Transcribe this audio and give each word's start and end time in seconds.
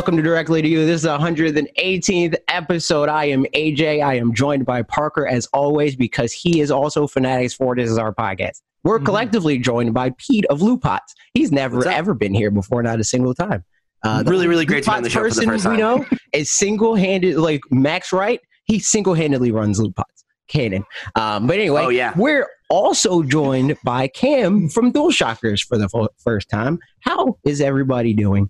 welcome 0.00 0.16
to 0.16 0.22
Directly 0.22 0.62
to 0.62 0.66
You. 0.66 0.86
This 0.86 0.96
is 0.96 1.02
the 1.02 1.18
118th 1.18 2.34
episode. 2.48 3.10
I 3.10 3.26
am 3.26 3.44
AJ. 3.54 4.02
I 4.02 4.14
am 4.14 4.32
joined 4.32 4.64
by 4.64 4.80
Parker 4.80 5.26
as 5.26 5.46
always 5.52 5.94
because 5.94 6.32
he 6.32 6.60
is 6.62 6.70
also 6.70 7.06
Fanatics 7.06 7.52
for 7.52 7.76
This 7.76 7.90
is 7.90 7.98
our 7.98 8.14
podcast. 8.14 8.62
We're 8.82 8.98
Mhm. 8.98 9.04
collectively 9.04 9.58
joined 9.58 9.92
by 9.92 10.14
Pete 10.16 10.46
of 10.46 10.60
Lootpots. 10.60 11.00
He's 11.34 11.52
never 11.52 11.86
ever 11.86 12.14
been 12.14 12.32
here 12.32 12.50
before, 12.50 12.82
not 12.82 12.98
a 12.98 13.04
single 13.04 13.34
time. 13.34 13.62
Uh, 14.02 14.24
Really, 14.26 14.46
really 14.48 14.64
great 14.64 14.84
to 14.84 14.90
be 14.90 14.96
on 14.96 15.02
the 15.02 15.10
show 15.10 15.28
for 15.28 15.34
the 15.34 15.44
person 15.44 15.72
we 15.72 15.76
know 15.76 16.06
is 16.32 16.50
single-handed, 16.50 17.36
like 17.36 17.60
Max 17.70 18.10
Wright. 18.10 18.40
He 18.64 18.78
single-handedly 18.78 19.50
runs 19.50 19.78
Lootpots. 19.80 20.04
Canon. 20.48 20.82
Um, 21.14 21.46
but 21.46 21.58
anyway, 21.58 21.82
Oh, 21.84 21.88
yeah. 21.90 22.14
we're 22.16 22.46
also 22.70 23.22
joined 23.22 23.76
by 23.84 24.08
Cam 24.08 24.70
from 24.70 24.94
DualShockers 24.94 25.60
for 25.62 25.76
the 25.76 25.90
fo- 25.90 26.08
first 26.24 26.48
time. 26.48 26.78
How 27.00 27.36
is 27.44 27.60
everybody 27.60 28.14
doing? 28.14 28.48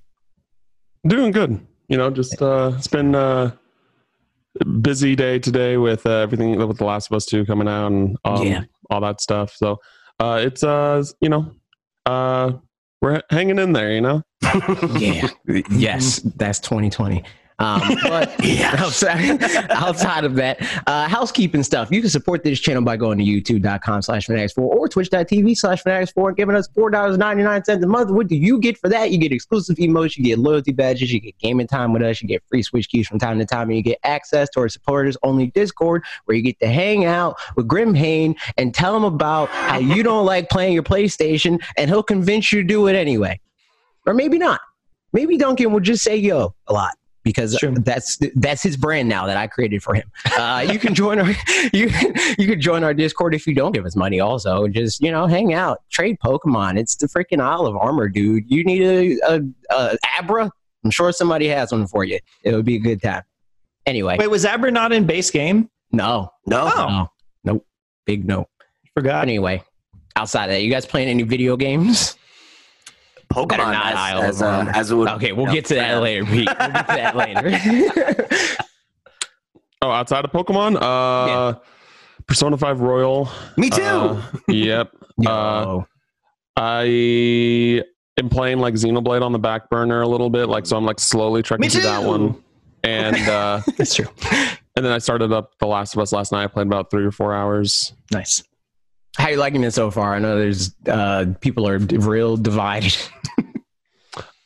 Doing 1.06 1.30
good. 1.30 1.66
You 1.88 1.96
know, 1.96 2.10
just 2.10 2.40
uh 2.42 2.72
it's 2.76 2.86
been 2.86 3.14
uh 3.14 3.52
busy 4.82 5.14
day 5.16 5.38
today 5.38 5.76
with 5.76 6.04
uh, 6.06 6.10
everything 6.10 6.56
with 6.66 6.76
The 6.78 6.84
Last 6.84 7.10
of 7.10 7.16
Us 7.16 7.24
2 7.26 7.46
coming 7.46 7.68
out 7.68 7.86
and 7.86 8.16
um, 8.24 8.46
Yeah. 8.46 8.64
all 8.90 9.00
that 9.00 9.20
stuff. 9.20 9.54
So 9.54 9.78
uh 10.18 10.40
it's 10.42 10.62
uh 10.62 11.02
you 11.20 11.28
know 11.28 11.52
uh 12.06 12.52
we're 13.00 13.22
hanging 13.30 13.58
in 13.58 13.72
there, 13.72 13.92
you 13.92 14.00
know? 14.02 14.22
yeah 14.98 15.28
yes 15.70 16.20
that's 16.36 16.58
2020 16.60 17.22
um, 17.60 17.82
but 18.02 18.34
outside, 18.80 19.42
outside 19.70 20.24
of 20.24 20.34
that 20.36 20.60
uh, 20.86 21.06
housekeeping 21.08 21.62
stuff. 21.62 21.90
You 21.92 22.00
can 22.00 22.10
support 22.10 22.42
this 22.42 22.58
channel 22.58 22.82
by 22.82 22.96
going 22.96 23.18
to 23.18 23.24
youtube.com 23.24 24.02
slash 24.02 24.26
fanatics4 24.26 24.58
or 24.58 24.88
twitch.tv 24.88 25.56
slash 25.56 25.82
fanatics4 25.82 26.28
and 26.28 26.36
giving 26.36 26.56
us 26.56 26.68
$4.99 26.76 27.82
a 27.82 27.86
month. 27.86 28.10
What 28.10 28.26
do 28.26 28.36
you 28.36 28.58
get 28.58 28.78
for 28.78 28.88
that? 28.88 29.10
You 29.10 29.18
get 29.18 29.32
exclusive 29.32 29.76
emotes 29.76 30.16
you 30.16 30.24
get 30.24 30.38
loyalty 30.38 30.72
badges 30.72 31.12
you 31.12 31.20
get 31.20 31.38
gaming 31.38 31.66
time 31.66 31.92
with 31.92 32.02
us 32.02 32.20
you 32.22 32.28
get 32.28 32.42
free 32.48 32.62
switch 32.62 32.88
keys 32.88 33.06
from 33.06 33.18
time 33.18 33.38
to 33.38 33.44
time 33.44 33.68
and 33.68 33.76
you 33.76 33.82
get 33.82 33.98
access 34.02 34.48
to 34.50 34.60
our 34.60 34.68
supporters 34.68 35.16
only 35.22 35.48
discord 35.48 36.02
where 36.24 36.36
you 36.36 36.42
get 36.42 36.58
to 36.60 36.66
hang 36.66 37.04
out 37.04 37.36
with 37.56 37.68
grim 37.68 37.94
Hain 37.94 38.34
and 38.56 38.74
tell 38.74 38.96
him 38.96 39.04
about 39.04 39.48
how 39.50 39.78
you 39.78 40.02
don't 40.02 40.24
like 40.24 40.48
playing 40.48 40.72
your 40.72 40.82
playstation 40.82 41.62
and 41.76 41.90
he'll 41.90 42.02
convince 42.02 42.52
you 42.52 42.62
to 42.62 42.66
do 42.66 42.86
it 42.86 42.94
anyway. 42.94 43.38
Or 44.06 44.14
maybe 44.14 44.38
not. 44.38 44.60
Maybe 45.12 45.36
Duncan 45.36 45.72
will 45.72 45.80
just 45.80 46.02
say 46.02 46.16
yo 46.16 46.54
a 46.66 46.72
lot 46.72 46.94
because 47.30 47.54
Sure. 47.56 47.70
that's 47.72 48.18
that's 48.36 48.62
his 48.62 48.76
brand 48.76 49.08
now 49.08 49.26
that 49.26 49.36
I 49.36 49.46
created 49.46 49.82
for 49.82 49.94
him. 49.94 50.10
Uh, 50.38 50.66
you 50.70 50.78
can 50.78 50.94
join 50.94 51.18
our 51.18 51.28
you 51.72 51.88
you 52.38 52.46
can 52.46 52.60
join 52.60 52.82
our 52.84 52.92
Discord 52.94 53.34
if 53.34 53.46
you 53.46 53.54
don't 53.54 53.72
give 53.72 53.86
us 53.86 53.94
money. 53.96 54.20
Also, 54.20 54.66
just 54.68 55.00
you 55.00 55.10
know 55.10 55.26
hang 55.26 55.54
out, 55.54 55.78
trade 55.90 56.16
Pokemon. 56.24 56.78
It's 56.78 56.96
the 56.96 57.06
freaking 57.06 57.40
Isle 57.40 57.66
of 57.66 57.76
Armor, 57.76 58.08
dude. 58.08 58.44
You 58.50 58.64
need 58.64 58.82
a, 58.82 59.18
a, 59.28 59.40
a 59.70 59.98
Abra. 60.18 60.50
I'm 60.84 60.90
sure 60.90 61.12
somebody 61.12 61.46
has 61.48 61.72
one 61.72 61.86
for 61.86 62.04
you. 62.04 62.18
It 62.42 62.54
would 62.54 62.64
be 62.64 62.76
a 62.76 62.80
good 62.80 63.02
time. 63.02 63.22
Anyway, 63.86 64.16
Wait, 64.18 64.28
was 64.30 64.44
Abra 64.44 64.70
not 64.70 64.92
in 64.92 65.06
base 65.06 65.30
game? 65.30 65.68
no, 65.92 66.30
no. 66.46 66.70
Oh. 66.74 66.86
no, 66.88 67.08
nope, 67.44 67.66
big 68.06 68.26
no. 68.26 68.46
Forgot. 68.94 69.22
Anyway, 69.22 69.62
outside 70.16 70.44
of 70.44 70.50
that, 70.50 70.62
you 70.62 70.70
guys 70.70 70.84
playing 70.86 71.08
any 71.08 71.22
video 71.22 71.56
games? 71.56 72.16
Better 73.30 73.46
Pokemon 73.46 73.72
not 73.72 73.86
as, 73.86 73.96
Isle 73.96 74.22
as, 74.22 74.42
of 74.42 74.48
uh, 74.48 74.72
as 74.74 74.90
it 74.90 74.94
would. 74.96 75.08
Okay, 75.08 75.32
we'll 75.32 75.46
no, 75.46 75.52
get 75.52 75.64
to 75.66 75.74
that 75.74 75.88
yeah. 75.88 75.98
later, 75.98 76.24
Pete. 76.24 76.48
We'll 76.48 76.68
get 76.68 76.88
to 76.88 76.94
that 76.94 77.16
later. 77.16 78.28
Oh, 79.82 79.90
outside 79.90 80.26
of 80.26 80.30
Pokemon, 80.30 80.76
uh 80.80 81.58
Persona 82.26 82.56
5 82.58 82.80
Royal. 82.80 83.30
Me 83.56 83.70
too. 83.70 83.82
Uh, 83.82 84.22
yep. 84.48 84.92
Uh, 85.26 85.80
I 86.54 87.82
am 88.18 88.28
playing 88.28 88.58
like 88.58 88.74
Xenoblade 88.74 89.22
on 89.22 89.32
the 89.32 89.38
back 89.38 89.70
burner 89.70 90.02
a 90.02 90.06
little 90.06 90.28
bit, 90.28 90.48
like 90.50 90.66
so 90.66 90.76
I'm 90.76 90.84
like 90.84 91.00
slowly 91.00 91.42
trekking 91.42 91.70
to 91.70 91.80
that 91.80 92.04
one. 92.04 92.42
And 92.84 93.16
uh 93.28 93.62
That's 93.78 93.94
true. 93.94 94.06
and 94.76 94.84
then 94.84 94.92
I 94.92 94.98
started 94.98 95.32
up 95.32 95.58
The 95.58 95.66
Last 95.66 95.94
of 95.94 96.00
Us 96.00 96.12
last 96.12 96.30
night. 96.30 96.44
I 96.44 96.46
played 96.46 96.66
about 96.66 96.90
three 96.90 97.04
or 97.04 97.10
four 97.10 97.34
hours. 97.34 97.92
Nice. 98.12 98.42
How 99.18 99.28
you 99.28 99.36
liking 99.36 99.64
it 99.64 99.72
so 99.72 99.90
far? 99.90 100.14
I 100.14 100.18
know 100.18 100.38
there's 100.38 100.74
uh, 100.86 101.26
people 101.40 101.66
are 101.68 101.78
real 101.78 102.36
divided. 102.36 102.96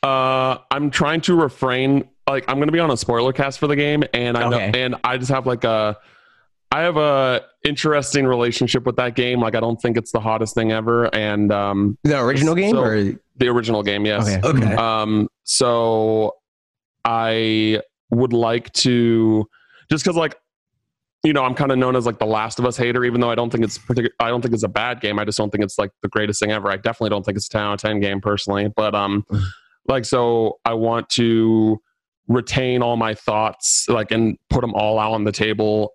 Uh, 0.03 0.59
I'm 0.69 0.91
trying 0.91 1.21
to 1.21 1.33
refrain. 1.35 2.07
Like, 2.27 2.45
I'm 2.47 2.59
gonna 2.59 2.71
be 2.71 2.77
on 2.79 2.91
a 2.91 2.97
spoiler 2.97 3.33
cast 3.33 3.57
for 3.57 3.65
the 3.65 3.75
game, 3.75 4.03
and 4.13 4.37
I 4.37 4.47
know, 4.49 4.59
and 4.59 4.95
I 5.03 5.17
just 5.17 5.31
have 5.31 5.47
like 5.47 5.63
a, 5.63 5.97
I 6.71 6.81
have 6.81 6.97
a 6.97 7.41
interesting 7.63 8.27
relationship 8.27 8.85
with 8.85 8.97
that 8.97 9.15
game. 9.15 9.39
Like, 9.39 9.55
I 9.55 9.59
don't 9.59 9.81
think 9.81 9.97
it's 9.97 10.11
the 10.11 10.19
hottest 10.19 10.53
thing 10.53 10.71
ever, 10.71 11.05
and 11.15 11.51
um, 11.51 11.97
The 12.03 12.19
original 12.19 12.53
game, 12.53 12.75
So- 12.75 12.83
or 12.83 13.13
the 13.37 13.47
original 13.47 13.81
game, 13.81 14.05
yes. 14.05 14.27
okay, 14.29 14.47
Okay. 14.47 14.75
Um, 14.75 15.27
so 15.43 16.33
I 17.03 17.81
would 18.11 18.31
like 18.33 18.71
to, 18.73 19.47
just 19.89 20.03
because 20.03 20.15
like, 20.15 20.35
you 21.25 21.33
know, 21.33 21.43
I'm 21.43 21.55
kind 21.55 21.71
of 21.71 21.77
known 21.77 21.95
as 21.95 22.05
like 22.05 22.19
the 22.19 22.25
Last 22.25 22.59
of 22.59 22.65
Us 22.65 22.77
hater, 22.77 23.03
even 23.03 23.19
though 23.19 23.31
I 23.31 23.35
don't 23.35 23.49
think 23.49 23.63
it's 23.63 23.77
particular. 23.77 24.11
I 24.19 24.29
don't 24.29 24.41
think 24.41 24.53
it's 24.53 24.63
a 24.63 24.67
bad 24.69 25.01
game. 25.01 25.19
I 25.19 25.25
just 25.25 25.37
don't 25.37 25.49
think 25.49 25.63
it's 25.63 25.77
like 25.77 25.91
the 26.01 26.07
greatest 26.09 26.39
thing 26.39 26.51
ever. 26.51 26.69
I 26.69 26.77
definitely 26.77 27.09
don't 27.09 27.23
think 27.25 27.35
it's 27.37 27.47
a 27.47 27.49
10 27.49 27.61
out 27.61 27.73
of 27.73 27.79
10 27.81 27.99
game 27.99 28.21
personally. 28.21 28.71
But 28.75 28.95
um, 28.95 29.25
like, 29.87 30.05
so 30.05 30.59
I 30.63 30.73
want 30.75 31.09
to 31.11 31.81
retain 32.27 32.81
all 32.81 32.95
my 32.97 33.13
thoughts, 33.13 33.87
like, 33.89 34.11
and 34.11 34.37
put 34.49 34.61
them 34.61 34.73
all 34.73 34.99
out 34.99 35.13
on 35.13 35.23
the 35.25 35.31
table. 35.31 35.91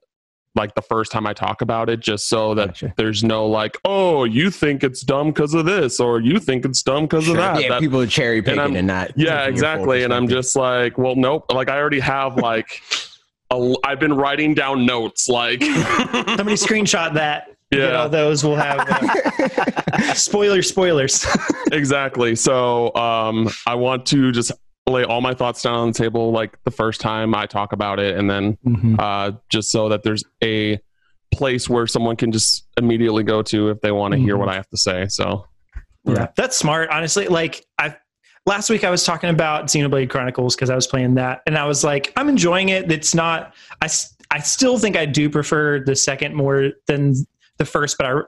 Like 0.56 0.74
the 0.74 0.82
first 0.82 1.12
time 1.12 1.28
I 1.28 1.32
talk 1.32 1.62
about 1.62 1.88
it, 1.88 2.00
just 2.00 2.28
so 2.28 2.54
that 2.56 2.68
Gotcha. 2.70 2.92
there's 2.96 3.22
no 3.22 3.46
like, 3.46 3.78
oh, 3.84 4.24
you 4.24 4.50
think 4.50 4.82
it's 4.82 5.00
dumb 5.02 5.28
because 5.28 5.54
of 5.54 5.64
this, 5.64 6.00
or 6.00 6.20
you 6.20 6.40
think 6.40 6.64
it's 6.64 6.82
dumb 6.82 7.04
because 7.04 7.26
Sure. 7.26 7.34
of 7.34 7.40
that. 7.40 7.62
yeah, 7.62 7.68
That- 7.68 7.80
people 7.80 8.00
are 8.00 8.06
cherry 8.08 8.42
picking 8.42 8.58
I'm- 8.58 8.74
and, 8.74 8.88
not. 8.88 9.12
yeah, 9.16 9.26
taking 9.26 9.28
your 9.28 9.42
full 9.44 9.50
exactly. 9.52 10.02
And 10.02 10.12
I'm 10.12 10.26
just 10.26 10.56
like, 10.56 10.98
well, 10.98 11.14
nope. 11.14 11.44
Like 11.52 11.68
I 11.70 11.78
already 11.78 12.00
have 12.00 12.36
like, 12.36 12.82
a, 13.50 13.74
I've 13.84 14.00
been 14.00 14.14
writing 14.14 14.54
down 14.54 14.86
notes. 14.86 15.28
Like, 15.28 15.62
Somebody 15.64 16.54
screenshot 16.56 17.14
that. 17.14 17.48
Get 17.72 17.94
all 17.94 18.02
yeah, 18.04 18.08
those. 18.08 18.42
We'll 18.44 18.56
have 18.56 18.80
uh, 18.80 20.14
spoiler 20.14 20.60
spoilers. 20.62 21.24
exactly. 21.72 22.34
So 22.34 22.92
um, 22.96 23.48
I 23.66 23.76
want 23.76 24.06
to 24.06 24.32
just 24.32 24.50
lay 24.88 25.04
all 25.04 25.20
my 25.20 25.34
thoughts 25.34 25.62
down 25.62 25.74
on 25.76 25.88
the 25.92 25.94
table, 25.94 26.32
like 26.32 26.58
the 26.64 26.72
first 26.72 27.00
time 27.00 27.32
I 27.32 27.46
talk 27.46 27.72
about 27.72 28.00
it, 28.00 28.16
and 28.18 28.28
then 28.28 28.58
Mhm. 28.66 28.96
uh, 28.98 29.36
just 29.50 29.70
so 29.70 29.88
that 29.90 30.02
there's 30.02 30.24
a 30.42 30.80
place 31.32 31.68
where 31.68 31.86
someone 31.86 32.16
can 32.16 32.32
just 32.32 32.66
immediately 32.76 33.22
go 33.22 33.40
to 33.42 33.68
if 33.68 33.80
they 33.82 33.92
want 33.92 34.12
to 34.14 34.18
hear 34.18 34.34
Mhm. 34.34 34.40
what 34.40 34.48
I 34.48 34.54
have 34.54 34.68
to 34.70 34.76
say. 34.76 35.06
So 35.08 35.46
Yeah, 36.04 36.26
that's 36.36 36.56
smart. 36.56 36.88
Honestly, 36.90 37.28
like 37.28 37.64
I 37.78 37.94
last 38.46 38.70
week 38.70 38.84
I 38.84 38.90
was 38.90 39.04
talking 39.04 39.30
about 39.30 39.66
Xenoblade 39.66 40.10
Chronicles 40.10 40.54
because 40.56 40.70
I 40.70 40.74
was 40.74 40.86
playing 40.86 41.14
that, 41.14 41.42
and 41.46 41.56
I 41.58 41.64
was 41.66 41.84
like, 41.84 42.12
I'm 42.16 42.28
enjoying 42.28 42.68
it. 42.70 42.90
It's 42.90 43.14
not. 43.14 43.54
I 43.82 43.88
I 44.30 44.38
still 44.40 44.78
think 44.78 44.96
I 44.96 45.06
do 45.06 45.28
prefer 45.28 45.80
the 45.80 45.96
second 45.96 46.34
more 46.34 46.70
than 46.86 47.14
the 47.58 47.64
first, 47.64 47.98
but 47.98 48.06
I 48.06 48.20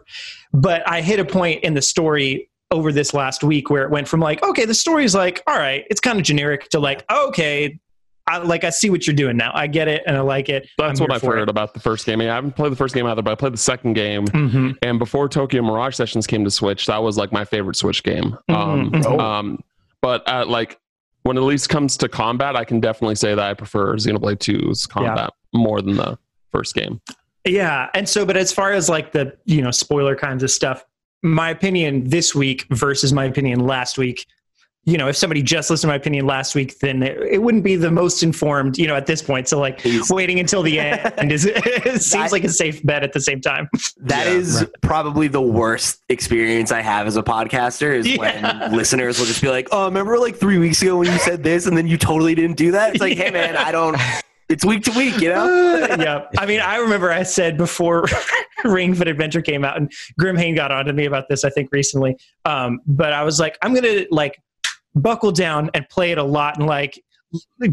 but 0.53 0.89
I 0.89 1.00
hit 1.00 1.19
a 1.21 1.25
point 1.25 1.62
in 1.65 1.75
the 1.75 1.83
story 1.83 2.49
over 2.71 2.91
this 2.93 3.12
last 3.15 3.45
week 3.45 3.69
where 3.71 3.83
it 3.84 3.91
went 3.91 4.09
from 4.09 4.19
like, 4.21 4.43
okay, 4.43 4.65
the 4.65 4.75
story's 4.75 5.15
like, 5.15 5.43
all 5.47 5.56
right, 5.59 5.84
it's 5.91 6.00
kind 6.00 6.19
of 6.19 6.25
generic 6.25 6.69
to 6.71 6.81
like, 6.81 7.05
okay. 7.11 7.79
I, 8.25 8.39
like 8.39 8.62
I 8.62 8.71
see 8.71 8.89
what 8.89 9.05
you're 9.05 9.17
doing 9.17 9.37
now. 9.37 9.50
I 9.53 9.67
get 9.67 9.89
it 9.89 10.05
and 10.06 10.17
I 10.17 10.21
like 10.21 10.49
it. 10.49 10.69
that's 10.79 11.00
I'm 11.00 11.05
what 11.09 11.12
I've 11.12 11.23
heard 11.23 11.49
about 11.49 11.75
the 11.75 11.81
first 11.81 12.06
game. 12.06 12.21
I 12.21 12.25
haven't 12.27 12.55
played 12.55 12.71
the 12.71 12.77
first 12.77 12.94
game 12.94 13.05
either, 13.05 13.21
but 13.21 13.33
I 13.33 13.34
played 13.34 13.53
the 13.53 13.56
second 13.59 13.94
game. 13.94 14.27
Mhm. 14.29 14.77
And 14.81 15.00
before 15.00 15.29
Tokyo 15.29 15.61
Mirage 15.61 15.97
Sessions 15.97 16.25
came 16.29 16.44
to 16.44 16.50
Switch, 16.50 16.87
that 16.87 17.03
was 17.03 17.19
like 17.19 17.33
my 17.33 17.44
favorite 17.44 17.75
Switch 17.75 18.05
game. 18.05 18.39
Um, 18.49 18.93
Mhm. 18.93 19.05
Oh. 19.06 19.19
um, 19.19 19.59
but 20.02 20.28
uh, 20.28 20.44
like 20.46 20.78
when 21.22 21.36
it 21.36 21.40
at 21.40 21.44
least 21.44 21.68
comes 21.68 21.96
to 21.98 22.08
combat, 22.08 22.56
I 22.56 22.64
can 22.64 22.80
definitely 22.80 23.14
say 23.14 23.34
that 23.34 23.44
I 23.44 23.54
prefer 23.54 23.94
Xenoblade 23.96 24.38
2's 24.38 24.86
combat 24.86 25.30
more 25.54 25.80
than 25.80 25.96
the 25.96 26.18
first 26.50 26.75
game. 26.75 27.00
Yeah, 27.46 27.88
and 27.94 28.08
so, 28.08 28.26
but 28.26 28.37
as 28.37 28.52
far 28.52 28.72
as 28.72 28.88
like 28.88 29.12
the 29.12 29.37
you 29.44 29.62
know 29.62 29.70
spoiler 29.70 30.14
kinds 30.14 30.43
of 30.43 30.50
stuff, 30.50 30.84
my 31.22 31.50
opinion 31.50 32.08
this 32.08 32.34
week 32.34 32.66
versus 32.70 33.12
my 33.12 33.25
opinion 33.25 33.60
last 33.60 33.96
week. 33.99 34.26
You 34.84 34.99
know, 34.99 35.06
if 35.06 35.17
somebody 35.17 35.43
just 35.43 35.70
listened 35.70 35.82
to 35.88 35.93
my 35.93 35.94
opinion 35.94 36.26
last 36.26 36.56
week, 36.56 36.81
then 36.81 37.05
it, 37.05 37.17
it 37.23 37.38
wouldn't 37.43 37.62
be 37.62 37.76
the 37.76 37.90
most 37.93 38.25
informed. 38.25 38.79
You 38.79 38.88
know, 38.88 38.96
at 38.96 39.06
this 39.06 39.23
point, 39.23 39.46
so 39.46 39.61
like 39.61 39.79
Please. 39.79 40.11
waiting 40.11 40.40
until 40.40 40.62
the 40.62 40.81
end 40.81 41.31
is 41.32 41.44
it 41.49 42.02
seems 42.02 42.11
That- 42.11 42.32
like 42.32 42.43
a 42.43 42.49
safe 42.49 42.84
bet 42.84 43.05
at 43.05 43.12
the 43.12 43.20
same 43.20 43.40
time. 43.40 43.69
That 43.99 44.26
Yeah, 44.26 44.32
is 44.32 44.67
probably 44.81 45.29
the 45.29 45.40
worst 45.40 46.02
experience 46.08 46.73
I 46.73 46.81
have 46.81 47.06
as 47.06 47.17
a 47.17 47.23
podcaster 47.23 47.94
is 47.94 48.08
Yeah. 48.08 48.19
when 48.70 48.73
listeners 48.76 49.19
will 49.20 49.26
just 49.26 49.40
be 49.40 49.49
like, 49.49 49.69
"Oh, 49.70 49.84
remember 49.84 50.19
like 50.19 50.37
three 50.37 50.58
weeks 50.58 50.82
ago 50.82 50.96
when 50.99 51.11
you 51.12 51.19
said 51.19 51.44
this 51.44 51.67
and 51.69 51.76
then 51.76 51.87
you 51.87 51.96
totally 51.96 52.34
didn't 52.34 52.56
do 52.56 52.73
that?" 52.73 52.90
It's 52.94 53.00
like, 53.00 53.17
"Hey, 53.17 53.31
man, 53.31 53.56
I 53.56 53.70
don't." 53.70 53.96
It's 54.49 54.64
week 54.64 54.82
to 54.84 54.90
week, 54.99 55.19
you 55.20 55.29
know. 55.29 55.46
yeah, 55.99 56.26
I 56.37 56.44
mean, 56.44 56.61
I 56.61 56.76
remember 56.79 57.11
I 57.12 57.23
said 57.23 57.56
before 57.56 58.05
Ring 58.64 58.94
Fit 58.94 59.06
Adventure 59.08 59.40
came 59.40 59.64
out, 59.64 59.76
and 59.76 59.90
Grimhain 60.20 60.56
got 60.56 60.70
on 60.73 60.84
to 60.87 60.93
me 60.93 61.06
about 61.06 61.29
this, 61.29 61.44
I 61.44 61.50
think 61.50 61.70
recently. 61.73 62.19
Um, 62.44 62.81
but 62.87 63.12
I 63.12 63.23
was 63.23 63.38
like, 63.40 63.56
I'm 63.62 63.73
gonna 63.73 64.05
like 64.11 64.43
buckle 64.94 65.33
down 65.33 65.71
and 65.75 65.89
play 65.89 66.11
it 66.12 66.19
a 66.19 66.25
lot, 66.25 66.59
and 66.59 66.67
like 66.67 67.03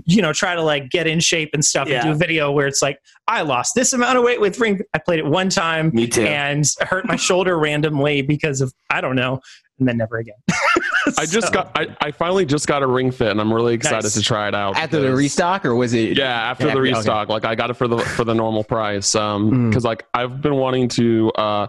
you 0.05 0.21
know, 0.21 0.31
try 0.31 0.55
to 0.55 0.61
like 0.61 0.89
get 0.89 1.05
in 1.05 1.19
shape 1.19 1.49
and 1.53 1.65
stuff 1.65 1.89
Yeah. 1.89 1.95
and 1.95 2.03
do 2.05 2.11
a 2.13 2.15
video 2.15 2.49
where 2.49 2.65
it's 2.65 2.81
like, 2.81 2.97
I 3.27 3.41
lost 3.41 3.75
this 3.75 3.91
amount 3.91 4.17
of 4.17 4.23
weight 4.23 4.39
with 4.39 4.57
ring. 4.57 4.79
I 4.93 4.99
played 4.99 5.19
it 5.19 5.25
one 5.25 5.49
time 5.49 5.91
Me 5.93 6.07
too. 6.07 6.21
and 6.23 6.65
hurt 6.79 7.05
my 7.05 7.17
shoulder 7.17 7.59
randomly 7.59 8.21
because 8.21 8.61
of, 8.61 8.73
I 8.89 9.01
don't 9.01 9.17
know, 9.17 9.41
and 9.77 9.85
then 9.85 9.97
never 9.97 10.17
again. 10.17 10.35
I 11.17 11.25
just 11.25 11.51
got 11.51 11.71
I, 11.75 11.87
I 11.99 12.11
finally 12.11 12.45
just 12.45 12.67
got 12.67 12.83
a 12.83 12.87
ring 12.87 13.11
fit 13.11 13.31
and 13.31 13.41
I'm 13.41 13.51
really 13.53 13.73
excited 13.73 14.03
Nice. 14.03 14.13
to 14.13 14.21
try 14.21 14.47
it 14.47 14.55
out. 14.55 14.77
After 14.77 15.01
the 15.01 15.13
restock, 15.13 15.65
or 15.65 15.75
was 15.75 15.93
it? 15.93 16.17
Yeah, 16.17 16.25
after 16.31 16.67
Yeah, 16.67 16.75
the 16.75 16.79
okay. 16.79 16.93
restock, 16.93 17.27
like 17.27 17.43
I 17.43 17.55
got 17.55 17.69
it 17.69 17.73
for 17.73 17.89
the 17.89 17.97
for 17.97 18.23
the 18.23 18.33
normal 18.35 18.63
price. 18.63 19.13
Um, 19.13 19.51
Mm. 19.51 19.69
because 19.71 19.83
like 19.83 20.05
I've 20.13 20.41
been 20.41 20.55
wanting 20.55 20.87
to 20.89 21.31
uh, 21.31 21.67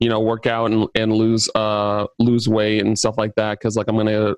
you 0.00 0.08
know, 0.08 0.18
work 0.20 0.46
out 0.46 0.72
and 0.72 0.88
and 0.96 1.12
lose 1.12 1.48
uh 1.54 2.06
lose 2.18 2.48
weight 2.48 2.84
and 2.84 2.98
stuff 2.98 3.16
like 3.16 3.34
that. 3.36 3.58
Because 3.60 3.76
like 3.76 3.86
I'm 3.88 3.96
gonna, 3.96 4.34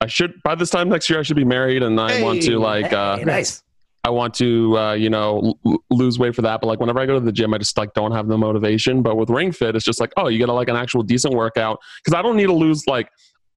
I 0.00 0.06
should 0.06 0.42
by 0.42 0.54
this 0.54 0.70
time 0.70 0.88
next 0.88 1.08
year 1.08 1.18
I 1.18 1.22
should 1.22 1.36
be 1.36 1.44
married 1.44 1.82
and 1.82 1.98
I 2.00 2.22
want 2.22 2.42
to 2.42 2.58
like 2.58 2.92
uh 2.92 3.16
Hey, 3.18 3.24
nice. 3.24 3.62
I 4.04 4.10
want 4.10 4.34
to 4.34 4.76
uh 4.78 4.92
you 4.92 5.10
know 5.10 5.54
l- 5.64 5.82
lose 5.90 6.18
weight 6.18 6.34
for 6.34 6.42
that. 6.42 6.60
But 6.60 6.66
like 6.66 6.80
whenever 6.80 7.00
I 7.00 7.06
go 7.06 7.14
to 7.14 7.24
the 7.24 7.32
gym, 7.32 7.54
I 7.54 7.58
just 7.58 7.76
like 7.78 7.94
don't 7.94 8.12
have 8.12 8.28
the 8.28 8.38
motivation. 8.38 9.02
But 9.02 9.16
with 9.16 9.30
Ring 9.30 9.52
Fit, 9.52 9.74
it's 9.74 9.84
just 9.84 10.00
like 10.00 10.12
oh, 10.16 10.28
you 10.28 10.38
get 10.38 10.48
a, 10.48 10.52
like 10.52 10.68
an 10.68 10.76
actual 10.76 11.02
decent 11.02 11.34
workout 11.34 11.78
because 12.04 12.16
I 12.16 12.22
don't 12.22 12.36
need 12.36 12.46
to 12.46 12.52
lose 12.54 12.84
like 12.86 13.08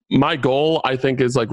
my 0.10 0.36
goal. 0.36 0.82
I 0.86 0.96
think 0.96 1.22
is 1.22 1.36
like 1.36 1.50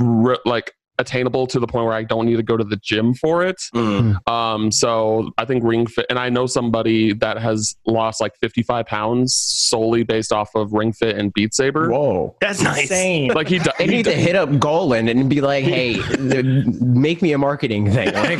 r- 0.00 0.38
like 0.44 0.72
attainable 0.98 1.46
to 1.48 1.58
the 1.58 1.66
point 1.66 1.86
where 1.86 1.94
I 1.94 2.04
don't 2.04 2.26
need 2.26 2.36
to 2.36 2.42
go 2.42 2.56
to 2.56 2.64
the 2.64 2.76
gym 2.76 3.14
for 3.14 3.44
it. 3.44 3.56
Mm. 3.74 4.16
Um, 4.28 4.70
so 4.70 5.30
I 5.38 5.44
think 5.44 5.64
Ring 5.64 5.86
Fit, 5.86 6.06
and 6.08 6.18
I 6.18 6.28
know 6.28 6.46
somebody 6.46 7.12
that 7.14 7.38
has 7.38 7.74
lost 7.86 8.20
like 8.20 8.32
55 8.40 8.86
pounds 8.86 9.34
solely 9.34 10.04
based 10.04 10.32
off 10.32 10.50
of 10.54 10.72
Ring 10.72 10.92
Fit 10.92 11.16
and 11.18 11.32
Beat 11.32 11.52
Saber. 11.54 11.90
Whoa. 11.90 12.36
That's 12.40 12.62
Nice. 12.62 12.82
insane. 12.82 13.32
Like 13.32 13.48
he, 13.48 13.58
di- 13.58 13.72
They 13.78 13.86
he 13.86 13.90
need 13.90 14.04
to 14.04 14.12
hit 14.14 14.36
up 14.36 14.58
Golan 14.58 15.08
and 15.08 15.28
be 15.28 15.40
like, 15.40 15.64
"Hey, 15.64 15.94
th- 15.94 16.44
make 16.80 17.22
me 17.22 17.32
a 17.32 17.38
marketing 17.38 17.90
thing." 17.90 18.12
Like, 18.14 18.38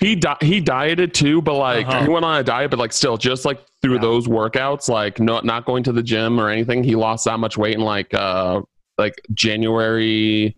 he 0.00 0.14
di- 0.16 0.36
he 0.40 0.60
dieted 0.60 1.12
too, 1.14 1.42
but 1.42 1.54
like 1.54 1.86
Uh-huh. 1.86 2.02
he 2.04 2.08
went 2.08 2.24
on 2.24 2.38
a 2.40 2.42
diet, 2.42 2.70
but 2.70 2.78
like 2.78 2.92
still 2.92 3.16
just 3.16 3.44
like 3.44 3.60
through 3.82 3.94
Yeah. 3.94 4.00
those 4.00 4.26
workouts, 4.26 4.88
like 4.88 5.20
not 5.20 5.44
not 5.44 5.64
going 5.66 5.82
to 5.84 5.92
the 5.92 6.02
gym 6.02 6.40
or 6.40 6.48
anything, 6.48 6.82
he 6.82 6.94
lost 6.96 7.24
that 7.26 7.38
much 7.38 7.56
weight 7.58 7.74
in 7.74 7.80
like 7.82 8.12
uh 8.14 8.62
like 8.98 9.14
January 9.34 10.56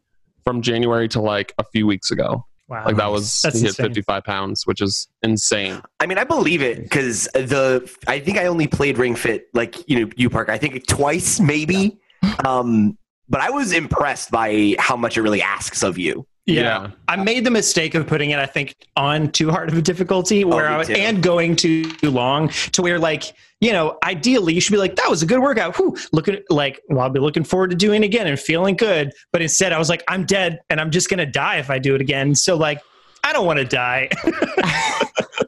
from 0.48 0.62
January 0.62 1.08
to 1.08 1.20
like 1.20 1.52
a 1.58 1.64
few 1.64 1.86
weeks 1.86 2.10
ago. 2.10 2.46
wow. 2.68 2.82
Like 2.86 2.96
that 2.96 3.10
was 3.10 3.42
That's 3.42 3.56
he 3.56 3.66
hit 3.66 3.78
insane. 3.78 3.86
55 3.88 4.24
pounds, 4.24 4.66
which 4.66 4.80
is 4.80 5.06
insane. 5.22 5.82
I 6.00 6.06
mean, 6.06 6.16
I 6.16 6.24
believe 6.24 6.62
it 6.62 6.82
because 6.82 7.24
the 7.34 7.94
I 8.06 8.18
think 8.18 8.38
I 8.38 8.46
only 8.46 8.66
played 8.66 8.96
Ring 8.96 9.14
Fit 9.14 9.48
like 9.52 9.76
you 9.90 10.00
know 10.00 10.10
you 10.16 10.30
Park. 10.30 10.48
I 10.48 10.56
think 10.56 10.86
twice 10.86 11.38
maybe. 11.38 11.98
Um, 12.46 12.96
but 13.28 13.42
I 13.42 13.50
was 13.50 13.72
impressed 13.72 14.30
by 14.30 14.74
how 14.78 14.96
much 14.96 15.18
it 15.18 15.22
really 15.22 15.42
asks 15.42 15.82
of 15.82 15.98
you. 15.98 16.26
Yeah. 16.48 16.62
Yeah. 16.62 16.90
I 17.08 17.16
made 17.16 17.44
the 17.44 17.50
mistake 17.50 17.94
of 17.94 18.06
putting 18.06 18.30
it, 18.30 18.38
I 18.38 18.46
think, 18.46 18.74
on 18.96 19.30
too 19.30 19.50
hard 19.50 19.68
of 19.68 19.76
a 19.76 19.82
difficulty 19.82 20.44
oh, 20.44 20.48
where 20.48 20.68
Oh, 20.68 20.74
I 20.74 20.78
was, 20.78 20.88
and 20.90 21.22
going 21.22 21.56
too 21.56 21.84
long 22.02 22.48
to 22.72 22.82
where 22.82 22.98
like, 22.98 23.24
you 23.60 23.72
know, 23.72 23.98
ideally 24.02 24.54
you 24.54 24.60
should 24.60 24.72
be 24.72 24.78
like, 24.78 24.96
that 24.96 25.10
was 25.10 25.22
a 25.22 25.26
good 25.26 25.40
workout. 25.40 25.76
Whew. 25.76 25.96
Look 26.12 26.26
at 26.28 26.42
like, 26.50 26.80
well, 26.88 27.00
I'll 27.00 27.10
be 27.10 27.20
looking 27.20 27.44
forward 27.44 27.70
to 27.70 27.76
doing 27.76 28.02
it 28.02 28.06
again 28.06 28.26
and 28.26 28.40
feeling 28.40 28.76
good. 28.76 29.12
But 29.32 29.42
instead 29.42 29.72
I 29.72 29.78
was 29.78 29.88
like, 29.90 30.02
I'm 30.08 30.24
dead 30.24 30.60
and 30.70 30.80
I'm 30.80 30.90
just 30.90 31.10
going 31.10 31.18
to 31.18 31.26
die 31.26 31.56
if 31.56 31.68
I 31.70 31.78
do 31.78 31.94
it 31.94 32.00
again. 32.00 32.34
So 32.34 32.56
like, 32.56 32.80
I 33.24 33.32
don't 33.32 33.46
want 33.46 33.58
to 33.58 33.64
die. 33.64 34.08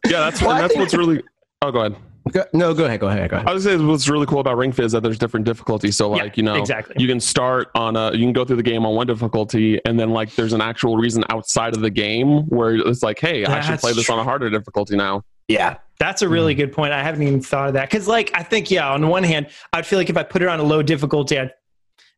Yeah, 0.06 0.20
that's 0.20 0.42
Well, 0.42 0.56
that's 0.56 0.68
think- 0.72 0.80
what's 0.80 0.94
really. 0.94 1.22
Oh, 1.62 1.70
go 1.70 1.80
ahead. 1.80 1.96
Go- 2.32 2.44
no, 2.52 2.74
go 2.74 2.84
ahead, 2.84 3.00
go 3.00 3.08
ahead, 3.08 3.30
go 3.30 3.36
ahead. 3.36 3.48
I 3.48 3.52
was 3.52 3.64
saying 3.64 3.86
what's 3.86 4.08
really 4.08 4.26
cool 4.26 4.40
about 4.40 4.56
Ring 4.56 4.72
Fit 4.72 4.84
is 4.84 4.92
that 4.92 5.02
there's 5.02 5.18
different 5.18 5.46
difficulties. 5.46 5.96
So 5.96 6.14
Yeah, 6.14 6.24
like 6.24 6.36
you 6.36 6.42
know, 6.42 6.54
exactly. 6.54 6.96
you 6.98 7.08
can 7.08 7.20
start 7.20 7.70
on 7.74 7.96
a 7.96 8.12
you 8.12 8.20
can 8.24 8.32
go 8.32 8.44
through 8.44 8.56
the 8.56 8.62
game 8.62 8.84
on 8.86 8.94
one 8.94 9.06
difficulty, 9.06 9.80
and 9.84 9.98
then 9.98 10.10
like 10.10 10.34
there's 10.34 10.52
an 10.52 10.60
actual 10.60 10.96
reason 10.96 11.24
outside 11.30 11.74
of 11.74 11.80
the 11.80 11.90
game 11.90 12.42
where 12.48 12.74
it's 12.74 13.02
like, 13.02 13.18
hey, 13.18 13.44
I 13.44 13.60
should 13.60 13.78
play 13.80 13.92
this 13.92 14.04
true. 14.04 14.14
on 14.14 14.20
a 14.20 14.24
harder 14.24 14.50
difficulty 14.50 14.96
now. 14.96 15.22
Yeah, 15.48 15.78
That's 15.98 16.22
a 16.22 16.28
really 16.28 16.54
mm. 16.54 16.58
good 16.58 16.72
point. 16.72 16.92
I 16.92 17.02
haven't 17.02 17.22
even 17.22 17.40
thought 17.40 17.68
of 17.68 17.74
that. 17.74 17.90
Cause 17.90 18.06
like, 18.06 18.30
I 18.34 18.44
think, 18.44 18.70
yeah, 18.70 18.88
on 18.88 19.08
one 19.08 19.24
hand, 19.24 19.48
I'd 19.72 19.84
feel 19.84 19.98
like 19.98 20.08
if 20.08 20.16
I 20.16 20.22
put 20.22 20.42
it 20.42 20.48
on 20.48 20.60
a 20.60 20.62
low 20.62 20.80
difficulty, 20.80 21.36
I'd, 21.40 21.50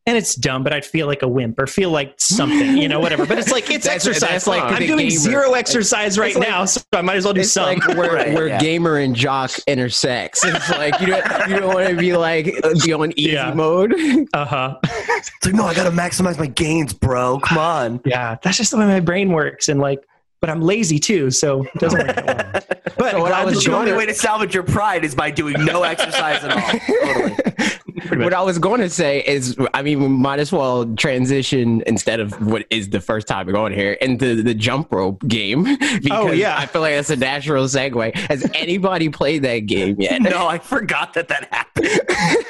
and 0.06 0.16
it's 0.16 0.34
dumb, 0.34 0.64
but 0.64 0.72
I'd 0.72 0.84
feel 0.84 1.06
like 1.06 1.22
a 1.22 1.28
wimp 1.28 1.58
or 1.60 1.66
feel 1.69 1.90
like 1.90 2.14
something, 2.19 2.76
you 2.76 2.88
know, 2.88 2.99
whatever. 2.99 3.25
But 3.25 3.38
it's 3.38 3.52
like, 3.52 3.70
it's 3.70 3.84
That's- 3.87 4.06
exercise. 4.06 4.31
that's 4.31 4.46
like 4.49 4.62
I'm 4.62 4.78
doing 4.87 5.08
gamer. 5.08 5.10
zero 5.10 5.52
exercise 5.52 6.19
right 6.19 6.31
It's 6.31 6.38
like- 6.38 6.49
now, 6.49 6.64
so 6.64 6.81
I 6.93 7.02
might 7.02 7.16
as 7.16 7.25
well 7.25 7.34
do 7.34 7.40
It's 7.43 7.52
some. 7.52 7.64
like 7.64 7.87
where, 7.88 8.12
Right, 8.12 8.34
where 8.34 8.49
yeah. 8.49 8.58
gamer 8.58 8.96
and 8.99 9.14
jock 9.14 9.52
intersects. 9.69 10.44
It's 10.44 10.70
like 10.70 11.00
you 11.00 11.06
don't 11.06 11.49
you 11.50 11.56
don't 11.60 11.72
want 11.75 11.88
to 11.88 11.96
be 11.96 12.16
like 12.16 12.46
be 12.84 12.93
on 12.93 13.12
easy 13.19 13.32
Yeah. 13.32 13.54
mode. 13.54 13.94
uh 14.34 14.44
huh. 14.44 14.76
it's 14.82 15.31
like 15.46 15.54
no, 15.54 15.64
I 15.66 15.75
gotta 15.75 15.90
maximize 15.90 16.38
my 16.38 16.46
gains, 16.46 16.93
bro. 16.93 17.38
Come 17.40 17.58
on. 17.58 18.00
Yeah. 18.04 18.37
That's 18.43 18.56
just 18.56 18.72
the 18.72 18.78
way 18.78 18.87
my 18.87 19.00
brain 19.00 19.31
works. 19.31 19.69
And 19.69 19.78
like, 19.81 20.04
but 20.40 20.50
I'm 20.50 20.60
lazy 20.62 20.99
too. 20.99 21.31
So 21.31 21.62
it 21.62 21.75
doesn't 21.78 21.99
work 22.06 22.16
that 22.16 22.26
well. 22.26 22.62
But 22.99 23.12
So 23.12 23.20
what 23.20 23.32
I 23.32 23.43
glad 23.43 23.44
was 23.46 23.64
that 23.64 23.70
The 23.70 23.76
only 23.76 23.93
way 23.94 24.06
to 24.06 24.14
salvage 24.14 24.52
your 24.54 24.62
pride 24.64 25.04
is 25.04 25.14
by 25.14 25.31
doing 25.31 25.64
no 25.64 25.82
exercise 25.84 26.44
at 26.44 26.50
all. 26.50 26.78
Totally. 26.81 27.69
What 28.10 28.34
I 28.34 28.43
was 28.43 28.58
going 28.58 28.81
to 28.81 28.90
say 28.90 29.22
is, 29.26 29.56
I 29.75 29.82
mean, 29.82 30.00
we 30.00 30.08
might 30.08 30.38
as 30.40 30.52
well 30.52 30.87
transition 30.96 31.82
instead 31.87 32.20
of 32.20 32.32
what 32.46 32.66
is 32.70 32.90
the 32.90 33.00
first 33.00 33.26
topic 33.26 33.54
on 33.54 33.72
here 33.72 33.93
into 33.94 34.43
the 34.43 34.54
jump 34.54 34.93
rope 34.93 35.26
game. 35.26 35.66
Because 36.02 36.31
Oh, 36.31 36.32
yeah. 36.32 36.56
I 36.58 36.66
feel 36.66 36.81
like 36.81 36.94
that's 36.94 37.10
a 37.10 37.16
natural 37.16 37.64
segue. 37.64 38.14
Has 38.28 38.50
anybody 38.54 39.08
played 39.08 39.43
that 39.43 39.66
game 39.66 40.00
yet? 40.00 40.22
No, 40.22 40.46
I 40.49 40.58
forgot 40.58 41.14
that 41.14 41.28
that 41.28 41.52
happened. 41.52 41.88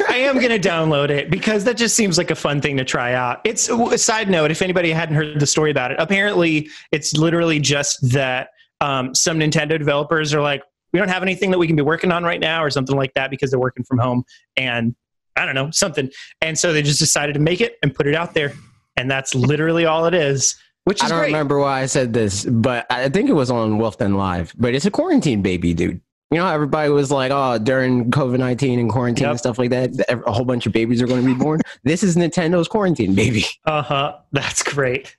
I 0.08 0.16
am 0.18 0.36
going 0.38 0.60
to 0.60 0.68
download 0.68 1.10
it 1.10 1.28
because 1.30 1.64
that 1.64 1.76
just 1.76 1.96
seems 1.96 2.18
like 2.18 2.30
a 2.30 2.34
fun 2.34 2.60
thing 2.60 2.76
to 2.76 2.84
try 2.84 3.12
out. 3.14 3.40
It's 3.44 3.68
a 3.68 3.98
side 3.98 4.30
note 4.30 4.50
if 4.50 4.62
anybody 4.62 4.90
hadn't 4.90 5.16
heard 5.16 5.40
the 5.40 5.46
story 5.46 5.70
about 5.70 5.90
it. 5.90 5.96
Apparently, 6.00 6.68
it's 6.92 7.14
literally 7.14 7.58
just 7.60 7.98
that 8.12 8.48
um, 8.80 9.14
some 9.14 9.38
Nintendo 9.38 9.78
developers 9.78 10.32
are 10.32 10.40
like, 10.40 10.62
we 10.92 10.98
don't 10.98 11.08
have 11.08 11.22
anything 11.22 11.50
that 11.50 11.58
we 11.58 11.66
can 11.66 11.76
be 11.76 11.82
working 11.82 12.12
on 12.12 12.22
right 12.22 12.40
now, 12.40 12.62
or 12.62 12.70
something 12.70 12.96
like 12.96 13.14
that, 13.14 13.30
because 13.30 13.50
they're 13.50 13.60
working 13.60 13.84
from 13.84 13.98
home, 13.98 14.24
and 14.56 14.94
I 15.36 15.46
don't 15.46 15.54
know 15.54 15.70
something, 15.70 16.10
and 16.40 16.58
so 16.58 16.72
they 16.72 16.82
just 16.82 16.98
decided 16.98 17.34
to 17.34 17.40
make 17.40 17.60
it 17.60 17.78
and 17.82 17.94
put 17.94 18.06
it 18.06 18.14
out 18.14 18.34
there, 18.34 18.52
and 18.96 19.10
that's 19.10 19.34
literally 19.34 19.86
all 19.86 20.06
it 20.06 20.14
is, 20.14 20.54
which 20.84 20.98
is 20.98 21.04
I 21.04 21.08
don't 21.08 21.18
great. 21.18 21.26
remember 21.28 21.58
why 21.58 21.82
I 21.82 21.86
said 21.86 22.12
this, 22.12 22.44
but 22.44 22.86
I 22.90 23.08
think 23.08 23.30
it 23.30 23.34
was 23.34 23.50
on 23.50 23.78
Wolf 23.78 23.98
Den 23.98 24.14
Live. 24.14 24.54
But 24.58 24.74
it's 24.74 24.86
a 24.86 24.90
quarantine 24.90 25.42
baby, 25.42 25.74
dude. 25.74 26.00
You 26.30 26.38
know, 26.38 26.46
everybody 26.46 26.88
was 26.90 27.10
like, 27.10 27.30
"Oh, 27.30 27.58
during 27.58 28.10
COVID 28.10 28.38
nineteen 28.38 28.78
and 28.78 28.90
quarantine 28.90 29.28
and 29.28 29.38
stuff 29.38 29.58
like 29.58 29.70
that, 29.70 29.90
a 30.08 30.32
whole 30.32 30.44
bunch 30.44 30.66
of 30.66 30.72
babies 30.72 31.02
are 31.02 31.06
going 31.06 31.22
to 31.22 31.26
be 31.26 31.34
born." 31.34 31.60
this 31.84 32.02
is 32.02 32.16
Nintendo's 32.16 32.68
quarantine 32.68 33.14
baby. 33.14 33.44
Uh 33.66 33.82
huh. 33.82 34.16
That's 34.32 34.62
great. 34.62 35.16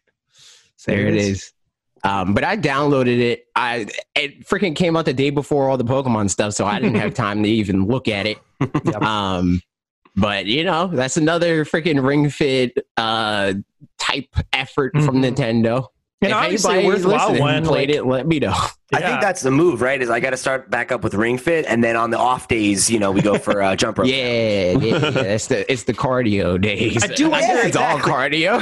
There 0.86 1.08
it 1.08 1.16
is. 1.16 1.54
Um, 2.04 2.34
but 2.34 2.44
I 2.44 2.58
downloaded 2.58 3.20
it. 3.20 3.46
I 3.56 3.88
it 4.16 4.46
freaking 4.48 4.76
came 4.76 4.98
out 4.98 5.06
the 5.06 5.14
day 5.14 5.30
before 5.30 5.70
all 5.70 5.78
the 5.78 5.86
Pokemon 5.86 6.30
stuff, 6.30 6.54
so 6.54 6.66
I 6.66 6.80
didn't 6.80 6.96
have 6.98 7.14
time 7.26 7.44
to 7.44 7.50
even 7.50 7.86
look 7.86 8.08
at 8.08 8.26
it. 8.26 8.40
Yep. 8.60 9.02
Um, 9.02 9.62
but 10.16 10.46
you 10.46 10.64
know, 10.64 10.88
that's 10.88 11.18
another 11.18 11.66
freaking 11.66 12.06
Ring 12.06 12.30
Fit 12.30 12.78
uh 12.98 13.54
type 14.00 14.36
effort 14.52 14.92
from 14.94 15.22
Mhm. 15.22 15.36
Nintendo. 15.36 15.88
And 16.24 16.32
if 16.32 16.38
obviously, 16.38 16.74
a 16.76 16.78
anybody's 16.80 17.06
worthwhile 17.06 17.28
listening 17.28 17.42
one. 17.42 17.56
and 17.56 17.66
played 17.66 17.90
like, 17.90 17.98
it, 17.98 18.06
let 18.06 18.28
me 18.28 18.40
know. 18.40 18.54
I 18.96 19.00
think 19.02 19.22
that's 19.22 19.42
the 19.42 19.50
move, 19.50 19.82
right? 19.82 20.00
Is 20.00 20.12
I 20.12 20.20
got 20.20 20.30
to 20.32 20.38
start 20.38 20.70
back 20.70 20.92
up 20.92 21.04
with 21.04 21.16
Ring 21.16 21.40
Fit, 21.40 21.66
and 21.68 21.84
then 21.84 21.96
on 21.96 22.12
the 22.12 22.20
off 22.20 22.48
days, 22.48 22.92
you 22.92 23.00
know, 23.00 23.12
we 23.12 23.22
go 23.24 23.40
for 23.40 23.60
uh, 23.62 23.76
jump 23.76 23.98
rope. 23.98 24.08
Yeah, 24.14 24.74
yeah, 24.74 24.78
yeah. 24.78 25.22
It's 25.22 25.48
the 25.48 25.72
it's 25.72 25.84
the 25.84 25.94
cardio 25.94 26.62
days. 26.62 27.04
I 27.04 27.08
do 27.08 27.30
guess 27.32 27.48
wonder 27.48 27.68
it's 27.68 27.76
all 27.76 27.98
cardio. 27.98 28.62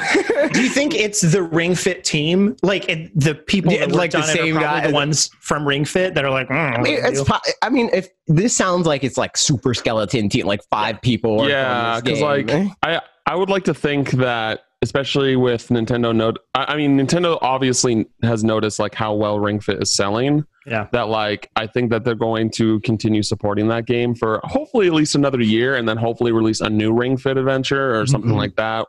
Do 0.54 0.62
you 0.64 0.70
think 0.70 0.96
it's 0.96 1.20
the 1.20 1.44
Ring 1.44 1.76
Fit 1.76 2.06
team, 2.06 2.56
like 2.64 2.88
it, 2.88 3.12
the 3.20 3.36
people 3.36 3.74
Yeah, 3.74 3.88
that 3.88 3.92
like 3.96 4.12
the 4.12 4.20
on 4.20 4.24
it 4.24 4.28
same 4.28 4.58
are 4.58 4.62
guy- 4.62 4.88
the 4.88 4.94
ones 4.94 5.30
from 5.42 5.68
Ring 5.68 5.84
Fit 5.84 6.14
that 6.16 6.24
are 6.24 6.32
like, 6.32 6.48
mm, 6.48 6.80
I 6.80 6.82
mean, 6.82 6.98
it's 7.04 7.24
po- 7.24 7.40
I 7.62 7.70
mean, 7.70 7.90
if 7.92 8.08
this 8.28 8.56
sounds 8.56 8.88
like 8.88 9.04
it's 9.04 9.18
like 9.18 9.36
super 9.36 9.74
skeleton 9.74 10.30
team, 10.30 10.46
like 10.46 10.62
five 10.70 11.02
people. 11.02 11.48
Yeah, 11.50 12.00
because 12.00 12.22
like 12.22 12.50
I 12.84 13.02
I 13.26 13.36
would 13.36 13.50
like 13.50 13.66
to 13.66 13.74
think 13.74 14.12
that 14.12 14.62
especially 14.82 15.36
with 15.36 15.68
Nintendo 15.70 16.16
note 16.16 16.40
I, 16.56 16.66
I 16.74 16.76
mean 16.78 16.98
Nintendo 16.98 17.38
obviously 17.42 18.08
has 18.24 18.44
noticed 18.44 18.80
like 18.80 18.96
how 18.96 19.14
well 19.14 19.40
Ring 19.40 19.60
Fit 19.60 19.82
is 19.82 19.94
selling. 19.96 20.46
Yeah. 20.66 20.88
That 20.92 21.08
like 21.08 21.50
I 21.56 21.68
think 21.68 21.92
that 21.92 22.04
they're 22.04 22.16
going 22.16 22.50
to 22.52 22.80
continue 22.82 23.24
supporting 23.24 23.68
that 23.70 23.86
game 23.86 24.16
for 24.16 24.42
hopefully 24.44 24.88
at 24.88 24.94
least 24.94 25.16
another 25.16 25.42
year 25.42 25.76
and 25.76 25.88
then 25.88 25.98
hopefully 25.98 26.32
release 26.32 26.62
a 26.62 26.70
new 26.70 26.94
Ring 26.94 27.18
Fit 27.18 27.38
adventure 27.38 28.00
or 28.00 28.06
something 28.08 28.32
Mhm. 28.32 28.38
like 28.38 28.56
that. 28.56 28.88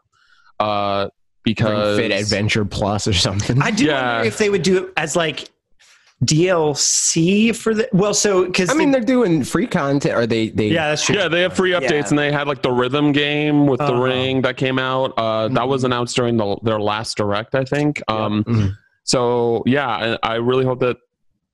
Uh 0.61 1.09
Ring 1.09 1.11
because 1.45 1.99
Fit 1.99 2.13
Adventure 2.13 2.65
Plus 2.65 3.09
or 3.09 3.13
something. 3.13 3.61
I 3.61 3.73
do 3.73 3.87
Yeah. 3.87 4.13
wonder 4.15 4.29
if 4.29 4.39
they 4.39 4.49
would 4.49 4.63
do 4.63 4.85
it 4.85 4.93
as 4.97 5.17
like 5.17 5.49
DLC 6.25 7.55
for 7.55 7.75
the 7.75 7.89
well, 7.93 8.15
so 8.15 8.45
because 8.47 8.71
I 8.71 8.75
mean, 8.75 8.91
they're 8.91 9.01
doing 9.01 9.45
free 9.45 9.67
content, 9.67 10.15
Are 10.15 10.27
they 10.27 10.49
they 10.49 10.69
yeah, 10.69 10.91
that's 10.91 11.05
true. 11.07 11.17
Yeah, 11.17 11.29
they 11.29 11.43
have 11.43 11.55
free 11.55 11.73
updates, 11.73 11.91
Yeah. 11.91 12.09
and 12.11 12.19
they 12.19 12.33
had 12.33 12.47
like 12.49 12.63
the 12.63 12.71
rhythm 12.73 13.13
game 13.13 13.67
with 13.67 13.79
the 13.79 13.87
Uh-huh. 13.93 14.03
ring 14.03 14.43
that 14.43 14.57
came 14.57 14.79
out. 14.79 15.15
Uh, 15.17 15.49
That 15.49 15.63
Mhm. 15.65 15.69
was 15.69 15.85
announced 15.85 16.17
during 16.17 16.37
the, 16.37 16.57
their 16.63 16.81
last 16.81 17.17
direct, 17.17 17.55
I 17.55 17.65
think. 17.65 18.03
Um, 18.09 18.45
Mhm. 18.45 18.73
So 19.05 19.63
yeah, 19.67 20.17
I, 20.23 20.35
I 20.35 20.35
really 20.37 20.65
hope 20.65 20.81
that 20.81 20.97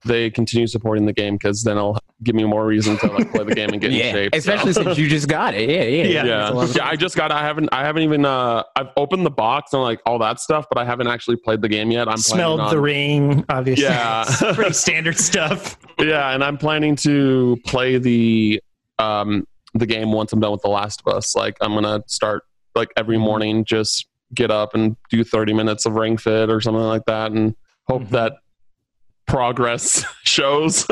they 0.05 0.31
continue 0.31 0.67
supporting 0.67 1.07
the 1.07 1.13
game 1.13 1.35
because 1.35 1.63
then 1.65 1.77
it'll 1.77 1.99
give 2.25 2.35
me 2.35 2.45
more 2.45 2.67
reason 2.67 2.99
to 2.99 3.07
like 3.09 3.31
play 3.31 3.45
the 3.45 3.55
game 3.55 3.71
and 3.71 3.81
get 3.81 3.91
yeah, 3.93 4.05
in 4.07 4.13
shape. 4.15 4.35
so. 4.35 4.39
especially 4.39 4.73
since 4.73 4.99
you 4.99 5.09
just 5.09 5.29
got 5.29 5.55
it. 5.55 5.69
Yeah, 5.71 5.83
yeah, 5.83 6.03
Yeah. 6.05 6.25
yeah, 6.53 6.67
yeah. 6.75 6.85
I 6.87 6.97
just 6.97 7.17
got. 7.17 7.31
I 7.31 7.43
haven't. 7.43 7.69
I 7.73 7.85
haven't 7.85 8.03
even. 8.03 8.25
Uh, 8.25 8.63
I've 8.77 8.89
opened 8.97 9.25
the 9.25 9.31
box 9.31 9.73
and 9.73 9.83
like 9.83 10.01
all 10.07 10.19
that 10.19 10.41
stuff, 10.41 10.67
but 10.69 10.79
I 10.79 10.85
haven't 10.85 11.07
actually 11.07 11.37
played 11.37 11.63
the 11.63 11.69
game 11.69 11.91
yet. 11.91 12.09
I'm 12.09 12.17
Smelled 12.19 12.59
planning 12.59 12.75
the 12.77 12.81
ring, 12.81 13.45
obviously. 13.49 13.85
Yeah. 13.85 14.25
It's 14.29 14.55
pretty 14.57 14.73
standard 14.73 15.17
stuff. 15.19 15.79
Yeah, 15.99 16.31
and 16.33 16.43
I'm 16.43 16.59
planning 16.59 16.97
to 16.97 17.57
play 17.67 17.99
the 17.99 18.61
um 18.99 19.47
the 19.75 19.87
game 19.87 20.11
once 20.13 20.33
I'm 20.33 20.41
done 20.41 20.53
with 20.53 20.63
The 20.63 20.69
Last 20.71 21.03
of 21.07 21.15
Us. 21.15 21.37
Like 21.37 21.57
I'm 21.61 21.75
gonna 21.75 22.03
start 22.07 22.43
like 22.75 22.91
every 22.97 23.17
Mm-hmm. 23.17 23.25
morning, 23.25 23.65
just 23.65 24.07
get 24.35 24.51
up 24.51 24.75
and 24.75 24.97
do 25.11 25.25
30 25.25 25.55
minutes 25.55 25.87
of 25.87 25.95
Ring 25.95 26.17
Fit 26.17 26.51
or 26.51 26.61
something 26.61 26.83
like 26.83 27.05
that, 27.07 27.33
and 27.33 27.55
hope 27.87 28.03
Mhm. 28.03 28.11
that 28.11 28.33
progress 29.27 30.05
shows. 30.25 30.87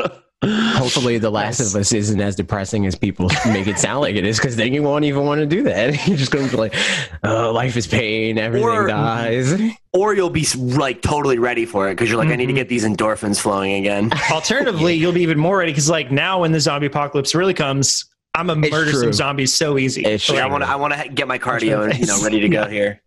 Hopefully, 0.45 1.17
The 1.17 1.31
Last 1.31 1.59
Nice. 1.59 1.73
of 1.73 1.81
Us 1.81 1.91
isn't 1.91 2.21
as 2.21 2.35
depressing 2.35 2.85
as 2.85 2.95
people 2.95 3.27
make 3.47 3.65
it 3.65 3.79
sound 3.79 4.01
like 4.01 4.15
it 4.15 4.23
is, 4.23 4.37
because 4.37 4.55
then 4.55 4.71
you 4.71 4.83
won't 4.83 5.03
even 5.03 5.25
want 5.25 5.39
to 5.41 5.47
do 5.47 5.63
that. 5.63 6.07
You're 6.07 6.15
just 6.17 6.31
going 6.31 6.45
to 6.45 6.51
be 6.51 6.57
like, 6.57 6.75
"Oh, 7.23 7.51
life 7.51 7.75
is 7.75 7.87
pain. 7.87 8.37
Everything 8.37 8.69
Or- 8.69 8.87
dies." 8.87 9.59
Or 9.93 10.13
you'll 10.13 10.29
be 10.29 10.45
like 10.55 11.01
totally 11.01 11.39
ready 11.39 11.65
for 11.65 11.89
it 11.89 11.93
because 11.93 12.07
you're 12.07 12.19
like, 12.19 12.29
I 12.29 12.35
need 12.35 12.45
to 12.45 12.53
Mhm. 12.53 12.57
get 12.57 12.69
these 12.69 12.85
endorphins 12.85 13.39
flowing 13.39 13.73
again. 13.73 14.11
Alternatively, 14.31 14.93
you'll 14.93 15.11
be 15.11 15.23
even 15.23 15.39
more 15.39 15.57
ready 15.57 15.71
because, 15.71 15.89
like, 15.89 16.11
now 16.11 16.41
when 16.41 16.51
the 16.51 16.59
zombie 16.59 16.85
apocalypse 16.85 17.33
really 17.33 17.55
comes, 17.55 18.05
I'm 18.35 18.45
gonna 18.45 18.61
It's 18.61 18.71
murder 18.71 18.91
true. 18.91 18.99
some 19.01 19.13
zombies 19.13 19.55
so 19.55 19.79
easy. 19.79 20.03
It's 20.03 20.29
Yeah, 20.29 20.45
I 20.45 20.49
want 20.49 20.63
to. 20.63 20.69
I 20.69 20.75
want 20.75 20.93
to 20.93 21.09
get 21.09 21.27
my 21.27 21.39
cardio 21.39 21.83
and 21.89 21.97
you 21.99 22.05
know 22.05 22.21
ready 22.21 22.41
to 22.41 22.49
go 22.49 22.67
here. 22.67 23.01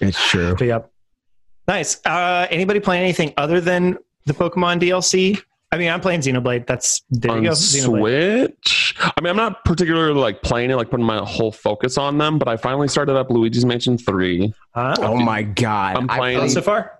It's 0.00 0.28
true. 0.28 0.56
But, 0.58 0.66
yep. 0.66 0.90
Nice. 1.68 2.04
Uh, 2.04 2.48
anybody 2.50 2.80
playing 2.80 3.04
anything 3.04 3.32
other 3.36 3.60
than 3.60 3.96
the 4.24 4.34
Pokemon 4.34 4.80
DLC? 4.80 5.40
I 5.72 5.78
mean, 5.78 5.90
I'm 5.90 6.00
playing 6.00 6.20
Xenoblade. 6.20 6.66
That's 6.66 7.02
there 7.10 7.36
you 7.36 7.42
go. 7.44 7.50
Xenoblade. 7.50 8.46
Switch. 8.62 8.94
I 9.00 9.20
mean, 9.20 9.30
I'm 9.30 9.36
not 9.36 9.64
particularly 9.64 10.18
like 10.18 10.42
playing 10.42 10.70
it, 10.70 10.76
like 10.76 10.90
putting 10.90 11.04
my 11.06 11.18
whole 11.18 11.50
focus 11.52 11.98
on 11.98 12.18
them, 12.18 12.38
but 12.38 12.48
I 12.48 12.56
finally 12.56 12.88
started 12.88 13.16
up 13.16 13.30
Luigi's 13.30 13.64
Mansion 13.64 13.98
3. 13.98 14.52
Huh? 14.74 14.94
Oh 15.00 15.16
my 15.16 15.42
god! 15.42 15.96
I'm 15.96 16.08
playing- 16.08 16.36
How 16.36 16.42
played- 16.44 16.52
so 16.52 16.62
far? 16.62 16.92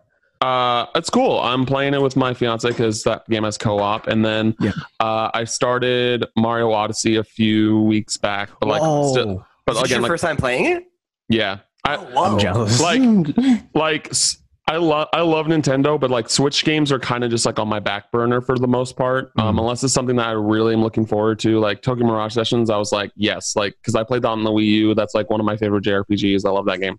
Uh, 0.43 0.85
it's 0.95 1.09
cool. 1.09 1.41
I'm 1.41 1.65
playing 1.65 1.95
it 1.95 2.03
with 2.03 2.15
my 2.17 2.35
fiance 2.35 2.69
because 2.69 3.03
that 3.05 3.27
game 3.31 3.45
has 3.45 3.57
co-op, 3.57 4.07
and 4.09 4.23
then 4.25 4.55
Yeah. 4.61 4.73
uh, 5.01 5.31
I 5.33 5.45
started 5.45 6.27
Mario 6.37 6.73
Odyssey 6.73 7.17
a 7.17 7.25
few 7.25 7.81
weeks 7.83 8.19
back, 8.19 8.51
but 8.61 8.69
like, 8.69 8.83
Whoa. 8.83 9.13
still, 9.13 9.47
but 9.65 9.77
Is 9.77 9.83
again, 9.85 9.91
your 9.97 10.03
like, 10.03 10.09
first 10.11 10.25
time 10.25 10.37
playing 10.37 10.67
it? 10.67 10.85
yeah, 11.31 11.61
I 11.87 11.97
Oh, 11.97 12.01
whoa. 12.13 12.25
I'm 12.25 12.39
jealous. 12.39 12.81
Like- 12.83 13.63
like 13.75 14.11
s- 14.11 14.37
I 14.69 14.79
love 14.79 15.09
I 15.13 15.21
love 15.21 15.47
Nintendo, 15.47 15.99
but 15.99 16.11
like 16.11 16.29
Switch 16.29 16.65
games 16.65 16.91
are 16.91 16.99
kind 16.99 17.23
of 17.23 17.31
just 17.31 17.47
like 17.47 17.59
on 17.61 17.69
my 17.69 17.79
back 17.79 18.11
burner 18.11 18.41
for 18.41 18.59
the 18.59 18.67
most 18.67 18.97
part. 18.97 19.31
Um, 19.39 19.55
Mhm. 19.57 19.61
unless 19.61 19.85
it's 19.85 19.93
something 19.95 20.17
that 20.17 20.27
I 20.27 20.33
really 20.33 20.75
am 20.75 20.83
looking 20.83 21.07
forward 21.07 21.39
to, 21.41 21.61
like 21.61 21.83
Tokyo 21.83 22.05
Mirage 22.05 22.35
Sessions. 22.35 22.69
I 22.69 22.77
was 22.77 22.91
like, 22.91 23.13
yes, 23.15 23.55
like 23.55 23.77
because 23.81 23.95
I 23.95 24.03
played 24.03 24.23
that 24.23 24.29
on 24.29 24.43
the 24.43 24.51
Wii 24.51 24.65
U. 24.67 24.95
That's 24.95 25.15
like 25.15 25.31
one 25.31 25.39
of 25.39 25.47
my 25.47 25.57
favorite 25.57 25.85
JRPGs. 25.85 26.45
I 26.45 26.51
love 26.51 26.67
that 26.67 26.81
game. 26.81 26.99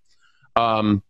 Um, 0.55 1.03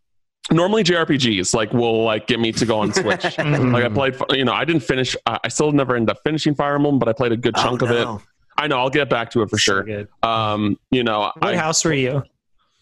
normally 0.52 0.84
JRPGs 0.84 1.54
like 1.54 1.72
will 1.74 2.04
like 2.04 2.26
get 2.26 2.40
me 2.40 2.52
to 2.54 2.66
go 2.66 2.80
on 2.80 2.92
Switch. 2.92 3.22
Mhm. 3.38 3.72
like 3.72 3.84
I 3.84 3.90
played, 3.90 4.16
you 4.32 4.44
know, 4.46 4.54
I 4.54 4.66
didn't 4.66 4.82
finish. 4.84 5.16
I 5.28 5.38
I 5.44 5.48
still 5.50 5.72
never 5.72 5.96
ended 5.96 6.10
up 6.10 6.24
finishing 6.26 6.56
Fire 6.56 6.74
Emblem, 6.76 6.98
but 6.98 7.08
I 7.08 7.14
played 7.14 7.34
a 7.34 7.38
good 7.38 7.56
chunk 7.56 7.84
Oh, 7.84 7.86
of 7.86 7.92
it. 7.92 8.24
I 8.58 8.66
know 8.66 8.80
I'll 8.80 8.90
get 8.90 9.12
back 9.12 9.30
to 9.32 9.44
it 9.44 9.52
for 9.52 9.60
sure. 9.60 9.84
good. 9.84 10.08
Um, 10.24 10.80
you 10.90 11.04
know, 11.04 11.32
What 11.38 11.54
I 11.54 11.56
house 11.56 11.86
were 11.86 11.94
you? 11.94 12.24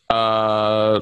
uh, 0.10 1.01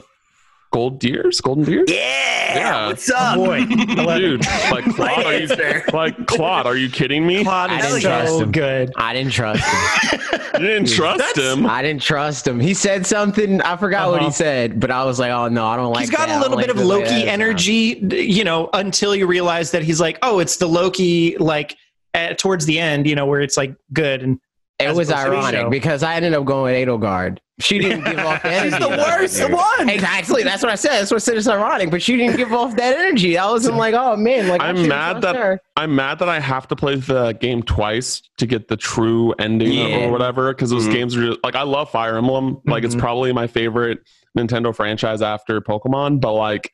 Gold 0.73 0.97
Deers, 0.99 1.39
Golden 1.39 1.63
Deers. 1.63 1.85
Yeah. 1.89 2.55
Yeah. 2.55 2.87
What's 2.87 3.09
up? 3.09 3.35
Boy, 3.37 3.63
Dude, 3.65 4.45
like 4.71 4.85
My 4.97 5.13
Claude, 5.13 5.25
are 5.25 5.39
you 5.39 5.81
like 5.93 6.27
Claude? 6.27 6.65
Are 6.65 6.75
you 6.75 6.89
kidding 6.89 7.25
me? 7.25 7.43
Claude 7.43 7.69
I 7.71 7.77
is 7.79 7.85
didn't 7.85 8.01
trust 8.01 8.31
so 8.33 8.39
him. 8.43 8.51
good. 8.51 8.91
I 8.95 9.13
didn't 9.13 9.31
trust 9.31 9.63
him. 9.63 10.19
You 10.53 10.67
didn't 10.67 10.87
trust 10.89 11.35
him. 11.35 11.65
I 11.65 11.81
didn't 11.81 12.03
trust 12.03 12.45
him. 12.47 12.59
He 12.59 12.75
said 12.75 13.07
something. 13.07 13.59
I 13.61 13.75
forgot 13.75 14.11
what 14.11 14.19
he 14.21 14.27
Uh-huh. 14.27 14.33
said, 14.35 14.79
but 14.79 14.91
I 14.91 15.03
was 15.03 15.17
like, 15.19 15.31
"Oh 15.31 15.47
no, 15.47 15.65
I 15.65 15.75
don't 15.75 15.91
like." 15.91 16.01
he's 16.01 16.11
got 16.11 16.27
that. 16.27 16.35
I 16.35 16.37
a 16.37 16.41
little 16.41 16.57
bit 16.57 16.69
of 16.69 16.75
like 16.77 16.85
the 16.85 16.89
way 16.89 16.99
Loki 17.05 17.27
energy, 17.27 17.95
d- 17.95 18.21
you 18.21 18.43
know, 18.43 18.69
until 18.73 19.15
you 19.15 19.25
realize 19.25 19.71
that 19.71 19.81
he's 19.81 19.99
like, 19.99 20.19
oh, 20.21 20.37
it's 20.37 20.57
the 20.57 20.67
Loki, 20.67 21.35
like, 21.39 21.75
at, 22.13 22.37
towards 22.37 22.65
the 22.67 22.79
end, 22.79 23.07
you 23.07 23.15
know, 23.15 23.25
where 23.25 23.41
it's 23.41 23.57
like 23.57 23.75
good. 23.93 24.21
And 24.21 24.39
It 24.79 24.93
was 24.95 25.09
opposed 25.09 25.25
to 25.25 25.31
the 25.31 25.37
ironic 25.37 25.71
because 25.71 26.03
I 26.03 26.15
ended 26.15 26.35
up 26.35 26.45
going 26.45 26.71
with 26.75 26.87
Edelgard. 26.87 27.39
She 27.59 27.77
didn't 27.77 28.03
give 28.05 28.17
off 28.17 28.41
that 28.41 28.63
She's 28.63 28.73
energy. 28.73 28.91
the 28.91 28.97
worst 28.97 29.51
one. 29.51 29.87
Exactly. 29.89 30.41
That's 30.41 30.63
what 30.63 30.71
I 30.71 30.75
said. 30.75 30.93
That's 31.01 31.11
what 31.11 31.17
I 31.17 31.19
said. 31.19 31.37
It's 31.37 31.47
ironic, 31.47 31.91
but 31.91 32.01
she 32.01 32.17
didn't 32.17 32.35
give 32.37 32.51
off 32.51 32.75
that 32.77 32.97
energy. 32.97 33.37
I 33.37 33.45
wasn't 33.49 33.77
like, 33.77 33.93
oh 33.93 34.15
man, 34.15 34.47
like 34.47 34.59
I 34.61 34.69
I'm 34.69 34.87
mad 34.87 35.21
that- 35.21 35.35
her. 35.35 35.61
I'm 35.77 35.95
mad 35.95 36.17
that 36.19 36.29
I 36.29 36.39
have 36.39 36.67
to 36.69 36.75
play 36.75 36.95
the 36.95 37.33
game 37.33 37.61
twice 37.61 38.23
to 38.37 38.47
get 38.47 38.67
the 38.69 38.75
true 38.77 39.33
ending 39.37 39.71
Yeah. 39.71 40.05
or 40.07 40.11
whatever. 40.11 40.51
Because 40.51 40.71
those 40.71 40.87
Mhm. 40.87 40.93
games 40.93 41.15
are 41.15 41.25
just, 41.27 41.43
like 41.43 41.55
I 41.55 41.61
love 41.61 41.91
Fire 41.91 42.17
Emblem. 42.17 42.59
Like 42.65 42.83
it's 42.83 42.95
Mhm. 42.95 42.99
probably 42.99 43.31
my 43.33 43.45
favorite 43.45 43.99
Nintendo 44.37 44.75
franchise 44.75 45.21
after 45.21 45.61
Pokemon. 45.61 46.21
But 46.21 46.33
like, 46.33 46.71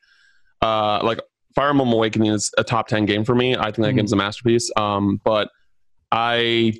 uh, 0.62 1.00
like 1.04 1.20
Fire 1.54 1.68
Emblem 1.70 1.92
Awakening 1.92 2.32
is 2.32 2.50
a 2.56 2.64
top 2.64 2.88
ten 2.88 3.04
game 3.04 3.24
for 3.24 3.34
me. 3.34 3.54
I 3.54 3.64
think 3.64 3.76
that 3.78 3.92
Mhm. 3.92 3.96
game's 3.96 4.12
a 4.12 4.16
masterpiece. 4.16 4.70
Um, 4.76 5.20
but 5.24 5.50
I 6.10 6.72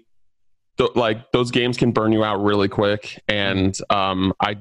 th- 0.87 0.97
like 0.97 1.31
those 1.33 1.51
games 1.51 1.77
can 1.77 1.93
burn 1.93 2.13
you 2.13 2.25
out 2.25 2.43
really 2.43 2.69
quick, 2.69 3.21
and 3.29 3.77
um, 3.91 4.33
I 4.41 4.57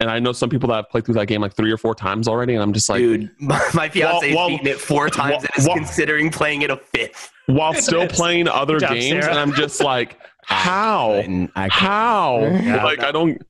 and 0.00 0.10
I 0.10 0.18
know 0.18 0.32
some 0.32 0.50
people 0.50 0.68
that 0.70 0.76
have 0.76 0.88
played 0.90 1.04
through 1.04 1.14
that 1.14 1.26
game 1.26 1.40
like 1.40 1.54
three 1.54 1.70
or 1.70 1.76
four 1.76 1.94
times 1.94 2.26
already, 2.26 2.54
and 2.54 2.62
I'm 2.62 2.72
just 2.72 2.88
like, 2.88 2.98
Dude, 2.98 3.30
my, 3.40 3.60
my 3.74 3.88
fiance 3.88 4.26
has 4.28 4.34
Well, 4.36 4.48
well, 4.48 4.48
beaten 4.48 4.66
it 4.66 4.78
four 4.80 5.08
times 5.08 5.30
well, 5.32 5.40
and 5.40 5.48
is 5.56 5.66
well- 5.68 5.76
considering 5.76 6.30
playing 6.30 6.62
it 6.62 6.70
a 6.70 6.76
fifth. 6.76 7.30
while 7.46 7.74
still 7.74 8.06
playing 8.20 8.48
other 8.48 8.78
job, 8.78 8.90
games, 8.94 9.24
Sarah. 9.24 9.30
and 9.30 9.38
I'm 9.38 9.52
just 9.54 9.80
like, 9.82 10.18
how, 10.44 11.12
And 11.12 11.50
I 11.54 11.68
how? 11.68 12.40
Yeah. 12.40 12.84
like 12.84 13.02
I 13.02 13.12
don't. 13.12 13.40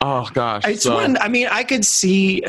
Oh 0.00 0.28
gosh, 0.32 0.64
it's 0.66 0.82
so- 0.84 0.94
one, 0.94 1.16
I 1.18 1.28
mean, 1.28 1.46
I 1.50 1.62
could 1.64 1.84
see 1.84 2.42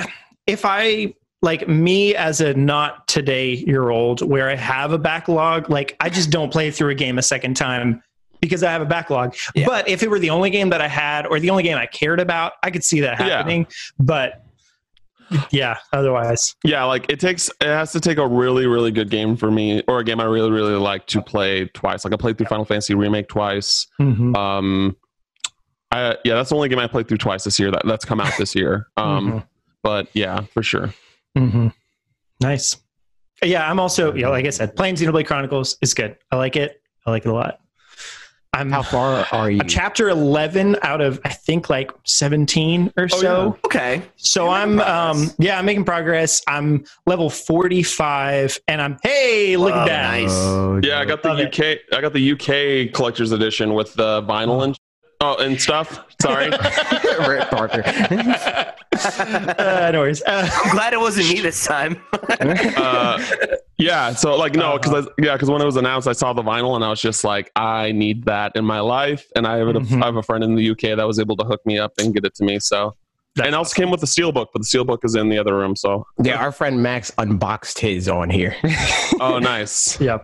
if 0.45 0.63
I, 0.65 1.13
like 1.43 1.67
me 1.67 2.15
as 2.15 2.41
a 2.41 2.53
not 2.55 3.07
today 3.07 3.53
year 3.53 3.89
old, 3.89 4.21
where 4.21 4.49
I 4.49 4.55
have 4.55 4.91
a 4.93 4.97
backlog, 4.97 5.69
like 5.69 5.95
I 5.99 6.09
just 6.09 6.31
don't 6.31 6.51
play 6.51 6.71
through 6.71 6.89
a 6.89 6.95
game 6.95 7.17
a 7.19 7.21
second 7.21 7.55
time 7.55 8.01
because 8.41 8.63
I 8.63 8.71
have 8.71 8.81
a 8.81 8.85
backlog. 8.85 9.35
Yeah. 9.55 9.65
But 9.67 9.87
if 9.89 10.03
it 10.03 10.09
were 10.09 10.19
the 10.19 10.29
only 10.29 10.49
game 10.49 10.69
that 10.69 10.81
I 10.81 10.87
had 10.87 11.25
or 11.27 11.39
the 11.39 11.49
only 11.49 11.63
game 11.63 11.77
I 11.77 11.85
cared 11.85 12.19
about, 12.19 12.53
I 12.63 12.71
could 12.71 12.83
see 12.83 12.99
that 13.01 13.19
Yeah. 13.19 13.37
happening. 13.37 13.67
But 13.99 14.43
yeah, 15.51 15.77
otherwise. 15.91 16.55
Yeah, 16.63 16.85
like 16.85 17.09
it 17.11 17.19
takes 17.19 17.49
it 17.59 17.67
has 17.67 17.91
to 17.91 17.99
take 17.99 18.17
a 18.17 18.25
really 18.27 18.65
really 18.65 18.91
good 18.91 19.09
game 19.09 19.35
for 19.35 19.51
me, 19.51 19.83
or 19.87 19.99
a 19.99 20.03
game 20.03 20.19
I 20.21 20.23
really 20.25 20.51
really 20.51 20.75
like 20.75 21.05
to 21.07 21.21
play 21.21 21.65
twice. 21.73 22.05
Like 22.05 22.13
I 22.13 22.17
played 22.17 22.37
through 22.37 22.47
Final 22.47 22.63
Fantasy 22.65 22.95
Remake 22.95 23.27
twice. 23.27 23.87
Um, 23.99 24.95
I 25.91 26.15
yeah, 26.23 26.35
that's 26.35 26.49
the 26.49 26.55
only 26.55 26.69
game 26.69 26.79
I 26.79 26.87
played 26.87 27.07
through 27.07 27.17
twice 27.17 27.43
this 27.43 27.59
year. 27.59 27.71
That 27.71 27.81
that's 27.85 28.05
come 28.05 28.19
out 28.21 28.33
this 28.37 28.55
year. 28.55 28.87
Um, 28.97 29.31
Mhm. 29.31 29.47
but 29.83 30.07
yeah, 30.13 30.41
for 30.53 30.63
sure. 30.63 30.93
Mm-hmm. 31.37 31.67
Nice. 32.41 32.77
Yeah, 33.43 33.69
I'm 33.69 33.79
also, 33.79 34.13
yeah, 34.15 34.29
like 34.29 34.45
I 34.45 34.49
said, 34.49 34.75
playing 34.75 34.95
Xenoblade 34.95 35.27
Chronicles 35.27 35.77
is 35.81 35.93
good. 35.93 36.17
I 36.31 36.37
like 36.37 36.55
it. 36.55 36.81
I 37.05 37.11
like 37.11 37.25
it 37.25 37.29
a 37.29 37.33
lot. 37.33 37.59
I'm 38.53 38.71
How 38.71 38.81
far 38.81 39.27
are 39.31 39.51
you? 39.51 39.61
chapter 39.67 40.09
11 40.09 40.77
out 40.81 40.99
of, 41.01 41.19
I 41.25 41.29
think, 41.29 41.69
like 41.69 41.91
17 42.05 42.91
or 42.97 43.03
Oh, 43.03 43.07
so. 43.07 43.59
Okay. 43.65 44.01
So 44.15 44.45
You're 44.45 44.53
I'm, 44.53 44.79
um, 44.79 45.29
yeah, 45.37 45.59
I'm 45.59 45.65
making 45.65 45.85
progress. 45.85 46.41
I'm 46.47 46.85
level 47.05 47.29
45 47.29 48.57
and 48.67 48.81
I'm, 48.81 48.97
hey, 49.03 49.57
look 49.57 49.73
Oh, 49.75 49.79
at 49.81 49.85
that. 49.87 50.11
nice. 50.11 50.31
Oh, 50.31 50.79
Yeah, 50.83 50.99
I 50.99 51.05
got 51.05 51.21
the 51.21 51.29
Love 51.29 51.39
it. 51.39 51.59
UK. 51.59 51.79
I 51.95 52.01
got 52.01 52.13
the 52.13 52.31
UK 52.31 52.93
collector's 52.93 53.31
edition 53.31 53.73
with 53.73 53.93
the 53.93 54.23
vinyl 54.23 54.63
and 54.63 54.77
oh 55.21 55.35
and 55.37 55.59
stuff. 55.61 55.99
Sorry. 56.21 56.45
Rick 57.27 57.49
Parker. 57.49 57.83
Uh, 58.93 59.89
no 59.93 59.99
worries. 59.99 60.21
Uh, 60.23 60.49
I'm 60.65 60.71
glad 60.71 60.93
it 60.93 60.99
wasn't 60.99 61.29
me 61.29 61.39
this 61.41 61.65
time. 61.65 62.01
uh, 62.39 63.23
yeah. 63.77 64.13
So 64.13 64.35
like 64.35 64.55
no, 64.55 64.77
because 64.77 65.07
yeah, 65.19 65.33
because 65.33 65.49
when 65.49 65.61
it 65.61 65.65
was 65.65 65.75
announced, 65.75 66.07
I 66.07 66.13
saw 66.13 66.33
the 66.33 66.41
vinyl 66.43 66.75
and 66.75 66.83
I 66.83 66.89
was 66.89 67.01
just 67.01 67.23
like, 67.23 67.51
I 67.55 67.91
need 67.91 68.25
that 68.25 68.53
in 68.55 68.65
my 68.65 68.79
life. 68.79 69.27
And 69.35 69.45
I 69.47 69.57
have, 69.57 69.67
a, 69.67 69.73
Mhm. 69.73 70.01
I 70.01 70.05
have 70.07 70.15
a 70.15 70.23
friend 70.23 70.43
in 70.43 70.55
the 70.55 70.69
UK 70.71 70.95
that 70.97 71.05
was 71.05 71.19
able 71.19 71.35
to 71.37 71.45
hook 71.45 71.61
me 71.65 71.77
up 71.77 71.93
and 71.99 72.13
get 72.13 72.25
it 72.25 72.33
to 72.35 72.43
me. 72.43 72.59
So 72.59 72.95
and 73.43 73.53
also 73.53 73.75
came 73.75 73.91
with 73.91 73.99
the 73.99 74.07
steelbook, 74.07 74.47
but 74.51 74.61
the 74.63 74.67
steelbook 74.67 75.05
is 75.05 75.13
in 75.15 75.29
the 75.29 75.37
other 75.37 75.55
room. 75.55 75.75
So 75.75 76.07
yeah, 76.23 76.37
our 76.41 76.51
friend 76.51 76.81
Max 76.81 77.11
unboxed 77.19 77.77
his 77.77 78.09
on 78.09 78.29
here. 78.31 78.55
oh, 79.21 79.37
nice. 79.39 79.99
yeah. 80.01 80.19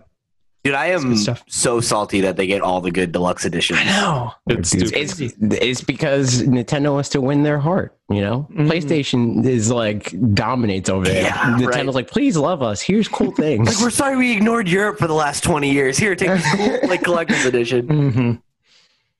Dude, 0.64 0.72
I 0.74 0.86
am 0.86 1.14
stuff. 1.16 1.44
so 1.46 1.78
salty 1.80 2.22
that 2.22 2.36
they 2.38 2.46
get 2.46 2.62
all 2.62 2.80
the 2.80 2.90
good 2.90 3.12
deluxe 3.12 3.44
editions. 3.44 3.80
I 3.82 3.84
know. 3.84 4.32
It's 4.48 4.70
Dude, 4.70 4.92
it's, 4.96 5.20
it's 5.20 5.82
because 5.82 6.42
Nintendo 6.42 6.92
wants 6.94 7.10
to 7.10 7.20
win 7.20 7.42
their 7.42 7.58
heart. 7.58 7.94
You 8.08 8.22
know, 8.22 8.48
Mhm. 8.50 8.68
PlayStation 8.70 9.44
is 9.44 9.70
like 9.70 10.14
dominates 10.34 10.88
over 10.88 11.04
there. 11.04 11.22
Yeah, 11.24 11.32
Nintendo's 11.56 11.66
right. 11.76 11.86
like, 11.94 12.10
please 12.10 12.36
love 12.38 12.62
us. 12.62 12.80
Here's 12.80 13.08
cool 13.08 13.30
things. 13.36 13.68
Like, 13.68 13.80
we're 13.84 13.90
sorry 13.90 14.16
we 14.16 14.32
ignored 14.32 14.66
Europe 14.68 14.98
for 14.98 15.06
the 15.06 15.14
last 15.14 15.44
20 15.44 15.70
years. 15.70 15.98
Here, 15.98 16.14
take 16.16 16.28
this 16.30 16.54
cool 16.54 16.88
like 16.88 17.02
collector's 17.04 17.44
edition. 17.44 17.86
hmm 17.86 18.32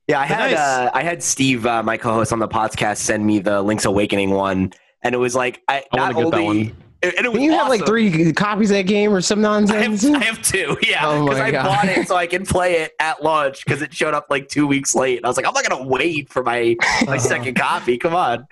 Yeah, 0.09 0.21
I 0.21 0.29
But 0.29 0.37
had 0.39 0.51
nice. 0.53 0.59
uh, 0.59 0.91
I 0.95 1.03
had 1.03 1.23
Steve, 1.23 1.67
uh, 1.67 1.83
my 1.83 1.97
co-host 1.99 2.33
on 2.33 2.39
the 2.39 2.49
podcast, 2.49 2.99
send 2.99 3.25
me 3.27 3.39
the 3.39 3.61
Link's 3.63 3.85
Awakening 3.85 4.31
one, 4.31 4.73
and 5.03 5.15
it 5.15 5.19
was 5.19 5.35
like 5.35 5.61
I 5.69 5.85
I 5.93 5.97
not 5.97 6.15
wanna 6.15 6.25
get 6.25 6.31
that 6.33 6.41
only 6.47 6.65
one. 6.69 6.77
And 7.17 7.27
it 7.27 7.29
was 7.33 7.39
Can 7.39 7.43
you 7.43 7.53
have 7.53 7.69
like 7.69 7.85
three 7.87 8.33
copies 8.33 8.71
of 8.71 8.77
that 8.77 8.83
game 8.87 9.13
or 9.13 9.21
some 9.21 9.41
I 9.41 9.43
nonsense? 9.43 10.03
have, 10.03 10.15
I 10.15 10.25
have 10.25 10.43
two, 10.43 10.77
yeah, 10.83 11.07
Oh 11.09 11.25
because 11.25 11.41
I 11.41 11.51
God. 11.51 11.65
bought 11.65 11.85
it 11.87 12.07
so 12.09 12.17
I 12.17 12.27
can 12.35 12.45
play 12.47 12.75
it 12.83 12.93
at 13.01 13.23
launch 13.23 13.65
because 13.65 13.83
it 13.83 13.93
showed 13.95 14.15
up 14.15 14.27
like 14.31 14.49
two 14.49 14.67
weeks 14.67 14.95
late. 14.95 15.17
And 15.19 15.27
I 15.27 15.29
was 15.29 15.37
like, 15.37 15.47
I'm 15.47 15.55
not 15.55 15.69
gonna 15.69 15.85
wait 15.87 16.31
for 16.33 16.43
my 16.43 16.77
my 17.07 17.17
Uh-huh. 17.17 17.19
second 17.19 17.55
copy. 17.57 17.99
Come 17.99 18.15
on. 18.15 18.47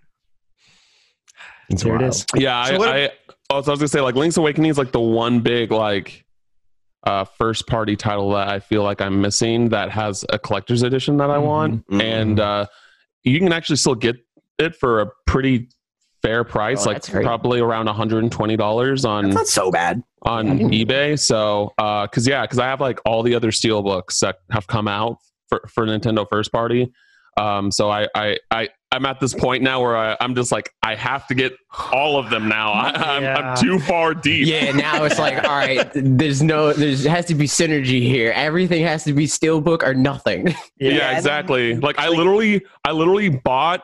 It's 1.68 1.82
There 1.82 1.94
it 1.94 2.00
wild. 2.00 2.10
is. 2.14 2.26
Yeah, 2.34 2.64
So 2.64 2.74
I, 2.74 2.78
what- 2.78 2.88
I, 2.88 3.10
oh, 3.50 3.62
so 3.62 3.70
I 3.70 3.72
was 3.72 3.78
gonna 3.80 3.88
say 3.88 4.00
like 4.00 4.14
Link's 4.14 4.36
Awakening 4.36 4.70
is 4.70 4.78
like 4.78 4.92
the 4.92 5.00
one 5.00 5.40
big 5.40 5.70
like 5.70 6.24
uh 7.04 7.24
first 7.24 7.66
party 7.66 7.96
title 7.96 8.30
that 8.32 8.48
I 8.48 8.60
feel 8.60 8.82
like 8.84 9.00
I'm 9.00 9.20
missing 9.20 9.70
that 9.70 9.90
has 9.90 10.24
a 10.28 10.38
collector's 10.38 10.82
edition 10.82 11.16
that 11.18 11.30
I 11.30 11.38
want, 11.38 11.86
Mhm. 11.88 12.02
and 12.02 12.40
uh 12.40 12.66
you 13.24 13.38
can 13.38 13.52
actually 13.52 13.76
still 13.76 13.94
get 13.94 14.16
it 14.58 14.74
for 14.76 15.00
a 15.00 15.06
pretty 15.26 15.68
fair 16.22 16.44
price, 16.44 16.86
Oh, 16.86 16.90
like 16.92 17.04
probably 17.04 17.60
around 17.60 17.86
120 17.86 18.56
dollars 18.56 19.04
on 19.04 19.24
That's 19.24 19.34
not 19.34 19.46
so 19.48 19.70
bad. 19.70 20.02
on 20.22 20.46
Mhm. 20.60 20.86
eBay. 20.86 21.18
So, 21.18 21.72
uh, 21.78 22.06
cause 22.06 22.26
yeah, 22.28 22.46
cause 22.46 22.58
I 22.58 22.66
have 22.66 22.80
like 22.80 23.00
all 23.04 23.22
the 23.22 23.34
other 23.34 23.50
steel 23.52 23.82
books 23.82 24.20
that 24.20 24.36
have 24.50 24.66
come 24.66 24.86
out 24.88 25.16
for, 25.48 25.68
for 25.68 25.84
Nintendo 25.86 26.26
first 26.28 26.52
party. 26.52 26.92
Um, 27.38 27.70
so 27.70 27.90
I, 27.90 28.08
I, 28.14 28.36
I, 28.50 28.68
I'm 28.92 29.06
at 29.06 29.18
this 29.18 29.32
point 29.32 29.62
now 29.62 29.80
where 29.80 29.96
I, 29.96 30.18
I'm 30.20 30.34
just 30.34 30.52
like, 30.52 30.70
I 30.82 30.94
have 30.96 31.26
to 31.28 31.34
get 31.34 31.54
all 31.90 32.18
of 32.18 32.28
them 32.28 32.46
now. 32.46 32.72
I, 32.72 32.90
I'm, 32.90 33.22
Yeah. 33.22 33.38
I'm 33.38 33.56
too 33.56 33.78
far 33.78 34.12
deep. 34.12 34.46
Yeah, 34.46 34.70
now 34.72 35.04
it's 35.04 35.18
like, 35.18 35.42
all 35.42 35.50
right, 35.56 35.90
there's 35.94 36.42
no, 36.42 36.74
there's 36.74 37.04
has 37.04 37.24
to 37.26 37.34
be 37.34 37.46
synergy 37.46 38.02
here. 38.02 38.32
Everything 38.36 38.84
has 38.84 39.02
to 39.04 39.14
be 39.14 39.24
steelbook 39.26 39.82
or 39.82 39.94
nothing. 39.94 40.48
Yeah, 40.78 40.90
Yeah, 40.92 41.08
and 41.08 41.16
exactly. 41.16 41.74
Like 41.80 41.98
I 41.98 42.08
literally, 42.10 42.66
I 42.84 42.92
literally 42.92 43.30
bought 43.30 43.82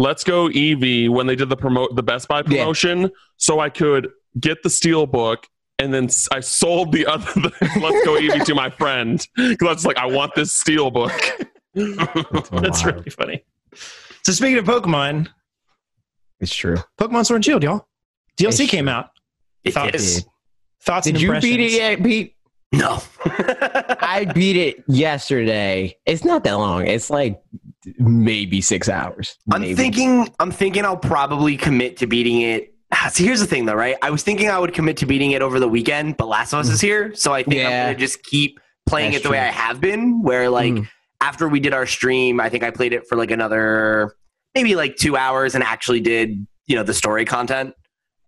Let's 0.00 0.24
Go 0.24 0.48
Eevee 0.48 1.10
when 1.10 1.26
they 1.26 1.36
did 1.36 1.50
the 1.50 1.56
promote, 1.58 1.94
the 1.94 2.02
Best 2.02 2.26
Buy 2.26 2.38
Yeah. 2.38 2.42
promotion, 2.62 3.10
so 3.36 3.60
I 3.60 3.68
could 3.68 4.08
get 4.40 4.62
the 4.62 4.70
steel 4.70 5.06
book. 5.06 5.46
And 5.78 5.92
then 5.92 6.08
I 6.32 6.40
sold 6.40 6.92
the 6.92 7.04
other 7.06 7.30
the 7.38 7.50
Let's 7.80 8.04
Go 8.06 8.12
Eevee 8.18 8.44
to 8.46 8.54
my 8.54 8.70
friend 8.70 9.26
because 9.36 9.68
I 9.68 9.72
was 9.72 9.84
like, 9.86 9.98
I 9.98 10.06
want 10.06 10.34
this 10.34 10.52
steel 10.54 10.90
book. 10.90 11.12
That's 11.74 12.82
really 12.84 13.10
funny. 13.10 13.44
So 14.24 14.32
speaking 14.32 14.56
of 14.58 14.64
Pokemon, 14.64 15.28
It's 16.40 16.54
true. 16.54 16.76
Pokemon 16.98 17.26
Sword 17.26 17.36
and 17.36 17.44
Shield, 17.44 17.62
y'all. 17.62 17.86
DLC 18.38 18.60
It's 18.62 18.70
came 18.70 18.88
out. 18.88 19.10
It 19.64 19.74
Thoughts? 19.74 19.94
is. 20.02 20.26
Thoughts 20.82 21.04
Did 21.06 21.16
and 21.16 21.22
you 21.22 21.40
beat 21.40 21.60
it 21.60 21.72
yet, 21.72 22.02
Pete? 22.02 22.36
No. 22.72 23.02
I 23.26 24.30
beat 24.34 24.56
it 24.56 24.82
yesterday. 24.88 25.94
It's 26.06 26.24
not 26.24 26.42
that 26.44 26.54
long. 26.54 26.86
It's 26.86 27.10
like 27.10 27.42
maybe 27.98 28.60
six 28.60 28.88
hours. 28.88 29.36
I'm 29.52 29.74
thinking. 29.74 30.28
I'm 30.38 30.50
thinking. 30.50 30.84
I'll 30.84 30.96
probably 30.96 31.56
commit 31.56 31.96
to 31.98 32.06
beating 32.06 32.42
it. 32.42 32.74
See, 33.10 33.24
here's 33.24 33.40
the 33.40 33.46
thing, 33.46 33.66
though, 33.66 33.74
right? 33.74 33.96
I 34.02 34.10
was 34.10 34.22
thinking 34.22 34.48
I 34.50 34.58
would 34.58 34.74
commit 34.74 34.96
to 34.98 35.06
beating 35.06 35.30
it 35.32 35.42
over 35.42 35.60
the 35.60 35.68
weekend, 35.68 36.16
but 36.16 36.26
Last 36.28 36.52
of 36.52 36.60
Us 36.60 36.68
is 36.68 36.80
here, 36.80 37.14
so 37.14 37.32
I 37.32 37.42
think 37.42 37.64
I'm 37.64 37.70
gonna 37.86 37.94
just 37.94 38.22
keep 38.24 38.58
playing 38.86 39.12
That's 39.12 39.24
it 39.24 39.28
the 39.28 39.32
way. 39.32 39.38
I 39.38 39.46
have 39.46 39.80
been. 39.80 40.22
Where 40.22 40.50
like 40.50 40.74
Mm. 40.74 40.88
after 41.20 41.48
we 41.48 41.60
did 41.60 41.72
our 41.74 41.86
stream, 41.86 42.40
I 42.40 42.48
think 42.48 42.64
I 42.64 42.70
played 42.70 42.92
it 42.92 43.06
for 43.08 43.16
like 43.16 43.30
another 43.30 44.14
maybe 44.54 44.74
like 44.74 44.96
two 44.96 45.16
hours 45.16 45.54
and 45.54 45.62
actually 45.62 46.00
did 46.00 46.46
you 46.66 46.76
know 46.76 46.82
the 46.82 46.94
story 46.94 47.24
content. 47.24 47.74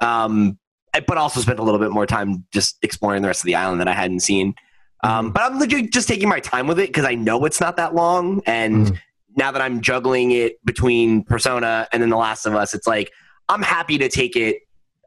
Um, 0.00 0.59
but 1.06 1.16
also 1.16 1.40
spent 1.40 1.59
a 1.59 1.62
little 1.62 1.80
bit 1.80 1.90
more 1.90 2.06
time 2.06 2.44
just 2.52 2.76
exploring 2.82 3.23
the 3.23 3.28
rest 3.28 3.40
of 3.40 3.47
the 3.47 3.54
island 3.54 3.80
that 3.80 3.88
I 3.88 3.92
hadn't 3.94 4.21
seen. 4.21 4.54
Um, 5.02 5.32
but 5.32 5.42
I'm 5.42 5.68
just 5.90 6.06
taking 6.06 6.28
my 6.28 6.38
time 6.38 6.66
with 6.66 6.78
it 6.78 6.88
because 6.90 7.04
I 7.06 7.14
know 7.14 7.44
it's 7.44 7.61
not 7.61 7.76
that 7.76 7.94
long, 7.94 8.40
and 8.47 8.88
Mm. 8.88 8.99
Now 9.36 9.50
that 9.52 9.62
I'm 9.62 9.80
juggling 9.80 10.30
it 10.32 10.64
between 10.64 11.24
Persona 11.24 11.88
and 11.92 12.02
then 12.02 12.10
The 12.10 12.16
Last 12.16 12.46
of 12.46 12.54
Us, 12.54 12.74
it's 12.74 12.86
like 12.86 13.10
I'm 13.48 13.62
happy 13.62 13.98
to 13.98 14.08
take 14.08 14.36
it 14.36 14.58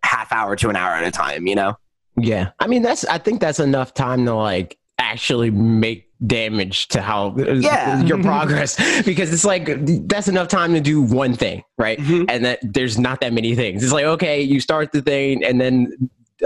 half 0.03 0.32
hour 0.32 0.55
to 0.58 0.70
an 0.70 0.75
hour 0.75 0.91
at 0.94 1.03
a 1.03 1.12
time. 1.12 1.48
You 1.48 1.55
know? 1.55 1.77
Yeah, 2.17 2.51
I 2.60 2.67
mean 2.67 2.82
that's. 2.82 3.05
I 3.05 3.17
think 3.17 3.41
that's 3.41 3.60
enough 3.60 3.94
time 3.94 4.25
to 4.25 4.34
like 4.34 4.77
actually 4.98 5.51
make 5.51 6.10
damage 6.25 6.88
to 6.88 7.01
how 7.01 7.36
Yeah. 7.38 8.01
your 8.03 8.22
progress 8.24 8.77
because 9.05 9.34
it's 9.34 9.44
like 9.44 9.67
that's 10.08 10.29
enough 10.29 10.48
time 10.48 10.74
to 10.74 10.79
do 10.79 11.01
one 11.01 11.34
thing, 11.36 11.62
right? 11.77 12.00
Mhm. 12.00 12.25
And 12.29 12.46
that 12.46 12.60
there's 12.63 12.98
not 12.98 13.20
that 13.20 13.34
many 13.34 13.53
things. 13.55 13.84
It's 13.84 13.91
like 13.91 14.05
okay, 14.05 14.41
you 14.41 14.60
start 14.62 14.91
the 14.94 15.01
thing, 15.01 15.44
and 15.44 15.60
then 15.60 15.91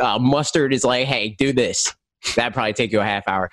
uh, 0.01 0.17
mustard 0.19 0.73
is 0.73 0.83
like, 0.83 1.07
hey, 1.07 1.29
do 1.37 1.53
this. 1.53 1.95
That 2.35 2.53
probably 2.53 2.73
take 2.73 2.91
you 2.91 2.99
a 2.99 3.03
half 3.05 3.27
hour. 3.27 3.49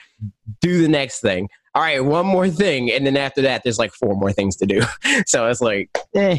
Do 0.61 0.83
the 0.83 0.88
next 0.88 1.21
thing. 1.21 1.49
All 1.76 1.83
right, 1.83 2.02
one 2.02 2.25
more 2.25 2.49
thing, 2.49 2.90
and 2.90 3.04
then 3.06 3.18
after 3.18 3.42
that, 3.42 3.62
there's 3.62 3.78
like 3.78 3.92
four 3.92 4.17
more 4.17 4.32
things 4.32 4.56
to 4.56 4.67
do. 4.67 4.80
So 5.26 5.47
it's 5.49 5.60
like, 5.60 5.91
eh. 6.15 6.39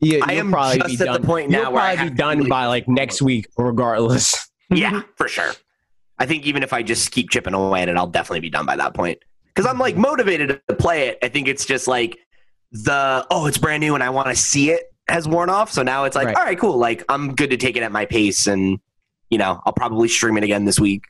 You, 0.00 0.20
I 0.24 0.32
am 0.34 0.50
probably 0.50 0.78
just 0.80 0.88
be 0.88 0.94
at 0.94 0.98
the 1.12 1.18
done. 1.18 1.22
point 1.22 1.48
now 1.48 1.62
You'll 1.62 1.72
where 1.74 1.82
I 1.82 1.94
probably 1.94 2.04
have 2.08 2.12
be 2.12 2.18
done 2.18 2.38
really- 2.38 2.50
by 2.50 2.66
like 2.66 2.88
next 2.88 3.22
week, 3.22 3.46
regardless. 3.56 4.50
Yeah, 4.70 5.02
for 5.16 5.28
sure. 5.28 5.52
I 6.18 6.26
think 6.26 6.44
even 6.46 6.62
if 6.64 6.72
I 6.72 6.82
just 6.82 7.12
keep 7.12 7.30
chipping 7.30 7.54
away 7.54 7.82
at 7.82 7.88
it, 7.88 7.96
I'll 7.96 8.06
definitely 8.08 8.40
be 8.40 8.50
done 8.50 8.66
by 8.66 8.74
that 8.76 8.94
point. 8.94 9.18
Because 9.46 9.70
I'm 9.70 9.78
like 9.78 9.96
motivated 9.96 10.60
to 10.68 10.74
play 10.74 11.06
it. 11.08 11.18
I 11.22 11.28
think 11.28 11.46
it's 11.46 11.64
just 11.64 11.86
like 11.86 12.18
the 12.72 13.24
oh, 13.30 13.46
it's 13.46 13.58
brand 13.58 13.80
new 13.82 13.94
and 13.94 14.02
I 14.02 14.10
want 14.10 14.28
to 14.28 14.34
see 14.34 14.70
it 14.70 14.84
has 15.06 15.28
worn 15.28 15.50
off. 15.50 15.70
So 15.70 15.82
now 15.84 16.04
it's 16.04 16.16
like, 16.16 16.26
Right. 16.28 16.36
all 16.36 16.42
right, 16.44 16.58
cool. 16.58 16.76
Like 16.78 17.04
I'm 17.08 17.34
good 17.36 17.50
to 17.50 17.56
take 17.56 17.76
it 17.76 17.82
at 17.84 17.92
my 17.92 18.06
pace, 18.06 18.46
and 18.48 18.80
you 19.30 19.38
know, 19.38 19.60
I'll 19.64 19.72
probably 19.74 20.08
stream 20.08 20.36
it 20.38 20.42
again 20.44 20.64
this 20.64 20.80
week. 20.80 21.04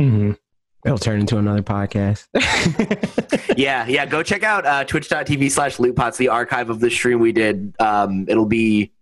Mhm. 0.00 0.36
It'll 0.84 0.98
turn 0.98 1.20
into 1.20 1.38
another 1.38 1.62
podcast. 1.62 2.26
yeah, 3.56 3.86
yeah. 3.86 4.06
Go 4.06 4.22
check 4.22 4.42
out 4.42 4.64
uh, 4.64 4.84
twitch.tv 4.84 5.50
slash 5.50 5.76
lootpots, 5.78 6.16
the 6.16 6.28
archive 6.28 6.70
of 6.70 6.80
the 6.80 6.90
stream 6.90 7.18
we 7.20 7.32
did. 7.32 7.74
Um, 7.80 8.26
it'll 8.28 8.46
be 8.46 8.92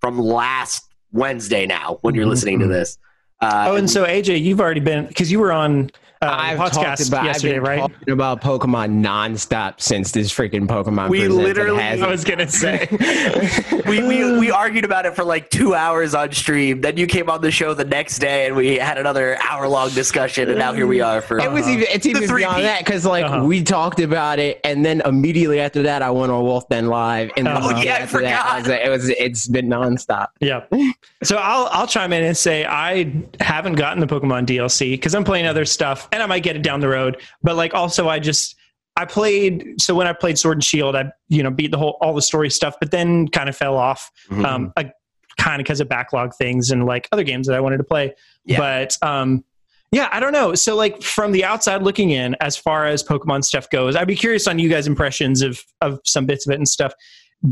from 0.00 0.18
last 0.18 0.84
Wednesday 1.12 1.66
now 1.66 1.98
when 2.02 2.14
you're 2.14 2.26
Mhm. 2.26 2.30
listening 2.30 2.58
to 2.60 2.66
this. 2.66 2.98
Uh, 3.40 3.66
Oh, 3.70 3.76
and 3.76 3.90
so 3.90 4.04
AJ, 4.04 4.40
you've 4.42 4.60
already 4.60 4.80
been 4.80 5.06
because 5.06 5.30
you 5.32 5.38
were 5.40 5.52
on 5.52 5.90
uh, 6.20 6.26
I've 6.30 6.58
podcast 6.58 6.72
talked 6.72 7.08
about 7.08 7.24
yesterday, 7.24 7.58
right? 7.58 7.78
talking 7.80 8.10
about 8.12 8.40
Pokemon 8.40 9.00
nonstop 9.04 9.80
since 9.80 10.12
this 10.12 10.32
freaking 10.32 10.66
Pokemon. 10.66 11.08
We 11.10 11.28
literally- 11.28 11.82
I 11.82 12.06
was 12.08 12.24
gonna 12.24 12.48
say. 12.48 12.88
we, 13.86 14.02
we, 14.02 14.38
we 14.38 14.50
argued 14.50 14.84
about 14.84 15.06
it 15.06 15.14
for 15.14 15.24
like 15.24 15.50
two 15.50 15.74
hours 15.74 16.14
on 16.14 16.32
stream. 16.32 16.80
Then 16.80 16.96
you 16.96 17.06
came 17.06 17.30
on 17.30 17.40
the 17.40 17.50
show 17.50 17.74
the 17.74 17.84
next 17.84 18.18
day 18.18 18.46
and 18.46 18.56
we 18.56 18.76
had 18.76 18.98
another 18.98 19.38
hour 19.48 19.68
long 19.68 19.90
discussion. 19.90 20.48
And 20.48 20.58
now 20.58 20.72
here 20.72 20.86
we 20.86 21.00
are 21.00 21.20
for. 21.20 21.38
It 21.38 21.50
was 21.50 21.68
even 21.68 21.86
it's 21.90 22.06
even 22.06 22.22
three-peat. 22.26 22.48
beyond 22.48 22.64
that 22.64 22.84
because 22.84 23.04
like 23.06 23.24
Uh-huh. 23.24 23.44
we 23.44 23.62
talked 23.62 24.00
about 24.00 24.38
it 24.38 24.60
and 24.64 24.84
then 24.84 25.02
immediately 25.04 25.60
after 25.60 25.82
that 25.84 26.02
I 26.02 26.10
went 26.10 26.32
on 26.32 26.42
Wolf 26.42 26.68
Den 26.68 26.86
Live 26.88 27.30
and 27.36 27.46
then 27.46 27.56
Oh, 27.60 27.70
yeah, 27.80 27.94
I 27.94 27.98
after 27.98 28.20
that, 28.22 28.42
forgot. 28.42 28.58
was, 28.58 28.68
it 28.68 28.88
was 28.88 29.08
it's 29.10 29.46
been 29.48 29.68
nonstop. 29.68 30.28
Yeah. 30.40 30.64
So 31.24 31.36
I'll 31.36 31.68
I'll 31.72 31.86
chime 31.88 32.12
in 32.12 32.22
and 32.22 32.36
say 32.36 32.64
I 32.64 33.12
haven't 33.40 33.74
gotten 33.74 33.98
the 33.98 34.06
Pokemon 34.06 34.46
DLC 34.46 34.92
because 34.92 35.16
I'm 35.16 35.24
playing 35.24 35.46
other 35.48 35.64
stuff 35.64 36.07
and 36.12 36.22
I 36.22 36.26
might 36.26 36.42
get 36.42 36.56
it 36.56 36.62
down 36.62 36.80
the 36.80 36.88
road. 36.88 37.20
But 37.42 37.56
like 37.56 37.74
also 37.74 38.08
I 38.08 38.18
just 38.18 38.56
I 38.96 39.04
played 39.04 39.80
so 39.80 39.94
when 39.94 40.06
I 40.06 40.12
played 40.12 40.38
Sword 40.38 40.56
and 40.58 40.64
Shield 40.64 40.96
I 40.96 41.12
you 41.28 41.42
know 41.42 41.50
beat 41.50 41.70
the 41.70 41.78
whole 41.78 41.96
all 42.00 42.14
the 42.14 42.22
story 42.22 42.50
stuff 42.50 42.76
but 42.80 42.90
then 42.90 43.28
kind 43.28 43.48
of 43.48 43.56
fell 43.56 43.76
off 43.76 44.10
Mhm. 44.28 44.44
um 44.44 44.72
I, 44.76 44.90
kind 45.38 45.60
of 45.60 45.64
because 45.64 45.80
of 45.80 45.88
backlog 45.88 46.34
things 46.34 46.70
and 46.72 46.84
like 46.84 47.08
other 47.12 47.22
games 47.22 47.46
that 47.46 47.54
I 47.54 47.60
wanted 47.60 47.76
to 47.76 47.84
play. 47.84 48.12
Yeah. 48.44 48.58
But 48.58 48.96
um 49.02 49.44
yeah, 49.92 50.08
I 50.12 50.20
don't 50.20 50.32
know. 50.32 50.54
So 50.54 50.76
like 50.76 51.00
from 51.02 51.32
the 51.32 51.44
outside 51.44 51.82
looking 51.82 52.10
in 52.10 52.36
as 52.40 52.56
far 52.58 52.84
as 52.86 53.02
Pokemon 53.02 53.42
stuff 53.44 53.70
goes, 53.70 53.96
I'd 53.96 54.06
be 54.06 54.16
curious 54.16 54.46
on 54.46 54.58
you 54.58 54.68
guys 54.68 54.86
impressions 54.86 55.40
of 55.42 55.60
of 55.80 56.00
some 56.04 56.26
bits 56.26 56.46
of 56.46 56.52
it 56.52 56.56
and 56.56 56.68
stuff. 56.68 56.92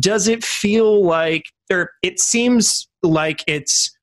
Does 0.00 0.26
it 0.26 0.44
feel 0.44 1.04
like 1.04 1.44
or 1.70 1.92
it 2.02 2.18
seems 2.20 2.88
like 3.02 3.44
it's 3.46 3.96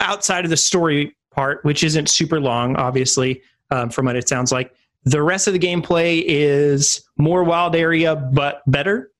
outside 0.00 0.44
of 0.44 0.50
the 0.50 0.56
story 0.56 1.14
part, 1.36 1.64
which 1.64 1.84
isn't 1.84 2.08
super 2.08 2.40
long, 2.40 2.76
obviously, 2.76 3.42
um, 3.70 3.90
from 3.90 4.06
what 4.06 4.16
it 4.16 4.28
sounds 4.28 4.50
like. 4.50 4.74
The 5.04 5.22
rest 5.22 5.46
of 5.46 5.52
the 5.52 5.58
gameplay 5.58 6.24
is 6.26 7.06
more 7.16 7.44
wild 7.44 7.76
area, 7.76 8.16
but 8.16 8.62
better. 8.66 9.10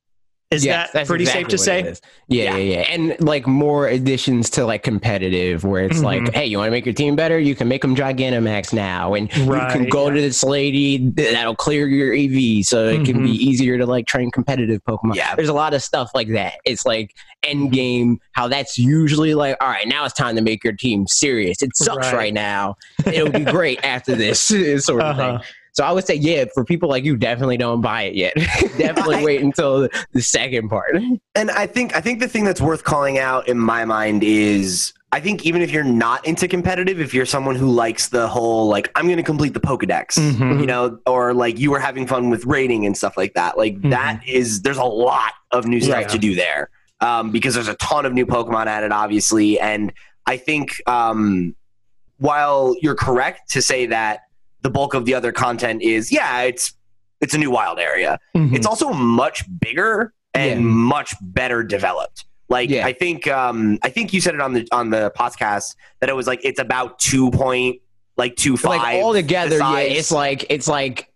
Is 0.53 0.65
Yes, 0.65 0.93
that 0.93 1.09
pretty 1.09 1.25
exactly 1.25 1.59
safe 1.59 1.85
to 1.87 1.99
say? 1.99 2.09
Yeah, 2.29 2.57
yeah, 2.57 2.77
yeah, 2.77 2.81
and 2.89 3.17
like 3.19 3.49
more 3.49 3.89
additions 3.89 4.49
to 4.51 4.65
like 4.65 4.85
competitive, 4.85 5.65
where 5.65 5.85
it's 5.85 5.99
Mhm. 5.99 6.05
like, 6.05 6.33
hey, 6.35 6.47
you 6.47 6.59
want 6.59 6.69
to 6.69 6.71
make 6.71 6.87
your 6.87 6.95
team 6.95 7.17
better? 7.17 7.37
You 7.37 7.57
can 7.57 7.67
make 7.67 7.83
them 7.83 7.97
Gigantamax 7.97 8.73
now, 8.73 9.15
and 9.15 9.29
you 9.37 9.45
can 9.45 9.89
go 9.89 10.07
yeah. 10.07 10.15
to 10.15 10.21
this 10.21 10.45
lady 10.45 10.99
that'll 10.99 11.57
clear 11.57 11.89
your 11.89 12.15
EV, 12.15 12.63
so 12.65 12.87
it 12.87 13.05
can 13.05 13.25
be 13.25 13.31
Mhm. 13.31 13.41
easier 13.41 13.77
to 13.79 13.87
like 13.87 14.07
train 14.07 14.31
competitive 14.31 14.81
Pokemon. 14.89 15.17
Yeah. 15.17 15.35
There's 15.35 15.49
a 15.49 15.53
lot 15.53 15.75
of 15.75 15.83
stuff 15.83 16.13
like 16.15 16.29
that. 16.29 16.55
It's 16.65 16.87
like 16.87 17.11
end 17.43 17.73
game, 17.73 18.21
how 18.31 18.47
that's 18.47 18.79
usually 18.79 19.35
like, 19.35 19.57
all 19.61 19.69
right, 19.69 19.89
now 19.89 20.05
it's 20.05 20.15
time 20.15 20.37
to 20.37 20.43
make 20.43 20.63
your 20.63 20.75
team 20.75 21.09
serious. 21.09 21.61
It 21.61 21.77
sucks 21.77 22.07
Right. 22.07 22.15
right, 22.15 22.35
now. 22.35 22.77
It'll 23.05 23.31
be 23.33 23.41
great 23.45 23.85
after 23.85 24.15
this 24.15 24.39
sort 24.85 25.03
of 25.03 25.19
Uh-huh. 25.19 25.39
thing. 25.39 25.47
So 25.77 25.85
I 25.85 25.93
would 25.93 26.07
say, 26.07 26.15
yeah, 26.15 26.47
for 26.55 26.65
people 26.65 26.89
like 26.89 27.05
you, 27.05 27.19
definitely 27.19 27.59
don't 27.59 27.83
buy 27.83 28.05
it 28.05 28.15
yet. 28.15 28.33
definitely 28.79 29.17
I- 29.17 29.25
wait 29.25 29.43
until 29.43 29.89
the 30.13 30.23
second 30.23 30.71
part. 30.71 30.97
And 31.35 31.51
I 31.51 31.67
think 31.67 31.95
I 31.95 32.01
think 32.01 32.21
the 32.21 32.29
thing 32.29 32.45
that's 32.45 32.63
worth 32.63 32.83
calling 32.83 33.19
out 33.19 33.47
in 33.47 33.59
my 33.59 33.85
mind 33.85 34.25
is 34.25 34.95
I 35.13 35.21
think 35.21 35.45
even 35.45 35.61
if 35.61 35.71
you're 35.71 35.85
not 35.85 36.27
into 36.27 36.49
competitive, 36.49 36.99
if 36.99 37.13
you're 37.13 37.27
someone 37.27 37.57
who 37.57 37.69
likes 37.71 38.09
the 38.09 38.27
whole 38.27 38.69
like 38.69 38.91
I'm 38.97 39.05
going 39.05 39.19
to 39.19 39.23
complete 39.23 39.53
the 39.53 39.61
Pokedex, 39.61 40.15
Mhm. 40.19 40.61
you 40.61 40.67
know, 40.67 40.99
or 41.07 41.35
like 41.35 41.59
you 41.59 41.71
were 41.71 41.79
having 41.79 42.07
fun 42.07 42.31
with 42.31 42.47
rating 42.47 42.87
and 42.87 42.97
stuff 42.97 43.19
like 43.19 43.35
that, 43.35 43.59
like 43.59 43.77
Mhm. 43.79 43.91
that 43.91 44.23
is 44.27 44.63
there's 44.63 44.79
a 44.79 44.85
lot 44.85 45.33
of 45.51 45.67
new 45.67 45.81
stuff 45.83 45.95
Right. 45.97 46.09
to 46.09 46.19
do 46.19 46.35
there. 46.35 46.71
um, 47.03 47.31
because 47.31 47.55
there's 47.55 47.69
a 47.69 47.75
ton 47.75 48.07
of 48.07 48.15
new 48.15 48.25
Pokemon 48.25 48.65
added, 48.67 48.91
obviously. 48.91 49.61
And 49.61 49.93
I 50.25 50.39
think 50.39 50.81
um, 50.87 51.55
while 52.17 52.75
you're 52.81 52.95
correct 52.95 53.51
to 53.51 53.61
say 53.61 53.85
that 53.85 54.21
the 54.67 54.71
bulk 54.71 54.95
of 54.95 55.05
the 55.05 55.15
other 55.15 55.31
content 55.31 55.81
is, 55.81 56.11
yeah, 56.11 56.43
it's 56.43 56.75
it's 57.21 57.35
a 57.35 57.39
new 57.39 57.51
wild 57.53 57.79
area. 57.79 58.19
Mhm. 58.37 58.55
It's 58.57 58.67
also 58.67 58.91
much 58.93 59.45
bigger 59.61 60.13
and 60.35 60.61
Yeah. 60.61 60.67
much 60.97 61.15
better 61.23 61.63
developed. 61.63 62.25
Like 62.49 62.69
Yeah. 62.69 62.85
I 62.85 62.93
think 62.93 63.29
um, 63.29 63.79
I 63.83 63.91
think 63.91 64.13
you 64.13 64.21
said 64.21 64.35
it 64.35 64.41
on 64.41 64.53
the 64.55 64.67
on 64.73 64.91
the 64.91 65.13
podcast 65.17 65.77
that 66.01 66.11
it 66.11 66.17
was 66.17 66.27
like 66.27 66.41
it's 66.43 66.59
about 66.61 66.99
two 66.99 67.31
point 67.31 67.81
like 68.17 68.35
two 68.35 68.57
five 68.57 68.81
like 68.83 69.03
all 69.03 69.13
together, 69.13 69.59
yeah, 69.59 69.79
it's 69.79 70.11
like 70.11 70.45
it's 70.51 70.67
like 70.67 71.13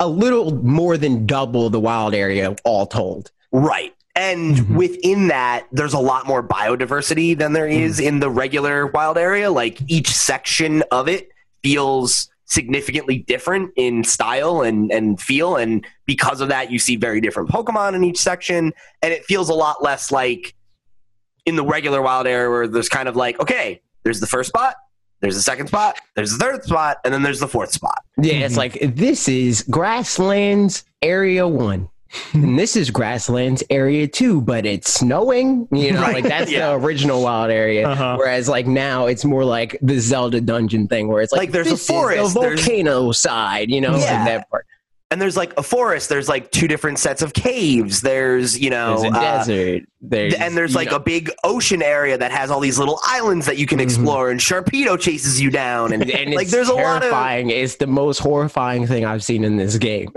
a 0.00 0.08
little 0.08 0.54
more 0.80 0.96
than 0.98 1.24
double 1.24 1.70
the 1.70 1.80
wild 1.80 2.14
area 2.14 2.54
all 2.64 2.86
told. 2.86 3.30
Right. 3.52 3.94
And 4.14 4.56
Mhm. 4.56 4.76
within 4.76 5.28
that, 5.28 5.66
there's 5.72 5.94
a 5.94 5.98
lot 6.12 6.26
more 6.26 6.42
biodiversity 6.42 7.38
than 7.38 7.52
there 7.54 7.68
is 7.68 7.98
in 8.00 8.20
the 8.20 8.28
regular 8.28 8.86
wild 8.88 9.16
area. 9.16 9.50
Like 9.50 9.78
each 9.88 10.10
section 10.12 10.82
of 10.90 11.08
it 11.08 11.28
feels 11.62 12.28
significantly 12.52 13.16
different 13.18 13.72
in 13.76 14.04
style 14.04 14.60
and, 14.60 14.92
and 14.92 15.18
feel. 15.18 15.56
And 15.56 15.86
because 16.04 16.42
of 16.42 16.48
that, 16.50 16.70
you 16.70 16.78
see 16.78 16.96
very 16.96 17.18
different 17.18 17.48
Pokemon 17.48 17.94
in 17.94 18.04
each 18.04 18.18
section. 18.18 18.74
And 19.00 19.10
it 19.12 19.24
feels 19.24 19.48
a 19.48 19.54
lot 19.54 19.82
less 19.82 20.12
like 20.12 20.54
in 21.46 21.56
the 21.56 21.64
regular 21.64 22.02
wild 22.02 22.26
area 22.26 22.50
where 22.50 22.68
there's 22.68 22.90
kind 22.90 23.08
of 23.08 23.16
like, 23.16 23.40
okay, 23.40 23.80
there's 24.04 24.20
the 24.20 24.26
first 24.26 24.48
spot, 24.50 24.76
there's 25.20 25.34
the 25.34 25.40
second 25.40 25.68
spot, 25.68 25.96
there's 26.14 26.32
the 26.32 26.38
third 26.38 26.62
spot, 26.62 26.98
and 27.06 27.14
then 27.14 27.22
there's 27.22 27.40
the 27.40 27.48
fourth 27.48 27.72
spot. 27.72 28.02
Yeah, 28.18 28.34
it's 28.34 28.54
Mhm. 28.54 28.58
like 28.58 28.78
this 28.96 29.28
is 29.28 29.62
grasslands 29.70 30.84
area 31.00 31.48
one. 31.48 31.88
And 32.34 32.58
this 32.58 32.76
is 32.76 32.90
grasslands 32.90 33.62
area 33.70 34.06
too, 34.08 34.40
but 34.42 34.66
it's 34.66 34.92
snowing. 34.92 35.66
You 35.72 35.92
know, 35.92 36.02
Right. 36.02 36.14
like 36.14 36.24
that's 36.24 36.50
Yeah. 36.50 36.68
the 36.70 36.74
original 36.84 37.22
wild 37.22 37.50
area. 37.50 37.88
Uh-huh. 37.88 38.16
Whereas 38.18 38.48
like 38.48 38.66
now 38.66 39.06
it's 39.06 39.24
more 39.24 39.44
like 39.44 39.78
the 39.82 39.98
Zelda 39.98 40.40
dungeon 40.40 40.88
thing 40.88 41.08
where 41.08 41.22
it's 41.22 41.32
like, 41.32 41.38
Like, 41.40 41.52
there's 41.52 41.70
a 41.72 41.76
forest, 41.76 42.34
the 42.34 42.40
there's- 42.40 42.60
volcano 42.60 43.12
side, 43.12 43.70
you 43.70 43.80
know, 43.80 43.96
Yeah. 43.96 44.16
like 44.16 44.24
that 44.26 44.50
part. 44.50 44.66
And 45.10 45.20
there's 45.20 45.36
like 45.36 45.52
a 45.58 45.62
forest, 45.62 46.08
there's 46.08 46.26
like 46.26 46.50
two 46.52 46.66
different 46.66 46.98
sets 46.98 47.20
of 47.20 47.34
caves, 47.34 48.00
there's, 48.00 48.58
you 48.58 48.70
know, 48.70 48.98
There's 48.98 49.12
a 49.12 49.16
uh, 49.18 49.20
desert. 49.20 49.82
There's 50.00 50.32
and 50.32 50.56
there's 50.56 50.74
like 50.74 50.90
know, 50.90 50.96
a 50.96 51.00
big 51.00 51.30
ocean 51.44 51.82
area 51.82 52.16
that 52.16 52.32
has 52.32 52.50
all 52.50 52.60
these 52.60 52.78
little 52.78 52.98
islands 53.04 53.44
that 53.44 53.58
you 53.58 53.66
can 53.66 53.78
Mhm. 53.78 53.82
explore, 53.82 54.30
and 54.30 54.40
Sharpedo 54.40 54.98
chases 54.98 55.38
you 55.38 55.50
down, 55.50 55.92
and, 55.92 56.10
and 56.10 56.32
like 56.34 56.44
it's 56.44 56.50
there's 56.50 56.70
a 56.70 56.74
lot 56.74 56.96
of. 56.96 57.02
terrifying. 57.02 57.50
It's 57.50 57.76
the 57.76 57.86
most 57.86 58.20
horrifying 58.20 58.86
thing 58.86 59.04
I've 59.04 59.22
seen 59.22 59.44
in 59.44 59.58
this 59.58 59.76
game. 59.76 60.08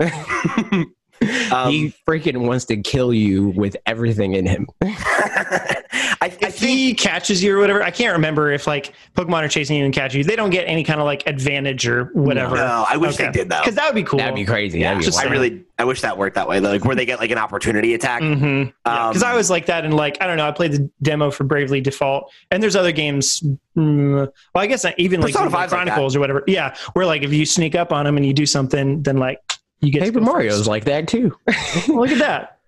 Um, 1.52 1.70
he 1.70 1.94
freaking 2.06 2.46
wants 2.46 2.64
to 2.66 2.76
kill 2.76 3.12
you 3.14 3.48
with 3.50 3.76
everything 3.86 4.34
in 4.34 4.46
him. 4.46 4.66
I, 4.82 5.82
I 6.20 6.26
if 6.26 6.56
think 6.56 6.78
he 6.78 6.94
catches 6.94 7.42
you 7.42 7.56
or 7.56 7.60
whatever, 7.60 7.82
I 7.82 7.90
can't 7.90 8.12
remember 8.14 8.50
if 8.52 8.66
like 8.66 8.92
Pokemon 9.14 9.42
are 9.44 9.48
chasing 9.48 9.76
you 9.78 9.84
and 9.84 9.94
catch 9.94 10.14
you. 10.14 10.24
They 10.24 10.36
don't 10.36 10.50
get 10.50 10.64
any 10.64 10.84
kind 10.84 11.00
of 11.00 11.06
like 11.06 11.26
advantage 11.26 11.86
or 11.86 12.04
whatever. 12.14 12.56
no, 12.56 12.84
I 12.88 12.96
wish 12.96 13.14
Okay. 13.14 13.26
they 13.26 13.32
did 13.32 13.48
though. 13.48 13.60
Because 13.60 13.74
that 13.76 13.86
would 13.86 13.94
be 13.94 14.02
cool. 14.02 14.18
That'd 14.18 14.34
be 14.34 14.44
crazy. 14.44 14.80
Yeah, 14.80 14.94
That'd 14.94 15.12
be 15.12 15.18
I 15.18 15.24
really, 15.24 15.64
I 15.78 15.84
wish 15.84 16.00
that 16.02 16.18
worked 16.18 16.34
that 16.34 16.48
way, 16.48 16.60
like 16.60 16.84
where 16.84 16.96
they 16.96 17.06
get 17.06 17.18
like 17.18 17.30
an 17.30 17.38
opportunity 17.38 17.94
attack. 17.94 18.22
Mm-hmm. 18.22 18.70
Because 18.84 19.22
Um, 19.22 19.28
I 19.28 19.34
was 19.34 19.50
like 19.50 19.66
that, 19.66 19.84
and 19.84 19.94
like 19.94 20.18
I 20.20 20.26
don't 20.26 20.36
know, 20.36 20.46
I 20.48 20.52
played 20.52 20.72
the 20.72 20.90
demo 21.02 21.30
for 21.30 21.44
Bravely 21.44 21.80
Default, 21.80 22.32
and 22.50 22.62
there's 22.62 22.76
other 22.76 22.92
games. 22.92 23.42
Mm, 23.76 24.14
well, 24.54 24.64
I 24.64 24.66
guess 24.66 24.86
even 24.96 25.20
like 25.20 25.32
Persona 25.34 25.50
Xenoblade 25.50 25.52
5's 25.52 25.60
like 25.60 25.68
Chronicles 25.70 26.16
or 26.16 26.20
whatever. 26.20 26.42
Yeah, 26.46 26.74
where 26.94 27.04
like 27.06 27.22
if 27.22 27.32
you 27.32 27.44
sneak 27.44 27.74
up 27.74 27.92
on 27.92 28.06
them 28.06 28.16
and 28.16 28.24
you 28.24 28.32
do 28.32 28.46
something, 28.46 29.02
then 29.02 29.18
like 29.18 29.38
you 29.80 29.90
get 29.92 30.02
Paper 30.02 30.20
Mario's 30.20 30.58
first. 30.58 30.68
like 30.68 30.84
that 30.84 31.08
too. 31.08 31.36
Look 31.88 32.10
at 32.10 32.18
that! 32.18 32.58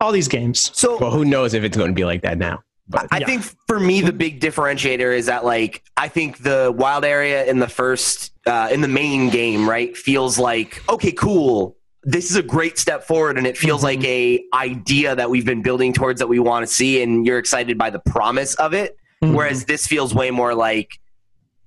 All 0.00 0.12
these 0.12 0.28
games. 0.28 0.70
So 0.74 0.98
well, 0.98 1.10
who 1.10 1.24
knows 1.24 1.54
if 1.54 1.64
it's 1.64 1.76
going 1.76 1.90
to 1.90 1.94
be 1.94 2.04
like 2.04 2.22
that 2.22 2.38
now? 2.38 2.62
But 2.88 3.06
I 3.10 3.18
Yeah. 3.18 3.26
think 3.26 3.42
for 3.66 3.78
me 3.78 4.00
the 4.00 4.12
big 4.12 4.40
differentiator 4.40 5.14
is 5.16 5.26
that 5.26 5.44
like 5.44 5.82
I 5.96 6.08
think 6.08 6.38
the 6.38 6.72
wild 6.76 7.04
area 7.04 7.44
in 7.44 7.58
the 7.58 7.68
first 7.68 8.32
uh, 8.46 8.68
in 8.72 8.80
the 8.80 8.88
main 8.88 9.28
game 9.28 9.68
right 9.68 9.94
feels 9.96 10.38
like 10.38 10.82
okay 10.88 11.12
cool 11.12 11.76
this 12.04 12.30
is 12.30 12.36
a 12.36 12.42
great 12.42 12.78
step 12.78 13.04
forward 13.04 13.36
and 13.36 13.46
it 13.46 13.58
feels 13.58 13.80
Mhm. 13.80 13.84
like 13.84 14.04
a 14.04 14.42
idea 14.54 15.14
that 15.16 15.28
we've 15.28 15.44
been 15.44 15.60
building 15.62 15.92
towards 15.92 16.20
that 16.20 16.28
we 16.28 16.38
want 16.38 16.66
to 16.66 16.72
see 16.72 17.02
and 17.02 17.26
you're 17.26 17.38
excited 17.38 17.76
by 17.76 17.90
the 17.90 17.98
promise 17.98 18.54
of 18.54 18.72
it 18.72 18.96
Mm-hmm. 19.22 19.34
whereas 19.34 19.64
this 19.64 19.84
feels 19.86 20.14
way 20.14 20.30
more 20.30 20.54
like 20.54 20.98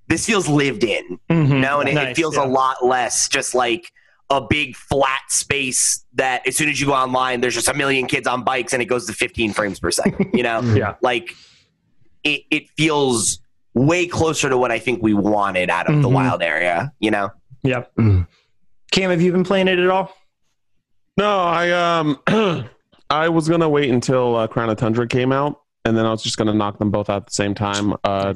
this 0.08 0.26
feels 0.26 0.48
lived 0.48 0.84
in 0.86 1.20
Mhm. 1.30 1.50
you 1.50 1.60
know 1.60 1.82
and 1.82 1.90
it, 1.90 1.98
it 1.98 2.16
feels 2.16 2.38
yeah. 2.38 2.46
a 2.46 2.48
lot 2.48 2.84
less 2.84 3.28
just 3.28 3.54
like 3.54 3.92
a 4.32 4.42
big 4.42 4.76
flat 4.76 5.22
space 5.30 6.04
that 6.14 6.48
as 6.48 6.56
soon 6.58 6.70
as 6.70 6.80
you 6.82 6.88
go 6.88 6.94
online 6.94 7.42
there's 7.42 7.54
just 7.54 7.68
a 7.68 7.74
million 7.74 8.08
kids 8.08 8.26
on 8.28 8.44
bikes 8.44 8.72
and 8.74 8.82
it 8.82 8.86
goes 8.86 9.06
to 9.06 9.14
15 9.14 9.52
frames 9.54 9.80
per 9.80 9.92
second 9.92 10.32
you 10.34 10.42
know 10.42 10.62
Yeah. 10.76 10.96
like 11.02 11.36
it, 12.24 12.42
it 12.50 12.70
feels 12.78 13.40
way 13.74 14.08
closer 14.08 14.50
to 14.50 14.58
what 14.58 14.72
I 14.72 14.80
think 14.80 15.02
we 15.04 15.14
wanted 15.14 15.70
out 15.70 15.90
of 15.90 16.02
the 16.02 16.08
Mhm. 16.10 16.14
wild 16.14 16.42
area, 16.44 16.92
you 17.00 17.10
know? 17.12 17.30
Yep. 17.64 17.96
Mm. 17.96 18.28
Cam, 18.92 19.10
have 19.12 19.22
you 19.22 19.32
been 19.32 19.44
playing 19.44 19.68
it 19.68 19.80
at 19.80 19.90
all? 19.90 20.14
No, 21.18 21.40
I 21.40 21.72
um, 21.72 22.20
I 23.10 23.30
was 23.30 23.48
gonna 23.50 23.70
wait 23.70 23.90
until 23.90 24.36
uh, 24.36 24.48
Crown 24.48 24.70
of 24.70 24.78
Tundra 24.78 25.08
came 25.08 25.32
out, 25.32 25.62
and 25.86 25.96
then 25.98 26.06
I 26.06 26.12
was 26.12 26.22
just 26.24 26.38
gonna 26.38 26.54
knock 26.54 26.80
them 26.80 26.90
both 26.92 27.10
out 27.10 27.18
at 27.18 27.26
the 27.28 27.34
same 27.34 27.54
time. 27.54 27.94
Uh, 28.04 28.34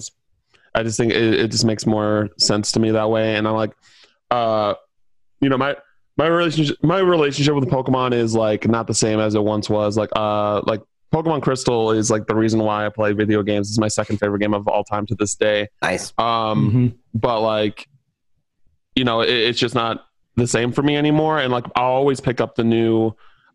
I 0.73 0.83
just 0.83 0.97
think 0.97 1.11
it, 1.13 1.33
it 1.35 1.51
just 1.51 1.63
makes 1.65 1.85
more 1.85 2.29
sense 2.37 2.71
to 2.73 2.79
me 2.79 2.91
that 2.91 3.09
way, 3.09 3.35
and 3.35 3.47
I'm 3.47 3.55
like, 3.55 3.71
uh, 4.31 4.73
you 5.41 5.49
know, 5.49 5.57
my 5.57 5.75
my 6.17 6.27
relationship 6.27 6.77
my 6.83 6.99
relationship 6.99 7.55
with 7.55 7.69
Pokemon 7.69 8.13
is 8.13 8.35
like 8.35 8.67
not 8.67 8.87
the 8.87 8.93
same 8.93 9.19
as 9.19 9.35
it 9.35 9.43
once 9.43 9.69
was. 9.69 9.97
Like, 9.97 10.09
uh, 10.15 10.61
like 10.65 10.81
Pokemon 11.13 11.41
Crystal 11.43 11.91
is 11.91 12.09
like 12.11 12.27
the 12.27 12.35
reason 12.35 12.59
why 12.61 12.85
I 12.85 12.89
play 12.89 13.13
video 13.13 13.43
games. 13.43 13.69
It's 13.69 13.77
my 13.79 13.87
second 13.87 14.17
favorite 14.17 14.39
game 14.39 14.53
of 14.53 14.67
all 14.67 14.83
time 14.83 15.05
to 15.07 15.15
this 15.15 15.35
day. 15.35 15.67
Nice. 15.81 16.13
Um, 16.17 16.71
Mhm. 16.71 16.93
but 17.13 17.41
like 17.41 17.87
you 18.95 19.03
know 19.03 19.21
it, 19.21 19.29
it's 19.29 19.59
just 19.59 19.75
not 19.75 20.05
the 20.37 20.47
same 20.47 20.71
for 20.71 20.81
me 20.83 20.95
anymore 20.97 21.39
and 21.39 21.51
like 21.51 21.65
i'll 21.75 21.85
always 21.85 22.19
pick 22.21 22.39
up 22.41 22.55
the 22.55 22.63
new 22.63 23.11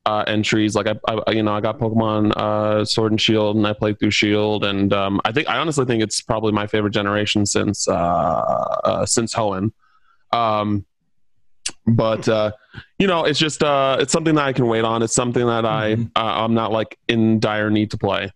uh, 0.06 0.24
entries 0.26 0.74
like 0.74 0.86
I, 0.86 0.94
I 1.26 1.30
you 1.32 1.42
know 1.42 1.52
i 1.54 1.60
got 1.60 1.78
pokemon 1.78 2.32
uh, 2.36 2.84
sword 2.86 3.12
and 3.12 3.20
shield 3.20 3.56
and 3.56 3.66
i 3.66 3.72
played 3.74 3.98
through 3.98 4.10
shield 4.12 4.64
and 4.64 4.92
um, 4.92 5.20
i 5.26 5.32
think 5.32 5.48
i 5.48 5.56
honestly 5.58 5.84
think 5.86 6.02
it's 6.02 6.20
probably 6.22 6.52
my 6.52 6.66
favorite 6.66 6.92
generation 6.92 7.44
since 7.46 7.86
uh, 7.88 7.92
uh, 7.92 9.06
since 9.06 9.34
hoenn 9.34 9.72
um, 10.32 10.84
but 11.96 12.28
uh, 12.28 12.50
you 12.98 13.06
know 13.06 13.24
it's 13.24 13.38
just 13.38 13.62
uh, 13.62 13.96
it's 14.00 14.12
something 14.12 14.34
that 14.34 14.44
i 14.44 14.52
can 14.52 14.66
wait 14.66 14.84
on 14.84 15.02
it's 15.02 15.14
something 15.14 15.46
that 15.46 15.64
i 15.64 15.94
Mhm. 15.96 16.10
uh, 16.16 16.44
i'm 16.44 16.54
not 16.54 16.72
like 16.72 16.98
in 17.08 17.40
dire 17.40 17.70
need 17.70 17.90
to 17.90 17.98
play 17.98 18.30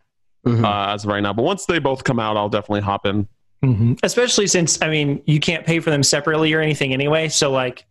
Mhm. 0.47 0.65
uh, 0.65 0.93
as 0.93 1.05
of 1.05 1.11
right 1.11 1.23
now 1.23 1.33
but 1.33 1.43
once 1.43 1.67
they 1.67 1.79
both 1.79 2.05
come 2.05 2.19
out 2.21 2.37
i'll 2.37 2.49
definitely 2.49 2.81
hop 2.83 3.07
in 3.07 3.27
Mhm. 3.63 3.99
Especially 4.03 4.47
since 4.47 4.83
I 4.83 4.91
mean 4.91 5.23
you 5.25 5.41
can't 5.41 5.65
pay 5.65 5.81
for 5.81 5.89
them 5.89 6.03
separately 6.03 6.53
or 6.53 6.61
anything 6.61 6.93
anyway. 6.93 7.29
So 7.31 7.51
like 7.51 7.87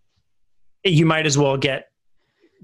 you 0.84 1.04
might 1.08 1.26
as 1.26 1.36
well 1.36 1.58
get 1.58 1.88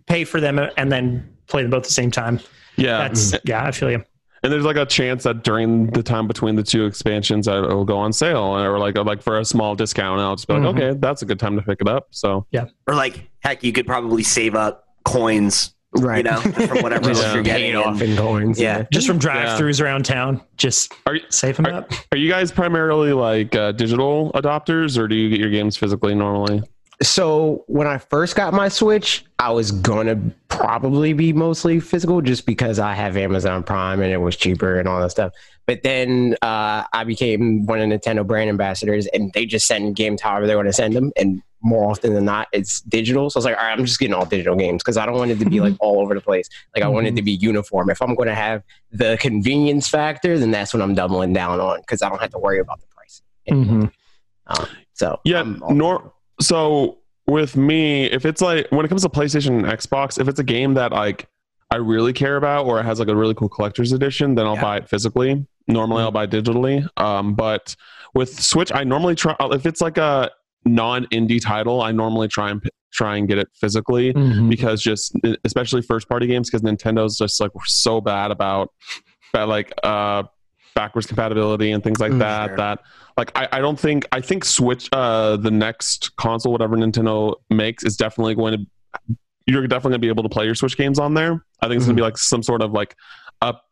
pay 0.05 0.25
for 0.25 0.39
them 0.39 0.59
and 0.77 0.91
then 0.91 1.27
play 1.47 1.63
them 1.63 1.71
both 1.71 1.79
at 1.79 1.87
the 1.87 1.93
same 1.93 2.11
time. 2.11 2.39
yeah 2.75 2.99
That's 2.99 3.33
yeah, 3.45 3.65
I 3.65 3.71
feel 3.71 3.89
you. 3.89 4.03
And 4.43 4.51
there's 4.53 4.63
like 4.65 4.77
a 4.77 4.85
chance 4.85 5.23
that 5.23 5.43
during 5.43 5.87
the 5.87 6.01
time 6.03 6.27
between 6.27 6.55
the 6.55 6.63
two 6.63 6.85
expansions, 6.85 7.47
uh, 7.47 7.63
it 7.63 7.73
will 7.73 7.85
go 7.85 7.97
on 7.97 8.13
sale 8.13 8.37
or 8.57 8.79
like 8.79 8.97
like 8.97 9.21
for 9.21 9.39
a 9.39 9.45
small 9.45 9.75
discount. 9.75 10.19
And 10.19 10.27
I'll 10.27 10.35
just 10.35 10.47
be 10.47 10.53
like, 10.53 10.63
Mhm. 10.63 10.75
okay, 10.77 10.97
that's 10.99 11.21
a 11.21 11.25
good 11.25 11.39
time 11.39 11.55
to 11.57 11.61
pick 11.61 11.81
it 11.81 11.87
up. 11.87 12.07
So 12.11 12.45
yeah, 12.51 12.65
Or 12.87 12.95
like, 12.95 13.29
heck, 13.41 13.63
you 13.63 13.71
could 13.73 13.85
probably 13.85 14.23
save 14.23 14.55
up 14.55 14.85
coins, 15.05 15.73
right. 15.97 16.23
you 16.25 16.31
know, 16.31 16.39
from 16.39 16.81
whatever 16.81 17.09
Just 17.09 17.23
else 17.25 17.33
you're 17.33 17.43
getting. 17.43 17.75
off 17.75 18.01
in 18.01 18.15
coins. 18.15 18.59
yeah. 18.59 18.85
Just 18.93 19.07
from 19.07 19.17
drive-throughs 19.17 19.81
around 19.83 20.05
town, 20.05 20.41
just 20.57 20.93
Are 21.05 21.15
you- 21.15 21.21
save 21.29 21.57
them 21.57 21.65
are- 21.65 21.73
up. 21.73 21.91
are 22.11 22.17
you 22.17 22.29
guys 22.29 22.51
primarily 22.51 23.11
like 23.13 23.55
uh, 23.55 23.71
digital 23.73 24.31
adopters, 24.35 24.97
or 24.97 25.07
do 25.07 25.15
you 25.15 25.29
get 25.29 25.39
your 25.39 25.49
games 25.49 25.75
physically 25.77 26.15
normally? 26.15 26.61
So 27.01 27.63
when 27.67 27.87
I 27.87 27.97
first 27.97 28.35
got 28.35 28.53
my 28.53 28.67
Switch, 28.67 29.25
I 29.39 29.51
was 29.51 29.71
gonna 29.71 30.19
probably 30.49 31.13
be 31.13 31.31
mostly 31.31 31.79
physical 31.79 32.21
just 32.21 32.45
because 32.45 32.77
I 32.77 32.93
have 32.93 33.15
Amazon 33.15 33.63
Prime 33.63 34.01
and 34.01 34.11
it 34.11 34.17
was 34.17 34.35
cheaper 34.35 34.79
and 34.79 34.87
all 34.87 34.99
that 34.99 35.11
stuff. 35.11 35.31
But 35.65 35.83
then 35.83 36.35
uh, 36.41 36.83
I 36.91 37.03
became 37.05 37.65
one 37.65 37.79
of 37.79 37.87
Nintendo 37.87 38.25
brand 38.25 38.49
ambassadors, 38.49 39.05
and 39.07 39.31
they 39.33 39.45
just 39.45 39.65
send 39.67 39.95
games 39.95 40.19
however 40.21 40.47
they 40.47 40.55
want 40.55 40.67
to 40.67 40.73
send 40.73 40.95
them, 40.95 41.11
and 41.15 41.41
more 41.61 41.89
often 41.89 42.13
than 42.13 42.25
not, 42.25 42.47
it's 42.51 42.81
digital. 42.81 43.29
So 43.29 43.37
I 43.37 43.39
was 43.39 43.45
like, 43.45 43.57
all 43.57 43.63
right, 43.63 43.77
I'm 43.77 43.85
just 43.85 43.99
getting 43.99 44.13
all 44.13 44.25
digital 44.25 44.55
games 44.55 44.81
because 44.81 44.97
I 44.97 45.05
don't 45.05 45.15
want 45.15 45.31
it 45.31 45.39
to 45.39 45.45
be 45.45 45.59
like 45.59 45.75
all 45.79 45.99
over 45.99 46.15
the 46.15 46.21
place. 46.21 46.49
Like 46.75 46.83
I 46.83 46.87
want 46.87 47.07
it 47.07 47.15
to 47.17 47.21
be 47.21 47.33
uniform. 47.33 47.89
If 47.89 48.01
I'm 48.01 48.15
going 48.15 48.29
to 48.29 48.35
have 48.35 48.63
the 48.91 49.17
convenience 49.19 49.89
factor, 49.89 50.39
then 50.39 50.51
that's 50.51 50.73
what 50.73 50.81
I'm 50.81 50.95
doubling 50.95 51.33
down 51.33 51.59
on 51.59 51.81
because 51.81 52.01
I 52.01 52.09
don't 52.09 52.21
have 52.21 52.31
to 52.31 52.39
worry 52.39 52.59
about 52.59 52.79
the 52.79 52.87
price. 52.87 53.21
Mhm. 53.49 53.91
So 54.93 55.19
Yeah, 55.25 55.43
nor 55.69 56.13
so 56.41 56.97
with 57.27 57.55
me, 57.55 58.05
if 58.05 58.25
it's 58.25 58.41
like 58.41 58.67
when 58.71 58.85
it 58.85 58.89
comes 58.89 59.03
to 59.03 59.09
PlayStation 59.09 59.57
and 59.59 59.65
Xbox, 59.65 60.19
if 60.19 60.27
it's 60.27 60.39
a 60.39 60.43
game 60.43 60.73
that 60.75 60.91
like 60.91 61.27
I 61.71 61.75
really 61.77 62.13
care 62.13 62.37
about 62.37 62.65
or 62.65 62.79
it 62.79 62.83
has 62.83 62.99
like 62.99 63.09
a 63.09 63.15
really 63.15 63.35
cool 63.35 63.49
collector's 63.49 63.91
edition, 63.91 64.33
then 64.35 64.47
I'll 64.47 64.55
Yeah. 64.55 64.61
buy 64.61 64.77
it 64.77 64.89
physically. 64.89 65.45
Normally, 65.67 66.01
I'll 66.01 66.11
buy 66.11 66.25
digitally. 66.25 66.87
Um, 66.97 67.35
but 67.35 67.75
with 68.15 68.33
Switch, 68.41 68.71
I 68.73 68.83
normally 68.83 69.13
try 69.13 69.35
if 69.51 69.67
it's 69.67 69.81
like 69.81 69.97
a 69.99 70.31
non-indie 70.65 71.41
title, 71.41 71.81
I 71.81 71.91
normally 71.91 72.27
try 72.27 72.49
and 72.49 72.61
try 72.91 73.17
and 73.17 73.27
get 73.27 73.37
it 73.37 73.47
physically 73.53 74.11
Mhm. 74.13 74.49
because 74.49 74.81
just 74.81 75.15
especially 75.45 75.83
first 75.83 76.09
party 76.09 76.25
games 76.25 76.49
because 76.49 76.63
Nintendo's 76.63 77.17
just 77.19 77.39
like 77.39 77.51
so 77.65 78.01
bad 78.01 78.31
about 78.31 78.69
but 79.31 79.47
like 79.47 79.71
uh 79.83 80.23
backwards 80.79 81.07
compatibility 81.07 81.71
and 81.73 81.83
things 81.83 81.99
like 81.99 82.11
Mm, 82.13 82.19
that 82.19 82.47
sure. 82.49 82.57
that 82.57 82.79
like 83.17 83.29
I, 83.35 83.47
I 83.57 83.59
don't 83.59 83.77
think 83.79 84.07
i 84.13 84.21
think 84.21 84.45
switch 84.45 84.87
uh 84.93 85.35
the 85.35 85.51
next 85.51 86.15
console 86.15 86.51
whatever 86.53 86.77
nintendo 86.77 87.35
makes 87.49 87.83
is 87.83 87.97
definitely 87.97 88.35
going 88.35 88.53
to 88.59 89.15
you're 89.45 89.67
definitely 89.67 89.91
going 89.91 90.01
to 90.01 90.05
be 90.07 90.13
able 90.15 90.23
to 90.23 90.29
play 90.29 90.45
your 90.45 90.55
switch 90.55 90.77
games 90.77 90.99
on 90.99 91.13
there 91.15 91.33
i 91.61 91.67
think 91.67 91.77
it's 91.77 91.85
going 91.85 91.95
to 91.97 92.01
be 92.01 92.05
like 92.09 92.17
some 92.17 92.41
sort 92.41 92.61
of 92.61 92.71
like 92.71 92.95
up 93.41 93.65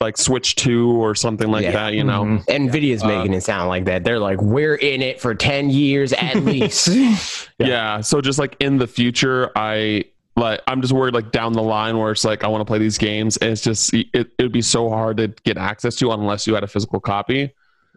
like 0.00 0.16
switch 0.16 0.56
2 0.56 0.90
or 1.00 1.14
something 1.14 1.48
like 1.50 1.62
Yeah. 1.64 1.72
that 1.72 1.92
you 1.94 2.02
know 2.02 2.24
Mhm. 2.24 2.44
Nvidia's 2.46 3.02
Uh, 3.04 3.08
making 3.08 3.34
it 3.34 3.42
sound 3.42 3.68
like 3.68 3.84
that. 3.84 4.02
They're 4.02 4.18
like, 4.18 4.40
we're 4.42 4.74
in 4.74 5.00
it 5.00 5.20
for 5.20 5.32
10 5.32 5.70
years 5.70 6.12
at 6.14 6.36
least. 6.50 6.88
yeah. 7.58 8.00
so 8.00 8.20
just 8.20 8.36
like 8.38 8.56
in 8.58 8.78
the 8.78 8.88
future 8.88 9.50
i 9.54 10.02
like 10.36 10.60
i'm 10.66 10.80
just 10.80 10.92
worried 10.92 11.14
like 11.14 11.30
down 11.30 11.52
the 11.52 11.62
line 11.62 11.98
where 11.98 12.10
it's 12.12 12.24
like 12.24 12.42
i 12.44 12.48
want 12.48 12.60
to 12.60 12.64
play 12.64 12.78
these 12.78 12.96
games 12.98 13.36
and 13.38 13.50
it's 13.50 13.60
just 13.62 13.92
it, 13.92 14.06
it 14.14 14.34
would 14.40 14.52
be 14.52 14.62
so 14.62 14.88
hard 14.88 15.16
to 15.18 15.28
get 15.44 15.58
access 15.58 15.94
to 15.96 16.10
unless 16.12 16.46
you 16.46 16.54
had 16.54 16.64
a 16.64 16.68
physical 16.68 17.00
copy 17.00 17.52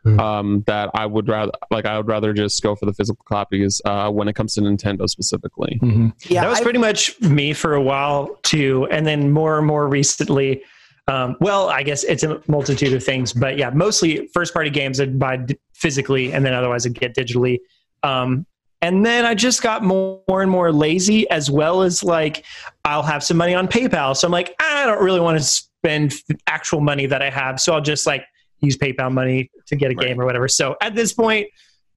Mhm. 0.06 0.20
um 0.20 0.64
that 0.68 0.92
i 0.94 1.04
would 1.04 1.28
rather 1.28 1.52
like 1.72 1.86
i 1.88 1.98
would 1.98 2.08
rather 2.08 2.32
just 2.32 2.62
go 2.62 2.76
for 2.76 2.86
the 2.86 2.94
physical 2.94 3.24
copies 3.28 3.82
uh 3.86 4.08
when 4.12 4.28
it 4.28 4.34
comes 4.34 4.54
to 4.54 4.62
nintendo 4.62 5.10
specifically 5.10 5.80
Yeah, 6.28 6.42
that 6.44 6.50
was 6.50 6.60
I- 6.60 6.64
pretty 6.64 6.78
much 6.78 7.20
me 7.22 7.54
for 7.54 7.74
a 7.74 7.82
while 7.82 8.38
too, 8.44 8.88
and 8.92 9.08
then 9.08 9.32
more 9.32 9.58
and 9.58 9.66
more 9.66 9.88
recently. 9.88 10.62
Um, 11.08 11.36
well, 11.40 11.70
I 11.70 11.82
guess 11.84 12.04
it's 12.04 12.24
a 12.24 12.42
multitude 12.48 12.92
of 12.94 13.04
things, 13.04 13.32
but 13.32 13.58
yeah, 13.58 13.70
mostly 13.72 14.28
first 14.34 14.54
party 14.54 14.70
games 14.72 15.00
I'd 15.00 15.18
buy 15.20 15.38
d- 15.38 15.56
physically, 15.74 16.34
and 16.34 16.44
then 16.46 16.54
otherwise 16.54 16.86
I'd 16.88 17.00
get 17.00 17.16
digitally. 17.16 17.60
Um, 18.04 18.46
and 18.82 19.06
then 19.06 19.26
I 19.26 19.34
just 19.34 19.62
got 19.62 19.84
more 19.84 20.22
and 20.42 20.50
more 20.52 20.72
lazy, 20.72 21.30
as 21.30 21.50
well 21.50 21.82
as 21.82 22.04
like 22.04 22.46
I'll 22.84 23.04
have 23.04 23.24
some 23.24 23.38
money 23.38 23.54
on 23.56 23.68
PayPal, 23.68 24.16
so 24.16 24.28
I'm 24.28 24.32
like 24.32 24.54
I 24.60 24.86
don't 24.86 25.04
really 25.04 25.20
want 25.20 25.38
to 25.40 25.44
spend 25.44 26.14
actual 26.48 26.82
money 26.82 27.06
that 27.06 27.22
I 27.22 27.30
have, 27.30 27.60
so 27.60 27.74
I'll 27.74 27.82
just 27.82 28.06
like 28.06 28.24
use 28.62 28.78
PayPal 28.78 29.12
money 29.12 29.50
to 29.68 29.76
get 29.76 29.92
a 29.92 29.96
Right. 29.96 30.08
game 30.08 30.22
or 30.22 30.26
whatever. 30.26 30.48
So 30.48 30.76
at 30.82 30.96
this 30.96 31.14
point, 31.14 31.48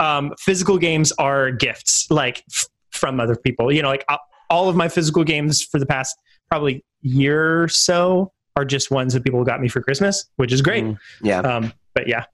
um, 0.01 0.33
physical 0.39 0.79
games 0.79 1.13
are 1.13 1.51
gifts, 1.51 2.07
like 2.11 2.43
f- 2.51 2.67
from 2.91 3.21
other 3.21 3.37
people. 3.37 3.73
You 3.73 3.83
know, 3.83 3.89
like 3.89 4.05
uh, 4.09 4.17
all 4.51 4.69
of 4.69 4.77
my 4.77 4.89
physical 4.89 5.25
games 5.25 5.63
for 5.63 5.79
the 5.79 5.87
past 5.87 6.17
probably 6.51 6.85
year 7.03 7.63
or 7.65 7.69
so 7.69 8.33
are 8.57 8.65
just 8.65 8.91
ones 8.91 9.13
that 9.15 9.23
people 9.25 9.45
got 9.45 9.61
me 9.61 9.69
for 9.69 9.81
Christmas, 9.81 10.25
which 10.37 10.53
is 10.53 10.63
great. 10.63 10.85
Mhm. 10.85 10.99
yeah. 11.23 11.41
Um, 11.41 11.73
but 11.95 12.09
yeah, 12.09 12.25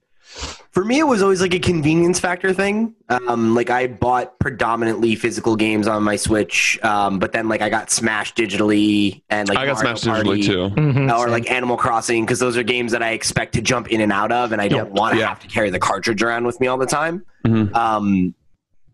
For 0.72 0.84
me, 0.84 0.98
it 0.98 1.04
was 1.06 1.22
always 1.22 1.40
like 1.40 1.54
a 1.54 1.60
convenience 1.60 2.18
factor 2.18 2.52
thing. 2.52 2.96
Um, 3.08 3.54
like 3.54 3.70
I 3.70 3.86
bought 3.86 4.38
predominantly 4.40 5.14
physical 5.14 5.54
games 5.54 5.86
on 5.86 6.02
my 6.02 6.16
Switch, 6.16 6.78
um, 6.82 7.20
but 7.20 7.30
then 7.30 7.48
like 7.48 7.62
I 7.62 7.68
got 7.68 7.90
Smash 7.92 8.34
digitally 8.34 9.22
and 9.30 9.48
like 9.48 9.56
i 9.58 9.66
got 9.66 9.76
Mario 9.76 9.94
smashed 9.94 10.04
digitally 10.04 10.24
Party, 10.24 10.42
too 10.42 10.70
Mhm. 10.70 11.16
Or 11.16 11.28
like 11.28 11.48
Animal 11.50 11.76
Crossing 11.76 12.24
because 12.24 12.40
those 12.40 12.56
are 12.56 12.64
games 12.64 12.90
that 12.90 13.02
I 13.04 13.10
expect 13.10 13.54
to 13.54 13.62
jump 13.62 13.88
in 13.92 14.00
and 14.00 14.10
out 14.12 14.32
of, 14.32 14.50
and 14.50 14.60
I 14.60 14.66
don't 14.66 14.86
Yep. 14.88 14.98
want 14.98 15.14
to 15.14 15.20
Yeah. 15.20 15.28
have 15.28 15.40
to 15.40 15.46
carry 15.46 15.70
the 15.70 15.78
cartridge 15.78 16.22
around 16.22 16.44
with 16.44 16.58
me 16.60 16.66
all 16.66 16.78
the 16.78 16.86
time. 16.86 17.22
Mhm. 17.46 17.72
Um, 17.76 18.34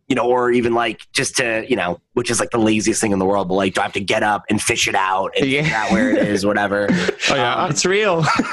you 0.07 0.16
know, 0.16 0.26
or 0.26 0.50
even 0.50 0.74
like 0.74 1.07
just 1.12 1.37
to 1.38 1.64
you 1.66 1.76
know, 1.76 1.98
which 2.12 2.31
is 2.31 2.40
like 2.40 2.50
the 2.50 2.59
laziest 2.59 3.00
thing 3.00 3.12
in 3.12 3.18
the 3.18 3.24
world. 3.24 3.48
But 3.48 3.55
like, 3.55 3.72
do 3.74 3.81
I 3.81 3.85
have 3.85 3.92
to 3.94 4.00
get 4.00 4.22
up 4.22 4.44
and 4.50 4.61
fish 4.61 4.87
it 4.87 4.94
out 4.94 5.33
and 5.38 5.48
Yeah. 5.48 5.62
figure 5.62 5.76
out 5.79 5.92
where 5.92 6.11
it 6.11 6.29
is, 6.29 6.44
whatever? 6.44 6.88
oh 7.31 7.35
yeah 7.35 7.68
it's 7.70 7.87
real. 7.87 8.22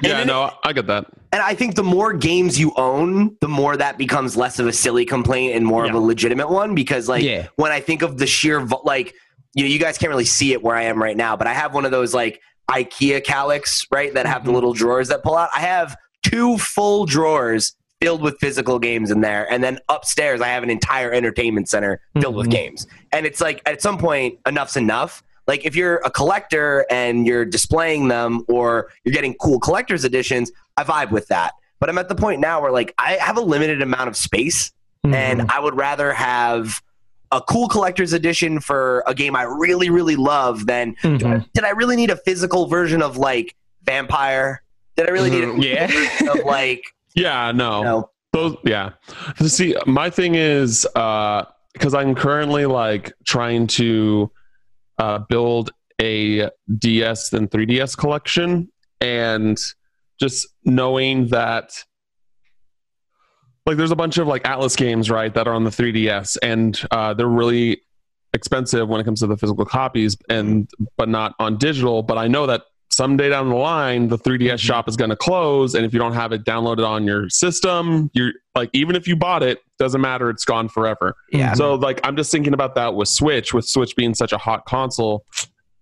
yeah 0.00 0.18
then 0.18 0.28
no 0.28 0.48
i 0.62 0.72
get 0.72 0.86
that 0.86 1.06
And 1.32 1.42
I 1.42 1.54
think 1.54 1.74
the 1.74 1.82
more 1.84 2.12
games 2.14 2.58
you 2.58 2.72
own, 2.76 3.36
the 3.40 3.48
more 3.48 3.76
that 3.76 3.98
becomes 3.98 4.36
less 4.36 4.58
of 4.58 4.66
a 4.66 4.72
silly 4.72 5.04
complaint 5.04 5.54
and 5.56 5.64
more 5.66 5.84
of 5.84 5.94
a 5.94 5.98
legitimate 5.98 6.48
one. 6.50 6.74
Because 6.74 7.08
like 7.08 7.22
Yeah. 7.22 7.48
when 7.56 7.70
I 7.70 7.80
think 7.80 8.02
of 8.02 8.16
the 8.18 8.26
sheer 8.26 8.60
vo- 8.60 8.80
like, 8.84 9.14
you 9.54 9.62
know, 9.64 9.68
you 9.68 9.78
guys 9.78 9.98
can't 9.98 10.10
really 10.10 10.24
see 10.24 10.52
it 10.52 10.62
where 10.62 10.74
I 10.74 10.84
am 10.84 11.02
right 11.02 11.16
now, 11.16 11.36
but 11.36 11.46
I 11.46 11.52
have 11.52 11.74
one 11.74 11.84
of 11.84 11.90
those 11.90 12.14
like 12.14 12.40
IKEA 12.70 13.22
Kallax, 13.24 13.86
right, 13.90 14.12
that 14.14 14.26
have 14.26 14.44
the 14.44 14.50
Mhm. 14.50 14.54
little 14.54 14.72
drawers 14.72 15.08
that 15.08 15.22
pull 15.22 15.36
out. 15.36 15.50
I 15.54 15.60
have 15.60 15.96
two 16.22 16.56
full 16.58 17.04
drawers 17.06 17.74
filled 18.00 18.22
with 18.22 18.36
physical 18.40 18.78
games 18.78 19.10
in 19.10 19.20
there, 19.22 19.50
and 19.50 19.62
then 19.64 19.78
upstairs 19.88 20.40
I 20.40 20.48
have 20.48 20.62
an 20.62 20.70
entire 20.70 21.12
entertainment 21.12 21.68
center 21.68 22.00
filled 22.20 22.36
with 22.36 22.46
Mhm. 22.46 22.52
games. 22.52 22.86
And 23.12 23.26
it's 23.26 23.40
like 23.40 23.60
at 23.66 23.82
some 23.82 23.98
point, 23.98 24.38
enough's 24.46 24.76
enough. 24.76 25.22
Like 25.48 25.64
if 25.64 25.74
you're 25.74 25.96
a 26.04 26.10
collector 26.10 26.86
and 26.90 27.26
you're 27.26 27.44
displaying 27.44 28.06
them 28.08 28.44
or 28.48 28.90
you're 29.02 29.14
getting 29.14 29.34
cool 29.34 29.58
collector's 29.58 30.04
editions, 30.04 30.52
I 30.76 30.84
vibe 30.84 31.10
with 31.10 31.26
that. 31.28 31.54
But 31.80 31.88
I'm 31.88 31.98
at 31.98 32.08
the 32.08 32.14
point 32.14 32.40
now 32.40 32.60
where 32.60 32.70
like 32.70 32.94
I 32.98 33.12
have 33.14 33.36
a 33.36 33.40
limited 33.40 33.82
amount 33.82 34.08
of 34.08 34.16
space 34.16 34.70
Mm-hmm. 35.06 35.14
and 35.14 35.42
I 35.50 35.60
would 35.60 35.76
rather 35.76 36.12
have 36.12 36.82
a 37.30 37.40
cool 37.40 37.68
collector's 37.68 38.12
edition 38.12 38.58
for 38.58 39.04
a 39.06 39.14
game 39.14 39.36
I 39.36 39.44
really, 39.44 39.90
really 39.90 40.16
love 40.16 40.66
than 40.66 40.96
Mhm. 41.04 41.46
did 41.54 41.62
I 41.64 41.70
really 41.70 41.94
need 41.94 42.10
a 42.10 42.16
physical 42.16 42.66
version 42.66 43.00
of 43.00 43.16
like 43.16 43.54
Vampyr? 43.86 44.56
Did 44.96 45.08
I 45.08 45.12
really 45.12 45.30
need 45.30 45.44
a 45.44 45.46
Mhm, 45.46 45.62
yeah. 45.62 45.86
version 45.86 46.28
of 46.30 46.44
like 46.44 46.82
yeah 47.14 47.52
no 47.52 47.78
you 47.78 47.84
know 47.84 48.10
those 48.32 48.56
yeah 48.64 48.90
see 49.46 49.76
my 49.86 50.10
thing 50.10 50.34
is 50.34 50.84
uh 50.96 51.44
because 51.72 51.94
i'm 51.94 52.14
currently 52.14 52.66
like 52.66 53.12
trying 53.24 53.66
to 53.68 54.30
uh 54.98 55.18
build 55.18 55.70
a 56.00 56.48
ds 56.78 57.32
and 57.32 57.50
3ds 57.50 57.96
collection. 57.96 58.70
And 59.00 59.58
just 60.20 60.48
knowing 60.64 61.28
that 61.28 61.84
like 63.66 63.76
there's 63.76 63.90
a 63.90 63.96
bunch 63.96 64.18
of 64.18 64.26
like 64.26 64.42
Atlus 64.44 64.76
games 64.76 65.10
right 65.10 65.32
that 65.34 65.46
are 65.46 65.54
on 65.54 65.64
the 65.64 65.70
3ds 65.70 66.38
and 66.42 66.80
uh 66.90 67.14
they're 67.14 67.26
really 67.26 67.82
expensive 68.34 68.88
when 68.88 69.00
it 69.00 69.04
comes 69.04 69.20
to 69.20 69.26
the 69.26 69.36
physical 69.36 69.64
copies 69.64 70.16
and 70.28 70.68
but 70.96 71.08
not 71.08 71.34
on 71.38 71.56
digital. 71.58 72.02
But 72.02 72.18
i 72.18 72.28
know 72.28 72.46
that 72.46 72.62
someday 72.98 73.28
down 73.28 73.48
the 73.48 73.54
line 73.54 74.08
the 74.08 74.18
3ds 74.18 74.58
shop 74.58 74.88
is 74.88 74.96
going 74.96 75.08
to 75.08 75.14
close 75.16 75.76
and 75.76 75.86
if 75.86 75.92
you 75.92 76.00
don't 76.00 76.14
have 76.14 76.32
it 76.32 76.44
downloaded 76.44 76.84
on 76.84 77.04
your 77.06 77.28
system 77.30 78.10
you're 78.12 78.32
like 78.56 78.68
even 78.72 78.96
if 78.96 79.06
you 79.06 79.14
bought 79.14 79.40
it 79.40 79.60
doesn't 79.78 80.00
matter 80.00 80.28
it's 80.30 80.44
gone 80.44 80.68
forever 80.68 81.14
yeah. 81.30 81.52
so 81.54 81.74
like 81.76 82.00
i'm 82.02 82.16
just 82.16 82.32
thinking 82.32 82.52
about 82.54 82.74
that 82.74 82.94
with 82.96 83.08
switch 83.08 83.54
with 83.54 83.64
switch 83.64 83.94
being 83.94 84.14
such 84.14 84.32
a 84.32 84.38
hot 84.38 84.64
console 84.66 85.24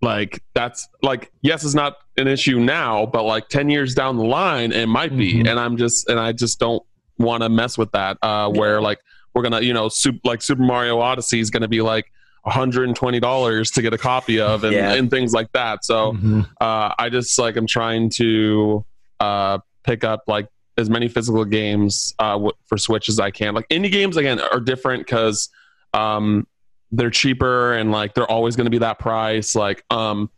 like 0.02 0.42
that's 0.54 0.86
like 1.02 1.32
yes 1.40 1.64
it's 1.64 1.74
not 1.74 1.96
an 2.18 2.28
issue 2.28 2.60
now 2.60 3.06
but 3.06 3.22
like 3.24 3.48
10 3.48 3.70
years 3.70 3.94
down 3.94 4.18
the 4.18 4.24
line 4.24 4.70
it 4.70 4.86
might 4.86 5.16
be 5.16 5.36
Mhm. 5.36 5.48
and 5.48 5.58
i'm 5.58 5.78
just 5.78 6.08
and 6.10 6.20
i 6.20 6.32
just 6.32 6.60
don't 6.60 6.82
want 7.18 7.42
to 7.42 7.48
mess 7.48 7.78
with 7.78 7.90
that 7.92 8.18
uh 8.20 8.50
where 8.50 8.82
like 8.82 8.98
we're 9.34 9.42
gonna 9.42 9.62
you 9.62 9.72
know 9.72 9.88
soup, 9.88 10.16
like 10.24 10.42
super 10.42 10.62
mario 10.62 11.00
odyssey 11.00 11.40
is 11.40 11.48
gonna 11.48 11.66
be 11.68 11.80
like 11.80 12.12
$120 12.46 13.72
to 13.74 13.82
get 13.82 13.92
a 13.92 13.98
copy 13.98 14.40
of 14.40 14.64
and, 14.64 14.72
Yeah. 14.72 14.92
and 14.94 15.10
things 15.10 15.32
like 15.32 15.50
that 15.52 15.84
so 15.84 16.12
Mhm. 16.12 16.48
uh, 16.60 16.94
I 16.98 17.08
just 17.10 17.38
like 17.38 17.56
I'm 17.56 17.66
trying 17.66 18.10
to 18.16 18.84
uh, 19.20 19.58
pick 19.84 20.04
up 20.04 20.22
like 20.26 20.46
as 20.78 20.90
many 20.90 21.08
physical 21.08 21.44
games 21.44 22.14
uh, 22.18 22.32
w- 22.32 22.52
for 22.66 22.76
Switch 22.76 23.08
as 23.08 23.18
I 23.18 23.30
can. 23.30 23.54
Like 23.54 23.66
indie 23.70 23.90
games 23.90 24.18
again 24.18 24.40
are 24.40 24.60
different 24.60 25.06
because 25.06 25.48
um, 25.94 26.46
they're 26.92 27.08
cheaper 27.10 27.72
and 27.72 27.90
like 27.90 28.12
they're 28.14 28.30
always 28.30 28.56
going 28.56 28.66
to 28.66 28.70
be 28.70 28.78
that 28.78 28.98
price. 28.98 29.54
Like 29.54 29.84
um, 29.90 30.30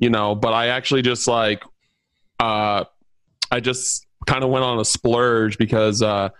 you 0.00 0.10
know, 0.10 0.34
but 0.34 0.52
I 0.52 0.68
actually 0.68 1.02
just 1.02 1.28
like 1.28 1.62
uh, 2.40 2.84
I 3.52 3.60
just 3.60 4.04
kind 4.26 4.42
of 4.42 4.50
went 4.50 4.64
on 4.64 4.80
a 4.80 4.84
splurge 4.84 5.56
because 5.56 6.02
uh, 6.02 6.30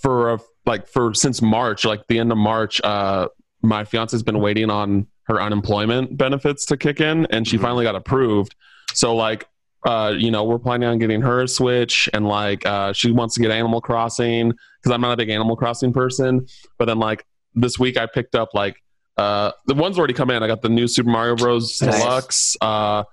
for 0.00 0.32
a, 0.32 0.38
like 0.64 0.88
for 0.88 1.12
since 1.12 1.42
March, 1.42 1.84
like 1.84 2.06
the 2.06 2.18
end 2.18 2.32
of 2.32 2.38
March, 2.38 2.80
uh, 2.82 3.28
my 3.64 3.84
fiance's 3.84 4.22
been 4.22 4.38
waiting 4.40 4.70
on 4.70 5.06
her 5.24 5.40
unemployment 5.40 6.16
benefits 6.16 6.66
to 6.66 6.76
kick 6.76 7.00
in, 7.00 7.26
and 7.30 7.48
she 7.48 7.56
Mhm. 7.58 7.62
finally 7.62 7.84
got 7.84 7.94
approved. 7.96 8.54
So 8.92 9.14
like, 9.16 9.48
uh, 9.86 10.12
you 10.16 10.30
know, 10.30 10.44
we're 10.44 10.58
planning 10.58 10.88
on 10.88 10.98
getting 10.98 11.20
her 11.22 11.42
a 11.42 11.48
Switch, 11.48 12.08
and 12.14 12.26
like, 12.28 12.64
uh, 12.66 12.92
she 12.92 13.10
wants 13.10 13.34
to 13.36 13.40
get 13.40 13.50
Animal 13.50 13.80
Crossing 13.80 14.50
because 14.50 14.92
I'm 14.94 15.00
not 15.00 15.12
a 15.12 15.16
big 15.16 15.30
Animal 15.30 15.56
Crossing 15.56 15.92
person. 15.92 16.46
But 16.78 16.86
then 16.86 16.98
like 16.98 17.24
this 17.54 17.78
week, 17.78 17.96
I 17.96 18.06
picked 18.06 18.34
up 18.34 18.50
like 18.54 18.76
uh, 19.16 19.52
the 19.66 19.74
ones 19.74 19.96
already 19.96 20.12
come 20.14 20.28
in. 20.30 20.42
I 20.42 20.46
got 20.48 20.60
the 20.60 20.68
new 20.68 20.88
Super 20.88 21.08
Mario 21.08 21.36
Bros. 21.36 21.80
Nice. 21.80 21.98
Deluxe. 22.02 22.56
Uh, 22.60 23.04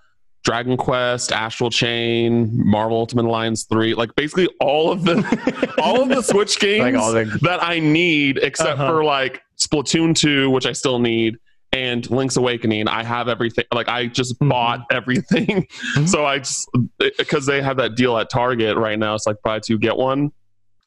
Dragon 0.44 0.76
Quest, 0.76 1.32
Astral 1.32 1.70
Chain, 1.70 2.50
Marvel 2.52 2.98
Ultimate 2.98 3.26
Alliance 3.26 3.66
3, 3.66 3.94
like 3.94 4.16
basically 4.16 4.50
all 4.60 4.92
of 4.92 5.04
the 5.04 5.76
all 5.84 6.02
of 6.02 6.10
the 6.10 6.24
Switch 6.24 6.60
games 6.60 6.98
Like 6.98 7.28
the 7.30 7.38
that 7.44 7.64
I 7.64 7.78
need 7.78 8.40
except 8.42 8.72
Uh-huh. 8.80 8.88
for 8.90 9.04
like 9.04 9.44
Splatoon 9.62 10.16
2, 10.16 10.50
which 10.50 10.66
I 10.66 10.72
still 10.74 11.00
need, 11.00 11.38
and 11.74 12.10
Link's 12.10 12.36
Awakening. 12.38 12.88
I 12.88 13.04
have 13.04 13.28
everything. 13.28 13.66
Like 13.74 13.88
I 13.88 14.08
just 14.08 14.40
Mhm. 14.40 14.50
bought 14.50 14.82
everything. 14.92 15.68
Mhm. 15.98 16.08
so 16.10 16.26
I 16.26 16.40
just 16.40 16.68
because 17.18 17.46
they 17.46 17.62
have 17.62 17.78
that 17.78 17.96
deal 17.96 18.18
at 18.18 18.30
Target 18.30 18.78
right 18.78 18.98
now, 19.00 19.16
it's 19.16 19.26
like 19.28 19.38
buy 19.44 19.60
two 19.60 19.78
get 19.78 19.96
one. 19.96 20.32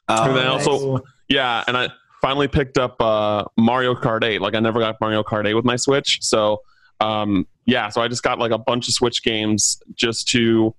Oh, 0.08 0.24
And 0.24 0.36
then 0.36 0.44
nice. 0.46 0.66
also- 0.66 1.00
Yeah, 1.28 1.64
and 1.66 1.76
I 1.76 1.88
finally 2.20 2.48
picked 2.48 2.76
up 2.78 3.00
uh, 3.00 3.44
Mario 3.56 3.94
Kart 3.94 4.22
8. 4.24 4.40
Like 4.42 4.54
I 4.54 4.60
never 4.60 4.78
got 4.80 4.96
Mario 5.00 5.22
Kart 5.22 5.46
8 5.46 5.54
with 5.54 5.64
my 5.64 5.76
Switch, 5.76 6.18
so 6.22 6.60
um, 7.00 7.46
yeah, 7.66 7.88
so 7.88 8.00
I 8.02 8.08
just 8.08 8.22
got 8.22 8.38
like 8.38 8.52
a 8.52 8.58
bunch 8.58 8.88
of 8.88 8.94
Switch 8.94 9.22
games 9.22 9.78
just 9.94 10.28
to 10.28 10.74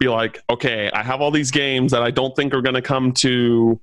be 0.00 0.08
like, 0.08 0.40
okay, 0.50 0.90
I 0.92 1.02
have 1.02 1.20
all 1.20 1.30
these 1.30 1.50
games 1.52 1.92
that 1.92 2.02
I 2.02 2.10
don't 2.10 2.34
think 2.36 2.52
are 2.54 2.60
going 2.60 2.74
to 2.74 2.82
come 2.82 3.12
to 3.12 3.80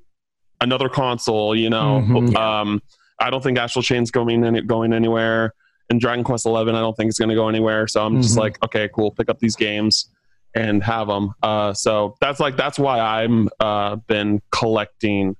another 0.59 0.89
console. 0.89 1.55
You 1.55 1.69
know, 1.69 2.03
Mhm. 2.05 2.35
um, 2.35 2.81
I 3.21 3.29
don't 3.29 3.43
think 3.43 3.57
Astral 3.57 3.83
Chain's 3.83 4.11
going 4.11 4.43
any, 4.43 4.61
going 4.61 4.91
anywhere, 4.93 5.53
and 5.89 5.99
Dragon 6.01 6.23
Quest 6.23 6.45
11 6.45 6.75
I 6.75 6.79
don't 6.79 6.95
think 6.97 7.09
is 7.09 7.17
going 7.19 7.29
to 7.29 7.35
go 7.35 7.47
anywhere. 7.47 7.87
So 7.87 8.05
I'm 8.05 8.21
just 8.21 8.35
Mhm. 8.35 8.39
like, 8.39 8.63
okay, 8.65 8.89
cool, 8.93 9.11
pick 9.11 9.29
up 9.29 9.39
these 9.39 9.55
games. 9.55 10.09
and 10.53 10.83
have 10.83 11.07
them. 11.07 11.31
Uh, 11.41 11.71
so 11.73 12.13
that's 12.19 12.41
like 12.41 12.57
that's 12.57 12.77
why 12.77 12.99
I'm 12.99 13.47
uh, 13.61 13.95
been 14.07 14.41
collecting 14.51 15.37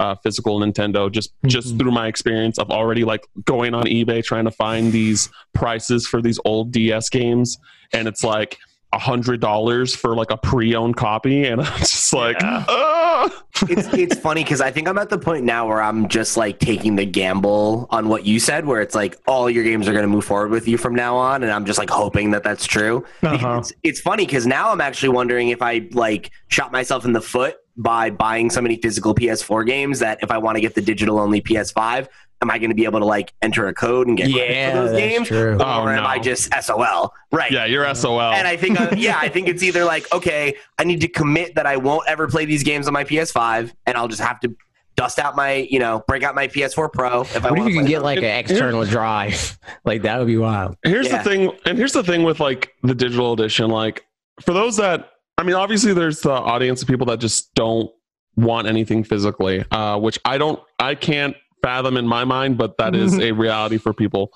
uh, 0.00 0.14
physical 0.22 0.58
Nintendo 0.58 1.12
just 1.12 1.32
just 1.46 1.74
Mhm. 1.74 1.78
through 1.80 1.90
my 1.92 2.06
experience 2.06 2.58
of 2.58 2.70
already 2.70 3.04
like 3.04 3.26
going 3.44 3.74
on 3.74 3.84
eBay 3.84 4.24
trying 4.24 4.46
to 4.46 4.50
find 4.50 4.90
these 4.90 5.28
prices 5.52 6.06
for 6.06 6.22
these 6.22 6.40
old 6.46 6.72
DS 6.72 7.10
games, 7.10 7.58
and 7.92 8.08
it's 8.08 8.24
like 8.24 8.56
hundred 8.98 9.40
dollars 9.40 9.94
for 9.94 10.14
like 10.14 10.30
a 10.30 10.36
pre-owned 10.36 10.96
copy, 10.96 11.44
and 11.46 11.60
I'm 11.60 11.78
just 11.78 12.12
like, 12.12 12.40
Yeah. 12.40 12.64
"Ah." 12.68 13.44
it's 13.68 13.88
it's 13.94 14.16
funny 14.18 14.42
because 14.42 14.60
I 14.60 14.70
think 14.70 14.88
I'm 14.88 14.98
at 14.98 15.08
the 15.10 15.18
point 15.18 15.44
now 15.44 15.66
where 15.68 15.80
I'm 15.80 16.08
just 16.08 16.36
like 16.36 16.58
taking 16.58 16.96
the 16.96 17.06
gamble 17.06 17.86
on 17.90 18.08
what 18.08 18.26
you 18.26 18.38
said, 18.40 18.66
where 18.66 18.80
it's 18.80 18.94
like 18.94 19.16
all 19.26 19.48
your 19.48 19.64
games 19.64 19.88
are 19.88 19.92
going 19.92 20.02
to 20.04 20.08
move 20.08 20.24
forward 20.24 20.50
with 20.50 20.66
you 20.68 20.76
from 20.76 20.94
now 20.94 21.16
on, 21.16 21.42
and 21.42 21.52
I'm 21.52 21.64
just 21.64 21.78
like 21.78 21.90
hoping 21.90 22.32
that 22.32 22.42
that's 22.42 22.66
true. 22.66 23.04
Uh-huh. 23.22 23.58
It's, 23.60 23.72
it's 23.82 24.00
funny 24.00 24.26
because 24.26 24.46
now 24.46 24.70
I'm 24.72 24.80
actually 24.80 25.10
wondering 25.10 25.48
if 25.48 25.62
I 25.62 25.88
like 25.92 26.30
shot 26.48 26.72
myself 26.72 27.04
in 27.04 27.12
the 27.12 27.20
foot 27.22 27.56
by 27.76 28.08
buying 28.10 28.50
so 28.50 28.60
many 28.60 28.76
physical 28.76 29.14
PS4 29.14 29.66
games 29.66 29.98
that 29.98 30.18
if 30.22 30.30
I 30.30 30.38
want 30.38 30.56
to 30.56 30.60
get 30.60 30.74
the 30.76 30.80
digital 30.82 31.18
only 31.18 31.40
PS5, 31.40 32.06
am 32.42 32.50
I 32.50 32.58
going 32.58 32.70
to 32.70 32.74
be 32.76 32.84
able 32.84 33.00
to 33.00 33.06
like 33.06 33.32
enter 33.42 33.68
a 33.68 33.74
code 33.74 34.06
and 34.08 34.16
get 34.16 34.28
Yeah, 34.28 34.72
for 34.72 34.88
those 34.88 34.96
games, 34.98 35.28
true. 35.28 35.56
Oh, 35.60 35.82
or 35.82 35.90
am 35.90 36.02
no. 36.02 36.08
I 36.08 36.18
just 36.18 36.52
SOL? 36.62 37.12
Right. 37.32 37.50
yeah, 37.50 37.64
you're 37.64 37.92
SOL. 37.94 38.20
And 38.20 38.46
I 38.46 38.56
think, 38.56 38.80
uh, 38.80 38.90
yeah, 38.96 39.18
I 39.18 39.28
think 39.28 39.48
it's 39.48 39.62
either 39.62 39.84
like, 39.84 40.12
okay, 40.12 40.54
I 40.78 40.84
need 40.84 41.00
to 41.00 41.08
commit 41.08 41.54
that 41.54 41.66
I 41.66 41.76
won't 41.76 42.06
ever 42.08 42.26
play 42.28 42.44
these 42.44 42.62
games 42.62 42.86
on 42.86 42.92
my 42.92 43.04
PS5, 43.04 43.72
and 43.86 43.96
I'll 43.96 44.08
just 44.08 44.20
have 44.20 44.40
to 44.40 44.54
dust 44.96 45.18
out 45.18 45.34
my, 45.34 45.54
you 45.70 45.78
know, 45.78 46.04
break 46.06 46.22
out 46.22 46.34
my 46.36 46.46
PS4 46.46 46.92
Pro 46.92 47.22
if 47.22 47.44
I 47.44 47.48
if 47.48 47.54
want 47.56 47.68
you 47.70 47.76
can 47.78 47.84
get 47.86 47.94
them. 47.96 48.02
like 48.04 48.18
an 48.18 48.24
Here- 48.24 48.38
external 48.38 48.84
drive? 48.84 49.58
Like 49.84 50.02
that 50.02 50.18
would 50.18 50.26
be 50.28 50.36
wild. 50.36 50.76
here's 50.84 51.08
Yeah. 51.08 51.18
the 51.22 51.28
thing 51.28 51.52
and 51.66 51.76
here's 51.76 51.92
the 51.92 52.02
thing 52.04 52.22
with 52.22 52.38
like 52.40 52.70
the 52.82 52.94
digital 52.94 53.32
edition 53.32 53.70
like 53.70 54.04
for 54.40 54.52
those 54.54 54.76
that 54.78 55.10
i 55.36 55.42
mean 55.42 55.54
obviously 55.54 55.92
there's 55.92 56.20
the 56.20 56.30
audience 56.32 56.80
of 56.80 56.88
people 56.88 57.06
that 57.06 57.18
just 57.20 57.52
don't 57.54 57.90
want 58.36 58.66
anything 58.66 59.04
physically 59.04 59.62
uh 59.72 59.98
which 59.98 60.18
i 60.24 60.38
don't 60.38 60.58
i 60.78 60.94
can't 60.94 61.34
fathom 61.64 61.96
in 61.96 62.06
my 62.06 62.24
mind 62.24 62.58
but 62.58 62.76
that 62.76 62.94
is 62.94 63.18
a 63.28 63.32
reality 63.32 63.78
for 63.78 63.92
people 63.94 64.30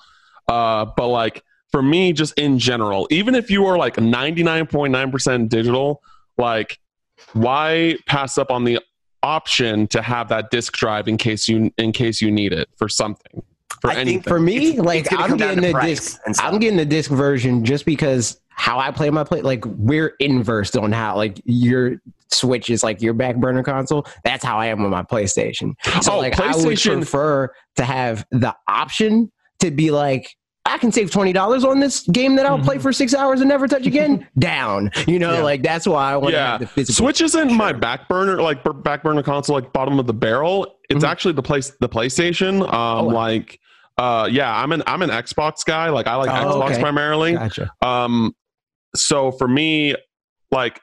uh 0.47 0.83
but 0.97 1.07
like 1.07 1.43
for 1.71 1.81
me 1.83 2.11
just 2.11 2.33
in 2.39 2.57
general 2.57 3.07
even 3.11 3.35
if 3.35 3.51
you 3.51 3.67
are 3.67 3.77
like 3.77 3.95
99.9% 3.95 5.49
digital 5.49 6.01
like 6.37 6.79
why 7.33 7.95
pass 8.07 8.37
up 8.37 8.49
on 8.49 8.63
the 8.63 8.79
option 9.21 9.85
to 9.87 10.01
have 10.01 10.29
that 10.29 10.49
disk 10.49 10.73
drive 10.73 11.07
in 11.07 11.17
case 11.17 11.47
you 11.47 11.71
in 11.77 11.91
case 11.91 12.21
you 12.21 12.31
need 12.31 12.53
it 12.53 12.67
for 12.77 12.89
something 12.89 13.43
for 13.81 13.91
I 13.91 13.95
think 13.95 14.07
anything 14.07 14.23
For 14.23 14.39
me, 14.39 14.69
It's- 14.69 14.85
like 14.85 15.05
it's 15.05 15.13
I'm 15.15 15.37
getting 15.37 15.61
the 15.61 15.79
disc. 15.79 16.19
I'm 16.39 16.59
getting 16.59 16.77
the 16.77 16.85
disc 16.85 17.09
version 17.11 17.63
just 17.63 17.85
because 17.85 18.41
how 18.59 18.77
I 18.77 18.91
play 18.91 19.09
my 19.09 19.23
play. 19.23 19.41
Like 19.41 19.63
we're 19.65 20.15
inversed 20.19 20.75
on 20.75 20.91
how 20.91 21.15
like 21.15 21.41
your 21.45 21.95
Switch 22.31 22.69
is 22.69 22.83
like 22.83 23.01
your 23.01 23.13
back 23.13 23.37
burner 23.37 23.63
console. 23.63 24.05
That's 24.25 24.43
how 24.43 24.59
I 24.59 24.67
am 24.67 24.83
with 24.83 24.91
my 24.91 25.01
PlayStation. 25.01 25.73
So 26.03 26.13
Oh, 26.13 26.17
like 26.19 26.39
I 26.39 26.55
would 26.55 26.77
prefer 26.77 27.49
to 27.77 27.85
have 27.85 28.25
the 28.31 28.53
option 28.67 29.31
to 29.61 29.71
be 29.71 29.91
like. 29.91 30.35
I 30.65 30.77
can 30.77 30.91
save 30.91 31.09
twenty 31.09 31.33
dollars 31.33 31.63
on 31.63 31.79
this 31.79 32.01
game 32.09 32.35
that 32.35 32.45
I'll 32.45 32.59
play 32.59 32.75
Mhm. 32.77 32.81
for 32.81 32.93
six 32.93 33.15
hours 33.15 33.39
and 33.39 33.49
never 33.49 33.65
touch 33.67 33.87
again. 33.87 34.27
Down, 34.39 34.91
you 35.07 35.17
know, 35.17 35.35
Yeah. 35.35 35.41
like 35.41 35.63
that's 35.63 35.87
why 35.87 36.11
I 36.11 36.17
want 36.17 36.33
to 36.33 36.37
Yeah. 36.37 36.51
have 36.51 36.59
the 36.59 36.67
physical. 36.67 37.05
Switch 37.05 37.21
isn't 37.21 37.51
my 37.53 37.71
back 37.73 38.07
burner, 38.09 38.39
like 38.41 38.59
back 38.83 39.01
burner 39.01 39.23
console, 39.23 39.55
like 39.55 39.71
bottom 39.73 39.97
of 39.97 40.05
the 40.05 40.13
barrel. 40.13 40.67
It's 40.89 41.03
Mhm. 41.03 41.07
actually 41.09 41.33
the 41.33 41.41
place, 41.41 41.71
the 41.79 41.89
PlayStation. 41.89 42.61
Um, 42.61 42.69
Oh, 42.71 43.03
wow. 43.05 43.13
like, 43.13 43.59
uh, 43.97 44.27
yeah, 44.29 44.53
I'm 44.61 44.71
an 44.73 44.83
I'm 44.85 45.01
an 45.01 45.09
Xbox 45.09 45.65
guy. 45.65 45.89
Like, 45.89 46.05
I 46.05 46.15
like 46.15 46.29
Oh, 46.29 46.59
Xbox 46.59 46.71
okay. 46.73 46.81
primarily. 46.81 47.33
Gotcha. 47.33 47.71
Um, 47.81 48.35
so 48.95 49.31
for 49.31 49.47
me, 49.47 49.95
like, 50.51 50.79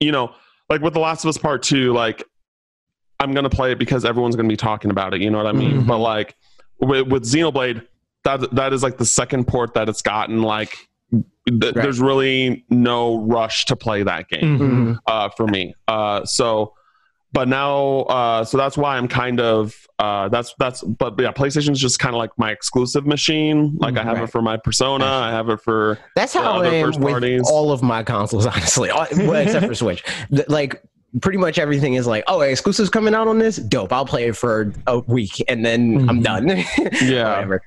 you 0.00 0.12
know, 0.12 0.34
like 0.70 0.80
with 0.80 0.94
The 0.94 1.00
Last 1.00 1.24
of 1.24 1.28
Us 1.28 1.38
Part 1.38 1.62
Two, 1.62 1.92
like, 1.92 2.24
I'm 3.20 3.32
gonna 3.34 3.50
play 3.50 3.72
it 3.72 3.78
because 3.78 4.04
everyone's 4.04 4.36
gonna 4.36 4.48
be 4.48 4.56
talking 4.56 4.90
about 4.90 5.14
it. 5.14 5.20
You 5.22 5.30
know 5.30 5.38
what 5.38 5.46
I 5.46 5.52
mean? 5.52 5.82
Mhm. 5.82 5.86
But 5.86 5.98
like 5.98 6.34
with, 6.80 7.06
with 7.08 7.24
Xenoblade, 7.24 7.86
that 8.24 8.54
that 8.54 8.72
is 8.72 8.82
like 8.82 8.98
the 8.98 9.04
second 9.06 9.46
port 9.46 9.74
that 9.74 9.88
it's 9.88 10.02
gotten. 10.02 10.42
Like, 10.42 10.76
th- 11.48 11.74
there's 11.74 12.00
really 12.00 12.64
no 12.70 13.18
rush 13.18 13.64
to 13.66 13.76
play 13.76 14.02
that 14.04 14.28
game 14.28 14.58
Mhm. 14.58 14.70
Mhm. 14.70 14.98
uh, 15.06 15.28
for 15.36 15.46
me. 15.46 15.74
Uh, 15.88 16.24
so, 16.24 16.74
but 17.32 17.48
now, 17.48 18.00
uh, 18.02 18.44
so 18.44 18.56
that's 18.58 18.76
why 18.76 18.96
I'm 18.96 19.08
kind 19.08 19.40
of 19.40 19.74
uh, 19.98 20.28
that's 20.28 20.54
that's. 20.58 20.82
But 20.82 21.18
yeah, 21.20 21.32
PlayStation's 21.32 21.80
just 21.80 21.98
kind 21.98 22.14
of 22.14 22.18
like 22.18 22.30
my 22.36 22.50
exclusive 22.50 23.06
machine. 23.06 23.76
Like 23.78 23.96
I 23.96 24.02
have 24.02 24.16
Right. 24.18 24.24
it 24.24 24.30
for 24.30 24.42
my 24.42 24.56
Persona. 24.56 25.04
I 25.06 25.30
have 25.30 25.48
it 25.48 25.60
for 25.60 25.98
That's 26.16 26.34
how 26.34 26.60
I 26.62 26.66
am 26.68 26.86
with 26.90 27.00
parties. 27.00 27.48
all 27.50 27.72
of 27.72 27.82
my 27.82 28.02
consoles, 28.02 28.46
honestly, 28.54 28.90
All- 28.90 29.06
well, 29.16 29.34
except 29.34 29.66
for 29.66 29.74
Switch. 29.74 30.04
Like 30.48 30.82
pretty 31.20 31.38
much 31.38 31.58
everything 31.58 31.94
is 31.94 32.06
like, 32.06 32.24
oh, 32.26 32.40
exclusives 32.40 32.88
coming 32.90 33.14
out 33.14 33.28
on 33.28 33.38
this, 33.38 33.56
dope. 33.56 33.92
I'll 33.92 34.06
play 34.06 34.28
it 34.28 34.36
for 34.36 34.72
a 34.86 34.98
week 35.00 35.42
and 35.48 35.64
then 35.64 36.08
I'm 36.08 36.20
Mhm. 36.20 36.22
done. 36.22 36.48
Yeah. 37.02 37.28
whatever. 37.30 37.62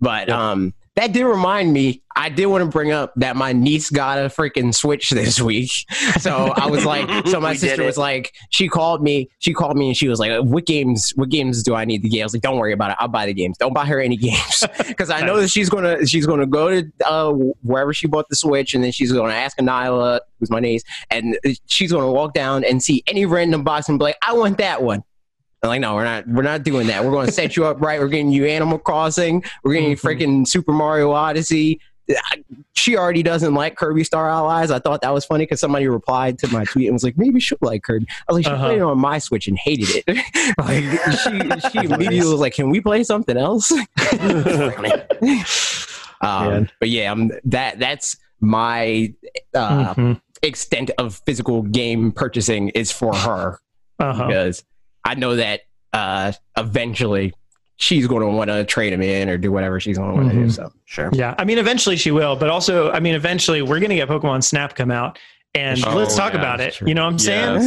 But 0.00 0.28
um, 0.28 0.74
that 0.96 1.12
did 1.12 1.24
remind 1.24 1.72
me. 1.72 2.02
I 2.16 2.28
did 2.28 2.46
want 2.46 2.62
to 2.62 2.70
bring 2.70 2.92
up 2.92 3.12
that 3.16 3.34
my 3.34 3.52
niece 3.52 3.90
got 3.90 4.18
a 4.18 4.28
freaking 4.28 4.72
Switch 4.72 5.10
this 5.10 5.40
week. 5.40 5.72
So 6.20 6.52
I 6.54 6.66
was 6.66 6.84
like, 6.84 7.26
so 7.26 7.40
my 7.40 7.54
sister 7.54 7.82
was 7.82 7.98
like, 7.98 8.32
she 8.50 8.68
called 8.68 9.02
me. 9.02 9.28
She 9.40 9.52
called 9.52 9.76
me 9.76 9.88
and 9.88 9.96
she 9.96 10.06
was 10.06 10.20
like, 10.20 10.40
what 10.42 10.66
games? 10.66 11.12
What 11.16 11.30
games 11.30 11.64
do 11.64 11.74
I 11.74 11.84
need 11.84 12.02
to 12.02 12.08
get? 12.08 12.20
I 12.20 12.24
was 12.24 12.34
like, 12.34 12.42
don't 12.42 12.58
worry 12.58 12.72
about 12.72 12.92
it. 12.92 12.96
I'll 13.00 13.08
buy 13.08 13.26
the 13.26 13.34
games. 13.34 13.58
Don't 13.58 13.74
buy 13.74 13.86
her 13.86 14.00
any 14.00 14.16
games 14.16 14.64
because 14.86 15.10
I 15.10 15.22
know 15.22 15.40
that 15.40 15.48
she's 15.48 15.68
gonna 15.68 16.06
she's 16.06 16.26
gonna 16.26 16.46
go 16.46 16.80
to 16.80 16.92
uh, 17.04 17.32
wherever 17.62 17.92
she 17.92 18.06
bought 18.06 18.28
the 18.28 18.36
Switch 18.36 18.74
and 18.74 18.84
then 18.84 18.92
she's 18.92 19.12
gonna 19.12 19.34
ask 19.34 19.58
Anila, 19.58 20.20
who's 20.38 20.50
my 20.50 20.60
niece, 20.60 20.84
and 21.10 21.36
she's 21.66 21.90
gonna 21.90 22.12
walk 22.12 22.34
down 22.34 22.62
and 22.62 22.80
see 22.80 23.02
any 23.08 23.26
random 23.26 23.64
box 23.64 23.88
and 23.88 23.98
be 23.98 24.04
like, 24.04 24.18
I 24.24 24.32
want 24.34 24.58
that 24.58 24.82
one. 24.82 25.02
I'm 25.64 25.68
like, 25.70 25.80
no, 25.80 25.94
we're 25.94 26.04
not. 26.04 26.28
We're 26.28 26.42
not 26.42 26.62
doing 26.62 26.86
that. 26.88 27.02
We're 27.04 27.10
going 27.10 27.26
to 27.26 27.32
set 27.32 27.56
you 27.56 27.64
up 27.64 27.80
right. 27.80 27.98
We're 27.98 28.08
getting 28.08 28.30
you 28.30 28.44
Animal 28.44 28.78
Crossing. 28.78 29.42
We're 29.62 29.72
getting 29.72 29.90
you 29.90 29.96
Mhm. 29.96 30.00
freaking 30.02 30.46
Super 30.46 30.72
Mario 30.72 31.10
Odyssey. 31.10 31.80
She 32.74 32.98
already 32.98 33.22
doesn't 33.22 33.54
like 33.54 33.76
Kirby 33.76 34.04
Star 34.04 34.28
Allies. 34.28 34.70
I 34.70 34.78
thought 34.78 35.00
that 35.00 35.14
was 35.14 35.24
funny 35.24 35.44
because 35.44 35.60
somebody 35.60 35.88
replied 35.88 36.38
to 36.40 36.48
my 36.48 36.64
tweet 36.64 36.88
and 36.88 36.92
was 36.92 37.02
like, 37.02 37.16
maybe 37.16 37.40
she'll 37.40 37.56
like 37.62 37.82
Kirby. 37.82 38.04
I 38.10 38.14
was 38.32 38.36
like, 38.36 38.44
she 38.44 38.50
Uh-huh. 38.52 38.66
played 38.66 38.76
it 38.78 38.82
on 38.82 38.98
my 38.98 39.18
Switch 39.18 39.48
and 39.48 39.56
hated 39.58 39.88
it. 40.06 40.06
like 40.58 40.84
she, 41.62 41.70
she 41.70 41.78
immediately 41.94 42.30
was 42.30 42.40
like, 42.40 42.52
can 42.52 42.68
we 42.68 42.82
play 42.82 43.02
something 43.02 43.38
else? 43.38 43.72
um, 46.20 46.68
but 46.80 46.88
yeah, 46.90 47.10
um, 47.12 47.30
that 47.44 47.78
that's 47.78 48.16
my 48.40 49.12
uh, 49.54 49.94
Mhm. 49.94 50.20
extent 50.42 50.90
of 50.98 51.22
physical 51.26 51.62
game 51.62 52.12
purchasing 52.12 52.68
is 52.70 52.92
for 52.92 53.14
her 53.14 53.58
Uh-huh. 53.98 54.26
because 54.26 54.62
I 55.04 55.14
know 55.14 55.36
that 55.36 55.62
uh, 55.92 56.32
eventually 56.56 57.32
she's 57.76 58.06
going 58.06 58.20
to 58.22 58.28
want 58.28 58.50
to 58.50 58.64
trade 58.64 58.92
him 58.92 59.02
in 59.02 59.28
or 59.28 59.36
do 59.36 59.50
whatever 59.52 59.80
she's 59.80 59.98
going 59.98 60.10
to 60.10 60.16
want 60.16 60.30
to 60.30 60.34
do. 60.34 60.46
Mhm. 60.46 60.52
So 60.52 60.72
Sure. 60.86 61.10
Yeah, 61.12 61.34
I 61.38 61.44
mean, 61.44 61.58
eventually 61.58 61.96
she 61.96 62.10
will, 62.12 62.36
but 62.36 62.48
also, 62.48 62.90
I 62.92 63.00
mean, 63.00 63.14
eventually 63.14 63.62
we're 63.62 63.80
gonna 63.80 63.96
get 63.96 64.08
Pokemon 64.08 64.44
Snap 64.44 64.76
come 64.76 64.90
out, 64.92 65.18
and 65.54 65.82
Oh, 65.86 65.94
let's 65.94 66.16
talk 66.16 66.32
yeah, 66.32 66.38
about 66.40 66.60
it. 66.60 66.74
true. 66.74 66.88
You 66.88 66.94
know 66.94 67.04
what 67.04 67.12
I'm 67.12 67.18
saying? 67.18 67.60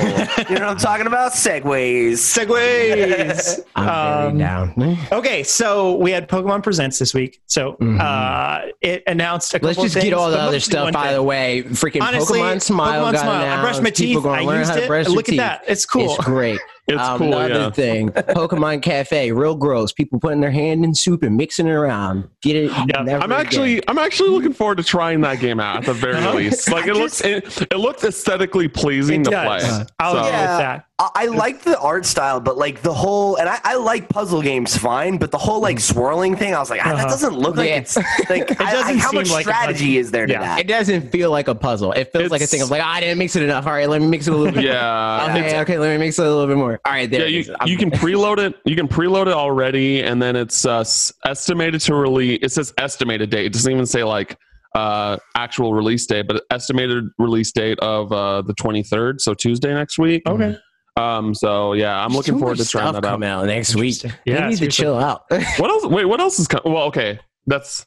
You 0.50 0.58
know 0.58 0.66
what 0.68 0.72
I'm 0.72 0.78
talking 0.78 1.08
about? 1.08 1.32
Segways. 1.34 2.14
Segways. 2.14 3.60
I'm 3.76 4.32
Um, 4.32 4.38
down. 4.38 4.98
Okay, 5.12 5.44
so 5.44 5.96
we 5.98 6.12
had 6.12 6.28
Pokemon 6.28 6.64
Presents 6.64 7.00
this 7.00 7.14
week. 7.14 7.42
So 7.46 7.78
Mhm. 7.80 8.00
uh, 8.02 8.72
it 8.82 9.04
announced 9.08 9.54
a 9.54 9.60
couple 9.60 9.70
things. 9.70 9.78
Let's 9.78 9.94
just 9.94 9.96
of 9.98 10.02
get 10.04 10.10
things, 10.10 10.22
all 10.22 10.32
the 10.32 10.40
other 10.40 10.60
stuff 10.60 10.84
one 10.86 10.96
out 10.96 11.08
of 11.08 11.14
the 11.16 11.24
way. 11.24 11.64
Freaking 11.64 12.02
Honestly, 12.02 12.40
Pokemon 12.40 12.62
Smile 12.62 13.06
Pokemon 13.06 13.12
got 13.14 13.22
Smile. 13.22 13.58
I 13.60 13.62
brushed 13.62 13.82
my 13.82 13.90
teeth. 13.92 14.18
People 14.18 14.30
I 14.32 14.42
learn 14.42 14.60
used 14.60 14.72
how 14.72 14.78
to 14.78 14.84
it. 14.84 14.88
brush 14.88 15.08
Look 15.08 15.30
at 15.30 15.38
that. 15.38 15.64
It's 15.68 15.86
cool. 15.86 16.16
It's 16.16 16.26
great. 16.26 16.60
It's 16.94 17.02
um, 17.02 17.18
cool. 17.20 17.38
Another 17.38 17.54
Yeah. 17.66 17.70
thing, 17.72 18.10
Pokemon 18.10 18.82
Cafe, 18.82 19.32
real 19.32 19.56
gross. 19.56 19.92
People 19.92 20.20
putting 20.20 20.42
their 20.42 20.52
hand 20.52 20.84
in 20.86 20.94
soup 20.96 21.24
and 21.24 21.36
mixing 21.38 21.68
it 21.68 21.72
around. 21.72 22.28
Get 22.42 22.56
it? 22.56 22.72
Yeah. 22.72 23.00
I'm 23.00 23.08
again. 23.08 23.32
actually 23.32 23.88
I'm 23.88 23.98
actually 23.98 24.30
looking 24.30 24.54
forward 24.54 24.78
to 24.78 24.84
trying 24.84 25.22
that 25.22 25.40
game 25.40 25.60
out 25.60 25.78
at 25.78 25.86
the 25.86 25.94
very 25.94 26.20
least. 26.36 26.70
Like 26.72 26.88
it 26.88 26.96
I 26.96 27.00
looks 27.00 27.22
it, 27.22 27.62
it 27.72 27.78
looked 27.78 28.04
aesthetically 28.04 28.68
pleasing 28.68 29.22
It 29.22 29.26
to 29.26 29.32
does. 29.32 29.64
play. 29.66 29.86
I'll 30.00 30.14
So- 30.14 30.18
Yeah. 30.30 30.42
with 30.52 30.60
that. 30.60 30.86
I, 31.02 31.24
I 31.24 31.26
like 31.28 31.62
the 31.64 31.80
art 31.80 32.06
style, 32.06 32.40
but 32.40 32.58
like 32.58 32.82
the 32.82 32.94
whole, 32.94 33.38
and 33.38 33.50
I, 33.50 33.60
I 33.64 33.76
like 33.76 34.08
puzzle 34.10 34.42
games 34.42 34.78
fine, 34.78 35.18
but 35.18 35.32
the 35.32 35.38
whole 35.38 35.60
like 35.62 35.80
swirling 35.80 36.36
thing, 36.36 36.54
I 36.54 36.60
was 36.60 36.70
like, 36.70 36.82
ah, 36.86 36.90
Uh-huh. 36.90 36.98
that 36.98 37.10
doesn't 37.10 37.34
look 37.38 37.56
like 37.56 37.70
Yeah. 37.70 37.78
it's 37.78 37.98
like, 38.30 38.62
I- 38.62 38.66
I- 38.66 38.72
doesn't 38.74 38.98
how 39.00 39.10
seem 39.10 39.20
much 39.20 39.32
like 39.32 39.46
strategy 39.46 39.98
is 39.98 40.12
there 40.12 40.28
to 40.28 40.34
Yeah. 40.34 40.40
that? 40.42 40.60
It 40.60 40.68
doesn't 40.68 41.12
feel 41.12 41.32
like 41.32 41.48
a 41.48 41.56
puzzle. 41.56 41.92
It 41.94 42.12
feels 42.14 42.30
like 42.32 42.42
a 42.42 42.48
thing 42.48 42.62
of 42.62 42.70
like, 42.70 42.82
"Ah, 42.84 42.94
I 42.94 43.00
didn't 43.00 43.18
mix 43.18 43.36
it 43.36 43.44
enough. 43.44 43.66
All 43.66 43.74
right, 43.74 43.90
let 43.90 44.02
me 44.02 44.08
mix 44.08 44.28
it 44.28 44.34
a 44.34 44.38
little 44.38 44.54
bit. 44.54 44.64
Yeah. 44.64 45.28
more. 45.28 45.38
Okay, 45.42 45.60
okay, 45.62 45.78
let 45.80 45.92
me 45.92 45.98
mix 46.06 46.20
it 46.20 46.26
a 46.26 46.30
little 46.30 46.48
bit 46.48 46.58
more. 46.58 46.80
All 46.86 46.92
right, 46.92 47.10
there. 47.10 47.22
yeah, 47.22 47.28
you, 47.28 47.40
is. 47.40 47.52
You 47.66 47.78
can 47.78 47.90
preload 48.04 48.38
it. 48.38 48.56
You 48.66 48.76
can 48.76 48.88
preload 48.88 49.28
it 49.28 49.34
already, 49.34 50.02
and 50.04 50.22
then 50.22 50.36
it's 50.36 50.66
uh, 50.66 50.84
estimated 51.26 51.82
to 51.82 51.96
release. 51.96 52.40
It 52.44 52.52
says 52.52 52.74
estimated 52.78 53.30
date. 53.30 53.46
It 53.48 53.54
doesn't 53.54 53.72
even 53.72 53.86
say 53.86 54.04
like 54.04 54.38
uh, 54.76 55.18
actual 55.36 55.74
release 55.74 56.06
date, 56.06 56.28
but 56.28 56.44
estimated 56.52 57.06
release 57.18 57.52
date 57.52 57.80
of 57.80 58.12
uh, 58.12 58.42
the 58.44 58.54
23rd, 58.54 59.20
so 59.22 59.34
Tuesday 59.34 59.74
next 59.74 59.98
week. 59.98 60.22
Okay. 60.28 60.58
Um. 60.98 61.34
So 61.34 61.74
yeah, 61.74 62.04
I'm 62.04 62.12
looking 62.14 62.34
too 62.36 62.40
forward 62.40 62.58
to 62.58 62.66
trying 62.66 62.94
that 62.94 63.06
out. 63.06 63.12
coming 63.12 63.30
out 63.30 63.46
next 63.46 63.76
week. 63.76 64.04
Yeah, 64.04 64.12
Yeah, 64.26 64.50
need 64.50 64.58
to 64.60 64.68
chill 64.68 64.98
out. 64.98 65.24
What 65.30 65.70
else? 65.70 65.86
Wait, 65.86 66.06
what 66.06 66.20
else 66.20 66.40
is 66.40 66.48
coming? 66.48 66.74
Well, 66.74 66.84
okay, 66.86 67.20
that's 67.48 67.86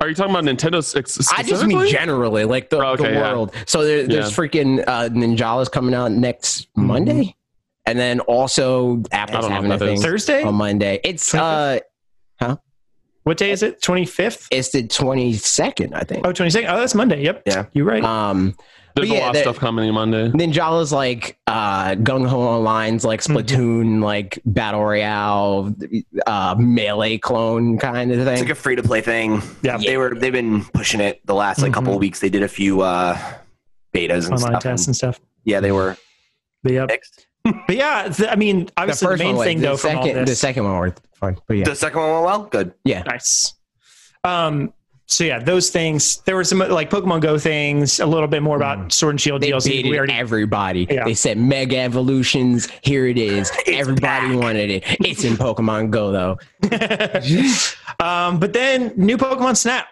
Are 0.00 0.08
you 0.08 0.14
talking 0.14 0.34
about 0.34 0.44
Nintendo? 0.44 0.82
Six, 0.82 1.30
I 1.32 1.42
just 1.44 1.64
mean 1.64 1.86
generally, 1.88 2.44
like 2.44 2.68
the, 2.70 2.84
Okay, 2.84 3.04
the 3.04 3.10
yeah. 3.12 3.32
world. 3.32 3.54
So 3.66 3.84
there, 3.84 4.06
there's 4.06 4.32
freaking 4.36 4.82
uh, 4.86 5.08
Ninjalas 5.10 5.70
coming 5.70 5.94
out 5.94 6.10
next 6.10 6.66
Monday, 6.74 7.36
and 7.86 7.96
then 7.98 8.18
also 8.20 9.02
Apple's 9.12 9.36
I 9.36 9.40
don't 9.42 9.50
know 9.50 9.54
having 9.54 9.72
a 9.72 9.78
thing. 9.78 10.00
Thursday? 10.00 10.42
on 10.42 10.56
Monday. 10.56 10.98
It's 11.04 11.32
uh, 11.34 11.78
huh? 12.40 12.56
what 13.22 13.36
day 13.36 13.52
is 13.52 13.62
it? 13.62 13.80
25th? 13.80 14.48
it's 14.50 14.70
the 14.70 14.82
22nd, 14.82 15.90
I 15.94 16.00
think. 16.00 16.26
Oh, 16.26 16.32
22nd. 16.32 16.64
Oh, 16.72 16.76
that's 16.78 16.94
Monday. 16.96 17.22
Yep. 17.22 17.42
Yeah. 17.46 17.66
You're 17.72 17.86
right. 17.86 18.02
Um, 18.02 18.56
There's 18.94 19.08
But 19.08 19.14
a 19.14 19.18
yeah, 19.18 19.26
lot 19.26 19.34
of 19.36 19.40
stuff 19.42 19.58
coming 19.58 19.88
on 19.88 19.94
Monday. 19.94 20.28
Ninjala's 20.30 20.92
like 20.92 21.38
uh, 21.46 21.92
GungHo 21.94 22.32
Online's 22.34 23.04
like 23.04 23.20
Mm-hmm. 23.22 23.36
Splatoon, 23.36 24.02
like 24.02 24.38
Battle 24.44 24.84
Royale, 24.84 25.74
uh, 26.26 26.54
melee 26.58 27.18
clone 27.18 27.78
kind 27.78 28.10
of 28.12 28.18
thing. 28.18 28.28
It's 28.34 28.42
like 28.42 28.50
a 28.50 28.54
free 28.54 28.76
to 28.76 28.82
play 28.82 29.00
thing. 29.00 29.40
Yeah. 29.62 29.78
They 29.78 29.96
were 29.96 30.14
they've 30.14 30.32
been 30.32 30.64
pushing 30.64 31.00
it 31.00 31.24
the 31.26 31.34
last 31.34 31.62
like 31.62 31.72
couple 31.72 31.92
Mhm. 31.92 31.96
of 31.96 32.00
weeks. 32.00 32.20
They 32.20 32.28
did 32.28 32.42
a 32.42 32.48
few 32.48 32.82
uh 32.82 33.16
betas 33.94 34.24
and 34.24 34.34
Online 34.34 34.38
stuff. 34.38 34.62
tests 34.62 34.86
and- 34.86 34.88
and 34.90 34.96
stuff. 34.96 35.20
yeah, 35.44 35.60
they 35.60 35.72
were 35.72 35.96
But, 36.62 36.72
yep. 36.72 36.88
mixed. 36.88 37.26
but 37.44 37.76
yeah, 37.76 38.08
th- 38.08 38.28
I 38.30 38.36
mean, 38.36 38.66
the 38.66 38.72
obviously 38.76 39.06
the, 39.06 39.10
first 39.12 39.22
main 39.22 39.36
one, 39.36 39.46
thing 39.46 39.58
the 39.60 39.66
though 39.68 39.76
from 39.76 39.96
all 39.96 40.04
second, 40.04 40.26
the 40.28 40.34
second 40.36 40.64
one 40.64 40.76
worked 40.78 41.00
fine, 41.14 41.36
but 41.48 41.56
yeah, 41.56 41.64
The 41.64 41.74
second 41.76 42.00
one 42.00 42.10
went 42.12 42.24
well. 42.24 42.42
Good. 42.44 42.72
Yeah, 42.84 43.02
nice. 43.02 43.54
Um, 44.24 44.72
so 45.12 45.24
yeah, 45.24 45.38
those 45.38 45.70
things. 45.70 46.18
There 46.24 46.34
were 46.34 46.44
some 46.44 46.58
like 46.60 46.90
Pokemon 46.90 47.20
Go 47.20 47.38
things. 47.38 48.00
A 48.00 48.06
little 48.06 48.28
bit 48.28 48.42
more 48.42 48.56
about 48.56 48.92
Sword 48.92 49.14
and 49.14 49.20
Shield 49.20 49.42
they 49.42 49.50
DLC. 49.50 49.66
baited 49.68 49.90
We 49.90 49.98
already 49.98 50.14
everybody. 50.14 50.86
Yeah. 50.90 51.04
They 51.04 51.14
said 51.14 51.38
Mega 51.38 51.78
Evolutions. 51.78 52.68
Here 52.82 53.06
it 53.06 53.18
is. 53.18 53.50
Everybody 53.66 54.28
back. 54.28 54.42
wanted 54.42 54.70
it. 54.70 54.84
It's 55.00 55.24
in 55.24 55.34
Pokemon 55.34 55.90
Go 55.90 56.12
though. 56.12 56.38
um, 58.04 58.38
but 58.38 58.52
then 58.52 58.92
new 58.96 59.16
Pokemon 59.18 59.56
Snap 59.56 59.86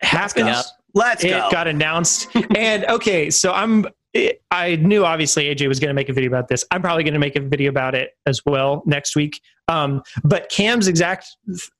happened. 0.00 0.48
Yep. 0.48 0.64
Let's 0.94 1.22
It 1.24 1.28
go. 1.30 1.48
got 1.52 1.68
announced, 1.68 2.28
and 2.56 2.84
okay, 2.86 3.30
so 3.30 3.52
I'm. 3.52 3.86
It, 4.12 4.42
I 4.50 4.74
knew 4.74 5.04
obviously 5.04 5.44
AJ 5.44 5.68
was 5.68 5.78
going 5.78 5.88
to 5.90 5.94
make 5.94 6.08
a 6.08 6.12
video 6.12 6.28
about 6.28 6.48
this. 6.48 6.64
I'm 6.72 6.82
probably 6.82 7.04
going 7.04 7.14
to 7.14 7.20
make 7.20 7.36
a 7.36 7.40
video 7.40 7.70
about 7.70 7.94
it 7.94 8.10
as 8.26 8.40
well 8.44 8.82
next 8.84 9.14
week. 9.14 9.40
Um, 9.68 10.02
but 10.24 10.50
Cam's 10.50 10.88
exact 10.88 11.36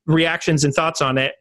reactions 0.07 0.62
and 0.62 0.73
thoughts 0.73 1.03
on 1.03 1.18
it 1.18 1.35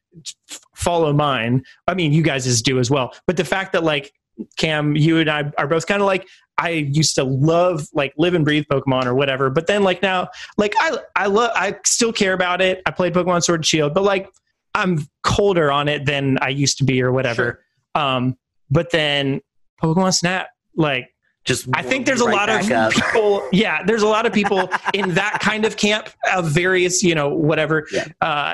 f- 0.49 0.59
follow 0.79 1.13
mine. 1.13 1.63
I 1.87 1.93
mean, 1.93 2.13
you 2.13 2.23
guys' 2.23 2.61
do 2.61 2.79
as 2.79 2.89
well. 2.89 3.13
But 3.27 3.37
the 3.37 3.45
fact 3.45 3.73
that 3.73 3.83
like 3.83 4.13
Cam, 4.57 4.95
you 4.95 5.17
and 5.17 5.29
I 5.29 5.51
are 5.57 5.67
both 5.67 5.85
kind 5.85 6.01
of 6.01 6.05
like 6.05 6.27
I 6.57 6.69
used 6.69 7.15
to 7.15 7.23
love 7.23 7.87
like 7.93 8.13
live 8.17 8.33
and 8.33 8.45
breathe 8.45 8.65
Pokemon 8.71 9.05
or 9.05 9.13
whatever, 9.13 9.49
but 9.49 9.67
then 9.67 9.83
like 9.83 10.01
now, 10.01 10.29
like 10.57 10.73
I 10.79 10.97
I 11.15 11.27
love 11.27 11.51
I 11.55 11.75
still 11.85 12.13
care 12.13 12.33
about 12.33 12.61
it. 12.61 12.81
I 12.85 12.91
played 12.91 13.13
Pokemon 13.13 13.43
Sword 13.43 13.59
and 13.59 13.65
Shield, 13.65 13.93
but 13.93 14.03
like 14.03 14.29
I'm 14.73 15.07
colder 15.23 15.71
on 15.71 15.87
it 15.87 16.05
than 16.05 16.37
I 16.41 16.49
used 16.49 16.77
to 16.77 16.83
be 16.85 17.01
or 17.01 17.11
whatever. 17.11 17.63
Um, 17.95 18.37
but 18.69 18.91
then 18.91 19.41
Pokemon 19.81 20.15
Snap, 20.15 20.47
like 20.75 21.09
Just 21.45 21.67
I 21.73 21.81
think 21.81 22.05
there's 22.05 22.21
a 22.21 22.25
lot 22.25 22.49
of 22.49 22.69
up. 22.71 22.91
people. 22.93 23.47
Yeah, 23.51 23.81
there's 23.83 24.03
a 24.03 24.07
lot 24.07 24.25
of 24.25 24.33
people 24.33 24.69
in 24.93 25.13
that 25.15 25.39
kind 25.41 25.65
of 25.65 25.77
camp 25.77 26.09
of 26.33 26.45
various, 26.51 27.01
you 27.01 27.15
know, 27.15 27.29
whatever 27.29 27.87
Yeah. 27.91 28.05
uh, 28.21 28.53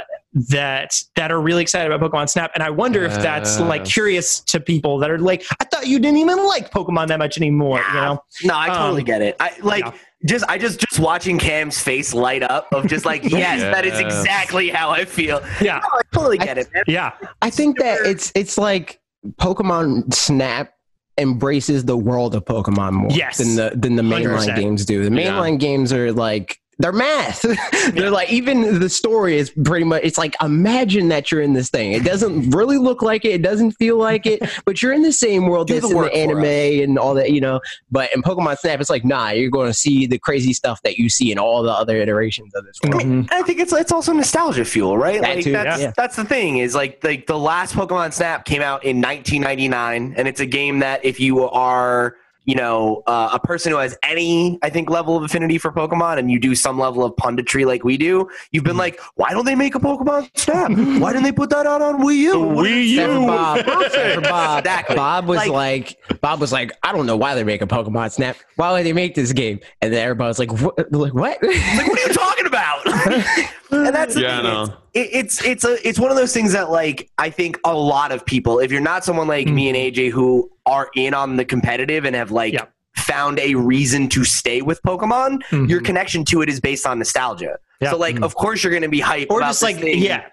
that 0.49 0.93
that 1.15 1.31
are 1.31 1.39
really 1.41 1.61
excited 1.61 1.91
about 1.91 2.11
Pokemon 2.11 2.29
Snap, 2.29 2.51
and 2.55 2.63
I 2.63 2.69
wonder 2.69 3.03
if 3.03 3.13
that's 3.15 3.59
like 3.59 3.85
curious 3.85 4.39
to 4.41 4.59
people 4.59 4.97
that 4.99 5.09
are 5.09 5.17
like, 5.17 5.43
I 5.61 5.65
thought 5.65 5.87
you 5.87 5.97
didn't 5.99 6.17
even 6.17 6.45
like 6.45 6.71
Pokemon 6.71 7.07
that 7.07 7.19
much 7.19 7.37
anymore. 7.37 7.81
You 7.87 7.93
know? 7.93 8.23
No, 8.43 8.57
I 8.57 8.67
totally 8.67 9.01
Um, 9.01 9.05
get 9.05 9.21
it. 9.21 9.35
I 9.39 9.53
like 9.61 9.85
yeah. 9.85 9.93
just 10.25 10.45
I 10.49 10.57
just 10.57 10.79
just 10.79 10.99
watching 10.99 11.37
Cam's 11.39 11.79
face 11.81 12.13
light 12.13 12.43
up 12.43 12.67
of 12.73 12.85
just 12.87 13.05
like 13.05 13.23
yes, 13.29 13.61
that 13.61 13.85
is 13.85 13.97
exactly 13.99 14.69
how 14.69 14.89
I 14.89 15.05
feel. 15.05 15.41
Yeah, 15.61 15.79
No, 15.81 15.87
I 15.97 16.01
totally 16.13 16.37
get 16.37 16.57
it, 16.57 16.67
man. 16.73 16.83
yeah, 16.87 17.13
I 17.41 17.49
think 17.49 17.79
that 17.79 18.05
it's 18.05 18.31
it's 18.35 18.57
like 18.57 18.99
Pokemon 19.39 20.13
Snap 20.13 20.73
embraces 21.17 21.85
the 21.85 21.95
world 21.97 22.35
of 22.35 22.43
Pokemon 22.45 22.93
more 22.93 23.11
Yes. 23.11 23.37
than 23.37 23.55
the 23.55 23.71
than 23.75 23.95
the 23.95 24.03
mainline 24.03 24.35
100%. 24.47 24.55
games 24.57 24.85
do. 24.85 25.07
The 25.09 25.15
Yeah. 25.15 25.31
mainline 25.31 25.59
games 25.59 25.93
are 25.93 26.11
like 26.11 26.59
they're 26.79 26.91
math. 26.91 27.41
they're 27.93 28.11
like 28.11 28.29
even 28.29 28.79
the 28.79 28.89
story 28.89 29.37
is 29.37 29.49
pretty 29.49 29.85
much 29.85 30.01
it's 30.03 30.17
like 30.17 30.35
imagine 30.41 31.07
that 31.09 31.31
you're 31.31 31.41
in 31.41 31.53
this 31.53 31.69
thing. 31.69 31.93
It 31.93 32.03
doesn't 32.03 32.51
really 32.51 32.77
look 32.77 33.01
like 33.01 33.23
it, 33.23 33.35
it 33.35 33.41
doesn't 33.41 33.71
feel 33.71 33.97
like 33.97 34.25
it, 34.25 34.41
but 34.65 34.81
you're 34.81 34.93
in 34.93 35.01
the 35.01 35.13
same 35.13 35.47
world 35.47 35.69
that's 35.69 35.89
in 35.89 35.95
the 35.95 36.13
anime 36.13 36.43
and 36.43 36.99
all 36.99 37.13
that, 37.15 37.31
you 37.31 37.39
know. 37.39 37.61
But 37.91 38.13
in 38.13 38.21
Pokemon 38.21 38.57
Snap, 38.57 38.81
it's 38.81 38.89
like, 38.89 39.05
nah, 39.05 39.29
you're 39.29 39.49
gonna 39.49 39.73
see 39.73 40.05
the 40.05 40.19
crazy 40.19 40.53
stuff 40.53 40.81
that 40.83 40.97
you 40.97 41.09
see 41.09 41.31
in 41.31 41.39
all 41.39 41.63
the 41.63 41.71
other 41.71 41.97
iterations 41.97 42.53
of 42.55 42.65
this 42.65 42.77
world. 42.83 43.03
Mhm. 43.03 43.31
I 43.31 43.41
think 43.43 43.59
it's 43.59 43.73
it's 43.73 43.91
also 43.91 44.11
nostalgia 44.11 44.65
fuel, 44.65 44.97
right? 44.97 45.21
That 45.21 45.35
like 45.35 45.43
too, 45.43 45.51
that's 45.53 45.81
yeah. 45.81 45.93
that's 45.95 46.15
the 46.15 46.25
thing 46.25 46.57
is 46.57 46.75
like 46.75 47.03
like 47.03 47.27
the 47.27 47.39
last 47.39 47.73
Pokemon 47.75 48.13
Snap 48.13 48.45
came 48.45 48.61
out 48.61 48.83
in 48.83 49.01
1999, 49.01 50.15
and 50.17 50.27
it's 50.27 50.39
a 50.39 50.45
game 50.45 50.79
that 50.79 51.05
if 51.05 51.19
you 51.19 51.47
are 51.47 52.17
you 52.45 52.55
know 52.55 53.03
uh, 53.07 53.29
a 53.33 53.39
person 53.39 53.71
who 53.71 53.77
has 53.77 53.97
any 54.03 54.57
I 54.61 54.69
think 54.69 54.89
level 54.89 55.17
of 55.17 55.23
affinity 55.23 55.57
for 55.57 55.71
Pokemon, 55.71 56.17
and 56.19 56.31
you 56.31 56.39
do 56.39 56.55
some 56.55 56.79
level 56.79 57.03
of 57.03 57.13
punditry 57.15 57.65
like 57.65 57.83
we 57.83 57.97
do, 57.97 58.29
you've 58.51 58.63
been 58.63 58.77
like, 58.77 58.99
why 59.15 59.31
don't 59.31 59.45
they 59.45 59.55
make 59.55 59.75
a 59.75 59.79
Pokemon 59.79 60.29
Snap? 60.37 60.71
Why 60.71 61.11
didn't 61.11 61.23
they 61.23 61.31
put 61.31 61.49
that 61.49 61.65
out 61.65 61.81
on 61.81 62.01
Wii 62.01 62.15
U? 62.17 62.33
Wii 62.35 62.87
U. 62.87 63.25
Bob. 63.27 63.65
Bob. 63.65 64.59
Exactly. 64.65 64.95
Bob 64.95 65.27
was 65.27 65.37
Like- 65.47 65.49
like, 65.51 66.21
Bob 66.21 66.39
was 66.39 66.51
like, 66.51 66.71
I 66.83 66.91
don't 66.91 67.05
know 67.05 67.17
why 67.17 67.35
they're 67.35 67.45
making 67.45 67.67
Pokemon 67.67 68.11
Snap. 68.11 68.37
Why 68.55 68.71
would 68.71 68.85
they 68.85 68.93
make 68.93 69.15
this 69.15 69.31
game? 69.33 69.59
And 69.81 69.93
then 69.93 70.01
everybody 70.03 70.27
was 70.27 70.39
like, 70.39 70.51
what? 70.61 70.91
Like 70.91 71.13
what? 71.13 71.37
like, 71.43 71.87
what 71.87 71.99
are 71.99 72.07
you 72.07 72.13
talking 72.13 72.45
about? 72.45 72.85
and 73.71 73.93
that's 73.95 74.15
the 74.15 74.21
Yeah, 74.21 74.39
I 74.39 74.41
thing. 74.41 74.43
know. 74.43 74.77
It, 74.93 75.09
it's 75.11 75.43
it's 75.43 75.63
a 75.65 75.87
it's 75.87 75.99
one 75.99 76.09
of 76.11 76.17
those 76.17 76.33
things 76.33 76.53
that 76.53 76.69
like 76.71 77.09
I 77.17 77.29
think 77.29 77.59
a 77.65 77.73
lot 77.75 78.11
of 78.11 78.25
people, 78.25 78.59
if 78.59 78.71
you're 78.71 78.81
not 78.81 79.03
someone 79.03 79.27
like 79.27 79.47
me 79.47 79.67
and 79.69 79.77
AJ 79.77 80.11
who 80.11 80.49
are 80.65 80.89
in 80.95 81.13
on 81.13 81.35
the 81.37 81.45
competitive 81.45 82.05
and 82.05 82.15
have 82.15 82.31
like 82.31 82.53
Yeah. 82.53 82.65
found 82.97 83.39
a 83.39 83.55
reason 83.55 84.07
to 84.09 84.23
stay 84.23 84.61
with 84.61 84.81
Pokemon, 84.83 85.43
Mhm. 85.51 85.69
your 85.69 85.81
connection 85.81 86.25
to 86.25 86.41
it 86.41 86.49
is 86.49 86.59
based 86.59 86.85
on 86.87 86.97
nostalgia. 86.99 87.57
Yeah. 87.81 87.91
So 87.91 87.97
like, 87.97 88.15
Mhm. 88.15 88.23
of 88.23 88.35
course, 88.35 88.63
you're 88.63 88.71
going 88.71 88.83
to 88.83 88.89
be 88.89 89.01
hyped 89.01 89.27
or 89.29 89.39
about 89.39 89.49
just 89.49 89.61
like 89.63 89.79
thing 89.79 89.99
yeah, 90.01 90.23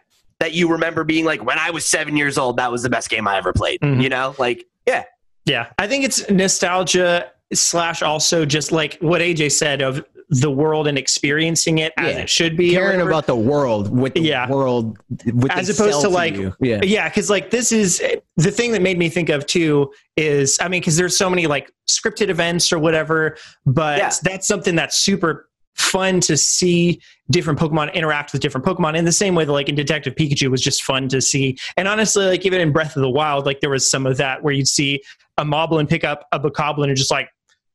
that 0.41 0.53
you 0.53 0.69
remember 0.71 1.05
being 1.05 1.25
like 1.25 1.45
when 1.45 1.59
I 1.59 1.71
was 1.71 1.85
seven 1.85 2.17
years 2.17 2.39
old. 2.39 2.57
That 2.57 2.71
was 2.73 2.83
the 2.83 2.91
best 2.91 3.11
game 3.11 3.27
I 3.29 3.37
ever 3.37 3.53
played. 3.53 3.81
Mhm. 3.81 4.03
You 4.03 4.09
know, 4.09 4.35
like 4.39 4.65
yeah, 4.87 5.05
Yeah, 5.45 5.67
I 5.77 5.89
think 5.89 6.05
it's 6.05 6.31
nostalgia 6.31 7.27
slash 7.53 8.01
also 8.01 8.45
just 8.45 8.71
like 8.71 8.97
what 9.01 9.21
AJ 9.21 9.51
said 9.51 9.83
of 9.83 10.05
the 10.41 10.51
world 10.51 10.89
and 10.89 10.97
experiencing 10.97 11.77
it 11.79 11.93
as 11.99 12.15
Yeah. 12.15 12.21
it 12.23 12.29
should 12.31 12.57
be. 12.57 12.71
Caring 12.71 13.03
about 13.03 13.27
the 13.27 13.37
world 13.37 13.95
with 13.95 14.15
the 14.15 14.21
Yeah. 14.23 14.49
world 14.49 14.97
with 15.27 15.53
As 15.53 15.69
opposed 15.69 16.01
to, 16.01 16.09
like, 16.09 16.35
you. 16.35 16.55
yeah. 16.59 16.81
yeah, 16.83 17.09
because 17.09 17.29
like 17.29 17.51
this 17.51 17.71
is 17.71 18.03
the 18.39 18.51
thing 18.51 18.73
that 18.73 18.81
made 18.81 18.99
me 18.99 19.11
think 19.11 19.29
of 19.29 19.45
too 19.47 19.93
is 20.17 20.57
I 20.61 20.69
mean 20.69 20.81
because 20.81 20.97
there's 20.97 21.17
so 21.19 21.29
many 21.29 21.47
like 21.47 21.71
scripted 21.87 22.31
events 22.31 22.73
or 22.73 22.79
whatever, 22.79 23.37
but 23.67 23.99
Yeah. 23.99 24.11
that's 24.23 24.49
something 24.49 24.75
that's 24.75 24.97
super 24.97 25.51
fun 25.75 26.21
to 26.21 26.37
see 26.39 26.99
different 27.31 27.59
Pokemon 27.59 27.93
interact 27.93 28.33
with 28.33 28.41
different 28.41 28.67
Pokemon 28.67 28.97
in 28.97 29.05
the 29.05 29.13
same 29.13 29.35
way 29.35 29.45
that 29.45 29.53
like 29.53 29.69
in 29.69 29.75
Detective 29.75 30.15
Pikachu 30.15 30.51
was 30.51 30.63
just 30.63 30.83
fun 30.83 31.09
to 31.09 31.21
see. 31.21 31.59
And 31.77 31.89
honestly, 31.89 32.25
like 32.27 32.47
even 32.47 32.61
in 32.63 32.73
Breath 32.73 32.97
of 32.97 33.03
the 33.03 33.11
Wild, 33.11 33.45
like 33.45 33.61
there 33.61 33.71
was 33.71 33.91
some 33.91 34.07
of 34.07 34.17
that 34.17 34.43
where 34.43 34.55
you'd 34.55 34.69
see 34.69 35.03
a 35.39 35.45
Moblin 35.45 35.89
pick 35.89 36.05
up 36.05 36.27
a 36.33 36.41
Bokoblin 36.41 36.89
and 36.89 36.97
just 36.97 37.11
like 37.11 37.29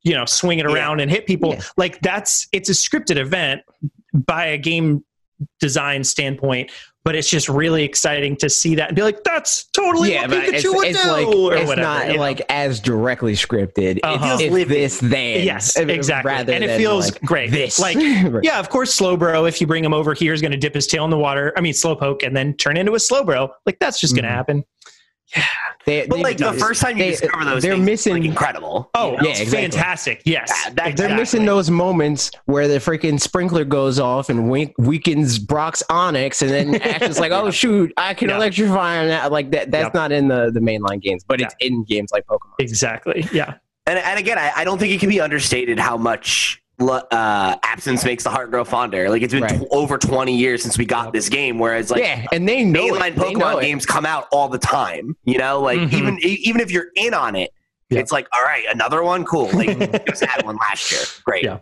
you 0.04 0.14
know 0.14 0.26
swing 0.26 0.60
it 0.60 0.66
Yeah. 0.68 0.74
around 0.74 1.00
and 1.00 1.10
hit 1.12 1.26
people. 1.26 1.54
Yeah. 1.54 1.62
Like 1.78 2.00
that's 2.02 2.48
it's 2.52 2.70
a 2.70 2.74
scripted 2.74 3.18
event 3.18 3.62
by 4.14 4.46
a 4.48 4.58
game 4.58 5.04
design 5.60 6.04
standpoint. 6.04 6.72
But 7.04 7.16
it's 7.16 7.30
just 7.30 7.48
really 7.48 7.84
exciting 7.84 8.36
to 8.38 8.50
see 8.50 8.76
that 8.76 8.90
and 8.90 8.96
be 8.98 9.02
like, 9.02 9.24
"That's 9.24 9.64
totally 9.68 10.12
yeah, 10.12 10.24
what 10.24 10.32
Pikachu 10.32 10.54
it's, 10.56 10.66
would 10.68 10.88
it's 10.90 11.04
do," 11.04 11.10
like 11.10 11.28
or 11.28 11.54
it's 11.56 11.68
whatever. 11.70 11.88
not 11.88 12.08
you 12.08 12.14
know? 12.16 12.20
like 12.20 12.42
as 12.50 12.82
directly 12.82 13.32
scripted. 13.32 14.02
Uh-huh. 14.04 14.38
It's, 14.42 14.68
this 14.68 15.00
then. 15.00 15.46
Yes, 15.46 15.76
exactly. 15.78 16.54
And 16.54 16.66
it 16.66 16.76
feels 16.76 17.14
like, 17.14 17.22
great. 17.22 17.52
This 17.52 17.80
Like, 17.80 17.96
yeah, 18.44 18.60
of 18.60 18.68
course, 18.68 19.00
Slowbro. 19.00 19.48
If 19.48 19.62
you 19.62 19.68
bring 19.68 19.86
him 19.86 19.94
over 19.94 20.14
here, 20.14 20.34
is 20.34 20.42
going 20.42 20.52
to 20.52 20.58
dip 20.58 20.76
his 20.76 20.86
tail 20.86 21.06
in 21.06 21.10
the 21.10 21.18
water. 21.18 21.54
I 21.56 21.62
mean, 21.62 21.72
Slowpoke, 21.72 22.28
and 22.28 22.36
then 22.36 22.54
turn 22.56 22.76
into 22.76 22.92
a 22.92 22.98
Slowbro. 22.98 23.52
Like 23.66 23.80
that's 23.80 24.02
just 24.02 24.14
going 24.14 24.26
to 24.26 24.30
happen. 24.32 24.66
But 25.36 25.44
They- 25.86 26.06
they- 26.08 26.22
like 26.24 26.38
the 26.38 26.54
first 26.54 26.82
time 26.82 26.98
you 26.98 27.04
they- 27.04 27.12
discover 27.12 27.46
those, 27.46 27.62
they're 27.64 27.74
things, 27.74 27.86
missing- 27.86 28.14
like 28.14 28.26
incredible. 28.26 28.90
Oh, 28.96 29.14
Yeah, 29.22 29.30
exactly. 29.32 29.58
fantastic. 29.62 30.22
Yes, 30.26 30.52
Yeah, 30.66 30.74
that- 30.76 30.98
They're 30.98 31.16
missing 31.16 31.46
those 31.46 31.70
moments 31.70 32.32
where 32.46 32.68
the 32.68 32.76
freaking 32.80 33.20
sprinkler 33.20 33.64
goes 33.64 34.00
off 34.00 34.30
and 34.30 34.50
wink, 34.50 34.74
weakens 34.78 35.40
Brock's 35.40 35.84
Onix, 35.90 36.42
and 36.42 36.52
then 36.52 36.82
Ash 36.82 37.02
is 37.10 37.20
like, 37.20 37.32
"Oh 37.32 37.52
shoot, 37.52 37.94
I 37.98 38.14
can 38.14 38.30
Yeah. 38.30 38.38
electrify 38.38 39.00
on 39.00 39.08
that." 39.08 39.32
Like 39.32 39.52
that. 39.52 39.72
That's 39.72 39.86
Yep. 39.86 39.94
not 39.94 40.12
in 40.12 40.28
the 40.28 40.52
the 40.52 40.60
mainline 40.60 41.02
games, 41.02 41.24
but 41.28 41.40
it's 41.42 41.56
in 41.60 41.84
games 41.84 42.10
like 42.12 42.26
Pokemon. 42.26 42.54
Exactly. 42.60 43.26
Yeah. 43.32 43.54
And, 43.86 43.98
and 44.00 44.20
again, 44.20 44.38
I, 44.38 44.52
I 44.58 44.64
don't 44.66 44.80
think 44.80 44.92
it 44.94 45.00
can 45.00 45.08
be 45.10 45.22
understated 45.22 45.80
how 45.80 45.96
much 45.96 46.62
uh, 46.80 47.56
absence 47.64 48.06
makes 48.06 48.24
the 48.24 48.30
heart 48.30 48.52
grow 48.52 48.64
fonder. 48.64 49.10
Like 49.10 49.22
it's 49.22 49.34
been 49.34 49.44
Right. 49.44 49.60
tw- 49.62 49.68
over 49.72 49.98
20 49.98 50.36
years 50.36 50.62
since 50.62 50.78
we 50.78 50.86
got 50.86 51.12
this 51.14 51.28
game, 51.30 51.58
whereas 51.60 51.90
like 51.90 52.02
yeah, 52.04 52.26
and 52.32 52.48
they 52.48 52.64
know 52.64 52.88
mainline 52.92 53.16
know 53.18 53.24
Pokemon 53.24 53.58
it. 53.58 53.62
games 53.62 53.86
come 53.86 54.06
out 54.06 54.28
all 54.32 54.48
the 54.50 54.60
time. 54.60 55.16
You 55.24 55.38
know, 55.40 55.62
like 55.62 55.80
Mhm. 55.80 55.94
even 55.94 56.20
even 56.22 56.62
if 56.62 56.72
you're 56.72 56.88
in 56.96 57.14
on 57.14 57.36
it, 57.36 57.52
Yeah. 57.90 58.00
it's 58.00 58.12
like 58.12 58.28
all 58.34 58.44
right, 58.44 58.64
another 58.72 59.02
one, 59.04 59.26
cool. 59.26 59.50
Like 59.54 60.06
just 60.08 60.24
had 60.24 60.46
one 60.46 60.58
last 60.58 60.92
year, 60.92 61.02
great. 61.24 61.44
Yeah. 61.44 61.60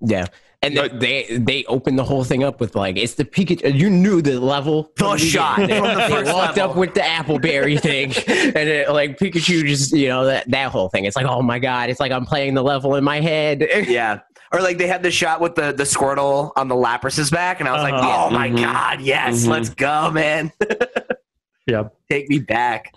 Yeah. 0.00 0.26
And 0.62 0.74
Like- 0.74 1.00
they 1.00 1.24
they 1.38 1.64
opened 1.64 1.98
the 1.98 2.04
whole 2.04 2.22
thing 2.22 2.44
up 2.44 2.60
with 2.60 2.76
like 2.76 2.98
it's 2.98 3.14
the 3.14 3.24
Pikachu. 3.24 3.74
You 3.74 3.88
knew 3.88 4.20
the 4.20 4.38
level, 4.38 4.92
The 4.96 5.16
shot 5.16 5.56
beginning. 5.60 5.82
from 5.84 5.94
the 5.94 6.22
They 6.24 6.32
walked 6.32 6.56
level. 6.58 6.70
up 6.72 6.76
with 6.76 6.92
the 6.94 7.00
Appleberry 7.00 7.80
thing, 7.88 8.12
and 8.28 8.68
it, 8.68 8.90
like 8.90 9.16
Pikachu 9.18 9.64
just 9.66 9.92
you 9.92 10.08
know 10.08 10.26
that 10.26 10.50
that 10.50 10.70
whole 10.70 10.90
thing. 10.90 11.06
It's 11.06 11.16
like 11.16 11.24
oh 11.26 11.40
my 11.40 11.58
god, 11.58 11.88
it's 11.88 11.98
like 12.00 12.12
I'm 12.12 12.26
playing 12.26 12.52
the 12.54 12.62
level 12.62 12.94
in 12.96 13.04
my 13.04 13.20
head. 13.20 13.66
Yeah. 13.88 14.20
Or 14.52 14.60
like 14.60 14.78
they 14.78 14.88
had 14.88 15.02
the 15.04 15.10
shot 15.12 15.40
with 15.40 15.54
the 15.54 15.72
the 15.72 15.84
Squirtle 15.84 16.52
on 16.56 16.68
the 16.68 16.74
Lapras's 16.74 17.30
back, 17.30 17.60
and 17.60 17.68
I 17.68 17.72
was 17.72 17.82
like, 17.82 17.94
Uh-huh. 17.94 18.26
oh 18.26 18.30
my 18.30 18.50
Mhm. 18.50 18.56
god, 18.62 19.00
yes, 19.00 19.44
Mhm. 19.46 19.48
let's 19.48 19.70
go, 19.70 20.10
man. 20.10 20.52
Yeah. 21.66 21.84
Take 22.10 22.28
me 22.28 22.38
back. 22.40 22.92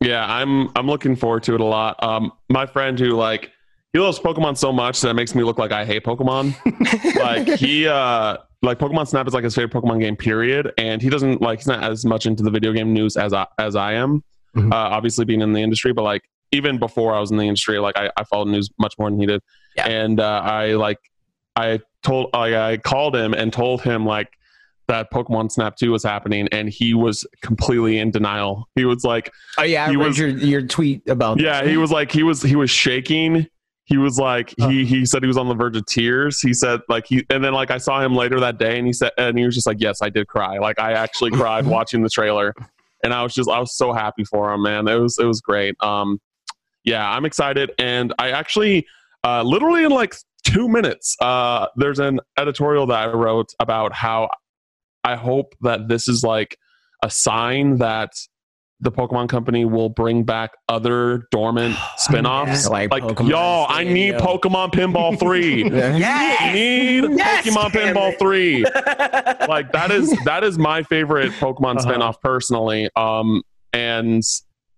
Yeah, 0.00 0.24
I'm 0.24 0.70
I'm 0.76 0.86
looking 0.86 1.16
forward 1.16 1.42
to 1.44 1.54
it 1.54 1.60
a 1.60 1.64
lot. 1.64 2.02
Um, 2.02 2.32
my 2.48 2.66
friend 2.66 2.98
who 2.98 3.10
like 3.10 3.50
he 3.92 3.98
loves 3.98 4.18
Pokemon 4.18 4.56
so 4.56 4.72
much 4.72 5.00
that 5.02 5.10
it 5.10 5.14
makes 5.14 5.34
me 5.34 5.42
look 5.42 5.58
like 5.58 5.72
I 5.72 5.84
hate 5.84 6.04
Pokemon. 6.04 6.54
like 7.16 7.58
he 7.58 7.86
uh 7.86 8.36
like 8.62 8.78
Pokemon 8.78 9.08
Snap 9.08 9.26
is 9.26 9.34
like 9.34 9.44
his 9.44 9.54
favorite 9.54 9.72
Pokemon 9.72 10.00
game, 10.00 10.16
period. 10.16 10.72
And 10.78 11.02
he 11.02 11.10
doesn't 11.10 11.40
like 11.42 11.58
he's 11.60 11.66
not 11.66 11.82
as 11.82 12.04
much 12.04 12.26
into 12.26 12.42
the 12.42 12.50
video 12.50 12.72
game 12.72 12.92
news 12.92 13.16
as 13.16 13.32
I 13.32 13.46
as 13.58 13.76
I 13.76 13.94
am. 13.94 14.22
Mhm. 14.56 14.72
Uh, 14.72 14.76
obviously 14.76 15.24
being 15.24 15.40
in 15.40 15.52
the 15.52 15.60
industry, 15.60 15.92
but 15.92 16.02
like 16.02 16.22
even 16.52 16.78
before 16.78 17.14
I 17.14 17.20
was 17.20 17.30
in 17.30 17.38
the 17.38 17.44
industry, 17.44 17.78
like 17.78 17.96
I, 17.96 18.10
I 18.16 18.24
followed 18.24 18.48
news 18.48 18.68
much 18.78 18.94
more 18.98 19.10
than 19.10 19.18
he 19.18 19.26
did. 19.26 19.40
Yeah. 19.76 19.88
And 19.88 20.20
uh, 20.20 20.42
I 20.44 20.74
like 20.74 20.98
I 21.56 21.80
told 22.02 22.30
I, 22.34 22.54
I 22.72 22.76
called 22.76 23.16
him 23.16 23.32
and 23.34 23.52
told 23.52 23.82
him 23.82 24.04
like 24.06 24.28
that 24.88 25.10
Pokemon 25.10 25.50
Snap 25.50 25.76
2 25.76 25.90
was 25.90 26.02
happening 26.02 26.48
and 26.52 26.68
he 26.68 26.92
was 26.92 27.26
completely 27.40 27.98
in 27.98 28.10
denial. 28.10 28.68
He 28.74 28.84
was 28.84 29.04
like 29.04 29.32
Oh 29.58 29.62
yeah, 29.62 29.86
I 29.86 29.90
He 29.90 29.96
read 29.96 30.06
was- 30.08 30.18
your 30.18 30.28
your 30.28 30.62
tweet 30.62 31.08
about 31.08 31.40
yeah, 31.40 31.64
he 31.64 31.76
was 31.78 31.90
like 31.90 32.12
he 32.12 32.22
was 32.22 32.42
he 32.42 32.54
was 32.56 32.70
shaking. 32.70 33.46
He 33.84 33.98
was 33.98 34.18
like 34.18 34.54
he 34.58 34.84
he 34.84 35.04
said 35.04 35.22
he 35.22 35.26
was 35.26 35.36
on 35.36 35.48
the 35.48 35.54
verge 35.54 35.76
of 35.76 35.84
tears. 35.86 36.40
He 36.40 36.54
said 36.54 36.80
like 36.88 37.06
he 37.06 37.26
and 37.30 37.42
then 37.44 37.52
like 37.52 37.70
I 37.70 37.78
saw 37.78 38.00
him 38.00 38.14
later 38.14 38.38
that 38.40 38.58
day 38.58 38.78
and 38.78 38.86
he 38.86 38.92
said 38.92 39.10
and 39.18 39.36
he 39.36 39.44
was 39.44 39.54
just 39.54 39.66
like 39.66 39.78
yes 39.80 40.00
I 40.00 40.08
did 40.08 40.28
cry. 40.28 40.58
Like 40.58 40.78
I 40.78 40.92
actually 40.92 41.32
cried 41.32 41.66
watching 41.76 42.02
the 42.02 42.08
trailer. 42.08 42.54
And 43.04 43.12
I 43.12 43.22
was 43.22 43.34
just 43.34 43.50
I 43.50 43.58
was 43.58 43.76
so 43.76 43.92
happy 43.92 44.24
for 44.24 44.52
him, 44.52 44.62
man. 44.62 44.86
It 44.86 44.94
was 44.94 45.18
it 45.18 45.24
was 45.24 45.40
great. 45.40 45.74
Um 45.80 46.20
yeah, 46.84 47.08
I'm 47.10 47.24
excited 47.24 47.72
and 47.78 48.14
I 48.18 48.30
actually 48.30 48.86
uh 49.24 49.42
literally 49.42 49.84
in 49.84 49.90
like 49.90 50.14
2 50.44 50.68
minutes 50.68 51.16
uh 51.20 51.66
there's 51.76 51.98
an 51.98 52.20
editorial 52.38 52.86
that 52.86 53.08
I 53.08 53.12
wrote 53.12 53.52
about 53.60 53.92
how 53.92 54.30
I 55.04 55.16
hope 55.16 55.54
that 55.62 55.88
this 55.88 56.06
is 56.06 56.22
like 56.22 56.56
a 57.02 57.10
sign 57.10 57.78
that 57.78 58.12
the 58.82 58.90
Pokemon 58.92 59.28
Company 59.28 59.64
will 59.64 59.88
bring 59.88 60.24
back 60.24 60.50
other 60.68 61.26
dormant 61.30 61.76
spin-offs. 61.96 62.68
Like 62.68 62.90
Like, 62.90 63.18
y'all, 63.20 63.66
I 63.68 63.84
need 63.84 64.14
Pokemon 64.16 64.72
Pinball 64.72 65.18
3. 65.20 65.70
Yes. 65.70 66.52
need 66.54 67.04
Yes, 67.16 67.46
Pokemon 67.46 67.72
Cameron. 67.72 67.94
Pinball 67.94 68.18
3. 68.18 68.64
Like 69.48 69.72
that 69.72 69.90
is 69.90 70.10
that 70.24 70.44
is 70.44 70.56
my 70.58 70.82
favorite 70.84 71.32
Pokemon 71.32 71.76
Uh-huh. 71.78 71.80
spin-off 71.88 72.20
personally. 72.20 72.88
Um 72.96 73.42
and 73.72 74.22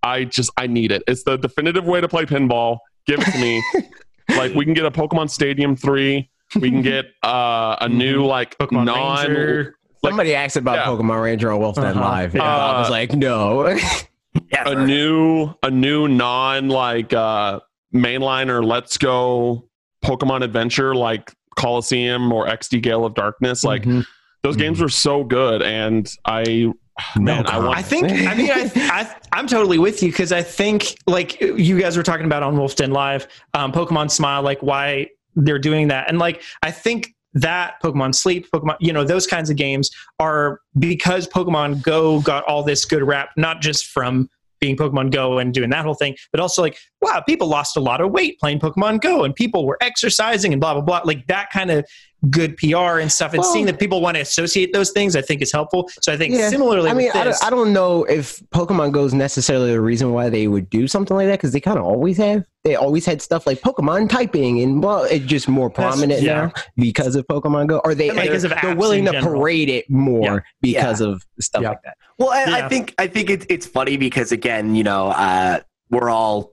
I 0.03 0.25
just 0.25 0.51
I 0.57 0.67
need 0.67 0.93
it. 0.93 1.03
It's 1.07 1.25
the 1.25 1.37
definitive 1.37 1.85
way 1.87 2.01
to 2.01 2.09
play 2.09 2.25
pinball. 2.27 2.79
Give 3.07 3.21
it 3.21 3.25
to 3.33 3.39
me. 3.39 3.63
like 4.37 4.55
we 4.55 4.65
can 4.65 4.75
get 4.75 4.85
a 4.87 4.91
Pokemon 4.91 5.29
Stadium 5.31 5.77
3. 5.77 6.31
We 6.61 6.71
can 6.71 6.83
get 6.83 7.07
uh, 7.23 7.77
a 7.81 7.89
new 7.89 8.25
like 8.25 8.57
Pokemon 8.59 8.85
non 8.87 9.27
Ranger. 9.27 9.75
Somebody 10.11 10.35
asked 10.35 10.57
about 10.57 10.77
Yeah. 10.77 10.87
Pokemon 10.87 11.23
Ranger 11.23 11.51
on 11.53 11.61
Wolf 11.61 11.77
Den 11.77 11.85
Uh-huh. 11.87 12.01
Live. 12.01 12.35
and 12.35 12.43
Uh, 12.43 12.47
I 12.47 12.81
was 12.81 12.91
like, 12.91 13.13
no. 13.13 13.79
A 14.67 14.75
new 14.85 15.53
a 15.63 15.71
new 15.71 16.09
non 16.09 16.69
like 16.69 17.13
uh 17.13 17.61
mainline 17.95 18.49
or 18.49 18.65
let's 18.65 18.99
go 18.99 19.69
Pokemon 20.05 20.43
adventure 20.43 20.95
like 20.95 21.33
Colosseum 21.57 22.33
or 22.33 22.47
XD 22.49 22.83
Gale 22.83 23.05
of 23.05 23.15
Darkness. 23.15 23.63
Like 23.63 23.85
Mhm. 23.85 24.05
those 24.43 24.57
games 24.57 24.81
were 24.81 24.89
so 24.89 25.23
good 25.23 25.63
and 25.63 26.11
I 26.25 26.73
man, 27.17 27.47
I 27.47 27.59
want 27.61 27.79
I 27.79 27.83
think. 27.83 28.11
I 28.11 28.35
mean, 28.35 28.51
I, 28.51 28.71
I 28.75 29.15
I'm 29.33 29.47
totally 29.47 29.79
with 29.79 30.03
you 30.03 30.11
because 30.11 30.33
I 30.33 30.43
think 30.43 30.97
like 31.07 31.41
you 31.41 31.79
guys 31.81 31.97
were 31.97 32.03
talking 32.03 32.27
about 32.27 32.43
on 32.43 32.57
Wolf 32.57 32.75
Den 32.75 32.91
Live, 32.91 33.29
um, 33.55 33.71
Pokemon 33.73 34.11
Smile, 34.11 34.43
like 34.43 34.61
why 34.63 35.09
they're 35.37 35.59
doing 35.61 35.89
that, 35.89 36.09
and 36.09 36.19
like 36.19 36.43
I 36.63 36.71
think 36.73 37.14
that 37.35 37.75
Pokemon 37.83 38.15
Sleep, 38.15 38.49
Pokemon, 38.51 38.77
you 38.81 38.93
know, 38.93 39.05
those 39.05 39.27
kinds 39.27 39.51
of 39.51 39.57
games 39.57 39.91
are 40.19 40.61
because 40.79 41.29
Pokemon 41.29 41.83
Go 41.83 42.21
got 42.21 42.45
all 42.45 42.63
this 42.63 42.85
good 42.85 43.03
rap, 43.03 43.31
not 43.37 43.61
just 43.61 43.87
from 43.87 44.31
being 44.61 44.77
Pokemon 44.77 45.13
Go 45.13 45.39
and 45.39 45.53
doing 45.53 45.71
that 45.71 45.85
whole 45.85 45.95
thing, 45.95 46.17
but 46.33 46.41
also 46.41 46.63
like, 46.63 46.79
wow, 47.05 47.21
people 47.21 47.47
lost 47.47 47.77
a 47.77 47.81
lot 47.81 48.01
of 48.01 48.11
weight 48.11 48.39
playing 48.41 48.59
Pokemon 48.59 49.01
Go 49.01 49.25
and 49.25 49.35
people 49.35 49.65
were 49.67 49.79
exercising 49.81 50.53
and 50.53 50.61
blah, 50.61 50.73
blah, 50.75 50.83
blah. 50.83 51.03
Like 51.05 51.27
that 51.29 51.51
kind 51.51 51.71
of 51.71 51.85
good 52.31 52.57
PR 52.57 53.01
and 53.01 53.13
stuff. 53.13 53.33
And 53.35 53.41
Well- 53.41 53.53
seeing 53.53 53.67
that 53.67 53.79
people 53.79 54.01
want 54.01 54.15
to 54.17 54.21
associate 54.23 54.73
those 54.73 54.91
things, 54.93 55.15
I 55.15 55.21
think 55.21 55.43
is 55.43 55.53
helpful. 55.53 55.91
So 56.01 56.11
I 56.11 56.17
think 56.17 56.33
Yeah. 56.35 56.49
similarly, 56.49 56.89
I 56.91 56.95
mean, 56.95 57.09
with 57.09 57.17
I 57.17 57.25
don't, 57.25 57.45
I 57.45 57.51
don't 57.51 57.73
know 57.75 58.05
if 58.05 58.41
Pokemon 58.55 58.93
Go 58.93 59.05
is 59.05 59.13
necessarily 59.13 59.73
the 59.73 59.81
reason 59.83 60.13
why 60.15 60.31
they 60.31 60.49
would 60.49 60.71
do 60.71 60.89
something 60.89 61.15
like 61.17 61.27
that 61.27 61.35
because 61.35 61.53
they 61.53 61.61
kind 61.61 61.79
of 61.79 61.85
always 61.85 62.17
have. 62.17 62.45
They 62.65 62.77
always 62.77 63.05
had 63.05 63.21
stuff 63.21 63.47
like 63.47 63.61
Pokemon 63.61 64.09
typing, 64.09 64.63
and 64.63 64.83
well, 64.83 65.05
it's 65.05 65.27
just 65.27 65.49
more 65.49 65.69
prominent 65.69 66.23
yeah. 66.23 66.35
now 66.47 66.53
because 66.77 67.15
of 67.15 67.27
Pokemon 67.27 67.67
Go. 67.67 67.83
Or 67.85 67.95
they 67.95 68.09
And, 68.09 68.17
like, 68.17 68.25
they're, 68.25 68.33
because 68.33 68.45
of 68.45 68.55
they're 68.63 68.75
willing 68.75 69.05
to 69.05 69.13
general. 69.13 69.39
parade 69.41 69.69
it 69.69 69.91
more 69.91 70.23
Yeah. 70.23 70.39
because 70.63 71.03
of 71.03 71.23
stuff 71.41 71.61
Yeah. 71.63 71.69
like 71.71 71.83
that. 71.85 71.99
Well, 72.19 72.33
and 72.33 72.51
Yeah. 72.53 72.65
I 72.65 72.69
think 72.71 72.95
I 72.97 73.07
think 73.07 73.29
it's 73.29 73.45
it's 73.51 73.67
funny 73.67 73.99
because 73.99 74.33
again, 74.33 74.75
you 74.75 74.83
know, 74.83 75.09
uh, 75.09 75.59
we're 75.91 76.09
all 76.09 76.53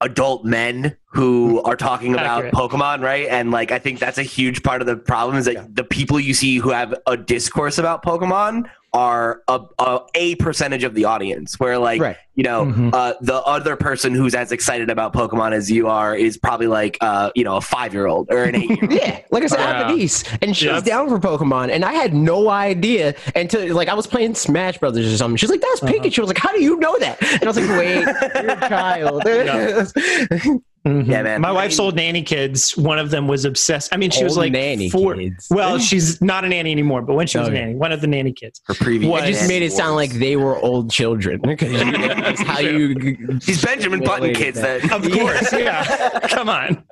adult 0.00 0.44
men 0.44 0.96
who 1.06 1.60
hmm. 1.60 1.66
are 1.66 1.76
talking 1.76 2.14
about 2.14 2.44
Accurate. 2.44 2.54
Pokemon, 2.54 3.02
right? 3.02 3.26
And 3.28 3.50
like, 3.50 3.72
I 3.72 3.78
think 3.78 3.98
that's 3.98 4.18
a 4.18 4.22
huge 4.22 4.62
part 4.62 4.80
of 4.80 4.86
the 4.86 4.96
problem 4.96 5.36
is 5.36 5.46
that 5.46 5.74
the 5.74 5.84
people 5.84 6.20
you 6.20 6.34
see 6.34 6.58
who 6.58 6.70
have 6.70 6.94
a 7.06 7.16
discourse 7.16 7.78
about 7.78 8.02
Pokemon 8.02 8.68
are 8.94 9.42
a, 9.48 9.60
a, 9.78 10.00
a 10.14 10.34
percentage 10.36 10.82
of 10.84 10.94
the 10.94 11.04
audience. 11.04 11.60
Where 11.60 11.78
like, 11.78 12.00
Right. 12.00 12.16
you 12.34 12.42
know, 12.42 12.64
Mhm. 12.64 12.94
uh, 12.94 13.14
the 13.20 13.34
other 13.34 13.76
person 13.76 14.14
who's 14.14 14.34
as 14.34 14.50
excited 14.50 14.88
about 14.90 15.12
Pokemon 15.12 15.52
as 15.52 15.70
you 15.70 15.88
are 15.88 16.14
is 16.16 16.38
probably 16.38 16.68
like, 16.68 16.96
uh, 17.02 17.30
you 17.34 17.44
know, 17.44 17.56
a 17.56 17.60
five 17.60 17.92
year 17.92 18.06
old 18.06 18.28
or 18.30 18.44
an 18.44 18.54
eight 18.56 18.70
year 18.70 18.78
old. 18.82 18.92
Yeah, 18.98 19.20
like 19.30 19.42
I 19.42 19.46
said, 19.46 19.60
I 19.60 19.66
have 19.78 19.86
a 19.88 19.90
Yeah. 19.90 19.96
niece, 19.96 20.24
and 20.40 20.56
she's 20.56 20.66
Yeah. 20.66 20.74
was 20.74 20.82
down 20.84 21.08
for 21.08 21.18
Pokemon, 21.18 21.70
and 21.70 21.84
I 21.84 21.92
had 21.92 22.14
no 22.14 22.48
idea 22.48 23.14
until 23.36 23.74
like 23.74 23.88
I 23.88 23.94
was 23.94 24.06
playing 24.06 24.34
Smash 24.34 24.78
Brothers 24.78 25.12
or 25.12 25.16
something. 25.16 25.36
She's 25.36 25.50
like, 25.50 25.60
"That's 25.60 25.82
Uh-huh. 25.82 25.92
Pikachu." 25.92 26.18
I 26.18 26.22
was 26.22 26.28
like, 26.28 26.38
"How 26.38 26.52
do 26.52 26.62
you 26.62 26.78
know 26.78 26.98
that?" 26.98 27.22
And 27.22 27.42
I 27.44 27.46
was 27.46 27.56
like, 27.58 27.78
"Wait, 27.78 28.04
you're 28.42 28.52
a 28.52 28.68
child." 28.68 29.22
Mhm. 30.88 31.06
Yeah, 31.08 31.22
man. 31.22 31.40
My 31.40 31.52
wife's 31.52 31.78
old 31.78 31.94
nanny 31.96 32.22
kids. 32.22 32.76
One 32.76 32.98
of 32.98 33.10
them 33.10 33.28
was 33.28 33.44
obsessed. 33.44 33.92
I 33.92 33.96
mean, 33.96 34.10
she 34.10 34.24
was 34.24 34.36
like 34.36 34.52
nanny 34.52 34.88
four. 34.90 35.14
kids. 35.14 35.46
Well, 35.50 35.78
she's 35.78 36.20
not 36.22 36.44
a 36.44 36.48
nanny 36.48 36.70
anymore, 36.70 37.02
but 37.02 37.14
when 37.14 37.26
she 37.26 37.38
was 37.38 37.48
Okay. 37.48 37.58
a 37.58 37.60
nanny, 37.60 37.74
one 37.74 37.92
of 37.92 38.00
the 38.00 38.06
nanny 38.06 38.32
kids. 38.32 38.60
Her 38.66 38.74
previous 38.74 39.10
What? 39.10 39.28
It 39.28 39.32
just 39.32 39.48
made 39.48 39.62
it 39.62 39.72
sound 39.72 39.96
like 39.96 40.12
they 40.12 40.36
were 40.36 40.56
old 40.58 40.90
children. 40.90 41.40
That's 41.58 42.40
how 42.42 42.60
you. 42.60 42.94
These 43.46 43.64
Benjamin 43.64 44.00
Button 44.00 44.34
kids 44.34 44.60
that 44.60 44.84
Of 44.92 45.10
course, 45.12 45.52
yeah. 45.52 46.18
Come 46.28 46.48
on. 46.48 46.84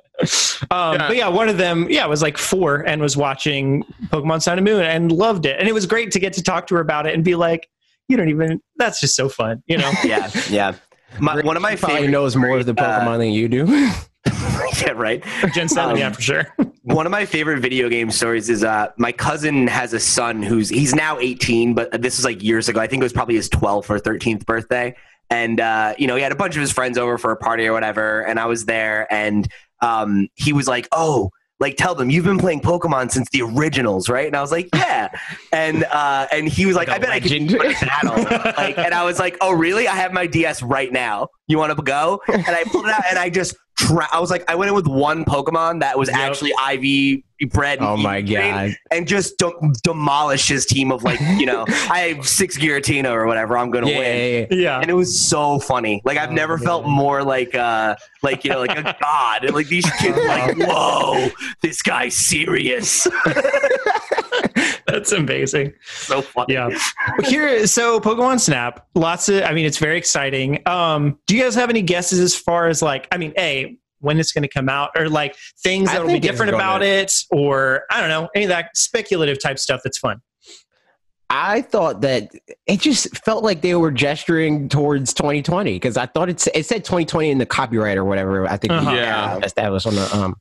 Um, 0.71 0.93
Yeah. 0.95 1.07
But 1.07 1.15
yeah, 1.15 1.27
one 1.27 1.47
of 1.49 1.57
them, 1.57 1.87
yeah, 1.89 2.05
was 2.07 2.21
like 2.21 2.37
four 2.37 2.77
and 2.87 3.01
was 3.01 3.15
watching 3.15 3.83
Pokemon 4.07 4.41
Sun 4.41 4.57
and 4.57 4.65
Moon 4.65 4.81
and 4.83 5.11
loved 5.11 5.45
it. 5.45 5.59
And 5.59 5.67
it 5.67 5.73
was 5.73 5.85
great 5.85 6.11
to 6.11 6.19
get 6.19 6.33
to 6.33 6.43
talk 6.43 6.67
to 6.67 6.75
her 6.75 6.81
about 6.81 7.05
it 7.05 7.13
and 7.13 7.23
be 7.23 7.35
like, 7.35 7.67
you 8.07 8.17
don't 8.17 8.29
even, 8.29 8.61
that's 8.77 8.99
just 9.01 9.15
so 9.15 9.27
fun, 9.29 9.61
you 9.67 9.77
know? 9.77 9.91
yeah, 10.03 10.29
yeah. 10.49 10.73
My, 11.19 11.41
one 11.41 11.55
of 11.55 11.61
my 11.61 11.71
She 11.75 11.77
probably 11.77 11.97
favorite 11.97 12.11
knows 12.11 12.35
more 12.35 12.57
of 12.57 12.65
the 12.65 12.73
uh, 12.73 12.75
Pokemon 12.75 13.17
than 13.19 13.31
you 13.31 13.47
do. 13.47 13.65
yeah, 14.81 14.91
right. 14.95 15.23
Gen 15.53 15.67
7, 15.69 15.91
Um, 15.91 15.97
yeah, 15.97 16.11
for 16.11 16.21
sure. 16.21 16.55
One 16.83 17.05
of 17.05 17.11
my 17.11 17.25
favorite 17.25 17.59
video 17.59 17.89
game 17.89 18.11
stories 18.11 18.49
is 18.49 18.63
uh, 18.63 18.87
my 18.97 19.11
cousin 19.11 19.67
has 19.67 19.91
a 19.93 19.99
son 19.99 20.41
who's 20.41 20.69
he's 20.69 20.95
now 20.95 21.19
18, 21.19 21.73
but 21.73 22.01
this 22.01 22.17
was 22.17 22.23
like 22.23 22.41
years 22.41 22.69
ago. 22.69 22.79
I 22.79 22.87
think 22.87 23.01
it 23.01 23.03
was 23.03 23.11
probably 23.13 23.35
his 23.35 23.49
12th 23.49 23.89
or 23.89 23.99
13th 23.99 24.45
birthday. 24.45 24.95
And 25.29 25.59
uh, 25.59 25.95
you 25.97 26.07
know, 26.07 26.15
he 26.15 26.21
had 26.21 26.31
a 26.31 26.35
bunch 26.35 26.55
of 26.55 26.61
his 26.61 26.71
friends 26.71 26.97
over 26.97 27.17
for 27.17 27.31
a 27.31 27.35
party 27.35 27.67
or 27.67 27.73
whatever, 27.73 28.21
and 28.21 28.39
I 28.39 28.45
was 28.45 28.65
there, 28.65 29.11
and 29.11 29.45
um, 29.81 30.29
he 30.35 30.53
was 30.53 30.69
like, 30.69 30.87
"Oh, 30.93 31.31
like 31.59 31.75
tell 31.77 31.95
them 31.95 32.09
you've 32.09 32.25
been 32.25 32.37
playing 32.37 32.61
Pokemon 32.61 33.11
since 33.11 33.29
the 33.31 33.41
originals, 33.41 34.09
right?" 34.09 34.27
And 34.27 34.35
I 34.35 34.41
was 34.41 34.51
like, 34.51 34.69
"Yeah," 34.75 35.09
and 35.51 35.83
uh, 35.85 36.27
and 36.31 36.47
he 36.47 36.65
was 36.65 36.75
like, 36.75 36.87
Like 36.87 36.97
"I 36.97 36.99
bet 36.99 37.09
I 37.09 37.13
legend. 37.19 37.49
can 37.49 37.59
you 37.59 37.63
in 37.63 37.73
battle." 37.87 38.23
like, 38.57 38.77
and 38.77 38.93
I 38.93 39.03
was 39.03 39.19
like, 39.19 39.37
"Oh, 39.41 39.51
really? 39.51 39.87
I 39.87 39.95
have 39.95 40.13
my 40.13 40.27
DS 40.27 40.61
right 40.61 40.91
now. 40.91 41.27
You 41.47 41.57
want 41.57 41.75
to 41.75 41.81
go?" 41.83 42.21
And 42.27 42.45
I 42.47 42.63
pulled 42.65 42.85
it 42.85 42.91
out, 42.91 43.03
and 43.09 43.17
I 43.19 43.29
just. 43.29 43.55
Tra- 43.79 44.07
I 44.11 44.19
was 44.19 44.31
like, 44.31 44.43
I 44.49 44.55
went 44.55 44.69
in 44.69 44.75
with 44.75 44.87
one 44.87 45.23
Pokemon 45.23 45.81
that 45.81 45.99
was 45.99 46.09
Yep. 46.09 46.17
actually 46.17 46.49
IV 46.73 47.21
bred. 47.45 47.79
and 47.79 47.87
oh 47.87 47.97
my 47.97 48.17
EV 48.17 48.27
god! 48.29 48.75
And 48.91 49.07
just 49.07 49.37
de- 49.37 49.51
demolished 49.83 50.49
his 50.49 50.65
team 50.65 50.91
of 50.91 51.03
like, 51.03 51.19
you 51.37 51.45
know, 51.45 51.65
I 51.89 52.13
have 52.15 52.27
six 52.27 52.57
Giratina 52.57 53.11
or 53.11 53.25
whatever. 53.27 53.57
I'm 53.57 53.69
gonna 53.71 53.89
Yeah, 53.89 53.99
win. 53.99 54.47
yeah, 54.49 54.55
yeah. 54.55 54.61
Yeah. 54.67 54.79
And 54.81 54.89
it 54.89 54.93
was 54.95 55.19
so 55.19 55.59
funny. 55.59 56.01
Like 56.05 56.17
I've 56.17 56.29
Oh, 56.31 56.33
never 56.33 56.57
felt 56.57 56.85
more 56.87 57.23
like, 57.23 57.55
uh, 57.55 57.95
like 58.21 58.43
you 58.43 58.51
know, 58.51 58.59
like 58.59 58.77
a 58.77 58.95
god. 59.01 59.45
And 59.45 59.53
like 59.55 59.67
these 59.67 59.89
kids, 59.99 60.17
are 60.17 60.25
like, 60.27 60.57
whoa, 60.67 61.27
this 61.61 61.81
guy's 61.81 62.15
serious. 62.15 63.07
That's 64.87 65.11
amazing. 65.11 65.73
so 65.85 66.21
funny. 66.21 66.53
Yeah. 66.53 66.69
Here, 67.25 67.67
so 67.67 67.99
Pokemon 67.99 68.39
Snap, 68.39 68.87
lots 68.95 69.27
of, 69.29 69.43
I 69.43 69.51
mean, 69.53 69.65
it's 69.65 69.77
very 69.77 69.97
exciting. 69.97 70.61
Um, 70.67 71.19
do 71.27 71.35
you 71.35 71.43
guys 71.43 71.55
have 71.55 71.69
any 71.69 71.81
guesses 71.81 72.19
as 72.19 72.35
far 72.35 72.67
as 72.67 72.81
like, 72.81 73.07
I 73.11 73.17
mean, 73.17 73.33
A, 73.37 73.77
when 73.99 74.19
it's 74.19 74.31
going 74.31 74.43
to 74.43 74.47
come 74.47 74.69
out 74.69 74.91
or 74.95 75.09
like 75.09 75.35
things 75.63 75.89
I 75.89 75.93
that'll 75.93 76.07
be 76.07 76.19
different 76.19 76.51
gonna- 76.51 76.63
about 76.63 76.83
it 76.83 77.11
or 77.31 77.83
I 77.91 77.99
don't 77.99 78.09
know 78.09 78.29
any 78.35 78.45
of 78.45 78.49
that 78.49 78.75
speculative 78.75 79.41
type 79.41 79.59
stuff 79.59 79.81
that's 79.83 79.97
fun. 79.97 80.21
I 81.29 81.61
thought 81.61 82.01
that 82.01 82.31
it 82.67 82.79
just 82.79 83.17
felt 83.25 83.43
like 83.43 83.61
they 83.61 83.75
were 83.75 83.91
gesturing 83.91 84.69
towards 84.69 85.13
2020 85.13 85.73
because 85.73 85.97
I 85.97 86.05
thought 86.05 86.29
it's 86.29 86.47
it 86.53 86.65
said 86.65 86.85
2020 86.85 87.31
in 87.31 87.37
the 87.37 87.45
copyright 87.45 87.97
or 87.97 88.05
whatever. 88.05 88.47
I 88.47 88.55
think 88.55 88.71
Uh-huh. 88.71 88.91
Yeah. 88.91 89.37
established 89.43 89.87
on 89.87 89.95
the 89.95 90.15
um 90.15 90.35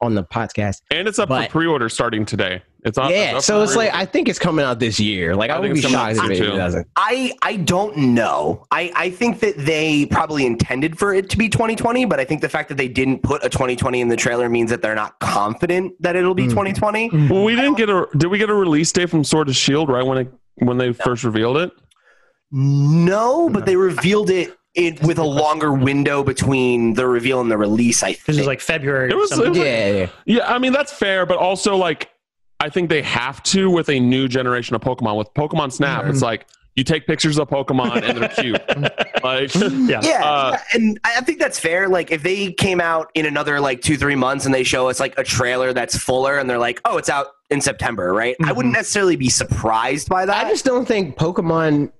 on 0.00 0.14
the 0.14 0.22
podcast. 0.22 0.76
And 0.92 1.08
it's 1.08 1.18
up 1.18 1.28
But- 1.28 1.46
for 1.46 1.58
pre-order 1.58 1.88
starting 1.88 2.24
today. 2.24 2.62
It's 2.88 2.98
up. 2.98 3.10
yeah, 3.10 3.34
up 3.36 3.42
so 3.42 3.62
it's 3.62 3.76
like. 3.76 3.94
I 3.94 4.04
think 4.04 4.28
it's 4.28 4.38
coming 4.38 4.64
out 4.64 4.78
this 4.80 4.98
year. 4.98 5.36
Like 5.36 5.50
I, 5.50 5.54
I 5.56 5.58
would 5.60 5.66
think 5.66 5.74
be 5.74 5.80
it's 5.80 5.88
shocked 5.90 6.16
if 6.32 6.40
it 6.40 6.56
doesn't. 6.56 6.86
I 6.96 7.32
I 7.42 7.56
don't 7.56 7.96
know. 7.96 8.64
I 8.70 8.92
I 8.96 9.10
think 9.10 9.40
that 9.40 9.56
they 9.58 10.06
probably 10.06 10.44
intended 10.46 10.98
for 10.98 11.14
it 11.14 11.30
to 11.30 11.36
be 11.38 11.48
2020, 11.48 12.04
but 12.06 12.18
I 12.18 12.24
think 12.24 12.40
the 12.40 12.48
fact 12.48 12.68
that 12.70 12.76
they 12.76 12.88
didn't 12.88 13.22
put 13.22 13.44
a 13.44 13.48
2020 13.48 14.00
in 14.00 14.08
the 14.08 14.16
trailer 14.16 14.48
means 14.48 14.70
that 14.70 14.82
they're 14.82 14.94
not 14.94 15.18
confident 15.20 15.92
that 16.00 16.16
it'll 16.16 16.34
be 16.34 16.46
Mm. 16.46 16.50
2020. 16.50 17.10
Well, 17.28 17.44
we 17.44 17.54
didn't 17.54 17.76
get 17.76 17.88
a. 17.90 18.06
Did 18.16 18.28
we 18.28 18.38
get 18.38 18.50
a 18.50 18.54
release 18.54 18.90
date 18.90 19.10
from 19.10 19.22
Sword 19.24 19.48
of 19.48 19.56
Shield 19.56 19.88
right 19.88 20.04
when 20.04 20.18
it 20.18 20.32
when 20.56 20.78
they 20.78 20.92
first 20.92 21.22
revealed 21.24 21.56
it? 21.58 21.70
No, 22.50 23.48
but 23.50 23.66
they 23.66 23.76
revealed 23.76 24.30
it. 24.30 24.54
It, 24.74 25.02
with 25.02 25.18
a 25.18 25.24
longer 25.24 25.72
window 25.72 26.22
between 26.22 26.94
the 26.94 27.04
reveal 27.08 27.40
and 27.40 27.50
the 27.50 27.58
release, 27.58 28.02
I 28.04 28.12
think. 28.12 28.18
This 28.26 28.36
think. 28.36 28.40
is 28.42 28.46
like 28.46 28.60
February. 28.60 29.10
It 29.10 29.16
was- 29.16 29.32
it 29.36 29.48
was- 29.48 29.58
Yeah, 29.58 29.90
yeah. 29.90 30.06
Yeah, 30.24 30.54
I 30.54 30.58
mean 30.58 30.72
that's 30.72 30.92
fair, 30.92 31.26
but 31.26 31.36
also 31.38 31.76
like 31.76 32.10
I 32.60 32.68
think 32.68 32.88
they 32.90 33.02
have 33.02 33.42
to 33.44 33.70
with 33.70 33.88
a 33.88 34.00
new 34.00 34.28
generation 34.28 34.74
of 34.74 34.82
Pokemon. 34.82 35.16
With 35.16 35.32
Pokemon 35.34 35.72
Snap, 35.72 36.06
it's 36.06 36.22
like 36.22 36.46
you 36.74 36.84
take 36.84 37.06
pictures 37.06 37.38
of 37.38 37.48
Pokemon 37.48 38.02
and 38.02 38.18
they're 38.18 38.28
cute. 38.28 38.60
like 39.24 39.54
yeah. 39.54 40.00
yeah, 40.02 40.24
Uh, 40.24 40.50
yeah, 40.52 40.62
and 40.74 41.00
I 41.04 41.18
I 41.18 41.20
think 41.20 41.38
that's 41.40 41.58
fair. 41.58 41.88
Like 41.88 42.10
if 42.10 42.22
they 42.22 42.52
came 42.52 42.80
out 42.80 43.10
in 43.14 43.26
another 43.26 43.60
like 43.60 43.80
two 43.80 43.96
three 43.96 44.14
months 44.14 44.44
and 44.44 44.54
they 44.54 44.62
show 44.62 44.88
us 44.88 45.00
like 45.00 45.18
a 45.18 45.24
trailer 45.24 45.72
that's 45.72 45.96
fuller 45.96 46.38
and 46.38 46.48
they're 46.48 46.58
like, 46.58 46.80
oh, 46.84 46.96
it's 46.96 47.08
out 47.08 47.26
in 47.50 47.60
September, 47.60 48.12
right? 48.12 48.36
I 48.44 48.52
wouldn't 48.52 48.74
necessarily 48.74 49.16
be 49.16 49.28
surprised 49.28 50.08
by 50.08 50.26
that. 50.26 50.46
I 50.46 50.48
just 50.48 50.64
don't 50.64 50.86
think 50.86 51.16
Pokemon. 51.16 51.92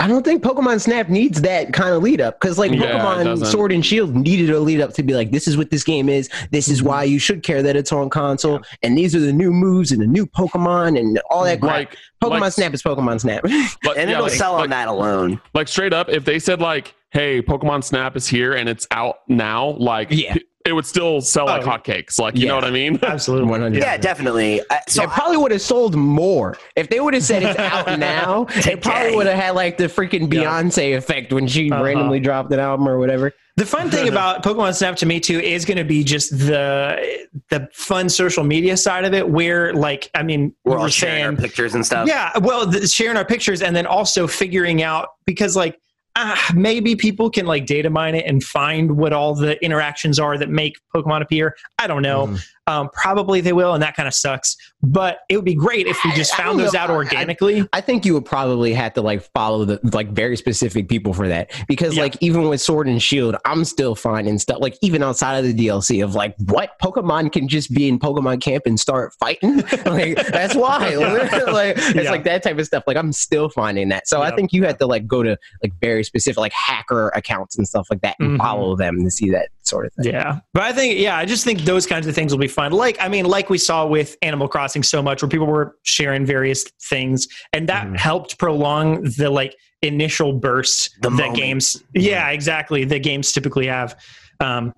I 0.00 0.08
don't 0.08 0.24
think 0.24 0.42
Pokemon 0.42 0.80
Snap 0.80 1.08
needs 1.08 1.40
that 1.42 1.72
kind 1.72 1.94
of 1.94 2.02
lead 2.02 2.20
up 2.20 2.40
because 2.40 2.58
like 2.58 2.72
Yeah, 2.72 3.00
Pokemon. 3.00 3.46
Sword 3.46 3.72
and 3.72 3.84
Shield 3.84 4.14
needed 4.14 4.50
a 4.50 4.60
lead 4.60 4.80
up 4.80 4.92
to 4.94 5.02
be 5.02 5.14
like, 5.14 5.30
this 5.30 5.46
is 5.48 5.56
what 5.56 5.70
this 5.70 5.84
game 5.84 6.08
is. 6.08 6.28
This 6.50 6.68
is 6.68 6.78
mm-hmm. 6.78 6.88
why 6.88 7.04
you 7.04 7.18
should 7.18 7.42
care 7.42 7.62
that 7.62 7.76
it's 7.76 7.92
on 7.92 8.10
console, 8.10 8.60
and 8.82 8.96
these 8.96 9.14
are 9.14 9.20
the 9.20 9.32
new 9.32 9.50
moves 9.52 9.92
and 9.92 10.00
the 10.00 10.06
new 10.06 10.26
Pokemon 10.26 10.98
and 10.98 11.20
all 11.30 11.44
that 11.44 11.60
crap. 11.60 11.72
like 11.72 11.96
Pokemon 12.22 12.40
like- 12.40 12.52
Snap 12.52 12.74
is 12.74 12.82
Pokemon 12.82 13.20
Snap. 13.20 13.44
like, 13.44 13.52
and 13.96 14.08
yeah, 14.10 14.16
it'll 14.16 14.22
like, 14.24 14.32
sell 14.32 14.54
on 14.56 14.70
that 14.70 14.88
alone. 14.88 15.40
like 15.54 15.68
straight 15.68 15.92
up 15.92 16.08
if 16.08 16.24
they 16.24 16.38
said 16.38 16.60
like 16.60 16.94
hey 17.10 17.40
pokemon 17.40 17.82
snap 17.84 18.16
is 18.16 18.26
here 18.26 18.52
and 18.52 18.68
it's 18.68 18.86
out 18.90 19.18
now 19.28 19.68
like 19.78 20.08
Yeah. 20.10 20.34
p- 20.34 20.44
it 20.66 20.72
would 20.74 20.84
still 20.86 21.20
sell 21.20 21.46
like 21.46 21.62
Oh. 21.62 21.70
hotcakes 21.70 22.18
like 22.18 22.36
you 22.36 22.42
Yeah. 22.42 22.48
know 22.48 22.54
what 22.56 22.64
i 22.64 22.70
mean 22.70 22.98
Absolutely. 23.02 23.48
100. 23.48 23.78
Yeah, 23.82 23.96
definitely. 23.96 24.60
Uh, 24.68 24.76
So 24.88 24.96
So 24.96 25.02
it 25.04 25.10
probably 25.10 25.36
would 25.36 25.52
have 25.52 25.62
sold 25.62 25.94
more 25.94 26.58
if 26.74 26.88
they 26.90 26.98
would 27.00 27.14
have 27.14 27.22
said 27.22 27.42
it's 27.44 27.58
out 27.58 27.98
now. 27.98 28.46
It 28.50 28.82
probably 28.82 29.14
would 29.16 29.26
have 29.26 29.38
had 29.38 29.54
like 29.54 29.76
the 29.78 29.84
freaking 29.84 30.32
Yeah. 30.32 30.42
Beyonce 30.44 30.96
effect 30.96 31.32
when 31.32 31.46
she 31.46 31.70
Uh-huh. 31.70 31.82
randomly 31.84 32.18
dropped 32.20 32.52
an 32.52 32.58
album 32.60 32.88
or 32.88 32.98
whatever. 32.98 33.32
The 33.56 33.64
fun 33.66 33.90
thing 33.90 34.08
about 34.14 34.42
Pokemon 34.42 34.74
Snap 34.74 34.96
to 34.96 35.06
me 35.06 35.20
too 35.20 35.38
is 35.40 35.64
going 35.64 35.78
to 35.78 35.84
be 35.84 36.02
just 36.04 36.30
the 36.30 37.26
the 37.50 37.68
fun 37.72 38.08
social 38.08 38.44
media 38.44 38.76
side 38.76 39.04
of 39.04 39.14
it, 39.14 39.28
where 39.28 39.72
like 39.72 40.10
I 40.14 40.22
mean, 40.22 40.52
we 40.64 40.72
we're 40.72 40.76
all 40.78 40.84
were 40.84 40.90
sharing 40.90 41.22
our 41.24 41.30
saying, 41.30 41.36
pictures 41.38 41.74
and 41.74 41.84
stuff. 41.86 42.06
yeah, 42.08 42.36
well, 42.38 42.66
the, 42.66 42.86
sharing 42.86 43.16
our 43.16 43.24
pictures 43.24 43.62
and 43.62 43.74
then 43.74 43.86
also 43.86 44.26
figuring 44.26 44.82
out 44.82 45.08
because 45.26 45.56
like 45.56 45.78
ah, 46.16 46.50
maybe 46.54 46.96
people 46.96 47.30
can 47.30 47.46
like 47.46 47.66
data 47.66 47.90
mine 47.90 48.14
it 48.16 48.24
and 48.26 48.42
find 48.42 48.96
what 48.96 49.12
all 49.12 49.34
the 49.34 49.62
interactions 49.64 50.18
are 50.18 50.36
that 50.38 50.48
make 50.48 50.76
Pokemon 50.94 51.22
appear. 51.22 51.54
I 51.78 51.86
don't 51.86 52.02
know. 52.02 52.26
Mhm. 52.26 52.46
Um, 52.68 52.88
probably 52.92 53.40
they 53.40 53.52
will, 53.52 53.74
and 53.74 53.82
that 53.82 53.94
kind 53.94 54.08
of 54.08 54.14
sucks. 54.14 54.56
But 54.82 55.20
it 55.28 55.36
would 55.36 55.44
be 55.44 55.54
great 55.54 55.86
if 55.86 55.98
we 56.04 56.12
just 56.12 56.34
found 56.34 56.58
those 56.58 56.72
know. 56.72 56.80
out 56.80 56.90
I- 56.90 56.94
I- 56.94 56.96
organically. 56.96 57.68
I 57.72 57.80
think 57.80 58.04
you 58.04 58.14
would 58.14 58.24
probably 58.24 58.72
have 58.74 58.92
to 58.94 59.02
like 59.02 59.22
follow 59.34 59.64
the 59.64 59.78
like 59.92 60.10
very 60.10 60.36
specific 60.36 60.88
people 60.88 61.12
for 61.12 61.28
that 61.28 61.50
because 61.68 61.96
Yeah. 61.96 62.02
like 62.02 62.16
even 62.20 62.48
with 62.48 62.60
Sword 62.60 62.88
and 62.88 63.00
Shield, 63.02 63.36
I'm 63.44 63.64
still 63.64 63.94
finding 63.94 64.38
stuff 64.38 64.58
like 64.60 64.76
even 64.82 65.02
outside 65.02 65.38
of 65.38 65.44
the 65.44 65.54
DLC 65.66 66.02
of 66.02 66.14
like 66.14 66.34
what 66.46 66.70
Pokemon 66.82 67.32
can 67.32 67.46
just 67.48 67.72
be 67.72 67.88
in 67.88 67.98
Pokemon 67.98 68.40
Camp 68.42 68.64
and 68.66 68.78
start 68.78 69.12
fighting. 69.20 69.56
like 69.86 70.16
that's 70.28 70.54
why 70.56 70.94
like 70.96 71.76
it's 71.78 71.94
Yeah. 71.94 72.10
like 72.10 72.24
that 72.24 72.42
type 72.42 72.58
of 72.58 72.66
stuff. 72.66 72.84
Like 72.86 72.96
I'm 72.96 73.12
still 73.12 73.48
finding 73.48 73.88
that. 73.90 74.08
So 74.08 74.22
I 74.22 74.34
think 74.34 74.52
you 74.52 74.64
have 74.64 74.78
to 74.78 74.86
like 74.86 75.06
go 75.06 75.22
to 75.22 75.36
like 75.62 75.72
very 75.80 76.04
specific 76.04 76.38
like 76.38 76.52
hacker 76.52 77.08
accounts 77.10 77.56
and 77.56 77.66
stuff 77.66 77.86
like 77.90 78.00
that 78.02 78.16
and 78.20 78.38
Mhm. 78.38 78.42
follow 78.42 78.76
them 78.76 79.04
to 79.04 79.10
see 79.10 79.30
that 79.30 79.48
sort 79.66 79.86
of 79.86 79.92
thing. 79.94 80.12
Yeah. 80.12 80.38
But 80.52 80.62
I 80.64 80.72
think, 80.72 80.98
yeah, 80.98 81.16
I 81.16 81.24
just 81.24 81.44
think 81.44 81.60
those 81.62 81.86
kinds 81.86 82.06
of 82.06 82.14
things 82.14 82.32
will 82.32 82.38
be 82.38 82.48
fun. 82.48 82.72
Like, 82.72 82.96
I 83.00 83.08
mean, 83.08 83.24
like 83.26 83.50
we 83.50 83.58
saw 83.58 83.86
with 83.86 84.16
Animal 84.22 84.48
Crossing 84.48 84.82
so 84.82 85.02
much 85.02 85.22
where 85.22 85.28
people 85.28 85.46
were 85.46 85.76
sharing 85.82 86.24
various 86.26 86.64
things 86.88 87.26
and 87.52 87.68
that 87.68 87.86
Mhm. 87.86 87.96
helped 87.96 88.38
prolong 88.38 89.02
the 89.02 89.30
like 89.30 89.54
initial 89.82 90.32
burst 90.32 90.90
The 91.02 91.10
that 91.10 91.16
moment. 91.16 91.36
games, 91.36 91.82
yeah, 91.94 92.30
exactly. 92.30 92.84
The 92.84 92.98
games 92.98 93.32
typically 93.32 93.66
have. 93.66 93.98
Um, 94.40 94.72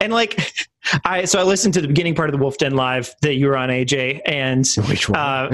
and 0.00 0.12
like, 0.12 0.38
I, 1.04 1.24
so 1.24 1.38
I 1.38 1.44
listened 1.44 1.72
to 1.74 1.80
the 1.80 1.88
beginning 1.88 2.14
part 2.14 2.28
of 2.28 2.32
the 2.32 2.38
Wolf 2.38 2.58
Den 2.58 2.74
Live 2.74 3.14
that 3.22 3.34
you 3.34 3.46
were 3.46 3.56
on, 3.56 3.70
AJ, 3.70 4.20
and 4.26 4.66
Which 4.88 5.08
one? 5.08 5.18
Uh, 5.18 5.48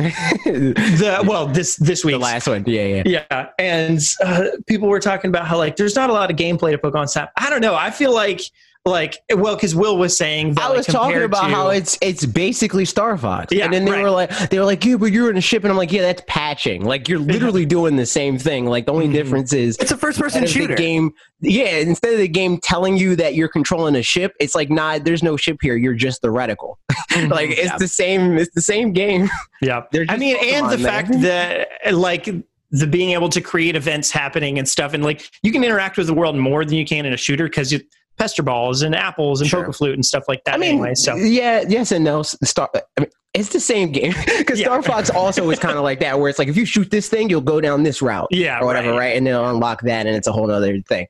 the 0.45 0.73
the, 1.21 1.25
well, 1.27 1.47
this, 1.47 1.77
this 1.77 2.05
week. 2.05 2.19
last 2.19 2.49
one. 2.49 2.65
Yeah, 2.67 2.85
yeah. 2.85 3.03
Yeah, 3.31 3.47
and 3.59 4.01
uh, 4.25 4.47
people 4.67 4.89
were 4.89 4.99
talking 5.01 5.29
about 5.29 5.47
how 5.47 5.57
like 5.57 5.77
there's 5.77 5.95
not 5.95 6.11
a 6.11 6.13
lot 6.13 6.31
of 6.31 6.37
gameplay 6.37 6.73
to 6.73 6.79
Pokemon 6.79 7.09
Snap. 7.11 7.31
I 7.37 7.49
don't 7.49 7.61
know. 7.61 7.75
I 7.77 7.91
feel 7.91 8.13
like 8.13 8.41
like 8.87 9.19
well 9.35 9.57
because 9.57 9.75
Will 9.75 9.99
was 9.99 10.17
saying 10.17 10.55
that 10.55 10.65
I 10.65 10.69
like, 10.69 10.77
was 10.79 10.87
talking 10.87 11.23
about 11.23 11.49
to- 11.49 11.55
how 11.55 11.69
it's 11.69 11.99
it's 12.01 12.25
basically 12.25 12.87
Star 12.87 13.19
Fox, 13.19 13.53
Yeah, 13.53 13.67
and 13.67 13.75
then 13.75 13.85
they 13.85 13.91
right. 13.91 14.03
were 14.03 14.11
like, 14.11 14.31
they 14.49 14.59
were 14.59 14.65
like, 14.65 14.83
yeah, 14.85 14.97
but 14.97 15.13
you're 15.13 15.29
in 15.31 15.37
a 15.37 15.41
ship, 15.43 15.65
and 15.65 15.71
I'm 15.71 15.77
like, 15.77 15.93
yeah, 15.93 16.01
that's 16.01 16.23
patching. 16.27 16.85
Like 16.85 17.07
you're 17.07 17.19
literally 17.19 17.67
doing 17.67 17.97
the 17.97 18.07
same 18.07 18.39
thing. 18.39 18.65
Like 18.65 18.87
the 18.87 18.93
only 18.95 19.09
Mhm. 19.09 19.13
difference 19.13 19.53
is 19.53 19.77
It's 19.77 19.91
a 19.93 19.99
first 19.99 20.19
person 20.19 20.47
shooter. 20.47 20.75
game. 20.77 21.13
Yeah, 21.43 21.77
instead 21.77 22.15
of 22.15 22.19
the 22.21 22.29
game 22.29 22.59
telling 22.59 22.97
you 22.97 23.17
that 23.17 23.35
you're 23.35 23.49
controlling 23.49 23.97
a 23.97 24.03
ship, 24.03 24.33
it's 24.41 24.55
like, 24.55 24.71
nah, 24.71 24.99
there's 24.99 25.23
no 25.23 25.37
ship 25.37 25.59
here. 25.61 25.77
You're 25.77 25.95
just 25.95 26.23
the 26.23 26.29
reticle. 26.29 26.77
like 27.31 27.51
it's 27.51 27.65
yeah. 27.65 27.77
the 27.79 27.89
same. 27.89 28.39
It's 28.39 28.55
the 28.55 28.63
same 28.63 28.93
game. 28.93 29.29
yeah. 29.61 29.83
I 30.09 30.17
mean, 30.17 30.37
and 30.43 30.71
the 30.71 30.77
Pokemon, 30.77 30.83
fact 30.83 31.21
that 31.21 31.69
like 31.93 32.31
the 32.73 32.87
being 32.87 33.11
able 33.11 33.29
to 33.29 33.41
create 33.43 33.77
events 33.77 34.11
happening 34.11 34.59
and 34.59 34.67
stuff, 34.67 34.95
and 34.95 35.05
like 35.05 35.29
you 35.43 35.53
can 35.53 35.65
interact 35.65 35.99
with 35.99 36.07
the 36.07 36.15
world 36.15 36.37
more 36.37 36.65
than 36.65 36.75
you 36.77 36.87
can 36.87 37.05
in 37.05 37.13
a 37.13 37.17
shooter 37.19 37.45
because 37.45 37.71
you 37.73 37.81
pester 38.21 38.43
balls 38.43 38.83
and 38.83 38.95
apples 38.95 39.41
and 39.41 39.49
Sure. 39.51 39.65
Pokeflute 39.67 39.95
and 39.95 40.05
stuff 40.05 40.25
like 40.29 40.45
that. 40.45 40.55
I 40.55 40.59
mean, 40.59 40.71
anyway, 40.73 40.95
so 40.95 41.17
yeah, 41.17 41.65
yes 41.67 41.91
and 41.91 42.05
no. 42.05 42.23
Star. 42.23 42.69
I 42.75 42.81
mean, 43.01 43.11
it's 43.35 43.49
the 43.49 43.61
same 43.61 43.91
game 43.93 44.13
because 44.39 44.61
Yeah. 44.61 44.67
Star 44.67 44.83
Fox 44.83 45.09
also 45.11 45.49
is 45.51 45.59
kind 45.59 45.77
of 45.79 45.83
like 45.85 46.01
that, 46.01 46.19
where 46.19 46.29
it's 46.29 46.39
like 46.39 46.49
if 46.49 46.57
you 46.57 46.65
shoot 46.67 46.91
this 46.91 47.09
thing, 47.09 47.31
you'll 47.31 47.41
go 47.41 47.61
down 47.61 47.83
this 47.83 48.03
route. 48.03 48.29
yeah, 48.31 48.61
or 48.61 48.67
whatever, 48.67 48.93
right? 48.93 49.17
And 49.17 49.27
then 49.27 49.35
unlock 49.35 49.81
that, 49.83 50.07
and 50.07 50.15
it's 50.15 50.27
a 50.29 50.33
whole 50.33 50.51
other 50.51 50.79
thing. 50.83 51.07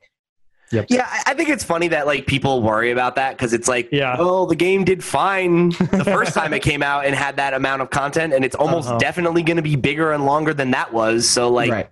Yeah, 0.71 1.05
I- 1.05 1.23
I 1.27 1.33
think 1.33 1.49
it's 1.49 1.65
funny 1.65 1.89
that 1.89 2.07
like 2.07 2.27
people 2.27 2.61
worry 2.63 2.91
about 2.91 3.15
that 3.15 3.31
because 3.35 3.51
it's 3.53 3.67
like, 3.67 3.89
Yeah. 3.91 4.17
well, 4.17 4.45
the 4.45 4.55
game 4.55 4.85
did 4.85 5.03
fine 5.03 5.69
the 5.71 6.03
first 6.05 6.33
time 6.33 6.53
it 6.53 6.61
came 6.61 6.81
out 6.81 7.05
and 7.05 7.13
had 7.13 7.35
that 7.35 7.53
amount 7.53 7.81
of 7.81 7.89
content, 7.89 8.33
and 8.33 8.45
it's 8.45 8.55
almost 8.55 8.87
Uh-huh. 8.87 8.97
definitely 8.97 9.43
going 9.43 9.57
to 9.57 9.63
be 9.63 9.75
bigger 9.75 10.13
and 10.13 10.25
longer 10.25 10.53
than 10.53 10.71
that 10.71 10.93
was. 10.93 11.29
So 11.29 11.49
like, 11.49 11.69
right. 11.71 11.89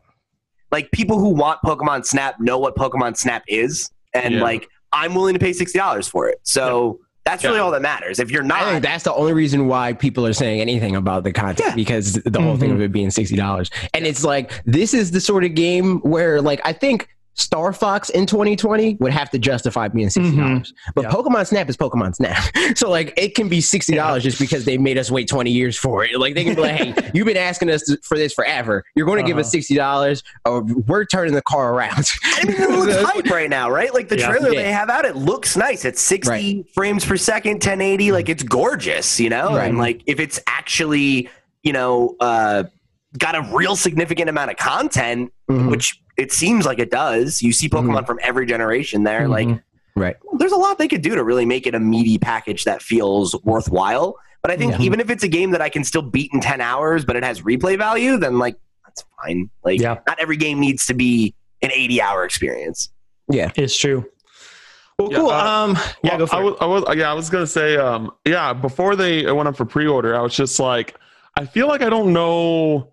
like 0.71 0.91
people 0.91 1.19
who 1.19 1.29
want 1.29 1.59
Pokemon 1.61 2.05
Snap 2.05 2.39
know 2.39 2.57
what 2.57 2.77
Pokemon 2.77 3.17
Snap 3.17 3.43
is, 3.49 3.89
and 4.13 4.35
Yeah. 4.35 4.43
like 4.43 4.69
I'm 4.91 5.13
willing 5.15 5.33
to 5.33 5.39
pay 5.39 5.53
sixty 5.53 5.77
dollars 5.79 6.07
for 6.07 6.27
it. 6.29 6.39
So 6.43 6.99
that's 7.25 7.43
really 7.43 7.57
Yeah. 7.57 7.63
all 7.63 7.71
that 7.71 7.81
matters. 7.81 8.19
If 8.19 8.31
you're 8.31 8.43
I 8.43 8.47
not, 8.47 8.63
think 8.65 8.83
that's 8.83 9.03
the 9.03 9.13
only 9.13 9.33
reason 9.33 9.67
why 9.67 9.93
people 9.93 10.25
are 10.25 10.33
saying 10.33 10.61
anything 10.61 10.95
about 10.95 11.23
the 11.23 11.31
content 11.31 11.69
Yeah. 11.69 11.75
because 11.75 12.13
the 12.13 12.41
whole 12.41 12.57
thing 12.57 12.71
Mhm. 12.71 12.75
of 12.75 12.81
it 12.81 12.91
being 12.91 13.11
sixty 13.11 13.35
dollars, 13.35 13.69
and 13.93 14.05
it's 14.07 14.23
like 14.23 14.51
this 14.65 14.93
is 14.93 15.11
the 15.11 15.21
sort 15.21 15.43
of 15.43 15.53
game 15.53 15.99
where 15.99 16.41
like 16.41 16.59
I 16.65 16.73
think 16.73 17.07
Star 17.39 17.71
Fox 17.73 18.09
in 18.09 18.25
2020 18.25 18.95
would 18.99 19.11
have 19.13 19.29
to 19.31 19.39
justify 19.39 19.87
being 19.87 20.09
sixty 20.09 20.35
dollars, 20.35 20.73
but 20.93 21.03
Yeah. 21.03 21.09
Pokemon 21.11 21.47
Snap 21.47 21.69
is 21.69 21.77
Pokemon 21.77 22.15
Snap, 22.15 22.37
so 22.77 22.89
like 22.89 23.13
it 23.17 23.33
can 23.35 23.47
be 23.49 23.61
sixty 23.61 23.95
dollars 23.95 24.23
just 24.23 24.39
because 24.39 24.65
they 24.65 24.77
made 24.77 24.97
us 24.97 25.09
wait 25.09 25.27
twenty 25.27 25.51
years 25.51 25.77
for 25.77 26.03
it. 26.03 26.19
Like 26.19 26.35
they 26.35 26.43
can 26.43 26.55
be 26.55 26.61
like, 26.61 26.75
hey, 26.75 27.11
you've 27.13 27.25
been 27.25 27.37
asking 27.37 27.69
us 27.69 27.83
for 28.03 28.17
this 28.17 28.33
forever. 28.33 28.83
You're 28.95 29.05
going 29.05 29.21
to 29.23 29.27
give 29.27 29.37
us 29.37 29.45
Uh-huh. 29.47 29.51
sixty 29.51 29.75
dollars, 29.75 30.23
or 30.45 30.61
we're 30.63 31.05
turning 31.05 31.33
the 31.33 31.41
car 31.41 31.73
around. 31.73 32.05
I 32.25 32.45
mean, 32.45 32.61
it 32.61 32.69
looks 32.69 32.95
hype 33.01 33.25
right 33.29 33.49
now, 33.49 33.69
right? 33.69 33.93
Like 33.93 34.09
the 34.09 34.17
Yeah. 34.19 34.29
trailer 34.29 34.51
Yeah. 34.53 34.61
they 34.63 34.71
have 34.71 34.89
out, 34.89 35.05
it 35.05 35.15
looks 35.15 35.55
nice. 35.55 35.85
It's 35.85 36.01
60 36.01 36.29
Right. 36.29 36.65
frames 36.73 37.05
per 37.05 37.17
second, 37.17 37.61
1080. 37.61 38.11
Like 38.11 38.27
it's 38.29 38.43
gorgeous, 38.43 39.19
you 39.19 39.29
know? 39.29 39.55
Right. 39.55 39.69
And 39.69 39.77
like 39.77 40.01
if 40.05 40.19
it's 40.19 40.39
actually, 40.47 41.29
you 41.63 41.73
know, 41.73 42.15
uh, 42.19 42.63
got 43.17 43.35
a 43.35 43.41
real 43.55 43.75
significant 43.75 44.29
amount 44.29 44.51
of 44.51 44.57
content, 44.57 45.31
Mhm. 45.49 45.71
which 45.71 45.99
it 46.19 46.31
seems 46.31 46.65
like 46.65 46.79
it 46.79 46.91
does. 46.91 47.41
You 47.41 47.51
see 47.53 47.69
Pokemon 47.69 48.05
from 48.05 48.19
every 48.21 48.45
generation 48.45 49.03
there. 49.03 49.27
Like 49.27 49.47
Mhm. 49.47 49.61
Right. 49.95 50.15
there's 50.37 50.51
a 50.51 50.57
lot 50.57 50.77
they 50.77 50.87
could 50.87 51.01
do 51.01 51.15
to 51.15 51.23
really 51.23 51.45
make 51.45 51.65
it 51.67 51.73
a 51.75 51.79
meaty 51.79 52.17
package 52.17 52.63
that 52.65 52.81
feels 52.81 53.35
worthwhile. 53.43 54.15
But 54.41 54.51
I 54.51 54.57
think 54.57 54.73
Yeah. 54.73 54.81
even 54.81 54.99
if 54.99 55.09
it's 55.09 55.23
a 55.23 55.27
game 55.27 55.51
that 55.51 55.61
I 55.61 55.69
can 55.69 55.83
still 55.83 56.01
beat 56.01 56.31
in 56.33 56.39
10 56.39 56.61
hours, 56.61 57.03
but 57.05 57.15
it 57.15 57.23
has 57.23 57.41
replay 57.41 57.77
value, 57.77 58.17
then 58.17 58.37
like 58.39 58.55
that's 58.85 59.03
fine. 59.23 59.49
Like 59.63 59.79
Yeah. 59.81 59.97
not 60.07 60.17
every 60.19 60.37
game 60.37 60.59
needs 60.59 60.85
to 60.87 60.93
be 60.93 61.33
an 61.61 61.71
80 61.73 62.01
hour 62.01 62.23
experience. 62.23 62.89
Yeah. 63.29 63.51
It's 63.55 63.77
true. 63.77 64.05
Well, 64.97 65.11
Yeah, 65.11 65.17
cool. 65.19 65.29
uh, 65.29 65.43
um, 65.63 65.77
yeah, 66.03 66.11
Well, 66.11 66.17
go 66.19 66.25
for 66.27 66.35
I 66.35 66.39
it. 66.39 66.43
was, 66.43 66.55
I 66.61 66.65
was, 66.65 66.83
yeah, 66.97 67.11
I 67.11 67.13
was 67.13 67.29
gonna 67.29 67.47
say, 67.47 67.77
um, 67.77 68.11
yeah. 68.25 68.51
Before 68.53 68.95
they 68.95 69.29
went 69.31 69.47
up 69.47 69.55
for 69.55 69.65
pre-order, 69.65 70.15
I 70.15 70.21
was 70.21 70.35
just 70.35 70.59
like, 70.59 70.95
I 71.37 71.45
feel 71.45 71.67
like 71.67 71.81
I 71.81 71.89
don't 71.89 72.11
know. 72.11 72.91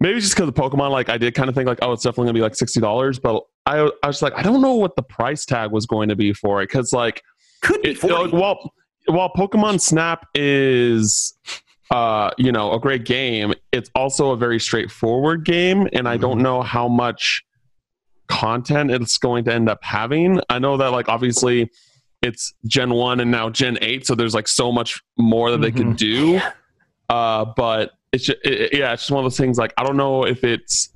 Maybe 0.00 0.20
just 0.20 0.34
because 0.34 0.48
of 0.48 0.54
Pokemon, 0.54 0.90
like 0.90 1.08
I 1.08 1.18
did 1.18 1.34
kind 1.34 1.48
of 1.48 1.54
think 1.54 1.66
like, 1.66 1.78
oh, 1.82 1.92
it's 1.92 2.02
definitely 2.02 2.26
gonna 2.26 2.34
be 2.34 2.40
like 2.42 2.54
sixty 2.54 2.80
dollars. 2.80 3.18
But 3.18 3.44
I, 3.66 3.90
I 4.02 4.06
was 4.06 4.22
like, 4.22 4.32
I 4.36 4.42
don't 4.42 4.60
know 4.62 4.74
what 4.74 4.96
the 4.96 5.02
price 5.02 5.44
tag 5.44 5.70
was 5.72 5.86
going 5.86 6.08
to 6.08 6.16
be 6.16 6.32
for 6.32 6.62
it 6.62 6.68
because 6.68 6.92
like, 6.92 7.22
Could 7.62 7.82
be 7.82 7.90
it, 7.90 8.02
like, 8.02 8.32
while 8.32 8.72
while 9.06 9.30
Pokemon 9.30 9.80
Snap 9.80 10.26
is, 10.34 11.34
uh, 11.90 12.30
you 12.38 12.52
know, 12.52 12.72
a 12.72 12.80
great 12.80 13.04
game, 13.04 13.54
it's 13.72 13.90
also 13.94 14.30
a 14.30 14.36
very 14.36 14.60
straightforward 14.60 15.44
game, 15.44 15.88
and 15.92 16.08
I 16.08 16.16
don't 16.16 16.40
know 16.40 16.62
how 16.62 16.88
much 16.88 17.42
content 18.28 18.90
it's 18.90 19.18
going 19.18 19.44
to 19.44 19.52
end 19.52 19.68
up 19.68 19.82
having. 19.82 20.40
I 20.48 20.58
know 20.58 20.76
that 20.76 20.92
like 20.92 21.08
obviously 21.08 21.70
it's 22.22 22.52
Gen 22.66 22.92
1 22.92 23.20
and 23.20 23.30
now 23.30 23.50
Gen 23.50 23.78
8 23.80 24.06
so 24.06 24.14
there's 24.14 24.34
like 24.34 24.48
so 24.48 24.70
much 24.70 25.02
more 25.16 25.50
that 25.50 25.60
they 25.60 25.72
could 25.72 25.96
do. 25.96 26.40
Uh 27.08 27.46
but 27.56 27.92
it's 28.12 28.24
just, 28.24 28.38
it, 28.44 28.74
yeah, 28.74 28.92
it's 28.92 29.02
just 29.02 29.10
one 29.10 29.24
of 29.24 29.30
those 29.30 29.38
things 29.38 29.58
like 29.58 29.72
I 29.76 29.84
don't 29.84 29.96
know 29.96 30.24
if 30.24 30.44
it's 30.44 30.90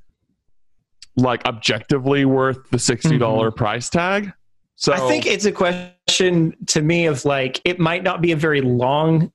like 1.15 1.45
objectively 1.45 2.25
worth 2.25 2.69
the 2.71 2.77
$60 2.77 3.01
mm-hmm. 3.01 3.17
dollars 3.19 3.53
price 3.55 3.89
tag. 3.89 4.31
So 4.75 4.91
I 4.91 4.99
think 5.07 5.25
it's 5.25 5.45
a 5.45 5.51
question 5.51 6.55
to 6.67 6.81
me 6.81 7.05
of 7.05 7.23
like 7.25 7.61
it 7.63 7.79
might 7.79 8.03
not 8.03 8.21
be 8.21 8.31
a 8.31 8.35
very 8.35 8.61
long 8.61 9.31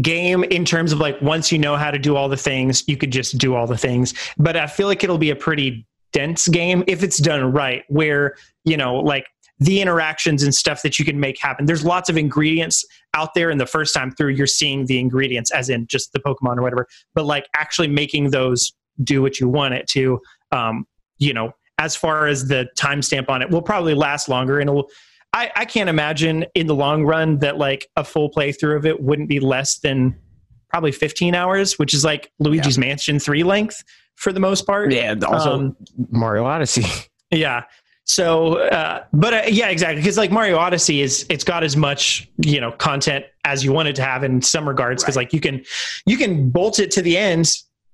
game 0.00 0.42
in 0.44 0.64
terms 0.64 0.92
of 0.92 0.98
like 0.98 1.20
once 1.22 1.52
you 1.52 1.58
know 1.58 1.76
how 1.76 1.90
to 1.90 1.98
do 1.98 2.16
all 2.16 2.28
the 2.28 2.36
things, 2.36 2.86
you 2.88 2.96
could 2.96 3.12
just 3.12 3.38
do 3.38 3.54
all 3.54 3.66
the 3.66 3.76
things. 3.76 4.14
But 4.38 4.56
I 4.56 4.66
feel 4.66 4.88
like 4.88 5.04
it'll 5.04 5.18
be 5.18 5.30
a 5.30 5.36
pretty 5.36 5.86
dense 6.12 6.48
game 6.48 6.82
if 6.86 7.02
it's 7.02 7.18
done 7.18 7.52
right, 7.52 7.84
where 7.88 8.36
you 8.64 8.76
know 8.76 8.96
like 8.96 9.26
the 9.64 9.80
interactions 9.80 10.42
and 10.42 10.54
stuff 10.54 10.82
that 10.82 10.98
you 10.98 11.04
can 11.04 11.20
make 11.20 11.38
happen. 11.40 11.66
There's 11.66 11.84
lots 11.84 12.08
of 12.08 12.16
ingredients 12.16 12.84
out 13.14 13.34
there, 13.34 13.50
and 13.50 13.60
the 13.60 13.66
first 13.66 13.94
time 13.94 14.10
through, 14.12 14.30
you're 14.30 14.46
seeing 14.46 14.86
the 14.86 14.98
ingredients, 14.98 15.50
as 15.50 15.68
in 15.68 15.86
just 15.86 16.12
the 16.12 16.20
Pokemon 16.20 16.58
or 16.58 16.62
whatever. 16.62 16.86
But 17.14 17.24
like 17.26 17.46
actually 17.54 17.88
making 17.88 18.30
those 18.30 18.72
do 19.02 19.22
what 19.22 19.40
you 19.40 19.48
want 19.48 19.74
it 19.74 19.86
to, 19.88 20.20
um, 20.50 20.86
you 21.18 21.32
know, 21.32 21.52
as 21.78 21.96
far 21.96 22.26
as 22.26 22.48
the 22.48 22.68
timestamp 22.78 23.28
on 23.28 23.42
it, 23.42 23.50
will 23.50 23.62
probably 23.62 23.94
last 23.94 24.28
longer, 24.28 24.58
and 24.60 24.68
it'll. 24.68 24.88
I, 25.34 25.50
I 25.56 25.64
can't 25.64 25.88
imagine 25.88 26.44
in 26.54 26.66
the 26.66 26.74
long 26.74 27.04
run 27.04 27.38
that 27.38 27.56
like 27.56 27.88
a 27.96 28.04
full 28.04 28.30
playthrough 28.30 28.76
of 28.76 28.84
it 28.84 29.02
wouldn't 29.02 29.30
be 29.30 29.40
less 29.40 29.78
than 29.78 30.14
probably 30.68 30.92
15 30.92 31.34
hours, 31.34 31.78
which 31.78 31.94
is 31.94 32.04
like 32.04 32.30
Luigi's 32.38 32.76
Mansion 32.76 33.18
3 33.18 33.42
length 33.42 33.82
for 34.16 34.30
the 34.30 34.40
most 34.40 34.66
part. 34.66 34.92
Yeah. 34.92 35.14
Also, 35.26 35.54
Um, 35.54 35.76
Mario 36.10 36.44
Odyssey. 36.44 36.84
yeah. 37.30 37.64
So, 38.04 38.58
uh, 38.58 39.04
but 39.12 39.34
uh, 39.34 39.42
yeah, 39.48 39.68
exactly. 39.68 40.00
Because 40.00 40.18
like 40.18 40.30
Mario 40.30 40.58
Odyssey 40.58 41.02
is, 41.02 41.24
it's 41.28 41.44
got 41.44 41.62
as 41.62 41.76
much 41.76 42.28
you 42.38 42.60
know 42.60 42.72
content 42.72 43.24
as 43.44 43.64
you 43.64 43.72
wanted 43.72 43.96
to 43.96 44.02
have 44.02 44.24
in 44.24 44.42
some 44.42 44.68
regards. 44.68 45.02
Because 45.02 45.16
like 45.16 45.32
you 45.32 45.40
can, 45.40 45.64
you 46.06 46.16
can 46.16 46.50
bolt 46.50 46.78
it 46.78 46.90
to 46.92 47.02
the 47.02 47.16
end 47.16 47.52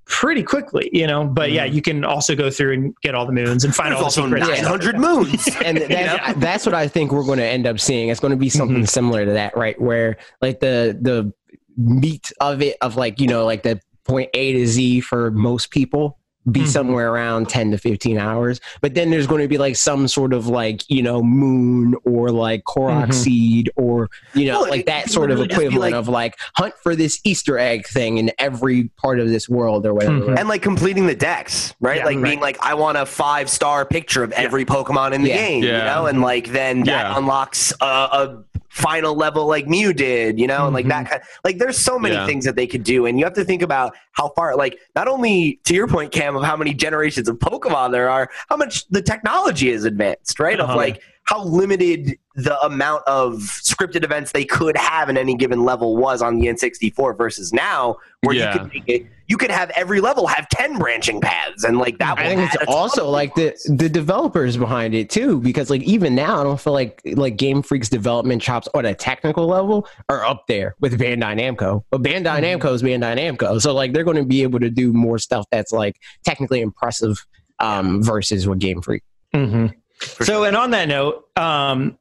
pretty 0.09 0.43
quickly, 0.43 0.89
you 0.93 1.07
know. 1.07 1.25
But 1.25 1.53
yeah, 1.53 1.65
you 1.65 1.83
can 1.83 2.05
also 2.05 2.35
go 2.35 2.51
through 2.51 2.73
and 2.73 2.97
get 3.03 3.15
all 3.15 3.27
the 3.27 3.33
moons 3.33 3.65
and 3.65 3.75
find 3.75 3.93
There's 3.93 4.19
all 4.19 4.25
the 4.25 4.35
also 4.35 4.39
secrets. 4.39 4.63
900 4.63 4.99
moons. 4.99 5.49
and 5.65 5.79
that's, 5.79 6.39
that's 6.41 6.67
what 6.67 6.75
I 6.75 6.89
think 6.89 7.13
we're 7.13 7.25
going 7.25 7.39
to 7.39 7.47
end 7.47 7.67
up 7.67 7.79
seeing. 7.79 8.09
It's 8.09 8.21
going 8.21 8.33
to 8.33 8.37
be 8.37 8.49
something 8.49 8.87
similar 8.87 9.25
to 9.25 9.33
that, 9.33 9.57
right? 9.57 9.81
Where 9.81 10.17
like 10.41 10.61
the 10.61 10.99
the 11.01 11.33
meat 11.77 12.33
of 12.41 12.63
it, 12.63 12.77
of 12.81 12.97
like 12.97 13.21
you 13.21 13.29
know, 13.29 13.45
like 13.45 13.63
the 13.63 13.81
point 14.05 14.31
A 14.35 14.55
to 14.55 14.67
Z 14.67 15.01
for 15.01 15.31
most 15.31 15.71
people, 15.71 16.19
be 16.51 16.61
Mhm. 16.61 16.66
somewhere 16.68 17.12
around 17.12 17.49
ten 17.49 17.70
to 17.72 17.78
fifteen 17.78 18.16
hours. 18.18 18.61
But 18.80 18.95
then 18.95 19.11
there's 19.11 19.26
going 19.26 19.43
to 19.43 19.49
be 19.49 19.59
like 19.59 19.76
some 19.76 20.09
sort 20.09 20.32
of 20.32 20.47
like 20.47 20.82
you 20.89 21.03
know 21.03 21.22
moon 21.22 21.95
or 22.05 22.30
like 22.30 22.64
Korok 22.64 23.09
Mhm. 23.09 23.14
seed 23.14 23.70
or 23.76 24.09
you 24.34 24.47
know 24.47 24.61
Well, 24.62 24.70
like 24.70 24.80
it 24.80 24.86
that 24.86 25.03
could 25.05 25.12
sort 25.12 25.30
of 25.30 25.39
literally 25.39 25.49
just 25.49 25.61
be, 25.61 25.66
equivalent 25.66 25.93
like- 25.93 25.99
of 26.01 26.09
like 26.09 26.36
hunt 26.55 26.74
for 26.82 26.97
this 26.97 27.20
Easter 27.24 27.59
egg 27.59 27.86
thing 27.86 28.16
in 28.18 28.30
every 28.39 28.84
part 28.97 29.20
of 29.20 29.28
this 29.28 29.49
world 29.49 29.84
or 29.84 29.93
whatever. 29.95 30.20
Mhm. 30.20 30.39
and 30.39 30.49
like 30.49 30.62
completing 30.62 31.07
the 31.07 31.14
decks, 31.14 31.74
right? 31.80 31.99
Yeah, 31.99 32.07
like 32.07 32.16
right. 32.16 32.24
being 32.24 32.41
like, 32.41 32.57
I 32.62 32.74
want 32.74 32.97
a 32.99 33.05
five 33.05 33.51
star 33.51 33.84
picture 33.84 34.22
of 34.22 34.32
every 34.32 34.64
Pokemon 34.64 35.12
in 35.12 35.22
the 35.22 35.28
Yeah. 35.30 35.36
game, 35.49 35.62
you 35.64 35.72
know, 35.72 36.07
and 36.07 36.22
like 36.22 36.53
then 36.53 36.80
that 36.84 36.86
Yeah. 37.11 37.18
unlocks 37.18 37.72
a, 37.80 37.84
a 37.84 38.39
final 38.79 39.14
level 39.14 39.47
like 39.47 39.66
Mew 39.66 39.93
did, 39.93 40.39
you 40.39 40.47
know, 40.47 40.64
and 40.66 40.74
like 40.74 40.87
that 40.87 41.11
kind. 41.11 41.22
Like 41.45 41.59
there's 41.59 41.76
so 41.79 41.99
many 41.99 42.14
Yeah. 42.14 42.26
things 42.26 42.45
that 42.45 42.57
they 42.57 42.66
could 42.66 42.85
do, 42.85 43.07
and 43.07 43.18
you 43.18 43.24
have 43.24 43.35
to 43.35 43.45
think 43.45 43.61
about 43.62 43.95
how 44.12 44.29
far, 44.31 44.57
like 44.57 44.79
not 44.95 45.09
only 45.09 45.61
to 45.64 45.74
your 45.74 45.89
point, 45.89 46.12
Cam, 46.12 46.37
of 46.37 46.45
how 46.45 46.57
many 46.57 46.72
generations 46.72 47.29
of 47.29 47.39
Pokemon 47.39 47.93
there 47.93 48.09
are, 48.09 48.31
how 48.49 48.57
much 48.57 48.87
the 48.89 49.03
technology 49.03 49.70
is 49.70 49.85
advanced, 49.85 50.39
right? 50.39 50.59
Of 50.61 50.68
Uh-huh. 50.70 50.76
like 50.76 51.03
how 51.24 51.43
limited 51.45 52.16
the 52.37 52.59
amount 52.64 53.03
of 53.07 53.35
scripted 53.41 54.03
events 54.05 54.33
they 54.33 54.45
could 54.45 54.76
have 54.76 55.09
in 55.11 55.18
any 55.18 55.35
given 55.35 55.64
level 55.64 55.97
was 55.97 56.22
on 56.22 56.39
the 56.39 56.47
N64 56.47 57.18
versus 57.18 57.53
now, 57.53 57.97
where 58.22 58.35
Yeah. 58.37 58.53
you 58.55 58.59
could 58.61 58.68
make 58.72 58.85
it, 58.89 59.07
you 59.29 59.37
could 59.37 59.51
have 59.51 59.70
every 59.76 60.01
level 60.01 60.26
have 60.26 60.49
ten 60.49 60.79
branching 60.79 61.20
paths, 61.20 61.62
and 61.64 61.79
like 61.79 61.99
that. 61.99 62.18
I 62.18 62.29
think 62.35 62.53
it's 62.55 62.57
also 62.66 63.09
like 63.09 63.35
the 63.35 63.55
the 63.76 63.89
developers 63.89 64.57
behind 64.57 64.95
it 64.95 65.11
too, 65.11 65.39
because 65.41 65.70
like 65.70 65.83
even 65.83 66.14
now, 66.14 66.41
I 66.41 66.43
don't 66.45 66.61
feel 66.61 66.72
like 66.72 67.01
like 67.14 67.37
Game 67.37 67.62
Freak's 67.62 67.89
development 67.89 68.41
chops 68.43 68.68
on 68.74 68.87
a 68.87 68.95
technical 68.95 69.47
level 69.47 69.87
are 70.09 70.24
up 70.24 70.47
there 70.49 70.74
with 70.81 70.99
Bandai 70.99 71.39
Namco. 71.39 71.85
But 71.91 72.03
Bandai 72.03 72.41
Mm-hmm. 72.43 72.61
Namco 72.66 72.72
is 72.72 72.83
Bandai 72.83 73.16
Namco, 73.18 73.61
so 73.61 73.74
like 73.74 73.93
they're 73.93 74.05
going 74.05 74.16
to 74.16 74.24
be 74.24 74.43
able 74.43 74.61
to 74.61 74.70
do 74.70 74.93
more 74.93 75.18
stuff 75.18 75.45
that's 75.53 75.72
like 75.72 75.97
technically 76.24 76.61
impressive 76.61 77.24
um, 77.59 78.03
versus 78.03 78.49
what 78.49 78.59
Game 78.59 78.81
Freak. 78.81 79.03
hmm 79.35 79.66
So, 80.01 80.45
and 80.45 80.57
on 80.57 80.70
that 80.70 80.89
note, 80.89 81.29
um, 81.37 81.99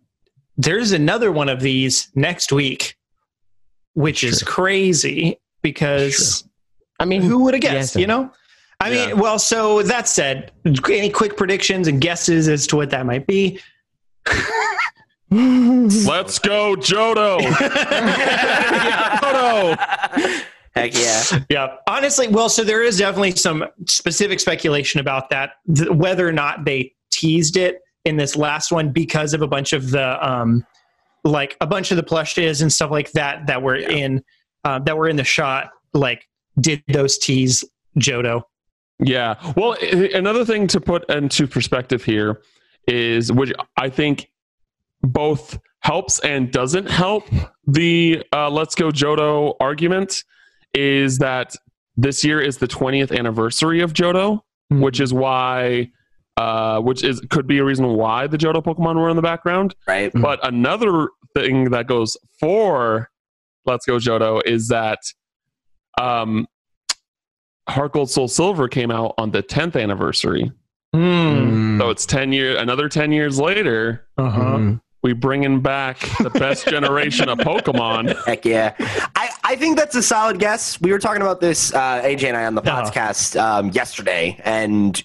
there's 0.56 0.92
another 0.92 1.32
one 1.32 1.50
of 1.50 1.60
these 1.60 2.10
next 2.16 2.52
week, 2.52 2.96
which 3.94 4.24
is 4.24 4.40
Sure. 4.40 4.48
crazy 4.48 5.40
because 5.62 6.47
I 7.00 7.06
mean, 7.06 7.22
who 7.22 7.44
would 7.44 7.54
have 7.54 7.62
guessed? 7.62 7.96
yes, 7.96 8.02
you 8.02 8.08
know, 8.08 8.32
I 8.80 8.90
Yeah. 8.92 9.08
mean, 9.08 9.18
well, 9.20 9.40
so 9.40 9.82
that 9.84 10.08
said, 10.08 10.52
any 10.66 11.10
quick 11.10 11.38
predictions 11.38 11.88
and 11.88 12.00
guesses 12.02 12.48
as 12.48 12.66
to 12.68 12.76
what 12.76 12.90
that 12.92 13.06
might 13.06 13.26
be? 13.28 13.60
let's 15.32 16.40
go 16.40 16.76
Johto. 16.76 17.40
Johto. 19.22 19.78
Heck 20.76 20.94
yeah! 20.94 21.24
Yeah, 21.50 21.76
honestly, 21.88 22.28
well, 22.28 22.50
so 22.50 22.64
there 22.64 22.84
is 22.84 23.00
definitely 23.00 23.36
some 23.36 23.66
specific 23.88 24.40
speculation 24.40 25.00
about 25.00 25.30
that, 25.32 25.54
th- 25.76 25.90
whether 25.90 26.28
or 26.28 26.32
not 26.32 26.66
they 26.66 26.94
teased 27.12 27.58
it 27.58 27.80
in 28.06 28.16
this 28.16 28.36
last 28.36 28.72
one 28.72 28.92
because 28.92 29.34
of 29.34 29.42
a 29.42 29.48
bunch 29.48 29.74
of 29.74 29.90
the, 29.90 30.26
um, 30.28 30.64
like 31.24 31.58
a 31.62 31.68
bunch 31.68 31.90
of 31.92 31.98
the 31.98 32.04
plushes 32.04 32.62
and 32.62 32.72
stuff 32.72 32.92
like 32.92 33.12
that 33.14 33.48
that 33.48 33.62
were 33.62 33.76
in, 33.76 34.24
uh, 34.66 34.78
that 34.80 34.96
were 34.96 35.10
in 35.10 35.16
the 35.16 35.24
shot. 35.24 35.72
Like, 35.94 36.28
did 36.60 36.84
those 36.88 37.18
tease 37.18 37.64
Johto. 38.00 38.44
Yeah. 39.00 39.36
Well, 39.56 39.76
another 40.14 40.44
thing 40.44 40.68
to 40.68 40.82
put 40.82 41.10
into 41.10 41.48
perspective 41.48 42.04
here 42.04 42.42
is, 42.88 43.32
which 43.32 43.54
I 43.76 43.90
think 43.90 44.30
both 45.02 45.60
helps 45.82 46.20
and 46.20 46.52
doesn't 46.52 46.90
help 46.90 47.26
the 47.68 48.24
uh, 48.34 48.50
"Let's 48.50 48.76
Go 48.76 48.90
Johto 48.90 49.56
argument, 49.60 50.24
is 50.74 51.20
that 51.20 51.56
this 51.96 52.24
year 52.24 52.42
is 52.42 52.58
the 52.58 52.68
20th 52.68 53.16
anniversary 53.18 53.82
of 53.82 53.94
Johto, 53.94 54.42
which 54.70 55.00
is 55.00 55.14
why, 55.14 55.92
uh, 56.38 56.80
which 56.82 57.04
is 57.04 57.22
could 57.30 57.46
be 57.46 57.60
a 57.60 57.64
reason 57.64 57.88
why 57.90 58.28
the 58.28 58.38
Johto 58.38 58.64
Pokemon 58.64 58.96
were 58.96 59.10
in 59.10 59.16
the 59.16 59.22
background. 59.22 59.76
Right? 59.88 60.12
But 60.14 60.46
another 60.46 61.10
thing 61.36 61.72
that 61.72 61.88
goes 61.88 62.18
for 62.40 63.10
Let's 63.66 63.86
Go 63.86 63.98
Johto 63.98 64.42
is 64.46 64.70
that 64.70 65.00
um, 66.00 66.48
Heart 67.70 67.94
Gold 67.94 68.10
Soul 68.10 68.28
Silver 68.28 68.68
came 68.68 68.92
out 68.92 69.14
on 69.18 69.32
the 69.32 69.44
10th 69.44 69.82
anniversary. 69.82 70.52
Hmm. 70.94 71.80
So 71.80 71.90
it's 71.90 72.06
10 72.06 72.32
years, 72.32 72.60
another 72.60 72.88
10 72.90 73.12
years 73.12 73.40
later, 73.40 74.08
Uh-huh. 74.18 74.40
Mhm. 74.58 74.82
we 75.04 75.14
bringing 75.14 75.60
back 75.62 76.00
the 76.20 76.30
best 76.30 76.66
generation 76.70 77.28
of 77.30 77.38
Pokemon. 77.40 78.16
Heck 78.26 78.46
yeah! 78.46 78.74
I, 79.16 79.30
I 79.44 79.56
think 79.58 79.78
that's 79.78 79.96
a 79.96 80.02
solid 80.02 80.40
guess. 80.40 80.80
We 80.82 80.92
were 80.92 81.00
talking 81.00 81.22
about 81.22 81.40
this 81.42 81.74
uh, 81.74 82.02
AJ 82.04 82.30
and 82.30 82.38
I 82.38 82.46
on 82.46 82.56
the 82.56 82.62
Uh-huh. 82.62 82.84
podcast 82.90 83.40
um, 83.40 83.70
yesterday, 83.72 84.40
and 84.44 85.02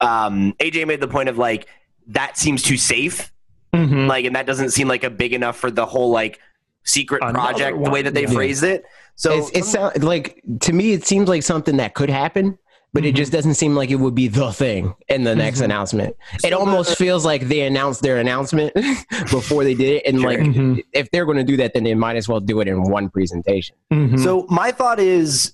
um, 0.00 0.54
AJ 0.60 0.86
made 0.86 1.00
the 1.00 1.08
point 1.08 1.28
of 1.28 1.36
like 1.38 1.66
that 2.08 2.38
seems 2.38 2.62
too 2.62 2.78
safe, 2.78 3.30
Mhm. 3.74 4.06
like, 4.08 4.24
and 4.24 4.34
that 4.34 4.46
doesn't 4.46 4.70
seem 4.70 4.88
like 4.88 5.04
a 5.04 5.10
big 5.10 5.34
enough 5.34 5.58
for 5.58 5.70
the 5.70 5.84
whole 5.84 6.10
like 6.10 6.40
secret 6.84 7.22
Another 7.22 7.38
project 7.38 7.84
the 7.84 7.90
way 7.90 8.00
that 8.02 8.14
they 8.14 8.22
Yeah. 8.22 8.30
phrased 8.30 8.64
it. 8.64 8.84
So 9.18 9.32
it's, 9.36 9.50
it 9.50 9.64
sounds 9.64 10.02
like 10.02 10.42
to 10.60 10.72
me, 10.72 10.92
it 10.92 11.04
seems 11.06 11.28
like 11.28 11.42
something 11.42 11.76
that 11.78 11.94
could 11.94 12.08
happen, 12.08 12.56
but 12.92 13.04
it 13.04 13.14
Mhm. 13.14 13.18
just 13.18 13.32
doesn't 13.32 13.54
seem 13.54 13.74
like 13.74 13.90
it 13.90 13.96
would 13.96 14.14
be 14.14 14.28
the 14.28 14.52
thing 14.52 14.94
in 15.08 15.24
the 15.24 15.34
next 15.34 15.60
Mhm. 15.60 15.64
announcement. 15.64 16.16
It 16.44 16.52
almost 16.52 16.96
feels 16.96 17.24
like 17.26 17.48
they 17.48 17.62
announced 17.62 18.00
their 18.02 18.18
announcement 18.18 18.72
before 19.30 19.64
they 19.64 19.74
did 19.74 19.96
it, 19.96 20.02
and 20.06 20.20
Sure. 20.20 20.30
like 20.30 20.38
Mhm. 20.38 20.82
if 20.92 21.10
they're 21.10 21.26
going 21.26 21.36
to 21.38 21.44
do 21.44 21.56
that, 21.58 21.74
then 21.74 21.82
they 21.84 21.94
might 21.94 22.16
as 22.16 22.28
well 22.28 22.40
do 22.40 22.60
it 22.60 22.68
in 22.68 22.80
one 22.82 23.10
presentation. 23.10 23.76
Mhm. 23.92 24.22
So 24.22 24.46
my 24.48 24.70
thought 24.70 25.00
is, 25.00 25.52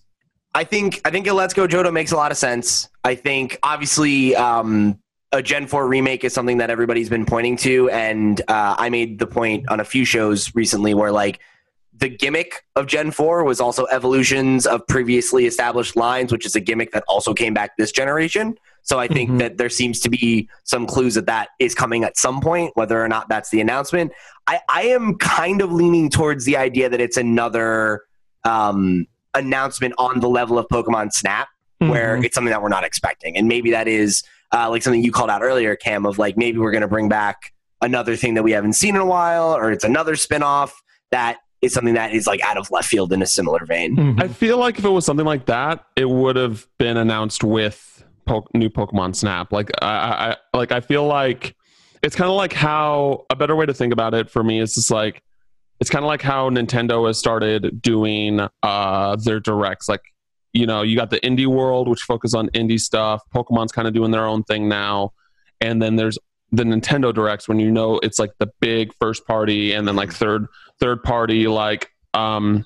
I 0.54 0.62
think 0.64 1.00
I 1.04 1.10
think 1.10 1.26
a 1.26 1.32
Let's 1.32 1.54
Go 1.54 1.66
Johto 1.66 1.92
makes 1.92 2.12
a 2.12 2.16
lot 2.16 2.30
of 2.30 2.36
sense. 2.38 2.88
I 3.02 3.14
think 3.16 3.58
obviously 3.64 4.36
um, 4.36 4.98
a 5.32 5.42
Gen 5.42 5.66
4 5.66 5.88
remake 5.88 6.22
is 6.22 6.32
something 6.32 6.58
that 6.58 6.70
everybody's 6.70 7.08
been 7.08 7.26
pointing 7.26 7.56
to. 7.56 7.90
And 7.90 8.40
uh, 8.46 8.76
I 8.78 8.88
made 8.90 9.18
the 9.18 9.26
point 9.26 9.68
on 9.68 9.80
a 9.80 9.84
few 9.84 10.04
shows 10.04 10.54
recently 10.54 10.94
where, 10.94 11.10
like, 11.10 11.40
the 11.96 12.08
gimmick 12.08 12.64
of 12.76 12.86
Gen 12.86 13.10
4 13.10 13.44
was 13.44 13.60
also 13.60 13.86
evolutions 13.86 14.66
of 14.66 14.86
previously 14.88 15.46
established 15.46 15.94
lines, 15.96 16.32
which 16.32 16.44
is 16.44 16.56
a 16.56 16.60
gimmick 16.60 16.92
that 16.92 17.04
also 17.08 17.32
came 17.32 17.54
back 17.54 17.76
this 17.78 17.92
generation. 17.92 18.56
So 18.82 18.98
I 18.98 19.06
think 19.08 19.30
Mhm. 19.30 19.38
that 19.38 19.56
there 19.58 19.68
seems 19.70 20.00
to 20.00 20.10
be 20.10 20.48
some 20.64 20.86
clues 20.86 21.14
that 21.14 21.26
that 21.26 21.48
is 21.58 21.74
coming 21.74 22.04
at 22.04 22.18
some 22.18 22.40
point, 22.40 22.72
whether 22.74 23.02
or 23.02 23.08
not 23.08 23.28
that's 23.28 23.48
the 23.50 23.60
announcement. 23.60 24.12
I, 24.46 24.60
I 24.68 24.82
am 24.88 25.14
kind 25.18 25.62
of 25.62 25.72
leaning 25.72 26.10
towards 26.10 26.44
the 26.44 26.56
idea 26.56 26.88
that 26.88 27.00
it's 27.00 27.16
another 27.16 28.02
um, 28.46 29.06
announcement 29.34 29.94
on 29.96 30.20
the 30.20 30.28
level 30.28 30.58
of 30.58 30.66
Pokemon 30.68 31.12
Snap, 31.14 31.48
where 31.78 32.18
Mhm. 32.18 32.24
it's 32.26 32.34
something 32.34 32.50
that 32.50 32.60
we're 32.60 32.68
not 32.68 32.84
expecting. 32.84 33.36
And 33.38 33.48
maybe 33.48 33.70
that 33.70 33.88
is 33.88 34.22
uh, 34.52 34.68
like 34.70 34.82
something 34.82 35.02
you 35.02 35.10
called 35.10 35.30
out 35.30 35.42
earlier, 35.42 35.74
Cam, 35.74 36.04
of 36.06 36.18
like 36.18 36.36
maybe 36.36 36.58
we're 36.58 36.70
going 36.70 36.82
to 36.82 36.86
bring 36.88 37.08
back 37.08 37.52
another 37.80 38.14
thing 38.14 38.34
that 38.34 38.42
we 38.44 38.52
haven't 38.52 38.74
seen 38.74 38.94
in 38.94 39.00
a 39.00 39.06
while, 39.06 39.56
or 39.56 39.72
it's 39.72 39.82
another 39.82 40.14
spinoff 40.14 40.70
that 41.10 41.38
is 41.64 41.72
something 41.72 41.94
that 41.94 42.12
is 42.12 42.26
like 42.26 42.40
out 42.42 42.56
of 42.56 42.70
left 42.70 42.88
field 42.88 43.12
in 43.12 43.22
a 43.22 43.26
similar 43.26 43.64
vein. 43.66 43.96
Mhm. 43.96 44.22
I 44.22 44.28
feel 44.28 44.58
like 44.58 44.78
if 44.78 44.84
it 44.84 44.90
was 44.90 45.04
something 45.04 45.26
like 45.26 45.46
that, 45.46 45.84
it 45.96 46.08
would 46.08 46.36
have 46.36 46.66
been 46.78 46.96
announced 46.96 47.42
with 47.44 48.04
po- 48.26 48.46
new 48.54 48.68
Pokemon 48.70 49.16
Snap. 49.16 49.52
Like 49.52 49.70
I, 49.82 49.86
I 49.86 50.30
I- 50.32 50.36
like 50.56 50.72
I 50.72 50.80
feel 50.80 51.06
like 51.06 51.56
it's 52.02 52.14
kind 52.14 52.30
of 52.30 52.36
like 52.36 52.52
how 52.52 53.24
a 53.30 53.36
better 53.36 53.56
way 53.56 53.66
to 53.66 53.74
think 53.74 53.92
about 53.92 54.12
it 54.14 54.30
for 54.30 54.44
me 54.44 54.60
is 54.60 54.74
just 54.74 54.90
like 54.90 55.22
it's 55.80 55.90
kind 55.90 56.04
of 56.04 56.06
like 56.06 56.22
how 56.22 56.50
Nintendo 56.50 57.06
has 57.06 57.18
started 57.18 57.82
doing 57.82 58.40
uh, 58.62 59.16
their 59.16 59.40
directs. 59.40 59.88
Like 59.88 60.02
you 60.52 60.66
know, 60.66 60.82
you 60.82 60.94
got 60.96 61.10
the 61.10 61.18
indie 61.20 61.46
world, 61.48 61.88
which 61.88 62.00
focus 62.02 62.32
on 62.32 62.48
indie 62.50 62.78
stuff. 62.78 63.22
Pokemon's 63.34 63.72
kind 63.72 63.88
of 63.88 63.92
doing 63.94 64.12
their 64.12 64.24
own 64.24 64.44
thing 64.44 64.68
now, 64.68 65.12
and 65.60 65.82
then 65.82 65.96
there's 65.96 66.16
the 66.52 66.62
Nintendo 66.62 67.12
directs 67.12 67.48
when 67.48 67.58
you 67.58 67.72
know 67.72 67.98
it's 68.04 68.20
like 68.20 68.30
the 68.38 68.48
big 68.60 68.92
first 69.00 69.26
party 69.26 69.72
and 69.72 69.88
then 69.88 69.96
like 69.96 70.12
third 70.12 70.46
third 70.80 71.02
party 71.02 71.46
like 71.48 71.90
um 72.14 72.64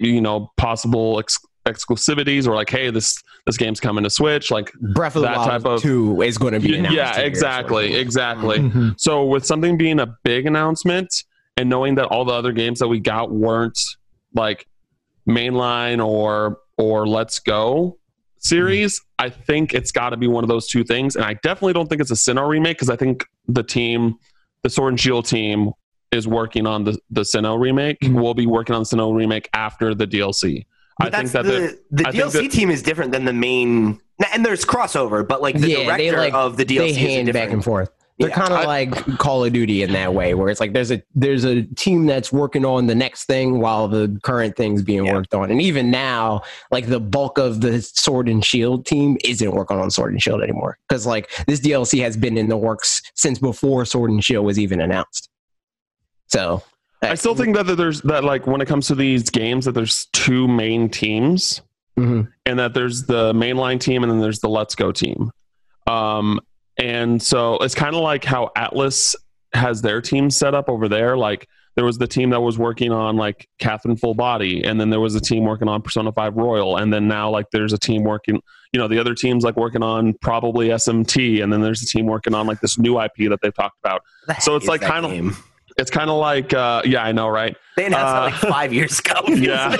you 0.00 0.20
know 0.20 0.50
possible 0.56 1.18
ex- 1.18 1.38
exclusivities 1.66 2.46
or 2.46 2.54
like 2.54 2.70
hey 2.70 2.90
this 2.90 3.20
this 3.46 3.56
game's 3.56 3.80
coming 3.80 4.04
to 4.04 4.10
switch 4.10 4.50
like 4.50 4.72
Breath 4.94 5.16
of 5.16 5.22
the 5.22 5.28
That 5.28 5.36
Wild 5.38 5.48
type 5.50 5.64
of- 5.64 5.82
2 5.82 6.22
is 6.22 6.38
going 6.38 6.54
to 6.54 6.60
be 6.60 6.76
announced. 6.76 6.96
yeah 6.96 7.16
here, 7.16 7.24
exactly 7.26 7.92
so- 7.92 7.98
exactly 7.98 8.58
Mhm. 8.58 8.94
so 8.98 9.24
with 9.24 9.44
something 9.46 9.76
being 9.76 9.98
a 10.00 10.06
big 10.24 10.46
announcement 10.46 11.24
and 11.56 11.68
knowing 11.68 11.94
that 11.96 12.06
all 12.06 12.24
the 12.24 12.32
other 12.32 12.52
games 12.52 12.78
that 12.80 12.88
we 12.88 13.00
got 13.00 13.30
weren't 13.32 13.78
like 14.34 14.66
mainline 15.28 16.04
or 16.04 16.58
or 16.78 17.06
let's 17.06 17.38
go 17.40 17.98
series 18.38 19.00
i 19.18 19.28
think 19.28 19.74
it's 19.74 19.90
got 19.90 20.10
to 20.10 20.16
be 20.16 20.28
one 20.28 20.44
of 20.44 20.48
those 20.48 20.66
two 20.68 20.84
things 20.84 21.16
and 21.16 21.24
i 21.24 21.34
definitely 21.42 21.72
don't 21.72 21.88
think 21.88 22.00
it's 22.00 22.10
a 22.10 22.14
sinnoh 22.14 22.48
remake 22.48 22.76
because 22.76 22.90
i 22.90 22.96
think 22.96 23.24
the 23.48 23.62
team 23.62 24.14
the 24.62 24.70
sword 24.70 24.92
and 24.92 25.00
shield 25.00 25.24
team 25.26 25.70
is 26.12 26.26
working 26.28 26.66
on 26.66 26.84
the 26.84 26.98
the 27.10 27.22
sinnoh 27.22 27.58
remake 27.60 27.98
Mhm. 28.00 28.20
we'll 28.20 28.34
be 28.34 28.46
working 28.46 28.74
on 28.74 28.82
the 28.82 28.86
sinnoh 28.86 29.14
remake 29.14 29.48
after 29.54 29.94
the 29.94 30.06
dlc 30.06 30.64
But 30.98 31.06
i 31.06 31.10
that's 31.22 31.32
think 31.32 31.44
that 31.46 31.52
the, 31.52 31.78
the, 32.02 32.08
I 32.08 32.10
think 32.12 32.24
DLC 32.24 32.32
that- 32.42 32.50
team 32.52 32.70
is 32.70 32.82
different 32.82 33.12
than 33.12 33.24
the 33.24 33.32
main, 33.32 34.00
and 34.32 34.44
there's 34.46 34.64
crossover, 34.64 35.26
but 35.28 35.42
like 35.42 35.58
the 35.58 35.68
Yeah, 35.68 35.96
they, 35.96 36.08
director 36.10 36.16
like- 36.18 36.34
of 36.34 36.56
the 36.56 36.64
DLC 36.64 36.78
they 36.78 36.88
is 36.90 36.96
hand 36.96 37.32
back 37.34 37.50
and 37.50 37.62
forth. 37.62 37.90
They're 38.18 38.30
Yeah. 38.30 38.34
kind 38.34 38.54
of 38.54 38.64
like 38.64 39.18
Call 39.18 39.44
of 39.44 39.52
Duty 39.52 39.82
in 39.82 39.92
that 39.92 40.14
way, 40.14 40.32
where 40.32 40.48
it's 40.48 40.58
like 40.58 40.72
there's 40.72 40.90
a 40.90 41.02
there's 41.14 41.44
a 41.44 41.64
team 41.76 42.06
that's 42.06 42.32
working 42.32 42.64
on 42.64 42.86
the 42.86 42.94
next 42.94 43.24
thing 43.26 43.60
while 43.60 43.88
the 43.88 44.18
current 44.22 44.56
thing's 44.56 44.80
being 44.80 45.04
Yeah. 45.04 45.12
worked 45.12 45.34
on. 45.34 45.50
And 45.50 45.60
even 45.60 45.90
now, 45.90 46.40
like 46.70 46.86
the 46.86 46.98
bulk 46.98 47.36
of 47.36 47.60
the 47.60 47.82
Sword 47.82 48.26
and 48.30 48.42
Shield 48.42 48.86
team 48.86 49.18
isn't 49.22 49.50
working 49.52 49.76
on 49.78 49.90
Sword 49.90 50.12
and 50.14 50.22
Shield 50.22 50.40
anymore 50.42 50.78
because 50.88 51.04
like 51.04 51.28
this 51.46 51.60
DLC 51.60 52.00
has 52.00 52.16
been 52.16 52.38
in 52.38 52.48
the 52.48 52.56
works 52.56 53.02
since 53.16 53.38
before 53.38 53.84
Sword 53.84 54.10
and 54.10 54.24
Shield 54.24 54.46
was 54.46 54.58
even 54.58 54.80
announced. 54.80 55.28
So 56.28 56.62
i 57.02 57.14
still 57.14 57.34
think 57.34 57.54
that 57.54 57.64
there's 57.76 58.00
that 58.02 58.24
like 58.24 58.46
when 58.46 58.60
it 58.62 58.66
comes 58.66 58.86
to 58.88 58.94
these 58.94 59.28
games 59.28 59.66
that 59.66 59.72
there's 59.72 60.06
two 60.12 60.48
main 60.48 60.88
teams 60.88 61.60
Mhm. 61.98 62.28
and 62.46 62.58
that 62.58 62.74
there's 62.74 63.04
the 63.04 63.32
mainline 63.34 63.78
team 63.80 64.02
and 64.02 64.10
then 64.10 64.20
there's 64.20 64.40
the 64.40 64.48
let's 64.48 64.74
go 64.74 64.92
team 64.92 65.30
um 65.86 66.40
and 66.78 67.22
so 67.22 67.58
it's 67.58 67.74
kind 67.74 67.94
of 67.94 68.02
like 68.02 68.24
how 68.24 68.50
Atlus 68.56 69.14
has 69.54 69.80
their 69.82 70.00
team 70.00 70.30
set 70.30 70.54
up 70.54 70.68
over 70.68 70.88
there 70.88 71.16
like 71.16 71.46
there 71.76 71.84
was 71.84 71.98
the 71.98 72.06
team 72.06 72.30
that 72.30 72.40
was 72.40 72.58
working 72.58 72.90
on 72.92 73.16
like 73.16 73.46
catherine 73.58 73.96
full 73.96 74.14
body 74.14 74.64
and 74.64 74.80
then 74.80 74.88
there 74.90 75.00
was 75.00 75.14
a 75.14 75.20
team 75.20 75.44
working 75.44 75.68
on 75.68 75.80
persona 75.82 76.10
5 76.12 76.34
royal 76.36 76.76
and 76.78 76.92
then 76.92 77.06
now 77.06 77.30
like 77.30 77.46
there's 77.52 77.72
a 77.74 77.78
team 77.78 78.02
working 78.04 78.40
you 78.72 78.80
know 78.80 78.88
the 78.88 78.98
other 78.98 79.14
teams 79.14 79.44
like 79.44 79.56
working 79.56 79.82
on 79.82 80.12
probably 80.22 80.68
smt 80.68 81.42
and 81.42 81.52
then 81.52 81.60
there's 81.62 81.82
a 81.82 81.86
team 81.86 82.06
working 82.06 82.34
on 82.34 82.46
like 82.46 82.60
this 82.60 82.78
new 82.78 83.00
ip 83.00 83.12
that 83.18 83.38
they've 83.42 83.54
talked 83.54 83.78
about 83.84 84.02
The 84.26 84.34
So 84.40 84.56
it's 84.56 84.66
like 84.66 84.80
kind 84.80 85.04
of-? 85.06 85.46
It's 85.78 85.90
kind 85.90 86.10
of 86.10 86.18
like 86.18 86.52
uh 86.54 86.82
yeah 86.84 87.02
i 87.02 87.12
know 87.12 87.28
right 87.28 87.56
They 87.76 87.86
announced 87.86 88.40
that 88.40 88.44
uh, 88.44 88.48
like 88.48 88.54
five 88.54 88.72
years 88.72 88.98
ago. 89.00 89.20
yeah. 89.28 89.76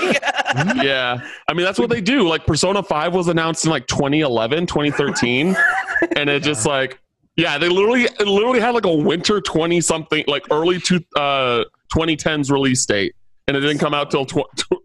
yeah 0.83 1.29
i 1.49 1.55
mean 1.55 1.65
that's 1.65 1.79
what 1.79 1.91
they 1.91 2.01
do 2.01 2.29
like 2.29 2.47
persona 2.47 2.83
5 2.83 3.15
was 3.15 3.29
announced 3.29 3.65
in 3.65 3.71
like 3.71 3.87
2011 3.87 4.67
2013 4.67 5.57
and 6.17 6.31
it 6.31 6.43
just 6.43 6.67
like 6.67 6.99
yeah 7.37 7.59
they 7.59 7.69
literally 7.69 8.05
it 8.05 8.27
literally 8.27 8.61
had 8.61 8.71
like 8.71 8.87
a 8.87 8.95
winter 8.95 9.41
20 9.41 9.81
something 9.81 10.25
like 10.27 10.45
early 10.51 10.81
two, 10.81 11.01
uh 11.17 11.65
2010s 11.95 12.51
release 12.51 12.85
date 12.87 13.15
and 13.49 13.57
it 13.57 13.61
didn't 13.61 13.79
come 13.79 13.95
out 13.95 14.11
till 14.11 14.27
tw- 14.27 14.43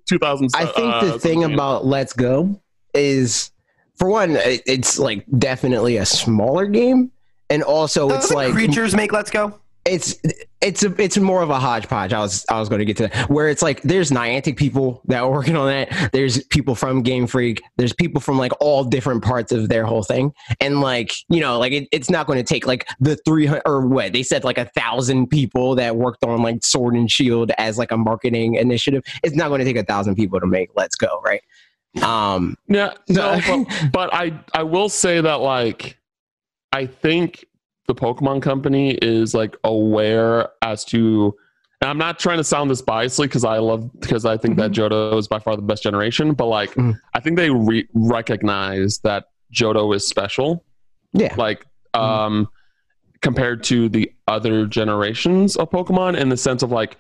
2000 0.07 0.49
I 0.53 0.65
think 0.65 1.01
the 1.01 1.19
thing 1.19 1.43
about 1.43 1.85
Let's 1.85 2.13
Go 2.13 2.61
is, 2.93 3.51
for 3.95 4.09
one, 4.09 4.37
it's 4.37 4.99
like 4.99 5.25
definitely 5.39 5.97
a 5.97 6.05
smaller 6.05 6.65
game, 6.65 7.11
and 7.49 7.63
also 7.63 8.09
it's 8.09 8.25
Doesn't 8.29 8.35
like 8.35 8.53
creatures 8.53 8.93
make 8.95 9.13
Let's 9.13 9.31
Go. 9.31 9.59
It's 9.85 10.15
it's 10.61 10.83
a 10.83 11.01
it's 11.01 11.17
more 11.17 11.41
of 11.41 11.49
a 11.49 11.59
hodgepodge. 11.59 12.13
I 12.13 12.19
was 12.19 12.45
I 12.49 12.59
was 12.59 12.69
going 12.69 12.79
to 12.79 12.85
get 12.85 12.97
to 12.97 13.07
that 13.07 13.29
where 13.29 13.49
it's 13.49 13.63
like 13.63 13.81
there's 13.81 14.11
Niantic 14.11 14.55
people 14.55 15.01
that 15.05 15.23
are 15.23 15.31
working 15.31 15.55
on 15.55 15.67
that. 15.67 16.11
There's 16.13 16.43
people 16.45 16.75
from 16.75 17.01
Game 17.01 17.25
Freak. 17.25 17.61
There's 17.77 17.93
people 17.93 18.21
from 18.21 18.37
like 18.37 18.51
all 18.59 18.83
different 18.83 19.23
parts 19.23 19.51
of 19.51 19.69
their 19.69 19.85
whole 19.85 20.03
thing, 20.03 20.33
and 20.59 20.81
like 20.81 21.13
you 21.29 21.39
know, 21.39 21.57
like 21.57 21.71
it, 21.71 21.87
it's 21.91 22.09
not 22.09 22.27
going 22.27 22.37
to 22.37 22.43
take 22.43 22.67
like 22.67 22.87
the 22.99 23.15
three 23.25 23.47
hundred 23.47 23.63
or 23.65 23.87
what 23.87 24.13
they 24.13 24.21
said 24.21 24.43
like 24.43 24.59
a 24.59 24.65
thousand 24.65 25.27
people 25.27 25.73
that 25.75 25.95
worked 25.95 26.23
on 26.23 26.43
like 26.43 26.63
Sword 26.63 26.93
and 26.93 27.09
Shield 27.09 27.51
as 27.57 27.79
like 27.79 27.91
a 27.91 27.97
marketing 27.97 28.55
initiative. 28.55 29.03
It's 29.23 29.35
not 29.35 29.47
going 29.47 29.59
to 29.59 29.65
take 29.65 29.77
a 29.77 29.83
thousand 29.83 30.15
people 30.15 30.39
to 30.39 30.47
make 30.47 30.69
Let's 30.75 30.95
Go, 30.95 31.21
right? 31.25 31.41
Um, 32.03 32.55
Yeah, 32.67 32.93
no, 33.09 33.39
but, 33.47 33.91
but 33.91 34.13
I 34.13 34.39
I 34.53 34.61
will 34.61 34.89
say 34.89 35.21
that 35.21 35.41
like 35.41 35.97
I 36.71 36.85
think 36.85 37.45
the 37.93 37.99
Pokemon 38.01 38.41
Company 38.41 38.91
is 39.01 39.33
like 39.33 39.55
aware 39.63 40.49
as 40.61 40.85
to. 40.85 41.35
And 41.81 41.89
I'm 41.89 41.97
not 41.97 42.19
trying 42.19 42.37
to 42.37 42.43
sound 42.43 42.69
this 42.69 42.81
biasly 42.81 43.23
because 43.23 43.43
I 43.43 43.57
love 43.57 43.89
because 43.99 44.23
I 44.23 44.37
think 44.37 44.57
that 44.57 44.71
Johto 44.71 45.17
is 45.17 45.27
by 45.27 45.39
far 45.39 45.55
the 45.55 45.61
best 45.63 45.81
generation, 45.83 46.33
but 46.33 46.45
like 46.45 46.73
Mhm. 46.75 46.97
I 47.15 47.19
think 47.19 47.37
they 47.37 47.49
re- 47.49 47.87
recognize 47.93 48.99
that 48.99 49.25
Johto 49.53 49.93
is 49.95 50.07
special, 50.07 50.63
yeah, 51.13 51.33
like 51.37 51.65
um 51.93 52.47
compared 53.21 53.63
to 53.63 53.89
the 53.89 54.11
other 54.27 54.65
generations 54.65 55.55
of 55.57 55.69
Pokemon 55.69 56.17
in 56.17 56.29
the 56.29 56.37
sense 56.37 56.63
of 56.63 56.71
like 56.71 56.97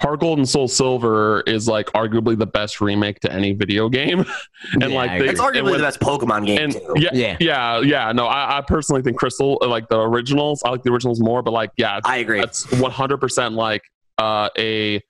Heart 0.00 0.20
Gold 0.20 0.38
and 0.38 0.48
Soul 0.48 0.66
Silver 0.66 1.42
is 1.46 1.68
like 1.68 1.86
arguably 1.92 2.36
the 2.36 2.46
best 2.46 2.80
remake 2.80 3.20
to 3.20 3.32
any 3.32 3.52
video 3.52 3.88
game, 3.88 4.20
and 4.72 4.82
Yeah, 4.82 4.88
like 4.88 5.10
I 5.10 5.18
they. 5.20 5.28
It's 5.28 5.40
arguably 5.40 5.64
when- 5.64 5.72
the 5.74 5.78
best 5.78 6.00
Pokemon 6.00 6.46
game 6.46 6.58
and 6.58 6.72
too. 6.72 6.94
yeah, 6.96 7.10
yeah. 7.12 7.36
yeah, 7.38 7.80
yeah. 7.80 8.12
No, 8.12 8.26
I, 8.26 8.58
I 8.58 8.60
personally 8.62 9.02
think 9.02 9.16
Crystal, 9.16 9.58
like 9.64 9.88
the 9.88 10.00
originals, 10.00 10.60
I 10.64 10.70
like 10.70 10.82
the 10.82 10.90
originals 10.90 11.20
more. 11.20 11.42
But 11.42 11.52
like, 11.52 11.70
yeah, 11.76 12.00
I 12.04 12.16
agree. 12.16 12.40
that's 12.40 12.70
one 12.72 12.90
hundred 12.90 13.18
percent 13.18 13.54
like 13.54 13.82
uh, 14.18 14.48
a 14.58 15.00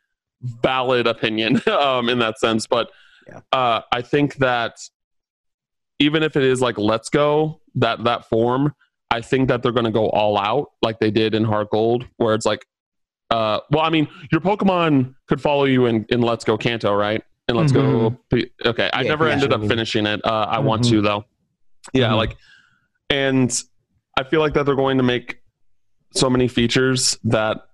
valid 0.42 1.06
opinion 1.06 1.60
um, 1.70 2.08
in 2.10 2.18
that 2.18 2.38
sense. 2.38 2.66
But 2.66 2.90
Yeah. 3.26 3.40
uh, 3.52 3.80
I 3.92 4.02
think 4.02 4.36
that 4.36 4.76
even 5.98 6.22
if 6.22 6.36
it 6.36 6.42
is 6.42 6.60
like 6.60 6.76
Let's 6.78 7.08
Go 7.08 7.60
that 7.76 8.04
that 8.04 8.28
form, 8.28 8.74
I 9.10 9.20
think 9.22 9.48
that 9.48 9.62
they're 9.62 9.72
going 9.72 9.84
to 9.86 9.90
go 9.92 10.08
all 10.10 10.36
out 10.38 10.70
like 10.82 10.98
they 10.98 11.10
did 11.10 11.34
in 11.34 11.44
Heart 11.44 11.70
Gold, 11.70 12.06
where 12.16 12.34
it's 12.34 12.44
like, 12.46 12.66
uh, 13.32 13.60
well, 13.70 13.82
I 13.82 13.90
mean, 13.90 14.06
your 14.30 14.40
Pokemon 14.40 15.14
could 15.28 15.40
follow 15.40 15.64
you 15.64 15.86
in 15.86 16.04
in 16.10 16.20
Let's 16.22 16.44
Go 16.44 16.56
Kanto, 16.58 16.92
right? 16.94 17.22
And 17.48 17.56
Let's 17.56 17.72
Go. 17.72 18.16
Okay, 18.64 18.90
I 18.92 19.02
Yeah, 19.02 19.08
never 19.08 19.26
yeah, 19.26 19.32
ended 19.32 19.52
up 19.52 19.64
finishing 19.66 20.06
it. 20.06 20.20
Uh, 20.24 20.46
I 20.48 20.58
want 20.60 20.82
Mhm. 20.82 20.90
to 20.90 21.02
though. 21.02 21.24
Yeah, 21.92 22.10
Mhm. 22.10 22.16
like, 22.16 22.36
and 23.10 23.62
I 24.18 24.22
feel 24.24 24.40
like 24.40 24.54
that 24.54 24.66
they're 24.66 24.76
going 24.76 24.98
to 24.98 25.02
make 25.02 25.38
so 26.14 26.30
many 26.30 26.46
features 26.46 27.18
that 27.24 27.66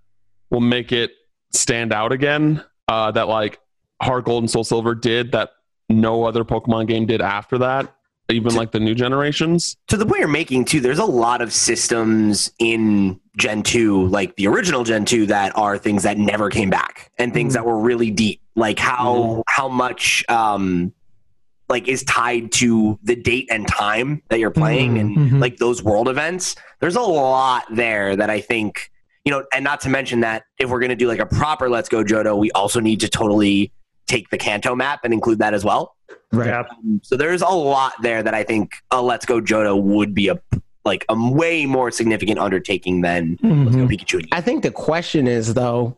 will 0.50 0.60
make 0.60 0.92
it 0.92 1.10
stand 1.52 1.92
out 1.92 2.12
again. 2.12 2.64
Uh, 2.88 3.10
that 3.10 3.28
like 3.28 3.58
Heart 4.00 4.24
Gold 4.24 4.44
and 4.44 4.50
Soul 4.50 4.64
Silver 4.64 4.94
did 4.94 5.32
that 5.32 5.50
no 5.90 6.24
other 6.24 6.44
Pokemon 6.44 6.86
game 6.86 7.04
did 7.06 7.20
after 7.20 7.58
that. 7.58 7.94
Even 8.30 8.54
like 8.54 8.72
the 8.72 8.80
new 8.80 8.94
generations. 8.94 9.76
to 9.88 9.96
the 9.96 10.04
point 10.04 10.18
you're 10.18 10.28
making 10.28 10.66
too, 10.66 10.80
there's 10.80 10.98
a 10.98 11.04
lot 11.04 11.40
of 11.40 11.50
systems 11.52 12.52
in 12.58 13.18
Gen 13.38 13.62
2, 13.62 14.06
like 14.08 14.36
the 14.36 14.46
original 14.48 14.84
Gen 14.84 15.06
2, 15.06 15.26
that 15.26 15.56
are 15.56 15.78
things 15.78 16.02
that 16.02 16.18
never 16.18 16.50
came 16.50 16.68
back 16.68 17.10
and 17.18 17.32
things 17.32 17.52
Mm. 17.52 17.54
that 17.54 17.64
were 17.66 17.78
really 17.78 18.10
deep. 18.10 18.42
Like 18.54 18.78
how 18.78 19.42
how 19.46 19.68
much 19.68 20.24
um 20.28 20.92
like 21.70 21.88
is 21.88 22.02
tied 22.04 22.52
to 22.52 22.98
the 23.02 23.14
date 23.16 23.46
and 23.50 23.66
time 23.66 24.22
that 24.28 24.38
you're 24.40 24.50
playing 24.50 24.98
and 24.98 25.16
Mhm. 25.16 25.40
like 25.40 25.56
those 25.56 25.82
world 25.82 26.08
events. 26.08 26.54
There's 26.80 26.96
a 26.96 27.00
lot 27.00 27.64
there 27.74 28.14
that 28.16 28.28
I 28.28 28.40
think 28.42 28.90
you 29.24 29.32
know, 29.32 29.44
and 29.52 29.62
not 29.62 29.80
to 29.82 29.90
mention 29.90 30.20
that 30.20 30.44
if 30.58 30.70
we're 30.70 30.78
going 30.80 30.88
to 30.88 30.96
do 30.96 31.06
like 31.06 31.18
a 31.18 31.26
proper 31.26 31.68
Let's 31.68 31.90
Go 31.90 32.02
Johto, 32.02 32.38
we 32.38 32.50
also 32.52 32.80
need 32.80 33.00
to 33.00 33.08
totally 33.08 33.72
take 34.08 34.30
the 34.30 34.38
Kanto 34.38 34.74
map 34.74 35.00
and 35.04 35.12
include 35.14 35.38
that 35.38 35.54
as 35.54 35.64
well. 35.64 35.94
Right. 36.32 36.48
Yeah. 36.48 36.64
Um, 36.70 37.00
so 37.04 37.16
there's 37.16 37.42
a 37.42 37.46
lot 37.48 37.92
there 38.02 38.22
that 38.22 38.34
I 38.34 38.42
think 38.42 38.72
a 38.90 39.00
Let's 39.00 39.24
Go 39.26 39.40
Johto 39.40 39.80
would 39.80 40.14
be 40.14 40.28
a 40.28 40.40
like 40.84 41.04
a 41.10 41.30
way 41.32 41.66
more 41.66 41.90
significant 41.90 42.38
undertaking 42.38 43.02
than 43.02 43.38
Let's 43.42 43.76
Go 43.76 43.82
Mhm. 43.86 43.90
Pikachu. 43.90 44.26
I 44.32 44.40
think 44.40 44.62
the 44.62 44.70
question 44.70 45.26
is 45.28 45.52
though, 45.54 45.96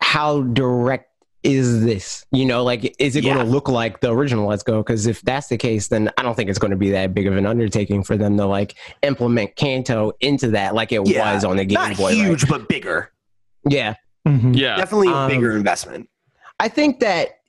how 0.00 0.42
direct 0.42 1.10
is 1.42 1.84
this? 1.84 2.24
You 2.32 2.44
know, 2.44 2.62
like 2.64 2.94
is 2.98 3.16
it 3.16 3.22
going 3.22 3.36
Yeah. 3.36 3.44
to 3.44 3.48
look 3.48 3.68
like 3.68 4.00
the 4.00 4.12
original 4.12 4.48
Let's 4.48 4.62
Go? 4.62 4.78
Because 4.82 5.06
if 5.06 5.22
that's 5.22 5.48
the 5.48 5.56
case, 5.56 5.88
then 5.88 6.10
I 6.18 6.22
don't 6.22 6.34
think 6.34 6.50
it's 6.50 6.58
going 6.58 6.70
to 6.72 6.76
be 6.76 6.90
that 6.90 7.14
big 7.14 7.26
of 7.26 7.36
an 7.36 7.46
undertaking 7.46 8.02
for 8.04 8.16
them 8.16 8.36
to 8.36 8.46
like 8.46 8.74
implement 9.02 9.56
Kanto 9.56 10.12
into 10.20 10.48
that, 10.50 10.74
like 10.74 10.92
it 10.92 11.06
Yeah. 11.06 11.34
was 11.34 11.44
on 11.44 11.56
the 11.56 11.64
Game 11.64 11.74
Not 11.74 11.96
Boy. 11.96 12.04
right? 12.06 12.14
huge, 12.14 12.48
but 12.48 12.68
bigger. 12.68 13.10
Yeah, 13.68 13.94
Mhm. 14.26 14.56
Yeah. 14.56 14.76
Definitely 14.76 15.08
a 15.08 15.12
Um, 15.14 15.30
bigger 15.30 15.56
investment. 15.56 16.08
I 16.58 16.68
think 16.68 17.00
that 17.00 17.40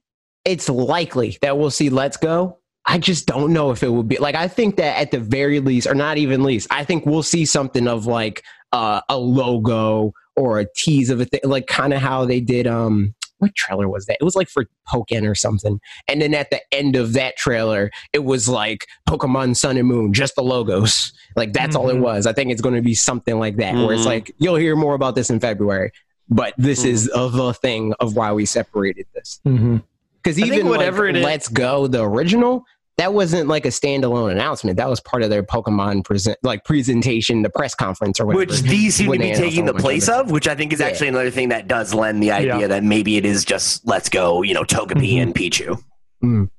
it's 0.45 0.69
likely 0.69 1.37
that 1.41 1.57
we'll 1.57 1.71
see 1.71 1.89
Let's 1.89 2.17
Go. 2.17 2.57
I 2.85 2.97
just 2.97 3.25
don't 3.25 3.51
know 3.51 3.71
if 3.71 3.83
it 3.83 3.89
would 3.91 4.07
be 4.07 4.17
like 4.17 4.35
I 4.35 4.47
think 4.47 4.77
that 4.77 4.97
at 4.97 5.11
the 5.11 5.19
very 5.19 5.59
least, 5.59 5.87
or 5.87 5.93
not 5.95 6.17
even 6.17 6.43
least, 6.43 6.67
I 6.71 6.85
think 6.85 7.05
we'll 7.05 7.23
see 7.23 7.45
something 7.45 7.87
of 7.87 8.05
like 8.05 8.43
uh, 8.71 9.01
a 9.09 9.17
logo 9.17 10.13
or 10.37 10.59
a 10.59 10.65
tease 10.75 11.09
of 11.09 11.19
a 11.19 11.25
thing, 11.25 11.41
like 11.43 11.67
kind 11.67 11.93
of 11.93 12.01
how 12.01 12.23
they 12.25 12.39
did. 12.39 12.65
Um, 12.65 13.13
what 13.39 13.53
trailer 13.55 13.87
was 13.89 14.05
that? 14.07 14.17
It 14.19 14.23
was 14.23 14.35
like 14.35 14.47
for 14.49 14.65
Pokken 14.87 15.29
or 15.29 15.35
something. 15.35 15.79
And 16.07 16.21
then 16.21 16.33
at 16.33 16.49
the 16.49 16.59
end 16.71 16.95
of 16.95 17.13
that 17.13 17.35
trailer, 17.37 17.91
it 18.13 18.23
was 18.23 18.47
like 18.49 18.87
Pokemon 19.07 19.55
Sun 19.57 19.77
and 19.77 19.87
Moon, 19.87 20.11
just 20.13 20.35
the 20.35 20.41
logos. 20.43 21.11
Like 21.35 21.53
that's 21.53 21.75
all 21.75 21.87
it 21.89 21.97
Mhm. 21.97 22.01
was. 22.01 22.25
I 22.25 22.33
think 22.33 22.51
it's 22.51 22.61
going 22.63 22.73
to 22.73 22.81
be 22.81 22.95
something 22.95 23.37
like 23.37 23.57
that, 23.57 23.75
where 23.75 23.93
it's 23.93 24.03
Mhm. 24.03 24.07
like 24.07 24.31
you'll 24.39 24.55
hear 24.55 24.75
more 24.75 24.95
about 24.95 25.13
this 25.13 25.29
in 25.29 25.39
February. 25.39 25.91
But 26.29 26.53
this 26.57 26.83
Mhm. 26.83 26.89
is 26.89 27.05
the 27.07 27.53
thing 27.61 27.93
of 27.99 28.15
why 28.15 28.33
we 28.33 28.45
separated 28.45 29.05
this. 29.15 29.39
Because 29.43 30.37
I 30.37 30.41
think 30.41 30.47
even 30.53 30.67
whatever 30.67 31.05
like, 31.05 31.15
it 31.15 31.19
is- 31.19 31.23
Let's 31.25 31.47
Go, 31.47 31.87
the 31.87 32.03
original, 32.03 32.65
that 32.97 33.13
wasn't 33.13 33.47
like 33.47 33.65
a 33.65 33.69
standalone 33.69 34.31
announcement. 34.31 34.75
That 34.77 34.89
was 34.89 34.99
part 34.99 35.21
of 35.23 35.29
their 35.29 35.43
Pokemon 35.43 36.03
present, 36.03 36.37
like 36.43 36.65
presentation, 36.65 37.43
the 37.43 37.49
press 37.49 37.75
conference 37.75 38.19
or 38.19 38.25
whatever. 38.25 38.39
Which 38.51 38.61
these 38.63 38.95
seem 38.95 39.11
to 39.11 39.19
be 39.19 39.33
taking 39.35 39.65
the 39.65 39.73
place 39.73 40.09
of 40.09 40.31
which 40.31 40.47
I 40.47 40.55
think 40.55 40.73
is 40.73 40.79
Yeah. 40.79 40.87
actually 40.87 41.09
another 41.09 41.29
thing 41.31 41.49
that 41.49 41.67
does 41.67 41.93
lend 41.93 42.21
the 42.23 42.31
idea 42.31 42.59
Yeah. 42.61 42.67
that 42.67 42.83
maybe 42.83 43.15
it 43.15 43.25
is 43.25 43.45
just 43.45 43.85
let's 43.87 44.09
go, 44.09 44.41
you 44.41 44.53
know, 44.53 44.63
Togepi 44.63 45.13
Mhm. 45.13 45.21
and 45.21 45.35
Pichu. 45.35 46.49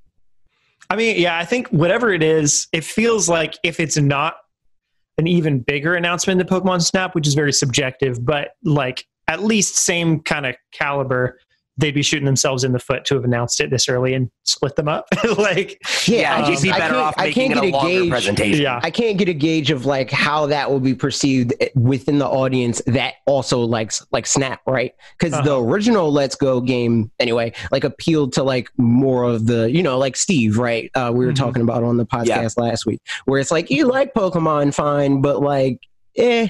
I 0.91 0.97
mean, 0.97 1.21
yeah, 1.21 1.37
I 1.39 1.45
think 1.45 1.69
whatever 1.69 2.11
it 2.13 2.23
is, 2.23 2.69
it 2.73 2.85
feels 2.85 3.29
like 3.29 3.55
if 3.63 3.79
it's 3.81 3.99
not 3.99 4.37
an 5.19 5.27
even 5.27 5.59
bigger 5.59 5.95
announcement 5.95 6.39
than 6.39 6.47
Pokemon 6.47 6.81
Snap, 6.83 7.15
which 7.15 7.27
is 7.27 7.35
very 7.35 7.53
subjective, 7.53 8.25
but 8.25 8.53
like 8.65 9.05
at 9.29 9.43
least 9.45 9.77
same 9.77 10.21
kind 10.21 10.47
of 10.47 10.57
caliber, 10.73 11.39
they'd 11.81 11.95
be 11.95 12.03
shooting 12.03 12.27
themselves 12.27 12.65
in 12.65 12.73
the 12.73 12.79
foot 12.81 13.05
to 13.05 13.15
have 13.15 13.23
announced 13.23 13.61
it 13.61 13.71
this 13.71 13.89
early 13.89 14.13
and 14.13 14.29
split 14.43 14.75
them 14.75 14.89
up. 14.89 15.07
like, 15.39 15.81
Yeah, 16.09 16.35
um, 16.35 16.43
I'd 16.43 16.47
just 16.51 16.65
be 16.65 16.71
better 16.71 16.81
can't- 16.81 16.97
off 16.97 17.15
I 17.17 17.27
making 17.27 17.53
can't 17.53 17.65
it 17.65 17.69
a 17.69 17.71
get 17.71 17.75
a 17.75 17.77
longer 17.77 17.91
gauge. 18.01 18.11
presentation. 18.11 18.63
yeah. 18.63 18.81
I 18.83 18.91
can't 18.91 19.17
get 19.17 19.29
a 19.29 19.33
gauge 19.33 19.71
of 19.71 19.87
like 19.87 20.11
how 20.11 20.47
that 20.47 20.69
will 20.73 20.81
be 20.81 20.97
perceived 20.97 21.53
within 21.77 22.19
the 22.19 22.27
audience 22.27 22.83
that 22.87 23.15
also 23.27 23.61
likes 23.61 24.05
like 24.11 24.27
Snap, 24.27 24.61
right? 24.67 24.93
Because 25.17 25.35
the 25.45 25.53
Uh-huh. 25.55 25.61
original 25.63 26.11
Let's 26.11 26.35
Go 26.35 26.61
game, 26.61 27.13
anyway, 27.21 27.53
like 27.71 27.85
appealed 27.85 28.33
to 28.33 28.43
like 28.43 28.71
more 28.77 29.23
of 29.23 29.47
the, 29.47 29.71
you 29.71 29.85
know, 29.85 29.99
like 29.99 30.17
Steve, 30.17 30.59
right? 30.59 30.91
Uh, 30.97 31.13
we 31.15 31.25
were 31.27 31.33
Mhm. 31.33 31.37
talking 31.37 31.63
about 31.63 31.85
on 31.85 31.97
the 31.97 32.07
podcast 32.07 32.59
last 32.59 32.87
week, 32.87 33.01
where 33.27 33.39
it's 33.39 33.53
like 33.53 33.71
you 33.71 33.87
like 33.87 34.15
Pokemon, 34.15 34.75
fine, 34.75 35.21
but 35.23 35.43
like, 35.43 35.79
eh. 36.19 36.49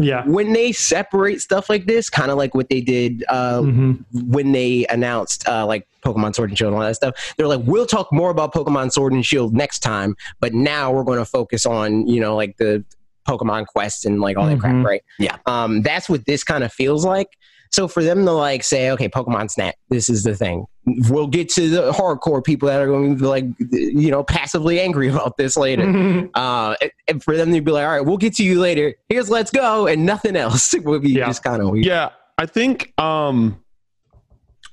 Yeah. 0.00 0.24
When 0.26 0.52
they 0.52 0.72
separate 0.72 1.40
stuff 1.40 1.68
like 1.68 1.86
this, 1.86 2.08
kind 2.10 2.30
of 2.30 2.38
like 2.38 2.54
what 2.54 2.68
they 2.68 2.80
did 2.80 3.24
uh, 3.28 3.60
Mhm. 3.60 4.04
when 4.12 4.52
they 4.52 4.86
announced 4.90 5.48
uh, 5.48 5.66
like 5.66 5.86
Pokemon 6.04 6.34
Sword 6.34 6.50
and 6.50 6.58
Shield 6.58 6.72
and 6.72 6.80
all 6.80 6.86
that 6.86 6.94
stuff, 6.96 7.34
they're 7.36 7.46
like, 7.48 7.60
we'll 7.64 7.86
talk 7.86 8.12
more 8.12 8.30
about 8.30 8.52
Pokemon 8.54 8.92
Sword 8.92 9.12
and 9.12 9.24
Shield 9.26 9.54
next 9.54 9.80
time, 9.80 10.16
but 10.40 10.54
now 10.54 10.90
we're 10.92 11.04
going 11.04 11.18
to 11.18 11.24
focus 11.24 11.66
on 11.66 12.06
you 12.06 12.20
know 12.20 12.36
like 12.36 12.56
the 12.58 12.84
Pokemon 13.26 13.66
Quest 13.66 14.06
and 14.06 14.20
like 14.20 14.36
all 14.38 14.46
that 14.46 14.58
crap, 14.58 14.74
Mhm. 14.74 14.84
right? 14.86 15.02
Yeah. 15.18 15.36
Um, 15.46 15.82
that's 15.82 16.08
what 16.08 16.24
this 16.24 16.42
kind 16.44 16.64
of 16.64 16.72
feels 16.72 17.04
like. 17.04 17.36
So 17.70 17.86
for 17.88 18.02
them 18.02 18.24
to 18.24 18.32
like 18.32 18.64
say, 18.64 18.90
okay, 18.92 19.08
Pokemon 19.08 19.50
Snap, 19.50 19.74
this 19.90 20.08
is 20.08 20.22
the 20.22 20.34
thing. 20.34 20.66
We'll 21.10 21.26
get 21.26 21.50
to 21.50 21.68
the 21.68 21.92
hardcore 21.92 22.42
people 22.42 22.68
that 22.68 22.80
are 22.80 22.86
going 22.86 23.14
to 23.16 23.20
be 23.22 23.26
like, 23.26 23.44
you 23.70 24.10
know, 24.10 24.24
passively 24.24 24.80
angry 24.80 25.08
about 25.08 25.36
this 25.36 25.56
later. 25.56 26.28
Uh, 26.34 26.74
and 27.08 27.22
for 27.22 27.36
them 27.36 27.52
to 27.52 27.60
be 27.60 27.70
like, 27.70 27.84
all 27.84 27.90
right, 27.92 28.00
we'll 28.04 28.16
get 28.16 28.34
to 28.36 28.42
you 28.44 28.58
later. 28.60 28.94
Here's 29.08 29.28
let's 29.28 29.50
go, 29.50 29.86
and 29.86 30.06
nothing 30.06 30.36
else 30.36 30.74
would 30.84 31.02
be 31.02 31.10
Yeah. 31.12 31.26
just 31.26 31.42
kind 31.42 31.60
of 31.62 31.70
weird. 31.70 31.84
Yeah, 31.84 32.10
I 32.38 32.46
think 32.46 32.92
um 32.98 33.62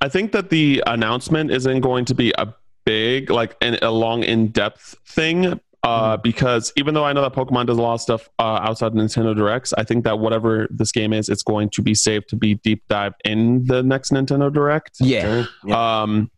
I 0.00 0.08
think 0.08 0.32
that 0.32 0.50
the 0.50 0.82
announcement 0.86 1.50
isn't 1.50 1.80
going 1.80 2.04
to 2.06 2.14
be 2.14 2.32
a 2.38 2.52
big 2.84 3.30
like 3.30 3.56
an, 3.60 3.78
a 3.82 3.90
long 3.90 4.22
in-depth 4.22 4.94
thing 5.06 5.58
uh, 5.86 6.16
because 6.16 6.72
even 6.76 6.94
though 6.94 7.04
I 7.04 7.12
know 7.12 7.22
that 7.22 7.32
Pokemon 7.32 7.66
does 7.66 7.78
a 7.78 7.82
lot 7.82 7.94
of 7.94 8.00
stuff 8.00 8.28
uh, 8.38 8.60
outside 8.62 8.88
of 8.88 8.92
Nintendo 8.94 9.34
Directs, 9.36 9.72
I 9.74 9.84
think 9.84 10.04
that 10.04 10.18
whatever 10.18 10.66
this 10.70 10.90
game 10.92 11.12
is, 11.12 11.28
it's 11.28 11.42
going 11.42 11.70
to 11.70 11.82
be 11.82 11.94
safe 11.94 12.26
to 12.26 12.36
be 12.36 12.54
deep 12.56 12.82
dive 12.88 13.14
in 13.24 13.64
the 13.66 13.82
next 13.82 14.10
Nintendo 14.10 14.52
Direct. 14.52 14.96
Yeah. 15.00 15.44
Um, 15.72 16.30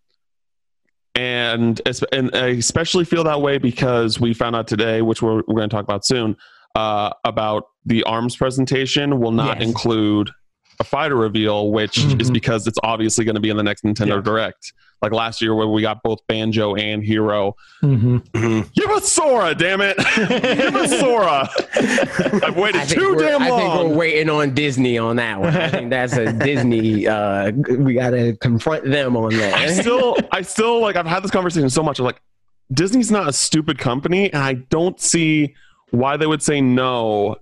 and 1.14 1.80
and 2.12 2.36
I 2.36 2.48
especially 2.48 3.04
feel 3.04 3.24
that 3.24 3.40
way 3.40 3.58
because 3.58 4.20
we 4.20 4.34
found 4.34 4.54
out 4.54 4.68
today, 4.68 5.02
which 5.02 5.20
we're, 5.22 5.36
we're 5.48 5.56
going 5.56 5.68
to 5.68 5.74
talk 5.74 5.82
about 5.84 6.06
soon, 6.06 6.36
uh, 6.76 7.10
about 7.24 7.64
the 7.86 8.04
arms 8.04 8.36
presentation 8.36 9.18
will 9.18 9.32
not 9.32 9.58
Yes. 9.58 9.68
include 9.68 10.30
a 10.80 10.84
fighter 10.84 11.16
reveal, 11.16 11.72
which 11.72 11.98
is 11.98 12.30
Mhm. 12.30 12.34
because 12.34 12.66
it's 12.68 12.78
obviously 12.84 13.24
going 13.24 13.34
to 13.34 13.40
be 13.40 13.50
in 13.50 13.56
the 13.56 13.64
next 13.64 13.82
Nintendo 13.82 14.16
Yeah. 14.16 14.20
Direct. 14.20 14.72
Like 15.00 15.12
last 15.12 15.40
year, 15.40 15.54
where 15.54 15.68
we 15.68 15.80
got 15.80 16.02
both 16.02 16.26
Banjo 16.26 16.74
and 16.74 17.04
Hero. 17.04 17.54
Mhm. 17.82 18.20
Mhm. 18.32 18.72
Give 18.74 18.90
us 18.90 19.08
Sora, 19.12 19.54
damn 19.54 19.80
it! 19.80 19.96
Give 20.16 20.74
us 20.74 20.98
Sora. 20.98 21.48
I've 22.44 22.56
waited 22.56 22.80
I 22.80 22.84
think, 22.84 23.00
too 23.00 23.14
we're, 23.14 23.18
damn 23.22 23.42
I 23.42 23.48
think 23.50 23.74
we're 23.74 23.96
waiting 23.96 24.28
on 24.28 24.54
Disney 24.54 24.98
on 24.98 25.16
that 25.16 25.40
one. 25.40 25.56
I 25.56 25.68
think 25.68 25.90
that's 25.90 26.14
a 26.14 26.32
Disney. 26.32 27.06
Uh, 27.06 27.52
we 27.52 27.94
got 27.94 28.10
to 28.10 28.36
confront 28.38 28.84
them 28.86 29.16
on 29.16 29.36
that. 29.36 29.54
I 29.54 29.66
that. 29.68 29.82
still, 29.82 30.16
I 30.32 30.42
still 30.42 30.80
like. 30.80 30.96
I've 30.96 31.06
had 31.06 31.22
this 31.22 31.30
conversation 31.30 31.70
so 31.70 31.82
much. 31.84 32.00
I'm 32.00 32.04
like, 32.04 32.20
Disney's 32.72 33.10
not 33.12 33.28
a 33.28 33.32
stupid 33.32 33.78
company, 33.78 34.32
and 34.32 34.42
I 34.42 34.54
don't 34.54 35.00
see 35.00 35.54
why 35.90 36.16
they 36.16 36.26
would 36.26 36.42
say 36.42 36.60
no. 36.60 37.36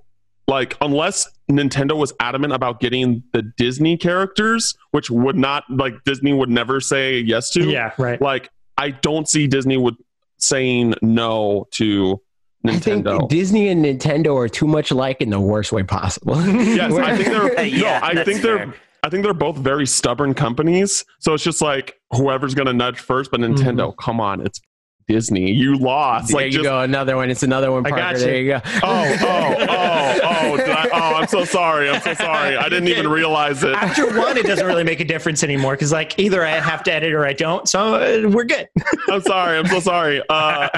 Like, 0.47 0.77
unless 0.83 1.27
Nintendo 1.51 1.97
was 1.97 2.13
adamant 2.21 2.53
about 2.53 2.81
getting 2.81 3.23
the 3.33 3.43
Disney 3.43 3.97
characters, 3.97 4.75
which 4.91 5.11
would 5.11 5.37
not 5.37 5.65
like 5.71 6.03
Disney 6.05 6.33
would 6.33 6.51
never 6.51 6.81
say 6.81 7.19
yes 7.21 7.51
to. 7.51 7.69
Yeah, 7.69 7.93
right. 7.99 8.21
Like, 8.21 8.51
I 8.77 8.91
don't 8.91 9.29
see 9.29 9.47
Disney 9.47 9.77
would 9.77 9.95
saying 10.39 10.95
no 11.03 11.67
to 11.73 12.21
Nintendo. 12.65 12.69
I 12.69 12.79
think 12.79 13.07
Nintendo. 13.07 13.29
Disney 13.29 13.69
and 13.69 13.85
Nintendo 13.85 14.37
are 14.37 14.49
too 14.49 14.67
much 14.67 14.91
alike 14.91 15.21
in 15.21 15.31
the 15.31 15.41
worst 15.41 15.73
way 15.73 15.83
possible. 15.83 16.41
yes, 16.47 16.93
I 16.93 17.17
think 17.17 17.29
they're. 17.29 17.65
Yeah, 17.67 18.01
no, 18.01 18.07
I 18.07 18.15
that's 18.15 18.29
think 18.29 18.43
they're. 18.43 18.75
I 19.03 19.09
think 19.09 19.23
they're 19.23 19.35
both 19.35 19.57
very 19.57 19.87
stubborn 19.87 20.35
companies. 20.35 21.05
So 21.21 21.33
it's 21.35 21.45
just 21.45 21.63
like 21.63 21.95
whoever's 22.11 22.55
gonna 22.55 22.73
nudge 22.73 22.99
first. 22.99 23.31
But 23.31 23.41
Nintendo, 23.41 23.91
mm-hmm. 23.91 24.01
come 24.01 24.21
on, 24.21 24.45
it's 24.45 24.61
Disney. 25.09 25.53
You 25.53 25.77
lost. 25.77 26.29
there 26.29 26.37
like 26.37 26.47
you 26.47 26.59
just 26.59 26.65
go, 26.65 26.81
another 26.81 27.17
one. 27.17 27.31
It's 27.31 27.43
another 27.43 27.71
one. 27.71 27.87
I 27.87 27.91
got 27.91 28.15
you. 28.17 28.21
There 28.21 28.41
you 28.41 28.53
go. 28.53 28.61
Oh, 28.83 29.17
oh, 29.21 29.57
oh, 29.61 30.21
oh, 30.23 30.57
I, 30.59 30.91
oh. 30.93 31.15
I'm 31.15 31.29
so 31.29 31.45
sorry. 31.45 31.89
I'm 31.89 32.01
so 32.01 32.15
sorry. 32.15 32.57
I 32.57 32.69
didn't 32.69 32.89
even 32.89 33.09
realize 33.09 33.63
it. 33.63 33.75
After 33.75 34.19
one, 34.19 34.37
it 34.37 34.47
doesn't 34.47 34.67
really 34.67 34.83
make 34.85 35.01
a 35.01 35.05
difference 35.05 35.45
anymore 35.45 35.75
because, 35.75 35.93
like, 35.93 36.19
either 36.19 36.45
I 36.45 36.51
have 36.51 36.83
to 36.85 36.93
edit 36.93 37.13
or 37.13 37.25
I 37.25 37.35
don't. 37.35 37.69
So 37.69 37.95
uh, 37.95 38.29
we're 38.29 38.45
good. 38.45 38.69
I'm 39.09 39.21
sorry. 39.23 39.59
I'm 39.59 39.67
so 39.67 39.79
sorry. 39.81 40.23
Uh, 40.29 40.69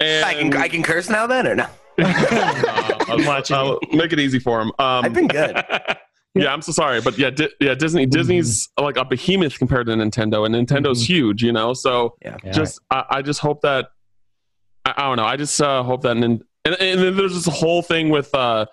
and 0.00 0.24
I 0.24 0.34
can 0.34 0.56
I 0.56 0.68
can 0.68 0.82
curse 0.82 1.08
now 1.08 1.26
then 1.26 1.46
or 1.46 1.54
no? 1.54 1.66
uh, 1.98 3.04
I'll, 3.08 3.26
watching 3.26 3.56
I'll 3.56 3.78
make 3.92 4.12
it 4.12 4.18
easy 4.18 4.38
for 4.38 4.60
him. 4.60 4.68
Um, 4.78 5.04
I've 5.04 5.14
been 5.14 5.28
good. 5.28 5.56
yeah, 6.34 6.52
I'm 6.52 6.62
so 6.62 6.72
sorry, 6.72 7.00
but 7.00 7.18
yeah, 7.18 7.30
Di- 7.30 7.50
yeah, 7.60 7.74
Disney. 7.74 8.06
Disney's 8.06 8.68
like 8.80 8.96
a 8.96 9.04
behemoth 9.04 9.58
compared 9.58 9.86
to 9.86 9.92
Nintendo, 9.92 10.46
and 10.46 10.54
Nintendo's 10.54 11.06
huge. 11.06 11.42
You 11.42 11.52
know, 11.52 11.74
so 11.74 12.16
Yeah. 12.24 12.36
just 12.52 12.80
I, 12.90 13.04
I 13.10 13.22
just 13.22 13.40
hope 13.40 13.60
that 13.62 13.88
I, 14.84 14.94
I 14.96 15.02
don't 15.02 15.16
know. 15.16 15.24
I 15.26 15.36
just 15.36 15.60
uh, 15.60 15.82
hope 15.82 16.02
that 16.02 16.16
nin- 16.16 16.42
and, 16.64 16.74
and 16.80 17.00
then 17.00 17.16
there's 17.16 17.34
this 17.34 17.46
whole 17.46 17.82
thing 17.82 18.08
with 18.08 18.34
uh, 18.34 18.66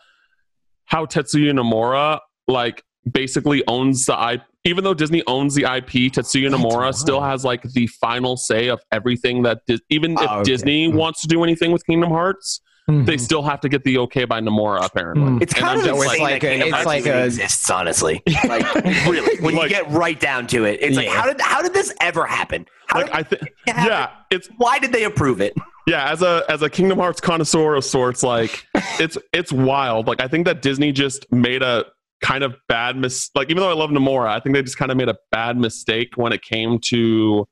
how 0.85 1.05
Tetsuya 1.05 1.51
Nomura 1.51 2.19
like 2.47 2.83
basically 3.11 3.63
owns 3.67 4.05
the 4.05 4.31
IP. 4.33 4.41
Even 4.65 4.83
though 4.83 4.93
Disney 4.93 5.23
owns 5.25 5.55
the 5.55 5.63
IP, 5.63 6.11
Tetsuya 6.11 6.51
That's 6.51 6.61
Nomura 6.61 6.77
wild. 6.79 6.95
still 6.95 7.21
has 7.21 7.45
like 7.45 7.63
the 7.63 7.87
final 7.87 8.35
say 8.37 8.67
of 8.67 8.81
everything 8.91 9.43
that 9.43 9.61
Dis- 9.67 9.79
even 9.89 10.13
if 10.13 10.19
Oh, 10.21 10.39
okay. 10.39 10.43
Disney 10.51 10.89
Mm. 10.91 10.95
wants 10.95 11.21
to 11.21 11.27
do 11.27 11.43
anything 11.43 11.71
with 11.71 11.85
Kingdom 11.85 12.09
Hearts, 12.09 12.59
they 13.05 13.17
still 13.17 13.41
have 13.43 13.61
to 13.61 13.69
get 13.69 13.83
the 13.83 13.97
okay 13.99 14.25
by 14.25 14.41
Nomura 14.41 14.83
apparently. 14.85 15.31
Mm. 15.31 15.41
It's 15.41 15.53
kind 15.53 15.71
I'm 15.73 15.79
of 15.79 15.85
just 15.85 16.03
insane 16.05 16.21
like 16.23 16.41
that 16.41 16.47
a- 16.47 16.49
Kingdom 16.51 16.67
it's 16.67 16.73
Hearts 16.75 16.85
like 16.85 17.05
a- 17.05 17.25
exists, 17.25 17.69
honestly. 17.69 18.23
Like 18.47 18.73
really, 19.05 19.37
when 19.41 19.55
Like- 19.55 19.69
you 19.69 19.75
get 19.77 19.89
right 19.91 20.19
down 20.19 20.47
to 20.47 20.65
it, 20.65 20.79
it's 20.81 20.97
like 20.97 21.07
how 21.07 21.25
did 21.25 21.39
how 21.41 21.61
did 21.61 21.73
this 21.73 21.93
ever 22.01 22.25
happen? 22.25 22.65
How 22.87 22.99
Like 23.01 23.05
did, 23.07 23.15
I 23.15 23.23
think, 23.23 23.41
it 23.43 23.53
yeah, 23.67 24.09
it's 24.31 24.47
why 24.57 24.79
did 24.79 24.91
they 24.91 25.03
approve 25.03 25.41
it? 25.41 25.53
yeah. 25.87 26.09
As 26.11 26.21
a 26.21 26.43
as 26.49 26.61
a 26.61 26.69
Kingdom 26.69 26.99
Hearts 26.99 27.21
connoisseur 27.21 27.75
of 27.75 27.83
sorts, 27.85 28.23
like 28.23 28.65
it's 28.99 29.17
it's 29.33 29.51
wild. 29.51 30.07
Like 30.07 30.21
I 30.21 30.27
think 30.27 30.45
that 30.45 30.61
Disney 30.61 30.91
just 30.91 31.31
made 31.31 31.61
a 31.61 31.85
kind 32.21 32.43
of 32.43 32.55
bad 32.67 32.97
mis. 32.97 33.29
Like 33.35 33.49
even 33.49 33.61
though 33.61 33.69
I 33.69 33.73
love 33.75 33.91
Nomura, 33.91 34.27
I 34.29 34.39
think 34.39 34.55
they 34.55 34.61
just 34.63 34.77
kind 34.77 34.91
of 34.91 34.97
made 34.97 35.09
a 35.09 35.15
bad 35.31 35.57
mistake 35.57 36.09
when 36.15 36.33
it 36.33 36.41
came 36.41 36.79
to 36.85 37.47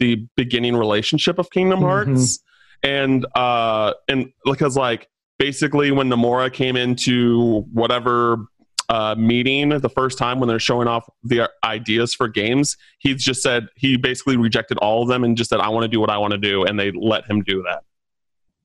the 0.00 0.26
beginning 0.36 0.76
relationship 0.76 1.38
of 1.38 1.50
Kingdom 1.50 1.80
Mhm. 1.80 1.82
Hearts, 1.82 2.40
and 2.84 3.26
uh 3.34 3.92
and 4.08 4.30
because 4.44 4.76
like 4.76 5.08
basically 5.38 5.90
when 5.90 6.08
Nomura 6.08 6.52
came 6.52 6.76
into 6.76 7.62
whatever 7.72 8.46
uh, 8.90 9.14
meeting 9.16 9.70
the 9.70 9.88
first 9.88 10.18
time 10.18 10.38
when 10.38 10.46
they're 10.48 10.58
showing 10.60 10.86
off 10.86 11.08
the 11.24 11.50
ideas 11.64 12.14
for 12.14 12.28
games, 12.28 12.76
he 12.98 13.14
just 13.14 13.42
said 13.42 13.66
he 13.76 13.96
basically 13.96 14.36
rejected 14.36 14.76
all 14.78 15.02
of 15.02 15.08
them 15.08 15.24
and 15.24 15.38
just 15.38 15.48
said, 15.48 15.58
"I 15.58 15.70
want 15.70 15.84
to 15.84 15.88
do 15.88 16.00
what 16.00 16.10
I 16.10 16.18
want 16.18 16.32
to 16.32 16.38
do," 16.38 16.64
and 16.64 16.78
they 16.78 16.92
let 16.92 17.24
him 17.28 17.42
do 17.42 17.62
that. 17.62 17.82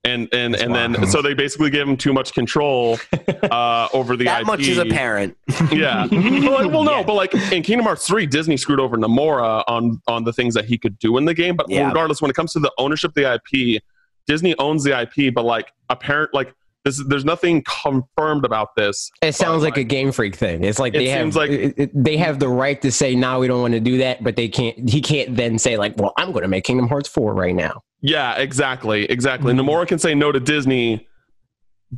And 0.03 0.27
and 0.33 0.53
That's 0.53 0.63
and 0.63 0.75
then 0.75 1.07
so 1.07 1.21
they 1.21 1.33
basically 1.33 1.69
gave 1.69 1.87
him 1.87 1.95
too 1.95 2.11
much 2.13 2.33
control 2.33 2.97
uh, 3.49 3.87
over 3.93 4.17
the 4.17 4.25
that 4.25 4.41
IP. 4.41 4.47
much 4.47 4.67
is 4.67 4.77
apparent. 4.77 5.37
Yeah. 5.71 6.05
well, 6.11 6.63
like, 6.63 6.71
well, 6.71 6.83
no, 6.83 6.97
Yeah. 6.97 7.03
but 7.03 7.13
like 7.15 7.33
in 7.53 7.63
Kingdom 7.63 7.85
Hearts 7.85 8.05
3, 8.07 8.25
Disney 8.25 8.57
screwed 8.57 8.79
over 8.81 8.97
Nomura 8.97 9.63
on 9.67 10.01
on 10.07 10.25
the 10.25 10.33
things 10.33 10.53
that 10.53 10.65
he 10.65 10.77
could 10.77 10.99
do 10.99 11.17
in 11.17 11.25
the 11.25 11.33
game. 11.33 11.55
But 11.55 11.69
Yeah. 11.69 11.87
regardless, 11.87 12.21
when 12.21 12.29
it 12.29 12.33
comes 12.35 12.51
to 12.53 12.59
the 12.59 12.71
ownership 12.77 13.11
of 13.11 13.15
the 13.15 13.33
IP, 13.33 13.81
Disney 14.27 14.55
owns 14.59 14.83
the 14.83 14.99
IP, 15.01 15.33
but 15.33 15.43
like 15.45 15.71
apparent 15.89 16.33
like 16.33 16.53
this 16.85 17.03
there's 17.07 17.25
nothing 17.25 17.63
confirmed 17.83 18.45
about 18.45 18.69
this. 18.77 19.11
It 19.21 19.35
sounds 19.35 19.61
But, 19.63 19.71
like 19.71 19.77
a 19.77 19.83
Game 19.83 20.11
Freak 20.13 20.35
thing. 20.35 20.63
It's 20.63 20.79
like 20.79 20.93
It 20.95 20.99
they 20.99 21.09
have 21.09 21.35
like- 21.35 21.49
it- 21.51 21.73
it- 21.77 21.91
they 22.03 22.15
have 22.17 22.39
the 22.39 22.47
right 22.47 22.81
to 22.81 22.91
say, 22.91 23.15
"No, 23.15 23.39
we 23.39 23.47
don't 23.47 23.61
want 23.61 23.73
to 23.73 23.79
do 23.81 23.97
that," 23.97 24.23
but 24.23 24.35
they 24.37 24.47
can't. 24.47 24.89
He 24.89 25.01
can't 25.01 25.35
then 25.35 25.59
say 25.59 25.77
like, 25.77 25.97
"Well, 25.97 26.13
I'm 26.17 26.31
going 26.31 26.43
to 26.43 26.47
make 26.47 26.63
Kingdom 26.63 26.87
Hearts 26.87 27.09
4 27.09 27.33
right 27.33 27.53
now." 27.55 27.81
Yeah, 28.01 28.35
exactly, 28.35 29.03
exactly. 29.05 29.53
Mhm. 29.53 29.59
Nomura 29.61 29.85
can 29.87 29.99
say 29.99 30.15
no 30.15 30.31
to 30.31 30.39
Disney, 30.39 31.05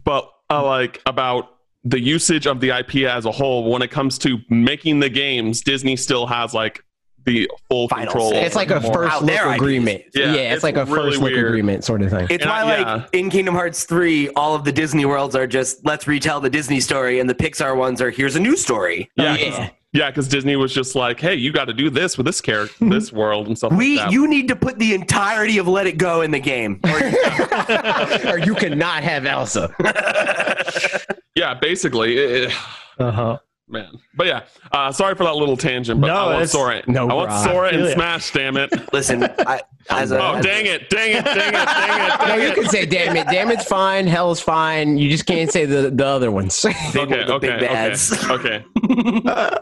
but 0.04 0.28
uh, 0.50 0.66
like 0.66 1.00
about 1.06 1.50
the 1.84 2.00
usage 2.00 2.48
of 2.48 2.60
the 2.60 2.72
IP 2.72 3.06
as 3.06 3.26
a 3.26 3.32
whole, 3.32 3.70
when 3.72 3.82
it 3.82 3.92
comes 3.92 4.18
to 4.20 4.40
making 4.50 5.00
the 5.00 5.10
games, 5.10 5.62
Disney 5.62 5.96
still 5.96 6.26
has 6.28 6.54
like 6.54 6.84
the 7.26 7.50
full 7.70 7.88
Final 7.88 8.08
control. 8.12 8.32
say. 8.32 8.46
It's 8.46 8.56
like 8.56 8.72
a 8.72 8.80
Nomura. 8.80 8.94
first 8.94 9.14
Out 9.14 9.24
look 9.26 9.56
agreement. 9.56 10.04
Yeah, 10.14 10.34
Yeah, 10.34 10.42
it's, 10.42 10.56
it's 10.56 10.64
like 10.64 10.78
a 10.78 10.86
really 10.86 11.10
first 11.12 11.22
look 11.22 11.32
weird. 11.32 11.46
agreement 11.48 11.84
sort 11.84 12.02
of 12.02 12.10
thing. 12.10 12.28
It's 12.30 12.44
And 12.44 12.50
why, 12.50 12.62
I- 12.62 12.96
like 12.96 13.10
in 13.14 13.30
Kingdom 13.30 13.56
Hearts 13.56 13.84
three, 13.84 14.30
all 14.30 14.56
of 14.56 14.64
the 14.64 14.72
Disney 14.72 15.06
worlds 15.06 15.36
are 15.36 15.48
just 15.48 15.86
let's 15.86 16.08
retell 16.08 16.40
the 16.42 16.50
Disney 16.50 16.80
story, 16.80 17.20
and 17.20 17.30
the 17.30 17.36
Pixar 17.36 17.76
ones 17.76 18.02
are 18.02 18.10
here's 18.10 18.36
a 18.36 18.40
new 18.40 18.56
story. 18.58 19.10
Yeah, 19.16 19.36
Yeah. 19.38 19.70
yeah, 19.94 20.10
because 20.10 20.28
Disney 20.28 20.56
was 20.56 20.74
just 20.74 20.96
like, 20.96 21.20
"Hey, 21.20 21.36
you 21.36 21.52
got 21.52 21.66
to 21.66 21.74
do 21.74 21.90
this 21.90 22.18
with 22.18 22.26
this 22.26 22.42
character, 22.42 22.74
this 22.90 23.12
world, 23.22 23.48
and 23.48 23.58
stuff 23.58 23.74
We 23.74 23.98
like 23.98 24.06
that." 24.08 24.12
you 24.14 24.28
need 24.28 24.48
to 24.48 24.56
put 24.56 24.80
the 24.80 24.94
entirety 24.94 25.58
of 25.58 25.68
Let 25.68 25.86
It 25.88 25.98
Go 25.98 26.22
in 26.22 26.32
the 26.32 26.40
game. 26.40 26.80
Or 26.92 28.32
or 28.34 28.38
you 28.40 28.56
cannot 28.56 29.04
have 29.04 29.26
Elsa. 29.26 29.74
yeah, 31.36 31.54
basically, 31.54 32.18
it- 32.18 32.32
it- 32.50 32.54
Uh-huh. 33.00 33.38
Man. 33.72 33.92
But 34.16 34.28
yeah, 34.28 34.42
uh, 34.72 34.92
sorry 34.92 35.16
for 35.16 35.24
that 35.24 35.36
little 35.36 35.58
tangent. 35.58 36.02
But 36.02 36.08
No, 36.08 36.14
I 36.16 36.24
want 36.26 36.36
it's- 36.36 36.52
Sora. 36.52 36.84
no 36.88 37.08
I 37.10 37.14
want 37.14 37.30
problem. 37.30 37.50
Sora 37.54 37.68
I 37.68 37.72
and 37.72 37.84
ya. 37.86 37.94
Smash. 37.94 38.32
Damn 38.32 38.58
it! 38.58 38.72
Listen, 38.94 39.24
I, 39.24 39.62
as 39.90 40.12
a, 40.12 40.20
Oh, 40.22 40.36
as- 40.36 40.46
dang 40.46 40.66
it! 40.66 40.90
Dang 40.90 41.12
it! 41.12 41.24
Dang 41.26 41.38
it! 41.50 41.54
Dang 41.54 42.12
it! 42.12 42.20
No, 42.20 42.26
Dang 42.38 42.42
you 42.48 42.54
can 42.54 42.70
say 42.70 42.86
"damn 42.86 43.16
it." 43.16 43.28
Damn 43.28 43.52
it's 43.52 43.66
fine. 43.66 44.08
Hell's 44.08 44.40
fine. 44.42 44.98
You 44.98 45.10
just 45.10 45.26
can't 45.26 45.52
say 45.52 45.66
the 45.66 45.90
the 45.90 46.06
other 46.06 46.32
ones. 46.32 46.62
they 46.94 47.00
Okay, 47.00 47.24
the 47.26 47.34
okay, 47.36 47.48
big 47.48 47.56
okay, 47.58 47.68
bads. 47.68 48.30
okay. 48.30 48.64
Uh, 49.26 49.60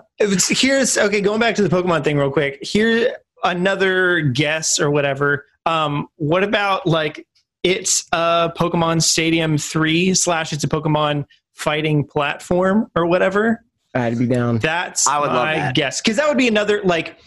here's 0.50 0.98
okay. 0.98 1.22
Going 1.22 1.40
back 1.40 1.56
to 1.56 1.62
the 1.66 1.70
Pokemon 1.70 2.04
thing 2.04 2.18
real 2.18 2.32
quick. 2.32 2.60
Here 2.64 3.16
another 3.44 4.22
guess 4.22 4.80
or 4.80 4.90
whatever. 4.92 5.46
Um, 5.66 6.08
what 6.18 6.44
about 6.44 6.86
like 6.88 7.26
it's 7.64 8.06
a 8.12 8.52
Pokemon 8.58 9.02
Stadium 9.04 9.58
three 9.58 10.14
slash 10.14 10.52
it's 10.52 10.64
a 10.64 10.68
Pokemon 10.68 11.26
fighting 11.54 12.06
platform 12.06 12.90
or 12.96 13.06
whatever. 13.06 13.64
I 13.96 14.00
had 14.00 14.18
be 14.20 14.28
down. 14.28 14.60
That's 14.60 15.08
I 15.08 15.20
would 15.20 15.28
love 15.28 15.46
my 15.46 15.56
that. 15.56 15.76
guess 15.76 16.02
because 16.02 16.18
that 16.18 16.28
would 16.28 16.38
be 16.38 16.48
another 16.48 16.82
like 16.84 17.18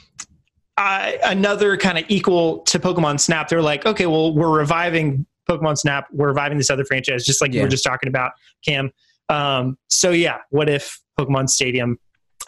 uh, 0.78 1.12
another 1.24 1.76
kind 1.76 1.98
of 1.98 2.04
equal 2.08 2.60
to 2.60 2.78
Pokemon 2.78 3.20
Snap. 3.20 3.48
They're 3.48 3.62
like, 3.62 3.84
okay, 3.84 4.06
well, 4.06 4.34
we're 4.34 4.56
reviving 4.56 5.26
Pokemon 5.48 5.76
Snap. 5.78 6.06
We're 6.12 6.28
reviving 6.28 6.56
this 6.58 6.70
other 6.70 6.84
franchise, 6.84 7.26
just 7.26 7.40
like 7.42 7.52
you 7.52 7.58
Yeah. 7.58 7.64
were 7.64 7.68
just 7.70 7.84
talking 7.84 8.08
about, 8.08 8.32
Cam. 8.64 8.90
Um, 9.28 9.76
so 9.88 10.10
yeah, 10.10 10.38
what 10.50 10.68
if 10.68 11.00
Pokemon 11.18 11.48
Stadium? 11.50 11.98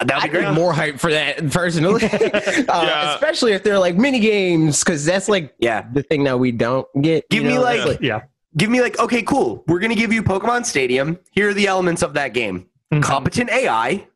That 0.01 0.07
would 0.07 0.25
I'd 0.25 0.33
be 0.33 0.39
be 0.39 0.45
great. 0.45 0.55
more 0.55 0.73
hype 0.73 0.99
for 0.99 1.12
that 1.12 1.51
personally, 1.51 2.03
uh, 2.05 2.09
Yeah. 2.67 3.15
especially 3.15 3.53
if 3.53 3.62
they're 3.62 3.79
like 3.79 3.97
mini 3.97 4.19
games, 4.21 4.83
because 4.83 5.05
that's 5.05 5.29
like 5.29 5.55
Yeah, 5.59 5.87
the 5.93 6.03
thing 6.03 6.25
that 6.25 6.39
we 6.39 6.51
don't 6.51 6.87
get. 7.01 7.29
Give 7.31 7.43
you 7.45 7.49
me, 7.51 7.55
know? 7.57 7.62
like- 7.62 7.87
It's 7.87 8.03
Yeah, 8.03 8.23
give 8.57 8.71
me 8.71 8.81
like 8.81 8.99
okay, 8.99 9.23
cool. 9.23 9.62
We're 9.69 9.79
gonna 9.81 9.95
give 9.95 10.12
you 10.12 10.23
Pokemon 10.23 10.65
Stadium. 10.67 11.19
Here 11.33 11.51
are 11.51 11.55
the 11.55 11.67
elements 11.69 12.03
of 12.03 12.15
that 12.15 12.35
game: 12.35 12.67
Mhm. 12.95 13.03
competent 13.03 13.51
AI, 13.51 14.07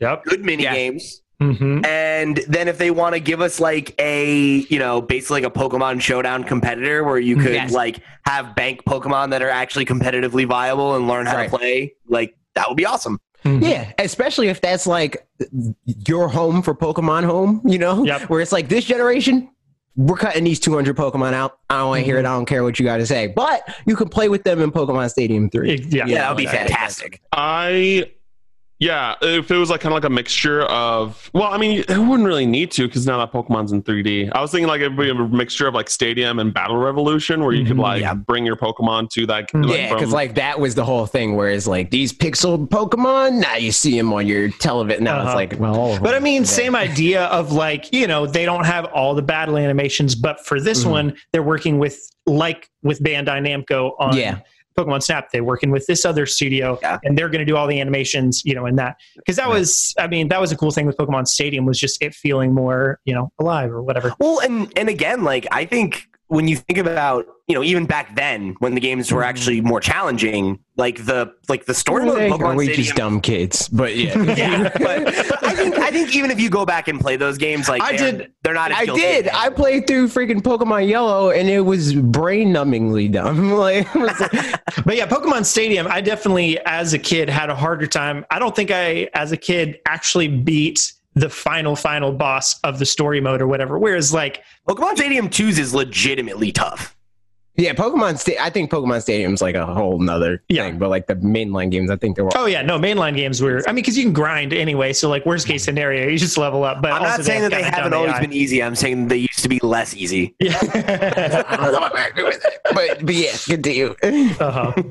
Yep. 0.00 0.24
good 0.24 0.44
mini 0.44 0.62
Yeah. 0.64 0.74
games. 0.74 1.22
hmm 1.40 1.80
And 1.86 2.36
then 2.48 2.68
if 2.68 2.76
they 2.76 2.90
want 2.90 3.14
to 3.14 3.20
give 3.20 3.40
us 3.40 3.60
like 3.60 3.94
a, 3.98 4.66
you 4.68 4.78
know, 4.78 5.00
basically 5.00 5.40
like 5.42 5.50
a 5.56 5.58
Pokemon 5.58 6.02
Showdown 6.02 6.44
competitor 6.44 7.02
where 7.02 7.18
you 7.18 7.36
could 7.36 7.54
Yes. 7.54 7.72
like 7.72 8.00
have 8.26 8.54
bank 8.54 8.84
Pokemon 8.84 9.30
that 9.30 9.40
are 9.40 9.48
actually 9.48 9.86
competitively 9.86 10.46
viable 10.46 10.96
and 10.96 11.08
learn 11.08 11.24
how 11.26 11.36
Right. 11.36 11.50
to 11.50 11.56
play, 11.58 11.94
like 12.08 12.34
that 12.56 12.68
would 12.68 12.76
be 12.76 12.84
awesome. 12.84 13.18
Yeah, 13.42 13.90
especially 13.98 14.48
if 14.48 14.60
that's 14.60 14.86
like 14.86 15.26
your 16.06 16.28
home 16.28 16.60
for 16.60 16.74
Pokemon 16.74 17.24
Home, 17.24 17.62
you 17.64 17.78
know, 17.78 18.04
Yep. 18.04 18.28
where 18.28 18.42
it's 18.42 18.52
like 18.52 18.68
this 18.68 18.84
generation, 18.84 19.48
we're 19.96 20.16
cutting 20.18 20.44
these 20.44 20.60
200 20.60 20.94
Pokemon 20.94 21.32
out. 21.32 21.56
I 21.70 21.78
don't 21.78 21.88
want 21.88 22.00
to 22.00 22.04
hear 22.04 22.18
it. 22.18 22.26
I 22.26 22.34
don't 22.34 22.44
care 22.44 22.62
what 22.62 22.78
you 22.78 22.84
got 22.84 22.98
to 22.98 23.06
say, 23.06 23.28
but 23.28 23.62
you 23.86 23.96
can 23.96 24.10
play 24.10 24.28
with 24.28 24.44
them 24.44 24.60
in 24.60 24.70
Pokemon 24.70 25.08
Stadium 25.10 25.48
3. 25.48 25.86
Yeah. 25.88 26.04
Yeah, 26.06 26.18
that 26.18 26.28
would 26.30 26.36
be 26.36 26.44
fantastic. 26.46 27.22
I 27.32 28.10
yeah, 28.80 29.14
if 29.20 29.50
it 29.50 29.56
was 29.56 29.68
like 29.68 29.80
kind 29.82 29.92
of 29.92 29.96
like 29.96 30.04
a 30.06 30.12
mixture 30.12 30.62
of 30.62 31.30
well, 31.34 31.44
I 31.52 31.58
mean, 31.58 31.80
it 31.86 31.98
wouldn't 31.98 32.26
really 32.26 32.46
need 32.46 32.70
to 32.72 32.86
because 32.88 33.06
now 33.06 33.18
that 33.18 33.30
Pokemon's 33.30 33.72
in 33.72 33.82
3D. 33.82 34.30
I 34.32 34.40
was 34.40 34.50
thinking 34.50 34.66
like 34.68 34.80
it'd 34.80 34.96
be 34.96 35.10
a 35.10 35.14
mixture 35.14 35.68
of 35.68 35.74
like 35.74 35.90
Stadium 35.90 36.38
and 36.38 36.52
Battle 36.54 36.78
Revolution 36.78 37.44
where 37.44 37.52
you 37.52 37.64
could 37.66 37.76
Mhm. 37.76 37.82
like 37.82 38.00
Yeah. 38.00 38.14
bring 38.14 38.46
your 38.46 38.56
Pokemon 38.56 39.10
to 39.10 39.26
that. 39.26 39.52
Mhm. 39.52 39.66
like, 39.68 39.78
Yeah, 39.78 39.88
from- 39.90 39.98
because 39.98 40.12
like 40.14 40.34
that 40.36 40.58
was 40.58 40.74
the 40.74 40.84
whole 40.84 41.04
thing. 41.06 41.36
Whereas 41.36 41.68
like 41.68 41.90
these 41.90 42.12
pixel 42.12 42.66
Pokemon, 42.68 43.34
now 43.40 43.56
you 43.56 43.70
see 43.70 43.96
them 43.96 44.12
on 44.14 44.26
your 44.26 44.48
television. 44.48 45.04
Now 45.04 45.18
Uh-huh. 45.18 45.28
it's 45.28 45.34
like, 45.34 45.60
well, 45.60 45.98
But 46.00 46.14
I 46.14 46.18
mean, 46.18 46.42
Yeah. 46.42 46.48
same 46.48 46.74
idea 46.74 47.24
of 47.26 47.52
like, 47.52 47.92
you 47.92 48.06
know, 48.06 48.26
they 48.26 48.46
don't 48.46 48.64
have 48.64 48.86
all 48.86 49.14
the 49.14 49.22
battle 49.22 49.58
animations, 49.58 50.14
but 50.14 50.44
for 50.46 50.58
this 50.58 50.84
Mhm. 50.84 50.90
one, 50.90 51.14
they're 51.32 51.42
working 51.42 51.78
with 51.78 51.98
like 52.26 52.68
with 52.82 53.02
Bandai 53.02 53.40
Namco 53.44 53.92
on 53.98 54.16
Yeah. 54.16 54.38
Pokemon 54.78 55.02
Snap. 55.02 55.30
They're 55.32 55.44
working 55.44 55.70
with 55.70 55.86
this 55.86 56.04
other 56.04 56.26
studio 56.26 56.78
Yeah. 56.82 56.98
and 57.04 57.16
they're 57.18 57.28
going 57.28 57.40
to 57.40 57.44
do 57.44 57.56
all 57.56 57.66
the 57.66 57.80
animations, 57.80 58.42
you 58.44 58.54
know, 58.54 58.66
in 58.66 58.76
that. 58.76 58.96
Because 59.16 59.36
that 59.36 59.46
Right. 59.48 59.58
was, 59.58 59.94
I 59.98 60.06
mean, 60.06 60.28
that 60.28 60.40
was 60.40 60.52
a 60.52 60.56
cool 60.56 60.70
thing 60.70 60.86
with 60.86 60.96
Pokemon 60.96 61.26
Stadium 61.28 61.64
was 61.66 61.78
just 61.78 62.02
it 62.02 62.14
feeling 62.14 62.54
more, 62.54 62.98
you 63.04 63.14
know, 63.14 63.30
alive 63.40 63.70
or 63.72 63.82
whatever. 63.82 64.14
Well, 64.20 64.40
and 64.40 64.72
and 64.76 64.88
again, 64.88 65.24
like 65.24 65.46
I 65.50 65.64
think 65.64 66.06
when 66.28 66.46
you 66.48 66.56
think 66.56 66.78
about, 66.78 67.26
you 67.50 67.56
know, 67.56 67.64
even 67.64 67.84
back 67.84 68.14
then 68.14 68.54
when 68.60 68.74
the 68.76 68.80
games 68.80 69.10
were 69.10 69.24
actually 69.24 69.60
mm. 69.60 69.64
more 69.64 69.80
challenging, 69.80 70.60
like 70.76 71.04
the 71.04 71.34
like 71.48 71.64
the 71.66 71.74
story 71.74 72.04
mode 72.04 72.18
They- 72.18 72.30
of 72.30 72.38
Pokemon 72.38 72.56
we 72.56 72.66
Stadium. 72.66 72.84
just 72.84 72.96
dumb 72.96 73.20
kids. 73.20 73.68
But 73.68 73.96
yeah, 73.96 74.22
yeah, 74.34 74.62
but, 74.78 75.04
but 75.04 75.44
I 75.44 75.54
think 75.56 75.74
I 75.76 75.90
think 75.90 76.14
even 76.14 76.30
if 76.30 76.38
you 76.40 76.48
go 76.48 76.64
back 76.64 76.86
and 76.86 77.00
play 77.00 77.16
those 77.16 77.38
games, 77.38 77.68
like 77.68 77.82
I 77.82 77.96
they're- 77.96 78.12
did- 78.12 78.32
they're 78.44 78.54
not. 78.54 78.70
As 78.70 78.88
I 78.88 78.94
did. 78.94 79.26
as- 79.26 79.34
I 79.34 79.50
played 79.50 79.88
through 79.88 80.06
freaking 80.06 80.40
Pokemon 80.40 80.88
Yellow, 80.88 81.30
and 81.30 81.48
it 81.48 81.60
was 81.62 81.92
brain 81.92 82.52
numbingly 82.54 83.10
dumb. 83.10 83.50
like, 83.66 83.92
like- 83.96 84.16
But 84.86 84.96
yeah, 84.96 85.06
Pokemon 85.06 85.44
Stadium, 85.44 85.88
I 85.88 86.00
definitely, 86.00 86.58
as 86.60 86.92
a 86.94 86.98
kid, 86.98 87.28
had 87.28 87.50
a 87.50 87.54
harder 87.56 87.88
time. 87.88 88.24
I 88.30 88.38
don't 88.38 88.54
think 88.54 88.70
I, 88.70 89.08
as 89.14 89.32
a 89.32 89.36
kid, 89.36 89.78
actually 89.86 90.28
beat 90.28 90.92
the 91.14 91.28
final, 91.28 91.74
final 91.74 92.12
boss 92.12 92.58
of 92.60 92.78
the 92.78 92.86
story 92.86 93.20
mode 93.20 93.42
or 93.42 93.48
whatever. 93.48 93.78
Whereas, 93.78 94.14
like, 94.14 94.44
Pokemon 94.68 94.94
Stadium 94.96 95.28
2s 95.28 95.58
is 95.58 95.74
legitimately 95.74 96.52
tough. 96.52 96.96
Yeah, 97.60 97.72
Pokemon. 97.74 98.18
Sta- 98.18 98.38
I 98.40 98.50
think 98.50 98.70
Pokemon 98.70 99.02
Stadium's 99.02 99.40
like 99.42 99.54
a 99.54 99.66
whole 99.66 99.98
nother 99.98 100.42
Yeah. 100.48 100.64
thing. 100.64 100.78
But 100.78 100.88
like 100.90 101.06
the 101.06 101.14
mainline 101.16 101.70
games, 101.70 101.90
I 101.90 101.96
think 101.96 102.16
they 102.16 102.22
were. 102.22 102.30
oh 102.36 102.46
yeah, 102.46 102.62
no, 102.62 102.78
mainline 102.78 103.14
games 103.16 103.40
were, 103.42 103.62
I 103.66 103.72
mean, 103.72 103.76
because 103.76 103.96
you 103.98 104.04
can 104.04 104.12
grind 104.12 104.52
anyway. 104.52 104.92
So, 104.92 105.08
like, 105.08 105.24
worst 105.26 105.46
case 105.46 105.62
scenario, 105.64 106.08
you 106.08 106.18
just 106.18 106.36
level 106.38 106.64
up. 106.64 106.80
But 106.82 106.92
I'm 106.92 107.02
not 107.02 107.24
saying 107.24 107.42
that 107.42 107.50
they 107.50 107.62
haven't 107.62 107.92
always 107.94 108.12
AI. 108.14 108.20
been 108.20 108.32
easy. 108.32 108.62
I'm 108.62 108.74
saying 108.74 109.08
they 109.08 109.18
used 109.18 109.40
to 109.40 109.48
be 109.48 109.58
less 109.62 109.94
easy. 109.94 110.34
Yeah. 110.40 110.58
I 110.62 111.56
don't 111.56 111.72
know 111.72 111.80
what 111.80 111.96
I'm 111.96 112.14
gonna 112.16 112.32
do. 112.32 112.38
But 112.74 113.04
but 113.06 113.14
yeah, 113.14 113.32
continue. 113.46 113.94
uh-huh. 114.40 114.72
we, 114.76 114.82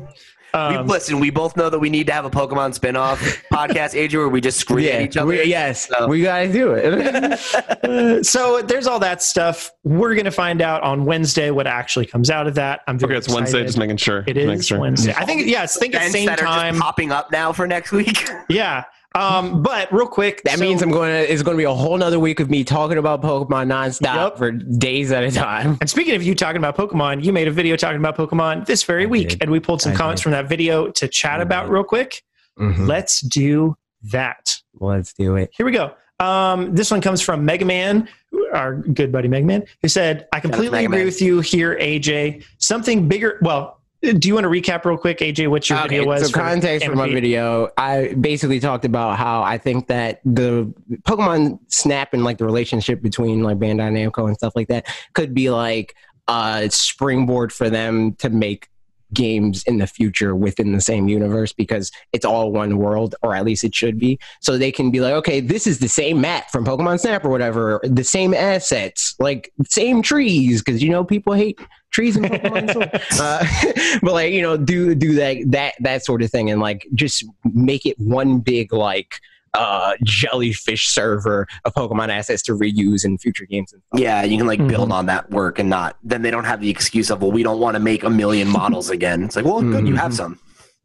Um, 0.54 0.88
listen, 0.88 1.20
we 1.20 1.30
both 1.30 1.56
know 1.56 1.70
that 1.70 1.80
we 1.80 1.90
need 1.90 2.08
to 2.08 2.14
have 2.14 2.26
a 2.26 2.30
Pokemon 2.30 2.74
spin-off 2.74 3.20
podcast, 3.54 3.94
AJ, 3.94 4.14
where 4.14 4.30
we 4.30 4.42
just 4.42 4.58
scream 4.60 4.90
at 4.94 5.02
each 5.02 5.18
other. 5.18 5.28
we- 5.28 5.44
yes, 5.44 5.88
So- 5.88 6.08
we 6.08 6.22
gotta 6.24 6.52
do 6.52 6.74
it. 6.76 8.24
so 8.26 8.62
there's 8.62 8.88
all 8.88 9.00
that 9.00 9.22
stuff. 9.22 9.72
We're 9.84 10.16
gonna 10.16 10.32
find 10.32 10.62
out 10.62 10.82
on 10.84 11.06
Wednesday 11.06 11.52
what 11.52 11.68
actually 11.68 12.06
comes 12.06 12.30
out 12.30 12.48
of 12.48 12.56
that. 12.56 12.82
I'm 12.88 12.98
very 12.98 13.14
Okay, 13.14 13.18
it's 13.20 13.30
Wednesday. 13.34 13.64
Just 13.64 13.78
making 13.78 13.98
sure. 13.98 14.24
It 14.28 14.34
Just 14.34 14.48
making 14.48 14.62
sure. 14.64 14.80
Wednesday. 14.80 15.14
I 15.16 15.26
think 15.26 15.46
yeah, 15.48 15.64
I 15.64 15.68
think 15.68 15.96
at 15.96 16.04
the 16.06 16.10
same 16.12 16.30
time. 16.30 16.78
popping 16.78 17.12
up 17.12 17.32
now 17.32 17.52
for 17.54 17.68
next 17.68 17.92
week. 17.92 18.28
Yeah. 18.50 18.86
Um, 19.16 19.64
but 19.64 19.92
real 19.92 20.08
quick, 20.08 20.44
That 20.44 20.60
so- 20.60 20.64
means 20.64 20.82
I'm 20.84 20.92
going 20.92 21.10
to. 21.10 21.32
It's 21.34 21.42
going 21.42 21.56
to 21.58 21.60
be 21.60 21.66
a 21.66 21.74
whole 21.74 21.98
nother 21.98 22.20
week 22.20 22.40
of 22.40 22.50
me 22.50 22.64
talking 22.64 22.98
about 23.00 23.22
Pokemon 23.24 23.68
nonstop 23.68 24.16
Yup. 24.16 24.38
for 24.38 24.52
days 24.52 25.12
at 25.12 25.24
a 25.24 25.32
time. 25.32 25.78
And 25.82 25.90
speaking 25.90 26.16
of 26.16 26.22
you 26.22 26.36
talking 26.36 26.58
about 26.58 26.78
Pokemon, 26.78 27.24
you 27.24 27.34
made 27.34 27.48
a 27.48 27.52
video 27.52 27.76
talking 27.76 27.98
about 27.98 28.16
Pokemon 28.16 28.66
this 28.68 28.84
very 28.84 29.04
I 29.06 29.08
week, 29.08 29.30
did. 29.30 29.42
and 29.42 29.52
we 29.52 29.60
pulled 29.60 29.82
some 29.82 29.94
I 29.94 29.96
comments 29.96 30.22
did. 30.22 30.24
from 30.24 30.32
that 30.34 30.48
video 30.48 30.90
to 30.92 31.08
chat 31.08 31.40
I 31.40 31.44
about 31.44 31.66
did. 31.66 31.72
real 31.74 31.84
quick. 31.84 32.22
Mhm. 32.60 32.88
Let's 32.88 33.22
do 33.22 33.76
that. 34.12 34.58
Let's 34.80 35.12
do 35.14 35.36
it. 35.38 35.50
Here 35.58 35.66
we 35.66 35.72
go. 35.72 35.92
Um, 36.20 36.76
this 36.76 36.92
one 36.92 37.02
comes 37.02 37.22
from 37.22 37.46
Mega 37.46 37.66
Man, 37.66 38.08
our 38.54 38.76
good 38.76 39.12
buddy 39.12 39.28
Mega 39.30 39.46
Man, 39.46 39.64
who 39.82 39.88
said, 39.88 40.28
"I 40.34 40.40
completely 40.42 40.84
agree 40.86 40.98
Man. 40.98 41.06
with 41.06 41.22
you 41.22 41.40
here, 41.40 41.78
AJ. 41.80 42.44
Something 42.60 43.08
bigger. 43.08 43.40
Well, 43.42 43.79
do 44.02 44.28
you 44.28 44.34
want 44.34 44.46
to 44.46 44.50
recap 44.50 44.86
real 44.86 44.98
quick, 44.98 45.20
AJ, 45.20 45.50
what 45.50 45.70
your 45.70 45.82
video 45.82 46.06
was? 46.06 46.22
So 46.24 46.28
for 46.30 46.40
context 46.40 46.86
for 46.86 46.96
my 46.96 47.10
video, 47.10 47.70
I 47.78 48.14
basically 48.14 48.60
talked 48.60 48.86
about 48.86 49.18
how 49.18 49.44
I 49.44 49.58
think 49.58 49.88
that 49.88 50.22
the 50.24 50.74
Pokemon 51.02 51.60
Snap 51.68 52.14
and 52.14 52.24
like 52.24 52.38
the 52.38 52.46
relationship 52.46 53.02
between 53.02 53.44
like 53.44 53.58
Bandai 53.58 53.92
Namco 53.92 54.28
and 54.28 54.36
stuff 54.36 54.54
like 54.56 54.70
that 54.70 54.88
could 55.14 55.34
be 55.34 55.50
like 55.50 55.96
a 56.30 56.70
springboard 56.72 57.52
for 57.52 57.70
them 57.70 58.14
to 58.16 58.30
make 58.30 58.70
games 59.14 59.64
in 59.64 59.78
the 59.78 59.88
future 59.88 60.36
within 60.36 60.72
the 60.72 60.82
same 60.82 61.08
universe 61.08 61.54
because 61.54 61.92
it's 62.14 62.26
all 62.26 62.52
one 62.52 62.78
world 62.78 63.16
or 63.22 63.36
at 63.36 63.46
least 63.46 63.64
it 63.64 63.74
should 63.74 64.00
be. 64.00 64.20
So 64.42 64.58
they 64.58 64.72
can 64.72 64.92
be 64.92 65.00
like 65.00 65.14
okay 65.14 65.40
this 65.40 65.68
is 65.68 65.80
the 65.80 65.88
same 65.88 66.22
map 66.22 66.52
from 66.52 66.66
pokemon 66.66 67.00
snap 67.00 67.26
or 67.26 67.30
whatever 67.30 67.80
the 67.84 68.04
same 68.04 68.34
assets 68.34 69.16
like 69.20 69.52
same 69.66 70.02
trees 70.02 70.62
because 70.62 70.82
you 70.82 70.90
know 70.90 71.04
people 71.04 71.34
hate 71.34 71.60
trees 71.92 72.16
in 72.18 72.24
pokemon 72.24 72.72
so, 72.74 72.82
uh, 73.24 74.00
but 74.02 74.14
like 74.14 74.34
you 74.34 74.42
know 74.42 74.58
do 74.58 74.96
do 74.96 75.14
that 75.16 75.38
that 75.48 75.74
that 75.80 76.06
sort 76.06 76.22
of 76.22 76.32
thing 76.32 76.50
and 76.50 76.62
like 76.62 76.88
just 76.94 77.26
make 77.54 77.86
it 77.86 77.98
one 78.00 78.40
big 78.40 78.74
like 78.74 79.20
uh 79.54 79.94
jellyfish 80.04 80.88
server 80.90 81.48
of 81.66 81.74
pokemon 81.74 82.10
assets 82.10 82.42
to 82.44 82.54
reuse 82.54 83.04
in 83.06 83.18
future 83.18 83.46
games 83.46 83.74
and 83.74 83.82
stuff. 83.88 84.00
yeah, 84.00 84.24
you 84.24 84.38
can 84.38 84.48
like 84.48 84.66
build 84.68 84.90
Mhm. 84.90 84.94
on 84.94 85.06
that 85.08 85.30
work 85.32 85.60
and 85.60 85.70
not. 85.70 85.98
Then 86.04 86.22
they 86.22 86.32
don't 86.32 86.44
have 86.46 86.62
the 86.62 86.70
excuse 86.70 87.10
of 87.10 87.22
well, 87.22 87.32
we 87.32 87.44
don't 87.44 87.60
want 87.60 87.76
to 87.76 87.80
make 87.80 88.04
a 88.04 88.10
million 88.10 88.48
models 88.48 88.90
again. 88.98 89.24
It's 89.24 89.36
like, 89.36 89.46
well, 89.46 89.62
good, 89.62 89.88
you 89.88 89.96
have 89.96 90.14
some. 90.14 90.40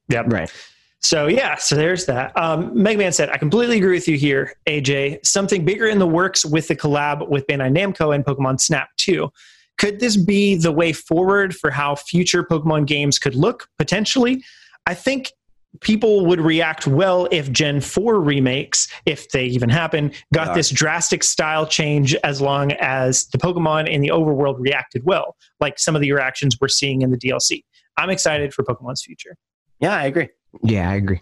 Yep. 0.09 0.33
right 0.33 0.53
So 1.01 1.27
yeah, 1.27 1.57
so 1.57 1.77
there's 1.77 2.07
that. 2.07 2.33
Um, 2.37 2.71
Mega 2.83 2.99
Man 2.99 3.13
said, 3.13 3.29
"I 3.29 3.37
completely 3.37 3.77
agree 3.77 3.93
with 3.97 4.09
you 4.09 4.17
here, 4.17 4.55
AJ. 4.67 5.19
Something 5.27 5.65
bigger 5.65 5.87
in 5.87 5.99
the 5.99 6.07
works 6.07 6.47
with 6.47 6.69
the 6.69 6.77
collab 6.77 7.29
with 7.29 7.47
Bandai 7.47 7.71
Namco 7.77 8.15
and 8.15 8.25
Pokemon 8.25 8.59
Snap 8.61 8.89
too. 8.97 9.31
Could 9.77 10.01
this 10.01 10.17
be 10.17 10.55
the 10.57 10.73
way 10.73 10.93
forward 10.95 11.55
for 11.55 11.71
how 11.71 11.95
future 11.97 12.43
Pokemon 12.43 12.87
games 12.87 13.19
could 13.19 13.35
look 13.35 13.69
potentially? 13.79 14.43
I 14.87 14.95
think." 14.95 15.33
People 15.81 16.25
would 16.27 16.41
react 16.41 16.87
well 16.87 17.27
if 17.33 17.51
Gen 17.51 17.81
4 17.81 18.21
remakes, 18.21 18.87
if 19.07 19.29
they 19.31 19.45
even 19.47 19.69
happen, 19.69 20.13
got 20.33 20.49
Yeah. 20.49 20.55
this 20.55 20.71
drastic 20.71 21.25
style 21.25 21.67
change 21.67 22.15
as 22.25 22.41
long 22.41 22.73
as 22.73 23.27
the 23.27 23.39
Pokemon 23.39 23.89
in 23.89 24.01
the 24.01 24.09
overworld 24.09 24.57
reacted 24.59 25.05
well, 25.05 25.37
like 25.61 25.79
some 25.79 25.97
of 25.97 26.01
the 26.03 26.13
reactions 26.13 26.57
we're 26.61 26.69
seeing 26.69 27.03
in 27.03 27.11
the 27.11 27.19
DLC. 27.19 27.65
I'm 27.97 28.11
excited 28.11 28.55
for 28.55 28.63
Pokemon's 28.65 29.03
future. 29.05 29.37
Yeah, 29.81 29.95
I 29.97 30.05
agree. 30.07 30.29
yeah 30.63 30.89
i 30.89 30.95
agree 30.95 31.21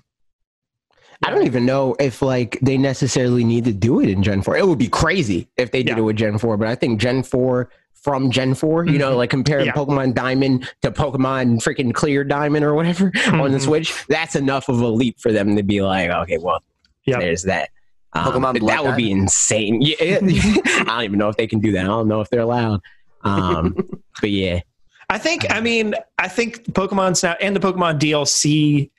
I 1.24 1.30
don't 1.30 1.46
even 1.46 1.64
know 1.64 1.94
if 2.00 2.20
like 2.20 2.58
they 2.62 2.76
necessarily 2.76 3.44
need 3.44 3.64
to 3.66 3.72
do 3.72 4.00
it 4.00 4.08
in 4.08 4.24
Gen 4.24 4.42
4. 4.42 4.56
It 4.56 4.66
would 4.66 4.78
be 4.78 4.88
crazy 4.88 5.48
if 5.56 5.70
they 5.70 5.84
did 5.84 5.92
Yeah. 5.96 5.98
it 5.98 6.02
with 6.02 6.16
Gen 6.16 6.36
4, 6.36 6.56
but 6.56 6.66
I 6.66 6.74
think 6.74 7.00
Gen 7.00 7.22
4 7.22 7.70
from 7.94 8.30
Gen 8.30 8.54
4, 8.54 8.86
you 8.86 8.98
know, 8.98 9.12
Mhm. 9.12 9.16
like 9.18 9.30
comparing 9.30 9.66
Yeah. 9.66 9.72
Pokemon 9.72 10.14
Diamond 10.14 10.68
to 10.82 10.90
Pokemon 10.90 11.62
freaking 11.62 11.94
Clear 11.94 12.24
Diamond 12.24 12.64
or 12.64 12.74
whatever 12.74 13.12
on 13.32 13.52
the 13.52 13.58
Mhm. 13.58 13.62
Switch, 13.62 13.94
that's 14.08 14.34
enough 14.34 14.68
of 14.68 14.80
a 14.80 14.88
leap 14.88 15.20
for 15.20 15.30
them 15.32 15.54
to 15.56 15.62
be 15.62 15.80
like, 15.82 16.10
okay, 16.10 16.38
well, 16.38 16.60
Yep. 17.06 17.20
there's 17.20 17.42
that. 17.44 17.68
Um, 18.14 18.24
Pokemon 18.24 18.58
Blood 18.60 18.72
that 18.72 18.84
would 18.84 18.96
be 18.96 19.10
insane. 19.10 19.80
Yeah, 19.82 19.96
I 20.00 20.84
don't 20.84 21.02
even 21.04 21.18
know 21.18 21.28
if 21.28 21.36
they 21.36 21.46
can 21.46 21.60
do 21.60 21.72
that. 21.72 21.80
I 21.84 21.88
don't 21.88 22.08
know 22.08 22.20
if 22.20 22.28
they're 22.30 22.40
allowed. 22.40 22.80
Um, 23.24 23.76
but 24.20 24.30
yeah, 24.30 24.60
I 25.08 25.18
think, 25.18 25.46
I 25.50 25.60
mean, 25.60 25.94
I 26.18 26.26
think 26.28 26.64
Pokemon 26.72 27.16
Snap 27.16 27.38
and 27.40 27.54
the 27.54 27.60
Pokemon 27.60 27.98
DLC 28.00 28.90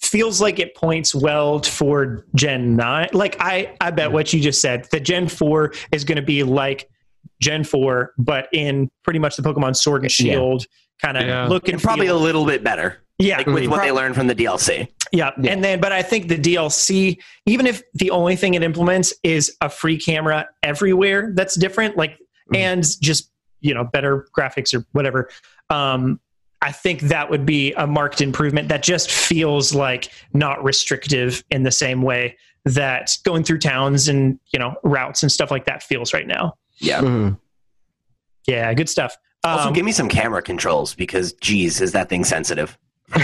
feels 0.00 0.40
like 0.40 0.58
it 0.58 0.74
points 0.74 1.14
well 1.14 1.60
toward 1.60 2.24
Gen 2.34 2.74
9. 2.76 3.08
Like, 3.12 3.36
I, 3.38 3.74
I 3.80 3.90
bet 3.90 4.10
what 4.12 4.32
you 4.32 4.40
just 4.40 4.60
said, 4.62 4.86
that 4.92 5.00
Gen 5.00 5.28
4 5.28 5.72
is 5.92 6.04
going 6.04 6.16
to 6.16 6.22
be 6.22 6.42
like 6.42 6.88
Gen 7.40 7.64
4, 7.64 8.14
but 8.18 8.48
in 8.52 8.90
pretty 9.04 9.18
much 9.18 9.36
the 9.36 9.42
Pokemon 9.42 9.76
Sword 9.76 10.02
and 10.02 10.18
Yeah. 10.18 10.32
Shield 10.34 10.66
kind 11.02 11.16
of 11.16 11.26
Yeah. 11.26 11.46
look 11.46 11.64
and 11.64 11.74
And 11.74 11.82
probably 11.82 12.06
a 12.08 12.14
little 12.14 12.44
bit 12.44 12.62
better, 12.62 12.98
yeah, 13.18 13.38
like 13.38 13.46
with 13.46 13.66
what 13.68 13.82
they 13.82 13.90
learned 13.92 14.14
from 14.14 14.26
the 14.26 14.34
DLC. 14.34 14.88
yeah. 15.12 15.30
Yeah. 15.40 15.52
And 15.52 15.64
then, 15.64 15.80
but 15.80 15.92
I 15.92 16.02
think 16.02 16.28
the 16.28 16.36
DLC, 16.38 17.18
even 17.46 17.66
if 17.66 17.82
the 17.94 18.10
only 18.10 18.36
thing 18.36 18.54
it 18.54 18.62
implements 18.62 19.12
is 19.22 19.56
a 19.60 19.68
free 19.70 19.98
camera 19.98 20.46
everywhere 20.62 21.32
that's 21.34 21.54
different, 21.56 21.96
like, 21.96 22.18
Mhm. 22.52 22.58
and 22.58 22.86
just, 23.00 23.30
you 23.60 23.72
know, 23.74 23.84
better 23.84 24.26
graphics 24.36 24.74
or 24.78 24.84
whatever, 24.92 25.28
um, 25.70 26.20
I 26.62 26.72
think 26.72 27.00
that 27.02 27.30
would 27.30 27.46
be 27.46 27.72
a 27.72 27.86
marked 27.86 28.20
improvement 28.20 28.68
that 28.68 28.82
just 28.82 29.10
feels 29.10 29.74
like 29.74 30.10
not 30.34 30.62
restrictive 30.62 31.42
in 31.50 31.62
the 31.62 31.70
same 31.70 32.02
way 32.02 32.36
that 32.66 33.16
going 33.24 33.42
through 33.44 33.58
towns 33.60 34.08
and, 34.08 34.38
you 34.52 34.58
know, 34.58 34.74
routes 34.84 35.22
and 35.22 35.32
stuff 35.32 35.50
like 35.50 35.64
that 35.64 35.82
feels 35.82 36.12
right 36.12 36.26
now. 36.26 36.54
Yeah. 36.80 37.00
Mhm. 37.00 37.38
Yeah, 38.46 38.72
good 38.74 38.88
stuff. 38.88 39.16
Also, 39.44 39.68
Um, 39.68 39.72
give 39.74 39.84
me 39.84 39.92
some 39.92 40.08
camera 40.08 40.42
controls 40.42 40.94
because, 40.94 41.32
geez, 41.34 41.80
is 41.80 41.92
that 41.92 42.08
thing 42.08 42.24
sensitive? 42.24 42.76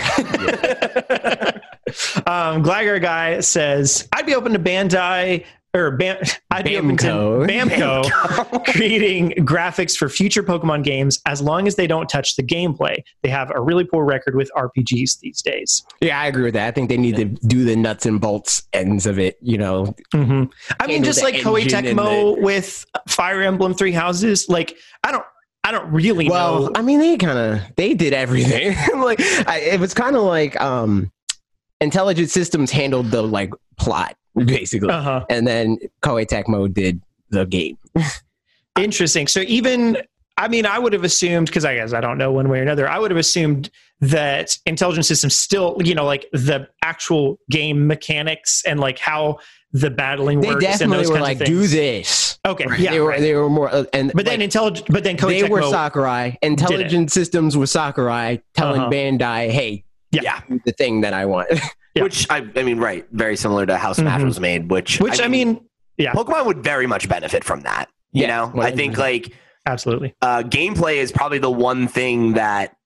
um, 2.26 2.62
Glagger 2.62 3.00
guy 3.00 3.40
says, 3.40 4.08
"I'd 4.12 4.26
be 4.26 4.34
open 4.34 4.52
to 4.52 4.58
Bandai 4.58 5.44
or 5.76 5.90
Bam, 5.90 6.16
open 6.50 6.96
Bamco. 6.96 7.46
Bamco 7.46 8.64
creating 8.72 9.30
graphics 9.46 9.96
for 9.96 10.08
future 10.08 10.42
Pokemon 10.42 10.84
games 10.84 11.20
as 11.26 11.40
long 11.42 11.66
as 11.66 11.76
they 11.76 11.86
don't 11.86 12.08
touch 12.08 12.36
the 12.36 12.42
gameplay. 12.42 13.02
They 13.22 13.28
have 13.28 13.52
a 13.54 13.60
really 13.60 13.84
poor 13.84 14.04
record 14.04 14.34
with 14.34 14.50
RPGs 14.56 15.20
these 15.20 15.42
days." 15.42 15.84
yeah, 16.00 16.20
I 16.20 16.26
agree 16.26 16.44
with 16.44 16.54
that. 16.54 16.66
I 16.66 16.70
think 16.70 16.88
they 16.88 16.96
need 16.96 17.16
to 17.16 17.24
do 17.24 17.64
the 17.64 17.76
nuts 17.76 18.06
and 18.06 18.20
bolts 18.20 18.62
ends 18.72 19.06
of 19.06 19.18
it. 19.18 19.38
You 19.40 19.58
know, 19.58 19.94
hmm 20.12 20.44
I 20.80 20.86
mean, 20.86 21.04
just 21.04 21.22
like 21.22 21.36
Koei 21.36 21.64
Tecmo 21.64 22.40
with 22.40 22.84
Fire 23.08 23.42
Emblem 23.42 23.74
Three 23.74 23.92
Houses. 23.92 24.48
Like, 24.48 24.76
I 25.04 25.12
don't, 25.12 25.24
I 25.64 25.72
don't 25.72 25.90
really 25.92 26.28
well, 26.28 26.62
know. 26.62 26.72
I 26.74 26.82
mean, 26.82 27.00
they 27.00 27.16
kind 27.16 27.38
of 27.38 27.60
they 27.76 27.94
did 27.94 28.12
everything. 28.12 28.76
like 28.96 29.20
I, 29.20 29.60
it 29.72 29.80
was 29.80 29.94
kind 29.94 30.16
of 30.16 30.22
like 30.22 30.58
um, 30.60 31.10
intelligent 31.80 32.30
systems 32.30 32.70
handled 32.70 33.10
the 33.10 33.22
like 33.22 33.52
plot 33.76 34.16
basically, 34.44 34.90
Uh 34.90 35.02
huh. 35.02 35.24
and 35.30 35.46
then 35.46 35.78
Koei 36.02 36.26
Tecmo 36.26 36.72
did 36.72 37.00
the 37.30 37.46
game. 37.46 37.78
Interesting. 38.78 39.26
So 39.26 39.40
even 39.40 39.98
I 40.38 40.48
mean, 40.48 40.66
I 40.66 40.78
would 40.78 40.92
have 40.92 41.04
assumed 41.04 41.46
because 41.46 41.64
I 41.64 41.76
guess 41.76 41.94
I 41.94 42.00
don't 42.02 42.18
know 42.18 42.30
one 42.30 42.48
way 42.50 42.58
or 42.58 42.62
another. 42.62 42.86
I 42.88 42.98
would 42.98 43.10
have 43.10 43.16
assumed 43.18 43.70
that 44.00 44.58
intelligence 44.66 45.08
systems 45.08 45.34
still, 45.38 45.78
you 45.82 45.94
know, 45.94 46.04
like 46.04 46.26
the 46.32 46.68
actual 46.82 47.38
game 47.50 47.86
mechanics 47.86 48.62
and 48.66 48.78
like 48.78 48.98
how 48.98 49.38
the 49.72 49.88
battling 49.88 50.40
They 50.42 50.48
works 50.48 50.64
and 50.64 50.72
definitely 50.78 51.04
those 51.04 51.10
were 51.10 51.20
like, 51.20 51.38
do 51.38 51.66
this. 51.66 52.38
Okay, 52.46 52.66
yeah, 52.78 52.90
they 52.92 53.00
were 53.00 53.08
right. 53.08 53.20
they 53.20 53.34
were 53.34 53.48
more 53.48 53.70
uh, 53.74 53.84
and 53.94 54.12
but 54.14 54.26
then 54.26 54.34
like, 54.34 54.44
intelligent, 54.44 54.88
but 54.90 55.04
then 55.04 55.16
Koei 55.16 55.42
they 55.42 55.48
were 55.48 55.62
Sakurai. 55.62 56.36
Intelligent 56.42 57.10
systems 57.10 57.56
was 57.56 57.72
Sakurai 57.72 58.40
telling 58.54 58.82
Uh-huh. 58.82 58.90
Bandai, 58.90 59.50
"Hey, 59.50 59.84
Yeah. 60.12 60.20
Yeah. 60.22 60.40
the 60.66 60.72
thing 60.72 61.00
that 61.00 61.14
I 61.14 61.24
want." 61.24 61.48
Yeah. 61.96 62.02
Which 62.04 62.26
I, 62.30 62.46
I 62.54 62.62
mean, 62.62 62.78
right, 62.78 63.04
very 63.12 63.36
similar 63.36 63.66
to 63.66 63.76
how 63.76 63.92
Smash 63.92 64.20
Mhm. 64.20 64.24
was 64.26 64.38
made. 64.38 64.70
Which, 64.70 65.00
which 65.00 65.20
I 65.20 65.28
mean, 65.28 65.60
yeah. 65.96 66.12
Pokemon 66.12 66.46
would 66.46 66.62
very 66.62 66.86
much 66.86 67.08
benefit 67.08 67.42
from 67.42 67.62
that. 67.62 67.86
You 68.12 68.22
Yeah, 68.22 68.50
know, 68.54 68.62
I 68.62 68.70
think 68.70 68.94
100%. 68.94 68.98
like 68.98 69.32
absolutely. 69.66 70.14
uh, 70.22 70.42
gameplay 70.42 70.96
is 70.96 71.10
probably 71.10 71.38
the 71.38 71.50
one 71.50 71.88
thing 71.88 72.34
that 72.34 72.76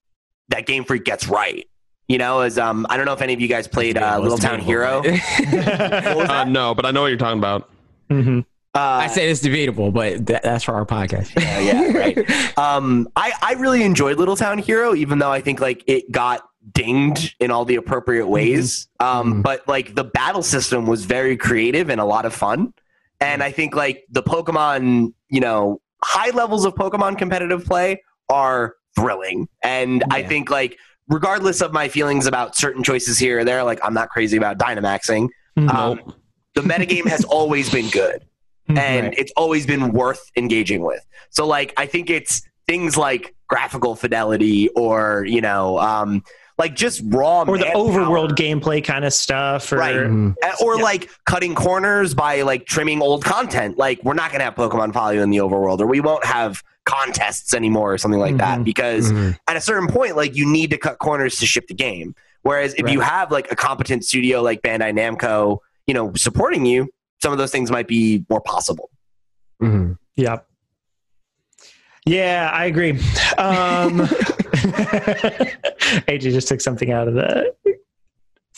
that 0.49 0.66
Game 0.66 0.85
Freak 0.85 1.05
gets 1.05 1.28
right. 1.28 1.66
You 2.09 2.19
know, 2.19 2.41
as 2.41 2.59
um, 2.59 2.87
I 2.91 2.97
don't 2.97 3.07
know 3.07 3.12
if 3.12 3.23
any 3.23 3.32
of 3.35 3.41
you 3.41 3.47
guys 3.49 3.69
played 3.69 3.97
uh, 3.99 4.15
it 4.19 4.23
Little 4.23 4.39
Town 4.39 4.59
Hero. 4.61 5.03
but- 5.03 5.12
was 6.16 6.28
Uh, 6.31 6.45
no, 6.45 6.74
but 6.74 6.85
I 6.87 6.91
know 6.91 7.03
what 7.03 7.09
you're 7.09 7.19
talking 7.19 7.39
about. 7.39 7.69
hmm 8.09 8.41
Uh, 8.74 8.78
I 8.78 9.07
say 9.09 9.28
it's 9.31 9.41
debatable, 9.41 9.91
but 9.93 10.27
that, 10.27 10.43
that's 10.45 10.65
for 10.65 10.74
our 10.74 10.87
podcast. 10.87 11.32
Yeah, 11.41 11.59
yeah, 11.61 11.99
right. 11.99 12.59
um, 12.59 13.09
I, 13.16 13.32
I 13.43 13.53
really 13.55 13.82
enjoyed 13.82 14.19
Little 14.19 14.37
Town 14.37 14.59
Hero, 14.59 14.95
even 14.95 15.19
though 15.19 15.31
I 15.32 15.41
think 15.41 15.61
like 15.61 15.82
it 15.89 16.11
got 16.12 16.43
dinged 16.72 17.34
in 17.40 17.51
all 17.51 17.64
the 17.64 17.76
appropriate 17.76 18.26
ways. 18.26 18.88
Um, 19.01 19.34
Mhm. 19.34 19.42
but 19.42 19.66
like 19.66 19.94
the 19.94 20.05
battle 20.05 20.42
system 20.42 20.86
was 20.86 21.05
very 21.05 21.36
creative 21.36 21.90
and 21.90 22.01
a 22.01 22.05
lot 22.05 22.24
of 22.24 22.34
fun. 22.34 22.72
And 23.20 23.42
I 23.42 23.51
think 23.51 23.74
like 23.76 24.05
the 24.10 24.22
Pokemon, 24.22 25.12
you 25.28 25.40
know, 25.40 25.80
high 26.02 26.30
levels 26.30 26.64
of 26.64 26.74
Pokemon 26.74 27.18
competitive 27.18 27.64
play 27.66 28.02
are 28.28 28.74
thrilling. 28.97 29.48
And 29.62 30.05
I 30.10 30.22
think 30.22 30.51
like 30.51 30.78
regardless 31.09 31.60
of 31.60 31.72
my 31.72 31.88
feelings 31.88 32.26
about 32.26 32.56
certain 32.56 32.82
choices 32.82 33.18
here 33.18 33.40
or 33.40 33.44
there, 33.44 33.62
like 33.64 33.80
I'm 33.84 33.94
not 33.94 34.09
crazy 34.10 34.36
about 34.36 34.59
Dynamaxing. 34.59 35.28
Mhm. 35.59 35.74
Um, 35.74 36.14
the 36.55 36.62
metagame 36.62 37.06
has 37.09 37.24
always 37.38 37.70
been 37.70 37.88
good 37.90 38.24
Mhm. 38.70 38.78
and 38.78 39.06
Right. 39.09 39.18
it's 39.18 39.32
always 39.36 39.66
been 39.66 39.92
worth 39.92 40.22
engaging 40.36 40.82
with. 40.82 41.05
So 41.30 41.47
like 41.47 41.74
I 41.76 41.86
think 41.86 42.09
it's 42.10 42.42
things 42.66 42.97
like 42.97 43.34
graphical 43.48 43.97
fidelity 43.97 44.68
or, 44.70 45.24
you 45.28 45.40
know, 45.40 45.78
um 45.80 46.22
like 46.61 46.74
just 46.77 47.01
raw 47.07 47.41
or 47.43 47.57
the 47.57 47.65
manpower. 47.65 47.85
overworld 47.89 48.31
gameplay 48.32 48.85
kind 48.85 49.05
of 49.07 49.15
stuff, 49.15 49.73
or 49.73 49.77
Right. 49.78 49.97
Mhm. 49.97 50.35
Uh, 50.45 50.53
or 50.62 50.77
Yeah. 50.77 50.82
like 50.82 51.11
cutting 51.24 51.55
corners 51.55 52.12
by 52.15 52.43
like 52.43 52.66
trimming 52.66 53.01
old 53.01 53.24
content. 53.24 53.78
Like 53.78 53.99
we're 54.05 54.15
not 54.15 54.31
going 54.31 54.41
to 54.41 54.45
have 54.45 54.55
Pokemon 54.57 54.93
follow 54.93 55.12
you 55.12 55.23
in 55.23 55.31
the 55.31 55.39
overworld, 55.39 55.81
or 55.81 55.87
we 55.87 56.01
won't 56.01 56.24
have 56.24 56.62
contests 56.85 57.55
anymore, 57.55 57.95
or 57.95 57.99
something 57.99 58.20
like 58.20 58.37
that. 58.37 58.59
Mhm. 58.61 58.65
Because 58.65 59.11
Mhm. 59.11 59.39
at 59.49 59.57
a 59.57 59.61
certain 59.61 59.89
point, 59.89 60.16
like 60.16 60.37
you 60.37 60.47
need 60.47 60.69
to 60.70 60.77
cut 60.78 60.99
corners 60.99 61.39
to 61.39 61.47
ship 61.47 61.66
the 61.66 61.74
game. 61.74 62.15
Whereas 62.43 62.74
if 62.74 62.91
you 62.91 63.01
have 63.01 63.31
like 63.32 63.51
a 63.51 63.57
competent 63.57 64.05
studio 64.05 64.43
like 64.43 64.61
Bandai 64.62 64.93
Namco, 64.93 65.59
you 65.87 65.95
know, 65.95 66.12
supporting 66.15 66.66
you, 66.66 66.89
some 67.23 67.32
of 67.32 67.39
those 67.39 67.51
things 67.51 67.70
might 67.70 67.89
be 67.89 68.24
more 68.31 68.41
possible. 68.43 68.91
Mhm. 69.62 69.97
Yeah. 70.16 70.39
Yeah, 72.07 72.51
I 72.53 72.65
agree. 72.66 72.99
Um, 73.39 74.09
AJ 76.09 76.20
just 76.20 76.49
took 76.49 76.61
something 76.61 76.93
out 76.93 77.09
of 77.09 77.15
the 77.15 77.55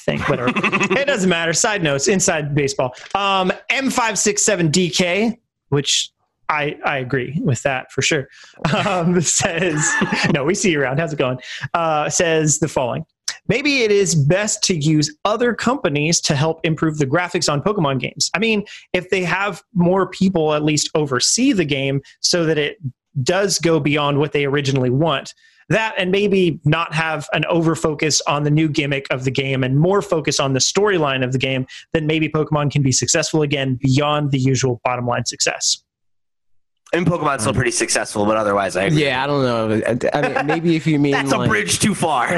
thing. 0.05 0.21
Whatever. 0.21 0.53
it 0.55 1.07
doesn't 1.07 1.31
matter. 1.31 1.53
Side 1.53 1.83
notes 1.83 2.09
inside 2.09 2.55
baseball. 2.55 2.95
Um, 3.15 3.53
M567DK, 3.71 5.39
which 5.69 6.11
I, 6.49 6.77
I 6.85 6.99
agree 6.99 7.41
with 7.43 7.63
that 7.63 7.91
for 7.93 8.03
sure. 8.03 8.29
Um, 8.87 9.21
says, 9.21 9.91
no, 10.33 10.45
we 10.45 10.55
see 10.55 10.73
you 10.73 10.81
around. 10.81 10.99
How's 10.99 11.13
it 11.13 11.19
going? 11.19 11.39
Uh, 11.75 12.11
says 12.11 12.59
the 12.59 12.69
following. 12.69 13.05
Maybe 13.49 13.83
it 13.83 13.91
is 13.91 14.15
best 14.15 14.63
to 14.65 14.77
use 14.77 15.15
other 15.25 15.53
companies 15.55 16.21
to 16.23 16.37
help 16.37 16.61
improve 16.65 16.99
the 16.99 17.07
graphics 17.07 17.51
on 17.51 17.61
Pokemon 17.61 17.99
games. 17.99 18.31
I 18.35 18.39
mean, 18.39 18.65
if 18.93 19.11
they 19.11 19.25
have 19.25 19.63
more 19.75 20.07
people 20.09 20.55
at 20.55 20.63
least 20.63 20.91
oversee 20.95 21.53
the 21.53 21.65
game 21.65 22.03
so 22.21 22.45
that 22.45 22.57
it 22.57 22.79
does 23.23 23.59
go 23.59 23.81
beyond 23.81 24.19
what 24.19 24.33
they 24.33 24.45
originally 24.45 24.91
want, 24.91 25.35
that 25.73 25.95
and 25.99 26.11
maybe 26.11 26.61
not 26.65 26.95
have 26.95 27.29
an 27.33 27.45
over 27.47 27.75
focus 27.75 28.21
on 28.27 28.45
the 28.45 28.51
new 28.51 28.69
gimmick 28.69 29.07
of 29.11 29.25
the 29.25 29.31
game 29.31 29.65
and 29.65 29.79
more 29.79 30.03
focus 30.03 30.41
on 30.41 30.53
the 30.53 30.61
storyline 30.61 31.25
of 31.25 31.33
the 31.33 31.39
game, 31.39 31.67
then 31.93 32.07
maybe 32.07 32.29
Pokemon 32.29 32.71
can 32.71 32.83
be 32.83 32.93
successful 32.93 33.43
again 33.43 33.79
beyond 33.81 34.31
the 34.31 34.39
usual 34.39 34.81
bottom 34.85 35.07
line 35.07 35.25
success. 35.25 35.83
And 36.95 37.07
Pokemon's 37.07 37.41
still 37.41 37.55
pretty 37.55 37.71
successful, 37.71 38.27
but 38.27 38.37
otherwise, 38.37 38.77
I 38.77 38.85
agree. 38.85 39.05
Yeah, 39.05 39.25
I 39.25 39.27
don't 39.27 39.43
know. 39.43 40.11
I 40.13 40.29
mean, 40.29 40.47
maybe 40.47 40.77
if 40.77 40.87
you 40.87 40.99
mean 40.99 41.13
That's 41.13 41.33
a 41.33 41.39
like, 41.39 41.49
bridge 41.49 41.79
too 41.79 41.95
far. 41.95 42.29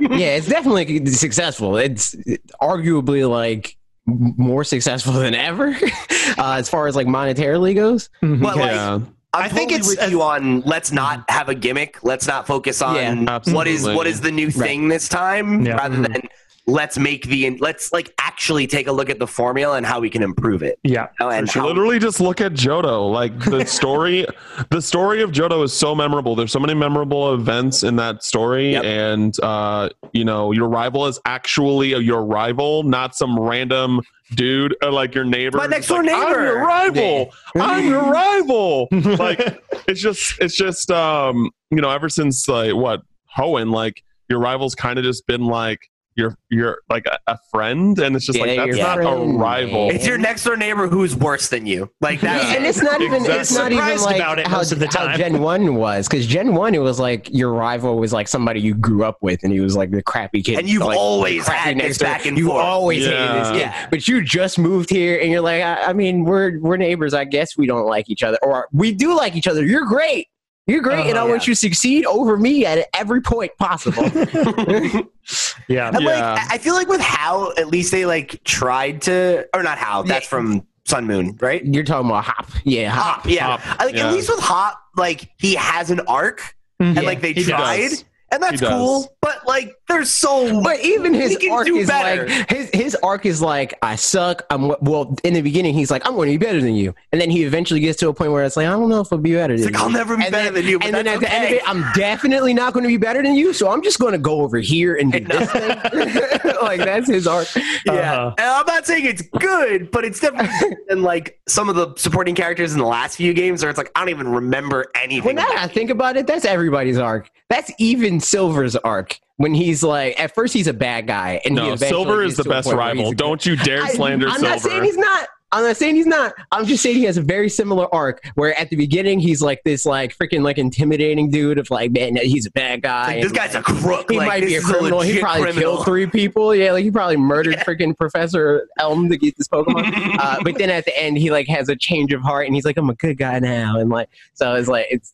yeah, 0.00 0.36
it's 0.36 0.48
definitely 0.48 1.06
successful. 1.06 1.76
It's 1.76 2.16
arguably 2.60 3.28
like 3.28 3.76
more 4.06 4.64
successful 4.64 5.12
than 5.12 5.34
ever 5.34 5.68
uh, 6.38 6.54
as 6.58 6.68
far 6.68 6.88
as 6.88 6.96
like 6.96 7.06
monetarily 7.06 7.76
goes. 7.76 8.10
But 8.20 8.56
like, 8.56 8.72
yeah, 8.72 9.00
I'm 9.34 9.44
I 9.44 9.48
think 9.48 9.70
totally 9.70 9.78
it's 9.78 9.88
with 9.88 10.08
a- 10.08 10.10
you 10.10 10.20
on 10.22 10.60
let's 10.62 10.92
not 10.92 11.24
have 11.30 11.48
a 11.48 11.54
gimmick. 11.54 11.98
Let's 12.02 12.26
not 12.26 12.46
focus 12.46 12.82
on 12.82 12.96
Yeah, 12.96 13.38
what 13.52 13.66
is 13.66 13.84
what 13.86 14.06
is 14.06 14.20
the 14.20 14.30
new 14.30 14.50
thing 14.50 14.88
this 14.88 15.08
time, 15.08 15.64
Yeah. 15.64 15.76
rather 15.76 15.96
Mhm. 15.96 16.12
than 16.12 16.22
let's 16.66 16.96
make 16.96 17.26
the 17.26 17.50
let's 17.58 17.92
like 17.92 18.14
actually 18.20 18.66
take 18.68 18.86
a 18.86 18.92
look 18.92 19.10
at 19.10 19.18
the 19.18 19.26
formula 19.26 19.76
and 19.76 19.84
how 19.84 19.98
we 19.98 20.08
can 20.08 20.22
improve 20.22 20.62
it. 20.62 20.78
yeah. 20.84 21.08
You 21.18 21.26
know, 21.26 21.30
and 21.30 21.50
how- 21.50 21.66
literally 21.66 21.98
just 21.98 22.20
look 22.20 22.40
at 22.40 22.52
Johto. 22.52 23.10
Like 23.10 23.36
the 23.40 23.64
story, 23.66 24.26
the 24.70 24.80
story 24.80 25.22
of 25.22 25.32
Johto 25.32 25.64
is 25.64 25.72
so 25.72 25.94
memorable. 25.94 26.36
There's 26.36 26.52
so 26.52 26.60
many 26.60 26.74
memorable 26.74 27.34
events 27.34 27.82
in 27.82 27.96
that 27.96 28.22
story, 28.22 28.72
Yep. 28.72 28.84
and 28.84 29.40
uh, 29.42 29.88
you 30.12 30.24
know 30.24 30.52
your 30.52 30.68
rival 30.68 31.06
is 31.06 31.18
actually 31.24 31.88
your 32.02 32.24
rival, 32.24 32.84
not 32.84 33.16
some 33.16 33.38
random 33.38 34.00
dude 34.34 34.74
or 34.82 34.90
like 34.92 35.14
your 35.14 35.24
neighbor. 35.24 35.58
My 35.58 35.66
next 35.66 35.88
door 35.88 36.02
like, 36.04 36.14
I'm 36.14 36.28
neighbor." 36.28 36.42
your 36.44 36.64
rival. 36.66 37.34
I'm 37.56 37.86
your 37.88 38.02
rival. 38.10 38.88
Like 38.92 39.40
it's 39.88 40.00
just 40.00 40.38
it's 40.40 40.56
just 40.56 40.90
um 40.92 41.50
you 41.70 41.80
know 41.82 41.90
ever 41.90 42.08
since 42.08 42.46
like 42.48 42.74
what 42.74 43.02
Hoenn 43.36 43.72
like 43.72 44.02
your 44.28 44.38
rival's 44.38 44.74
kind 44.74 44.98
of 44.98 45.04
just 45.04 45.26
been 45.26 45.44
like 45.44 45.80
you're 46.14 46.36
you're 46.50 46.82
like 46.90 47.06
a, 47.06 47.18
a 47.26 47.38
friend 47.50 47.98
and 47.98 48.14
it's 48.16 48.26
just 48.26 48.38
Yeah, 48.38 48.44
like 48.44 48.56
that's 48.56 48.76
your 48.76 48.86
not 48.86 48.98
a 48.98 49.32
rival 49.38 49.90
it's 49.90 50.06
your 50.06 50.18
next 50.18 50.44
door 50.44 50.56
neighbor 50.56 50.86
who's 50.88 51.16
worse 51.16 51.48
than 51.48 51.66
you. 51.66 51.90
Like 52.00 52.20
that's 52.20 52.44
and 52.56 52.66
it's 52.66 52.82
not 52.82 53.00
even 53.00 53.24
it's 53.24 53.50
Exactly. 53.50 53.76
not 53.76 53.88
even 53.90 54.02
like 54.04 54.16
about 54.16 54.38
it 54.38 54.46
how, 54.46 54.58
most 54.58 54.72
of 54.72 54.78
the 54.78 54.88
how. 54.88 55.16
Gen 55.16 55.40
One 55.40 55.74
was 55.76 56.08
because 56.08 56.26
Gen 56.26 56.54
One 56.54 56.74
it 56.74 56.78
was 56.82 56.98
like 57.00 57.28
your 57.32 57.52
rival 57.54 57.96
was 57.98 58.12
like 58.12 58.28
somebody 58.28 58.60
you 58.60 58.74
grew 58.74 59.04
up 59.04 59.18
with 59.22 59.42
and 59.42 59.52
he 59.52 59.60
was 59.60 59.76
like 59.76 59.90
the 59.90 60.02
crappy 60.02 60.42
kid 60.42 60.58
And 60.58 60.68
you've 60.68 60.82
like, 60.82 60.98
always 60.98 61.46
had 61.48 61.76
this 61.78 61.82
next 61.82 61.98
door. 61.98 62.08
back 62.08 62.26
and 62.26 62.36
you 62.36 62.48
forth. 62.48 62.62
always 62.62 63.04
hated 63.06 63.18
this 63.18 63.50
kid 63.50 63.58
Yeah. 63.60 63.86
but 63.90 64.06
you 64.08 64.22
just 64.22 64.58
moved 64.58 64.90
here 64.90 65.18
and 65.18 65.30
you're 65.30 65.40
like 65.40 65.62
I, 65.62 65.82
I 65.84 65.92
mean 65.92 66.24
we're 66.24 66.58
we're 66.60 66.76
neighbors 66.76 67.14
I 67.14 67.24
guess 67.24 67.56
we 67.56 67.66
don't 67.66 67.86
like 67.86 68.10
each 68.10 68.22
other 68.22 68.38
or 68.42 68.68
we 68.72 68.92
do 68.92 69.16
like 69.16 69.34
each 69.36 69.46
other 69.46 69.64
you're 69.64 69.86
great 69.86 70.28
you're 70.66 70.80
great 70.80 71.06
and 71.06 71.18
I 71.18 71.22
Uh-huh. 71.22 71.30
want 71.30 71.46
you 71.46 71.54
to 71.54 71.58
succeed 71.58 72.04
over 72.06 72.36
me 72.36 72.64
at 72.66 72.88
every 72.94 73.20
point 73.20 73.52
possible 73.58 74.02
Yeah. 75.68 75.88
And, 75.88 76.04
like 76.04 76.16
Yeah. 76.16 76.46
I 76.50 76.54
I 76.54 76.58
feel 76.58 76.74
like 76.74 76.88
with 76.88 77.00
how 77.00 77.52
at 77.56 77.68
least 77.68 77.90
they 77.92 78.06
like 78.06 78.42
tried 78.44 79.02
to 79.02 79.46
or 79.54 79.62
not 79.62 79.78
how 79.78 80.02
that's 80.02 80.24
Yeah. 80.26 80.28
from 80.28 80.66
Sun 80.84 81.06
Moon, 81.06 81.36
right? 81.40 81.64
you're 81.64 81.84
talking 81.84 82.08
about 82.10 82.24
hop 82.24 82.48
yeah 82.64 82.90
hop 82.90 83.16
Hop, 83.22 83.26
yeah. 83.28 83.56
Hop, 83.56 83.80
I 83.80 83.84
like 83.84 83.94
yeah. 83.96 84.06
at 84.08 84.12
least 84.12 84.28
with 84.28 84.40
Hop, 84.40 84.78
like 84.96 85.30
he 85.38 85.54
has 85.54 85.90
an 85.90 86.00
arc 86.08 86.54
and 86.80 86.96
Yeah, 86.96 87.02
like 87.02 87.20
they 87.20 87.32
he 87.32 87.44
tried. 87.44 87.78
does. 87.88 88.04
And 88.32 88.42
that's 88.42 88.60
cool, 88.62 89.14
but 89.20 89.46
like 89.46 89.76
there's 89.88 90.08
so 90.10 90.62
But 90.62 90.80
even 90.80 91.12
his 91.12 91.32
He 91.32 91.36
can 91.36 91.52
arc 91.52 91.66
do 91.66 91.76
is 91.76 91.86
better. 91.86 92.26
like 92.26 92.50
his 92.50 92.70
his 92.72 92.94
arc 93.02 93.26
is 93.26 93.42
like 93.42 93.74
I 93.82 93.94
suck. 93.96 94.42
I'm 94.48 94.68
well. 94.80 95.14
In 95.22 95.34
the 95.34 95.42
beginning, 95.42 95.74
he's 95.74 95.90
like 95.90 96.06
I'm 96.06 96.14
going 96.14 96.32
to 96.32 96.38
be 96.38 96.44
better 96.44 96.60
than 96.62 96.74
you, 96.74 96.94
and 97.12 97.20
then 97.20 97.28
he 97.30 97.44
eventually 97.44 97.80
gets 97.80 97.98
to 98.00 98.08
a 98.08 98.14
point 98.14 98.32
where 98.32 98.42
it's 98.44 98.56
like 98.56 98.66
I 98.66 98.70
don't 98.70 98.88
know 98.88 99.00
if 99.00 99.12
I'll 99.12 99.18
be 99.18 99.34
better 99.34 99.52
It's 99.52 99.64
than 99.64 99.74
like, 99.74 99.80
you. 99.80 99.86
I'll 99.86 99.92
never 99.92 100.16
be 100.16 100.22
and 100.24 100.32
better 100.32 100.44
then, 100.44 100.54
than 100.54 100.64
you, 100.64 100.78
but 100.78 100.86
and 100.86 100.94
then 100.96 101.04
that's 101.04 101.16
at 101.16 101.20
the 101.28 101.32
end 101.34 101.44
of 101.44 101.52
it, 101.52 101.62
I'm 101.68 101.84
definitely 101.92 102.54
not 102.54 102.72
going 102.72 102.84
to 102.84 102.88
be 102.88 102.96
better 102.96 103.22
than 103.22 103.34
you. 103.34 103.52
So 103.52 103.70
I'm 103.70 103.82
just 103.82 103.98
going 103.98 104.12
to 104.12 104.18
go 104.18 104.40
over 104.40 104.58
here 104.58 104.96
and 104.96 105.12
do 105.12 105.20
this 105.24 105.50
thing. 105.52 105.68
like 106.62 106.80
that's 106.80 107.08
his 107.08 107.26
arc. 107.26 107.48
Yeah, 107.84 107.92
Uh-huh. 107.92 108.34
and 108.38 108.46
I'm 108.46 108.64
not 108.66 108.86
saying 108.86 109.04
it's 109.04 109.20
good, 109.22 109.90
but 109.90 110.06
it's 110.06 110.20
definitely 110.20 110.48
better 110.60 110.76
than 110.88 111.02
like 111.02 111.38
some 111.48 111.68
of 111.68 111.76
the 111.76 111.94
supporting 111.96 112.34
characters 112.34 112.72
in 112.72 112.78
the 112.78 112.86
last 112.86 113.16
few 113.16 113.34
games, 113.34 113.62
where 113.62 113.68
it's 113.68 113.76
like 113.78 113.90
I 113.94 114.00
don't 114.00 114.08
even 114.08 114.28
remember 114.28 114.86
anything. 114.94 115.36
now 115.36 115.46
that 115.48 115.58
I 115.58 115.66
think 115.68 115.90
about 115.90 116.16
it, 116.16 116.26
that's 116.26 116.46
everybody's 116.46 116.96
arc. 116.96 117.30
That's 117.50 117.70
even 117.78 118.18
Silver's 118.22 118.76
arc. 118.76 119.18
When 119.36 119.54
he's 119.54 119.82
like, 119.82 120.20
at 120.20 120.34
first 120.34 120.54
he's 120.54 120.68
a 120.68 120.72
bad 120.72 121.06
guy, 121.06 121.40
and 121.44 121.58
he 121.58 121.64
no 121.64 121.72
eventually 121.72 121.88
Silver 121.88 122.22
is 122.22 122.36
the 122.36 122.44
best 122.44 122.66
point 122.66 122.78
where 122.78 122.94
he's 122.94 122.98
rival. 122.98 123.12
Don't 123.12 123.44
you 123.44 123.56
dare 123.56 123.86
slander 123.88 124.28
I'm 124.28 124.34
Silver. 124.34 124.48
not 124.48 124.60
saying 124.60 124.84
he's 124.84 124.98
not. 124.98 125.28
I'm 125.52 125.64
not 125.64 125.76
saying 125.76 125.96
he's 125.96 126.06
not. 126.06 126.32
I'm 126.50 126.64
just 126.64 126.82
saying 126.82 126.96
he 126.96 127.04
has 127.04 127.18
a 127.18 127.22
very 127.22 127.50
similar 127.50 127.94
arc 127.94 128.24
where 128.36 128.58
at 128.58 128.70
the 128.70 128.76
beginning 128.76 129.20
he's 129.20 129.42
like 129.42 129.62
this 129.64 129.84
like 129.84 130.16
freaking 130.16 130.42
like 130.42 130.56
intimidating 130.56 131.30
dude 131.30 131.58
of 131.58 131.70
like 131.70 131.92
man 131.92 132.16
he's 132.16 132.46
a 132.46 132.50
bad 132.52 132.80
guy. 132.80 133.08
Like, 133.08 133.22
this 133.22 133.32
guy's 133.32 133.54
a 133.54 133.62
crook. 133.62 134.10
he 134.10 134.16
like, 134.16 134.28
might 134.28 134.40
be 134.40 134.54
a 134.54 134.60
this 134.60 134.64
is 134.64 134.70
criminal. 134.70 135.02
He 135.02 135.20
probably 135.20 135.42
criminal. 135.42 135.74
killed 135.74 135.84
three 135.84 136.06
people. 136.06 136.54
Yeah, 136.54 136.72
like 136.72 136.84
he 136.84 136.90
probably 136.90 137.18
murdered 137.18 137.56
freaking 137.56 137.96
Professor 137.96 138.66
Elm 138.78 139.10
to 139.10 139.18
get 139.18 139.36
this 139.36 139.46
Pokemon. 139.46 140.16
uh, 140.18 140.38
but 140.42 140.56
then 140.56 140.70
at 140.70 140.86
the 140.86 140.98
end 140.98 141.18
he 141.18 141.30
like 141.30 141.48
has 141.48 141.68
a 141.68 141.76
change 141.76 142.14
of 142.14 142.22
heart 142.22 142.46
and 142.46 142.54
he's 142.54 142.64
like 142.64 142.78
I'm 142.78 142.88
a 142.88 142.94
good 142.94 143.18
guy 143.18 143.38
now 143.38 143.78
and 143.78 143.90
like 143.90 144.08
so 144.32 144.54
it's 144.54 144.68
like 144.68 144.86
it's. 144.90 145.12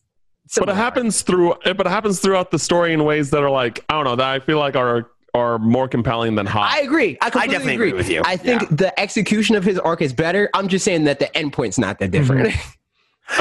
But 0.57 0.69
it 0.69 0.75
happens 0.75 1.21
through 1.21 1.53
eh, 1.65 1.73
but 1.73 1.85
it 1.85 1.89
happens 1.89 2.19
throughout 2.19 2.51
the 2.51 2.59
story 2.59 2.93
in 2.93 3.03
ways 3.03 3.29
that 3.31 3.43
are 3.43 3.49
like 3.49 3.83
I 3.89 3.93
don't 3.93 4.05
know 4.05 4.15
that 4.15 4.27
I 4.27 4.39
feel 4.39 4.59
like 4.59 4.75
are 4.75 5.09
are 5.35 5.59
more 5.59 5.87
compelling 5.87 6.33
than 6.35 6.45
Hop. 6.47 6.71
I 6.71 6.79
agree. 6.79 7.17
I 7.21 7.29
completely 7.29 7.53
definitely 7.53 7.73
agree. 7.75 7.87
agree 7.89 7.97
with 7.97 8.09
you. 8.09 8.21
I 8.25 8.35
think 8.35 8.67
the 8.75 8.97
execution 8.99 9.55
of 9.55 9.63
his 9.63 9.77
arc 9.77 10.01
is 10.01 10.11
better. 10.11 10.49
I'm 10.55 10.67
just 10.67 10.83
saying 10.83 11.03
that 11.03 11.19
the 11.19 11.27
endpoint's 11.35 11.77
not 11.77 11.99
that 11.99 12.09
different. 12.11 12.49
Mm-hmm. 12.49 12.69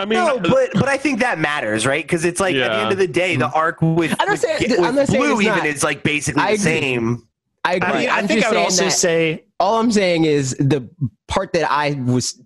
I 0.00 0.04
mean, 0.04 0.18
no, 0.18 0.36
uh, 0.36 0.40
but 0.40 0.68
but 0.74 0.86
I 0.86 0.98
think 0.98 1.20
that 1.20 1.38
matters, 1.38 1.86
right? 1.86 2.04
Because 2.04 2.26
it's 2.26 2.40
like 2.40 2.54
at 2.56 2.68
the 2.68 2.78
end 2.78 2.92
of 2.92 2.98
the 2.98 3.06
day, 3.08 3.36
the 3.36 3.48
arc 3.50 3.80
with, 3.80 4.14
I'm 4.20 4.26
not 4.28 4.32
with, 4.32 4.40
saying- 4.40 4.70
with 4.70 4.80
I'm 4.80 4.94
not 4.94 5.06
saying 5.08 5.22
blue 5.22 5.32
it's 5.32 5.42
even 5.44 5.56
not. 5.58 5.66
is 5.66 5.82
like 5.82 6.02
basically 6.02 6.42
I 6.42 6.48
the 6.48 6.52
agree. 6.54 6.62
same. 6.80 7.28
I 7.64 7.74
agree. 7.76 7.88
I, 7.88 7.98
mean, 8.00 8.08
I 8.10 8.18
I'm 8.18 8.26
think 8.28 8.40
just 8.40 8.52
I 8.52 8.56
would 8.56 8.62
also 8.64 8.84
that- 8.84 8.90
say 8.90 9.44
all 9.60 9.80
I'm 9.80 9.90
saying 9.90 10.24
is 10.24 10.54
the 10.60 10.88
part 11.26 11.52
that 11.52 11.68
I 11.70 11.90
was 12.06 12.40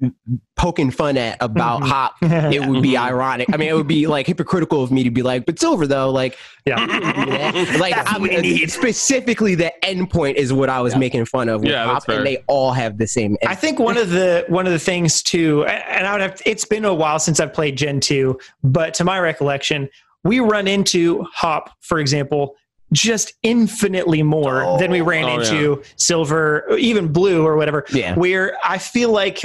poking 0.57 0.91
fun 0.91 1.17
at 1.19 1.37
about 1.41 1.83
Mhm. 1.83 1.89
Hop, 1.89 2.15
it 2.23 2.67
would 2.67 2.83
be 2.83 2.93
Mhm. 2.93 3.01
ironic. 3.03 3.49
I 3.53 3.57
mean, 3.59 3.69
it 3.69 3.75
would 3.75 3.87
be 3.87 4.07
like 4.07 4.27
hypocritical 4.27 4.83
of 4.83 4.91
me 4.91 5.05
to 5.05 5.11
be 5.11 5.23
like, 5.23 5.45
but 5.45 5.59
Silver 5.59 5.87
though, 5.87 6.11
like, 6.11 6.37
yeah. 6.65 6.81
you 6.81 6.87
can 6.89 7.25
do 7.27 7.31
that. 7.33 7.79
like 7.81 7.95
I'm, 7.97 8.23
what 8.23 8.71
specifically 8.71 9.55
the 9.55 9.73
end 9.85 10.11
point 10.11 10.37
is 10.39 10.53
what 10.53 10.71
I 10.71 10.81
was 10.81 10.97
making 10.97 11.27
fun 11.27 11.49
of 11.49 11.61
with 11.61 11.71
Yeah, 11.71 11.85
Hop, 11.85 11.95
that's 11.97 12.05
fair. 12.07 12.17
and 12.19 12.27
they 12.27 12.39
all 12.47 12.73
have 12.73 12.99
the 12.99 13.07
same. 13.07 13.37
End 13.43 13.51
I 13.51 13.55
think 13.55 13.79
one 13.79 13.99
of 13.99 14.11
the 14.11 14.45
one 14.49 14.67
of 14.67 14.73
the 14.73 14.79
things 14.79 15.23
too, 15.23 15.65
and 15.67 16.07
I 16.07 16.13
would 16.13 16.21
have. 16.23 16.41
It's 16.47 16.65
been 16.65 16.85
a 16.85 16.95
while 16.95 17.19
since 17.19 17.41
I've 17.41 17.53
played 17.53 17.77
Gen 17.77 18.01
two, 18.01 18.39
but 18.65 18.95
to 18.95 19.05
my 19.05 19.19
recollection, 19.21 19.89
we 20.25 20.41
run 20.41 20.67
into 20.67 21.25
Hop, 21.35 21.71
for 21.81 21.99
example, 21.99 22.55
just 22.93 23.33
infinitely 23.43 24.23
more 24.23 24.63
Oh. 24.63 24.79
than 24.79 24.91
we 24.91 25.01
ran 25.01 25.25
Oh, 25.25 25.41
into 25.41 25.83
Silver, 25.97 26.67
even 26.79 27.13
Blue, 27.13 27.45
or 27.47 27.57
whatever. 27.57 27.85
Yeah. 27.93 28.15
Where 28.15 28.57
I 28.65 28.79
feel 28.79 29.11
like 29.11 29.45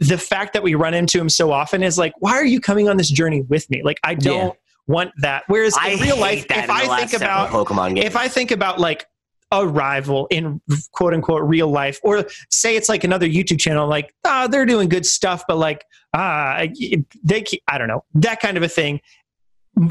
the 0.00 0.18
fact 0.18 0.52
that 0.54 0.62
we 0.62 0.74
run 0.74 0.94
into 0.94 1.18
him 1.18 1.28
so 1.28 1.52
often 1.52 1.82
is 1.82 1.96
like, 1.98 2.12
why 2.18 2.32
are 2.32 2.44
you 2.44 2.60
coming 2.60 2.88
on 2.88 2.96
this 2.96 3.10
journey 3.10 3.42
with 3.42 3.68
me? 3.70 3.82
Like, 3.82 3.98
I 4.04 4.14
don't. 4.14 4.56
want 4.88 5.10
that. 5.20 5.42
Whereas 5.48 5.74
I 5.80 5.88
in 5.90 6.00
real 6.00 6.16
life, 6.16 6.46
if 6.48 6.70
I 6.70 6.86
think 6.98 7.12
about 7.20 7.50
Pokemon 7.50 7.96
games. 7.96 8.06
if 8.06 8.14
I 8.14 8.28
think 8.28 8.52
about 8.52 8.78
like 8.78 9.04
a 9.50 9.66
rival 9.66 10.28
in 10.30 10.60
quote 10.92 11.12
unquote 11.12 11.42
real 11.42 11.66
life, 11.68 11.98
or 12.04 12.24
say 12.50 12.76
it's 12.76 12.88
like 12.88 13.02
another 13.02 13.26
YouTube 13.26 13.58
channel, 13.58 13.88
like 13.88 14.14
ah, 14.24 14.46
they're 14.46 14.64
doing 14.64 14.88
good 14.88 15.04
stuff, 15.04 15.42
but 15.48 15.56
like 15.56 15.84
ah, 16.14 16.66
they 17.24 17.42
keep, 17.42 17.64
I 17.66 17.78
don't 17.78 17.88
know 17.88 18.04
that 18.14 18.38
kind 18.38 18.56
of 18.56 18.62
a 18.62 18.68
thing. 18.68 19.00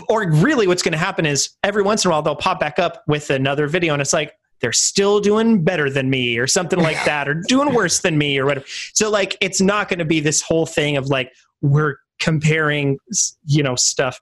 Or 0.10 0.28
really, 0.30 0.68
what's 0.68 0.82
going 0.82 0.94
to 0.94 0.98
happen 0.98 1.26
is 1.26 1.50
every 1.64 1.84
once 1.84 2.04
in 2.06 2.10
a 2.10 2.12
while 2.12 2.22
they'll 2.22 2.36
pop 2.36 2.60
back 2.60 2.80
up 2.80 3.04
with 3.08 3.30
another 3.30 3.68
video, 3.68 3.94
and 3.94 4.02
it's 4.02 4.14
like 4.14 4.34
they're 4.62 4.74
still 4.74 5.20
doing 5.20 5.64
better 5.64 5.90
than 5.90 6.10
me, 6.10 6.38
or 6.40 6.48
something 6.48 6.80
like 6.80 7.04
that, 7.06 7.30
or 7.30 7.36
doing 7.48 7.74
worse 7.74 8.00
than 8.00 8.18
me, 8.18 8.38
or 8.40 8.46
whatever. 8.46 8.66
So 8.94 9.10
like, 9.12 9.38
it's 9.42 9.62
not 9.62 9.90
going 9.90 10.00
to 10.00 10.06
be 10.06 10.20
this 10.20 10.42
whole 10.42 10.66
thing 10.66 10.98
of 10.98 11.08
like 11.08 11.32
we're 11.62 11.98
comparing, 12.20 12.98
you 13.46 13.62
know, 13.62 13.76
stuff 13.76 14.20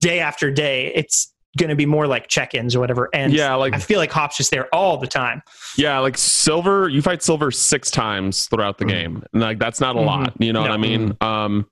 day 0.00 0.18
after 0.18 0.50
day. 0.50 0.92
It's 0.94 1.32
going 1.58 1.68
to 1.70 1.76
be 1.76 1.86
more 1.86 2.06
like 2.06 2.28
check-ins 2.28 2.74
or 2.74 2.80
whatever. 2.80 3.08
And 3.12 3.32
yeah, 3.32 3.54
like 3.54 3.74
I 3.74 3.78
feel 3.78 3.98
like 3.98 4.10
Hop's 4.10 4.36
just 4.36 4.50
there 4.50 4.72
all 4.74 4.96
the 4.96 5.06
time. 5.06 5.42
Yeah, 5.76 5.98
like 5.98 6.16
silver, 6.16 6.88
you 6.88 7.02
fight 7.02 7.22
silver 7.22 7.50
six 7.50 7.90
times 7.90 8.46
throughout 8.46 8.78
the 8.78 8.84
Mhm. 8.84 8.88
game. 8.88 9.22
And 9.32 9.42
like 9.42 9.58
that's 9.58 9.80
not 9.80 9.94
a 9.96 9.98
Mhm. 9.98 10.06
lot, 10.06 10.32
you 10.38 10.52
know 10.52 10.62
what 10.62 10.70
I 10.70 10.76
mean? 10.76 11.16
Um 11.20 11.66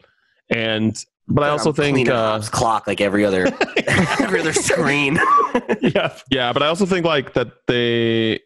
and 0.51 1.05
but 1.29 1.45
I 1.45 1.49
also 1.49 1.71
I'm 1.71 1.75
think 1.75 2.09
uh 2.09 2.41
clock 2.43 2.87
like 2.87 3.01
every 3.01 3.25
other 3.25 3.47
every 3.87 4.41
other 4.41 4.53
screen. 4.53 5.19
yeah. 5.81 6.17
yeah, 6.31 6.53
but 6.53 6.63
I 6.63 6.67
also 6.67 6.87
think 6.87 7.05
like 7.05 7.35
that 7.35 7.49
they 7.67 8.41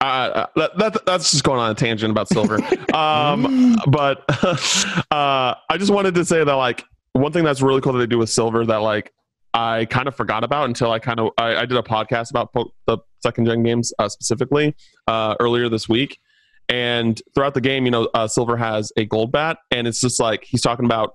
uh, 0.00 0.46
that, 0.54 0.78
that 0.78 1.06
that's 1.06 1.32
just 1.32 1.42
going 1.42 1.58
on 1.58 1.70
a 1.70 1.74
tangent 1.74 2.10
about 2.10 2.28
silver. 2.28 2.58
um 2.94 3.76
but 3.88 4.24
uh 5.10 5.54
I 5.70 5.76
just 5.76 5.92
wanted 5.92 6.14
to 6.14 6.24
say 6.24 6.44
that 6.44 6.52
like 6.52 6.84
one 7.12 7.32
thing 7.32 7.44
that's 7.44 7.62
really 7.62 7.80
cool 7.80 7.92
that 7.94 7.98
they 7.98 8.06
do 8.06 8.18
with 8.18 8.30
silver 8.30 8.64
that 8.66 8.76
like 8.76 9.12
I 9.54 9.86
kind 9.86 10.06
of 10.08 10.14
forgot 10.14 10.44
about 10.44 10.66
until 10.66 10.92
I 10.92 10.98
kind 10.98 11.18
of 11.18 11.30
I, 11.38 11.56
I 11.56 11.66
did 11.66 11.76
a 11.76 11.82
podcast 11.82 12.30
about 12.30 12.52
po- 12.52 12.72
the 12.86 12.98
second 13.22 13.46
gen 13.46 13.62
games 13.62 13.92
uh, 13.98 14.08
specifically 14.08 14.76
uh, 15.06 15.34
earlier 15.40 15.68
this 15.68 15.88
week, 15.88 16.18
and 16.68 17.20
throughout 17.34 17.54
the 17.54 17.60
game, 17.60 17.84
you 17.84 17.90
know, 17.90 18.08
uh, 18.14 18.28
Silver 18.28 18.56
has 18.56 18.92
a 18.96 19.06
Golbat, 19.06 19.56
and 19.70 19.88
it's 19.88 20.00
just 20.00 20.20
like 20.20 20.44
he's 20.44 20.60
talking 20.60 20.84
about, 20.84 21.14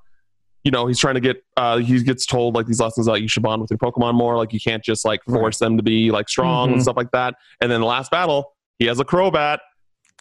you 0.64 0.72
know, 0.72 0.88
he's 0.88 1.00
trying 1.00 1.16
to 1.16 1.20
get 1.22 1.44
uh, 1.58 1.78
he 1.78 2.02
gets 2.04 2.26
told 2.26 2.56
like 2.56 2.66
these 2.68 2.80
lessons 2.80 3.08
like 3.08 3.22
you 3.22 3.28
should 3.28 3.44
bond 3.44 3.62
with 3.62 3.70
your 3.72 3.78
Pokemon 3.78 4.14
more, 4.16 4.38
like 4.38 4.54
you 4.54 4.60
can't 4.60 4.84
just 4.84 5.04
like 5.06 5.24
force 5.26 5.60
them 5.60 5.78
to 5.78 5.84
be 5.84 6.10
like 6.12 6.30
strong 6.30 6.70
and 6.72 6.80
Mhm. 6.80 6.84
stuff 6.84 6.98
like 6.98 7.12
that. 7.12 7.36
And 7.62 7.70
then 7.72 7.82
the 7.82 7.86
last 7.88 8.10
battle, 8.12 8.54
he 8.80 8.86
has 8.86 9.00
a 9.00 9.06
Crobat. 9.06 9.60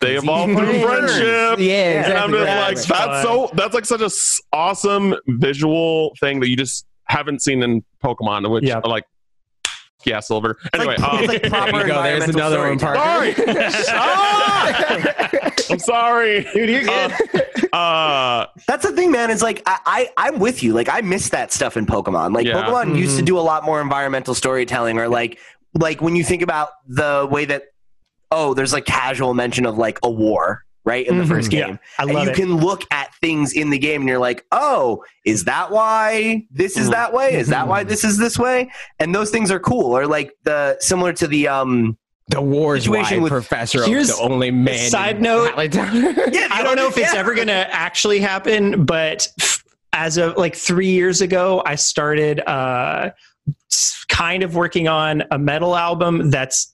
They 0.01 0.16
evolve 0.16 0.51
through 0.51 0.81
friendship. 0.82 1.60
Yeah, 1.60 2.05
And 2.09 2.19
I'm 2.19 2.35
exactly. 2.35 2.74
just 2.74 2.90
right, 2.90 2.98
like, 2.98 3.06
right. 3.06 3.12
that's 3.12 3.23
so 3.23 3.51
that's 3.55 3.74
like 3.74 3.85
such 3.85 4.01
a 4.01 4.06
s- 4.06 4.40
awesome 4.52 5.14
visual 5.28 6.12
thing 6.19 6.40
that 6.40 6.48
you 6.48 6.56
just 6.56 6.86
haven't 7.05 7.40
seen 7.40 7.62
in 7.62 7.85
Pokemon, 8.02 8.51
which 8.51 8.64
Yeah. 8.64 8.78
like, 8.78 9.05
yeah, 10.05 10.19
silver. 10.19 10.59
Anyway, 10.74 10.97
like, 10.98 11.09
um, 11.14 11.27
like 11.27 11.43
proper 11.44 11.78
There 11.78 11.86
go. 11.86 12.02
There's 12.02 12.24
another 12.35 12.59
one, 12.59 12.77
storytelling. 12.81 13.35
Parker. 13.35 13.70
Sorry. 13.70 15.51
I'm 15.70 15.78
sorry. 15.78 16.47
Dude, 16.55 16.68
you're 16.70 16.82
good. 16.82 17.12
Uh, 17.72 18.47
That's 18.66 18.84
the 18.86 18.93
thing, 18.93 19.10
man. 19.10 19.30
It's 19.30 19.43
like 19.43 19.62
I, 19.66 19.78
I 19.86 20.10
I'm 20.28 20.39
with 20.39 20.62
you. 20.62 20.72
Like 20.72 20.89
I 20.90 21.01
miss 21.01 21.30
that 21.30 21.52
stuff 21.52 21.76
in 21.76 21.86
Pokemon. 21.86 22.34
Like 22.34 22.47
Yeah. 22.47 22.55
Pokemon 22.64 22.98
used 22.98 23.16
to 23.18 23.24
do 23.24 23.39
a 23.39 23.40
lot 23.40 23.64
more 23.64 23.80
environmental 23.80 24.34
storytelling, 24.34 24.98
or 24.98 25.09
like 25.09 25.39
like 25.74 26.01
when 26.02 26.16
you 26.16 26.24
think 26.24 26.43
about 26.43 26.70
the 26.86 27.26
way 27.30 27.44
that 27.47 27.64
oh, 28.30 28.55
there's 28.55 28.72
like 28.72 28.84
casual 28.86 29.34
mention 29.34 29.66
of 29.66 29.76
like 29.78 29.98
a 30.02 30.10
war, 30.10 30.64
right 30.84 31.06
in 31.06 31.18
the 31.18 31.24
Mhm. 31.24 31.28
first 31.28 31.52
Yeah, 31.52 31.66
game, 31.66 31.78
I 31.98 32.02
and 32.05 32.12
love 32.14 32.24
you 32.24 32.30
it. 32.30 32.36
can 32.36 32.56
look 32.56 32.82
at 32.90 33.14
things 33.16 33.52
in 33.52 33.70
the 33.70 33.78
game, 33.78 34.02
and 34.02 34.09
you're 34.09 34.18
like, 34.18 34.44
oh, 34.52 35.05
is 35.24 35.44
that 35.44 35.70
why 35.70 36.44
this 36.51 36.76
is 36.76 36.89
Mhm. 36.89 36.93
that 36.93 37.12
way? 37.12 37.34
Is 37.34 37.48
that 37.48 37.68
why 37.68 37.84
this 37.84 38.05
is 38.05 38.18
this 38.18 38.39
way? 38.39 38.70
And 38.98 39.14
those 39.14 39.30
things 39.30 39.51
are 39.51 39.60
cool. 39.60 39.97
Or 39.97 40.06
like 40.06 40.32
the 40.44 40.76
similar 40.80 41.12
to 41.14 41.26
the 41.26 41.48
um 41.48 41.97
The 42.28 42.40
war's 42.40 42.85
Situation 42.85 43.19
why 43.19 43.23
with- 43.24 43.32
Professor 43.32 43.81
Oak, 43.81 43.86
the 43.86 44.16
only 44.20 44.51
man. 44.51 44.90
side 44.90 45.16
in 45.16 45.23
note- 45.23 45.53
Allentown. 45.53 45.94
Yeah, 46.32 46.49
I 46.51 46.62
don't 46.62 46.77
know 46.77 46.89
if 46.89 46.97
it's 46.97 47.12
Yeah. 47.12 47.19
ever 47.20 47.35
going 47.35 47.49
to 47.49 47.74
actually 47.74 48.20
happen, 48.20 48.85
but 48.85 49.28
as 49.93 50.16
of 50.16 50.36
like 50.36 50.55
three 50.57 50.90
years 50.93 51.20
ago, 51.20 51.62
I 51.66 51.74
started 51.74 52.40
uh, 52.49 53.11
kind 54.09 54.43
of 54.43 54.55
working 54.55 54.89
on 54.89 55.24
a 55.31 55.39
metal 55.39 55.77
album 55.77 56.31
that's 56.31 56.73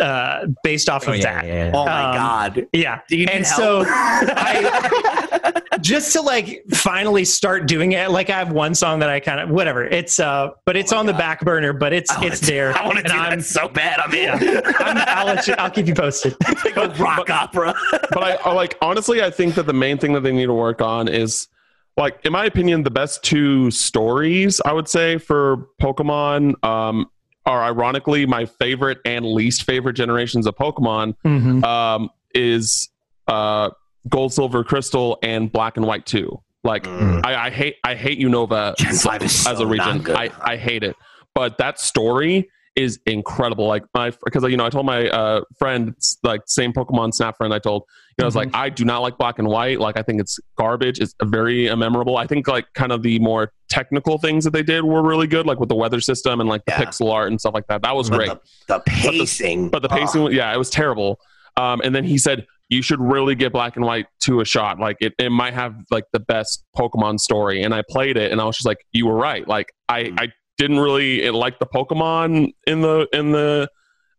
uh, 0.00 0.46
based 0.62 0.88
off 0.88 1.08
Oh, 1.08 1.12
of 1.12 1.18
yeah, 1.18 1.22
that. 1.42 1.46
yeah, 1.46 1.64
yeah. 1.66 1.70
oh 1.74 1.84
my 1.84 2.04
Um, 2.04 2.14
god. 2.14 2.66
Yeah. 2.72 3.00
Do 3.08 3.16
you 3.16 3.26
need 3.26 3.32
and 3.32 3.44
help? 3.46 3.58
so 3.60 3.84
I 3.88 5.62
just 5.80 6.12
to 6.12 6.20
like 6.22 6.62
finally 6.72 7.24
start 7.24 7.66
doing 7.66 7.92
it. 7.92 8.10
Like 8.10 8.30
I 8.30 8.38
have 8.38 8.52
one 8.52 8.74
song 8.74 8.98
that 9.00 9.10
I 9.10 9.20
kind 9.20 9.40
of 9.40 9.50
whatever. 9.50 9.84
It's 9.84 10.18
uh, 10.20 10.50
but 10.64 10.76
it's 10.76 10.92
Oh 10.92 10.96
my 10.96 11.00
on 11.00 11.06
the 11.06 11.12
back 11.14 11.40
burner. 11.44 11.72
But 11.72 11.92
it's 11.92 12.10
I 12.10 12.16
wanna 12.20 12.26
it's 12.28 12.40
do- 12.40 12.46
there. 12.46 12.76
I 12.76 12.84
want 12.86 12.98
to 12.98 13.04
and 13.04 13.12
do 13.12 13.18
I'm- 13.18 13.38
that 13.38 13.44
so 13.44 13.68
bad. 13.68 13.98
I'm 14.00 14.12
in. 14.14 14.42
Yeah. 14.42 14.60
I'm, 14.78 14.98
I'll 15.06 15.26
let 15.26 15.46
you. 15.46 15.54
I'll 15.58 15.70
keep 15.70 15.86
you 15.86 15.94
posted. 15.94 16.36
like 16.64 16.76
a 16.76 16.88
rock 17.02 17.30
opera. 17.30 17.74
but 17.90 18.18
I, 18.22 18.34
I 18.44 18.52
like 18.52 18.76
honestly, 18.80 19.22
I 19.22 19.30
think 19.30 19.54
that 19.56 19.66
the 19.66 19.72
main 19.72 19.98
thing 19.98 20.12
that 20.14 20.20
they 20.22 20.32
need 20.32 20.46
to 20.46 20.54
work 20.54 20.80
on 20.80 21.08
is 21.08 21.48
like, 21.96 22.20
in 22.24 22.32
my 22.32 22.44
opinion, 22.44 22.84
the 22.84 22.90
best 22.90 23.22
two 23.24 23.70
stories 23.72 24.60
I 24.64 24.72
would 24.72 24.88
say 24.88 25.18
for 25.18 25.66
Pokemon 25.82 26.62
um, 26.64 27.06
are 27.48 27.62
ironically 27.64 28.26
my 28.26 28.44
favorite 28.46 28.98
and 29.04 29.26
least 29.26 29.64
favorite 29.64 29.94
generations 29.94 30.46
of 30.46 30.54
Pokemon. 30.54 31.14
Mhm. 31.24 31.64
Um, 31.64 32.10
is 32.34 32.88
uh, 33.26 33.70
Gold, 34.08 34.32
Silver, 34.32 34.62
Crystal, 34.62 35.18
and 35.22 35.50
Black 35.50 35.76
and 35.76 35.86
White 35.86 36.06
two. 36.06 36.40
Like, 36.64 36.84
Mm. 36.84 37.24
I, 37.24 37.46
I 37.46 37.50
hate 37.50 37.76
I 37.84 37.94
hate 37.94 38.18
Unova 38.20 38.76
Gen 38.76 38.94
5 38.94 39.22
is 39.22 39.46
as 39.46 39.58
so 39.58 39.64
a 39.64 39.66
region. 39.66 39.98
good. 40.02 40.14
I, 40.16 40.30
I 40.42 40.56
hate 40.56 40.82
it. 40.82 40.94
But 41.34 41.56
that 41.58 41.78
story 41.80 42.48
is 42.76 42.98
incredible. 43.06 43.66
Like 43.66 43.84
my 43.94 44.12
because 44.24 44.42
you 44.44 44.56
know 44.56 44.66
I 44.66 44.70
told 44.70 44.86
my 44.86 45.08
uh, 45.08 45.40
friend 45.58 45.88
it's 45.88 46.18
like 46.22 46.42
same 46.46 46.72
Pokemon 46.72 47.12
Snap 47.14 47.36
friend 47.36 47.52
I 47.54 47.58
told 47.58 47.82
you 47.82 47.84
know 47.84 48.07
I 48.20 48.24
was 48.24 48.36
like 48.36 48.50
I 48.54 48.68
do 48.68 48.84
not 48.84 48.98
like 49.00 49.16
black 49.18 49.38
and 49.38 49.46
white. 49.48 49.78
Like 49.80 49.96
I 49.98 50.02
think 50.02 50.20
it's 50.20 50.38
garbage. 50.56 50.98
It's 50.98 51.14
very 51.22 51.74
memorable. 51.76 52.16
I 52.16 52.26
think 52.26 52.48
like 52.48 52.66
kind 52.74 52.92
of 52.92 53.02
the 53.02 53.18
more 53.20 53.52
technical 53.68 54.18
things 54.18 54.44
that 54.44 54.52
they 54.52 54.62
did 54.62 54.82
were 54.84 55.02
really 55.02 55.26
good, 55.26 55.46
like 55.46 55.60
with 55.60 55.68
the 55.68 55.76
weather 55.76 56.00
system 56.00 56.40
and 56.40 56.48
like 56.48 56.64
the 56.64 56.72
Yeah. 56.72 56.84
pixel 56.84 57.12
art 57.12 57.30
and 57.30 57.40
stuff 57.40 57.54
like 57.54 57.66
that. 57.68 57.82
That 57.82 57.94
was 57.94 58.10
But 58.10 58.16
great. 58.16 58.28
The, 58.30 58.38
the 58.66 58.80
pacing. 58.80 59.68
But 59.70 59.82
the 59.82 59.88
pacing, 59.88 60.22
Oh. 60.22 60.28
yeah, 60.30 60.52
it 60.52 60.58
was 60.58 60.70
terrible. 60.70 61.18
Um, 61.56 61.80
and 61.84 61.94
then 61.94 62.04
he 62.04 62.18
said, 62.18 62.46
you 62.68 62.82
should 62.82 63.00
really 63.00 63.34
get 63.34 63.52
Black 63.52 63.76
and 63.76 63.84
White 63.84 64.06
to 64.20 64.40
a 64.40 64.44
shot. 64.44 64.78
Like 64.78 64.96
it, 65.00 65.14
it 65.18 65.30
might 65.30 65.54
have 65.54 65.74
like 65.90 66.04
the 66.12 66.20
best 66.20 66.64
Pokemon 66.76 67.18
story. 67.20 67.62
And 67.62 67.74
I 67.74 67.82
played 67.88 68.16
it, 68.16 68.30
and 68.30 68.40
I 68.40 68.44
was 68.44 68.56
just 68.56 68.66
like, 68.66 68.84
you 68.92 69.06
were 69.06 69.16
right. 69.16 69.46
Like 69.48 69.72
I, 69.88 70.04
Mm. 70.04 70.20
I 70.20 70.32
didn't 70.58 70.80
really 70.80 71.30
like 71.30 71.58
the 71.60 71.66
Pokemon 71.66 72.52
in 72.66 72.80
the 72.82 73.06
in 73.12 73.30
the 73.32 73.68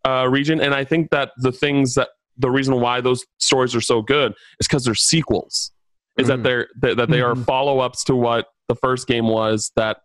uh, 0.08 0.26
region, 0.30 0.62
and 0.62 0.74
I 0.74 0.84
think 0.86 1.10
that 1.12 1.32
the 1.38 1.52
things 1.52 1.96
that 1.96 2.08
the 2.40 2.50
reason 2.50 2.80
why 2.80 3.02
those 3.02 3.26
stories 3.38 3.76
are 3.76 3.82
so 3.82 4.02
good 4.02 4.34
is 4.60 4.68
because 4.68 4.86
they're 4.86 4.96
sequels. 4.96 5.72
Is 6.18 6.28
that 6.28 6.40
Mhm. 6.40 6.44
they're 6.44 6.68
that, 6.82 6.98
that 6.98 7.10
they 7.10 7.22
are 7.22 7.34
Mhm. 7.34 7.46
follow 7.46 7.80
ups 7.80 8.04
to 8.06 8.16
what 8.16 8.48
the 8.68 8.76
first 8.76 9.08
game 9.08 9.28
was 9.28 9.72
that 9.76 9.98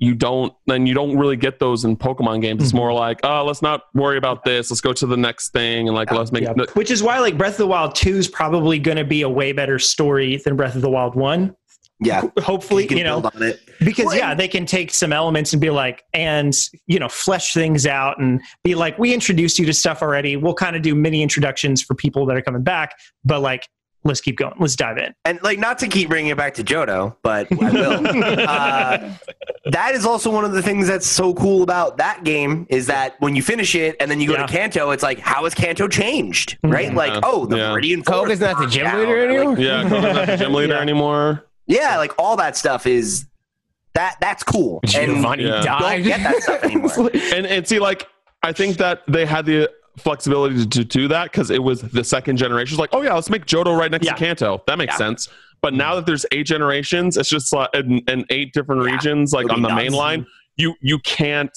you 0.00 0.14
don't 0.14 0.52
then 0.66 0.86
you 0.86 0.94
don't 0.94 1.18
really 1.18 1.34
get 1.36 1.58
those 1.58 1.84
in 1.84 1.96
Pokemon 1.96 2.40
games. 2.40 2.62
It's 2.62 2.72
more 2.72 2.92
like, 2.92 3.18
oh, 3.24 3.44
let's 3.44 3.62
not 3.62 3.82
worry 3.94 4.16
about 4.16 4.44
this. 4.44 4.70
Let's 4.70 4.80
go 4.80 4.92
to 4.92 5.06
the 5.06 5.16
next 5.16 5.50
thing 5.50 5.88
and 5.88 5.96
like 5.96 6.12
let's 6.12 6.30
make 6.30 6.44
Yeah. 6.44 6.52
it. 6.56 6.74
Which 6.76 6.90
is 6.92 7.02
why 7.02 7.18
like 7.18 7.36
Breath 7.36 7.54
of 7.54 7.58
the 7.58 7.66
Wild 7.66 7.96
2 7.96 8.16
is 8.16 8.28
probably 8.28 8.78
going 8.78 8.96
to 8.98 9.04
be 9.04 9.22
a 9.22 9.28
way 9.28 9.50
better 9.52 9.78
story 9.80 10.36
than 10.36 10.54
Breath 10.54 10.76
of 10.76 10.82
the 10.82 10.90
Wild 10.90 11.16
1. 11.16 11.52
Yeah, 12.00 12.22
Hopefully, 12.38 12.86
can 12.86 12.96
you 12.98 13.04
know, 13.04 13.18
on 13.22 13.42
it. 13.42 13.60
because 13.80 14.06
Well, 14.06 14.16
yeah, 14.16 14.30
and- 14.30 14.38
they 14.40 14.46
can 14.48 14.66
take 14.66 14.92
some 14.92 15.12
elements 15.12 15.52
and 15.52 15.60
be 15.60 15.70
like 15.70 16.04
and, 16.14 16.54
you 16.86 16.98
know, 17.00 17.08
flesh 17.08 17.54
things 17.54 17.86
out 17.86 18.20
and 18.20 18.40
be 18.62 18.74
like 18.76 18.98
we 18.98 19.12
introduced 19.12 19.58
you 19.58 19.66
to 19.66 19.72
stuff 19.72 20.00
already. 20.00 20.36
We'll 20.36 20.54
kind 20.54 20.76
of 20.76 20.82
do 20.82 20.94
mini 20.94 21.22
introductions 21.22 21.82
for 21.82 21.94
people 21.94 22.24
that 22.26 22.36
are 22.36 22.42
coming 22.42 22.62
back, 22.62 22.94
but 23.24 23.40
like 23.40 23.66
let's 24.04 24.20
keep 24.20 24.36
going. 24.38 24.54
Let's 24.60 24.76
dive 24.76 24.96
in. 24.96 25.12
And 25.24 25.40
like, 25.42 25.58
not 25.58 25.80
to 25.80 25.88
keep 25.88 26.08
bringing 26.08 26.30
it 26.30 26.36
back 26.36 26.54
to 26.54 26.62
johto 26.64 27.16
but 27.24 27.48
I 27.50 27.70
will. 27.72 28.06
uh, 28.48 29.12
that 29.66 29.94
is 29.94 30.06
also 30.06 30.30
one 30.30 30.44
of 30.44 30.52
the 30.52 30.62
things 30.62 30.86
that's 30.86 31.04
so 31.06 31.34
cool 31.34 31.62
about 31.64 31.96
that 31.98 32.22
game 32.22 32.64
is 32.70 32.86
that 32.86 33.16
when 33.18 33.34
you 33.34 33.42
finish 33.42 33.74
it 33.74 33.96
and 33.98 34.08
then 34.08 34.20
you 34.20 34.28
go 34.28 34.34
Yeah. 34.34 34.46
to 34.46 34.52
Kanto, 34.52 34.90
it's 34.92 35.02
like, 35.02 35.18
how 35.18 35.42
has 35.44 35.54
Kanto 35.54 35.88
changed? 35.88 36.58
Right? 36.62 36.90
Mhm. 36.92 36.94
Like, 36.94 37.22
oh, 37.24 37.44
the 37.44 37.56
Yeah. 37.56 37.70
Meridian 37.72 38.02
Coke 38.04 38.30
is 38.30 38.38
not 38.40 38.50
the 38.56 38.62
burned 38.62 38.72
gym 38.72 38.84
down. 38.84 38.98
leader 39.00 39.26
Like, 39.28 39.36
anymore. 39.36 39.58
Yeah, 39.58 39.82
Koga's 39.82 40.14
not 40.16 40.26
the 40.28 40.36
gym 40.36 40.52
leader 40.54 40.74
Yeah. 40.74 40.80
anymore. 40.80 41.44
Yeah, 41.68 41.96
like 41.98 42.12
all 42.18 42.36
that 42.36 42.56
stuff 42.56 42.86
is 42.86 43.26
that 43.94 44.16
that's 44.20 44.42
cool. 44.42 44.80
And 44.82 44.90
Giovanni 45.16 45.44
Yeah. 45.44 45.60
died. 45.62 45.80
don't 45.80 46.02
get 46.02 46.22
that 46.22 46.42
stuff 46.42 46.62
anymore. 46.64 47.10
And 47.34 47.46
and 47.46 47.66
see, 47.68 47.78
like 47.78 48.08
I 48.42 48.52
think 48.52 48.76
that 48.78 49.02
they 49.06 49.24
had 49.26 49.46
the 49.46 49.70
flexibility 49.98 50.64
to 50.66 50.84
do 50.84 51.08
that 51.08 51.24
because 51.30 51.50
it 51.50 51.62
was 51.62 51.80
the 51.82 52.04
second 52.04 52.36
generation. 52.36 52.74
It's 52.74 52.80
like, 52.80 52.90
oh 52.92 53.02
yeah, 53.02 53.14
let's 53.14 53.30
make 53.30 53.46
Johto 53.46 53.76
right 53.78 53.90
next 53.90 54.06
Yeah. 54.06 54.12
to 54.14 54.18
Kanto. 54.18 54.62
That 54.66 54.78
makes 54.78 54.94
Yeah. 54.94 54.98
sense. 54.98 55.28
But 55.60 55.74
now 55.74 55.96
that 55.96 56.06
there's 56.06 56.24
eight 56.30 56.46
generations, 56.46 57.16
it's 57.16 57.28
just 57.28 57.52
like 57.52 57.68
in, 57.74 57.98
in 58.08 58.24
eight 58.30 58.52
different 58.52 58.84
Yeah. 58.84 58.92
regions, 58.92 59.32
like 59.32 59.50
on 59.50 59.60
be 59.62 59.68
the 59.68 59.74
main 59.74 59.92
line. 59.92 60.24
You 60.56 60.74
you 60.80 60.98
can't 61.00 61.56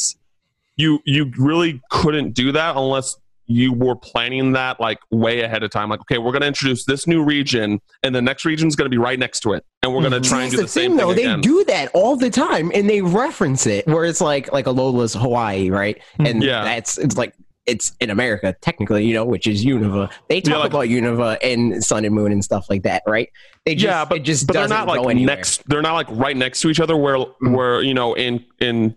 you 0.77 0.99
you 1.05 1.31
really 1.37 1.81
couldn't 1.91 2.33
do 2.33 2.51
that 2.53 2.75
unless 2.75 3.15
you 3.51 3.73
were 3.73 3.95
planning 3.95 4.53
that 4.53 4.79
like 4.79 4.99
way 5.11 5.41
ahead 5.41 5.63
of 5.63 5.69
time. 5.71 5.89
Like, 5.89 6.01
okay, 6.01 6.17
we're 6.17 6.31
going 6.31 6.41
to 6.41 6.47
introduce 6.47 6.85
this 6.85 7.05
new 7.07 7.23
region, 7.23 7.79
and 8.03 8.15
the 8.15 8.21
next 8.21 8.45
region 8.45 8.67
is 8.67 8.75
going 8.75 8.85
to 8.85 8.89
be 8.89 8.97
right 8.97 9.19
next 9.19 9.41
to 9.41 9.53
it, 9.53 9.65
and 9.83 9.93
we're 9.93 10.01
going 10.07 10.21
to 10.21 10.27
try 10.27 10.43
and 10.43 10.51
do 10.51 10.57
the, 10.57 10.63
the 10.63 10.67
same 10.69 10.91
thing, 10.97 10.97
thing 10.99 11.07
though. 11.07 11.13
They 11.13 11.41
do 11.41 11.63
that 11.65 11.91
all 11.93 12.15
the 12.15 12.29
time, 12.29 12.71
and 12.73 12.89
they 12.89 13.01
reference 13.01 13.67
it 13.67 13.85
where 13.87 14.05
it's 14.05 14.21
like 14.21 14.51
like 14.51 14.65
Alola's 14.65 15.13
Hawaii, 15.13 15.69
right? 15.69 16.01
And 16.19 16.41
Yeah. 16.43 16.63
that's 16.63 16.97
it's 16.97 17.17
like 17.17 17.33
it's 17.67 17.91
in 18.01 18.09
America 18.09 18.55
technically, 18.61 19.05
you 19.05 19.13
know, 19.13 19.23
which 19.23 19.45
is 19.45 19.63
Unova. 19.63 20.11
They 20.29 20.41
talk 20.41 20.59
like- 20.59 20.69
about 20.71 20.85
Unova 20.87 21.37
and 21.43 21.83
Sun 21.83 22.05
and 22.05 22.15
Moon 22.15 22.31
and 22.31 22.43
stuff 22.43 22.65
like 22.71 22.81
that, 22.83 23.03
right? 23.05 23.29
They 23.65 23.75
just, 23.75 23.85
yeah, 23.85 24.03
but 24.03 24.17
it 24.17 24.23
just 24.23 24.47
but 24.47 24.53
they're 24.53 24.67
doesn't 24.67 24.87
like 24.87 24.99
anywhere. 25.07 25.35
next. 25.37 25.67
They're 25.69 25.83
not 25.83 25.93
like 25.93 26.07
right 26.09 26.35
next 26.35 26.61
to 26.61 26.69
each 26.69 26.79
other. 26.79 26.97
Where 26.97 27.17
Mhm. 27.17 27.55
where 27.55 27.83
you 27.83 27.93
know 27.93 28.13
in 28.15 28.43
in 28.59 28.95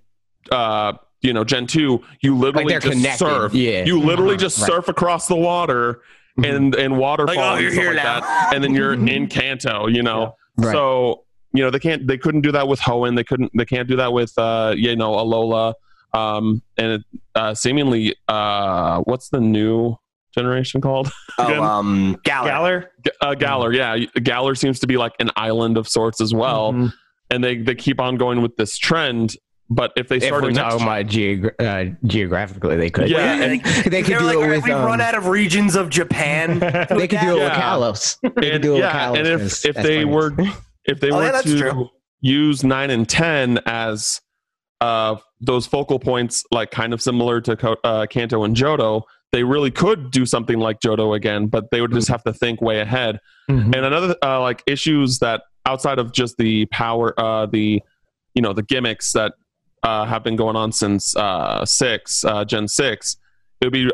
uh 0.51 0.95
you 1.25 1.33
know 1.33 1.43
Gen 1.45 1.67
two, 1.67 2.03
you 2.21 2.37
literally 2.37 2.69
they're 2.73 2.81
just 2.81 2.93
connected, 2.97 3.19
surf. 3.27 3.55
yeah. 3.55 3.85
you 3.85 3.99
literally 3.99 4.35
Uh-huh, 4.35 4.41
just 4.41 4.61
right. 4.61 4.67
surf 4.71 4.89
across 4.89 5.27
the 5.27 5.35
water 5.37 6.03
Mhm. 6.39 6.55
and 6.57 6.75
and 6.77 6.99
waterfalls 6.99 7.37
Like, 7.37 7.45
oh, 7.57 7.59
you're 7.59 7.67
and 7.69 7.73
stuff 7.75 7.83
here 7.85 7.95
like 7.95 8.05
now. 8.05 8.21
that, 8.21 8.55
and 8.55 8.63
then 8.63 8.75
you're 8.75 8.97
Mhm. 8.97 9.11
in 9.11 9.27
Kanto. 9.29 9.87
You 9.89 10.03
know, 10.03 10.35
Right. 10.57 10.73
so 10.73 11.25
you 11.53 11.63
know 11.63 11.71
they 11.71 11.79
can't 11.79 12.07
they 12.07 12.19
couldn't 12.19 12.43
do 12.43 12.53
that 12.53 12.69
with 12.69 12.81
Hoenn. 12.81 13.17
They 13.17 13.25
couldn't 13.25 13.51
they 13.57 13.65
can't 13.65 13.89
do 13.89 13.97
that 13.97 14.13
with 14.13 14.33
uh 14.39 14.75
you 14.77 14.95
know 14.97 15.13
Alola. 15.13 15.75
Um 16.13 16.63
and 16.77 16.93
it, 16.93 17.03
uh 17.35 17.55
seemingly 17.55 18.15
uh 18.29 19.01
what's 19.01 19.29
the 19.31 19.41
new 19.41 19.97
generation 20.35 20.81
called? 20.81 21.13
Again? 21.39 21.59
Oh, 21.59 21.63
um, 21.63 22.17
Galar. 22.25 22.51
Galler. 22.51 22.87
G- 23.05 23.11
uh, 23.21 23.35
Galar, 23.35 23.73
yeah. 23.73 23.97
Galar 24.21 24.57
seems 24.57 24.81
to 24.81 24.87
be 24.89 24.97
like 24.97 25.13
an 25.21 25.31
island 25.37 25.77
of 25.79 25.87
sorts 25.89 26.21
as 26.21 26.35
well. 26.35 26.73
Mhm. 26.73 26.93
And 27.31 27.43
they, 27.45 27.57
they 27.59 27.77
keep 27.77 28.01
on 28.01 28.17
going 28.17 28.43
with 28.43 28.57
this 28.57 28.77
trend. 28.77 29.37
But 29.75 29.93
if 29.97 30.09
they 30.09 30.17
if 30.19 30.25
started 30.25 30.47
we're 30.47 30.53
talking 30.53 30.83
about 30.83 31.07
geogra- 31.07 31.55
uh, 31.93 31.95
geographically, 32.07 32.77
they 32.77 32.91
could. 32.91 33.09
Yeah, 33.11 33.41
Wait, 33.41 33.61
and- 33.65 33.93
they 33.93 34.03
could 34.03 34.19
do 34.19 34.25
like, 34.25 34.35
it 34.35 34.37
"All 34.37 34.43
right, 34.43 34.51
with. 34.57 34.65
we've 34.65 34.75
um, 34.75 34.85
run 34.85 35.01
out 35.01 35.15
of 35.17 35.27
regions 35.27 35.75
of 35.75 35.89
Japan. 35.91 36.59
they 36.91 37.09
could 37.09 37.21
do 37.21 37.37
it 37.39 37.43
with 37.43 37.53
Kalos. 37.53 38.17
They 38.23 38.31
could 38.31 38.45
and, 38.45 38.63
do 38.63 38.71
it 38.73 38.75
with 38.75 38.81
yeah, 38.85 39.09
Kalos, 39.09 39.19
and 39.19 39.27
if 39.27 39.41
'cause 39.41 39.65
if 39.65 39.75
that's 39.75 39.87
they 39.87 40.03
funny. 40.03 40.15
were 40.15 40.33
if 40.85 41.01
they 41.01 41.11
Oh, 41.11 41.17
were 41.17 41.25
yeah, 41.25 41.33
that's 41.33 41.45
to 41.47 41.59
true. 41.59 41.89
use 42.21 42.63
nine 42.63 42.91
and 42.91 43.09
ten 43.09 43.59
as 43.67 44.21
uh, 44.81 45.17
those 45.41 45.67
focal 45.67 45.99
points, 45.99 46.45
like 46.51 46.71
kind 46.71 46.93
of 46.93 47.01
similar 47.03 47.41
to 47.41 47.57
Ko- 47.57 47.77
uh, 47.85 48.07
Kanto 48.07 48.45
and 48.45 48.55
Johto, 48.55 49.03
they 49.33 49.43
really 49.45 49.71
could 49.71 50.11
do 50.11 50.25
something 50.27 50.59
like 50.59 50.79
Johto 50.81 51.17
again. 51.17 51.47
But 51.49 51.71
they 51.71 51.81
would 51.81 51.93
just 51.93 52.09
have 52.09 52.23
to 52.25 52.33
think 52.33 52.61
way 52.61 52.81
ahead. 52.81 53.19
Mhm. 53.51 53.75
And 53.75 53.87
another 53.87 54.15
uh, 54.23 54.41
like 54.41 54.63
issues 54.67 55.19
that 55.21 55.43
outside 55.67 55.99
of 55.99 56.13
just 56.13 56.37
the 56.37 56.67
power, 56.67 57.19
uh, 57.19 57.47
the 57.47 57.83
you 58.35 58.43
know 58.43 58.53
the 58.53 58.63
gimmicks 58.63 59.13
that 59.13 59.33
uh, 59.85 60.05
have 60.07 60.25
been 60.25 60.37
going 60.37 60.57
on 60.57 60.73
since 60.73 61.15
uh, 61.17 61.65
six 61.65 62.25
uh, 62.25 62.45
Gen 62.45 62.67
six, 62.67 63.17
it 63.61 63.67
would 63.67 63.73
be 63.73 63.91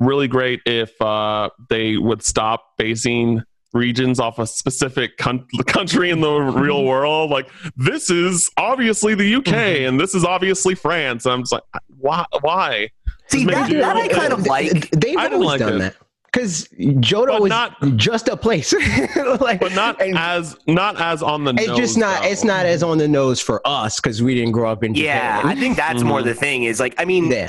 really 0.00 0.28
great 0.28 0.60
if 0.66 1.00
uh, 1.00 1.50
they 1.68 1.96
would 1.96 2.22
stop 2.22 2.76
basing 2.78 3.42
regions 3.74 4.18
off 4.18 4.38
a 4.38 4.46
specific 4.46 5.18
con- 5.18 5.46
country 5.66 6.10
in 6.10 6.20
the 6.20 6.32
real 6.40 6.84
world. 6.84 7.30
Like 7.30 7.48
this 7.76 8.10
is 8.10 8.50
obviously 8.56 9.14
the 9.14 9.34
UK 9.36 9.52
and 9.52 10.00
this 10.00 10.14
is 10.14 10.24
obviously 10.24 10.74
France. 10.74 11.26
And 11.26 11.34
I'm 11.34 11.42
just 11.42 11.52
like, 11.52 11.62
why? 11.98 12.24
Why? 12.40 12.88
See, 13.28 13.44
that, 13.44 13.70
that 13.70 13.96
I 13.96 14.08
kind 14.08 14.32
of 14.32 14.46
like. 14.46 14.90
They've 14.90 15.16
I 15.18 15.26
always 15.26 15.46
like 15.46 15.58
done 15.60 15.74
it. 15.74 15.78
that 15.78 15.96
because 16.38 16.68
Johto 16.68 17.26
But 17.38 17.42
is 17.42 17.48
not- 17.48 17.96
just 17.96 18.28
a 18.28 18.36
place, 18.36 18.72
like, 19.40 19.60
But 19.60 19.74
not 19.74 20.00
and 20.00 20.16
as 20.16 20.56
not 20.66 21.00
as 21.00 21.22
on 21.22 21.44
the. 21.44 21.52
it's 21.54 21.66
nose, 21.66 21.76
just 21.76 21.98
not. 21.98 22.22
though. 22.22 22.28
It's 22.28 22.44
not 22.44 22.64
as 22.66 22.82
on 22.82 22.98
the 22.98 23.08
nose 23.08 23.40
for 23.40 23.60
us 23.66 24.00
because 24.00 24.22
we 24.22 24.34
didn't 24.34 24.52
grow 24.52 24.70
up 24.70 24.84
in 24.84 24.94
Yeah, 24.94 25.38
Japan. 25.38 25.56
I 25.56 25.60
think 25.60 25.76
that's 25.76 26.02
more 26.02 26.22
the 26.22 26.30
mm-hmm. 26.30 26.38
thing. 26.38 26.64
Is 26.64 26.78
like, 26.80 26.94
I 26.98 27.04
mean, 27.04 27.30
Yeah. 27.30 27.48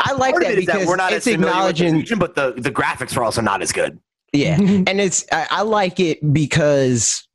I 0.00 0.12
like 0.12 0.34
that 0.36 0.56
because 0.56 0.80
that 0.80 0.86
we're 0.86 0.96
not 0.96 1.12
it's 1.12 1.26
as 1.26 1.34
familiar 1.34 1.52
the 1.52 1.56
acknowledging. 1.58 1.94
region, 1.96 2.18
but 2.18 2.34
the 2.34 2.54
the 2.56 2.70
graphics 2.70 3.16
are 3.16 3.22
also 3.22 3.42
not 3.42 3.62
as 3.62 3.72
good. 3.72 4.00
Yeah, 4.32 4.56
and 4.58 5.00
it's 5.00 5.24
I, 5.32 5.46
I 5.50 5.62
like 5.62 6.00
it 6.00 6.32
because 6.32 7.26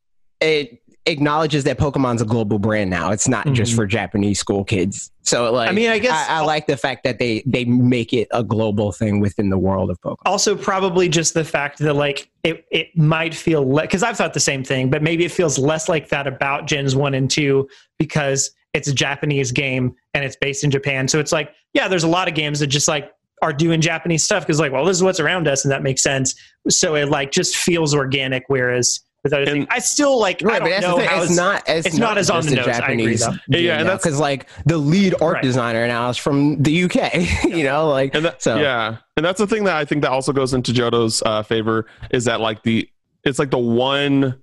it 0.41 0.81
acknowledges 1.07 1.63
that 1.65 1.77
Pokemon's 1.77 2.21
a 2.21 2.25
global 2.25 2.57
brand 2.59 2.89
now. 2.89 3.11
It's 3.11 3.27
not 3.27 3.51
just 3.53 3.73
Mhm. 3.73 3.75
for 3.75 3.85
Japanese 3.85 4.39
school 4.39 4.63
kids. 4.63 5.11
So 5.21 5.51
like, 5.51 5.69
I 5.69 5.71
mean, 5.71 5.89
I 5.89 5.99
guess 5.99 6.27
I, 6.29 6.37
I 6.37 6.41
like 6.41 6.65
the 6.67 6.77
fact 6.77 7.03
that 7.03 7.19
they 7.19 7.43
they 7.45 7.65
make 7.65 8.11
it 8.13 8.27
a 8.31 8.43
global 8.43 8.91
thing 8.91 9.19
within 9.19 9.49
the 9.49 9.57
world 9.57 9.89
of 9.91 9.99
Pokemon. 10.01 10.17
also 10.25 10.55
probably 10.55 11.07
just 11.09 11.33
the 11.33 11.43
fact 11.43 11.79
that 11.79 11.93
like 11.95 12.29
it, 12.43 12.65
it 12.71 12.87
might 12.97 13.33
feel 13.35 13.63
because 13.65 14.03
I've 14.03 14.17
thought 14.17 14.33
the 14.33 14.39
same 14.39 14.63
thing, 14.63 14.89
but 14.89 15.01
maybe 15.03 15.25
it 15.25 15.31
feels 15.31 15.57
less 15.59 15.87
like 15.89 16.09
that 16.09 16.27
about 16.27 16.65
Gens 16.67 16.95
one 16.95 17.13
and 17.13 17.29
two 17.29 17.67
because 17.99 18.51
it's 18.73 18.87
a 18.87 18.93
Japanese 18.93 19.51
game 19.51 19.95
and 20.13 20.23
it's 20.25 20.35
based 20.35 20.63
in 20.63 20.71
Japan. 20.71 21.07
So 21.07 21.19
it's 21.19 21.31
like, 21.31 21.51
yeah, 21.73 21.87
there's 21.87 22.03
a 22.03 22.09
lot 22.09 22.27
of 22.27 22.33
games 22.35 22.59
that 22.59 22.67
just 22.67 22.87
like 22.87 23.11
are 23.41 23.53
doing 23.53 23.79
Japanese 23.81 24.23
stuff 24.23 24.43
because 24.43 24.59
like, 24.59 24.71
well, 24.71 24.85
this 24.85 24.97
is 24.97 25.03
what's 25.03 25.19
around 25.19 25.47
us 25.47 25.63
and 25.65 25.71
that 25.71 25.83
makes 25.83 26.01
sense. 26.03 26.35
So 26.69 26.95
it 26.95 27.09
like 27.09 27.31
just 27.31 27.55
feels 27.55 27.93
organic. 27.93 28.43
Whereas 28.47 28.99
with 29.25 29.33
other 29.33 29.43
And- 29.51 29.67
I 29.69 29.79
still 29.79 30.17
like 30.19 30.41
I 30.41 30.45
Right, 30.45 30.59
but 30.61 30.69
don't 30.69 30.69
that's 30.69 30.81
know 30.83 30.95
the 30.95 31.01
thing. 31.01 31.09
how 31.09 31.21
It's 31.23 31.35
not. 31.35 31.63
It's, 31.67 31.87
it's 31.87 31.97
not 31.97 32.17
as 32.17 32.29
on 32.29 32.45
the 32.45 32.53
a 32.53 32.55
nose. 32.55 32.67
I 32.67 32.91
agree, 32.91 33.15
though. 33.17 33.33
Yeah, 33.49 33.79
and 33.81 33.89
because 33.89 34.19
like 34.19 34.47
the 34.65 34.77
lead 34.77 35.15
art 35.21 35.33
Right. 35.35 35.43
designer 35.43 35.85
now 35.87 36.09
is 36.09 36.15
from 36.17 36.61
the 36.63 36.83
UK. 36.83 37.43
you 37.43 37.63
know, 37.65 37.89
like 37.89 38.15
and 38.15 38.23
that, 38.23 38.41
so. 38.41 38.55
yeah 38.57 38.97
and 39.17 39.25
that's 39.25 39.39
the 39.39 39.47
thing 39.47 39.63
that 39.63 39.75
i 39.77 39.83
think 39.85 40.01
that 40.01 40.11
also 40.11 40.31
goes 40.33 40.53
into 40.53 40.73
johto's 40.73 41.23
uh, 41.25 41.41
favor 41.41 41.85
is 42.11 42.25
that 42.25 42.41
like 42.41 42.61
the 42.63 42.87
it's 43.23 43.39
like 43.39 43.49
the 43.49 43.57
one 43.57 44.39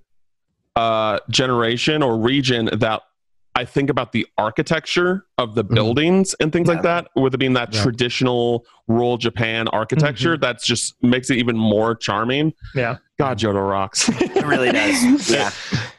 uh 0.75 1.19
generation 1.29 2.01
or 2.01 2.17
region 2.17 2.69
that 2.73 3.01
i 3.55 3.63
think 3.65 3.89
about 3.89 4.11
the 4.11 4.25
architecture 4.37 5.25
of 5.37 5.55
the 5.55 5.63
Mhm. 5.63 5.75
buildings 5.75 6.35
and 6.39 6.51
things 6.51 6.67
like 6.67 6.81
that 6.83 7.07
with 7.15 7.33
it 7.33 7.37
being 7.37 7.53
that 7.53 7.73
Yeah. 7.73 7.83
traditional 7.83 8.65
rural 8.87 9.17
japan 9.17 9.67
architecture 9.69 10.37
that's 10.37 10.65
just 10.65 10.95
makes 11.03 11.29
it 11.29 11.37
even 11.37 11.57
more 11.57 11.95
charming 11.95 12.53
Yeah. 12.75 12.97
god 13.19 13.39
johto 13.39 13.67
rocks 13.69 14.09
It 14.21 14.45
really 14.45 14.71
does. 14.71 15.29
Yeah. 15.29 15.51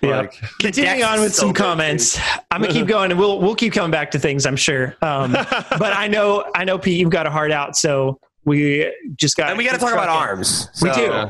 Yeah. 0.03 0.17
Like, 0.21 0.35
Continuing 0.61 1.03
on 1.03 1.21
with 1.21 1.35
so 1.35 1.41
some 1.43 1.49
good, 1.53 1.55
dude. 1.61 1.65
comments, 1.67 2.19
I'm 2.51 2.61
gonna 2.61 2.73
keep 2.75 2.87
going, 2.87 3.11
and 3.11 3.19
we'll 3.19 3.41
we'll 3.41 3.55
keep 3.55 3.73
coming 3.73 3.91
back 3.91 4.11
to 4.11 4.19
things. 4.19 4.45
I'm 4.45 4.57
sure. 4.57 4.95
Um, 5.01 5.33
but 5.79 5.93
I 5.97 6.09
know 6.09 6.45
I 6.55 6.65
know 6.65 6.77
Pete, 6.79 6.99
you've 7.01 7.09
got 7.11 7.27
a 7.27 7.31
heart 7.31 7.51
out, 7.53 7.75
so 7.77 8.21
we 8.45 8.93
just 9.17 9.37
got. 9.37 9.49
And 9.51 9.59
we 9.59 9.65
got 9.65 9.73
to 9.73 9.79
talk 9.79 9.93
about 9.93 10.09
arms. 10.09 10.69
We 10.83 10.91
do. 10.93 11.03
Yeah. 11.03 11.23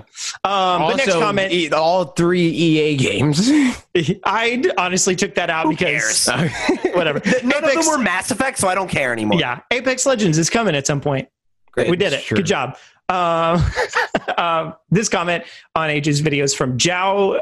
Um, 0.45 0.83
but 0.83 0.97
next 0.97 1.13
comment, 1.13 1.53
e- 1.53 1.71
all 1.71 2.05
three 2.07 2.49
EA 2.49 2.97
games. 2.97 3.49
I 4.25 4.63
honestly 4.79 5.15
took 5.17 5.35
that 5.37 5.51
out 5.51 5.65
Who 5.65 5.71
because 5.71 6.25
cares? 6.27 6.51
whatever. 6.95 7.21
None 7.43 7.65
of 7.65 7.71
Apex- 7.71 7.87
them 7.87 7.99
were 7.99 8.03
Mass 8.03 8.31
Effect, 8.31 8.59
so 8.59 8.69
I 8.69 8.75
don't 8.75 8.89
care 8.91 9.13
anymore. 9.13 9.39
yeah, 9.41 9.61
Apex 9.71 10.07
Legends 10.07 10.39
is 10.39 10.51
coming 10.51 10.75
at 10.75 10.87
some 10.87 11.01
point. 11.01 11.29
Great, 11.73 11.91
we 11.91 11.97
did 11.97 12.13
it. 12.13 12.23
Sure. 12.23 12.37
Good 12.37 12.47
job. 12.47 12.77
Um, 13.09 13.63
um, 14.39 14.75
this 14.91 15.09
comment 15.09 15.45
on 15.75 15.91
AJ's 15.91 16.23
videos 16.23 16.57
from 16.57 16.79
Jow. 16.79 17.41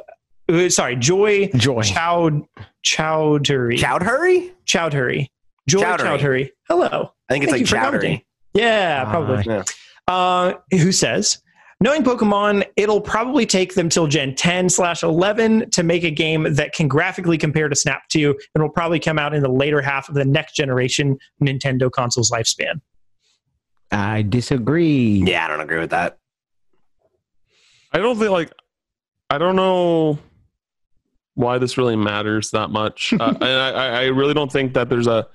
uh, 0.48 0.68
Sorry, 0.68 0.96
Joy 0.96 1.48
Joy. 1.56 1.82
Chow 1.82 2.46
Chowdhury. 2.84 3.78
Chowdhury? 3.78 4.50
Chowdhury. 4.66 5.28
Joy 5.68 5.80
Chowdhury. 5.82 5.98
Chowdhury. 6.18 6.50
Hello. 6.68 7.12
I 7.28 7.32
think 7.34 7.44
it's 7.44 7.52
Thank 7.52 7.60
you 7.60 7.66
for 7.66 7.76
like 7.76 7.84
commenting. 7.84 8.16
Chowdhury. 8.18 8.24
Yeah, 8.54 9.04
probably. 9.04 9.44
Yeah. 9.46 9.62
Uh, 10.08 10.54
who 10.72 10.92
says, 10.92 11.38
knowing 11.80 12.02
Pokemon, 12.02 12.64
it'll 12.76 13.00
probably 13.00 13.46
take 13.46 13.74
them 13.74 13.88
till 13.88 14.06
Gen 14.06 14.34
10 14.34 14.68
slash 14.68 15.02
11 15.02 15.70
to 15.70 15.82
make 15.82 16.04
a 16.04 16.10
game 16.10 16.54
that 16.54 16.72
can 16.74 16.88
graphically 16.88 17.38
compare 17.38 17.68
to 17.68 17.74
Snap 17.76 18.02
2 18.10 18.36
and 18.54 18.62
will 18.62 18.70
probably 18.70 18.98
come 19.00 19.18
out 19.18 19.34
in 19.34 19.42
the 19.42 19.48
later 19.50 19.80
half 19.80 20.08
of 20.08 20.14
the 20.14 20.24
next 20.24 20.54
generation 20.54 21.16
Nintendo 21.42 21.90
console's 21.90 22.30
lifespan. 22.30 22.80
I 23.90 24.22
disagree. 24.22 25.22
Yeah, 25.26 25.44
I 25.44 25.48
don't 25.48 25.60
agree 25.60 25.78
with 25.78 25.90
that. 25.90 26.18
I 27.92 27.98
don't 27.98 28.18
think 28.18 28.30
like 28.30 28.50
I 29.28 29.38
don't 29.38 29.56
know 29.56 30.18
why 31.34 31.58
this 31.58 31.76
really 31.78 31.96
matters 31.96 32.50
that 32.52 32.68
much, 32.70 33.12
uh, 33.20 33.34
and 33.40 33.44
I, 33.44 33.70
I- 33.70 34.00
I 34.00 34.04
really 34.06 34.34
don't 34.34 34.50
think 34.52 34.74
that 34.74 34.88
there's 34.88 35.06
a 35.06 35.26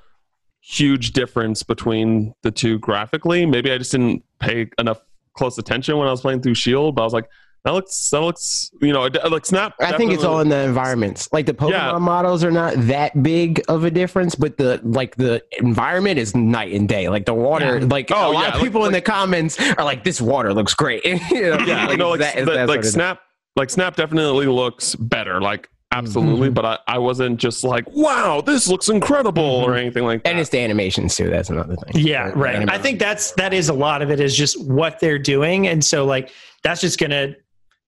huge 0.69 1.11
difference 1.14 1.64
between 1.64 2.34
the 2.44 2.52
two 2.52 2.77
graphically. 2.80 3.45
Maybe 3.45 3.72
I 3.72 3.77
just 3.77 3.91
didn't 3.91 4.23
pay 4.39 4.69
enough 4.77 4.99
close 5.34 5.57
attention 5.57 5.98
when 5.98 6.07
I 6.07 6.11
was 6.11 6.22
playing 6.22 6.41
through 6.41 6.56
Shield, 6.56 6.95
but 6.95 7.03
I 7.03 7.06
was 7.06 7.14
like, 7.14 7.30
that 7.64 7.73
looks 7.73 8.10
that 8.11 8.22
looks 8.22 8.72
you 8.81 8.94
know 8.94 9.06
it, 9.06 9.18
like 9.31 9.45
Snap. 9.45 9.73
I 9.81 9.98
think 9.98 10.11
it's 10.14 10.23
all 10.23 10.39
in 10.39 10.48
the 10.48 10.60
environments. 10.60 11.27
Like 11.34 11.45
the 11.45 11.53
Pokemon 11.53 11.72
Yeah. 11.72 11.98
models 11.98 12.44
are 12.44 12.52
not 12.52 12.73
that 12.77 13.22
big 13.23 13.61
of 13.68 13.84
a 13.84 13.91
difference, 13.91 14.35
but 14.35 14.57
the 14.57 14.80
like 14.84 15.15
the 15.18 15.44
environment 15.60 16.18
is 16.18 16.34
night 16.35 16.72
and 16.73 16.88
day. 16.88 17.10
Like 17.10 17.26
the 17.26 17.34
water, 17.34 17.81
like 17.81 18.10
Oh, 18.11 18.31
a 18.31 18.34
lot 18.34 18.41
yeah, 18.41 18.48
of 18.49 18.53
like- 18.56 18.64
people 18.64 18.85
in 18.85 18.94
the 18.94 19.02
comments 19.02 19.60
are 19.77 19.84
like, 19.84 20.03
"This 20.06 20.22
water 20.22 20.53
looks 20.53 20.73
great." 20.76 21.03
you 21.06 21.15
know, 21.41 21.57
yeah, 21.65 21.88
no, 21.95 22.11
like, 22.11 22.19
that- 22.22 22.35
the- 22.38 22.45
that 22.52 22.69
like 22.69 22.84
Snap, 22.85 23.19
like 23.57 23.69
Snap 23.69 23.95
definitely 23.98 24.45
looks 24.48 24.95
better, 24.95 25.41
like 25.41 25.69
absolutely. 25.91 26.49
Mhm. 26.49 26.53
But 26.53 26.65
I, 26.65 26.80
I 26.88 26.97
wasn't 26.99 27.39
just 27.39 27.64
like, 27.64 27.85
wow, 27.91 28.41
this 28.41 28.68
looks 28.68 28.89
incredible 28.89 29.43
or 29.43 29.76
anything 29.76 30.03
like 30.05 30.23
that. 30.23 30.30
and 30.31 30.39
it's 30.39 30.49
the 30.49 30.59
animations 30.59 31.15
too. 31.15 31.30
That's 31.30 31.49
another 31.49 31.76
thing. 31.76 32.03
Yeah, 32.05 32.30
The 32.31 32.35
right. 32.38 32.55
anima- 32.55 32.73
I 32.73 32.77
think 32.77 32.99
that's 32.99 33.31
that 33.34 33.53
is 33.53 33.69
a 33.69 33.73
lot 33.73 34.01
of 34.01 34.11
it 34.11 34.19
is 34.19 34.35
just 34.35 34.61
what 34.69 34.99
they're 34.99 35.19
doing, 35.19 35.68
and 35.68 35.84
so 35.84 36.05
like 36.05 36.31
that's 36.64 36.81
just 36.81 36.99
gonna 36.99 37.35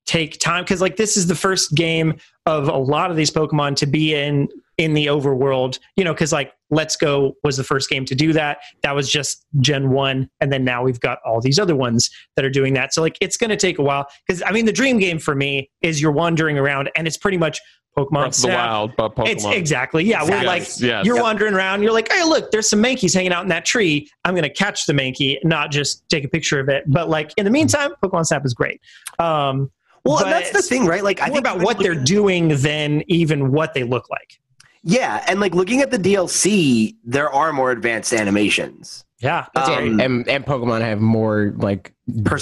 take 0.06 0.40
time 0.40 0.64
because 0.64 0.82
like 0.82 0.96
this 0.96 1.18
is 1.18 1.28
the 1.28 1.36
first 1.36 1.76
game 1.76 2.16
of 2.46 2.68
a 2.68 2.78
lot 2.78 3.12
of 3.12 3.18
these 3.18 3.30
Pokemon 3.32 3.76
to 3.78 3.86
be 3.86 4.16
in 4.16 4.48
in 4.80 4.94
the 4.94 5.08
overworld, 5.08 5.78
you 5.98 6.04
know, 6.06 6.14
because 6.14 6.32
like 6.32 6.54
Let's 6.72 6.96
Go 6.96 7.36
was 7.44 7.58
the 7.58 7.66
first 7.66 7.90
game 7.90 8.06
to 8.06 8.16
do 8.16 8.32
that. 8.32 8.60
That 8.82 8.96
was 8.96 9.12
just 9.12 9.46
Gen 9.60 9.90
1. 9.90 10.30
And 10.40 10.54
then 10.54 10.64
now 10.64 10.84
we've 10.84 11.00
got 11.02 11.18
all 11.26 11.42
these 11.42 11.60
other 11.60 11.76
ones 11.76 12.10
that 12.38 12.46
are 12.46 12.50
doing 12.50 12.76
that. 12.76 12.94
So, 12.94 13.02
like, 13.02 13.18
it's 13.20 13.36
going 13.38 13.50
to 13.50 13.58
take 13.58 13.78
a 13.80 13.82
while. 13.82 14.06
Because, 14.26 14.42
I 14.46 14.52
mean, 14.52 14.66
the 14.66 14.72
dream 14.72 14.98
game 15.00 15.20
for 15.20 15.36
me 15.36 15.70
is 15.82 16.00
you're 16.02 16.12
wandering 16.14 16.58
around 16.58 16.90
and 16.96 17.08
it's 17.08 17.18
pretty 17.18 17.38
much 17.38 17.60
Pokemon 17.98 18.10
Breath 18.12 18.26
of 18.28 18.32
the 18.32 18.38
Snap. 18.40 18.56
Wild, 18.70 18.92
but 18.96 19.16
Pokemon. 19.16 19.28
It's 19.30 19.46
exactly, 19.46 20.04
yeah. 20.06 20.24
We're 20.24 20.30
Yes, 20.42 20.46
like, 20.46 20.62
yes. 20.90 21.06
you're 21.06 21.16
Yep. 21.16 21.24
wandering 21.24 21.54
around. 21.54 21.82
You're 21.84 21.92
like, 21.92 22.12
hey, 22.12 22.24
look, 22.24 22.52
there's 22.52 22.70
some 22.70 22.82
Mankeys 22.82 23.14
hanging 23.14 23.34
out 23.34 23.44
in 23.44 23.50
that 23.50 23.66
tree. 23.66 24.10
I'm 24.26 24.34
going 24.36 24.44
to 24.44 24.54
catch 24.54 24.86
the 24.86 24.94
Mankey, 24.94 25.38
not 25.44 25.72
just 25.72 26.08
take 26.10 26.24
a 26.24 26.30
picture 26.30 26.60
of 26.60 26.70
it. 26.70 26.84
But 26.88 27.10
like 27.10 27.34
in 27.38 27.46
the 27.46 27.52
meantime, 27.52 27.92
Pokemon 28.04 28.26
Snap 28.28 28.46
is 28.46 28.54
great. 28.54 28.80
Um, 29.20 29.70
Well, 30.06 30.20
but 30.20 30.30
that's 30.30 30.52
the 30.52 30.62
thing, 30.62 30.86
right? 30.86 31.04
Like, 31.04 31.22
I 31.22 31.26
think 31.28 31.40
about 31.40 31.60
what 31.60 31.78
they're 31.80 31.94
doing 31.94 32.50
than 32.58 33.04
even 33.08 33.52
what 33.52 33.74
they 33.74 33.84
look 33.84 34.10
like. 34.10 34.40
Yeah, 34.82 35.24
and 35.28 35.42
like 35.42 35.54
looking 35.54 35.82
at 35.82 35.92
the 35.92 35.98
DLC, 36.00 36.96
there 37.04 37.30
are 37.30 37.52
more 37.52 37.72
advanced 37.72 38.14
animations. 38.14 39.04
Yeah, 39.22 39.48
that's 39.54 39.70
Um, 39.70 40.00
and, 40.00 40.28
and 40.30 40.46
Pokemon 40.46 40.82
have 40.82 41.00
more 41.02 41.54
like 41.58 41.94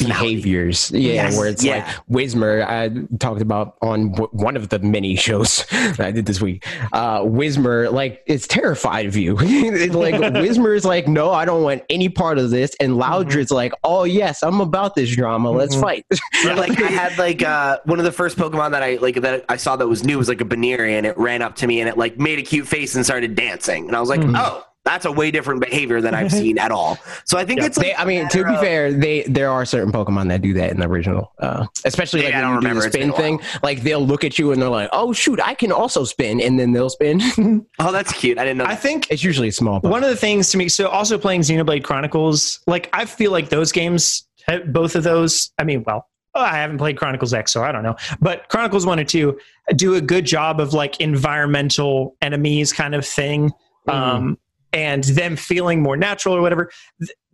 behaviors. 0.05 0.91
Yeah, 0.91 1.13
Yes, 1.13 1.37
where 1.37 1.47
it's 1.47 1.63
yeah. 1.63 1.85
like 1.85 1.95
Whismur. 2.07 2.63
I 2.65 2.89
talked 3.17 3.41
about 3.41 3.77
on 3.81 4.11
w- 4.11 4.29
one 4.31 4.55
of 4.55 4.69
the 4.69 4.79
mini 4.79 5.15
shows 5.15 5.65
that 5.71 5.99
I 5.99 6.11
did 6.11 6.25
this 6.25 6.41
week. 6.41 6.65
Uh, 6.93 7.21
Whismur, 7.21 7.91
like, 7.91 8.21
is 8.27 8.47
terrified 8.47 9.05
of 9.05 9.15
you. 9.15 9.37
It's 9.41 9.93
like 9.95 10.15
Whismur 10.35 10.75
is 10.75 10.85
like, 10.85 11.07
no, 11.07 11.31
I 11.31 11.45
don't 11.45 11.63
want 11.63 11.83
any 11.89 12.09
part 12.09 12.37
of 12.37 12.49
this, 12.51 12.75
and 12.79 12.93
Loudred's 12.97 13.51
like, 13.51 13.73
oh 13.83 14.03
yes, 14.03 14.43
I'm 14.43 14.61
about 14.61 14.95
this 14.95 15.13
drama. 15.15 15.51
Let's 15.51 15.75
Mhm. 15.75 15.81
fight. 15.81 16.05
Yeah, 16.43 16.53
like 16.53 16.79
I 16.81 16.87
had 16.87 17.17
like 17.17 17.41
uh, 17.43 17.79
one 17.85 17.99
of 17.99 18.05
the 18.05 18.11
first 18.11 18.37
Pokemon 18.37 18.71
that 18.71 18.83
I 18.83 18.95
like 18.97 19.15
that 19.21 19.45
I 19.49 19.57
saw 19.57 19.75
that 19.75 19.87
was 19.87 20.03
new 20.03 20.17
was 20.17 20.29
like 20.29 20.41
a 20.41 20.45
Buneary, 20.45 20.95
and 20.95 21.05
it 21.05 21.17
ran 21.17 21.41
up 21.41 21.55
to 21.57 21.67
me 21.67 21.79
and 21.81 21.89
it 21.89 21.97
like 21.97 22.19
made 22.19 22.39
a 22.39 22.43
cute 22.43 22.67
face 22.67 22.95
and 22.95 23.03
started 23.05 23.35
dancing, 23.35 23.87
and 23.87 23.95
I 23.95 23.99
was 23.99 24.09
like, 24.09 24.21
Mhm. 24.21 24.35
oh, 24.37 24.63
that's 24.87 25.05
a 25.05 25.11
way 25.11 25.29
different 25.31 25.59
behavior 25.61 26.01
than 26.01 26.13
I've 26.15 26.31
seen 26.41 26.57
at 26.57 26.71
all. 26.71 26.97
So 27.25 27.37
I 27.37 27.45
think 27.45 27.59
Yeah, 27.59 27.65
it's 27.67 27.77
like 27.77 27.87
They, 27.87 27.95
I 27.95 28.05
mean, 28.05 28.27
to 28.29 28.43
be 28.43 28.53
of- 28.53 28.59
fair, 28.59 28.91
they 28.93 29.23
there 29.23 29.49
are 29.51 29.65
certain 29.65 29.91
Pokemon 29.91 30.29
that 30.29 30.41
do 30.41 30.53
that 30.53 30.71
in 30.71 30.79
the 30.79 30.87
original, 30.87 31.33
uh, 31.39 31.65
especially 31.85 32.21
like 32.23 32.31
Yeah, 32.31 32.39
I 32.39 32.41
don't 32.41 32.55
you 32.55 32.61
do 32.61 32.61
the 32.61 32.69
remember. 32.69 32.87
It's 32.87 32.95
been 32.97 33.11
spin 33.13 33.39
thing. 33.39 33.59
Like 33.63 33.81
they'll 33.83 34.05
look 34.05 34.23
at 34.23 34.39
you 34.39 34.51
and 34.51 34.61
they're 34.61 34.69
like, 34.69 34.89
"Oh 34.93 35.13
shoot, 35.13 35.39
I 35.43 35.53
can 35.53 35.71
also 35.71 36.03
spin," 36.05 36.39
and 36.41 36.59
then 36.59 36.71
they'll 36.71 36.89
spin. 36.89 37.21
oh, 37.79 37.91
that's 37.91 38.13
cute. 38.13 38.37
I 38.37 38.43
didn't 38.45 38.57
know. 38.59 38.65
I 38.65 38.75
think 38.75 39.07
it's 39.11 39.23
usually 39.23 39.49
a 39.49 39.51
small. 39.51 39.81
Pokemon. 39.81 39.89
one 39.89 40.03
of 40.03 40.09
the 40.09 40.15
things 40.15 40.49
to 40.51 40.57
me, 40.57 40.69
so 40.69 40.87
also 40.87 41.17
playing 41.17 41.41
Xenoblade 41.41 41.83
Chronicles, 41.83 42.59
like 42.67 42.89
I 42.93 43.05
feel 43.05 43.31
like 43.31 43.49
those 43.49 43.71
games, 43.71 44.27
both 44.67 44.95
of 44.95 45.03
those, 45.03 45.51
I 45.59 45.63
mean, 45.65 45.83
well, 45.85 46.07
oh, 46.35 46.41
I 46.41 46.55
haven't 46.57 46.77
played 46.77 46.97
Chronicles 46.97 47.33
X, 47.33 47.51
so 47.51 47.63
I 47.63 47.71
don't 47.71 47.83
know. 47.83 47.95
But 48.21 48.47
Chronicles 48.49 48.85
1 48.85 48.99
and 48.99 49.09
2 49.09 49.37
do 49.75 49.95
a 49.95 50.01
good 50.01 50.25
job 50.25 50.59
of 50.61 50.73
like 50.73 50.99
environmental 51.01 52.15
enemies 52.21 52.71
kind 52.73 52.95
of 52.95 53.05
thing. 53.05 53.51
Um, 53.87 54.37
and 54.73 55.03
them 55.05 55.35
feeling 55.35 55.81
more 55.81 55.97
natural 55.97 56.35
or 56.35 56.41
whatever. 56.41 56.69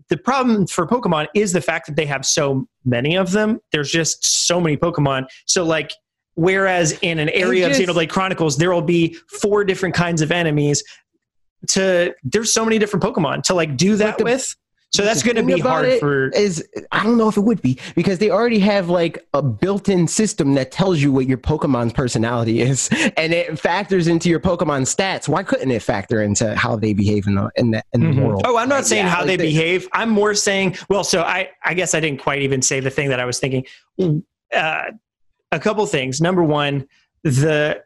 The 0.10 0.18
problem 0.18 0.68
for 0.68 0.86
Pokemon 0.86 1.28
is 1.34 1.54
the 1.54 1.62
fact 1.62 1.88
that 1.88 1.96
they 1.96 2.06
have 2.06 2.26
so 2.26 2.68
many 2.86 3.16
of 3.18 3.32
them. 3.32 3.60
There's 3.72 3.92
just 3.92 4.46
so 4.48 4.60
many 4.62 4.78
Pokemon. 4.78 5.26
So 5.46 5.64
like 5.64 5.92
whereas 6.36 6.98
in 7.02 7.20
an 7.20 7.30
area 7.30 7.68
just- 7.68 7.80
of 7.80 7.88
Xenoblade 7.96 8.10
Chronicles 8.10 8.58
there 8.58 8.72
will 8.74 8.82
be 8.82 9.18
four 9.42 9.64
different 9.64 9.96
kinds 9.96 10.22
of 10.22 10.32
enemies 10.32 10.84
to 11.70 12.14
there's 12.24 12.52
so 12.54 12.66
many 12.66 12.78
different 12.80 13.04
Pokemon 13.04 13.44
to 13.44 13.54
like 13.54 13.78
do 13.78 13.96
that 13.98 14.18
the- 14.18 14.24
with. 14.24 14.56
So 14.94 15.04
that's 15.04 15.24
going 15.24 15.38
to 15.38 15.44
be 15.44 15.54
about 15.54 15.70
hard 15.70 15.86
it 15.86 16.00
for 16.00 16.28
is 16.30 16.64
I 16.92 17.02
don't 17.04 17.18
know 17.18 17.28
if 17.28 17.36
it 17.36 17.42
would 17.42 17.64
be 17.64 17.80
because 17.96 18.20
they 18.20 18.30
already 18.30 18.60
have 18.60 18.90
like 18.90 19.26
a 19.34 19.42
built-in 19.42 20.08
system 20.08 20.54
that 20.54 20.72
tells 20.72 21.02
you 21.02 21.12
what 21.12 21.28
your 21.28 21.40
Pokemon's 21.40 21.94
personality 21.94 22.62
is, 22.62 22.90
and 23.18 23.34
it 23.34 23.58
factors 23.58 24.08
into 24.08 24.30
your 24.30 24.40
Pokemon 24.40 24.84
stats. 24.84 25.28
Why 25.28 25.42
couldn't 25.42 25.72
it 25.72 25.82
factor 25.82 26.22
into 26.22 26.56
how 26.56 26.76
they 26.76 26.94
behave 26.94 27.26
in 27.26 27.34
the 27.36 27.50
in 27.56 27.72
the, 27.72 27.84
in 27.94 28.02
Mhm. 28.02 28.16
the 28.16 28.22
world? 28.22 28.42
Oh, 28.46 28.56
I'm 28.56 28.70
not 28.70 28.86
saying 28.86 29.06
Yeah, 29.06 29.10
how 29.12 29.20
like 29.22 29.28
they 29.30 29.38
they- 29.38 29.46
behave. 29.48 29.90
I'm 29.94 30.10
more 30.10 30.36
saying, 30.36 30.78
well, 30.90 31.04
so 31.04 31.24
I, 31.24 31.50
I 31.66 31.74
guess 31.74 31.96
I 31.96 32.00
didn't 32.00 32.22
quite 32.22 32.44
even 32.44 32.62
say 32.62 32.80
the 32.80 32.92
thing 32.92 33.10
that 33.10 33.20
I 33.20 33.26
was 33.26 33.40
thinking. 33.40 33.66
Uh, 34.56 34.84
a 35.52 35.60
couple 35.60 35.84
things. 35.88 36.22
Number 36.22 36.44
one, 36.44 36.88
the 37.24 37.82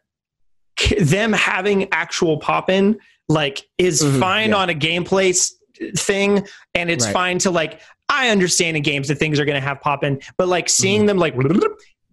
them 1.00 1.32
having 1.32 1.90
actual 1.92 2.36
pop 2.38 2.68
in 2.68 2.98
like 3.30 3.66
is 3.78 4.02
Mhm, 4.02 4.20
fine 4.20 4.50
yeah. 4.50 4.56
on 4.56 4.70
a 4.70 4.74
gameplay 4.74 5.30
s- 5.30 5.54
thing, 5.96 6.46
and 6.74 6.90
it's 6.90 7.04
Right. 7.06 7.12
fine 7.12 7.38
to 7.40 7.50
like. 7.50 7.80
I 8.10 8.30
understand 8.30 8.76
in 8.76 8.82
games 8.82 9.08
that 9.08 9.16
things 9.16 9.38
are 9.38 9.44
going 9.44 9.60
to 9.60 9.66
have 9.66 9.80
pop 9.82 10.02
in, 10.02 10.20
but 10.38 10.48
like 10.48 10.68
seeing 10.70 11.00
Mm-hmm. 11.00 11.06
them 11.08 11.18
like 11.18 11.34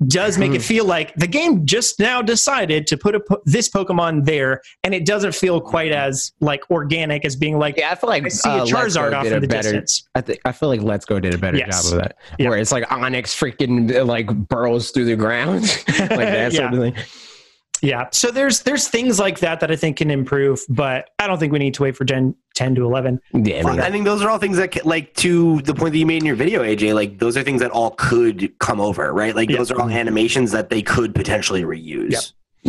does 0.07 0.37
make 0.37 0.51
it 0.51 0.61
feel 0.61 0.83
like 0.83 1.15
the 1.15 1.25
game 1.25 1.65
just 1.65 2.01
now 2.01 2.21
decided 2.21 2.85
to 2.87 2.97
put 2.97 3.15
a, 3.15 3.19
po- 3.21 3.41
this 3.45 3.69
Pokemon 3.69 4.25
there, 4.25 4.61
and 4.83 4.93
it 4.93 5.05
doesn't 5.05 5.33
feel 5.33 5.61
quite 5.61 5.93
as 5.93 6.33
like 6.41 6.69
organic 6.69 7.23
as 7.23 7.37
being 7.37 7.57
like 7.57 7.77
Yeah, 7.77 7.91
I 7.91 7.95
feel 7.95 8.09
like 8.09 8.25
I 8.25 8.27
see 8.27 8.49
uh, 8.49 8.63
a 8.63 8.67
Charizard 8.67 9.13
off 9.17 9.25
in 9.25 9.39
the 9.39 9.47
better. 9.47 9.61
distance. 9.71 10.05
I 10.13 10.19
think 10.19 10.41
I 10.43 10.51
feel 10.51 10.67
like 10.67 10.81
Let's 10.81 11.05
Go 11.05 11.17
did 11.21 11.33
a 11.33 11.37
better 11.37 11.55
Yes. 11.57 11.85
job 11.89 11.93
of 11.93 12.03
that, 12.03 12.17
Yeah. 12.37 12.49
where 12.49 12.57
it's 12.59 12.73
like 12.73 12.83
Onix 12.89 13.27
freaking 13.33 13.95
uh, 13.95 14.03
like 14.03 14.27
burrows 14.49 14.91
through 14.91 15.05
the 15.05 15.15
ground, 15.15 15.61
like 15.87 16.09
that 16.09 16.51
sort 16.53 16.73
of 16.73 16.79
thing. 16.81 16.95
Yeah. 17.85 18.07
So 18.11 18.31
there's 18.31 18.61
there's 18.61 18.87
things 18.87 19.19
like 19.19 19.39
that 19.39 19.59
that 19.59 19.71
I 19.71 19.75
think 19.75 19.97
can 19.97 20.09
improve, 20.11 20.61
but 20.69 21.09
I 21.19 21.27
don't 21.27 21.37
think 21.39 21.53
we 21.53 21.59
need 21.59 21.73
to 21.75 21.83
wait 21.83 21.95
for 21.95 22.03
Gen 22.05 22.35
10 22.55 22.75
to 22.75 22.83
11. 22.85 23.19
Yeah, 23.33 23.57
I 23.59 23.63
Well, 23.63 23.73
mean, 23.75 23.81
I 23.81 23.91
think 23.91 24.05
those 24.05 24.21
are 24.23 24.29
all 24.29 24.37
things 24.39 24.57
that, 24.57 24.71
ca- 24.71 24.81
like, 24.85 25.13
to 25.15 25.61
the 25.61 25.73
point 25.75 25.91
that 25.91 25.97
you 25.99 26.05
made 26.05 26.21
in 26.21 26.25
your 26.25 26.35
video, 26.37 26.63
AJ. 26.63 26.93
Like, 26.95 27.19
those 27.19 27.35
are 27.35 27.43
things 27.43 27.59
that 27.61 27.71
all 27.71 27.91
could 27.91 28.57
come 28.59 28.79
over, 28.79 29.13
right? 29.13 29.35
Like, 29.35 29.49
Yeah. 29.49 29.57
those 29.57 29.71
are 29.71 29.81
all 29.81 29.89
animations 29.89 30.51
that 30.51 30.69
they 30.69 30.81
could 30.81 31.13
potentially 31.13 31.63
reuse. 31.63 32.11
Yep. 32.11 32.23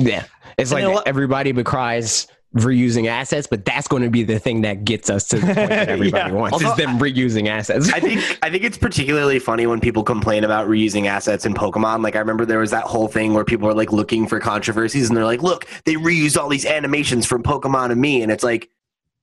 yeah, 0.06 0.24
it's 0.58 0.72
And 0.72 0.84
like 0.84 0.94
lo- 0.96 1.02
everybody 1.06 1.52
but 1.52 1.64
cries 1.66 2.26
reusing 2.56 3.06
assets, 3.06 3.46
but 3.46 3.64
that's 3.64 3.86
going 3.88 4.02
to 4.02 4.10
be 4.10 4.22
the 4.22 4.38
thing 4.38 4.62
that 4.62 4.84
gets 4.84 5.08
us 5.10 5.24
to 5.28 5.36
the 5.38 5.46
point 5.46 5.56
that 5.68 5.88
everybody 5.88 6.30
Yeah. 6.30 6.32
wants 6.36 6.54
Also, 6.54 6.70
is 6.70 6.76
them 6.76 6.98
reusing 6.98 7.48
assets. 7.48 7.92
I 7.92 8.00
think 8.00 8.20
I 8.42 8.50
think 8.50 8.64
it's 8.64 8.78
particularly 8.78 9.38
funny 9.38 9.66
when 9.66 9.80
people 9.80 10.02
complain 10.02 10.44
about 10.44 10.68
reusing 10.68 11.06
assets 11.06 11.46
in 11.46 11.54
Pokemon. 11.54 12.02
Like 12.02 12.16
I 12.16 12.18
remember 12.18 12.44
there 12.44 12.58
was 12.60 12.70
that 12.72 12.84
whole 12.84 13.08
thing 13.08 13.34
where 13.34 13.44
people 13.44 13.68
were 13.68 13.74
like 13.74 13.92
looking 13.92 14.26
for 14.26 14.40
controversies 14.40 15.08
and 15.08 15.16
they're 15.16 15.24
like, 15.24 15.42
"Look, 15.42 15.66
they 15.84 15.94
reused 15.94 16.36
all 16.36 16.48
these 16.48 16.66
animations 16.66 17.26
from 17.26 17.42
Pokemon 17.42 17.90
and 17.92 18.00
me," 18.00 18.22
and 18.22 18.32
it's 18.32 18.44
like, 18.44 18.70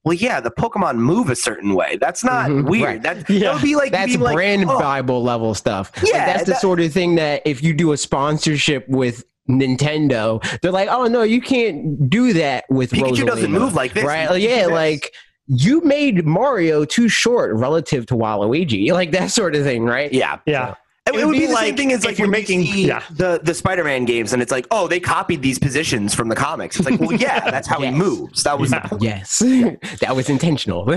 "Well, 0.03 0.13
yeah, 0.13 0.39
the 0.39 0.51
Pokemon 0.51 0.97
move 0.97 1.29
a 1.29 1.35
certain 1.35 1.73
way. 1.73 1.97
That's 1.97 2.23
not 2.23 2.49
Mhm, 2.49 2.69
weird. 2.69 2.85
right. 2.85 3.01
That, 3.03 3.29
Yeah. 3.29 3.39
that 3.39 3.53
would 3.55 3.63
be 3.63 3.75
like 3.75 3.91
that's 3.91 4.07
being 4.07 4.19
like, 4.19 4.35
brand 4.35 4.65
oh, 4.67 4.79
Bible 4.79 5.23
level 5.23 5.53
stuff. 5.55 5.91
Like, 5.97 6.11
Yeah, 6.13 6.25
that's 6.25 6.45
the 6.45 6.51
that- 6.51 6.61
sort 6.61 6.79
of 6.81 6.91
thing 6.93 7.15
that 7.15 7.41
if 7.45 7.63
you 7.63 7.73
do 7.73 7.91
a 7.93 7.97
sponsorship 7.97 8.87
with 8.89 9.23
Nintendo, 9.49 10.41
they're 10.61 10.71
like, 10.71 10.89
oh 10.89 11.05
no, 11.07 11.23
you 11.23 11.41
can't 11.41 12.09
do 12.09 12.33
that 12.33 12.65
with 12.69 12.91
Pikachu 12.91 13.25
doesn't 13.25 13.51
move 13.51 13.73
like 13.73 13.93
this. 13.93 14.03
right? 14.03 14.39
Yeah, 14.39 14.63
this. 14.63 14.71
like 14.71 15.13
you 15.47 15.81
made 15.81 16.25
Mario 16.25 16.85
too 16.85 17.09
short 17.09 17.55
relative 17.55 18.05
to 18.07 18.15
Waluigi, 18.15 18.91
like 18.93 19.11
that 19.11 19.31
sort 19.31 19.55
of 19.55 19.63
thing, 19.63 19.83
right? 19.85 20.11
yeah. 20.13 20.39
Yeah. 20.45 20.75
It, 21.05 21.15
It 21.15 21.17
would 21.17 21.25
would 21.25 21.31
be, 21.33 21.39
be 21.39 21.45
the 21.47 21.55
same 21.57 21.75
thing 21.75 21.91
as 21.91 22.05
like 22.05 22.17
you're 22.17 22.29
making- 22.29 22.61
you 22.63 22.87
yeah. 22.87 23.03
the 23.11 23.41
the 23.43 23.53
Spider-Man 23.53 24.05
games, 24.05 24.31
and 24.31 24.41
it's 24.41 24.53
like, 24.53 24.65
oh, 24.71 24.87
they 24.87 25.01
copied 25.01 25.41
these 25.41 25.59
positions 25.59 26.15
from 26.15 26.29
the 26.29 26.35
comics. 26.35 26.79
It's 26.79 26.89
like, 26.89 26.97
well, 26.97 27.11
yeah, 27.11 27.49
that's 27.51 27.67
how 27.67 27.81
Yes. 27.81 27.93
he 27.93 27.99
moves. 27.99 28.43
That 28.43 28.57
was 28.57 28.71
Yeah. 28.71 28.83
the 28.83 28.87
point. 28.87 29.01
Yes, 29.03 29.39
that 29.99 30.15
was 30.15 30.29
intentional. 30.29 30.89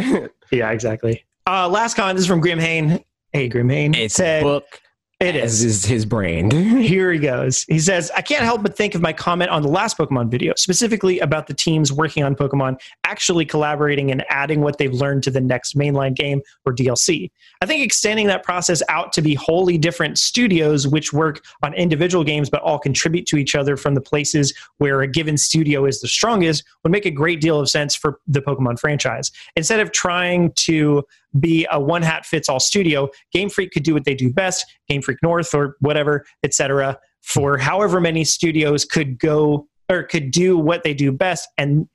Yeah, 0.53 0.71
exactly. 0.71 1.25
Uh, 1.49 1.69
last 1.69 1.95
comment 1.95 2.21
is 2.21 2.27
from 2.29 2.39
Grim 2.41 2.61
Hain. 2.61 3.03
Hey, 3.33 3.49
Grim 3.49 3.69
Hain. 3.69 3.95
it's 3.95 4.15
said, 4.15 4.43
a 4.43 4.45
book. 4.45 4.81
It 5.19 5.35
as 5.35 5.65
is. 5.65 5.85
is 5.85 5.85
his 5.87 6.05
brand. 6.05 6.53
Here 6.53 7.11
he 7.11 7.19
goes. 7.19 7.65
He 7.65 7.79
says, 7.79 8.11
I 8.15 8.21
can't 8.21 8.45
help 8.45 8.63
but 8.63 8.77
think 8.77 8.95
of 8.95 9.01
my 9.01 9.15
comment 9.15 9.51
on 9.51 9.63
the 9.63 9.69
last 9.69 9.97
Pokemon 9.97 10.31
video, 10.31 10.53
specifically 10.59 11.21
about 11.21 11.47
the 11.47 11.55
teams 11.55 11.91
working 11.91 12.23
on 12.23 12.37
Pokemon 12.37 12.79
actually 13.05 13.47
collaborating 13.47 14.11
and 14.11 14.27
adding 14.29 14.61
what 14.61 14.77
they've 14.77 14.93
learned 14.93 15.23
to 15.23 15.31
the 15.31 15.41
next 15.41 15.75
mainline 15.75 16.15
game 16.15 16.43
or 16.67 16.75
DLC. 16.75 17.31
I 17.63 17.67
think 17.67 17.83
extending 17.83 18.27
that 18.27 18.43
process 18.43 18.83
out 18.91 19.15
to 19.15 19.23
be 19.23 19.35
wholly 19.35 19.79
different 19.79 20.19
studios 20.19 20.87
which 20.87 21.15
work 21.15 21.43
on 21.63 21.73
individual 21.73 22.23
games 22.23 22.51
but 22.51 22.61
all 22.61 22.79
contribute 22.79 23.27
to 23.29 23.39
each 23.39 23.55
other 23.55 23.79
from 23.79 23.95
the 23.95 24.03
places 24.03 24.53
where 24.77 25.01
a 25.01 25.09
given 25.09 25.39
studio 25.39 25.87
is 25.87 26.01
the 26.01 26.09
strongest 26.09 26.63
would 26.83 26.93
make 26.93 27.07
a 27.07 27.11
great 27.11 27.41
deal 27.41 27.59
of 27.59 27.71
sense 27.71 27.95
for 27.95 28.21
the 28.27 28.43
Pokemon 28.43 28.79
franchise. 28.79 29.33
Instead 29.57 29.81
of 29.81 29.93
trying 29.93 30.53
to 30.53 31.07
be 31.41 31.67
a 31.71 31.81
one 31.81 32.03
hat 32.03 32.27
fits 32.27 32.49
all 32.49 32.61
studio, 32.61 33.09
Game 33.33 33.49
Freak 33.49 33.73
could 33.73 33.83
do 33.83 33.95
what 33.95 34.05
they 34.05 34.15
do 34.15 34.33
best, 34.33 34.67
Game 34.89 35.03
Freak 35.03 35.19
North 35.23 35.55
or 35.55 35.77
whatever, 35.81 36.25
etc. 36.43 36.99
For 37.23 37.59
however 37.59 38.01
many 38.01 38.25
studios 38.25 38.85
could 38.85 39.19
go 39.19 39.69
or 39.89 40.03
could 40.03 40.31
do 40.31 40.57
what 40.57 40.83
they 40.83 40.95
do 40.95 41.13
best, 41.13 41.49
and 41.59 41.89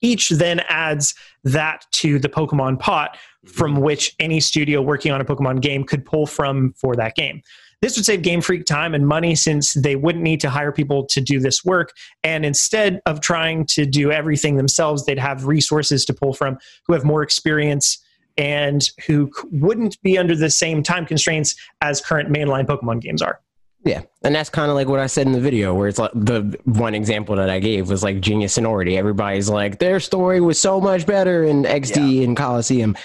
each 0.00 0.28
then 0.30 0.60
adds 0.68 1.14
that 1.44 1.86
to 1.92 2.18
the 2.18 2.28
Pokemon 2.28 2.78
pot 2.78 3.16
from 3.46 3.74
mm-hmm. 3.74 3.82
which 3.82 4.14
any 4.18 4.40
studio 4.40 4.82
working 4.82 5.12
on 5.12 5.20
a 5.20 5.24
Pokemon 5.24 5.60
game 5.60 5.84
could 5.84 6.04
pull 6.04 6.26
from 6.26 6.72
for 6.76 6.94
that 6.96 7.14
game. 7.14 7.42
This 7.82 7.96
would 7.96 8.06
save 8.06 8.22
Game 8.22 8.40
Freak 8.40 8.64
time 8.64 8.94
and 8.94 9.06
money 9.06 9.34
since 9.34 9.74
they 9.74 9.96
wouldn't 9.96 10.24
need 10.24 10.40
to 10.40 10.50
hire 10.50 10.72
people 10.72 11.04
to 11.06 11.20
do 11.20 11.38
this 11.38 11.64
work. 11.64 11.92
And 12.24 12.46
instead 12.46 13.00
of 13.04 13.20
trying 13.20 13.66
to 13.66 13.84
do 13.84 14.10
everything 14.10 14.56
themselves, 14.56 15.04
they'd 15.04 15.18
have 15.18 15.46
resources 15.46 16.04
to 16.06 16.14
pull 16.14 16.32
from 16.32 16.56
who 16.86 16.94
have 16.94 17.04
more 17.04 17.22
experience 17.22 18.02
and 18.38 18.88
who 19.06 19.30
c- 19.34 19.48
wouldn't 19.52 20.00
be 20.02 20.18
under 20.18 20.36
the 20.36 20.50
same 20.50 20.82
time 20.82 21.06
constraints 21.06 21.54
as 21.80 22.00
current 22.00 22.28
mainline 22.30 22.66
Pokemon 22.66 23.00
games 23.00 23.22
are. 23.22 23.40
Yeah, 23.84 24.02
and 24.24 24.34
that's 24.34 24.50
kind 24.50 24.68
of 24.68 24.74
like 24.74 24.88
what 24.88 24.98
I 24.98 25.06
said 25.06 25.26
in 25.26 25.32
the 25.32 25.40
video, 25.40 25.72
where 25.72 25.86
it's 25.86 25.98
like 25.98 26.10
the 26.12 26.58
one 26.64 26.94
example 26.94 27.36
that 27.36 27.48
I 27.48 27.60
gave 27.60 27.88
was 27.88 28.02
like 28.02 28.20
Genius 28.20 28.52
Sonority. 28.54 28.98
Everybody's 28.98 29.48
like, 29.48 29.78
their 29.78 30.00
story 30.00 30.40
was 30.40 30.58
so 30.58 30.80
much 30.80 31.06
better 31.06 31.44
in 31.44 31.62
XD 31.62 32.24
and 32.24 32.36
Colosseum. 32.36 32.96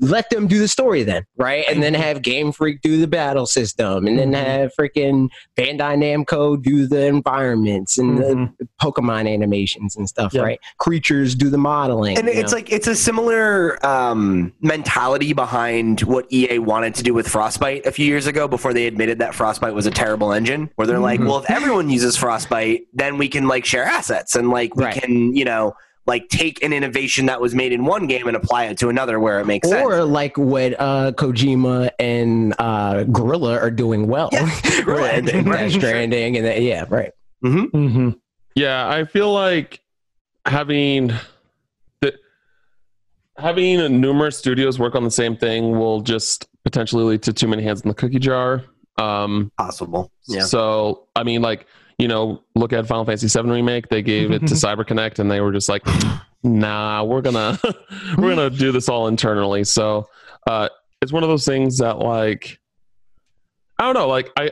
Let 0.00 0.30
them 0.30 0.46
do 0.46 0.58
the 0.58 0.68
story 0.68 1.02
then, 1.02 1.24
right? 1.36 1.64
And 1.68 1.82
then 1.82 1.94
have 1.94 2.22
Game 2.22 2.52
Freak 2.52 2.82
do 2.82 3.00
the 3.00 3.06
battle 3.08 3.46
system, 3.46 4.06
and 4.06 4.18
then 4.18 4.32
Mhm. 4.32 4.44
have 4.44 4.72
freaking 4.78 5.28
Bandai 5.56 5.96
Namco 5.96 6.62
do 6.62 6.86
the 6.86 7.06
environments 7.06 7.98
and 7.98 8.18
Mhm. 8.18 8.52
the 8.58 8.68
Pokemon 8.80 9.32
animations 9.32 9.96
and 9.96 10.08
stuff, 10.08 10.34
Yeah. 10.34 10.42
right? 10.42 10.60
Creatures 10.78 11.34
do 11.34 11.48
the 11.50 11.58
modeling. 11.58 12.18
And 12.18 12.28
it's 12.28 12.52
know? 12.52 12.58
like 12.58 12.70
it's 12.70 12.86
a 12.86 12.94
similar 12.94 13.84
um, 13.84 14.52
mentality 14.60 15.32
behind 15.32 16.00
what 16.02 16.26
EA 16.32 16.58
wanted 16.58 16.94
to 16.96 17.02
do 17.02 17.14
with 17.14 17.26
Frostbite 17.28 17.86
a 17.86 17.92
few 17.92 18.06
years 18.06 18.26
ago 18.26 18.46
before 18.46 18.72
they 18.72 18.86
admitted 18.86 19.18
that 19.20 19.34
Frostbite 19.34 19.74
was 19.74 19.86
a 19.86 19.90
terrible 19.90 20.32
engine. 20.32 20.70
Where 20.76 20.86
they're 20.86 20.98
like, 20.98 21.20
Mhm. 21.20 21.26
well, 21.28 21.38
if 21.38 21.50
everyone 21.50 21.88
uses 21.90 22.16
Frostbite, 22.16 22.82
then 22.92 23.16
we 23.18 23.28
can 23.28 23.48
like 23.48 23.64
share 23.64 23.84
assets 23.84 24.36
and 24.36 24.50
like 24.50 24.76
we 24.76 24.84
Right. 24.84 25.00
can, 25.02 25.34
you 25.34 25.44
know, 25.44 25.74
like 26.06 26.28
take 26.28 26.62
an 26.62 26.72
innovation 26.72 27.26
that 27.26 27.40
was 27.40 27.54
made 27.54 27.72
in 27.72 27.84
one 27.84 28.06
game 28.06 28.28
and 28.28 28.36
apply 28.36 28.64
it 28.66 28.78
to 28.78 28.88
another 28.88 29.18
where 29.18 29.40
it 29.40 29.46
makes 29.46 29.68
sense. 29.68 29.84
or 29.84 30.04
like 30.04 30.38
what 30.38 30.74
uh, 30.80 31.12
Kojima 31.12 31.90
and 31.98 32.54
uh, 32.58 33.02
Guerrilla 33.04 33.58
are 33.58 33.70
doing 33.70 34.06
well, 34.06 34.28
Yeah, 34.32 34.48
Guerrilla 34.84 35.02
right? 35.02 35.14
engine, 35.18 35.44
Death 35.44 35.46
right. 35.52 35.72
Stranding, 35.72 36.36
and 36.36 36.46
that, 36.46 36.62
yeah, 36.62 36.84
right. 36.88 37.12
Mm-hmm. 37.44 38.10
Yeah, 38.54 38.88
I 38.88 39.04
feel 39.04 39.32
like 39.32 39.80
having 40.46 41.12
the 42.00 42.14
having 43.36 44.00
numerous 44.00 44.38
studios 44.38 44.78
work 44.78 44.94
on 44.94 45.04
the 45.04 45.10
same 45.10 45.36
thing 45.36 45.78
will 45.78 46.00
just 46.00 46.46
potentially 46.64 47.04
lead 47.04 47.22
to 47.24 47.32
too 47.32 47.48
many 47.48 47.62
hands 47.62 47.82
in 47.82 47.88
the 47.88 47.94
cookie 47.94 48.18
jar. 48.18 48.62
Um, 48.98 49.52
Possible. 49.58 50.10
Yeah. 50.26 50.44
So, 50.44 51.06
I 51.14 51.22
mean, 51.22 51.42
like 51.42 51.66
you 51.98 52.08
know, 52.08 52.42
look 52.54 52.72
at 52.72 52.86
Final 52.86 53.04
Fantasy 53.04 53.28
VII 53.28 53.48
remake. 53.48 53.88
They 53.88 54.02
gave 54.02 54.30
it 54.30 54.40
to 54.40 54.54
CyberConnect, 54.54 55.18
and 55.18 55.30
they 55.30 55.40
were 55.40 55.52
just 55.52 55.68
like, 55.68 55.82
"Nah, 56.42 57.04
we're 57.04 57.22
gonna 57.22 57.58
we're 58.18 58.34
gonna 58.34 58.50
do 58.50 58.72
this 58.72 58.88
all 58.88 59.08
internally." 59.08 59.64
So, 59.64 60.08
uh, 60.46 60.68
it's 61.00 61.12
one 61.12 61.22
of 61.22 61.28
those 61.28 61.46
things 61.46 61.78
that, 61.78 61.98
like, 61.98 62.58
I 63.78 63.84
don't 63.84 63.94
know. 63.94 64.08
Like, 64.08 64.30
I 64.36 64.50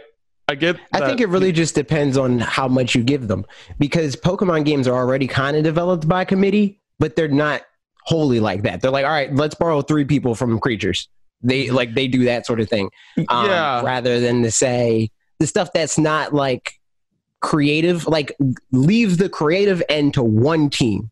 I 0.48 0.54
get. 0.54 0.76
I 0.92 1.00
think 1.00 1.20
it 1.20 1.28
really 1.28 1.52
just 1.52 1.74
depends 1.74 2.16
on 2.16 2.38
how 2.38 2.68
much 2.68 2.94
you 2.94 3.02
give 3.02 3.28
them 3.28 3.44
because 3.78 4.16
Pokemon 4.16 4.64
games 4.64 4.88
are 4.88 4.94
already 4.94 5.26
kind 5.26 5.56
of 5.56 5.64
developed 5.64 6.08
by 6.08 6.24
committee, 6.24 6.80
but 6.98 7.16
they're 7.16 7.28
not 7.28 7.62
wholly 8.04 8.40
like 8.40 8.62
that. 8.62 8.80
They're 8.80 8.90
like, 8.90 9.04
all 9.04 9.10
right, 9.10 9.34
let's 9.34 9.54
borrow 9.54 9.82
three 9.82 10.04
people 10.04 10.34
from 10.34 10.58
creatures. 10.58 11.08
They 11.42 11.70
like 11.70 11.94
they 11.94 12.08
do 12.08 12.24
that 12.24 12.46
sort 12.46 12.60
of 12.60 12.70
thing, 12.70 12.88
um, 13.28 13.46
yeah. 13.46 13.82
rather 13.82 14.18
than 14.20 14.42
to 14.44 14.50
say 14.50 15.10
the 15.40 15.46
stuff 15.46 15.72
that's 15.74 15.98
not 15.98 16.32
like 16.32 16.78
creative. 17.44 18.06
Like 18.06 18.34
leave 18.72 19.18
the 19.18 19.28
creative 19.28 19.82
end 19.88 20.14
to 20.14 20.22
one 20.22 20.70
team, 20.70 21.10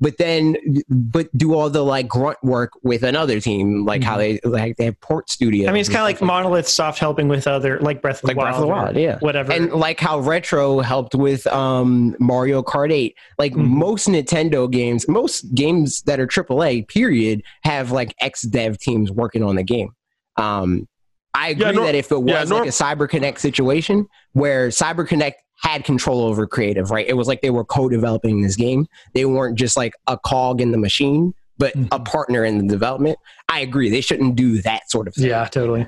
but 0.00 0.18
then 0.18 0.56
but 0.88 1.26
do 1.38 1.54
all 1.54 1.70
the 1.70 1.84
like 1.84 2.08
grunt 2.08 2.38
work 2.42 2.72
with 2.82 3.02
another 3.02 3.40
team, 3.40 3.84
like 3.86 4.02
how 4.02 4.16
they 4.18 4.40
like 4.44 4.76
they 4.76 4.84
have 4.86 5.00
port 5.00 5.30
studios. 5.30 5.62
Mm-hmm. 5.62 5.70
I 5.70 5.72
mean, 5.72 5.80
it's 5.80 5.88
kind 5.88 6.00
of 6.00 6.04
like 6.04 6.16
stuff 6.16 6.26
Monolith 6.26 6.68
Soft 6.68 6.98
helping 6.98 7.28
with 7.28 7.46
other, 7.46 7.78
like 7.80 8.02
Breath 8.02 8.16
of 8.16 8.22
the 8.22 8.26
like 8.28 8.36
Wild, 8.36 8.46
Breath 8.48 8.56
of 8.56 8.62
the 8.62 8.66
Wild, 8.68 8.96
yeah. 8.96 9.18
whatever. 9.20 9.52
and 9.52 9.72
like 9.72 10.00
how 10.00 10.18
retro 10.18 10.80
helped 10.80 11.14
with 11.14 11.46
um 11.48 12.14
mario 12.18 12.62
kart 12.62 12.92
8 12.92 13.14
like 13.38 13.52
Mhm. 13.54 13.66
most 13.66 14.08
nintendo 14.08 14.70
games 14.70 15.06
most 15.08 15.54
games 15.54 16.02
that 16.02 16.18
are 16.20 16.26
aaa 16.26 16.86
period 16.88 17.42
have 17.62 17.90
like 17.92 18.14
ex 18.20 18.42
dev 18.42 18.78
teams 18.78 19.10
working 19.10 19.42
on 19.42 19.54
the 19.56 19.62
game 19.62 19.90
um 20.36 20.86
i 21.34 21.48
agree 21.50 21.66
Yeah, 21.66 21.86
that 21.86 21.94
if 21.94 22.10
it 22.12 22.22
was 22.22 22.50
yeah, 22.50 22.56
like 22.56 22.68
a 22.68 22.72
cyberconnect 22.72 23.38
situation 23.38 24.06
where 24.32 24.68
cyberconnect 24.68 25.34
had 25.60 25.84
control 25.84 26.22
over 26.22 26.46
creative 26.46 26.90
right 26.90 27.06
it 27.08 27.14
was 27.14 27.26
like 27.28 27.40
they 27.42 27.50
were 27.50 27.64
co-developing 27.64 28.42
this 28.42 28.56
game 28.56 28.86
they 29.14 29.24
weren't 29.24 29.58
just 29.58 29.76
like 29.76 29.92
a 30.06 30.16
cog 30.18 30.60
in 30.60 30.70
the 30.72 30.78
machine 30.78 31.34
but 31.58 31.74
a 31.74 31.78
Mhm. 31.98 32.04
partner 32.04 32.44
in 32.44 32.58
the 32.58 32.64
development 32.72 33.18
i 33.48 33.60
agree 33.60 33.90
they 33.90 34.00
shouldn't 34.00 34.36
do 34.36 34.62
that 34.62 34.88
sort 34.90 35.08
of 35.08 35.14
thing 35.14 35.26
yeah, 35.26 35.44
totally. 35.46 35.86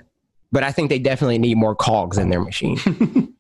but 0.52 0.62
i 0.64 0.72
think 0.72 0.88
they 0.90 0.98
definitely 0.98 1.38
need 1.38 1.56
more 1.56 1.74
cogs 1.76 2.18
in 2.18 2.30
their 2.30 2.40
machine 2.40 2.78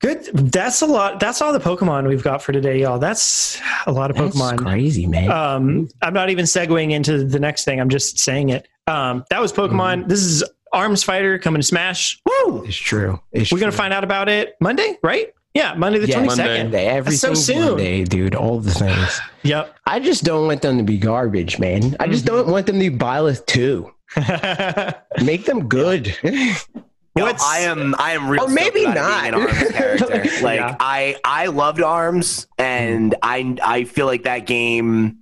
Good. 0.00 0.26
That's 0.32 0.80
a 0.80 0.86
lot. 0.86 1.18
That's 1.18 1.42
all 1.42 1.52
the 1.52 1.58
Pokemon 1.58 2.06
we've 2.06 2.22
got 2.22 2.40
for 2.40 2.52
today, 2.52 2.80
y'all. 2.82 3.00
That's 3.00 3.60
a 3.84 3.90
lot 3.90 4.10
of 4.12 4.16
That's 4.16 4.36
Pokemon. 4.36 4.58
crazy 4.58 5.06
man 5.08 5.28
Um, 5.28 5.88
I'm 6.02 6.14
not 6.14 6.30
even 6.30 6.44
segueing 6.44 6.92
into 6.92 7.24
the 7.24 7.40
next 7.40 7.64
thing. 7.64 7.80
I'm 7.80 7.88
just 7.88 8.16
saying 8.20 8.50
it. 8.50 8.68
Um, 8.86 9.24
that 9.30 9.40
was 9.40 9.52
Pokemon. 9.52 10.00
Mm-hmm. 10.02 10.08
This 10.08 10.20
is 10.22 10.44
Arms 10.72 11.02
Fighter 11.02 11.38
coming 11.38 11.60
to 11.60 11.66
Smash. 11.66 12.20
Woo! 12.26 12.64
It's 12.64 12.76
true. 12.76 13.20
It's 13.32 13.52
We're 13.52 13.58
gonna 13.60 13.72
find 13.72 13.92
out 13.94 14.04
about 14.04 14.28
it 14.28 14.54
Monday, 14.60 14.98
right? 15.02 15.28
Yeah, 15.54 15.74
Monday 15.74 15.98
the 15.98 16.08
Yeah, 16.08 16.18
22nd. 16.20 16.26
Monday. 16.36 16.62
Monday, 16.62 16.86
every 16.86 17.14
so 17.16 17.34
soon. 17.34 17.60
Monday, 17.62 18.04
dude. 18.04 18.34
All 18.34 18.60
the 18.60 18.72
things. 18.72 19.20
Yep. 19.44 19.74
I 19.86 19.98
just 20.00 20.24
don't 20.24 20.46
want 20.46 20.60
them 20.62 20.76
to 20.78 20.82
be 20.84 20.98
garbage, 20.98 21.58
man. 21.58 21.96
I 22.00 22.08
just 22.08 22.24
Mhm. 22.24 22.28
don't 22.28 22.48
want 22.48 22.66
them 22.66 22.78
to 22.80 22.90
be 22.90 22.94
Byleth 22.96 23.46
too. 23.46 23.90
Make 25.24 25.44
them 25.46 25.68
good. 25.68 26.16
Yo, 26.22 27.24
What's- 27.24 27.42
I 27.42 27.60
am 27.60 27.94
I 27.98 28.12
am 28.12 28.28
real 28.28 28.42
Or 28.44 28.48
maybe 28.48 28.82
stoked 28.82 28.96
about 28.96 29.26
it 29.26 29.32
being 29.32 29.32
not. 29.32 29.48
an 29.50 29.56
Arms 29.56 29.72
character. 29.72 30.44
Like 30.44 30.60
Yeah. 30.60 30.76
I 30.78 31.16
I 31.24 31.46
loved 31.46 31.82
Arms 31.82 32.46
and 32.58 33.14
I 33.22 33.56
I 33.64 33.84
feel 33.84 34.06
like 34.06 34.24
that 34.24 34.46
game 34.46 35.18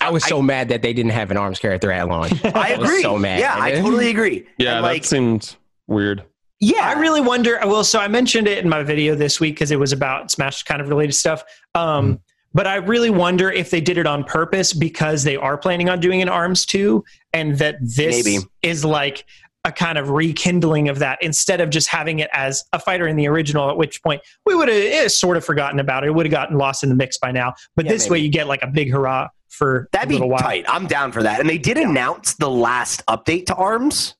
I 0.00 0.10
was 0.10 0.24
so 0.24 0.40
mad 0.42 0.68
that 0.70 0.82
they 0.82 0.92
didn't 0.92 1.12
have 1.12 1.30
an 1.30 1.36
arms 1.36 1.58
character 1.58 1.92
at 1.92 2.08
launch. 2.08 2.32
I 2.54 2.76
was 2.76 2.88
agree. 2.88 3.02
so 3.02 3.18
mad. 3.18 3.40
Yeah, 3.40 3.54
I 3.58 3.72
totally 3.72 4.08
agree. 4.10 4.46
Yeah, 4.58 4.76
And, 4.76 4.84
that 4.84 4.88
like 4.88 5.04
seemed 5.04 5.56
weird. 5.86 6.24
yeah, 6.60 6.88
I 6.88 6.98
really 6.98 7.20
wonder. 7.20 7.58
Well, 7.64 7.84
so 7.84 7.98
I 7.98 8.08
mentioned 8.08 8.46
it 8.48 8.58
in 8.58 8.68
my 8.68 8.82
video 8.82 9.14
this 9.14 9.40
week 9.40 9.54
because 9.54 9.70
it 9.70 9.78
was 9.78 9.92
about 9.92 10.30
Smash 10.30 10.62
kind 10.64 10.80
of 10.80 10.88
related 10.88 11.12
stuff. 11.14 11.42
Um, 11.74 12.06
Mm-hmm. 12.14 12.14
But 12.52 12.66
I 12.66 12.74
really 12.76 13.10
wonder 13.10 13.48
if 13.48 13.70
they 13.70 13.80
did 13.80 13.96
it 13.96 14.08
on 14.08 14.24
purpose 14.24 14.72
because 14.72 15.22
they 15.22 15.36
are 15.36 15.56
planning 15.56 15.88
on 15.88 16.00
doing 16.00 16.20
an 16.20 16.28
Arms 16.28 16.66
2 16.66 17.04
and 17.32 17.56
that 17.58 17.76
this 17.80 18.26
Maybe. 18.26 18.44
is 18.62 18.84
like 18.84 19.24
a 19.64 19.70
kind 19.70 19.96
of 19.96 20.10
rekindling 20.10 20.88
of 20.88 20.98
that 20.98 21.22
instead 21.22 21.60
of 21.60 21.70
just 21.70 21.86
having 21.88 22.18
it 22.18 22.28
as 22.32 22.64
a 22.72 22.80
fighter 22.80 23.06
in 23.06 23.14
the 23.14 23.28
original, 23.28 23.70
at 23.70 23.76
which 23.76 24.02
point 24.02 24.20
we 24.46 24.56
would 24.56 24.66
have 24.66 24.76
eh, 24.76 25.06
sort 25.06 25.36
of 25.36 25.44
forgotten 25.44 25.78
about 25.78 26.02
it. 26.02 26.08
It 26.08 26.10
would 26.10 26.26
have 26.26 26.32
gotten 26.32 26.58
lost 26.58 26.82
in 26.82 26.88
the 26.88 26.96
mix 26.96 27.18
by 27.18 27.30
now. 27.30 27.54
But 27.76 27.84
Yeah, 27.84 27.92
this 27.92 28.06
maybe. 28.06 28.12
way 28.14 28.24
you 28.24 28.30
get 28.32 28.48
like 28.48 28.62
a 28.64 28.66
big 28.66 28.90
hurrah 28.90 29.28
for 29.50 29.88
That'd 29.92 30.10
a 30.16 30.20
be 30.20 30.24
while. 30.26 30.38
tight. 30.38 30.64
I'm 30.68 30.86
down 30.86 31.12
for 31.12 31.22
that. 31.22 31.40
And 31.40 31.48
they 31.48 31.58
did 31.58 31.76
announce 31.76 32.34
the 32.34 32.50
last 32.50 33.04
update 33.06 33.46
to 33.46 33.54
ARMS, 33.54 34.14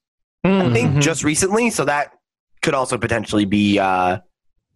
I 0.45 0.71
think, 0.73 1.01
just 1.03 1.25
recently. 1.25 1.71
So 1.71 1.85
that 1.87 2.13
could 2.63 2.75
also 2.75 2.99
potentially 2.99 3.45
be, 3.47 3.79
uh, 3.79 4.19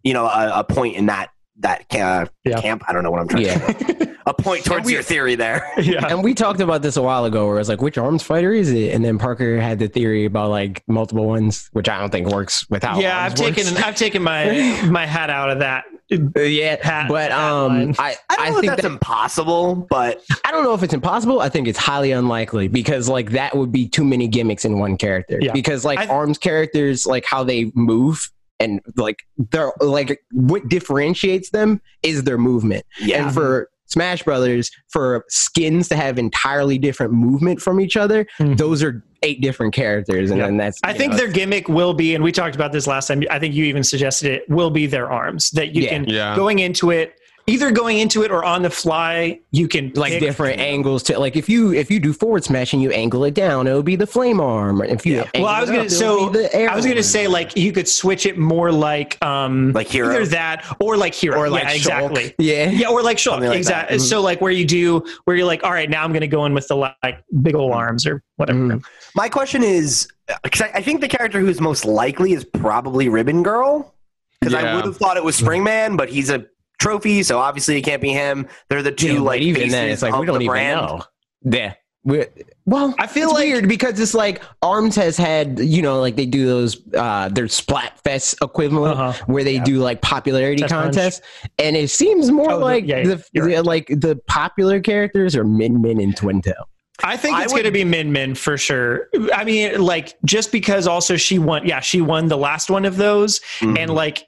you 0.03 0.15
know, 0.15 0.27
a, 0.27 0.61
a 0.61 0.65
point 0.65 0.97
in 0.97 1.07
that 1.07 1.31
that 1.61 1.85
uh, 1.95 2.27
Yeah. 2.45 2.61
camp. 2.61 2.83
I 2.89 2.93
don't 2.93 3.05
know 3.05 3.11
what 3.13 3.21
I'm 3.21 3.29
trying 3.29 3.45
to 3.45 3.95
say. 3.95 4.15
A 4.27 4.35
point 4.35 4.65
towards 4.65 4.87
we- 4.87 4.93
your 4.95 5.03
theory 5.03 5.35
there. 5.37 5.71
yeah. 5.79 6.05
And 6.09 6.25
we 6.25 6.35
talked 6.35 6.61
about 6.61 6.83
this 6.83 6.97
a 6.97 7.03
while 7.03 7.27
ago 7.27 7.47
where 7.47 7.61
it's 7.61 7.69
like, 7.69 7.81
which 7.83 7.97
arms 7.99 8.23
fighter 8.23 8.53
is 8.53 8.73
it? 8.73 8.93
And 8.95 9.05
then 9.05 9.19
Parker 9.19 9.61
had 9.61 9.79
the 9.79 9.87
theory 9.87 10.25
about 10.25 10.51
like 10.51 10.83
multiple 10.89 11.27
ones, 11.27 11.69
which 11.73 11.89
I 11.89 11.99
don't 12.01 12.11
think 12.11 12.29
works 12.29 12.69
without. 12.71 13.01
yeah, 13.01 13.23
I've 13.23 13.35
taken 13.35 13.67
I've 13.77 13.95
taken 13.97 14.23
my 14.23 14.81
my 14.91 15.07
hat 15.07 15.31
out 15.31 15.51
of 15.51 15.59
that. 15.61 15.85
Yeah, 16.11 16.77
Hat- 16.83 17.09
but 17.09 17.33
um, 17.33 17.73
line. 17.73 17.95
I 17.99 18.17
I 18.31 18.37
don't 18.37 18.47
I 18.47 18.49
know 18.51 18.55
think 18.61 18.65
if 18.65 18.71
that's 18.71 18.83
that 18.83 18.93
impossible, 18.93 19.75
but 19.91 20.23
I 20.45 20.51
don't 20.51 20.65
know 20.65 20.75
if 20.75 20.83
it's 20.83 20.95
impossible. 20.95 21.41
I 21.41 21.49
think 21.49 21.69
it's 21.69 21.79
highly 21.79 22.13
unlikely 22.13 22.69
because 22.69 23.09
like 23.09 23.31
that 23.31 23.57
would 23.57 23.73
be 23.73 23.89
too 23.89 24.05
many 24.05 24.29
gimmicks 24.29 24.65
in 24.65 24.79
one 24.79 24.97
character. 24.97 25.39
Yeah. 25.41 25.53
Because 25.53 25.85
like 25.85 25.99
I- 25.99 26.07
arms 26.07 26.39
characters, 26.39 27.07
like 27.07 27.25
how 27.25 27.45
they 27.45 27.71
move 27.75 28.31
and 28.61 28.81
like 28.97 29.25
they're 29.51 29.73
like 29.81 30.21
what 30.31 30.69
differentiates 30.69 31.51
them 31.51 31.81
is 32.03 32.23
their 32.25 32.39
movement. 32.39 32.85
yeah. 33.01 33.25
And 33.27 33.35
for 33.35 33.69
Smash 33.87 34.23
Brothers, 34.23 34.71
for 34.89 35.25
skins 35.29 35.89
to 35.89 35.97
have 35.97 36.19
entirely 36.19 36.79
different 36.79 37.13
movement 37.13 37.61
from 37.61 37.81
each 37.81 37.97
other, 37.97 38.27
Mhm. 38.41 38.57
those 38.57 38.83
are 38.83 39.03
eight 39.23 39.41
different 39.41 39.73
characters, 39.75 40.31
and 40.31 40.39
Yeah. 40.39 40.47
then 40.47 40.57
that's. 40.57 40.79
I 40.85 40.93
think 40.93 41.13
know, 41.13 41.19
their 41.19 41.29
gimmick 41.29 41.69
will 41.69 41.95
be, 41.95 42.15
and 42.15 42.23
we 42.23 42.33
talked 42.33 42.55
about 42.55 42.73
this 42.73 42.87
last 42.87 43.09
time. 43.09 43.23
I 43.31 43.39
think 43.39 43.55
you 43.55 43.65
even 43.65 43.83
suggested 43.83 44.31
it 44.31 44.49
will 44.49 44.71
be 44.71 44.87
their 44.87 45.11
arms 45.11 45.51
that 45.53 45.75
you 45.75 45.83
Yeah. 45.85 45.89
can 45.91 46.05
Yeah. 46.09 46.37
going 46.37 46.59
into 46.59 46.91
it, 46.91 47.15
either 47.47 47.71
going 47.71 47.99
into 47.99 48.23
it 48.23 48.31
or 48.31 48.43
on 48.45 48.63
the 48.63 48.71
fly. 48.71 49.39
You 49.51 49.69
can 49.69 49.93
like 49.95 50.13
pick- 50.13 50.21
different 50.21 50.61
angles 50.61 51.03
to 51.05 51.19
like 51.19 51.37
if 51.37 51.49
you 51.49 51.73
if 51.75 51.91
you 51.91 52.01
do 52.01 52.13
forward 52.13 52.43
smash 52.45 52.73
and 52.73 52.81
you 52.83 52.91
angle 52.91 53.25
it 53.25 53.35
down, 53.35 53.67
it'll 53.67 53.83
be 53.83 53.97
the 53.97 54.07
flame 54.07 54.41
arm. 54.41 54.81
If 54.83 55.05
you 55.05 55.17
Yeah. 55.17 55.31
Well, 55.35 55.47
I 55.47 55.61
was 55.61 55.69
gonna 55.71 55.83
up, 55.83 55.91
so 55.91 56.29
the 56.31 56.55
arrow 56.55 56.73
I 56.73 56.77
was 56.77 56.85
gonna 56.85 56.97
arm. 56.97 57.03
say 57.03 57.29
like 57.29 57.57
you 57.57 57.73
could 57.73 57.87
switch 57.89 58.25
it 58.27 58.39
more 58.39 58.73
like 58.73 59.23
um 59.25 59.73
Like 59.73 59.89
Hero? 59.89 60.11
either 60.15 60.27
that 60.27 60.65
or 60.81 60.97
like 60.97 61.15
hero 61.15 61.39
or 61.39 61.49
like 61.51 61.65
yeah, 61.65 61.73
exactly. 61.73 62.35
Yeah. 62.39 62.71
Yeah, 62.71 62.89
or 62.89 63.03
like 63.03 63.19
Shulk, 63.19 63.47
like 63.47 63.57
exactly. 63.59 63.97
that. 63.99 64.03
Mhm. 64.03 64.09
So 64.09 64.21
like 64.23 64.41
where 64.41 64.53
you 64.53 64.65
do 64.65 65.05
where 65.25 65.37
you're 65.37 65.47
like, 65.47 65.63
all 65.65 65.73
right, 65.73 65.91
now 65.91 66.03
I'm 66.05 66.13
gonna 66.13 66.27
go 66.27 66.45
in 66.47 66.55
with 66.55 66.69
the 66.69 66.77
like 66.77 67.23
big 67.43 67.55
old 67.55 67.73
arms 67.73 68.07
or 68.07 68.23
whatever. 68.37 68.59
Mhm. 68.59 68.85
My 69.15 69.29
question 69.29 69.63
is, 69.63 70.09
because 70.43 70.63
I, 70.63 70.71
I 70.77 70.83
think 70.83 71.01
the 71.03 71.09
character 71.09 71.39
who's 71.41 71.61
most 71.61 71.85
likely 71.85 72.33
is 72.33 72.45
probably 72.45 73.09
Ribbon 73.09 73.43
Girl, 73.43 73.95
because 74.41 74.55
I 74.55 74.75
would 74.75 74.85
have 74.87 74.97
thought 74.97 75.17
it 75.17 75.23
was 75.25 75.39
Springman, 75.41 75.97
but 75.97 76.09
he's 76.09 76.31
a 76.31 76.47
trophy, 76.79 77.23
so 77.23 77.39
obviously 77.39 77.77
it 77.79 77.83
can't 77.83 78.03
be 78.03 78.11
him. 78.11 78.47
They're 78.69 78.83
the 78.83 78.93
two 78.93 79.15
Yeah, 79.15 79.21
like 79.21 79.41
even 79.43 79.69
then, 79.71 79.89
it's 79.91 80.03
like 80.03 80.17
we 80.17 80.27
don't 80.27 80.39
the 80.39 80.45
even 80.45 80.53
brand. 80.53 80.81
know. 80.87 81.03
Yeah. 81.45 81.75
We- 82.07 82.27
Well, 82.67 82.95
I 82.99 83.07
feel 83.07 83.29
it's 83.31 83.35
like- 83.35 83.45
weird 83.47 83.69
because 83.69 83.99
it's 83.99 84.13
like 84.13 84.43
Arms 84.61 84.95
has 84.97 85.17
had, 85.17 85.59
you 85.59 85.81
know, 85.81 86.01
like 86.01 86.17
they 86.17 86.27
do 86.27 86.47
those 86.47 86.77
uh 86.95 87.29
their 87.31 87.47
Splatfest 87.47 88.37
equivalent 88.43 88.99
Uh-huh. 88.99 89.25
where 89.27 89.43
they 89.45 89.59
do 89.59 89.79
like 89.79 90.03
popularity 90.03 90.61
Test 90.63 90.73
punch. 90.75 90.85
contests, 90.95 91.21
and 91.59 91.77
it 91.77 91.89
seems 91.91 92.31
more 92.31 92.53
Oh, 92.53 92.59
like 92.59 92.87
yeah, 92.87 93.05
the, 93.05 93.25
you're 93.33 93.63
like 93.63 93.87
the 93.89 94.17
popular 94.29 94.81
characters 94.81 95.35
are 95.35 95.45
Min 95.45 95.81
Min 95.81 95.99
and 96.01 96.15
Twintelle. 96.15 96.65
I 97.03 97.17
think 97.17 97.39
it's 97.41 97.53
going 97.53 97.65
to 97.65 97.73
be 97.73 97.85
Min 97.85 98.13
Min 98.13 98.35
for 98.35 98.57
sure. 98.57 99.09
I 99.35 99.45
mean, 99.45 99.81
like 99.81 100.15
just 100.25 100.53
because 100.53 100.87
also 100.87 101.17
she 101.17 101.39
won. 101.39 101.67
Yeah, 101.67 101.81
she 101.81 102.01
won 102.03 102.29
the 102.29 102.37
last 102.39 102.71
one 102.71 102.85
of 102.85 102.97
those, 102.99 103.41
Mhm. 103.61 103.79
and 103.79 103.95
like 103.95 104.27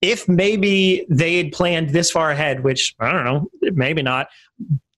if 0.00 0.28
maybe 0.28 1.06
they 1.08 1.38
had 1.38 1.52
planned 1.52 1.90
this 1.90 2.10
far 2.10 2.30
ahead, 2.30 2.62
which 2.62 2.94
I 3.00 3.12
don't 3.12 3.24
know, 3.24 3.48
maybe 3.62 4.02
not, 4.02 4.28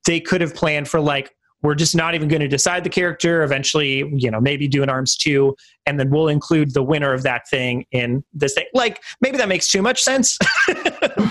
they 0.06 0.20
could 0.20 0.40
have 0.40 0.54
planned 0.54 0.88
for 0.88 1.00
like 1.00 1.32
we're 1.62 1.74
just 1.74 1.96
not 1.96 2.14
even 2.14 2.28
going 2.28 2.40
to 2.42 2.48
decide 2.48 2.84
the 2.84 2.90
character. 2.90 3.42
Eventually, 3.42 4.08
you 4.14 4.30
know, 4.30 4.40
maybe 4.40 4.68
do 4.68 4.82
an 4.82 4.88
arms 4.88 5.16
two, 5.16 5.56
and 5.86 5.98
then 5.98 6.10
we'll 6.10 6.28
include 6.28 6.74
the 6.74 6.82
winner 6.82 7.12
of 7.12 7.22
that 7.24 7.48
thing 7.48 7.86
in 7.92 8.22
this 8.32 8.54
thing. 8.54 8.66
Like 8.74 9.02
maybe 9.20 9.36
that 9.38 9.48
makes 9.48 9.68
too 9.68 9.82
much 9.82 10.02
sense, 10.02 10.38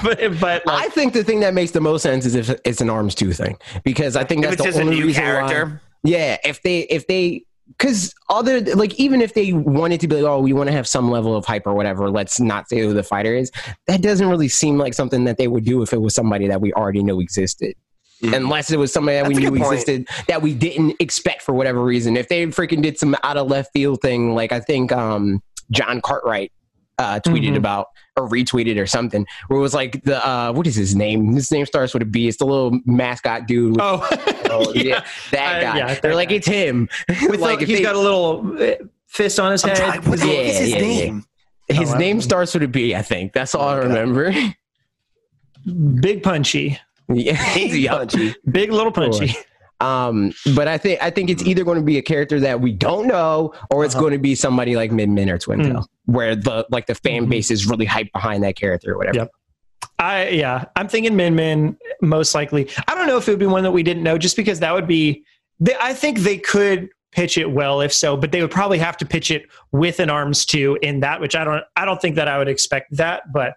but 0.03 0.39
but 0.39 0.65
like, 0.65 0.85
I 0.85 0.89
think 0.89 1.13
the 1.13 1.23
thing 1.23 1.39
that 1.41 1.53
makes 1.53 1.71
the 1.71 1.81
most 1.81 2.01
sense 2.01 2.25
is 2.25 2.35
if 2.35 2.49
it's 2.65 2.81
an 2.81 2.89
Arms 2.89 3.15
two 3.15 3.33
thing 3.33 3.57
because 3.83 4.15
I 4.15 4.23
think 4.23 4.43
that's 4.43 4.57
the 4.61 4.69
a 4.69 4.81
only 4.81 4.97
new 4.97 5.05
reason 5.07 5.23
why- 5.23 5.29
character. 5.29 5.81
Yeah, 6.03 6.37
if 6.43 6.61
they 6.61 6.81
if 6.81 7.07
they 7.07 7.45
because 7.67 8.13
other 8.29 8.61
like 8.75 8.93
even 8.95 9.21
if 9.21 9.33
they 9.33 9.53
wanted 9.53 9.99
to 10.01 10.07
be 10.07 10.15
like, 10.15 10.23
oh, 10.23 10.39
we 10.39 10.53
want 10.53 10.67
to 10.67 10.73
have 10.73 10.87
some 10.87 11.09
level 11.09 11.35
of 11.35 11.45
hype 11.45 11.65
or 11.65 11.73
whatever, 11.73 12.09
let's 12.09 12.39
not 12.39 12.69
say 12.69 12.79
who 12.79 12.93
the 12.93 13.03
fighter 13.03 13.35
is. 13.35 13.51
That 13.87 14.01
doesn't 14.01 14.27
really 14.27 14.47
seem 14.47 14.77
like 14.77 14.93
something 14.93 15.23
that 15.25 15.37
they 15.37 15.47
would 15.47 15.65
do 15.65 15.81
if 15.81 15.93
it 15.93 16.01
was 16.01 16.13
somebody 16.13 16.47
that 16.47 16.61
we 16.61 16.73
already 16.73 17.03
know 17.03 17.19
existed. 17.19 17.75
Mhm. 18.21 18.35
Unless 18.35 18.71
it 18.71 18.77
was 18.77 18.93
somebody 18.93 19.17
that 19.17 19.27
That's 19.27 19.35
we 19.35 19.49
knew 19.49 19.55
existed 19.55 20.07
that 20.27 20.41
we 20.41 20.53
didn't 20.53 20.95
expect 20.99 21.41
for 21.41 21.53
whatever 21.53 21.83
reason. 21.83 22.15
If 22.15 22.29
they 22.29 22.45
freaking 22.47 22.81
did 22.81 22.97
some 22.97 23.15
out 23.23 23.35
of 23.35 23.47
left 23.47 23.73
field 23.73 24.01
thing, 24.01 24.33
like 24.33 24.51
I 24.53 24.61
think 24.61 24.91
um, 24.93 25.43
John 25.69 26.01
Cartwright 26.01 26.51
uh, 26.97 27.19
tweeted 27.19 27.51
Mhm. 27.53 27.57
about 27.57 27.87
or 28.17 28.27
retweeted 28.29 28.79
or 28.79 28.85
something, 28.87 29.25
where 29.47 29.59
it 29.59 29.61
was 29.61 29.73
like 29.73 30.03
the 30.03 30.25
uh, 30.25 30.51
what 30.53 30.65
is 30.67 30.75
his 30.75 30.95
name? 30.95 31.33
His 31.33 31.51
name 31.51 31.65
starts 31.65 31.93
with 31.93 32.01
a 32.03 32.05
B. 32.05 32.27
It's 32.27 32.37
the 32.37 32.45
little 32.45 32.79
mascot 32.85 33.47
dude. 33.47 33.71
With, 33.73 33.81
oh 33.81 34.07
oh, 34.51 34.71
yeah, 34.73 35.03
that 35.31 35.63
Uh, 35.63 35.77
yeah, 35.77 35.87
that 35.87 36.01
They're 36.01 36.15
like 36.15 36.31
it's 36.31 36.47
him. 36.47 36.87
with 37.29 37.39
like 37.41 37.57
the, 37.59 37.63
if 37.63 37.69
he's 37.69 37.77
they- 37.79 37.83
got 37.83 37.95
a 37.95 37.99
little 37.99 38.55
uh, 38.61 38.75
fist 39.07 39.39
on 39.39 39.51
his 39.51 39.63
I'm 39.63 39.69
head. 39.71 39.77
trying- 39.77 40.01
what 40.03 40.19
His 40.19 40.21
the 40.21 40.27
little- 40.27 40.43
heck 40.43 40.51
is 40.53 40.59
his 40.59 40.69
Yeah, 40.69 40.77
yeah, 40.77 40.81
name? 41.05 41.25
His 41.67 41.93
Oh, 41.93 41.97
name 41.97 42.21
starts 42.21 42.53
with 42.53 42.63
a 42.63 42.67
B, 42.67 42.93
I 42.95 43.01
think. 43.01 43.33
That's 43.33 43.55
all 43.55 43.67
I 43.67 43.77
Okay. 43.79 43.87
remember. 43.87 44.33
big 45.99 46.23
punchy, 46.23 46.79
yeah. 47.09 47.33
Hey, 47.33 47.75
Yup. 47.77 47.97
Punchy. 47.97 48.35
big 48.49 48.71
little 48.71 48.91
punchy. 48.91 49.35
Um, 49.81 50.31
but 50.55 50.67
I 50.67 50.77
think 50.77 51.01
I 51.01 51.09
think 51.09 51.29
it's 51.29 51.43
either 51.43 51.63
going 51.63 51.77
to 51.77 51.83
be 51.83 51.97
a 51.97 52.01
character 52.01 52.39
that 52.39 52.61
we 52.61 52.71
don't 52.71 53.07
know, 53.07 53.53
or 53.69 53.83
it's 53.83 53.93
Uh-huh. 53.93 54.03
going 54.03 54.13
to 54.13 54.19
be 54.19 54.33
somebody 54.35 54.75
like 54.75 54.91
Min 54.91 55.13
Min 55.13 55.29
or 55.29 55.37
Twin 55.37 55.59
Mm. 55.59 55.65
Tail, 55.65 55.89
where 56.05 56.35
the 56.35 56.65
like 56.69 56.85
the 56.85 56.95
fan 56.95 57.25
Mhm. 57.25 57.29
base 57.29 57.51
is 57.51 57.65
really 57.67 57.85
hyped 57.85 58.11
behind 58.13 58.43
that 58.43 58.55
character 58.55 58.93
or 58.93 58.97
whatever. 58.97 59.17
Yep. 59.19 59.31
I 59.99 60.27
yeah, 60.29 60.65
I'm 60.75 60.87
thinking 60.87 61.15
Min 61.15 61.35
Min 61.35 61.77
most 62.01 62.33
likely. 62.35 62.69
I 62.87 62.95
don't 62.95 63.07
know 63.07 63.17
if 63.17 63.27
it 63.27 63.31
would 63.31 63.39
be 63.39 63.45
one 63.45 63.63
that 63.63 63.71
we 63.71 63.83
didn't 63.83 64.03
know, 64.03 64.17
just 64.17 64.35
because 64.37 64.59
that 64.61 64.73
would 64.73 64.87
be. 64.87 65.23
They, 65.59 65.75
I 65.79 65.93
think 65.93 66.19
they 66.19 66.37
could 66.37 66.89
pitch 67.11 67.37
it 67.37 67.49
well 67.51 67.79
if 67.81 67.93
so, 67.93 68.17
but 68.17 68.31
they 68.33 68.41
would 68.41 68.51
probably 68.51 68.77
have 68.77 68.97
to 68.97 69.05
pitch 69.05 69.31
it 69.31 69.43
with 69.71 69.99
an 70.01 70.09
arms 70.09 70.45
two 70.45 70.77
in 70.81 70.99
that, 71.01 71.21
which 71.21 71.35
I 71.35 71.43
don't. 71.43 71.63
I 71.75 71.85
don't 71.85 72.01
think 72.01 72.15
that 72.15 72.27
I 72.27 72.37
would 72.37 72.47
expect 72.49 72.95
that, 72.97 73.31
but 73.33 73.53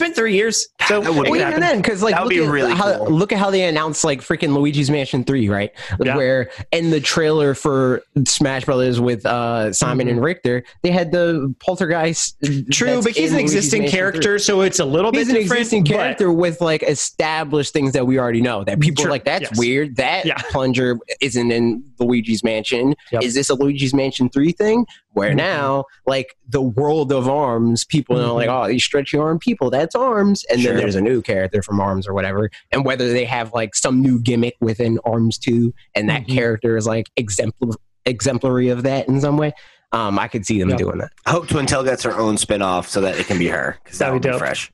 it's 0.00 0.08
been 0.08 0.14
three 0.14 0.34
years, 0.34 0.68
so 0.86 1.00
That 1.00 1.14
would 1.14 1.26
it 1.28 1.32
be 1.32 1.38
Well, 1.38 1.40
could 1.40 1.48
even 1.48 1.60
then, 1.60 1.76
because 1.82 2.02
like 2.02 2.18
look 2.18 2.30
be 2.30 2.42
at 2.42 2.50
really 2.50 2.72
how, 2.74 2.98
cool. 2.98 3.10
look 3.10 3.32
at 3.32 3.38
how 3.38 3.50
they 3.50 3.64
announced 3.64 4.04
like 4.04 4.20
freaking 4.20 4.54
Luigi's 4.54 4.90
Mansion 4.90 5.24
Three, 5.24 5.48
right? 5.48 5.70
Yeah. 6.02 6.16
Where 6.16 6.50
in 6.72 6.90
the 6.90 7.00
trailer 7.00 7.54
for 7.54 8.02
Smash 8.26 8.64
Brothers 8.64 9.00
with 9.00 9.24
uh, 9.26 9.72
Simon 9.72 10.06
Mhm. 10.06 10.10
and 10.12 10.22
Richter, 10.22 10.64
they 10.82 10.90
had 10.90 11.12
the 11.12 11.54
poltergeist. 11.60 12.36
True, 12.70 13.02
but 13.02 13.12
he's 13.12 13.30
an 13.32 13.38
Luigi's 13.38 13.54
existing 13.54 13.82
Mansion 13.82 13.90
3. 13.96 13.98
character, 13.98 14.38
so 14.38 14.60
it's 14.62 14.78
a 14.78 14.84
little 14.84 15.10
He's 15.12 15.26
bit 15.28 15.36
an 15.36 15.42
different. 15.42 15.60
existing 15.60 15.84
character 15.84 16.32
with 16.32 16.60
like 16.60 16.82
established 16.82 17.72
things 17.72 17.92
that 17.92 18.06
we 18.06 18.18
already 18.18 18.40
know. 18.40 18.64
That 18.64 18.80
people 18.80 19.02
Sure, 19.02 19.08
are 19.08 19.12
like, 19.12 19.24
that's 19.24 19.42
yes. 19.50 19.58
weird. 19.58 19.96
That 19.96 20.24
Yeah. 20.26 20.36
plunger 20.50 20.98
isn't 21.20 21.50
in 21.50 21.82
Luigi's 21.98 22.44
Mansion. 22.44 22.94
Yep. 23.12 23.22
Is 23.22 23.34
this 23.34 23.50
a 23.50 23.54
Luigi's 23.54 23.94
Mansion 23.94 24.28
3 24.28 24.52
thing? 24.52 24.86
Where 25.18 25.32
Mhm. 25.32 25.36
now, 25.36 25.84
like 26.06 26.36
the 26.48 26.62
world 26.62 27.12
of 27.12 27.28
arms, 27.28 27.84
people 27.84 28.16
know 28.16 28.34
like, 28.36 28.48
oh, 28.48 28.68
these 28.68 28.84
stretchy 28.84 29.18
arm 29.18 29.38
people, 29.38 29.68
that's 29.70 29.94
arms. 29.94 30.44
And 30.50 30.60
Sure. 30.60 30.72
then 30.72 30.80
there's 30.80 30.94
a 30.94 31.00
new 31.00 31.20
character 31.22 31.60
from 31.62 31.80
arms 31.80 32.06
or 32.06 32.14
whatever. 32.14 32.50
And 32.72 32.84
whether 32.84 33.12
they 33.12 33.24
have 33.24 33.52
like 33.52 33.74
some 33.74 34.00
new 34.00 34.20
gimmick 34.20 34.54
within 34.60 34.98
arms 35.04 35.38
too, 35.38 35.74
and 35.94 36.08
that 36.08 36.22
Mhm. 36.26 36.34
character 36.34 36.76
is 36.76 36.86
like 36.86 37.08
exemplar 37.16 37.74
exemplary 38.06 38.68
of 38.70 38.84
that 38.84 39.06
in 39.08 39.20
some 39.20 39.36
way. 39.36 39.52
Um, 39.92 40.18
I 40.18 40.28
could 40.28 40.46
see 40.46 40.58
them 40.60 40.70
Yep. 40.70 40.78
doing 40.78 40.98
that. 40.98 41.10
I 41.26 41.30
hope 41.32 41.46
Twintelle 41.48 41.84
gets 41.84 42.02
her 42.04 42.16
own 42.16 42.38
spin 42.38 42.62
off 42.62 42.88
so 42.88 43.00
that 43.02 43.18
it 43.18 43.26
can 43.26 43.38
be 43.38 43.48
her. 43.48 43.76
Because 43.82 43.98
that 43.98 44.06
That'd 44.06 44.22
be 44.22 44.30
be 44.30 44.38
fresh. 44.38 44.70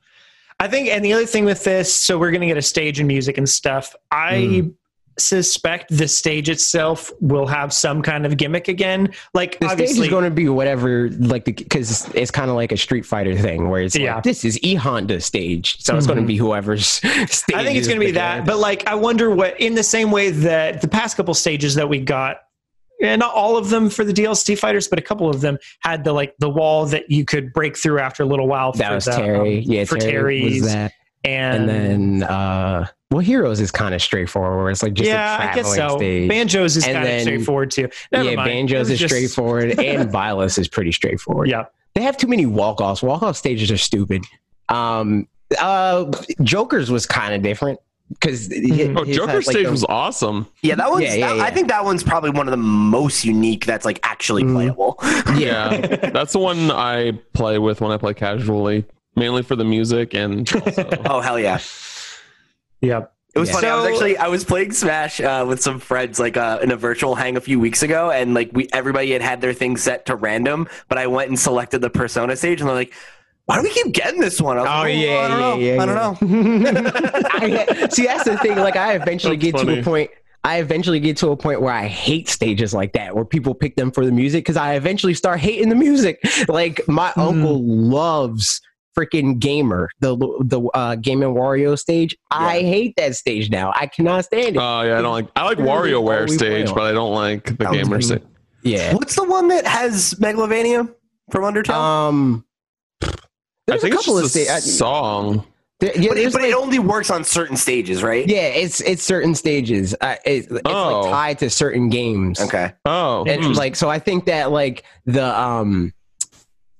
I 0.59 0.67
think, 0.69 0.87
and 0.87 1.03
the 1.03 1.11
other 1.11 1.25
thing 1.25 1.43
with 1.43 1.63
this, 1.65 1.93
so 1.93 2.17
we're 2.17 2.31
going 2.31 2.41
to 2.41 2.47
get 2.47 2.55
a 2.57 2.61
stage 2.61 2.99
and 2.99 3.07
music 3.07 3.37
and 3.37 3.47
stuff. 3.49 3.93
I 4.11 4.33
Mm. 4.35 4.73
Suspect 5.17 5.95
the 5.95 6.07
stage 6.07 6.49
itself 6.49 7.11
will 7.21 7.47
have 7.47 7.71
some 7.73 8.01
kind 8.01 8.25
of 8.25 8.37
gimmick 8.37 8.67
again. 8.67 9.13
Like 9.33 9.59
The 9.59 9.69
stage 9.69 9.89
is 9.91 10.07
going 10.09 10.25
to 10.25 10.31
be 10.31 10.49
whatever, 10.49 11.09
like, 11.11 11.45
because 11.45 12.07
it's 12.13 12.31
kind 12.31 12.49
of 12.49 12.55
like 12.55 12.71
a 12.71 12.77
Street 12.77 13.05
Fighter 13.05 13.37
thing 13.37 13.69
where 13.69 13.81
it's 13.81 13.95
Yeah. 13.95 14.15
like, 14.15 14.23
this 14.23 14.43
is 14.45 14.59
E 14.61 14.75
Honda 14.75 15.21
stage. 15.21 15.81
So 15.81 15.95
it's 15.95 16.07
going 16.07 16.19
to 16.19 16.25
be 16.25 16.35
whoever's 16.37 16.87
stage. 16.87 17.07
I 17.55 17.63
think 17.63 17.77
it's 17.77 17.87
going 17.87 17.99
to 17.99 18.05
be 18.05 18.11
that. 18.11 18.45
But 18.45 18.57
like, 18.59 18.87
I 18.87 18.95
wonder 18.95 19.29
what 19.29 19.59
in 19.59 19.75
the 19.75 19.83
same 19.83 20.11
way 20.11 20.31
that 20.31 20.81
the 20.81 20.87
past 20.87 21.17
couple 21.17 21.33
stages 21.33 21.75
that 21.75 21.87
we 21.89 21.99
got. 21.99 22.37
And 23.03 23.19
not 23.19 23.33
all 23.35 23.57
of 23.57 23.69
them 23.69 23.89
for 23.89 24.05
the 24.05 24.13
DLC 24.13 24.57
fighters, 24.57 24.87
but 24.87 24.97
a 24.97 25.01
couple 25.01 25.29
of 25.29 25.41
them 25.41 25.57
had 25.81 26.05
the 26.05 26.13
like 26.13 26.33
the 26.39 26.49
wall 26.49 26.85
that 26.85 27.11
you 27.11 27.25
could 27.25 27.51
break 27.51 27.77
through 27.77 27.99
after 27.99 28.23
a 28.23 28.25
little 28.25 28.47
while. 28.47 28.71
that 28.71 28.87
for 28.87 28.95
was 28.95 29.03
the, 29.05 29.11
Terry. 29.11 29.57
um, 29.57 29.63
yeah, 29.65 29.83
for 29.83 29.97
Terry 29.97 30.39
Terry's, 30.39 30.61
was 30.61 30.71
that. 30.71 30.93
And, 31.25 31.69
And, 31.69 32.21
then, 32.21 32.29
uh, 32.29 32.87
well, 33.11 33.19
Heroes 33.19 33.59
is 33.59 33.71
kind 33.71 33.93
of 33.95 34.01
straightforward. 34.01 34.71
It's 34.71 34.83
like 34.83 34.93
just 34.93 35.09
yeah, 35.09 35.37
a 35.37 35.51
I 35.51 35.55
guess 35.55 35.73
traveling 35.75 35.89
so. 35.89 35.97
stage. 35.97 36.29
Banjos 36.29 36.75
is 36.77 36.85
kind 36.85 37.07
of 37.07 37.21
straightforward 37.21 37.71
too. 37.71 37.89
Never 38.11 38.29
yeah, 38.31 38.35
mind. 38.35 38.47
Banjos 38.49 38.89
is 38.89 38.99
just- 38.99 39.13
straightforward, 39.13 39.79
and 39.79 40.09
Byleth's 40.11 40.57
is 40.57 40.67
pretty 40.67 40.91
straightforward. 40.91 41.49
Yeah, 41.49 41.65
They 41.93 42.01
have 42.01 42.17
too 42.17 42.27
many 42.27 42.45
walk 42.45 42.81
offs. 42.81 43.01
Walk 43.03 43.23
off 43.23 43.37
stages 43.37 43.71
are 43.71 43.77
stupid. 43.77 44.23
Um, 44.69 45.27
uh, 45.59 46.11
Joker's 46.41 46.89
was 46.91 47.05
kind 47.05 47.33
of 47.35 47.41
different 47.41 47.79
because 48.09 48.49
Mhm. 48.49 48.97
Oh, 48.97 49.05
Joker's 49.05 49.47
stage 49.49 49.67
was 49.67 49.83
awesome. 49.85 50.47
Yeah, 50.61 50.75
that 50.75 50.89
one's. 50.89 51.03
Yeah, 51.05 51.13
yeah, 51.15 51.27
that- 51.29 51.37
yeah. 51.37 51.43
I 51.43 51.51
think 51.51 51.67
that 51.69 51.83
one's 51.85 52.03
probably 52.03 52.31
one 52.31 52.47
of 52.47 52.51
the 52.51 52.57
most 52.57 53.23
unique. 53.25 53.65
That's 53.65 53.85
like 53.85 53.99
actually 54.03 54.43
Mhm. 54.43 54.53
playable. 54.53 54.99
yeah. 55.37 55.77
That's 56.11 56.33
the 56.33 56.39
one 56.39 56.71
I 56.71 57.13
play 57.33 57.59
with 57.59 57.81
when 57.81 57.91
I 57.91 57.97
play 57.97 58.13
casually, 58.13 58.85
mainly 59.15 59.43
for 59.43 59.55
the 59.55 59.63
music 59.65 60.13
and 60.13 60.51
also, 60.53 60.89
oh 61.05 61.19
hell 61.21 61.39
yeah! 61.39 61.59
yeah. 62.81 63.05
It 63.35 63.39
was 63.39 63.49
Yeah. 63.49 63.55
funny. 63.55 63.67
I 63.67 63.75
was 63.75 63.85
actually 63.85 64.17
I 64.17 64.27
was 64.27 64.43
playing 64.45 64.71
Smash 64.71 65.19
uh, 65.19 65.45
with 65.47 65.61
some 65.61 65.79
friends 65.79 66.19
like 66.19 66.37
uh, 66.37 66.59
in 66.61 66.71
a 66.71 66.77
virtual 66.77 67.15
hang 67.15 67.35
a 67.35 67.41
few 67.41 67.59
weeks 67.59 67.83
ago, 67.83 68.09
and 68.11 68.33
like 68.33 68.49
we 68.53 68.67
everybody 68.71 69.11
had 69.11 69.21
had 69.21 69.41
their 69.41 69.53
thing 69.53 69.75
set 69.77 70.05
to 70.05 70.15
random, 70.15 70.67
but 70.87 70.97
I 70.97 71.07
went 71.07 71.29
and 71.29 71.37
selected 71.39 71.81
the 71.81 71.89
Persona 71.89 72.35
stage, 72.37 72.61
and 72.61 72.69
they're 72.69 72.75
like, 72.75 72.93
"Why 73.45 73.57
do 73.57 73.63
we 73.63 73.71
keep 73.71 73.91
getting 73.93 74.21
this 74.21 74.39
one?" 74.39 74.57
I 74.57 74.61
was 74.61 74.69
Oh, 74.69 74.79
like, 74.83 74.95
yeah, 74.95 75.25
I 75.25 75.27
don't 75.27 75.39
know. 75.39 75.57
yeah, 75.57 75.75
yeah, 75.75 75.81
I 75.81 75.85
don't 75.85 75.95
know. 76.21 76.89
I, 77.31 77.87
see, 77.91 78.05
that's 78.05 78.23
the 78.23 78.37
thing. 78.37 78.57
Like, 78.57 78.77
I 78.77 78.93
eventually 78.93 79.35
That's 79.35 79.51
get 79.63 79.65
to 79.65 79.79
a 79.79 79.83
point. 79.83 80.11
I 80.45 80.59
eventually 80.59 80.99
get 81.01 81.17
to 81.17 81.31
a 81.31 81.35
point 81.37 81.59
where 81.59 81.73
I 81.73 81.87
hate 81.87 82.29
stages 82.29 82.73
like 82.73 82.93
that, 82.93 83.15
where 83.15 83.25
people 83.25 83.53
pick 83.55 83.75
them 83.75 83.91
for 83.91 84.05
the 84.05 84.11
music, 84.11 84.43
because 84.45 84.57
I 84.57 84.75
eventually 84.75 85.13
start 85.15 85.39
hating 85.39 85.69
the 85.69 85.75
music. 85.75 86.19
Like, 86.47 86.87
my 86.87 87.09
Hmm. 87.09 87.19
uncle 87.19 87.63
loves 87.65 88.61
freaking 88.97 89.39
gamer, 89.39 89.89
the 89.99 90.15
the 90.41 90.61
uh, 90.73 90.95
Game 90.95 91.21
and 91.23 91.35
Wario 91.35 91.77
stage. 91.77 92.15
I 92.31 92.59
hate 92.61 92.93
that 92.97 93.15
stage 93.15 93.49
now. 93.49 93.71
I 93.75 93.87
cannot 93.87 94.25
stand 94.25 94.55
it. 94.55 94.59
Oh 94.59 94.81
yeah, 94.81 94.97
I 94.97 95.01
don't 95.01 95.11
like. 95.11 95.27
I 95.35 95.43
like 95.43 95.57
Literally 95.57 95.93
all 95.93 96.03
WarioWare 96.03 96.29
stage, 96.29 96.73
but 96.73 96.83
I 96.83 96.91
don't 96.91 97.13
like 97.13 97.57
the 97.57 97.65
gamer 97.65 98.01
stage. 98.01 98.23
yeah. 98.63 98.93
What's 98.93 99.15
the 99.15 99.23
one 99.25 99.47
that 99.49 99.65
has 99.67 100.13
Megalovania 100.15 100.93
from 101.31 101.43
Undertale? 101.43 101.73
Um. 101.73 102.45
I 103.03 103.07
There's 103.67 103.79
a 103.79 103.81
think 103.87 103.95
it's 103.95 104.05
couple 104.05 104.17
of 104.19 104.23
just 104.25 104.35
a 104.35 104.45
stages. 104.45 104.77
song. 104.77 105.45
yeah, 105.81 105.89
but 105.95 106.17
it, 106.17 106.31
but 106.31 106.41
like- 106.43 106.51
it 106.51 106.55
only 106.55 106.77
works 106.79 107.09
on 107.09 107.23
certain 107.23 107.57
stages, 107.57 108.03
right? 108.03 108.27
yeah, 108.27 108.41
it's 108.43 108.79
it's 108.81 109.01
certain 109.03 109.33
stages. 109.33 109.95
Uh, 109.99 110.15
it, 110.23 110.45
it's 110.49 110.61
Oh. 110.65 111.01
like 111.01 111.11
tied 111.11 111.39
to 111.39 111.49
certain 111.49 111.89
games. 111.89 112.39
Okay. 112.39 112.71
Oh, 112.85 113.25
and 113.25 113.43
hmm. 113.43 113.51
like 113.53 113.75
so 113.75 113.89
i 113.89 113.97
think 113.99 114.25
that 114.25 114.51
like 114.51 114.83
the 115.05 115.25
um 115.37 115.91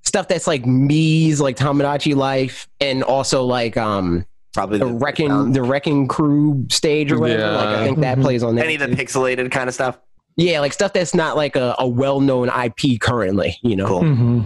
stuff 0.06 0.28
that's 0.28 0.46
like 0.46 0.64
me's 0.64 1.40
like 1.40 1.56
Tomodachi 1.56 2.14
life 2.14 2.66
and 2.80 3.02
also 3.02 3.44
like 3.44 3.76
um 3.76 4.24
Probably 4.54 4.78
the 4.78 4.86
wrecking 4.86 5.52
the 5.52 5.62
wrecking 5.62 6.08
crew 6.08 6.64
stage 6.70 7.12
or 7.12 7.18
whatever 7.18 7.42
like 7.52 7.68
i 7.68 7.84
think 7.84 7.98
that 8.00 8.16
Mhm. 8.16 8.22
plays 8.22 8.42
on 8.42 8.54
there 8.54 8.64
any 8.64 8.76
of 8.76 8.80
the 8.80 8.96
pixelated 8.96 9.50
kind 9.52 9.68
of 9.68 9.74
stuff. 9.74 9.98
yeah 10.36 10.60
like 10.60 10.72
stuff 10.72 10.94
that's 10.94 11.14
not 11.14 11.36
like 11.36 11.56
a, 11.56 11.74
a 11.78 11.86
well-known 11.86 12.48
ip 12.64 12.98
currently 13.00 13.58
you 13.62 13.76
know 13.76 13.86
Cool. 13.86 14.00
hmm 14.00 14.42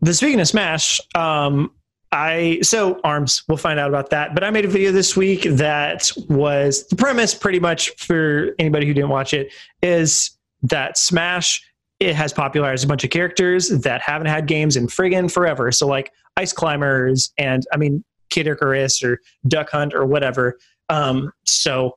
The 0.00 0.12
speaking 0.14 0.40
of 0.40 0.48
Smash, 0.48 1.00
um, 1.14 1.70
I 2.10 2.58
so 2.62 3.00
arms. 3.04 3.44
We'll 3.48 3.56
find 3.56 3.78
out 3.78 3.88
about 3.88 4.10
that. 4.10 4.34
But 4.34 4.42
I 4.42 4.50
made 4.50 4.64
a 4.64 4.68
video 4.68 4.90
this 4.90 5.16
week 5.16 5.42
that 5.44 6.10
was 6.28 6.84
the 6.88 6.96
premise, 6.96 7.34
pretty 7.34 7.60
much 7.60 7.90
for 7.98 8.48
anybody 8.58 8.84
who 8.86 8.94
didn't 8.94 9.10
watch 9.10 9.32
it, 9.32 9.52
is 9.80 10.36
that 10.62 10.98
Smash 10.98 11.62
it 12.02 12.16
has 12.16 12.32
popularized 12.32 12.84
a 12.84 12.88
bunch 12.88 13.04
of 13.04 13.10
characters 13.10 13.68
that 13.68 14.00
haven't 14.00 14.26
had 14.26 14.46
games 14.46 14.76
in 14.76 14.88
friggin' 14.88 15.30
forever. 15.30 15.70
So 15.70 15.86
like 15.86 16.12
Ice 16.36 16.52
Climbers 16.52 17.32
and 17.38 17.64
I 17.72 17.76
mean 17.76 18.02
Kid 18.28 18.48
Icarus 18.48 19.04
or 19.04 19.20
Duck 19.46 19.70
Hunt 19.70 19.94
or 19.94 20.04
whatever. 20.04 20.58
Um, 20.88 21.32
so 21.44 21.96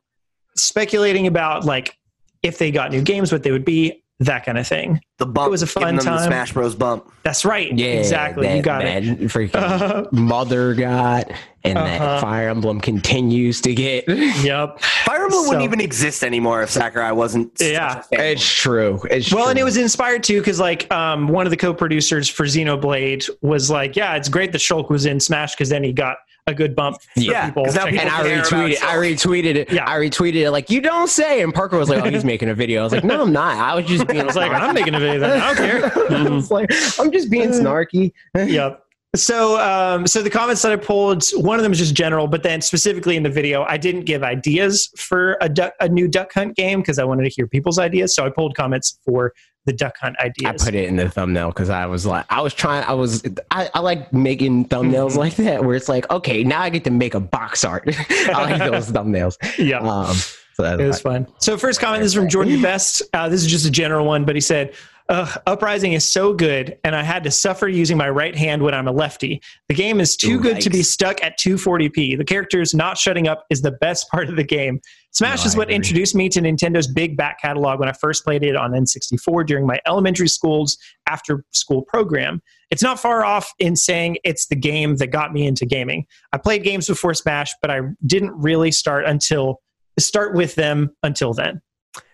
speculating 0.56 1.26
about 1.26 1.65
like 1.65 1.98
if 2.44 2.60
they 2.60 2.69
got 2.69 2.91
new 2.91 3.02
games, 3.02 3.32
what 3.32 3.41
they 3.41 3.52
would 3.52 3.65
be, 3.65 4.03
that 4.21 4.45
kind 4.45 4.57
of 4.57 4.65
thing. 4.67 5.01
The 5.17 5.25
bump 5.25 5.47
It 5.47 5.51
was 5.51 5.61
a 5.61 5.67
fun 5.67 5.83
them 5.83 5.95
the 5.97 6.03
time. 6.03 6.27
Smash 6.27 6.53
Bros. 6.53 6.73
bump. 6.75 7.09
That's 7.23 7.43
right. 7.45 7.77
Yeah, 7.77 7.87
exactly. 7.87 8.47
That, 8.47 8.55
you 8.57 8.61
got 8.61 8.81
that 8.83 9.03
it. 9.03 9.19
Freaking 9.21 9.55
Uh, 9.55 10.05
Mother 10.11 10.73
got, 10.73 11.31
and 11.63 11.77
Uh-huh. 11.77 11.97
that 11.97 12.21
Fire 12.21 12.47
Emblem 12.49 12.79
continues 12.79 13.59
to 13.61 13.73
get. 13.73 14.05
yep. 14.43 14.79
Fire 14.81 15.23
Emblem 15.23 15.45
wouldn't 15.47 15.63
even 15.63 15.81
exist 15.81 16.23
anymore 16.23 16.61
if 16.63 16.69
Sakurai 16.69 17.11
wasn't. 17.11 17.57
such 17.57 17.71
Yeah. 17.71 17.99
a 17.99 18.03
fan. 18.03 18.19
It's 18.21 18.45
true. 18.45 19.01
It's 19.11 19.33
Well, 19.33 19.49
and 19.49 19.59
it 19.59 19.63
was 19.63 19.75
inspired 19.77 20.23
too 20.23 20.39
because 20.39 20.59
like 20.59 20.89
um, 20.93 21.27
one 21.27 21.45
of 21.47 21.51
the 21.51 21.57
co-producers 21.57 22.29
for 22.29 22.45
Xenoblade 22.45 23.29
was 23.41 23.69
like, 23.69 23.95
"Yeah, 23.95 24.15
it's 24.15 24.29
great 24.29 24.51
that 24.53 24.59
Shulk 24.59 24.89
was 24.89 25.05
in 25.05 25.19
Smash 25.19 25.55
because 25.55 25.69
then 25.69 25.83
he 25.83 25.91
got 25.93 26.17
a 26.47 26.53
good 26.53 26.76
bump 26.76 27.01
for 27.01 27.19
Yeah, 27.19 27.47
people." 27.47 27.65
'cause 27.65 27.76
now 27.76 27.88
and 27.88 27.99
I 27.99 28.22
care 28.22 28.39
about 28.39 28.49
retweeted. 28.51 28.84
I 28.84 28.95
retweeted 28.97 29.55
it. 29.55 29.72
Yeah. 29.72 29.89
I 29.89 29.95
retweeted 29.95 30.35
it. 30.35 30.51
Like 30.51 30.69
you 30.69 30.80
don't 30.80 31.07
say. 31.09 31.41
And 31.41 31.51
Parker 31.53 31.77
was 31.77 31.89
like, 31.89 32.03
"Oh, 32.03 32.09
he's 32.09 32.23
making 32.34 32.49
a 32.49 32.53
video." 32.53 32.81
I 32.81 32.84
was 32.84 32.93
like, 32.93 33.03
"No, 33.03 33.23
I'm 33.23 33.31
not. 33.34 33.57
I 33.57 33.73
was 33.76 33.85
just 33.85 34.05
being." 34.07 34.22
I 34.22 34.26
was 34.26 34.35
like, 34.35 34.51
"I'm 34.51 34.76
making 34.76 34.93
a 34.93 34.99
video. 34.99 35.19
Then. 35.19 35.41
I 35.41 35.53
don't 35.53 35.57
care." 35.57 36.09
I 36.11 36.30
was 36.30 36.51
like, 36.51 36.69
"I'm 36.99 37.11
just 37.11 37.30
being 37.31 37.49
snarky." 37.51 38.11
yep. 38.35 38.85
So, 39.15 39.59
um, 39.59 40.05
so 40.07 40.21
the 40.21 40.29
comments 40.29 40.61
that 40.63 40.71
I 40.71 40.75
pulled, 40.75 41.23
one 41.35 41.57
of 41.57 41.63
them 41.63 41.71
is 41.71 41.79
just 41.79 41.95
general, 41.95 42.27
but 42.27 42.43
then 42.43 42.61
specifically 42.61 43.15
in 43.15 43.23
the 43.23 43.29
video, 43.29 43.63
I 43.63 43.77
didn't 43.77 44.01
give 44.01 44.23
ideas 44.23 44.89
for 44.97 45.37
a 45.41 45.49
duck, 45.49 45.73
a 45.79 45.87
new 45.89 46.07
Duck 46.07 46.33
Hunt 46.33 46.55
game 46.55 46.81
because 46.81 46.99
I 46.99 47.03
wanted 47.05 47.23
to 47.23 47.29
hear 47.29 47.47
people's 47.47 47.79
ideas. 47.79 48.15
So 48.15 48.25
I 48.25 48.29
pulled 48.29 48.55
comments 48.55 48.99
for 49.05 49.33
the 49.65 49.73
Duck 49.73 49.95
Hunt 49.99 50.15
ideas. 50.19 50.61
I 50.61 50.65
put 50.65 50.75
it 50.75 50.87
in 50.87 50.95
the 50.97 51.09
thumbnail 51.09 51.47
because 51.49 51.69
I 51.69 51.85
was 51.85 52.05
like, 52.05 52.25
I 52.29 52.41
was 52.41 52.53
trying. 52.53 52.83
I 52.83 52.93
was. 52.93 53.23
I, 53.51 53.69
I 53.73 53.79
like 53.79 54.13
making 54.13 54.67
thumbnails 54.67 55.13
Mhm. 55.13 55.17
like 55.17 55.35
that 55.37 55.63
where 55.63 55.75
it's 55.75 55.89
like, 55.89 56.09
okay, 56.11 56.43
now 56.43 56.61
I 56.61 56.69
get 56.69 56.83
to 56.83 56.91
make 56.91 57.13
a 57.15 57.19
box 57.19 57.63
art. 57.63 57.83
I 58.09 58.51
like 58.57 58.71
those 58.71 58.91
thumbnails. 58.91 59.37
yeah. 59.57 59.79
Um, 59.79 60.15
so 60.53 60.63
It 60.63 60.85
was 60.85 61.01
fun. 61.01 61.27
So 61.39 61.57
first 61.57 61.79
comment 61.81 62.03
is 62.03 62.13
from 62.13 62.29
Jordan 62.29 62.61
Best. 62.61 63.01
Uh, 63.13 63.27
this 63.27 63.41
is 63.41 63.47
just 63.47 63.65
a 63.65 63.71
general 63.71 64.05
one, 64.05 64.23
but 64.23 64.35
he 64.35 64.41
said, 64.41 64.73
Ugh, 65.07 65.41
"Uprising 65.45 65.94
is 65.94 66.03
so 66.03 66.34
good, 66.34 66.80
and 66.84 66.95
I 66.95 67.03
had 67.03 67.23
to 67.26 67.32
suffer 67.32 67.68
using 67.68 67.95
my 67.95 68.10
right 68.10 68.36
hand 68.36 68.64
when 68.64 68.73
I'm 68.73 68.88
a 68.88 68.91
lefty. 68.91 69.40
The 69.69 69.76
game 69.76 69.99
is 69.99 70.18
too 70.18 70.38
Ooh, 70.38 70.41
good 70.41 70.61
to 70.61 70.69
be 70.72 70.82
stuck 70.82 71.23
at 71.23 71.38
240p. 71.38 72.15
The 72.15 72.23
characters 72.23 72.73
not 72.73 72.98
shutting 72.98 73.27
up 73.27 73.45
is 73.52 73.61
the 73.61 73.72
best 73.72 74.10
part 74.11 74.30
of 74.30 74.36
the 74.36 74.44
game. 74.44 74.80
Smash 75.11 75.44
No, 75.44 75.45
is 75.45 75.56
what 75.56 75.69
introduced 75.69 76.15
me 76.15 76.27
to 76.30 76.41
Nintendo's 76.41 76.88
big 76.88 77.15
back 77.15 77.40
catalog 77.40 77.80
when 77.80 77.88
I 77.88 77.94
first 77.94 78.23
played 78.23 78.44
it 78.44 78.56
on 78.56 78.72
N64 78.72 79.45
during 79.45 79.68
my 79.68 79.80
elementary 79.86 80.27
school's 80.27 80.77
after 81.07 81.45
school 81.52 81.84
program. 81.84 82.41
It's 82.72 82.84
not 82.84 82.99
far 82.99 83.23
off 83.23 83.53
in 83.60 83.76
saying 83.76 84.18
it's 84.23 84.48
the 84.48 84.56
game 84.56 84.98
that 84.98 85.07
got 85.07 85.32
me 85.34 85.45
into 85.45 85.65
gaming. 85.65 86.06
I 86.34 86.38
played 86.38 86.64
games 86.64 86.88
before 86.88 87.14
Smash, 87.14 87.53
but 87.61 87.69
I 87.69 87.82
didn't 88.06 88.34
really 88.34 88.72
start 88.72 89.06
until 89.06 89.61
start 89.99 90.34
with 90.34 90.56
them 90.56 90.90
until 91.03 91.34
then. 91.34 91.61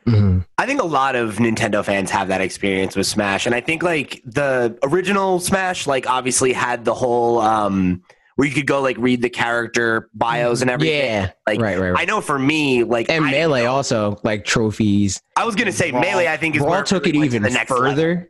Mhm. 0.08 0.46
I 0.58 0.66
think 0.66 0.82
a 0.82 0.86
lot 0.86 1.16
of 1.16 1.36
Nintendo 1.38 1.84
fans 1.86 2.10
have 2.12 2.30
that 2.30 2.42
experience 2.42 2.96
with 2.96 3.06
Smash, 3.08 3.46
and 3.46 3.54
I 3.54 3.62
think 3.62 3.84
like 3.84 4.22
the 4.26 4.78
original 4.84 5.40
Smash, 5.40 5.86
like 5.88 6.10
obviously 6.10 6.54
had 6.54 6.86
the 6.86 6.94
whole 6.94 7.40
um 7.40 8.02
where 8.36 8.48
you 8.48 8.54
could 8.56 8.66
go 8.66 8.82
like 8.82 8.98
read 8.98 9.22
the 9.22 9.30
character 9.30 10.10
bios 10.16 10.62
and 10.62 10.72
everything. 10.72 11.06
Yeah. 11.06 11.32
Like 11.46 11.62
right. 11.62 11.78
Right. 11.78 11.92
right. 11.92 12.02
I 12.02 12.06
know 12.06 12.22
for 12.22 12.40
me, 12.40 12.84
like 12.84 13.10
and 13.10 13.26
I, 13.26 13.32
melee 13.32 13.66
also 13.66 14.18
like 14.24 14.46
trophies. 14.46 15.22
I 15.36 15.46
was 15.46 15.56
gonna 15.56 15.72
say 15.72 15.92
Brawl- 15.92 16.02
melee. 16.02 16.28
I 16.28 16.38
think 16.38 16.56
is 16.56 16.62
Brawl 16.62 16.72
where 16.72 16.84
took 16.84 17.06
really 17.06 17.20
it 17.20 17.26
even 17.26 17.44
the 17.44 17.50
next 17.52 17.70
level. 17.70 18.24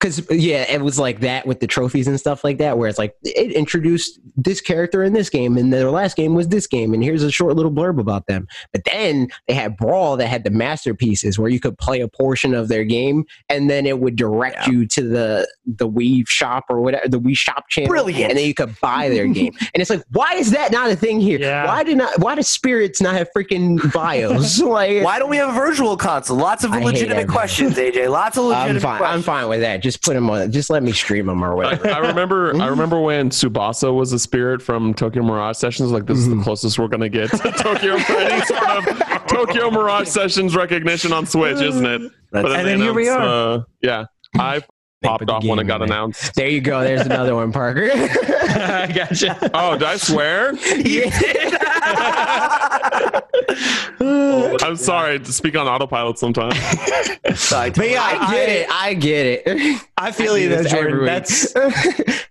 Because 0.00 0.24
yeah, 0.30 0.62
it 0.70 0.80
was 0.80 0.96
like 0.96 1.20
that 1.20 1.44
with 1.44 1.58
the 1.58 1.66
trophies 1.66 2.06
and 2.06 2.20
stuff 2.20 2.44
like 2.44 2.58
that, 2.58 2.78
where 2.78 2.88
it's 2.88 2.98
like 3.00 3.16
it 3.24 3.50
introduced 3.52 4.20
this 4.36 4.60
character 4.60 5.02
in 5.02 5.12
this 5.12 5.28
game, 5.28 5.56
and 5.56 5.72
their 5.72 5.90
last 5.90 6.16
game 6.16 6.34
was 6.36 6.46
this 6.48 6.68
game, 6.68 6.94
and 6.94 7.02
here's 7.02 7.24
a 7.24 7.32
short 7.32 7.56
little 7.56 7.72
blurb 7.72 7.98
about 7.98 8.26
them. 8.28 8.46
But 8.72 8.84
then 8.84 9.26
they 9.48 9.54
had 9.54 9.76
Brawl 9.76 10.16
that 10.18 10.28
had 10.28 10.44
the 10.44 10.50
masterpieces, 10.50 11.36
where 11.36 11.50
you 11.50 11.58
could 11.58 11.76
play 11.78 12.00
a 12.00 12.06
portion 12.06 12.54
of 12.54 12.68
their 12.68 12.84
game, 12.84 13.24
and 13.48 13.68
then 13.68 13.86
it 13.86 13.98
would 13.98 14.14
direct 14.14 14.68
Yeah. 14.68 14.72
you 14.72 14.86
to 14.86 15.02
the 15.02 15.48
the 15.66 15.88
Wii 15.88 16.28
shop 16.28 16.66
or 16.68 16.80
whatever, 16.80 17.08
the 17.08 17.18
Wii 17.18 17.36
shop 17.36 17.68
channel, 17.68 17.88
Brilliant. 17.88 18.30
and 18.30 18.38
then 18.38 18.46
you 18.46 18.54
could 18.54 18.78
buy 18.80 19.08
their 19.08 19.26
game. 19.38 19.52
And 19.74 19.80
it's 19.80 19.90
like, 19.90 20.04
why 20.12 20.34
is 20.34 20.52
that 20.52 20.70
not 20.70 20.92
a 20.92 20.96
thing 20.96 21.18
here? 21.20 21.40
Yeah. 21.40 21.66
Why 21.66 21.82
did 21.82 21.96
not? 21.98 22.20
Why 22.20 22.36
does 22.36 22.48
Spirits 22.48 23.02
not 23.02 23.14
have 23.16 23.28
freaking 23.36 23.92
bios? 23.92 24.60
like, 24.62 25.02
Why 25.02 25.18
don't 25.18 25.28
we 25.28 25.38
have 25.38 25.48
a 25.48 25.52
virtual 25.58 25.96
console? 25.96 26.36
Lots 26.36 26.62
of 26.62 26.70
legitimate 26.70 27.26
questions, 27.26 27.74
AJ. 27.74 28.08
Lots 28.10 28.36
of 28.38 28.44
legitimate 28.44 28.76
I'm 28.84 28.98
fine. 28.98 29.02
I'm 29.02 29.22
fine 29.22 29.48
with 29.48 29.60
that. 29.60 29.78
Just 29.78 29.87
put 29.96 30.14
them 30.14 30.28
on. 30.28 30.52
Just 30.52 30.70
let 30.70 30.82
me 30.82 30.92
stream 30.92 31.26
them 31.26 31.42
or 31.42 31.56
whatever. 31.56 31.88
I 31.88 31.98
remember 31.98 32.54
I 32.60 32.66
remember 32.66 33.00
when 33.00 33.30
Tsubasa 33.30 33.94
was 33.94 34.12
a 34.12 34.18
spirit 34.18 34.60
from 34.60 34.92
Tokyo 34.94 35.22
Mirage 35.22 35.56
Sessions. 35.56 35.90
Like 35.90 36.06
this 36.06 36.18
is 36.18 36.28
the 36.28 36.40
closest 36.42 36.78
we're 36.78 36.88
gonna 36.88 37.08
get 37.08 37.30
to 37.30 37.38
Tokyo 37.52 37.94
any 37.94 38.44
sort 38.46 38.88
of 38.88 39.26
Tokyo 39.28 39.70
Mirage 39.70 40.08
Sessions 40.08 40.54
recognition 40.56 41.12
on 41.12 41.26
Switch, 41.26 41.60
isn't 41.60 41.86
it? 41.86 42.12
But 42.32 42.44
And 42.46 42.54
they 42.54 42.64
then 42.64 42.80
here 42.80 42.92
we 42.92 43.08
announced, 43.08 43.28
Uh, 43.28 43.64
yeah, 43.82 44.04
I 44.38 44.62
popped 45.02 45.30
off 45.30 45.44
when 45.44 45.58
it 45.60 45.64
got 45.64 45.80
in 45.80 45.88
there. 45.88 45.96
announced. 45.98 46.34
There 46.34 46.48
you 46.48 46.60
go. 46.60 46.82
There's 46.82 47.02
another 47.02 47.34
one, 47.34 47.52
Parker. 47.52 47.88
I 47.92 48.90
gotcha. 48.94 49.50
Oh, 49.54 49.74
did 49.74 49.84
I 49.84 49.96
swear? 49.96 50.52
I'm 54.00 54.76
sorry 54.76 55.18
to 55.18 55.32
speak 55.32 55.56
on 55.56 55.66
autopilot 55.66 56.18
sometimes. 56.18 56.54
But 57.76 57.90
yeah, 57.90 58.02
I 58.02 58.30
get 58.30 58.48
it. 58.48 58.70
I 58.70 58.94
get 58.94 59.26
it. 59.26 59.82
I 59.96 60.12
feel 60.12 60.34
I 60.34 60.38
you 60.38 60.48
though, 60.48 60.64
Jordan. 60.64 61.04
That's 61.04 61.52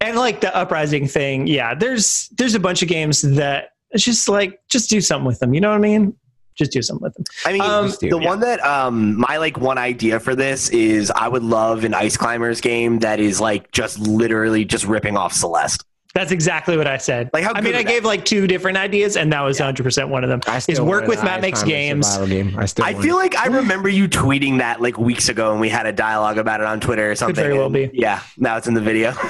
and 0.01 0.17
like 0.17 0.41
the 0.41 0.55
uprising 0.55 1.07
thing. 1.07 1.47
Yeah, 1.47 1.75
there's 1.75 2.29
there's 2.37 2.55
a 2.55 2.59
bunch 2.59 2.81
of 2.81 2.89
games 2.89 3.21
that 3.21 3.73
it's 3.91 4.03
just 4.03 4.29
like 4.29 4.59
just 4.69 4.89
do 4.89 5.01
something 5.01 5.25
with 5.25 5.39
them. 5.39 5.53
You 5.53 5.61
know 5.61 5.69
what 5.69 5.77
I 5.77 5.79
mean? 5.79 6.15
Just 6.55 6.71
do 6.71 6.81
something 6.81 7.03
with 7.03 7.13
them. 7.13 7.23
I 7.45 7.53
mean, 7.53 7.61
Um, 7.61 7.91
the 8.01 8.17
one 8.17 8.39
that 8.39 8.63
um 8.63 9.19
my 9.19 9.37
like 9.37 9.57
one 9.57 9.77
idea 9.77 10.19
for 10.19 10.35
this 10.35 10.69
is 10.69 11.11
I 11.11 11.27
would 11.27 11.43
love 11.43 11.83
an 11.83 11.93
Ice 11.93 12.17
Climbers 12.17 12.61
game 12.61 12.99
that 12.99 13.19
is 13.19 13.39
like 13.39 13.71
just 13.71 13.99
literally 13.99 14.65
just 14.65 14.85
ripping 14.85 15.17
off 15.17 15.33
Celeste. 15.33 15.83
That's 16.17 16.31
exactly 16.31 16.77
what 16.77 16.87
I 16.87 16.97
said. 16.97 17.29
Like, 17.31 17.43
how 17.43 17.51
I 17.53 17.61
mean, 17.61 17.65
would 17.65 17.75
I 17.75 17.83
that 17.83 17.89
gave 17.89 18.03
like 18.03 18.25
two 18.25 18.47
different 18.47 18.75
ideas, 18.75 19.17
and 19.17 19.31
that 19.33 19.41
was 19.41 19.59
100 19.59 19.83
percent 19.83 20.09
one 20.09 20.23
of 20.23 20.31
them. 20.31 20.41
I 20.47 20.59
Is 20.67 20.81
work 20.81 21.05
with 21.05 21.23
Matt 21.23 21.41
Makes 21.41 21.61
Games. 21.61 22.17
Game. 22.17 22.57
I 22.57 22.65
still. 22.65 22.83
I 22.85 22.95
feel 22.95 23.15
like 23.15 23.35
I 23.37 23.45
remember 23.45 23.87
you 23.87 24.07
tweeting 24.09 24.57
that 24.57 24.81
like 24.81 24.97
weeks 24.97 25.29
ago, 25.29 25.51
and 25.51 25.61
we 25.61 25.69
had 25.69 25.85
a 25.85 25.91
dialogue 25.91 26.39
about 26.39 26.59
it 26.59 26.65
on 26.65 26.79
Twitter 26.79 27.11
or 27.11 27.13
something. 27.13 27.35
Could 27.35 27.41
very 27.43 27.53
well 27.55 27.69
be. 27.69 27.91
Yeah, 27.93 28.21
now 28.37 28.57
it's 28.57 28.65
in 28.67 28.73
the 28.73 28.81
video. 28.81 29.13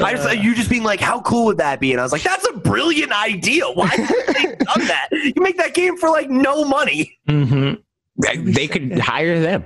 I 0.00 0.12
just 0.16 0.36
you 0.38 0.54
just 0.54 0.70
being 0.70 0.82
like, 0.82 1.00
how 1.00 1.20
cool 1.20 1.44
would 1.46 1.58
that 1.58 1.78
be? 1.78 1.92
And 1.92 2.00
I 2.00 2.04
was 2.04 2.12
like, 2.12 2.22
that's 2.22 2.46
a 2.48 2.52
brilliant 2.54 3.12
idea. 3.12 3.66
Why 3.68 3.88
haven't 3.88 4.34
they 4.34 4.42
done 4.42 4.56
that? 4.86 5.08
You 5.12 5.42
make 5.42 5.58
that 5.58 5.74
game 5.74 5.98
for 5.98 6.08
like 6.08 6.30
no 6.30 6.64
money. 6.64 7.18
hmm 7.28 7.74
They- 8.16 8.36
they 8.38 8.66
could 8.66 8.98
hire 8.98 9.40
them. 9.40 9.64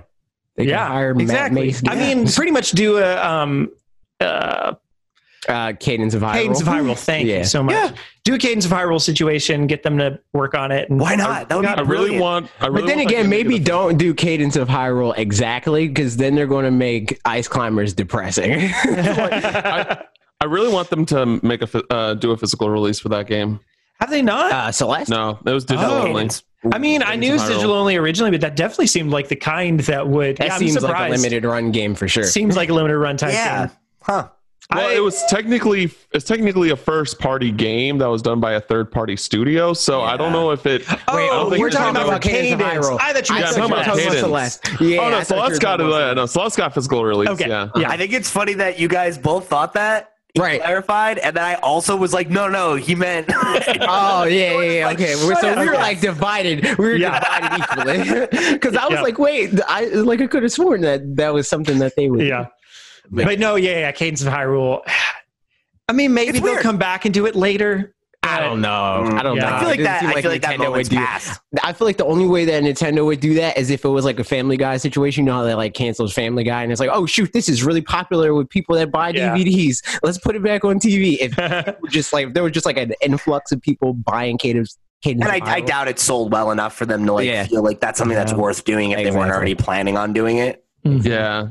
They 0.57 0.65
could 0.65 0.71
Yeah, 0.71 0.89
hire 0.89 1.15
Matt 1.15 1.23
exactly. 1.23 1.67
Mace 1.67 1.83
I 1.87 1.95
mean, 1.95 2.27
pretty 2.27 2.51
much 2.51 2.73
do 2.73 2.99
a 2.99 3.17
um, 3.25 3.71
uh, 4.21 4.75
uh, 5.49 5.73
Cadence 5.79 6.15
of 6.15 6.23
Hyrule. 6.23 6.33
Cadence 6.35 6.61
of 6.61 6.67
Hyrule. 6.67 6.97
Thank 6.99 7.25
Hmm. 7.25 7.31
you 7.37 7.45
so 7.45 7.63
much. 7.63 7.75
Yeah. 7.75 7.93
Do 8.25 8.35
a 8.35 8.39
Cadence 8.39 8.65
of 8.67 8.71
Hyrule 8.73 9.01
situation. 9.01 9.67
Get 9.67 9.83
them 9.83 9.97
to 9.99 10.19
work 10.33 10.55
on 10.55 10.71
it. 10.73 10.91
And 10.91 11.01
Why 11.01 11.15
not? 11.15 11.49
That 11.49 11.55
would 11.57 11.63
be 11.63 11.69
I 11.69 11.81
really 11.83 12.19
want. 12.19 12.51
I 12.61 12.67
really 12.67 12.83
But 12.83 12.87
then 12.89 12.97
want 12.99 13.09
again, 13.11 13.23
game 13.23 13.31
to 13.31 13.37
get 13.37 13.47
maybe 13.47 13.59
don't 13.59 13.97
do 13.97 14.13
Cadence 14.15 14.57
of 14.57 14.69
Hyrule 14.69 15.17
exactly, 15.17 15.89
because 15.89 16.17
then 16.17 16.35
they're 16.35 16.47
going 16.47 16.65
to 16.65 16.71
make 16.71 17.19
Ice 17.25 17.49
Climbers 17.49 17.95
depressing. 17.95 18.53
I, 18.83 20.05
I 20.41 20.45
really 20.45 20.73
want 20.73 20.91
them 20.91 21.07
to 21.07 21.27
make 21.45 21.63
a 21.63 21.93
uh, 21.93 22.15
do 22.15 22.33
a 22.33 22.37
physical 22.37 22.69
release 22.71 22.99
for 23.01 23.09
that 23.11 23.27
game. 23.27 23.61
Have 24.01 24.11
they 24.11 24.23
not? 24.23 24.53
uh, 24.53 24.71
Celeste. 24.73 25.11
No, 25.11 25.39
it 25.45 25.51
was 25.51 25.65
digital 25.65 25.91
Oh. 25.91 26.07
only. 26.09 26.29
I 26.73 26.79
mean, 26.79 27.03
I 27.03 27.15
knew 27.17 27.31
it 27.31 27.33
was 27.35 27.49
digital 27.49 27.73
only 27.73 27.97
originally, 27.97 28.31
but 28.33 28.41
that 28.43 28.57
definitely 28.57 28.89
seemed 28.89 29.11
like 29.11 29.29
the 29.29 29.37
kind 29.37 29.81
that 29.81 30.09
would. 30.09 30.37
that 30.39 30.47
yeah, 30.49 30.55
I'm 30.55 30.59
seems 30.61 30.83
like 30.83 31.09
a 31.09 31.11
limited 31.11 31.45
run 31.45 31.71
game 31.73 31.95
for 31.95 32.09
sure. 32.09 32.25
Seems 32.25 32.57
like 32.57 32.69
a 32.69 32.75
limited 32.75 32.99
run 32.99 33.17
type 33.17 33.33
Yeah. 33.33 33.67
game. 33.67 33.77
Huh. 34.03 34.29
Well, 34.75 34.87
I- 34.87 34.95
it 34.97 35.01
was 35.03 35.25
technically 35.31 35.91
it's 36.13 36.27
technically 36.27 36.71
a 36.71 36.77
first 36.77 37.19
party 37.19 37.51
game 37.51 37.97
that 37.99 38.07
was 38.07 38.21
done 38.21 38.39
by 38.39 38.53
a 38.53 38.61
third 38.61 38.91
party 38.91 39.17
studio. 39.17 39.73
So 39.73 40.03
I 40.03 40.17
don't 40.19 40.31
know 40.33 40.51
if 40.51 40.67
it. 40.67 40.85
Oh, 40.89 40.97
I 41.09 41.27
don't 41.29 41.49
think 41.51 41.61
we're 41.61 41.69
it's 41.69 41.77
talking 41.77 42.03
about 42.03 42.23
the- 42.23 42.29
Cadence 42.29 42.61
Cadence. 42.63 42.87
of 42.87 42.93
Hyrule. 42.93 42.99
I 43.01 43.13
thought 43.15 43.29
you 43.31 43.35
I 43.35 43.39
were 43.39 43.45
Yeah, 43.45 43.51
thought 43.51 43.57
you 43.57 43.63
I'm 43.65 43.71
were 43.71 43.77
talking 43.77 43.85
talking 43.85 43.87
about 43.87 43.87
about 43.87 43.97
Cadence. 43.99 44.21
Celeste. 44.21 44.81
Yeah, 44.83 44.99
oh 45.01 45.09
no, 45.11 45.17
thought 45.17 45.27
Celeste 45.27 45.63
got 45.63 45.77
talking 45.79 45.87
about 45.87 46.03
it. 46.03 46.11
Uh, 46.11 46.15
no, 46.15 46.27
Celeste 46.27 46.57
got 46.59 46.75
physical 46.75 47.05
release. 47.05 47.29
Okay. 47.31 47.49
Yeah. 47.49 47.69
Yeah. 47.77 47.91
I 47.91 47.97
think 47.97 48.13
it's 48.13 48.29
funny 48.31 48.53
that 48.55 48.79
you 48.79 48.89
guys 48.89 49.17
both 49.17 49.49
thought 49.49 49.73
that. 49.75 50.13
Right. 50.39 50.61
Clarified, 50.63 51.19
and 51.19 51.35
then 51.35 51.43
I 51.43 51.55
also 51.55 51.97
was 51.97 52.13
like, 52.13 52.29
no, 52.31 52.49
no, 52.49 52.75
he 52.75 52.95
meant. 52.95 53.27
Oh 53.35 54.25
yeah, 54.25 54.61
yeah, 54.61 54.61
yeah. 54.61 54.87
Like, 54.87 55.01
Okay, 55.01 55.15
We're- 55.17 55.37
so 55.41 55.49
we 55.59 55.67
were 55.67 55.73
Okay. 55.73 55.83
like 55.83 56.01
divided. 56.01 56.65
We 56.79 56.85
were 56.85 56.95
Yeah. 56.95 57.19
divided 57.19 57.65
equally 58.29 58.53
because 58.53 58.77
I 58.77 58.85
was 58.85 58.97
Yeah. 58.97 59.03
like, 59.03 59.19
wait, 59.19 59.59
I 59.67 59.87
like 59.87 60.21
I 60.21 60.27
could 60.27 60.43
have 60.43 60.53
sworn 60.53 60.83
that 60.83 61.17
that 61.17 61.33
was 61.33 61.49
something 61.49 61.79
that 61.79 61.97
they 61.97 62.11
would. 62.11 62.27
Yeah. 62.27 62.47
But 63.11 63.39
no, 63.39 63.57
yeah, 63.57 63.81
yeah, 63.81 63.93
Cadence 63.93 64.23
of 64.23 64.29
Hyrule. 64.33 64.83
I 65.89 65.93
mean, 65.93 66.13
maybe 66.13 66.33
they'll 66.33 66.43
weird. 66.43 66.63
come 66.63 66.77
back 66.79 67.05
and 67.05 67.15
do 67.15 67.27
it 67.27 67.35
later. 67.35 67.95
I 68.23 68.41
don't 68.41 68.61
know. 68.61 69.05
Mm. 69.07 69.19
I 69.19 69.23
don't 69.23 69.37
Yeah. 69.37 69.43
know. 69.49 69.57
I 69.57 69.59
feel 69.61 69.69
like 69.69 69.81
It 69.81 69.85
doesn't 69.85 69.85
that. 69.85 70.01
seem 70.01 70.11
I 70.19 70.23
feel 70.23 70.31
like 70.31 70.43
that 70.43 70.59
Nintendo 70.59 70.73
would 70.73 70.89
do- 70.89 70.97
passed. 70.97 71.41
I 71.63 71.73
feel 71.73 71.87
like 71.87 71.97
the 71.97 72.05
only 72.05 72.27
way 72.27 72.45
that 72.45 72.63
Nintendo 72.63 73.07
would 73.07 73.21
do 73.21 73.35
that 73.35 73.57
is 73.57 73.71
if 73.71 73.85
it 73.85 73.89
was 73.89 74.05
like 74.05 74.19
a 74.19 74.25
Family 74.25 74.59
Guy 74.59 74.77
situation. 74.77 75.25
You 75.25 75.31
know 75.33 75.39
how 75.39 75.45
they 75.45 75.55
like 75.55 75.73
cancels 75.73 76.13
Family 76.13 76.45
Guy, 76.45 76.63
and 76.63 76.71
it's 76.71 76.81
like, 76.81 76.91
oh 76.93 77.07
shoot, 77.07 77.33
this 77.33 77.49
is 77.49 77.63
really 77.65 77.81
popular 77.81 78.35
with 78.35 78.51
people 78.51 78.75
that 78.75 78.91
buy 78.91 79.11
Yeah. 79.11 79.35
DVDs. 79.35 79.83
Let's 80.03 80.19
put 80.19 80.37
it 80.37 80.43
back 80.43 80.65
on 80.65 80.79
TV. 80.79 81.17
If 81.21 81.77
just 81.91 82.13
like 82.13 82.27
if 82.27 82.35
there 82.35 82.43
was 82.43 82.53
just 82.53 82.67
like 82.67 82.77
an 82.77 82.93
influx 83.01 83.51
of 83.53 83.63
people 83.63 83.95
buying 83.95 84.37
Cadence, 84.37 84.77
Cadence 85.03 85.23
And 85.25 85.33
I, 85.33 85.37
I 85.37 85.41
Bible- 85.61 85.67
doubt 85.69 85.89
it 85.89 85.99
sold 85.99 86.31
well 86.33 86.51
enough 86.51 86.75
for 86.75 86.85
them 86.85 87.07
to 87.07 87.13
like 87.15 87.25
Yeah. 87.27 87.45
feel 87.45 87.63
like 87.63 87.81
that's 87.81 87.97
something 87.99 88.17
that's 88.17 88.33
Yeah. 88.33 88.39
worth 88.39 88.65
doing 88.65 88.91
if 88.91 88.99
they 88.99 89.05
weren't 89.05 89.17
Exactly. 89.17 89.33
already 89.37 89.55
planning 89.55 89.97
on 89.97 90.13
doing 90.13 90.37
it. 90.39 90.65
Mm-hmm. 90.85 91.07
Yeah. 91.07 91.49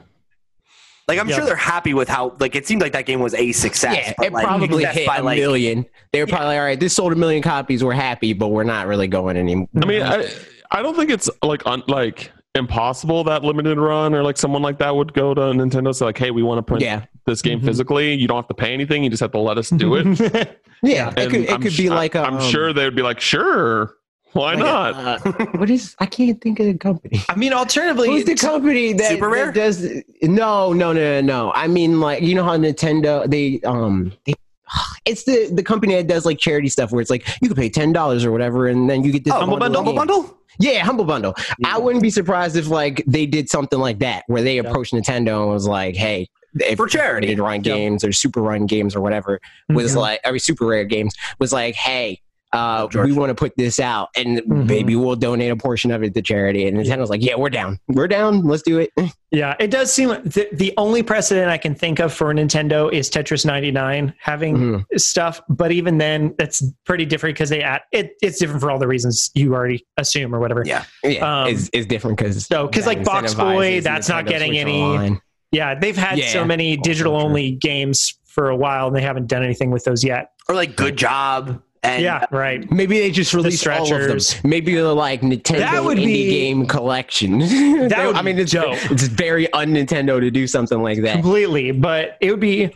Like 1.07 1.19
I'm 1.19 1.29
Yeah. 1.29 1.37
sure 1.37 1.45
they're 1.45 1.55
happy 1.55 1.93
with 1.93 2.09
how 2.09 2.35
like 2.39 2.55
it 2.55 2.67
seemed 2.67 2.81
like 2.81 2.91
that 2.91 3.05
game 3.05 3.19
was 3.21 3.33
a 3.33 3.51
success. 3.53 3.95
Yeah, 4.19 4.25
it 4.25 4.33
like, 4.33 4.45
probably 4.45 4.83
that's 4.83 4.97
hit 4.97 5.07
by, 5.07 5.17
a 5.17 5.23
like, 5.23 5.39
million. 5.39 5.85
They 6.11 6.19
were 6.19 6.27
probably 6.27 6.47
like, 6.47 6.57
all 6.59 6.65
right. 6.65 6.79
This 6.79 6.93
sold 6.93 7.13
a 7.13 7.15
million 7.15 7.41
copies. 7.41 7.83
We're 7.83 7.93
happy, 7.93 8.33
but 8.33 8.49
we're 8.49 8.63
not 8.65 8.87
really 8.87 9.07
going 9.07 9.37
anymore. 9.37 9.69
I 9.81 9.85
mean, 9.85 10.01
I, 10.03 10.27
I 10.71 10.81
don't 10.81 10.95
think 10.95 11.09
it's 11.09 11.29
like 11.41 11.65
un, 11.65 11.81
like 11.87 12.31
impossible 12.55 13.23
that 13.23 13.43
limited 13.43 13.77
run 13.77 14.13
or 14.13 14.21
like 14.23 14.35
someone 14.35 14.61
like 14.61 14.79
that 14.79 14.93
would 14.95 15.13
go 15.13 15.33
to 15.33 15.41
Nintendo 15.41 15.95
say 15.95 16.03
like, 16.05 16.17
hey, 16.17 16.31
we 16.31 16.43
want 16.43 16.57
to 16.57 16.63
print 16.63 16.83
Yeah, 16.83 17.05
this 17.25 17.41
game 17.41 17.61
Mhm. 17.61 17.65
physically. 17.65 18.13
You 18.15 18.27
don't 18.27 18.37
have 18.37 18.47
to 18.49 18.53
pay 18.53 18.73
anything. 18.73 19.03
You 19.03 19.09
just 19.09 19.21
have 19.21 19.31
to 19.31 19.39
let 19.39 19.57
us 19.57 19.69
do 19.69 19.95
it. 19.95 20.59
yeah. 20.83 21.13
It 21.15 21.29
could, 21.29 21.41
it 21.41 21.51
I'm 21.53 21.61
could 21.61 21.71
sh- 21.71 21.77
be 21.77 21.89
like 21.89 22.15
a, 22.15 22.21
I'm 22.21 22.37
um, 22.37 22.49
sure 22.51 22.73
they 22.73 22.83
would 22.83 22.95
be 22.97 23.01
like, 23.01 23.21
sure, 23.21 23.93
why 24.33 24.53
like 24.53 24.59
a, 24.59 24.63
not? 24.63 25.25
uh, 25.25 25.45
what 25.57 25.69
is? 25.69 25.95
I 25.99 26.05
can't 26.05 26.39
think 26.41 26.59
of 26.59 26.65
the 26.67 26.77
company. 26.77 27.19
I 27.29 27.35
mean, 27.35 27.53
alternatively, 27.53 28.09
Who's 28.09 28.25
the 28.25 28.35
company 28.35 28.93
that, 28.93 29.09
Super 29.09 29.29
Rare? 29.29 29.45
that 29.47 29.53
does? 29.55 29.81
No, 30.21 30.73
no, 30.73 30.93
no, 30.93 30.93
no, 30.93 31.21
no. 31.21 31.51
I 31.53 31.67
mean, 31.67 31.99
like 31.99 32.21
you 32.21 32.35
know 32.35 32.43
how 32.43 32.57
Nintendo 32.57 33.29
they 33.29 33.59
um 33.67 34.13
they. 34.25 34.33
It's 35.05 35.23
the 35.23 35.49
the 35.53 35.63
company 35.63 35.95
that 35.95 36.07
does 36.07 36.25
like 36.25 36.37
charity 36.37 36.67
stuff 36.67 36.91
where 36.91 36.99
it's 37.01 37.09
like 37.09 37.25
you 37.41 37.47
can 37.47 37.55
pay 37.55 37.69
ten 37.69 37.93
dollars 37.93 38.25
or 38.25 38.31
whatever 38.31 38.67
and 38.67 38.89
then 38.89 39.03
you 39.05 39.11
get 39.13 39.23
this 39.23 39.33
Oh, 39.33 39.39
bundle 39.39 39.57
Humble 39.57 39.93
Bundle? 39.93 39.95
Humble 39.95 40.23
Bundle? 40.23 40.37
Yeah, 40.59 40.83
humble 40.83 41.05
bundle. 41.05 41.35
I 41.63 41.77
wouldn't 41.77 42.01
be 42.01 42.09
surprised 42.09 42.55
if 42.57 42.67
like 42.67 43.03
they 43.07 43.25
did 43.27 43.47
something 43.49 43.79
like 43.79 43.99
that 43.99 44.23
where 44.27 44.41
they 44.41 44.55
Yeah. 44.55 44.63
approached 44.63 44.91
Nintendo 44.93 45.43
and 45.43 45.51
was 45.51 45.67
like, 45.67 45.95
"Hey, 45.95 46.27
if 46.59 46.77
For 46.77 46.87
charity. 46.87 47.27
Need 47.27 47.39
run 47.39 47.63
Yeah. 47.63 47.75
games 47.75 48.03
or 48.03 48.11
super 48.11 48.41
run 48.41 48.65
games 48.65 48.95
or 48.95 49.01
whatever 49.01 49.39
was 49.69 49.93
Mhm. 49.93 49.99
like 50.01 50.19
every 50.25 50.39
super 50.39 50.65
rare 50.65 50.83
games 50.83 51.13
was 51.39 51.53
like, 51.53 51.75
hey." 51.75 52.19
Uh, 52.53 52.87
we 52.95 53.11
want 53.11 53.29
to 53.29 53.35
put 53.35 53.53
this 53.57 53.77
out, 53.79 54.07
and 54.15 54.39
Mhm. 54.39 54.67
maybe 54.67 54.95
we'll 54.95 55.15
donate 55.17 55.51
a 55.51 55.55
portion 55.57 55.91
of 55.91 56.01
it 56.03 56.13
to 56.13 56.21
charity. 56.21 56.65
And 56.67 56.77
Nintendo's 56.77 57.09
like, 57.09 57.21
"Yeah, 57.23 57.35
we're 57.35 57.49
down. 57.49 57.77
We're 57.89 58.07
down. 58.07 58.43
Let's 58.43 58.63
do 58.63 58.79
it." 58.79 58.91
Yeah, 59.29 59.55
it 59.59 59.71
does 59.71 59.91
seem 59.91 60.07
like 60.07 60.23
the, 60.23 60.47
the 60.53 60.73
only 60.77 61.03
precedent 61.03 61.49
I 61.49 61.57
can 61.57 61.75
think 61.75 61.99
of 61.99 62.13
for 62.13 62.33
Nintendo 62.33 62.89
is 62.91 63.09
Tetris 63.09 63.45
99 63.45 64.13
having 64.19 64.55
Mhm. 64.57 64.85
stuff, 64.95 65.41
but 65.49 65.69
even 65.73 65.97
then, 65.97 66.33
that's 66.37 66.63
pretty 66.85 67.05
different 67.05 67.35
because 67.35 67.49
they 67.49 67.61
add 67.61 67.81
it. 67.91 68.13
It's 68.21 68.39
different 68.39 68.61
for 68.61 68.71
all 68.71 68.79
the 68.79 68.87
reasons 68.87 69.29
you 69.35 69.53
already 69.53 69.85
assume 69.97 70.33
or 70.33 70.39
whatever. 70.39 70.63
Yeah. 70.65 70.85
Yeah, 71.03 71.41
Um, 71.41 71.49
it's, 71.49 71.69
it's 71.73 71.85
different 71.85 72.17
because 72.17 72.45
so, 72.45 72.69
'cause, 72.69 72.87
like, 72.87 73.03
Box 73.03 73.33
Boy, 73.33 73.81
that's 73.81 74.07
not 74.07 74.27
getting 74.27 74.57
any- 74.57 75.19
Yeah, 75.51 75.75
they've 75.75 75.97
had 75.97 76.19
Yeah. 76.19 76.27
so 76.29 76.45
many 76.45 76.77
digital 76.77 77.13
for 77.13 77.19
sure. 77.19 77.27
only 77.27 77.51
games 77.51 78.17
for 78.27 78.47
a 78.49 78.55
while, 78.55 78.87
and 78.87 78.95
they 78.95 79.01
haven't 79.01 79.27
done 79.27 79.43
anything 79.43 79.71
with 79.71 79.83
those 79.83 80.05
yet. 80.05 80.29
Or 80.47 80.55
like 80.55 80.77
Good 80.77 80.95
Job. 80.97 81.61
And 81.87 82.03
yeah, 82.03 82.25
right. 82.31 82.69
Maybe 82.71 82.99
they 82.99 83.11
just 83.11 83.33
released 83.33 83.67
all 83.67 83.91
of 83.93 84.07
them. 84.07 84.19
Maybe 84.49 84.75
they're 84.75 84.85
like 84.87 85.21
Nintendo 85.21 85.59
That 85.59 85.83
would 85.83 85.97
indie 85.97 86.05
be- 86.05 86.29
game 86.29 86.65
collection. 86.65 87.39
That 87.87 88.07
would 88.07 88.15
I 88.15 88.21
mean, 88.21 88.37
it's 88.39 88.51
dope. 88.51 88.75
it's 88.91 89.03
very 89.03 89.51
un 89.53 89.73
Nintendo 89.73 90.19
to 90.19 90.29
do 90.31 90.47
something 90.47 90.81
like 90.81 91.01
that. 91.03 91.13
Completely, 91.13 91.71
but 91.71 92.17
it 92.21 92.31
would 92.31 92.39
be 92.39 92.71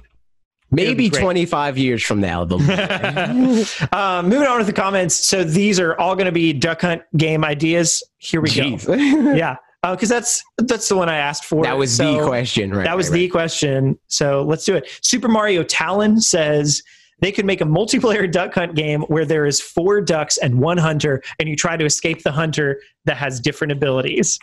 Maybe 0.73 1.09
great. 1.09 1.21
25 1.21 1.77
years 1.77 2.01
from 2.01 2.21
now, 2.21 2.43
um, 2.43 2.49
moving 4.29 4.47
on 4.47 4.59
to 4.59 4.63
the 4.63 4.71
comments. 4.73 5.15
So 5.15 5.43
these 5.43 5.79
are 5.81 5.97
all 5.99 6.15
going 6.15 6.27
to 6.27 6.31
be 6.31 6.53
Duck 6.53 6.81
Hunt 6.81 7.01
game 7.17 7.43
ideas. 7.43 8.01
Here 8.19 8.39
we 8.39 8.49
go. 8.49 8.61
Jeez. 8.63 9.37
Yeah, 9.37 9.57
because 9.83 10.07
that's 10.07 10.41
that's 10.59 10.87
the 10.87 10.95
one 10.95 11.09
I 11.09 11.17
asked 11.17 11.43
for. 11.43 11.63
that 11.63 11.77
was 11.77 11.93
So 11.93 12.21
the 12.21 12.25
question, 12.25 12.73
right? 12.73 12.85
That 12.85 12.95
was 12.95 13.09
right, 13.09 13.17
the 13.17 13.27
question. 13.27 13.99
So 14.07 14.43
let's 14.43 14.63
do 14.63 14.75
it. 14.75 14.87
Super 15.01 15.27
Mario 15.27 15.63
Talon 15.63 16.21
says 16.21 16.81
they 17.21 17.31
could 17.31 17.45
make 17.45 17.61
a 17.61 17.65
multiplayer 17.65 18.29
duck 18.39 18.53
hunt 18.55 18.75
game 18.75 19.01
where 19.03 19.25
there 19.25 19.45
is 19.45 19.61
four 19.61 20.01
ducks 20.01 20.37
and 20.37 20.59
one 20.59 20.77
hunter, 20.77 21.21
and 21.39 21.47
you 21.47 21.55
try 21.55 21.77
to 21.77 21.85
escape 21.85 22.23
the 22.23 22.31
hunter 22.31 22.81
that 23.05 23.17
has 23.17 23.39
different 23.39 23.71
abilities. 23.71 24.37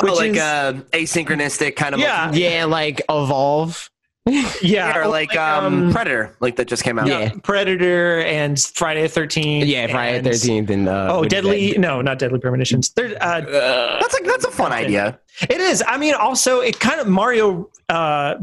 Which 0.00 0.12
Oh, 0.12 0.14
like 0.14 0.30
is, 0.32 0.38
uh, 0.38 0.80
asynchronistic 0.92 1.76
kind 1.76 1.94
of 1.94 2.00
Yeah. 2.00 2.26
right. 2.26 2.34
Yeah, 2.34 2.64
like 2.64 3.00
evolve. 3.08 3.90
yeah, 4.62 4.98
or 4.98 5.06
like 5.08 5.34
um, 5.36 5.90
Predator, 5.90 6.36
like 6.40 6.56
that 6.56 6.68
just 6.68 6.84
came 6.84 6.98
out. 6.98 7.06
Yeah. 7.06 7.30
Predator 7.42 8.20
and 8.20 8.60
Friday 8.60 9.00
the 9.02 9.08
Thirteenth. 9.08 9.66
Yeah, 9.66 9.86
Friday 9.86 10.20
the 10.20 10.30
13th 10.30 10.68
and 10.68 10.86
uh, 10.86 11.08
Oh, 11.10 11.24
Deadly! 11.24 11.78
No, 11.78 12.02
not 12.02 12.18
Deadly 12.18 12.38
Premonitions. 12.38 12.90
There, 12.90 13.16
uh, 13.22 13.40
Uh, 13.40 13.98
That's 14.00 14.12
like 14.12 14.24
that's 14.24 14.44
a 14.44 14.50
fun 14.50 14.70
idea. 14.72 15.18
It 15.42 15.60
is. 15.62 15.82
I 15.86 15.96
mean, 15.96 16.14
also 16.14 16.60
it 16.60 16.78
kind 16.78 17.00
of 17.00 17.06
Mario. 17.08 17.70
Uh, 17.88 18.34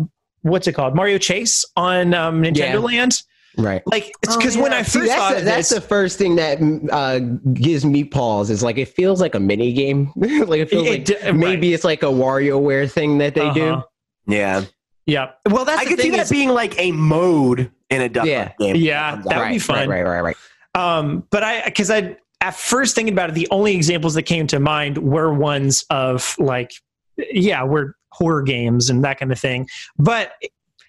what's 0.42 0.66
it 0.68 0.74
called? 0.74 0.96
Mario 0.96 1.20
Chase 1.20 1.64
on 1.76 2.16
um, 2.16 2.42
Nintendo 2.42 2.58
Yeah. 2.74 2.78
Land. 2.80 3.22
Right. 3.58 3.82
Like, 3.86 4.14
it's 4.24 4.36
because 4.36 4.58
when 4.58 4.74
I 4.74 4.84
first 4.84 4.96
Oh, 4.98 5.02
See, 5.02 5.08
that's 5.08 5.20
thought 5.20 5.32
the, 5.34 5.40
of 5.40 5.46
that's 5.46 5.70
this, 5.70 5.80
the 5.80 5.88
first 5.88 6.18
thing 6.18 6.36
that 6.38 6.60
uh, 6.92 7.20
gives 7.54 7.86
me 7.86 8.04
pause. 8.04 8.50
Is 8.50 8.64
like 8.64 8.78
it 8.78 8.90
feels 8.90 9.22
like 9.22 9.36
a 9.36 9.40
mini 9.40 9.74
game. 9.74 10.12
like 10.16 10.60
it 10.62 10.70
feels 10.70 10.88
It 10.88 10.90
like 10.90 11.06
d- 11.06 11.18
right. 11.24 11.36
maybe 11.36 11.74
it's 11.74 11.84
like 11.84 12.04
a 12.04 12.08
WarioWare 12.08 12.90
thing 12.92 13.18
that 13.20 13.36
they 13.36 13.52
do. 13.54 13.66
Uh-huh. 13.74 13.84
Yeah, 14.28 14.64
Yeah. 15.06 15.32
Well, 15.50 15.66
that's 15.66 15.82
I 15.82 15.86
could 15.86 15.98
see 15.98 16.04
thing 16.04 16.12
that 16.14 16.22
is, 16.24 16.30
being 16.32 16.50
like 16.50 16.80
a 16.80 16.92
mode 16.92 17.72
in 17.90 18.02
a 18.02 18.10
duck 18.10 18.26
Yeah. 18.26 18.52
Game. 18.60 18.76
Yeah, 18.76 19.18
that 19.18 19.34
out. 19.34 19.40
would 19.40 19.46
be 19.46 19.52
right, 19.54 19.62
fun. 19.62 19.88
Right, 19.90 20.02
right, 20.04 20.22
right, 20.22 20.36
right. 20.76 20.98
um, 21.00 21.26
but 21.30 21.44
I 21.44 21.64
because 21.66 21.92
I 21.92 22.18
at 22.42 22.56
first 22.56 22.96
thinking 22.96 23.14
about 23.14 23.30
it, 23.30 23.34
the 23.34 23.48
only 23.52 23.76
examples 23.76 24.14
that 24.16 24.24
came 24.24 24.48
to 24.48 24.60
mind 24.60 24.98
were 24.98 25.34
ones 25.34 25.86
of 25.90 26.36
like, 26.40 26.72
yeah, 27.18 27.64
were 27.64 27.96
horror 28.12 28.42
games 28.42 28.90
and 28.90 29.04
that 29.04 29.20
kind 29.20 29.32
of 29.32 29.40
thing. 29.40 29.68
But 29.98 30.34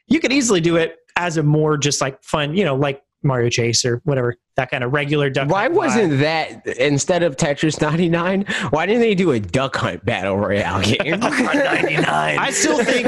you 0.08 0.20
could 0.20 0.32
easily 0.32 0.60
do 0.60 0.76
it 0.76 0.96
as 1.16 1.36
a 1.36 1.42
more 1.42 1.76
just 1.76 2.00
like 2.00 2.22
fun, 2.22 2.54
you 2.54 2.64
know, 2.64 2.76
like 2.76 3.02
Mario 3.22 3.50
Chase 3.50 3.84
or 3.84 4.00
whatever 4.04 4.36
that 4.56 4.70
kind 4.70 4.82
of 4.84 4.92
regular 4.92 5.28
duck. 5.28 5.48
Why 5.48 5.64
hunt 5.64 5.74
wasn't 5.74 6.20
that 6.20 6.66
instead 6.66 7.22
of 7.22 7.36
Tetris 7.36 7.80
99? 7.80 8.46
Why 8.70 8.86
didn't 8.86 9.02
they 9.02 9.14
do 9.14 9.32
a 9.32 9.40
duck 9.40 9.76
hunt 9.76 10.04
battle 10.04 10.36
royale 10.36 10.80
game? 10.82 11.20
99. 11.20 12.38
I 12.38 12.50
still 12.50 12.82
think 12.82 13.06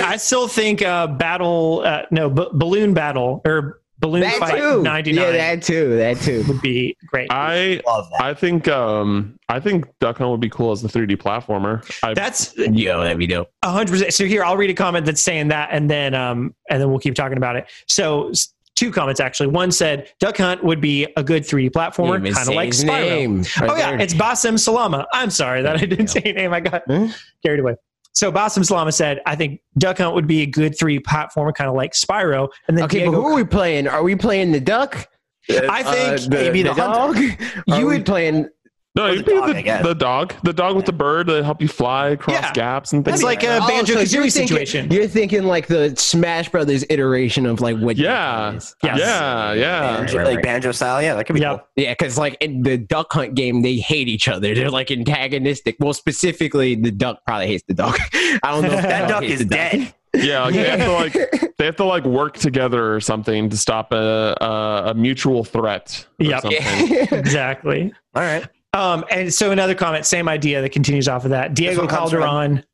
I 0.00 0.16
still 0.16 0.48
think 0.48 0.82
uh, 0.82 1.06
battle 1.06 1.82
uh, 1.84 2.02
no 2.10 2.28
b- 2.28 2.48
balloon 2.52 2.94
battle 2.94 3.40
or 3.46 3.80
balloon 4.06 4.20
that 4.22 4.38
fight 4.38 4.58
too. 4.58 4.82
99 4.82 5.24
Yeah, 5.24 5.30
that 5.32 5.62
too. 5.62 5.96
That 5.96 6.18
too. 6.18 6.44
would 6.48 6.60
be 6.60 6.96
great. 7.06 7.28
I 7.30 7.80
love 7.86 8.08
that. 8.10 8.22
I 8.22 8.34
think 8.34 8.68
um 8.68 9.36
I 9.48 9.60
think 9.60 9.86
Duck 10.00 10.18
Hunt 10.18 10.30
would 10.30 10.40
be 10.40 10.48
cool 10.50 10.72
as 10.72 10.82
a 10.84 10.88
3D 10.88 11.16
platformer. 11.16 11.82
I, 12.02 12.14
That's 12.14 12.56
Yo, 12.56 13.02
that'd 13.02 13.18
be 13.18 13.26
dope. 13.26 13.50
A 13.62 13.70
hundred 13.70 13.90
percent. 13.92 14.14
So 14.14 14.24
here, 14.24 14.42
I'll 14.44 14.56
read 14.56 14.70
a 14.70 14.74
comment 14.74 15.06
that's 15.06 15.22
saying 15.22 15.48
that, 15.48 15.68
and 15.72 15.90
then 15.90 16.14
um, 16.14 16.54
and 16.70 16.80
then 16.80 16.90
we'll 16.90 16.98
keep 17.00 17.14
talking 17.14 17.36
about 17.36 17.56
it. 17.56 17.66
So 17.86 18.32
two 18.76 18.90
comments 18.90 19.20
actually. 19.20 19.46
One 19.48 19.70
said 19.70 20.10
Duck 20.18 20.36
Hunt 20.38 20.64
would 20.64 20.80
be 20.80 21.06
a 21.16 21.22
good 21.22 21.44
3D 21.44 21.70
platformer, 21.70 22.20
kind 22.34 22.48
of 22.48 22.54
like 22.54 22.70
Spyro. 22.70 22.86
name 23.08 23.36
right 23.60 23.70
Oh 23.70 23.76
yeah, 23.76 23.90
there. 23.92 24.00
it's 24.00 24.14
Bassem 24.14 24.58
Salama. 24.58 25.06
I'm 25.12 25.30
sorry 25.30 25.62
that 25.62 25.76
I 25.76 25.84
didn't 25.86 26.08
say 26.08 26.22
your 26.24 26.34
name. 26.34 26.52
I 26.52 26.60
got 26.60 26.82
Huh? 26.88 27.08
carried 27.44 27.60
away. 27.60 27.76
So 28.14 28.30
Bassem 28.30 28.64
Salama 28.64 28.92
said, 28.92 29.20
"I 29.26 29.34
think 29.36 29.60
Duck 29.76 29.98
Hunt 29.98 30.14
would 30.14 30.26
be 30.26 30.42
a 30.42 30.46
good 30.46 30.78
3D 30.78 31.00
platformer, 31.02 31.52
kind 31.54 31.68
of 31.68 31.74
like 31.76 31.92
Spyro." 31.92 32.48
And 32.68 32.76
then 32.78 32.84
Okay, 32.84 32.98
Diego, 33.00 33.12
but 33.12 33.18
who 33.22 33.26
are 33.28 33.34
we 33.34 33.44
playing? 33.44 33.88
Are 33.88 34.02
we 34.02 34.14
playing 34.14 34.52
the 34.52 34.60
duck? 34.60 35.08
I 35.50 35.82
think 35.82 36.20
Uh, 36.20 36.28
maybe 36.30 36.62
the 36.62 36.72
dog. 36.74 37.16
You 37.18 37.32
You 37.66 37.86
would- 37.86 37.86
would 37.86 38.06
playing. 38.06 38.48
No, 38.96 39.06
Or 39.06 39.10
you'd 39.10 39.24
the 39.26 39.30
be 39.32 39.36
dog, 39.36 39.54
the, 39.82 39.88
the 39.88 39.94
dog, 39.94 40.34
the 40.44 40.52
dog 40.52 40.76
with 40.76 40.86
the 40.86 40.92
bird 40.92 41.26
to 41.26 41.42
help 41.42 41.60
you 41.60 41.66
fly 41.68 42.10
across 42.10 42.36
Yeah. 42.40 42.52
gaps 42.52 42.92
and 42.92 43.04
things. 43.04 43.16
It's 43.16 43.24
like 43.24 43.42
uh, 43.42 43.46
that. 43.58 43.60
a 43.62 43.64
Oh, 43.64 43.68
Banjo 43.68 43.94
so 43.94 43.98
you're 44.00 44.22
thinking- 44.30 44.30
situation. 44.30 44.90
You're 44.90 45.08
thinking 45.08 45.44
like 45.44 45.66
the 45.66 45.94
Smash 45.96 46.48
Brothers 46.48 46.84
iteration 46.88 47.44
of 47.46 47.60
like 47.60 47.76
what? 47.78 47.96
Yeah. 47.96 48.12
Duck 48.12 48.40
Hunt 48.44 48.56
is. 48.58 48.76
Yes. 48.84 48.98
yeah, 49.00 49.52
yeah. 49.54 49.96
Banjo, 49.96 50.18
right, 50.18 50.26
like 50.34 50.42
banjo 50.42 50.72
style. 50.72 51.02
Yeah, 51.02 51.14
that 51.14 51.24
could 51.26 51.34
be 51.34 51.40
Yeah. 51.40 51.50
cool. 51.56 51.66
Yeah, 51.76 51.90
because 51.92 52.16
like 52.16 52.36
in 52.40 52.62
the 52.62 52.78
Duck 52.78 53.12
Hunt 53.12 53.34
game, 53.34 53.62
they 53.62 53.76
hate 53.76 54.06
each 54.08 54.28
other. 54.28 54.54
They're 54.54 54.70
like 54.70 54.90
antagonistic. 54.92 55.76
Well, 55.80 55.92
specifically, 55.94 56.74
the 56.76 56.90
duck 56.92 57.24
probably 57.26 57.48
hates 57.48 57.64
the 57.66 57.74
dog. 57.74 57.96
I 58.14 58.38
don't 58.44 58.62
know. 58.62 58.74
If 58.74 58.82
That 58.82 59.08
duck 59.08 59.24
is 59.24 59.40
the 59.40 59.44
dead. 59.46 59.92
Yeah, 60.14 60.44
like 60.44 60.54
they 60.54 60.68
have 60.70 60.78
to 60.78 60.92
like 60.92 61.54
they 61.58 61.64
have 61.64 61.74
to 61.76 61.84
like 61.84 62.04
work 62.04 62.36
together 62.38 62.94
or 62.94 63.00
something 63.00 63.50
to 63.50 63.56
stop 63.56 63.92
a 63.92 64.36
a, 64.40 64.90
a 64.90 64.94
mutual 64.94 65.42
threat. 65.42 66.06
Yep. 66.20 66.44
Yeah. 66.50 67.06
exactly. 67.10 67.92
All 68.14 68.22
right. 68.22 68.46
Um, 68.74 69.04
and 69.10 69.32
so 69.32 69.52
another 69.52 69.74
comment, 69.74 70.04
same 70.04 70.28
idea 70.28 70.60
that 70.60 70.70
continues 70.70 71.08
off 71.08 71.24
of 71.24 71.30
that. 71.30 71.54
Diego 71.54 71.86
Calderon. 71.86 72.64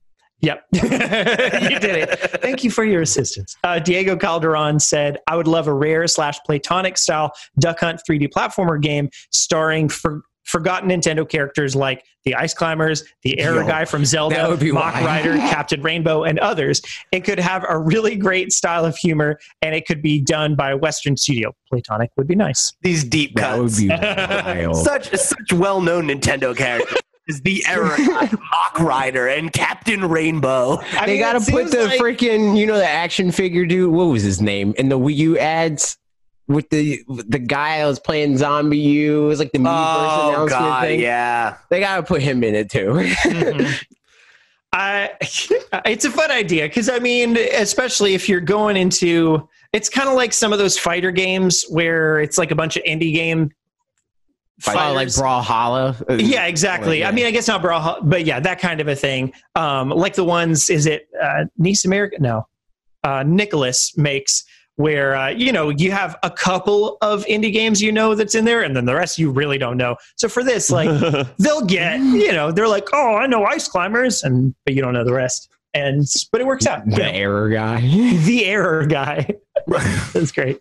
Yep. 0.40 0.64
you 0.72 0.80
did 0.80 1.96
it. 1.96 2.18
Thank 2.40 2.64
you 2.64 2.70
for 2.70 2.82
your 2.82 3.02
assistance. 3.02 3.56
Uh, 3.62 3.78
Diego 3.78 4.16
Calderon 4.16 4.80
said, 4.80 5.18
I 5.26 5.36
would 5.36 5.46
love 5.46 5.66
a 5.66 5.74
rare 5.74 6.06
slash 6.06 6.38
Playtonic 6.48 6.96
style 6.96 7.32
Duck 7.58 7.80
Hunt 7.80 8.00
3D 8.08 8.30
platformer 8.30 8.80
game 8.80 9.10
starring 9.30 9.90
for 9.90 10.22
forgotten 10.50 10.90
Nintendo 10.90 11.28
characters 11.28 11.74
like 11.74 12.04
the 12.24 12.34
Ice 12.34 12.52
Climbers, 12.52 13.04
the 13.22 13.38
Error 13.40 13.62
Yo, 13.62 13.66
Guy 13.66 13.84
from 13.86 14.04
Zelda, 14.04 14.34
that 14.56 14.72
Mock 14.72 14.94
wild. 14.94 15.06
Rider, 15.06 15.34
Captain 15.38 15.80
Rainbow, 15.80 16.24
and 16.24 16.38
others. 16.38 16.82
It 17.12 17.20
could 17.24 17.38
have 17.40 17.64
a 17.68 17.78
really 17.78 18.16
great 18.16 18.52
style 18.52 18.84
of 18.84 18.96
humor, 18.96 19.38
and 19.62 19.74
it 19.74 19.86
could 19.86 20.02
be 20.02 20.20
done 20.20 20.54
by 20.54 20.70
a 20.72 20.76
Western 20.76 21.16
studio. 21.16 21.54
Playtonic 21.72 22.08
would 22.16 22.26
be 22.26 22.34
nice. 22.34 22.72
These 22.82 23.04
deep 23.04 23.34
That 23.36 23.58
would 23.58 23.68
cuts. 23.68 23.80
be 23.80 23.88
wild. 23.88 24.76
such 24.84 25.14
such 25.14 25.52
well 25.52 25.80
known 25.80 26.08
Nintendo 26.08 26.54
characters. 26.56 26.98
Is 27.28 27.40
the 27.42 27.62
Error 27.68 27.94
Guy, 27.96 28.28
Mach 28.32 28.80
Rider, 28.80 29.28
and 29.28 29.52
Captain 29.52 30.08
Rainbow. 30.08 30.78
I 30.98 31.06
they 31.06 31.12
mean, 31.12 31.20
gotta 31.20 31.38
put 31.48 31.70
the 31.70 31.84
like- 31.86 32.00
freaking, 32.00 32.56
you 32.58 32.66
know, 32.66 32.76
the 32.76 32.88
action 32.88 33.30
figure 33.30 33.66
dude. 33.66 33.92
What 33.92 34.04
was 34.06 34.24
his 34.24 34.40
name 34.42 34.74
in 34.78 34.88
the 34.88 34.98
Wii 34.98 35.14
U 35.16 35.38
ads? 35.38 35.96
With 36.50 36.68
the 36.70 37.00
the 37.28 37.38
guy 37.38 37.78
that 37.78 37.86
was 37.86 38.00
playing 38.00 38.34
ZombiU, 38.34 39.06
it 39.24 39.26
was 39.26 39.38
like 39.38 39.52
the 39.52 39.58
Miiverse 39.58 39.68
Oh 39.68 40.28
announcement 40.30 40.50
God, 40.50 40.82
thing. 40.82 41.00
yeah. 41.00 41.56
They 41.70 41.78
gotta 41.80 42.02
put 42.02 42.22
him 42.22 42.42
in 42.42 42.54
it 42.54 42.70
too. 42.70 42.86
Mhm. 43.24 43.84
I 44.72 45.10
it's 45.86 46.04
a 46.04 46.10
fun 46.10 46.30
idea 46.30 46.64
because 46.66 46.88
I 46.88 46.98
mean, 46.98 47.36
especially 47.36 48.14
if 48.14 48.28
you're 48.28 48.40
going 48.40 48.76
into 48.76 49.48
it's 49.72 49.88
kind 49.88 50.08
of 50.08 50.14
like 50.16 50.32
some 50.32 50.52
of 50.52 50.58
those 50.58 50.76
fighter 50.78 51.10
games 51.12 51.64
where 51.70 52.20
it's 52.20 52.36
like 52.38 52.50
a 52.50 52.54
bunch 52.56 52.76
of 52.76 52.82
indie 52.84 53.12
game. 53.14 53.50
oh, 54.66 54.72
like 54.72 54.76
fighters. 55.08 55.16
Brawlhalla. 55.18 56.20
Yeah, 56.20 56.46
exactly. 56.46 57.00
Yeah. 57.00 57.08
I 57.08 57.12
mean, 57.12 57.26
I 57.26 57.30
guess 57.30 57.46
not 57.48 57.62
Brawlhalla, 57.62 58.00
but 58.02 58.24
yeah, 58.24 58.40
that 58.40 58.58
kind 58.60 58.80
of 58.80 58.88
a 58.88 58.96
thing. 58.96 59.32
Um, 59.54 59.90
like 59.90 60.14
the 60.14 60.24
ones, 60.24 60.68
is 60.70 60.86
it 60.86 61.08
uh, 61.22 61.44
Nice 61.56 61.84
America? 61.84 62.16
No, 62.20 62.46
uh, 63.04 63.22
Nicholas 63.24 63.96
makes 63.96 64.44
where 64.80 65.14
uh, 65.14 65.28
you 65.28 65.52
know 65.52 65.68
you 65.68 65.92
have 65.92 66.16
a 66.22 66.30
couple 66.30 66.96
of 67.02 67.24
indie 67.26 67.52
games 67.52 67.82
you 67.82 67.92
know 67.92 68.14
that's 68.14 68.34
in 68.34 68.44
there, 68.44 68.62
and 68.62 68.74
then 68.74 68.86
the 68.86 68.94
rest 68.94 69.18
you 69.18 69.30
really 69.30 69.58
don't 69.58 69.76
know. 69.76 69.96
So 70.16 70.28
for 70.28 70.42
this, 70.42 70.70
like 70.70 70.88
they'll 71.38 71.64
get 71.64 72.00
you 72.00 72.32
know 72.32 72.50
they're 72.50 72.68
like, 72.68 72.88
oh, 72.92 73.16
I 73.16 73.26
know 73.26 73.44
Ice 73.44 73.68
Climbers, 73.68 74.22
and 74.22 74.54
but 74.64 74.74
you 74.74 74.82
don't 74.82 74.94
know 74.94 75.04
the 75.04 75.12
rest, 75.12 75.50
and 75.74 76.06
but 76.32 76.40
it 76.40 76.46
works 76.46 76.66
out. 76.66 76.86
you 76.86 76.92
the 76.92 76.98
know. 77.02 77.10
error 77.10 77.50
guy. 77.50 77.80
the 78.24 78.46
error 78.46 78.86
guy. 78.86 79.28
That's 79.66 80.32
great. 80.32 80.60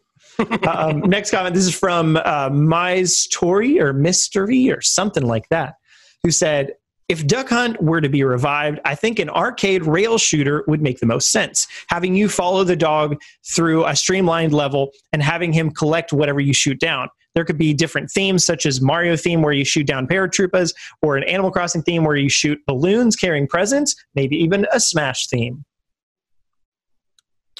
um, 0.67 0.99
next 1.01 1.31
comment. 1.31 1.55
This 1.55 1.65
is 1.65 1.77
from 1.77 2.17
uh, 2.23 2.49
Mise 2.51 3.27
Tori 3.31 3.79
or 3.79 3.93
Mystery 3.93 4.69
or 4.71 4.81
something 4.81 5.23
like 5.23 5.47
that, 5.49 5.75
who 6.23 6.31
said, 6.31 6.73
"If 7.09 7.25
Duck 7.25 7.49
Hunt 7.49 7.81
were 7.81 7.99
to 7.99 8.07
be 8.07 8.23
revived, 8.23 8.79
I 8.85 8.95
think 8.95 9.19
an 9.19 9.29
arcade 9.29 9.85
rail 9.85 10.17
shooter 10.17 10.63
would 10.67 10.81
make 10.81 10.99
the 10.99 11.05
most 11.07 11.31
sense. 11.31 11.67
Having 11.87 12.15
you 12.15 12.29
follow 12.29 12.63
the 12.63 12.75
dog 12.75 13.19
through 13.43 13.85
a 13.85 13.95
streamlined 13.95 14.53
level 14.53 14.91
and 15.11 15.21
having 15.21 15.51
him 15.51 15.71
collect 15.71 16.13
whatever 16.13 16.39
you 16.39 16.53
shoot 16.53 16.79
down." 16.79 17.09
There 17.35 17.45
could 17.45 17.57
be 17.57 17.73
different 17.73 18.09
themes, 18.11 18.45
such 18.45 18.65
as 18.65 18.81
Mario 18.81 19.15
theme, 19.15 19.41
where 19.41 19.53
you 19.53 19.63
shoot 19.63 19.85
down 19.85 20.07
paratroopas, 20.07 20.73
or 21.01 21.15
an 21.15 21.23
Animal 21.23 21.51
Crossing 21.51 21.83
theme, 21.83 22.03
where 22.03 22.15
you 22.15 22.29
shoot 22.29 22.59
balloons 22.65 23.15
carrying 23.15 23.47
presents. 23.47 23.95
Maybe 24.15 24.35
even 24.37 24.65
a 24.71 24.79
Smash 24.79 25.27
theme. 25.27 25.63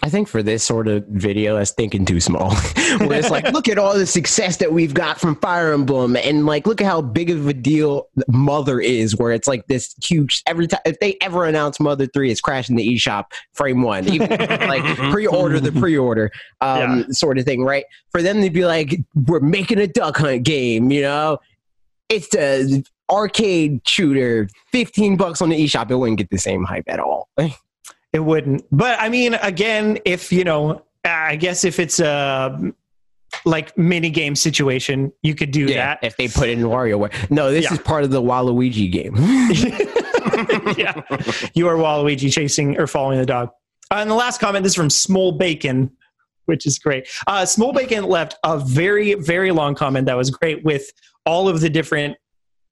I 0.02 0.10
think 0.10 0.30
for 0.30 0.42
this 0.42 0.64
sort 0.64 0.88
of 0.88 1.06
video, 1.08 1.58
that's 1.58 1.72
thinking 1.72 2.06
too 2.06 2.22
small. 2.22 2.56
Where 3.00 3.20
it's 3.20 3.30
like, 3.30 3.52
look 3.52 3.68
at 3.68 3.78
all 3.78 3.98
the 3.98 4.06
success 4.06 4.58
that 4.58 4.72
we've 4.72 4.94
got 4.94 5.20
from 5.20 5.36
Fire 5.36 5.74
Emblem, 5.74 6.16
and 6.16 6.46
like, 6.46 6.66
look 6.66 6.80
at 6.80 6.88
how 6.88 7.02
big 7.02 7.30
of 7.30 7.48
a 7.48 7.54
deal 7.54 8.08
Mother 8.30 8.80
is. 8.80 9.18
Where 9.18 9.34
it's 9.34 9.48
like 9.48 9.68
this 9.68 9.94
huge. 10.02 10.42
Every 10.48 10.68
time 10.68 10.80
if 10.86 11.00
they 11.00 11.18
ever 11.22 11.46
announce 11.46 11.80
Mother 11.82 12.08
Three, 12.08 12.32
it's 12.32 12.40
crashing 12.40 12.78
the 12.78 12.96
eShop 12.96 13.26
frame 13.54 13.82
one, 13.82 14.08
even 14.08 14.30
like 14.30 14.98
pre-order 15.12 15.60
the 15.60 15.74
pre-order 15.74 16.32
um, 16.62 17.12
sort 17.12 17.38
of 17.38 17.44
thing, 17.44 17.64
right? 17.64 17.84
For 18.12 18.22
them 18.22 18.42
to 18.42 18.50
be 18.50 18.66
like, 18.66 18.96
we're 19.28 19.42
making 19.42 19.80
a 19.80 19.88
Duck 19.88 20.18
Hunt 20.18 20.44
game, 20.44 20.92
you 20.92 21.02
know, 21.02 21.40
it's 22.08 22.30
the 22.30 22.86
arcade 23.12 23.82
shooter, 23.86 24.48
fifteen 24.72 25.18
bucks 25.18 25.42
on 25.42 25.50
the 25.50 25.62
eShop. 25.62 25.92
It 25.92 25.96
wouldn't 25.96 26.20
get 26.20 26.30
the 26.30 26.38
same 26.38 26.64
hype 26.64 26.86
at 26.88 27.00
all. 27.00 27.28
It 28.14 28.19
wouldn't. 28.19 28.64
But 28.72 28.99
I 28.99 29.10
mean, 29.10 29.36
again, 29.36 29.99
if 30.06 30.31
you 30.31 30.44
know, 30.44 30.84
I 31.06 31.36
guess 31.36 31.64
if 31.64 31.80
it's 31.80 31.99
a 31.99 32.60
like 33.45 33.77
mini 33.77 34.10
game 34.10 34.36
situation, 34.36 35.11
you 35.22 35.36
could 35.36 35.52
do 35.52 35.68
that. 35.68 35.99
if 36.02 36.18
they 36.18 36.27
put 36.27 36.49
it 36.49 36.57
in 36.57 36.65
WarioWare. 36.65 37.30
No, 37.30 37.52
this 37.52 37.65
Yeah. 37.65 37.73
is 37.73 37.80
part 37.80 38.03
of 38.03 38.10
the 38.10 38.22
Waluigi 38.22 38.91
game. 38.91 39.15
yeah, 40.77 41.02
you 41.53 41.68
are 41.68 41.76
Waluigi 41.76 42.31
chasing 42.31 42.80
or 42.80 42.88
following 42.88 43.19
the 43.19 43.26
dog. 43.26 43.49
Uh, 43.91 43.95
and 43.95 44.10
the 44.10 44.15
last 44.15 44.40
comment 44.40 44.64
this 44.64 44.72
is 44.72 44.76
from 44.76 44.90
Small 44.90 45.31
Bacon, 45.31 45.91
which 46.45 46.65
is 46.65 46.80
great. 46.80 47.07
Uh, 47.27 47.45
Small 47.45 47.73
Bacon 47.73 48.06
left 48.06 48.36
a 48.44 48.57
very 48.60 49.14
very 49.14 49.52
long 49.52 49.76
comment 49.76 50.07
that 50.07 50.18
was 50.18 50.31
great 50.31 50.64
with 50.64 50.91
all 51.26 51.48
of 51.48 51.61
the 51.61 51.69
different 51.69 52.18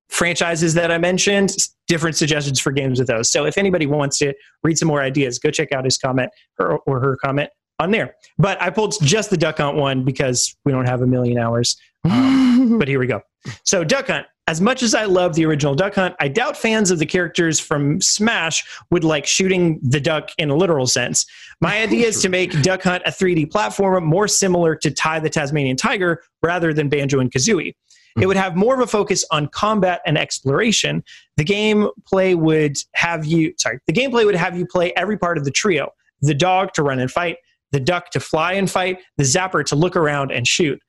franchises 0.09 0.73
that 0.73 0.91
I 0.91 0.97
mentioned, 0.97 1.55
different 1.88 2.15
suggestions 2.15 2.59
for 2.59 2.71
games 2.71 2.99
with 2.99 3.07
those. 3.07 3.31
So 3.31 3.45
if 3.45 3.57
anybody 3.57 3.85
wants 3.85 4.17
to 4.19 4.34
read 4.63 4.77
some 4.77 4.88
more 4.88 5.01
ideas, 5.01 5.39
go 5.39 5.51
check 5.51 5.71
out 5.71 5.85
his 5.85 5.97
comment 5.97 6.29
or, 6.59 6.79
or 6.79 6.99
her 6.99 7.15
comment 7.17 7.49
on 7.79 7.91
there. 7.91 8.15
But 8.38 8.61
I 8.61 8.69
pulled 8.69 8.95
just 9.01 9.29
the 9.29 9.38
Duck 9.38 9.57
Hunt 9.57 9.77
one 9.77 10.03
because 10.03 10.55
we 10.65 10.71
don't 10.71 10.85
have 10.85 11.01
a 11.01 11.07
million 11.07 11.38
hours. 11.38 11.77
Um, 12.03 12.77
but 12.79 12.88
here 12.88 12.99
we 12.99 13.07
go. 13.07 13.21
So, 13.63 13.84
Duck 13.84 14.07
Hunt. 14.07 14.25
As 14.49 14.61
much 14.61 14.81
as 14.81 14.95
I 14.95 15.03
love 15.03 15.35
the 15.35 15.45
original 15.45 15.75
Duck 15.75 15.95
Hunt, 15.95 16.15
I 16.21 16.29
doubt 16.29 16.55
fans 16.55 16.89
of 16.89 16.99
the 16.99 17.05
characters 17.05 17.59
from 17.59 17.99
Smash 17.99 18.63
would 18.91 19.03
like 19.03 19.25
shooting 19.27 19.77
the 19.84 19.99
duck 19.99 20.29
in 20.38 20.49
a 20.49 20.55
literal 20.55 20.88
sense. 20.88 21.25
My 21.59 21.77
idea 21.81 22.07
is 22.07 22.21
to 22.21 22.29
make 22.29 22.61
Duck 22.61 22.84
Hunt 22.84 23.03
a 23.05 23.09
3D 23.09 23.49
platformer 23.49 24.01
more 24.01 24.25
similar 24.25 24.73
to 24.77 24.89
Ty 24.89 25.19
the 25.19 25.29
Tasmanian 25.29 25.75
Tiger 25.75 26.23
rather 26.41 26.73
than 26.73 26.88
Banjo 26.88 27.19
and 27.19 27.29
Kazooie. 27.29 27.73
It 28.19 28.26
would 28.26 28.38
have 28.38 28.56
more 28.56 28.73
of 28.73 28.80
a 28.80 28.88
focus 28.88 29.23
on 29.31 29.48
combat 29.48 30.02
and 30.06 30.18
exploration. 30.18 31.03
The 31.38 31.45
gameplay 31.45 32.35
would 32.35 32.77
have 32.94 33.26
you, 33.26 33.53
sorry, 33.57 33.80
the 33.88 33.94
gameplay 33.94 34.26
would 34.26 34.35
have 34.35 34.57
you 34.57 34.65
play 34.65 34.94
every 34.95 35.18
part 35.18 35.38
of 35.38 35.45
the 35.45 35.52
trio 35.52 35.91
the 36.22 36.34
dog 36.34 36.73
to 36.73 36.81
run 36.81 36.99
and 36.99 37.11
fight, 37.11 37.38
the 37.72 37.80
duck 37.80 38.10
to 38.10 38.19
fly 38.19 38.53
and 38.53 38.72
fight, 38.72 38.99
the 39.18 39.23
zapper 39.23 39.64
to 39.65 39.76
look 39.76 39.95
around 39.95 40.31
and 40.31 40.48
shoot. 40.48 40.80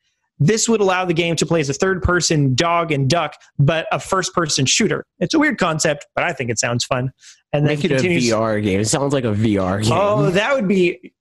This 0.41 0.69
would 0.69 0.81
allow 0.81 1.05
the 1.05 1.15
game 1.15 1.35
to 1.37 1.47
play 1.47 1.61
as 1.61 1.69
a 1.69 1.75
third 1.75 2.03
person 2.03 2.55
dog 2.55 2.93
and 2.93 3.11
duck, 3.11 3.35
but 3.59 3.87
a 3.91 3.99
first 3.99 4.33
person 4.33 4.67
shooter. 4.67 5.05
It's 5.19 5.35
a 5.35 5.39
weird 5.39 5.59
concept, 5.59 6.07
but 6.15 6.25
I 6.25 6.33
think 6.33 6.49
it 6.49 6.59
sounds 6.59 6.85
fun. 6.85 7.11
And 7.53 7.67
then 7.67 7.77
Make 7.77 7.85
it 7.85 7.93
a 7.93 7.97
VR 7.97 8.63
game. 8.63 8.81
It 8.81 8.87
sounds 8.87 9.13
like 9.13 9.25
a 9.25 9.33
VR 9.33 9.83
game. 9.83 9.93
Oh, 9.93 10.31
that 10.31 10.55
would 10.55 10.69
be. 10.69 11.13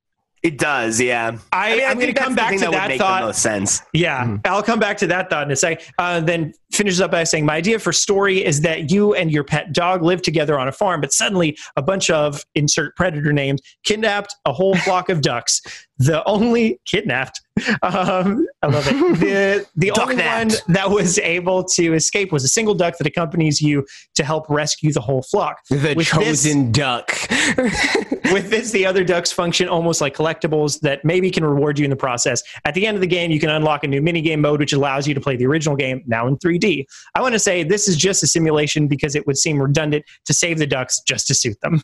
It 0.43 0.57
does, 0.59 1.01
yeah. 1.01 1.37
I, 1.51 1.71
I 1.73 1.75
mean, 1.75 1.79
I 1.85 1.91
am 1.91 1.99
going 1.99 2.13
to 2.13 2.19
come 2.19 2.35
back 2.35 2.53
to 2.53 2.59
that 2.59 2.69
would 2.69 2.75
that 2.77 2.87
make 2.89 2.99
thought. 3.01 3.21
the 3.21 3.25
most 3.27 3.41
sense. 3.41 3.81
Yeah, 3.91 4.23
Mhm. 4.23 4.45
I'll 4.45 4.63
come 4.63 4.79
back 4.79 4.97
to 4.99 5.07
that 5.07 5.29
thought 5.29 5.43
in 5.47 5.51
a 5.51 5.55
second. 5.55 5.85
Uh, 5.97 6.19
then 6.19 6.53
finishes 6.71 7.01
up 7.01 7.11
by 7.11 7.23
saying, 7.23 7.45
My 7.45 7.55
idea 7.55 7.79
for 7.79 7.91
story 7.93 8.43
is 8.43 8.61
that 8.61 8.91
you 8.91 9.13
and 9.13 9.31
your 9.31 9.43
pet 9.43 9.73
dog 9.73 10.03
live 10.03 10.21
together 10.21 10.59
on 10.59 10.67
a 10.67 10.71
farm, 10.71 11.01
but 11.01 11.13
suddenly 11.13 11.57
a 11.75 11.81
bunch 11.81 12.09
of 12.09 12.45
insert 12.55 12.95
predator 12.95 13.33
names 13.33 13.61
kidnapped 13.83 14.35
a 14.45 14.53
whole 14.53 14.75
flock 14.85 15.09
of 15.09 15.21
ducks. 15.21 15.61
The 15.99 16.23
only 16.25 16.79
kidnapped, 16.85 17.41
um, 17.81 18.45
I 18.61 18.67
love 18.67 18.85
it. 18.87 18.97
The, 19.17 19.65
the 19.75 19.91
only 19.91 20.15
one 20.15 20.49
that 20.67 20.91
was 20.91 21.17
able 21.17 21.63
to 21.63 21.93
escape 21.93 22.31
was 22.31 22.43
a 22.43 22.47
single 22.47 22.75
duck 22.75 22.97
that 22.99 23.07
accompanies 23.07 23.59
you 23.59 23.83
to 24.13 24.23
help 24.23 24.47
rescue 24.47 24.93
the 24.93 25.01
whole 25.01 25.23
flock. 25.23 25.57
the 25.69 25.95
with 25.95 25.97
this- 25.97 26.43
chosen 26.43 26.71
duck. 26.71 27.11
With 28.31 28.49
this, 28.49 28.71
the 28.71 28.85
other 28.85 29.05
ducks 29.05 29.31
function 29.31 29.69
almost 29.69 30.01
like 30.01 30.13
collectibles 30.13 30.81
that 30.81 31.05
maybe 31.05 31.31
can 31.31 31.45
reward 31.45 31.79
you 31.79 31.85
in 31.85 31.89
the 31.89 31.95
process. 31.95 32.43
At 32.65 32.73
the 32.73 32.85
end 32.85 32.95
of 32.95 33.01
the 33.01 33.07
game, 33.07 33.31
you 33.31 33.39
can 33.39 33.49
unlock 33.49 33.85
a 33.85 33.87
new 33.87 34.01
minigame 34.01 34.39
mode, 34.39 34.59
which 34.59 34.73
allows 34.73 35.07
you 35.07 35.13
to 35.13 35.21
play 35.21 35.37
the 35.37 35.45
original 35.45 35.77
game 35.77 36.03
now 36.05 36.27
in 36.27 36.37
3D. 36.57 36.85
I 37.15 37.21
want 37.21 37.33
to 37.33 37.39
say 37.39 37.63
this 37.63 37.87
is 37.87 37.95
just 37.95 38.23
a 38.23 38.27
simulation 38.27 38.87
because 38.87 39.15
it 39.15 39.25
would 39.27 39.37
seem 39.37 39.61
redundant 39.61 40.05
to 40.25 40.33
save 40.33 40.57
the 40.57 40.67
ducks 40.67 41.01
just 41.01 41.27
to 41.27 41.35
suit 41.35 41.59
them. 41.61 41.81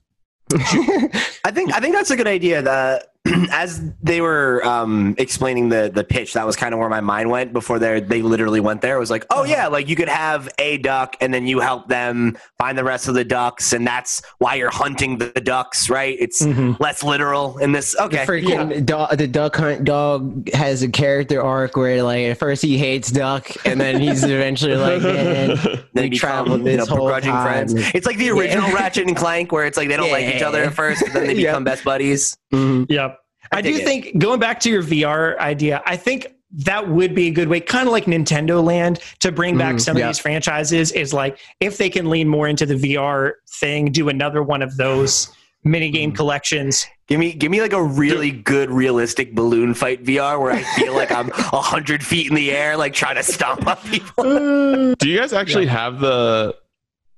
I 0.54 1.52
think 1.52 1.74
I 1.74 1.80
think 1.80 1.96
that's 1.96 2.12
a 2.12 2.18
good 2.18 2.28
idea. 2.28 2.62
The 2.62 3.08
as 3.52 3.82
they 4.02 4.20
were 4.20 4.64
um, 4.66 5.16
explaining 5.18 5.70
the 5.70 5.90
the 5.94 6.04
pitch, 6.04 6.34
that 6.34 6.46
was 6.46 6.56
kind 6.56 6.74
of 6.74 6.80
where 6.80 6.90
my 6.90 7.00
mind 7.00 7.30
went 7.30 7.54
before 7.54 7.80
they 7.80 8.02
they 8.02 8.22
literally 8.22 8.60
went 8.60 8.82
there. 8.82 8.98
It 8.98 9.00
was 9.00 9.10
like, 9.10 9.26
oh 9.30 9.46
yeah, 9.46 9.68
like 9.68 9.88
you 9.88 9.96
could 9.96 10.10
have 10.10 10.50
a 10.60 10.78
duck, 10.80 11.16
and 11.22 11.34
then 11.34 11.48
you 11.48 11.60
help 11.62 11.88
them 11.88 12.38
find 12.64 12.78
the 12.78 12.84
rest 12.84 13.10
of 13.10 13.14
the 13.14 13.26
ducks, 13.26 13.74
and 13.74 13.86
that's 13.86 14.22
why 14.38 14.56
you're 14.56 14.70
hunting 14.72 15.18
the 15.18 15.28
ducks, 15.32 15.90
right? 15.90 16.16
It's 16.18 16.42
less 16.80 17.04
literal 17.04 17.58
in 17.58 17.74
this. 17.74 17.92
The 17.92 18.04
Okay, 18.06 18.26
freaking 18.26 18.86
dog, 18.86 19.18
the 19.18 19.28
duck 19.28 19.56
hunt 19.58 19.84
dog 19.84 20.48
has 20.54 20.82
a 20.82 20.88
character 20.88 21.42
arc 21.44 21.76
where 21.76 22.02
like 22.04 22.24
at 22.28 22.38
first 22.38 22.62
he 22.62 22.78
hates 22.78 23.12
duck 23.12 23.50
and 23.66 23.82
then 23.82 24.00
he's 24.00 24.24
eventually 24.38 24.76
like 24.76 25.02
man 25.02 25.48
then 25.58 26.04
we 26.06 26.10
become 26.12 26.20
traveled 26.20 26.60
you 26.62 26.78
this 26.78 26.88
know, 26.90 26.96
whole 26.96 27.08
begrudging 27.08 27.32
time. 27.34 27.68
friends. 27.68 27.74
It's 27.94 28.06
like 28.08 28.18
the 28.18 28.30
original 28.30 28.72
Ratchet 28.72 29.08
and 29.08 29.16
Clank, 29.18 29.52
where 29.52 29.66
it's 29.66 29.78
like 29.78 29.90
they 29.90 29.98
don't 29.98 30.12
like 30.12 30.34
each 30.34 30.42
other 30.42 30.64
at 30.64 30.74
first, 30.74 31.02
but 31.04 31.12
then 31.14 31.28
they 31.28 31.34
Yep. 31.44 31.52
become 31.52 31.64
best 31.66 31.84
buddies. 31.84 32.38
Mhm. 32.54 32.86
Yep. 32.90 33.20
I, 33.52 33.58
I 33.58 33.62
do 33.62 33.70
it. 33.72 33.84
think 33.84 34.18
going 34.20 34.40
back 34.40 34.62
to 34.62 34.70
your 34.70 34.84
VR 34.84 35.38
idea, 35.40 35.82
I 35.86 35.98
think 35.98 36.28
that 36.66 36.88
would 36.90 37.16
be 37.16 37.28
a 37.28 37.32
good 37.32 37.48
way, 37.48 37.60
kind 37.60 37.88
of 37.88 37.92
like 37.92 38.06
Nintendo 38.06 38.64
Land, 38.64 39.00
to 39.20 39.32
bring 39.32 39.58
back 39.58 39.76
Mhm, 39.76 39.82
some 39.82 39.98
yeah. 39.98 40.06
of 40.06 40.10
these 40.10 40.20
franchises. 40.20 40.92
Is 40.92 41.14
like 41.14 41.38
if 41.60 41.78
they 41.78 41.90
can 41.90 42.10
lean 42.10 42.28
more 42.28 42.48
into 42.48 42.66
the 42.66 42.76
VR 42.76 43.34
thing, 43.60 43.92
do 43.92 44.10
another 44.10 44.44
one 44.44 44.62
of 44.62 44.78
those 44.78 45.30
mini 45.64 45.90
game 45.90 46.12
collections. 46.12 46.82
Mm-hmm. 46.82 46.90
Give 47.08 47.20
me, 47.20 47.34
give 47.34 47.52
me 47.52 47.62
like 47.62 47.74
a 47.74 47.84
really 47.84 48.32
good, 48.32 48.70
realistic 48.72 49.36
balloon 49.36 49.74
fight 49.74 50.04
VR 50.04 50.40
where 50.40 50.52
I 50.54 50.64
feel 50.64 50.94
like 50.94 51.12
I'm 51.12 51.30
a 51.30 51.62
hundred 51.62 52.04
feet 52.04 52.30
in 52.30 52.36
the 52.36 52.52
air, 52.52 52.78
like 52.78 52.94
trying 52.94 53.16
to 53.16 53.24
stomp 53.24 53.68
on 53.68 53.78
people. 53.92 54.24
Do 55.00 55.10
you 55.10 55.20
guys 55.20 55.34
actually 55.34 55.66
have 55.68 56.00
the 56.00 56.56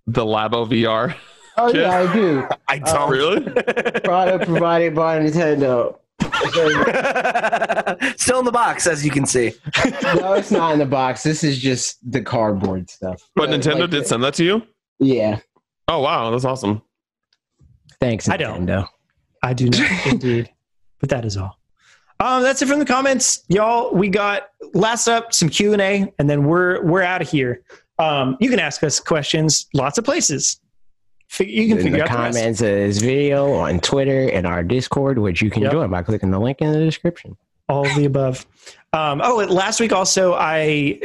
the 0.07 0.23
Labo 0.25 0.67
VR? 0.67 1.15
Oh 1.57 1.73
yeah, 1.73 1.97
I 1.99 2.13
do. 2.13 2.43
I 2.67 2.79
don't 2.79 3.09
Really? 3.09 3.41
Product 4.01 4.45
provided 4.45 4.93
by 4.95 5.19
Nintendo. 5.19 5.97
Still 8.17 8.39
in 8.39 8.45
the 8.45 8.51
box, 8.51 8.87
as 8.87 9.03
you 9.05 9.11
can 9.11 9.25
see. 9.25 9.53
no, 10.15 10.33
it's 10.33 10.51
not 10.51 10.73
in 10.73 10.79
the 10.79 10.85
box. 10.85 11.23
This 11.23 11.43
is 11.43 11.59
just 11.59 11.97
the 12.11 12.21
cardboard 12.21 12.89
stuff. 12.89 13.21
But 13.35 13.49
Uh, 13.49 13.53
Nintendo 13.53 13.81
like 13.81 13.89
did 13.91 14.03
the- 14.03 14.07
send 14.07 14.23
that 14.23 14.33
to 14.35 14.43
you? 14.43 14.61
Yeah. 14.99 15.39
Oh 15.87 15.99
wow, 15.99 16.31
that's 16.31 16.45
awesome. 16.45 16.81
Thanks, 17.99 18.27
I 18.29 18.37
don't. 18.37 18.65
Nintendo. 18.65 18.87
I 19.43 19.53
do 19.53 19.69
not 19.69 20.05
indeed. 20.07 20.49
But 20.99 21.09
that 21.09 21.25
is 21.25 21.37
all. 21.37 21.59
Um, 22.19 22.43
that's 22.43 22.61
it 22.61 22.67
from 22.67 22.79
the 22.79 22.85
comments, 22.85 23.43
y'all. 23.49 23.93
We 23.93 24.07
got 24.09 24.47
last 24.73 25.07
up 25.07 25.33
some 25.33 25.49
Q 25.49 25.73
and 25.73 25.81
A, 25.81 26.13
and 26.17 26.29
then 26.29 26.45
we're 26.45 26.81
we're 26.83 27.01
out 27.03 27.21
of 27.21 27.29
here. 27.29 27.61
Um, 27.99 28.37
you 28.39 28.49
can 28.49 28.59
ask 28.59 28.83
us 28.83 28.99
questions 28.99 29.67
lots 29.73 29.97
of 29.97 30.05
places. 30.05 30.59
You 31.39 31.67
can 31.67 31.77
in 31.77 31.83
figure 31.83 31.97
the 31.99 32.03
out 32.03 32.09
the 32.09 32.15
comments 32.15 32.61
of 32.61 32.67
this 32.67 32.99
video 32.99 33.53
on 33.53 33.79
Twitter 33.79 34.29
and 34.29 34.45
our 34.47 34.63
Discord, 34.63 35.17
which 35.19 35.41
you 35.41 35.49
can 35.49 35.63
Yep. 35.63 35.71
join 35.71 35.89
by 35.89 36.03
clicking 36.03 36.31
the 36.31 36.39
link 36.39 36.61
in 36.61 36.71
the 36.71 36.79
description. 36.79 37.35
all 37.67 37.85
of 37.87 37.95
the 37.95 38.05
above. 38.05 38.45
Um, 38.93 39.19
oh, 39.23 39.37
last 39.49 39.79
week 39.79 39.91
also, 39.91 40.35
I 40.35 40.99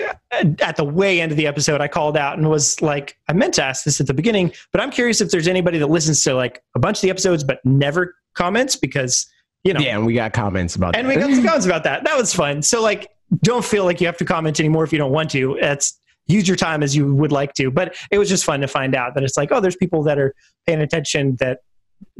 at 0.60 0.76
the 0.76 0.84
way 0.84 1.20
end 1.20 1.32
of 1.32 1.36
the 1.38 1.46
episode, 1.46 1.80
I 1.80 1.88
called 1.88 2.16
out 2.16 2.36
and 2.38 2.48
was 2.50 2.80
like, 2.82 3.16
I 3.28 3.32
meant 3.32 3.54
to 3.54 3.64
ask 3.64 3.82
this 3.84 4.00
at 4.00 4.06
the 4.06 4.14
beginning, 4.14 4.52
but 4.70 4.80
I'm 4.80 4.90
curious 4.90 5.20
if 5.22 5.30
there's 5.30 5.48
anybody 5.48 5.78
that 5.78 5.88
listens 5.88 6.22
to 6.24 6.34
like 6.34 6.62
a 6.74 6.78
bunch 6.78 6.98
of 6.98 7.02
the 7.02 7.10
episodes 7.10 7.42
but 7.42 7.58
never 7.64 8.14
comments 8.34 8.76
because 8.76 9.26
you 9.64 9.72
know. 9.74 9.80
Yeah, 9.80 9.96
and 9.96 10.06
we 10.06 10.14
got 10.14 10.32
comments 10.32 10.76
about 10.76 10.96
And 10.96 11.08
that. 11.08 11.14
we 11.16 11.20
got 11.20 11.30
some 11.34 11.44
comments 11.44 11.66
about 11.70 11.84
that. 11.84 12.04
That 12.04 12.16
was 12.16 12.34
fun. 12.34 12.62
So 12.62 12.80
like, 12.82 13.08
don't 13.42 13.64
feel 13.64 13.84
like 13.84 14.00
you 14.00 14.06
have 14.06 14.16
to 14.18 14.24
comment 14.24 14.58
anymore 14.60 14.84
if 14.84 14.92
you 14.92 14.98
don't 14.98 15.12
want 15.12 15.30
to. 15.30 15.56
It's 15.60 15.99
use 16.30 16.46
your 16.48 16.56
time 16.56 16.82
as 16.82 16.94
you 16.96 17.14
would 17.14 17.32
like 17.32 17.54
to. 17.54 17.70
But 17.70 17.96
it 18.10 18.18
was 18.18 18.28
just 18.28 18.44
fun 18.44 18.60
to 18.60 18.68
find 18.68 18.94
out 18.94 19.14
that 19.14 19.22
it's 19.24 19.36
like, 19.36 19.50
oh, 19.52 19.60
there's 19.60 19.76
people 19.76 20.02
that 20.04 20.18
are 20.18 20.34
paying 20.66 20.80
attention 20.80 21.36
that 21.40 21.60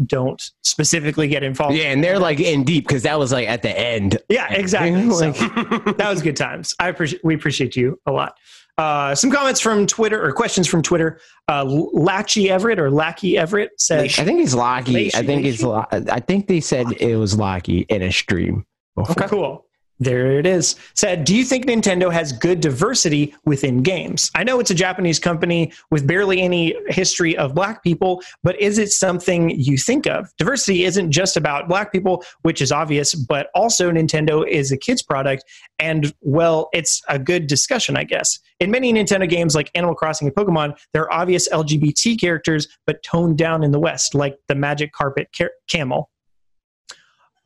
don't 0.06 0.42
specifically 0.62 1.26
get 1.26 1.42
involved. 1.42 1.74
yeah, 1.74 1.84
and 1.84 2.04
they're 2.04 2.18
like 2.18 2.38
in 2.38 2.64
deep 2.64 2.86
because 2.86 3.02
that 3.04 3.18
was 3.18 3.32
like 3.32 3.48
at 3.48 3.62
the 3.62 3.78
end. 3.78 4.18
Yeah, 4.28 4.52
exactly. 4.52 5.04
Like- 5.06 5.34
So, 5.36 5.42
that 5.96 6.08
was 6.10 6.20
good 6.22 6.36
times. 6.36 6.74
I 6.78 6.88
appreciate 6.88 7.24
we 7.24 7.34
appreciate 7.34 7.76
you 7.76 7.98
a 8.06 8.12
lot. 8.12 8.34
Uh, 8.78 9.14
some 9.14 9.30
comments 9.30 9.60
from 9.60 9.86
Twitter 9.86 10.22
or 10.24 10.32
questions 10.32 10.66
from 10.66 10.80
Twitter. 10.82 11.20
Uh, 11.48 11.64
Latchy 11.64 12.48
Everett 12.50 12.78
or 12.78 12.90
Lackey 12.90 13.36
Everett 13.36 13.78
says, 13.78 14.18
I 14.18 14.24
think 14.24 14.40
it's 14.40 14.54
Locky. 14.54 15.14
I 15.14 15.22
think 15.22 15.44
it's. 15.44 15.62
Lo- 15.62 15.84
I 15.90 16.20
think 16.20 16.46
they 16.46 16.60
said 16.60 16.86
it 16.98 17.16
was 17.16 17.36
Locky 17.38 17.80
in 17.90 18.00
a 18.02 18.10
stream. 18.10 18.64
before. 18.96 19.28
Cool. 19.28 19.66
There 20.02 20.38
it 20.38 20.46
is. 20.46 20.76
Said, 20.94 21.24
do 21.24 21.36
you 21.36 21.44
think 21.44 21.66
Nintendo 21.66 22.10
has 22.10 22.32
good 22.32 22.62
diversity 22.62 23.34
within 23.44 23.82
games? 23.82 24.30
I 24.34 24.44
know 24.44 24.58
it's 24.58 24.70
a 24.70 24.74
Japanese 24.74 25.18
company 25.18 25.74
with 25.90 26.06
barely 26.06 26.40
any 26.40 26.74
history 26.88 27.36
of 27.36 27.54
black 27.54 27.82
people, 27.82 28.22
but 28.42 28.58
is 28.58 28.78
it 28.78 28.92
something 28.92 29.50
you 29.50 29.76
think 29.76 30.06
of? 30.06 30.34
Diversity 30.38 30.84
isn't 30.84 31.12
just 31.12 31.36
about 31.36 31.68
black 31.68 31.92
people, 31.92 32.24
which 32.40 32.62
is 32.62 32.72
obvious, 32.72 33.14
but 33.14 33.48
also 33.54 33.92
Nintendo 33.92 34.48
is 34.48 34.72
a 34.72 34.78
kids 34.78 35.02
product. 35.02 35.44
And 35.78 36.14
well, 36.22 36.70
it's 36.72 37.02
a 37.08 37.18
good 37.18 37.46
discussion, 37.46 37.98
I 37.98 38.04
guess. 38.04 38.38
In 38.58 38.70
many 38.70 38.94
Nintendo 38.94 39.28
games 39.28 39.54
like 39.54 39.70
Animal 39.74 39.94
Crossing 39.94 40.28
and 40.28 40.34
Pokemon, 40.34 40.78
there 40.94 41.02
are 41.02 41.12
obvious 41.12 41.46
LGBT 41.50 42.18
characters, 42.18 42.68
but 42.86 43.02
toned 43.02 43.36
down 43.36 43.62
in 43.62 43.70
the 43.70 43.78
West, 43.78 44.14
like 44.14 44.38
the 44.48 44.54
Magic 44.54 44.92
Carpet 44.92 45.28
car- 45.36 45.52
Camel. 45.68 46.10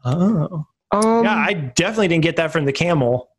Oh. 0.04 0.66
Um, 0.94 1.24
Yeah, 1.24 1.34
I 1.36 1.54
definitely 1.54 2.08
didn't 2.08 2.24
get 2.24 2.36
that 2.36 2.52
from 2.52 2.64
the 2.64 2.72
camel 2.72 3.30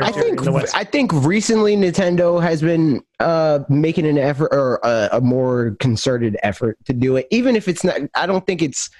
I 0.00 0.12
think 0.12 0.38
in 0.38 0.44
the 0.44 0.52
West. 0.52 0.74
I 0.74 0.84
think 0.84 1.12
recently 1.12 1.76
Nintendo 1.76 2.42
has 2.42 2.62
been 2.62 3.02
uh, 3.20 3.60
making 3.68 4.06
an 4.06 4.18
effort 4.18 4.48
or 4.52 4.80
a, 4.82 5.10
a 5.12 5.20
more 5.20 5.76
concerted 5.80 6.36
effort 6.42 6.78
to 6.86 6.92
do 6.92 7.16
it, 7.16 7.26
even 7.30 7.56
if 7.56 7.68
it's 7.68 7.84
not. 7.84 8.00
I 8.14 8.26
don't 8.26 8.46
think 8.46 8.62
it's 8.62 8.90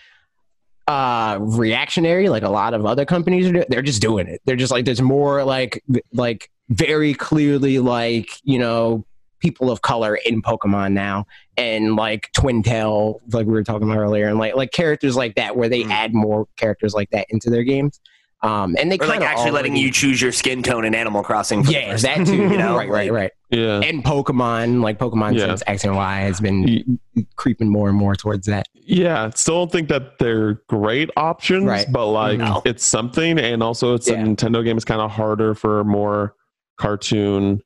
uh 0.88 1.38
reactionary 1.40 2.28
like 2.28 2.42
a 2.42 2.48
lot 2.48 2.74
of 2.74 2.84
other 2.84 3.04
companies 3.04 3.46
are 3.48 3.52
doing. 3.52 3.64
They're 3.68 3.82
just 3.82 4.02
doing 4.02 4.26
it. 4.26 4.40
They're 4.44 4.56
just 4.56 4.72
like 4.72 4.84
there's 4.84 5.00
more 5.00 5.44
like 5.44 5.82
like 6.12 6.50
very 6.68 7.14
clearly 7.14 7.78
like 7.78 8.28
you 8.42 8.58
know 8.58 9.04
people 9.42 9.70
of 9.70 9.82
color 9.82 10.14
in 10.24 10.40
Pokemon 10.40 10.92
now 10.92 11.26
and 11.58 11.96
like 11.96 12.30
Twintelle 12.32 13.16
like 13.32 13.44
we 13.46 13.52
were 13.52 13.64
talking 13.64 13.90
about 13.90 13.98
earlier 14.00 14.28
and 14.28 14.38
like 14.38 14.54
like 14.54 14.70
characters 14.72 15.16
like 15.16 15.34
that 15.34 15.56
where 15.56 15.68
they 15.68 15.82
Mm. 15.82 15.90
add 15.90 16.14
more 16.14 16.46
characters 16.56 16.94
like 16.94 17.10
that 17.10 17.26
into 17.30 17.50
their 17.50 17.64
games. 17.64 18.00
Um, 18.44 18.74
and 18.78 18.90
they 18.90 18.96
Or 18.98 19.06
like 19.06 19.20
kinda 19.20 19.26
actually 19.28 19.52
letting 19.52 19.76
you 19.76 19.92
choose 19.92 20.20
your 20.20 20.32
skin 20.32 20.64
tone 20.64 20.84
in 20.84 20.94
Animal 20.96 21.22
Crossing. 21.22 21.62
for 21.62 21.70
yeah, 21.70 21.92
first 21.92 22.02
that 22.04 22.16
too. 22.26 22.36
You 22.36 22.56
know, 22.58 22.76
right, 22.76 22.88
right, 22.88 23.12
right. 23.12 23.30
Yeah. 23.50 23.80
And 23.80 24.02
Pokemon, 24.02 24.82
like 24.82 24.98
Pokemon 24.98 25.34
Yeah. 25.38 25.46
since 25.46 25.62
X 25.66 25.84
and 25.84 25.94
Y 25.94 26.20
has 26.22 26.40
been 26.40 26.98
creeping 27.36 27.68
more 27.68 27.88
and 27.88 27.96
more 27.96 28.16
towards 28.16 28.46
that. 28.48 28.66
Yeah, 28.74 29.30
still 29.34 29.58
don't 29.60 29.70
think 29.70 29.88
that 29.90 30.18
they're 30.18 30.54
great 30.68 31.08
options, 31.16 31.66
Right. 31.66 31.86
but 31.88 32.06
like 32.06 32.38
No. 32.38 32.62
it's 32.64 32.84
something, 32.84 33.38
and 33.38 33.62
also 33.62 33.94
it's 33.94 34.08
Yeah. 34.08 34.14
a 34.14 34.24
Nintendo 34.26 34.64
game. 34.64 34.76
It's 34.76 34.84
kind 34.84 35.00
of 35.00 35.10
harder 35.12 35.54
for 35.54 35.84
more 35.84 36.34
cartoon 36.78 37.60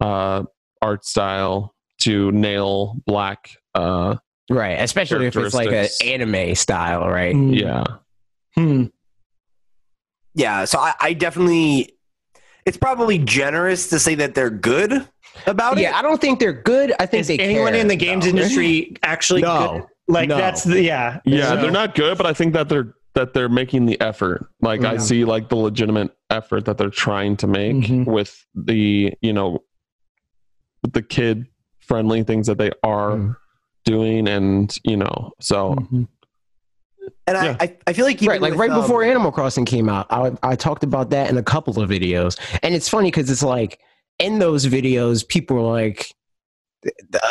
uh, 0.00 0.44
art 0.82 1.04
style 1.04 1.74
to 2.02 2.30
nail 2.32 2.96
black. 3.06 3.50
Uh, 3.74 4.16
Right, 4.50 4.80
especially 4.80 5.26
if 5.26 5.36
it's 5.36 5.54
like 5.54 5.70
an 5.70 5.88
anime 6.02 6.54
style, 6.54 7.06
right? 7.06 7.34
Hmm. 7.34 7.52
yeah, 7.52 7.84
Hmm. 8.54 8.84
Yeah, 10.34 10.64
so 10.64 10.78
I, 10.78 10.94
I 11.00 11.12
definitely. 11.12 11.94
It's 12.64 12.76
probably 12.76 13.18
generous 13.18 13.88
to 13.90 13.98
say 13.98 14.14
that 14.16 14.34
they're 14.34 14.50
good 14.50 15.06
about 15.46 15.78
it. 15.78 15.82
Yeah, 15.82 15.96
I 15.96 16.02
don't 16.02 16.20
think 16.20 16.38
they're 16.38 16.52
good. 16.52 16.92
I 17.00 17.06
think 17.06 17.22
Is 17.22 17.26
they 17.28 17.38
anyone 17.38 17.72
care, 17.72 17.80
in 17.80 17.88
the 17.88 17.96
games 17.96 18.24
though. 18.24 18.30
industry 18.30 18.96
actually 19.02 19.42
No. 19.42 19.72
good? 19.72 19.84
Like 20.06 20.28
No. 20.28 20.36
that's 20.36 20.64
the 20.64 20.82
yeah. 20.82 21.20
yeah. 21.24 21.48
So- 21.50 21.56
They're 21.62 21.70
not 21.70 21.94
good, 21.94 22.16
but 22.18 22.26
I 22.26 22.32
think 22.32 22.52
that 22.54 22.68
they're 22.68 22.94
that 23.14 23.32
they're 23.34 23.48
making 23.48 23.86
the 23.86 24.00
effort. 24.00 24.46
Like 24.60 24.84
I 24.84 24.98
see 24.98 25.24
like 25.24 25.48
the 25.48 25.56
legitimate 25.56 26.10
effort 26.30 26.66
that 26.66 26.78
they're 26.78 26.90
trying 26.90 27.36
to 27.38 27.46
make 27.46 27.76
Mhm. 27.76 28.06
with 28.06 28.46
the 28.54 29.12
you 29.22 29.32
know 29.32 29.50
with 29.50 29.62
the 30.92 31.02
kid 31.02 31.46
friendly 31.80 32.22
things 32.22 32.46
that 32.46 32.58
they 32.58 32.70
are 32.82 33.12
Mm. 33.12 33.36
doing, 33.84 34.28
and 34.28 34.76
you 34.84 34.96
know 34.96 35.32
so. 35.40 35.74
Mhm. 35.74 36.08
and 37.26 37.36
I, 37.38 37.44
Yeah. 37.46 37.56
I, 37.60 37.76
I 37.86 37.92
feel 37.94 38.04
like 38.04 38.20
Right, 38.22 38.40
like 38.40 38.52
with, 38.52 38.60
right 38.60 38.70
um, 38.70 38.80
before 38.82 39.02
Animal 39.02 39.32
Crossing 39.32 39.64
came 39.64 39.88
out, 39.88 40.06
I, 40.10 40.32
I 40.42 40.56
talked 40.56 40.82
about 40.84 41.10
that 41.10 41.30
in 41.30 41.36
a 41.38 41.42
couple 41.42 41.80
of 41.80 41.88
videos, 41.88 42.38
and 42.62 42.74
it's 42.74 42.88
funny 42.88 43.08
because 43.10 43.30
it's 43.30 43.42
like 43.42 43.78
in 44.18 44.38
those 44.38 44.66
videos, 44.66 45.26
people 45.26 45.56
are 45.58 45.62
like, 45.72 46.12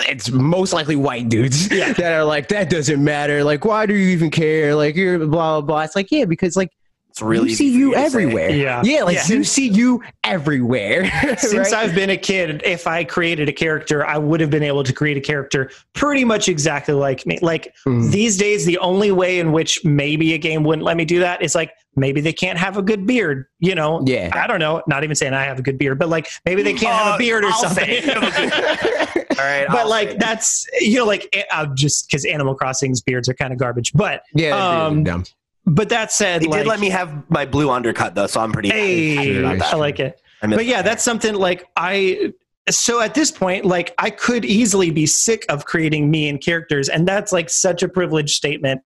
it's 0.09 0.29
most 0.31 0.73
likely 0.73 0.95
white 0.95 1.29
dudes 1.29 1.71
Yeah. 1.71 1.93
that 1.97 2.13
are 2.13 2.25
like, 2.25 2.47
that 2.49 2.69
doesn't 2.69 3.03
matter. 3.03 3.43
Like, 3.43 3.65
why 3.65 3.85
do 3.85 3.93
you 3.95 4.09
even 4.09 4.29
care? 4.31 4.75
Like, 4.75 4.95
you're 4.95 5.19
blah 5.19 5.27
blah 5.27 5.61
blah. 5.61 5.81
It's 5.81 5.95
like, 5.95 6.11
yeah, 6.11 6.25
because 6.25 6.55
like 6.57 6.69
it's 7.17 7.21
really 7.23 7.49
you 7.49 7.55
see 7.55 7.71
you 7.71 7.91
to 7.91 7.97
say. 7.97 8.05
everywhere. 8.05 8.49
Yeah. 8.51 8.81
yeah, 8.83 9.03
like 9.03 9.15
Yeah. 9.15 9.27
you 9.35 9.43
see 9.43 9.67
you 9.67 10.03
everywhere. 10.23 11.05
Since 11.37 11.71
right? 11.71 11.73
I've 11.73 11.95
been 11.95 12.09
a 12.11 12.17
kid, 12.17 12.61
if 12.63 12.85
I 12.87 13.03
created 13.03 13.49
a 13.49 13.53
character, 13.53 14.05
I 14.05 14.17
would 14.17 14.39
have 14.39 14.49
been 14.49 14.63
able 14.63 14.83
to 14.83 14.93
create 14.93 15.17
a 15.17 15.21
character 15.21 15.71
pretty 15.93 16.23
much 16.23 16.47
exactly 16.47 16.93
like 16.93 17.25
me. 17.25 17.39
Like 17.41 17.73
Mm. 17.87 18.11
these 18.11 18.37
days, 18.37 18.65
the 18.65 18.77
only 18.79 19.11
way 19.11 19.39
in 19.39 19.51
which 19.51 19.83
maybe 19.83 20.33
a 20.33 20.37
game 20.37 20.63
wouldn't 20.63 20.83
let 20.85 20.97
me 20.97 21.05
do 21.05 21.19
that 21.19 21.41
is 21.41 21.55
like 21.55 21.71
maybe 21.95 22.21
they 22.21 22.33
can't 22.33 22.59
have 22.59 22.77
a 22.77 22.81
good 22.83 23.07
beard. 23.07 23.45
You 23.59 23.73
know, 23.75 24.03
yeah. 24.05 24.29
I 24.33 24.45
don't 24.47 24.59
know. 24.59 24.83
Not 24.87 25.03
even 25.03 25.15
saying 25.15 25.33
I 25.33 25.43
have 25.43 25.57
a 25.59 25.63
good 25.63 25.77
beard, 25.79 25.97
but 25.97 26.09
like 26.09 26.27
maybe 26.45 26.61
they 26.61 26.73
can't 26.73 26.95
have 26.95 27.13
Uh, 27.13 27.15
a 27.15 27.17
beard 27.17 27.43
or 27.43 27.47
I'll 27.47 27.53
something. 27.63 27.85
say 27.85 28.01
you 28.05 28.11
have 28.11 28.23
a 28.23 28.31
good- 28.31 29.25
All 29.39 29.45
right, 29.45 29.67
but 29.67 29.77
I'll 29.79 29.89
like 29.89 30.17
that's 30.19 30.65
you 30.79 30.97
know 30.97 31.05
like 31.05 31.45
uh, 31.51 31.67
just 31.75 32.07
because 32.09 32.25
Animal 32.25 32.55
Crossing's 32.55 33.01
beards 33.01 33.29
are 33.29 33.33
kind 33.35 33.53
of 33.53 33.59
garbage. 33.59 33.93
But 33.93 34.23
yeah, 34.33 34.55
Um, 34.55 34.97
um, 34.97 35.03
dumb. 35.03 35.23
But 35.67 35.89
that 35.89 36.11
said, 36.11 36.41
They 36.41 36.47
like, 36.47 36.59
did 36.63 36.67
let 36.67 36.79
me 36.79 36.89
have 36.89 37.29
my 37.29 37.45
blue 37.45 37.69
undercut 37.69 38.15
though, 38.15 38.25
so 38.25 38.39
I'm 38.41 38.51
pretty 38.51 38.69
happy 38.69 39.15
Hey, 39.15 39.37
about 39.39 39.59
that. 39.59 39.73
I 39.73 39.77
like 39.77 39.99
it. 39.99 40.19
I 40.41 40.47
But 40.47 40.65
yeah, 40.65 40.77
that. 40.77 40.85
that's 40.85 41.03
something 41.03 41.35
like 41.35 41.67
I. 41.75 42.33
So 42.69 43.01
at 43.01 43.13
this 43.13 43.31
point, 43.31 43.65
like 43.65 43.93
I 43.97 44.09
could 44.09 44.43
easily 44.45 44.89
be 44.91 45.05
sick 45.05 45.45
of 45.49 45.65
creating 45.65 46.09
me 46.09 46.27
and 46.29 46.41
characters, 46.41 46.89
and 46.89 47.07
that's 47.07 47.31
like 47.31 47.49
such 47.49 47.83
a 47.83 47.87
privileged 47.87 48.35
statement 48.35 48.81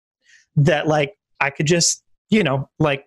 that 0.56 0.86
like 0.88 1.14
I 1.40 1.50
could 1.50 1.66
just 1.66 2.02
you 2.30 2.42
know 2.42 2.68
like 2.78 3.04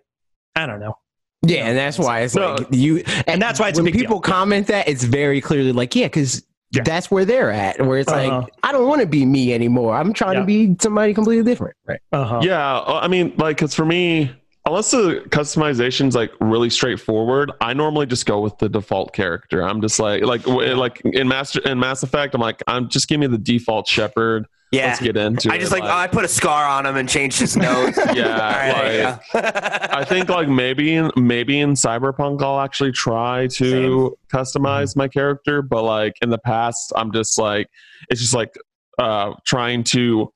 I 0.56 0.66
don't 0.66 0.80
know. 0.80 0.96
Yeah, 1.42 1.66
and 1.66 1.76
that's 1.76 1.98
why 1.98 2.20
it's 2.20 2.34
No. 2.34 2.54
like 2.54 2.68
you, 2.70 3.02
and, 3.26 3.40
that's 3.42 3.60
why 3.60 3.68
it's 3.68 3.78
a 3.78 3.82
when 3.82 3.92
big 3.92 4.00
people 4.00 4.16
deal. 4.16 4.22
comment 4.32 4.66
that 4.68 4.88
it's 4.88 5.04
very 5.04 5.40
clearly 5.42 5.72
like, 5.72 5.94
yeah, 5.94 6.06
because 6.06 6.42
Yeah. 6.76 6.82
that's 6.84 7.10
where 7.10 7.24
they're 7.24 7.50
at. 7.50 7.80
Where 7.84 7.98
it's 7.98 8.10
Uh-huh. 8.10 8.38
like, 8.40 8.48
I 8.62 8.72
don't 8.72 8.86
want 8.88 9.00
to 9.00 9.06
be 9.06 9.24
me 9.26 9.52
anymore. 9.54 9.94
I'm 9.96 10.12
trying 10.12 10.34
Yeah. 10.34 10.40
to 10.40 10.46
be 10.46 10.76
somebody 10.80 11.14
completely 11.14 11.44
different. 11.44 11.76
Right. 11.86 12.00
Uh 12.12 12.24
huh. 12.24 12.40
Yeah, 12.42 12.78
uh, 12.78 13.00
I 13.02 13.08
mean, 13.08 13.32
like, 13.36 13.56
cause 13.58 13.74
for 13.74 13.84
me, 13.84 14.30
unless 14.66 14.90
the 14.90 15.24
customization's 15.28 16.14
like 16.14 16.32
really 16.40 16.70
straightforward, 16.70 17.52
I 17.60 17.74
normally 17.74 18.06
just 18.06 18.26
go 18.26 18.40
with 18.40 18.56
the 18.58 18.68
default 18.68 19.12
character. 19.12 19.62
I'm 19.62 19.80
just 19.80 19.98
like 19.98 20.22
like 20.22 20.44
w- 20.44 20.74
like 20.74 21.00
in 21.04 21.28
Master 21.28 21.60
in 21.60 21.78
Mass 21.78 22.02
Effect, 22.02 22.34
I'm 22.34 22.40
like 22.40 22.62
I'm 22.66 22.88
just 22.88 23.08
give 23.08 23.20
me 23.20 23.26
the 23.26 23.38
default 23.38 23.86
Shepard. 23.86 24.46
Yeah. 24.72 24.88
Let's 24.88 25.00
get 25.02 25.16
into 25.16 25.52
I 25.52 25.54
it. 25.54 25.60
just 25.60 25.70
like, 25.70 25.84
oh, 25.84 25.88
I 25.88 26.08
put 26.08 26.24
a 26.24 26.28
scar 26.28 26.66
on 26.66 26.84
him 26.84 26.96
and 26.96 27.08
changed 27.08 27.38
his 27.38 27.56
nose. 27.56 27.96
Yeah, 28.14 28.38
right, 28.72 29.04
like, 29.04 29.20
yeah. 29.34 29.88
I 29.92 30.04
think 30.04 30.28
like 30.28 30.48
maybe 30.48 30.94
in 30.94 31.10
maybe 31.16 31.60
in 31.60 31.74
Cyberpunk 31.74 32.42
I'll 32.42 32.60
actually 32.60 32.92
try 32.92 33.46
to 33.54 34.16
customize 34.32 34.96
my 34.96 35.06
character, 35.06 35.62
but 35.62 35.84
like 35.84 36.14
in 36.22 36.30
the 36.30 36.38
past 36.38 36.92
I'm 36.96 37.12
just 37.12 37.38
like 37.38 37.68
it's 38.08 38.20
just 38.20 38.34
like 38.34 38.54
uh 38.98 39.34
trying 39.46 39.84
to 39.84 40.32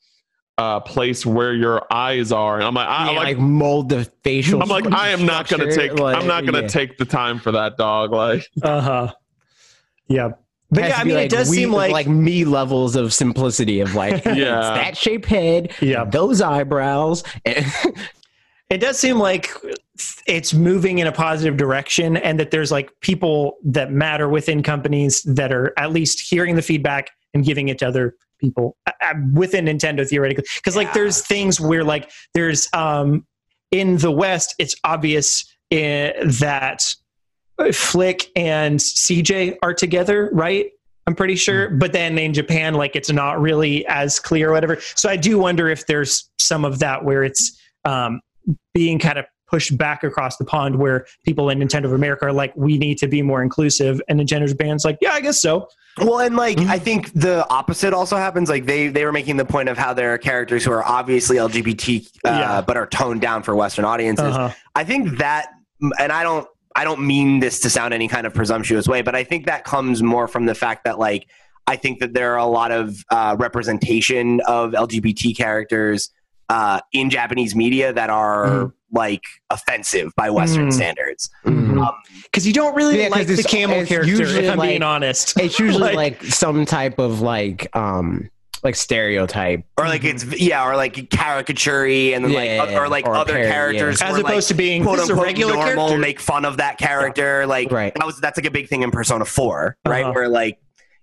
uh 0.59 0.80
place 0.80 1.24
where 1.24 1.55
your 1.55 1.86
eyes 1.93 2.32
are. 2.32 2.56
And 2.56 2.64
I'm 2.64 2.74
like 2.74 2.89
I 2.89 3.05
Yeah, 3.12 3.18
like, 3.18 3.26
like, 3.26 3.39
mold 3.39 3.89
the 3.89 4.05
facial. 4.24 4.62
I'm 4.62 4.68
like 4.68 4.86
I 4.93 5.09
am 5.10 5.24
not 5.24 5.48
gonna 5.48 5.72
take 5.74 5.94
like, 5.98 6.16
I'm 6.16 6.26
not 6.26 6.44
gonna 6.44 6.62
yeah. 6.62 6.68
take 6.68 6.98
the 6.98 7.05
time 7.05 7.39
for 7.39 7.52
that 7.52 7.76
dog. 7.78 8.12
Like 8.12 8.47
Uh 8.62 8.80
huh. 8.80 9.14
Yeah. 10.09 10.30
But 10.70 10.85
yeah, 10.85 10.98
I 10.98 11.05
be, 11.05 11.09
mean, 11.10 11.18
it 11.20 11.30
does 11.30 11.48
we- 11.48 11.56
seem 11.56 11.72
like, 11.72 11.93
like 11.93 12.06
me 12.09 12.44
levels 12.44 12.94
of 12.97 13.14
simplicity 13.14 13.80
of 13.80 13.94
like 13.94 14.22
Yeah. 14.26 14.32
it's 14.59 14.68
that 14.68 14.97
shaped 14.98 15.24
head, 15.26 15.72
Yeah. 15.80 16.05
those 16.05 16.43
eyebrows, 16.43 17.22
it 17.44 18.78
does 18.78 18.98
seem 18.98 19.18
like 19.18 19.51
it's 20.26 20.52
moving 20.52 20.98
in 20.98 21.06
a 21.06 21.12
positive 21.12 21.56
direction 21.56 22.16
and 22.18 22.39
that 22.39 22.51
there's 22.51 22.70
like 22.70 22.90
people 23.01 23.56
that 23.64 23.90
matter 23.93 24.28
within 24.28 24.62
companies 24.62 25.22
that 25.22 25.52
are 25.52 25.72
at 25.78 25.93
least 25.93 26.20
hearing 26.20 26.55
the 26.55 26.62
feedback 26.62 27.10
and 27.35 27.44
giving 27.44 27.68
it 27.68 27.78
to 27.78 27.86
other 27.89 28.14
people 28.39 28.77
uh, 28.86 28.93
uh, 29.02 29.15
within 29.32 29.66
Nintendo 29.66 30.09
theoretically 30.09 30.44
because 30.56 30.77
like 30.77 30.93
there's 30.93 31.27
things 31.27 31.60
where 31.60 31.85
like 31.85 32.10
there's 32.35 32.69
um 32.73 33.27
in 33.70 33.98
the 33.98 34.10
west 34.10 34.55
it's 34.59 34.74
obvious 34.85 35.44
uh, 35.73 36.10
that 36.40 36.94
Flick 37.73 38.31
and 38.36 38.78
CJ 38.78 39.56
are 39.62 39.74
together 39.74 40.31
right? 40.32 40.70
I'm 41.06 41.15
pretty 41.15 41.36
sure. 41.36 41.70
But 41.70 41.93
then 41.93 42.19
in 42.19 42.35
Japan 42.35 42.74
like 42.74 42.94
it's 42.94 43.10
not 43.10 43.40
really 43.40 43.86
as 43.86 44.20
clear 44.20 44.51
or 44.51 44.52
whatever. 44.52 44.78
So 44.94 45.09
I 45.09 45.16
do 45.16 45.39
wonder 45.39 45.69
if 45.69 45.86
there's 45.86 46.31
some 46.39 46.65
of 46.65 46.81
that 46.81 47.05
where 47.05 47.24
it's 47.24 47.59
um 47.85 48.20
being 48.74 48.98
kind 48.98 49.19
of 49.19 49.27
pushed 49.48 49.76
back 49.78 50.04
across 50.04 50.36
the 50.36 50.44
pond 50.44 50.76
where 50.76 51.06
people 51.24 51.48
in 51.50 51.58
Nintendo 51.58 51.86
of 51.86 51.92
America 51.92 52.26
are 52.26 52.32
like, 52.32 52.52
we 52.56 52.78
need 52.78 52.98
to 52.98 53.08
be 53.08 53.22
more 53.22 53.42
inclusive. 53.42 54.00
And 54.08 54.20
Nintendo 54.20 54.46
Japan's 54.48 54.84
like, 54.84 54.98
yeah, 55.00 55.12
I 55.12 55.20
guess 55.20 55.40
so. 55.40 55.68
Well, 55.98 56.20
and 56.20 56.36
like 56.36 56.58
Mm-hmm. 56.58 56.70
I 56.70 56.78
think 56.78 57.12
the 57.12 57.48
opposite 57.50 57.92
also 57.92 58.16
happens. 58.16 58.48
Like 58.48 58.66
they 58.66 58.88
they 58.88 59.04
were 59.04 59.10
making 59.12 59.36
the 59.36 59.44
point 59.44 59.68
of 59.68 59.76
how 59.76 59.92
there 59.94 60.14
are 60.14 60.18
characters 60.18 60.64
who 60.64 60.70
are 60.70 60.84
obviously 60.84 61.36
LGBT, 61.38 62.06
uh, 62.06 62.08
Yeah. 62.24 62.60
but 62.60 62.76
are 62.76 62.86
toned 62.86 63.20
down 63.20 63.42
for 63.42 63.56
Western 63.56 63.84
audiences. 63.84 64.26
Uh-huh. 64.36 64.50
I 64.76 64.84
think 64.84 65.18
that, 65.18 65.48
and 65.98 66.12
I 66.12 66.22
don't 66.22 66.46
I 66.76 66.84
don't 66.84 67.00
mean 67.04 67.40
this 67.40 67.58
to 67.60 67.70
sound 67.70 67.92
any 67.94 68.06
kind 68.06 68.26
of 68.28 68.34
presumptuous 68.34 68.86
way, 68.86 69.02
but 69.02 69.16
I 69.16 69.24
think 69.24 69.46
that 69.46 69.64
comes 69.64 70.00
more 70.02 70.28
from 70.28 70.46
the 70.46 70.54
fact 70.54 70.84
that 70.84 71.00
like 71.00 71.26
I 71.66 71.74
think 71.74 71.98
that 71.98 72.14
there 72.14 72.32
are 72.34 72.38
a 72.38 72.46
lot 72.46 72.70
of 72.70 73.02
uh, 73.10 73.34
representation 73.38 74.40
of 74.46 74.72
LGBT 74.72 75.36
characters 75.36 76.10
uh, 76.48 76.80
in 76.92 77.10
Japanese 77.10 77.54
media 77.54 77.92
that 77.92 78.10
are 78.10 78.46
Mhm. 78.46 78.72
like 78.92 79.22
offensive 79.50 80.12
by 80.16 80.30
Western 80.30 80.68
Mm. 80.68 80.72
standards. 80.72 81.28
Mhm. 81.46 81.80
Um, 81.86 81.92
Because 82.24 82.46
you 82.46 82.52
don't 82.52 82.74
really 82.74 82.98
Yeah, 82.98 83.08
'cause 83.08 83.28
like 83.28 83.36
the 83.36 83.42
camel 83.42 83.84
character, 83.86 84.04
usually 84.06 84.46
if 84.46 84.52
I'm 84.52 84.58
like- 84.58 84.70
being 84.70 84.82
honest. 84.82 85.38
it's 85.40 85.58
usually 85.58 85.92
like, 86.04 86.22
some 86.24 86.64
type 86.66 86.98
of 86.98 87.20
like 87.20 87.68
um 87.76 88.30
like 88.64 88.74
stereotype. 88.74 89.62
or 89.76 89.86
like 89.86 90.02
it's 90.04 90.24
yeah, 90.40 90.66
or 90.66 90.74
like 90.76 91.10
caricature 91.10 91.84
and 91.86 92.24
then 92.24 92.32
Yeah, 92.32 92.62
like 92.64 92.72
or 92.72 92.88
like 92.88 93.06
or 93.06 93.14
other 93.14 93.32
parody, 93.34 93.46
yeah. 93.46 93.52
characters 93.52 94.02
as 94.02 94.08
who 94.08 94.14
are, 94.14 94.18
like, 94.22 94.32
opposed 94.32 94.48
to 94.48 94.54
being 94.54 94.82
quote 94.82 94.98
a 94.98 95.02
unquote 95.02 95.24
regular 95.24 95.54
normal 95.54 95.74
character. 95.88 95.98
make 95.98 96.18
fun 96.20 96.44
of 96.44 96.56
that 96.56 96.76
character 96.78 97.46
like 97.46 97.70
Right. 97.70 97.94
that 97.94 98.04
was 98.06 98.18
that's 98.20 98.36
like 98.36 98.46
a 98.46 98.50
big 98.50 98.68
thing 98.68 98.82
in 98.82 98.90
persona 98.90 99.24
4 99.24 99.76
right 99.86 100.02
Uh-huh. 100.04 100.12
where 100.12 100.28
like 100.28 100.58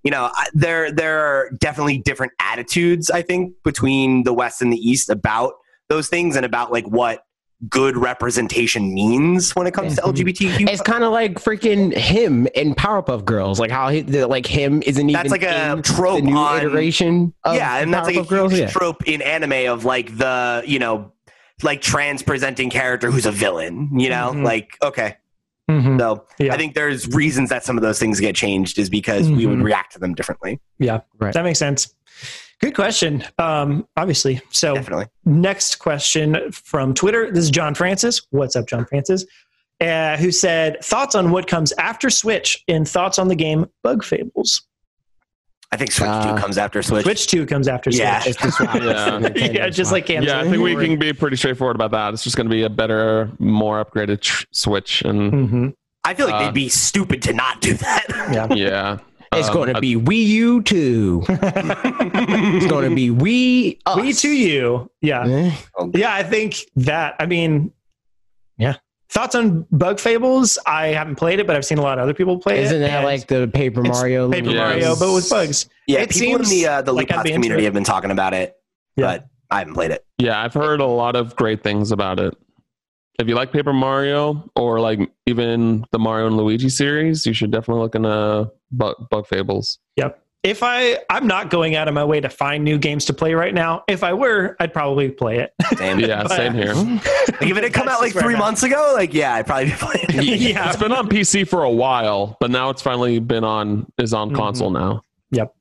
you 0.05 0.11
know 0.11 0.31
there 0.53 0.89
there 0.91 1.19
are 1.19 1.49
definitely 1.59 1.97
different 1.97 2.31
attitudes 2.39 3.09
i 3.11 3.21
think 3.21 3.53
between 3.65 4.23
the 4.23 4.31
west 4.33 4.61
and 4.61 4.71
the 4.71 4.77
east 4.77 5.09
about 5.09 5.53
those 5.89 6.07
things 6.07 6.35
and 6.37 6.45
about 6.45 6.71
like 6.71 6.85
what 6.85 7.25
good 7.69 7.97
representation 7.97 8.93
means 8.93 9.55
when 9.55 9.65
it 9.65 9.73
comes 9.73 9.95
to 9.95 10.01
Mhm. 10.01 10.13
lgbtq 10.13 10.69
It's 10.69 10.81
kind 10.81 11.03
of 11.03 11.11
like 11.11 11.35
freaking 11.35 11.93
him 11.95 12.47
in 12.53 12.75
Powerpuff 12.75 13.23
Girls, 13.23 13.59
like 13.61 13.71
how 13.71 13.87
he, 13.89 14.01
the, 14.01 14.27
like 14.27 14.45
him 14.45 14.83
isn't 14.85 15.09
even 15.09 15.13
That's 15.13 15.31
like 15.31 15.41
a 15.43 15.81
trope 15.81 16.21
new 16.23 16.35
on- 16.35 16.59
iteration. 16.59 17.33
Of 17.45 17.55
yeah 17.55 17.77
and 17.77 17.93
that's 17.93 18.07
like 18.07 18.17
a 18.17 18.23
Girls. 18.23 18.53
Yeah. 18.53 18.67
trope 18.69 19.07
in 19.07 19.21
anime 19.21 19.71
of 19.71 19.85
like 19.85 20.15
the 20.17 20.63
you 20.67 20.79
know 20.79 21.11
like 21.63 21.81
trans 21.81 22.21
presenting 22.21 22.69
character 22.69 23.09
who's 23.09 23.25
a 23.25 23.31
villain 23.31 23.89
you 23.97 24.09
know 24.09 24.31
Mhm. 24.35 24.43
like 24.43 24.77
okay 24.83 25.15
Mhm. 25.69 25.99
So 25.99 26.25
Yeah. 26.39 26.53
I 26.53 26.57
think 26.57 26.75
there's 26.75 27.07
reasons 27.07 27.49
that 27.49 27.63
some 27.63 27.77
of 27.77 27.81
those 27.81 27.99
things 27.99 28.19
get 28.19 28.35
changed 28.35 28.77
is 28.77 28.89
because 28.89 29.29
we 29.29 29.45
would 29.45 29.59
Mhm. 29.59 29.63
react 29.63 29.93
to 29.93 29.99
them 29.99 30.13
differently. 30.13 30.59
Yeah, 30.79 31.01
right. 31.19 31.33
that 31.33 31.43
makes 31.43 31.59
sense. 31.59 31.93
Good 32.61 32.75
question. 32.75 33.23
Um, 33.37 33.87
obviously. 33.97 34.41
So 34.51 34.75
Definitely. 34.75 35.07
next 35.25 35.75
question 35.79 36.51
from 36.51 36.93
Twitter. 36.93 37.29
This 37.31 37.43
is 37.45 37.49
John 37.51 37.73
Francis. 37.75 38.21
What's 38.29 38.55
up, 38.55 38.67
John 38.67 38.85
Francis? 38.85 39.25
Uh, 39.81 40.15
who 40.15 40.31
said 40.31 40.77
thoughts 40.81 41.15
on 41.15 41.31
what 41.31 41.47
comes 41.47 41.73
after 41.73 42.09
Switch 42.09 42.63
and 42.69 42.87
thoughts 42.87 43.19
on 43.19 43.27
the 43.27 43.35
game 43.35 43.65
Bug 43.83 44.03
Fables. 44.05 44.61
I 45.75 45.77
think 45.77 45.91
Switch 45.91 46.07
Uh, 46.07 46.35
2 46.35 46.41
comes 46.41 46.57
after 46.57 46.81
Switch. 46.81 47.03
Switch 47.03 47.27
Two 47.27 47.45
comes 47.45 47.67
after 47.67 47.89
Yeah. 47.89 48.19
Switch. 48.21 48.35
It's 48.41 48.57
just 48.57 48.59
Yeah. 49.35 49.51
yeah, 49.51 49.69
just 49.69 49.91
like 49.91 50.05
Cam 50.05 50.23
yeah, 50.23 50.39
I 50.39 50.43
think 50.49 50.63
we 50.63 50.73
can 50.73 50.97
be 50.97 51.11
pretty 51.11 51.35
straightforward 51.35 51.75
about 51.75 51.91
that. 51.91 52.13
It's 52.13 52.23
just 52.23 52.37
going 52.37 52.47
to 52.47 52.49
be 52.53 52.63
a 52.63 52.69
better, 52.69 53.29
more 53.39 53.83
upgraded 53.83 54.21
tr- 54.21 54.45
Switch, 54.51 55.01
and 55.01 55.33
Mhm. 55.33 55.73
I 56.05 56.13
feel 56.13 56.27
like 56.27 56.35
Uh, 56.35 56.45
they'd 56.45 56.53
be 56.53 56.69
stupid 56.69 57.21
to 57.23 57.33
not 57.33 57.59
do 57.59 57.73
that. 57.73 58.05
Yeah. 58.31 58.53
yeah, 58.53 58.97
It's 59.33 59.49
Um, 59.49 59.53
going 59.53 59.69
to 59.71 59.77
I- 59.77 59.81
be 59.81 59.95
Wii 59.97 60.25
U 60.27 60.61
two. 60.61 61.23
It's 61.27 62.67
going 62.67 62.89
to 62.89 62.95
be 62.95 63.09
Wii. 63.09 63.79
Us. 63.85 63.95
We 63.97 64.13
to 64.13 64.29
you. 64.29 64.89
Yeah. 65.01 65.25
Eh? 65.27 65.51
Yeah, 65.93 66.13
I 66.13 66.23
think 66.23 66.55
that. 66.77 67.15
I 67.19 67.25
mean, 67.25 67.51
yeah. 67.63 67.71
Thoughts 69.09 69.35
on 69.35 69.65
Bug 69.71 69.99
Fables? 69.99 70.57
I 70.65 70.87
haven't 70.87 71.15
played 71.15 71.39
it, 71.39 71.47
but 71.47 71.55
I've 71.55 71.65
seen 71.65 71.77
a 71.77 71.81
lot 71.81 71.97
of 71.99 72.03
other 72.03 72.13
people 72.13 72.39
play 72.39 72.59
it. 72.59 72.63
Isn't 72.65 72.81
that 72.81 73.03
like 73.03 73.27
the 73.27 73.47
Paper 73.53 73.81
it's 73.85 73.89
Mario? 73.89 74.31
Paper 74.31 74.49
Yeah. 74.49 74.57
Mario, 74.67 74.95
but 74.95 75.13
with 75.13 75.29
bugs? 75.29 75.69
yeah, 75.87 75.99
It 76.01 76.09
people 76.09 76.39
in 76.39 76.45
seems 76.45 76.49
the 76.49 76.67
uh, 76.67 76.81
the 76.81 76.91
like 76.91 77.11
Loot 77.11 77.23
be 77.23 77.31
community 77.31 77.63
have 77.65 77.73
been 77.73 77.83
talking 77.83 78.11
about 78.11 78.33
it, 78.33 78.55
Yeah. 78.97 79.05
but 79.05 79.27
I 79.51 79.59
haven't 79.59 79.75
played 79.75 79.91
it. 79.91 80.03
yeah. 80.17 80.41
I've 80.41 80.53
heard 80.53 80.81
a 80.81 80.85
lot 80.85 81.15
of 81.15 81.35
great 81.35 81.61
things 81.63 81.91
about 81.91 82.19
it. 82.19 82.35
If 83.19 83.29
you 83.29 83.35
like 83.35 83.53
Paper 83.53 83.71
Mario 83.73 84.49
or 84.55 84.79
like 84.81 84.99
even 85.27 85.85
the 85.91 85.99
Mario 85.99 86.27
and 86.27 86.35
Luigi 86.35 86.67
series, 86.69 87.25
you 87.25 87.31
should 87.33 87.51
definitely 87.51 87.83
look 87.83 87.95
into 87.95 88.51
Bug, 88.71 88.95
Bug 89.09 89.27
Fables. 89.27 89.79
If 90.45 90.61
I, 90.61 90.99
I'm 91.09 91.25
not 91.25 91.49
going 91.49 91.75
out 91.75 91.87
of 91.87 91.93
my 91.95 92.05
way 92.05 92.21
to 92.21 92.29
find 92.29 92.63
new 92.63 92.77
games 92.77 93.03
to 93.05 93.13
play 93.13 93.33
right 93.33 93.53
now. 93.53 93.83
If 93.87 94.03
I 94.03 94.13
were, 94.13 94.55
I'd 94.59 94.71
probably 94.71 95.09
play 95.09 95.39
it. 95.39 95.51
Damn. 95.77 95.99
Yeah, 95.99 96.21
But- 96.23 96.31
same 96.37 96.53
here. 96.53 96.73
Like 97.41 97.49
if 97.51 97.57
it 97.57 97.63
had 97.63 97.73
come 97.73 97.89
out 97.89 97.99
like 97.99 98.13
three 98.13 98.35
months 98.37 98.63
ago, 98.63 98.93
like 98.95 99.13
yeah, 99.13 99.33
I'd 99.33 99.45
probably 99.45 99.65
be 99.65 99.71
playing 99.77 100.05
it. 100.09 100.39
yeah. 100.39 100.69
It's 100.69 100.77
been 100.77 100.93
on 100.93 101.09
PC 101.09 101.45
for 101.47 101.63
a 101.63 101.69
while, 101.69 102.37
but 102.39 102.49
now 102.49 102.69
it's 102.69 102.81
finally 102.81 103.19
been 103.19 103.43
on 103.43 103.91
is 103.97 104.13
on 104.13 104.29
Mhm. 104.31 104.35
console 104.37 104.69
now. 104.69 105.01
Yep. 105.31 105.53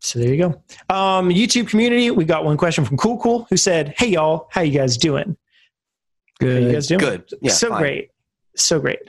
So 0.00 0.18
there 0.20 0.28
you 0.32 0.36
go. 0.36 0.48
Um, 0.94 1.30
YouTube 1.30 1.66
community, 1.68 2.12
we 2.12 2.24
got 2.24 2.44
one 2.44 2.56
question 2.56 2.84
from 2.84 2.96
Cool 2.96 3.18
Cool 3.18 3.46
who 3.50 3.56
said, 3.56 3.94
"Hey 3.98 4.08
y'all, 4.08 4.46
how 4.52 4.60
you 4.60 4.78
guys 4.78 4.96
doing? 4.96 5.36
How 6.40 6.46
you 6.46 6.60
Good. 6.60 6.72
guys 6.74 6.86
doing? 6.86 7.00
Good. 7.00 7.24
Yeah, 7.42 7.52
so 7.52 7.70
fine. 7.70 7.80
great, 7.80 8.10
so 8.54 8.78
great." 8.78 9.00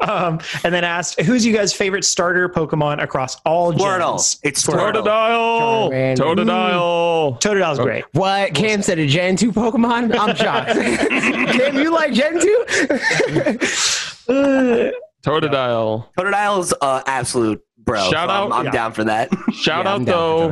Um, 0.00 0.40
and 0.64 0.74
then 0.74 0.84
asked, 0.84 1.20
"Who's 1.22 1.44
you 1.44 1.52
guys' 1.54 1.72
favorite 1.72 2.04
starter 2.04 2.48
Pokemon 2.48 3.02
across 3.02 3.36
all 3.44 3.72
Squirtle. 3.72 4.16
gens?" 4.16 4.38
It's 4.42 4.64
Squirtle. 4.66 4.92
Totodile! 4.92 5.90
Charmander. 5.90 6.16
Totodile! 6.16 7.40
Totodile's 7.40 7.78
great. 7.78 8.04
What? 8.12 8.54
Cam 8.54 8.82
said 8.82 8.98
a 8.98 9.06
Gen 9.06 9.36
2 9.36 9.52
Pokemon? 9.52 10.16
I'm 10.18 10.34
shocked. 10.36 10.70
Cam, 11.56 11.76
you 11.76 11.92
like 11.92 12.12
Gen 12.12 12.40
2? 12.40 12.66
Uh, 14.28 14.90
Totodile. 15.24 16.06
Totodile's 16.18 16.74
uh, 16.80 17.02
absolute 17.06 17.60
bro. 17.78 17.98
Shout 18.10 18.28
so 18.28 18.34
I'm, 18.34 18.52
out- 18.52 18.52
I'm 18.52 18.64
yeah. 18.66 18.70
down 18.72 18.92
for 18.92 19.04
that. 19.04 19.30
Shout 19.54 19.84
Yeah, 19.84 19.92
out 19.94 20.04
though, 20.04 20.50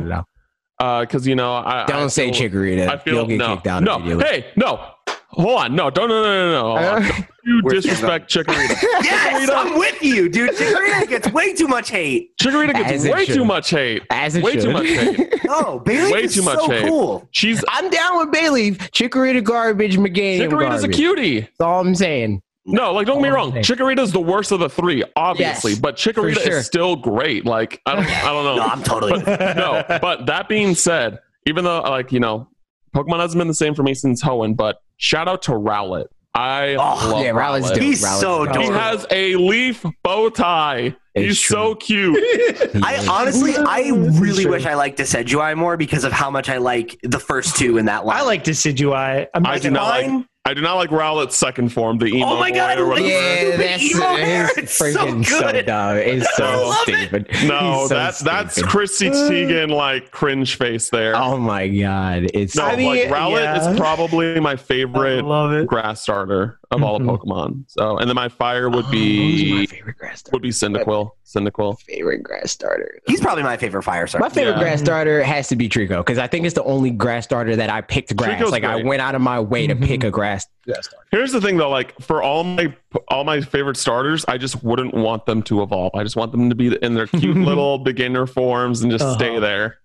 Totodile. 0.79 1.01
because 1.01 1.27
you 1.27 1.35
know 1.35 1.53
I 1.53 1.85
Don't 1.87 2.03
I 2.03 2.07
say 2.07 2.31
feel- 2.31 2.49
Chikorita. 2.49 2.87
I 2.87 2.97
feel 2.97 3.13
You'll 3.15 3.25
get 3.27 3.37
no, 3.37 3.55
kicked 3.55 3.67
out 3.67 3.83
no. 3.83 3.99
Hey, 4.19 4.45
no. 4.55 4.91
Hold 5.35 5.59
on, 5.59 5.75
no, 5.75 5.89
don't, 5.89 6.07
no, 6.09 6.23
no, 6.23 6.51
no, 6.51 6.51
no. 6.51 6.75
Uh, 6.77 6.99
Don't 7.01 7.25
you 7.43 7.61
disrespect 7.69 8.31
Chikorita. 8.33 8.81
yes, 9.03 9.49
I'm 9.49 9.77
with 9.77 10.01
you, 10.01 10.29
dude. 10.29 10.51
Chikorita 10.51 11.07
gets 11.09 11.27
way 11.31 11.53
too 11.53 11.67
much 11.67 11.89
hate. 11.89 12.31
Chikorita 12.37 12.73
As 12.73 12.91
gets 12.91 13.03
it 13.05 13.13
way 13.13 13.25
should. 13.25 13.35
too 13.35 13.45
much 13.45 13.69
hate. 13.69 14.03
As 14.09 14.35
it 14.37 14.43
Way 14.43 14.55
too 14.55 14.71
much 14.71 14.87
hate. 14.87 15.45
No, 15.45 15.79
Bailey 15.85 16.11
Way 16.13 16.23
is 16.23 16.35
too 16.35 16.41
much 16.43 16.59
so 16.59 16.69
hate. 16.69 16.87
cool. 16.87 17.27
She's 17.31 17.63
I'm 17.67 17.89
down 17.89 18.17
with 18.19 18.33
Bayleef. 18.33 18.77
Chikorita 18.91 19.43
garbage, 19.43 19.97
Meganium 19.97 20.47
Chikorita's 20.49 20.83
a 20.83 20.87
garbage. 20.87 20.95
cutie. 20.95 21.39
That's 21.41 21.59
all 21.61 21.81
I'm 21.81 21.95
saying. 21.95 22.41
No, 22.65 22.93
like 22.93 23.05
don't 23.05 23.17
get 23.17 23.23
me 23.23 23.29
Oh, 23.29 23.33
wrong. 23.33 23.49
okay. 23.49 23.59
Chikorita's 23.59 24.11
the 24.13 24.21
worst 24.21 24.51
of 24.53 24.59
the 24.61 24.69
three, 24.69 25.03
obviously, 25.17 25.71
Yes, 25.73 25.79
but 25.81 25.97
Chikorita 25.97 26.39
sure. 26.43 26.57
is 26.59 26.65
still 26.65 26.95
great. 26.95 27.45
Like 27.45 27.81
I 27.85 27.95
don't, 27.95 28.05
I 28.05 28.31
don't 28.31 28.43
know. 28.45 28.55
No, 28.55 28.63
I'm 28.63 28.81
totally. 28.83 29.21
But- 29.21 29.57
no, 29.57 29.83
but 30.01 30.25
that 30.27 30.47
being 30.49 30.73
said, 30.75 31.19
even 31.45 31.63
though 31.65 31.81
like 31.81 32.11
you 32.13 32.19
know, 32.21 32.47
Pokemon 32.95 33.19
hasn't 33.19 33.39
been 33.39 33.49
the 33.49 33.53
same 33.53 33.75
for 33.75 33.83
me 33.83 33.93
since 33.93 34.23
Hoenn, 34.23 34.55
but 34.55 34.77
shout 34.97 35.27
out 35.27 35.43
to 35.43 35.51
Rowlet. 35.51 36.05
I 36.33 36.75
Oh, 36.75 37.11
love 37.11 37.23
yeah, 37.23 37.31
Rowlet's 37.31 37.67
Rowlet. 37.67 37.73
dope. 37.75 37.81
He's 37.83 38.03
Rowlet's 38.03 38.19
so 38.19 38.45
dope. 38.45 38.57
He 38.63 38.67
has 38.67 39.05
a 39.09 39.35
leaf 39.37 39.85
bow 40.03 40.29
tie. 40.29 40.95
It's 41.13 41.25
He's 41.27 41.39
true. 41.39 41.55
so 41.55 41.75
cute. 41.75 42.17
I 42.83 43.07
honestly, 43.09 43.55
I 43.55 43.91
really 44.19 44.43
Sure. 44.43 44.51
wish 44.51 44.65
I 44.65 44.73
liked 44.73 44.97
Decidueye 44.99 45.55
more 45.55 45.77
because 45.77 46.03
of 46.03 46.11
how 46.11 46.29
much 46.29 46.49
I 46.49 46.57
like 46.57 46.99
the 47.03 47.19
first 47.19 47.55
two 47.55 47.77
in 47.77 47.85
that 47.85 48.05
line. 48.05 48.17
I 48.17 48.21
like 48.23 48.43
Decidueye. 48.43 49.27
I'm 49.33 49.45
I 49.45 49.51
not 49.53 49.61
do 49.61 49.69
gonna 49.69 49.79
not 49.79 49.83
lie. 49.89 50.07
like. 50.07 50.25
I 50.47 50.53
do 50.53 50.61
not 50.61 50.75
like 50.75 50.91
Rowlet's 50.91 51.35
second 51.35 51.69
form, 51.69 51.97
the 51.97 52.05
emo 52.05 52.27
Oh 52.27 52.39
my 52.39 52.51
God, 52.51 52.75
boy 52.77 52.83
or 52.83 52.87
whatever. 52.87 53.07
love 53.07 53.09
Yeah, 53.09 53.35
Stupid 53.39 53.59
that's 53.59 53.95
emo 53.95 54.15
hair. 54.15 54.45
it's 54.45 54.57
It's 54.59 54.77
so 54.77 54.83
freaking 55.07 55.25
so, 55.25 55.51
good. 55.51 55.65
dumb. 55.65 55.97
It's 55.97 56.35
so 56.35 56.45
I 56.45 56.55
love 56.55 56.87
it. 56.87 57.27
No, 57.47 57.79
He's 57.79 57.89
so 57.89 57.95
that's 57.95 58.19
that's. 58.19 58.61
Chrissy 58.61 59.09
Teigen 59.09 59.69
like 59.71 60.11
cringe 60.11 60.55
face 60.57 60.89
there. 60.91 61.15
Oh 61.15 61.37
my 61.37 61.67
god, 61.67 62.29
it's 62.35 62.55
no, 62.55 62.65
I 62.65 62.75
mean, 62.75 62.85
like 62.87 63.09
Rowlet 63.09 63.41
yeah. 63.41 63.71
is 63.71 63.77
probably 63.79 64.39
my 64.39 64.55
favorite 64.55 65.25
love 65.25 65.51
it. 65.51 65.65
grass 65.67 66.01
starter 66.03 66.59
of 66.75 66.83
all 66.83 66.99
Mhm. 66.99 67.05
the 67.05 67.11
Pokemon. 67.17 67.63
So, 67.67 67.97
and 67.97 68.07
then 68.09 68.15
my 68.15 68.29
fire 68.29 68.69
would 68.69 68.85
Oh, 68.85 68.87
who's 68.89 68.93
my 68.93 69.57
be 69.57 69.65
favorite 69.65 69.97
grass 69.97 70.19
starter. 70.19 70.35
would 70.35 70.41
be 70.43 70.49
Cyndaquil. 70.49 71.09
Cyndaquil. 71.25 71.79
favorite 71.81 72.21
grass 72.23 72.51
starter. 72.51 72.99
He's 73.07 73.19
probably 73.19 73.43
my 73.43 73.57
favorite 73.57 73.83
fire 73.83 74.05
starter. 74.07 74.23
My 74.23 74.29
favorite 74.29 74.53
Yeah. 74.57 74.59
grass 74.63 74.79
starter 74.79 75.23
has 75.23 75.47
to 75.49 75.55
be 75.55 75.67
Treecko 75.67 75.97
because 75.97 76.17
I 76.19 76.27
think 76.27 76.45
it's 76.45 76.53
the 76.55 76.63
only 76.63 76.91
grass 76.91 77.23
starter 77.25 77.55
that 77.55 77.69
I 77.69 77.81
picked 77.81 78.15
grass. 78.15 78.39
Treecko's 78.41 78.51
like 78.51 78.63
I 78.63 78.83
went 78.83 79.01
out 79.01 79.15
of 79.15 79.21
my 79.21 79.39
way 79.39 79.65
to 79.67 79.75
Mhm. 79.75 79.85
pick 79.85 80.03
a 80.03 80.11
grass. 80.11 80.45
grass 80.65 80.85
starter. 80.85 81.05
Here's 81.11 81.31
the 81.31 81.41
thing 81.41 81.57
though, 81.57 81.69
like 81.69 81.93
for 82.01 82.21
all 82.23 82.43
my 82.43 82.73
all 83.09 83.23
my 83.23 83.41
favorite 83.41 83.77
starters, 83.77 84.25
I 84.27 84.37
just 84.37 84.63
wouldn't 84.63 84.93
want 84.93 85.25
them 85.25 85.41
to 85.43 85.61
evolve. 85.61 85.91
I 85.95 86.03
just 86.03 86.15
want 86.15 86.31
them 86.31 86.49
to 86.49 86.55
be 86.55 86.75
in 86.81 86.93
their 86.95 87.07
cute 87.07 87.35
little 87.37 87.77
beginner 87.79 88.25
forms 88.25 88.81
and 88.81 88.91
just 88.91 89.03
Uh-huh. 89.03 89.13
stay 89.15 89.39
there. 89.39 89.77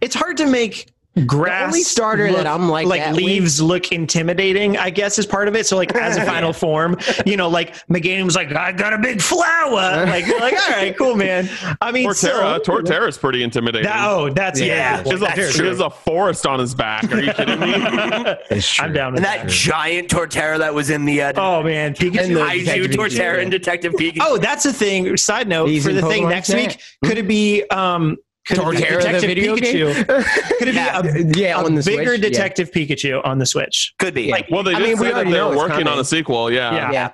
It's 0.00 0.14
hard 0.14 0.36
to 0.36 0.46
make 0.46 0.88
grass 1.26 1.60
the 1.60 1.66
only 1.66 1.82
starter 1.82 2.28
look, 2.28 2.36
that 2.38 2.46
I'm 2.46 2.68
like 2.68 2.86
like 2.86 3.00
that 3.00 3.14
with- 3.14 3.24
leaves 3.24 3.60
look 3.60 3.92
intimidating. 3.92 4.76
I 4.76 4.90
guess 4.90 5.18
is 5.18 5.26
part 5.26 5.48
of 5.48 5.54
it. 5.56 5.66
So 5.66 5.76
like 5.76 5.94
as 5.94 6.16
a 6.16 6.24
final 6.26 6.52
form, 6.52 6.96
you 7.26 7.36
know, 7.36 7.48
like 7.48 7.74
Meganium 7.88 8.24
was 8.24 8.36
like, 8.36 8.52
I 8.52 8.72
got 8.72 8.92
a 8.92 8.98
big 8.98 9.20
flower. 9.20 10.06
Like, 10.06 10.26
you're 10.26 10.40
like 10.40 10.54
all 10.54 10.70
right, 10.70 10.96
cool, 10.96 11.14
man. 11.16 11.48
I 11.80 11.92
mean, 11.92 12.08
Torterra, 12.08 12.64
so, 12.64 12.72
Torterra's 12.82 13.18
pretty 13.18 13.42
intimidating. 13.42 13.84
that, 13.88 14.06
oh, 14.08 14.30
that's 14.30 14.60
Yeah, 14.60 14.66
yeah. 14.66 15.02
He 15.02 15.10
has, 15.10 15.20
a, 15.22 15.24
that's 15.24 15.56
he 15.56 15.66
has 15.66 15.80
a 15.80 15.90
forest 15.90 16.46
on 16.46 16.58
his 16.60 16.74
back. 16.74 17.10
Are 17.12 17.20
you 17.20 17.32
kidding 17.32 17.60
me? 17.60 17.74
I'm 18.78 18.92
down 18.92 19.12
with 19.12 19.18
and 19.18 19.24
that. 19.24 19.42
that 19.44 19.48
giant 19.48 20.08
Torterra 20.08 20.58
that 20.58 20.74
was 20.74 20.90
in 20.90 21.04
the 21.04 21.22
uh, 21.22 21.32
Oh 21.36 21.62
man, 21.62 21.94
Pikachu. 21.94 22.20
And 22.24 22.36
the- 22.36 22.40
Kaiju 22.40 22.84
Torterra 22.86 23.08
Pikachu. 23.36 23.42
and 23.42 23.50
Detective 23.50 23.92
Pikachu. 23.94 24.18
Oh, 24.22 24.38
that's 24.38 24.64
a 24.66 24.72
thing. 24.72 25.16
Side 25.16 25.48
note 25.48 25.66
He's 25.66 25.84
for 25.84 25.90
in 25.90 25.96
the 25.96 26.02
thing 26.02 26.28
next 26.28 26.48
Snap. 26.48 26.68
week. 26.68 26.82
Could 27.04 27.18
it 27.18 27.28
be 27.28 27.64
um 27.70 28.16
could 28.48 28.58
it 28.58 28.60
be 28.60 28.76
Torterra, 28.78 28.80
the 28.80 28.96
Detective 28.98 29.28
video 29.28 29.56
Pikachu? 29.56 30.06
Could 30.58 30.68
it 30.68 30.74
Yeah. 30.74 31.02
be 31.02 31.08
a, 31.08 31.24
yeah, 31.36 31.60
a 31.60 31.64
on 31.64 31.74
the 31.74 31.82
bigger 31.82 32.04
Switch, 32.06 32.20
yeah. 32.22 32.28
Detective 32.30 32.70
Pikachu 32.72 33.24
on 33.24 33.38
the 33.38 33.46
Switch? 33.46 33.94
Could 33.98 34.14
be. 34.14 34.30
Like, 34.30 34.46
Well, 34.50 34.62
they 34.62 34.74
I 34.74 34.80
mean, 34.80 34.98
we 34.98 35.12
already 35.12 35.30
they're 35.30 35.40
know 35.40 35.52
it's 35.52 35.58
working 35.60 35.86
on 35.86 35.98
a 35.98 36.04
sequel. 36.04 36.50
Yeah. 36.50 36.72
Yeah. 36.74 36.92
Yeah. 36.92 37.10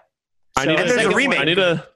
I 0.56 0.64
need 0.66 0.78
So- 0.78 0.82
a 0.84 0.86
There's 0.86 0.90
a 0.92 0.94
second- 1.02 1.16
remake. 1.16 1.40
I 1.40 1.44
need 1.44 1.58
a. 1.58 1.86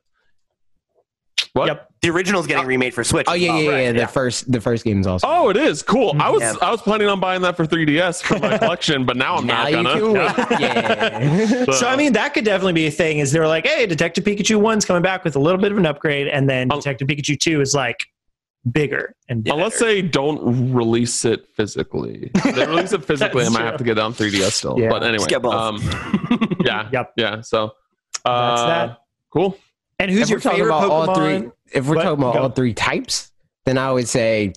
What? 1.53 1.67
Yep. 1.67 1.89
the 2.03 2.11
original's 2.11 2.47
getting 2.47 2.67
remade 2.67 2.95
for 2.95 3.03
Switch. 3.05 3.27
Oh 3.29 3.33
yeah, 3.33 3.49
well. 3.53 3.63
yeah, 3.63 3.71
right, 3.71 3.81
yeah. 3.85 3.93
The 3.93 3.99
yeah. 4.01 4.07
first, 4.07 4.51
the 4.53 4.61
first 4.61 4.85
game 4.85 5.01
is 5.01 5.07
also. 5.07 5.27
Oh, 5.29 5.49
it 5.49 5.57
is 5.57 5.83
cool. 5.83 6.15
I 6.21 6.31
was 6.31 6.43
Yeah. 6.43 6.55
I 6.61 6.71
was 6.71 6.83
planning 6.83 7.09
on 7.09 7.21
buying 7.21 7.43
that 7.43 7.57
for 7.57 7.65
3DS 7.65 8.23
for 8.23 8.39
my 8.39 8.59
collection, 8.59 9.05
but 9.07 9.17
now 9.17 9.37
I'm 9.37 9.47
now 9.47 9.63
not 9.69 9.73
gonna. 9.73 9.95
can 9.95 10.13
wait. 10.13 10.61
Yeah. 10.61 11.65
So 11.73 11.87
I 11.89 11.97
mean, 11.97 12.13
that 12.15 12.35
could 12.35 12.45
definitely 12.45 12.73
be 12.75 12.87
a 12.87 12.91
thing. 12.91 13.19
Is 13.19 13.33
they're 13.33 13.47
like, 13.49 13.67
hey, 13.67 13.87
Detective 13.87 14.25
Pikachu 14.25 14.61
one's 14.61 14.85
coming 14.85 15.03
back 15.03 15.25
with 15.25 15.37
a 15.37 15.39
little 15.41 15.61
bit 15.61 15.73
of 15.73 15.79
an 15.79 15.87
upgrade, 15.87 16.29
and 16.29 16.49
then 16.49 16.71
Um, 16.73 16.79
Detective 16.79 17.09
Pikachu 17.09 17.39
two 17.39 17.61
is 17.61 17.75
like 17.75 18.05
bigger 18.73 19.15
and 19.29 19.45
better. 19.45 19.57
Unless 19.57 19.79
they 19.81 20.03
don't 20.03 20.73
release 20.73 21.25
it 21.25 21.47
physically. 21.55 22.31
If 22.35 22.55
they 22.55 22.67
release 22.67 22.93
it 22.93 23.05
physically, 23.07 23.45
I 23.45 23.49
might 23.49 23.59
true. 23.59 23.67
have 23.67 23.77
to 23.79 23.85
get 23.85 23.99
it 23.99 24.01
on 24.01 24.15
3DS 24.15 24.51
still. 24.53 24.79
Yeah. 24.79 24.89
But 24.91 25.03
anyway, 25.05 25.27
Just 25.29 25.45
um, 25.45 26.57
yeah, 26.65 26.89
Yep. 26.93 27.13
yeah. 27.17 27.41
So 27.43 27.73
uh, 28.25 28.57
That's 28.57 28.63
that. 28.93 28.99
Cool. 29.31 29.57
And 29.99 30.11
who's 30.11 30.23
if 30.23 30.31
your 30.31 30.41
favorite 30.41 30.67
about 30.69 30.91
all 30.91 31.07
Pokemon? 31.09 31.41
three, 31.43 31.51
if 31.73 31.87
we're 31.87 31.97
What? 31.97 32.03
talking 32.05 32.19
about 32.23 32.35
Go. 32.35 32.43
all 32.43 32.49
three 32.51 32.75
types, 32.75 33.33
then 33.65 33.79
I 33.79 33.91
would 33.93 34.09
say 34.09 34.53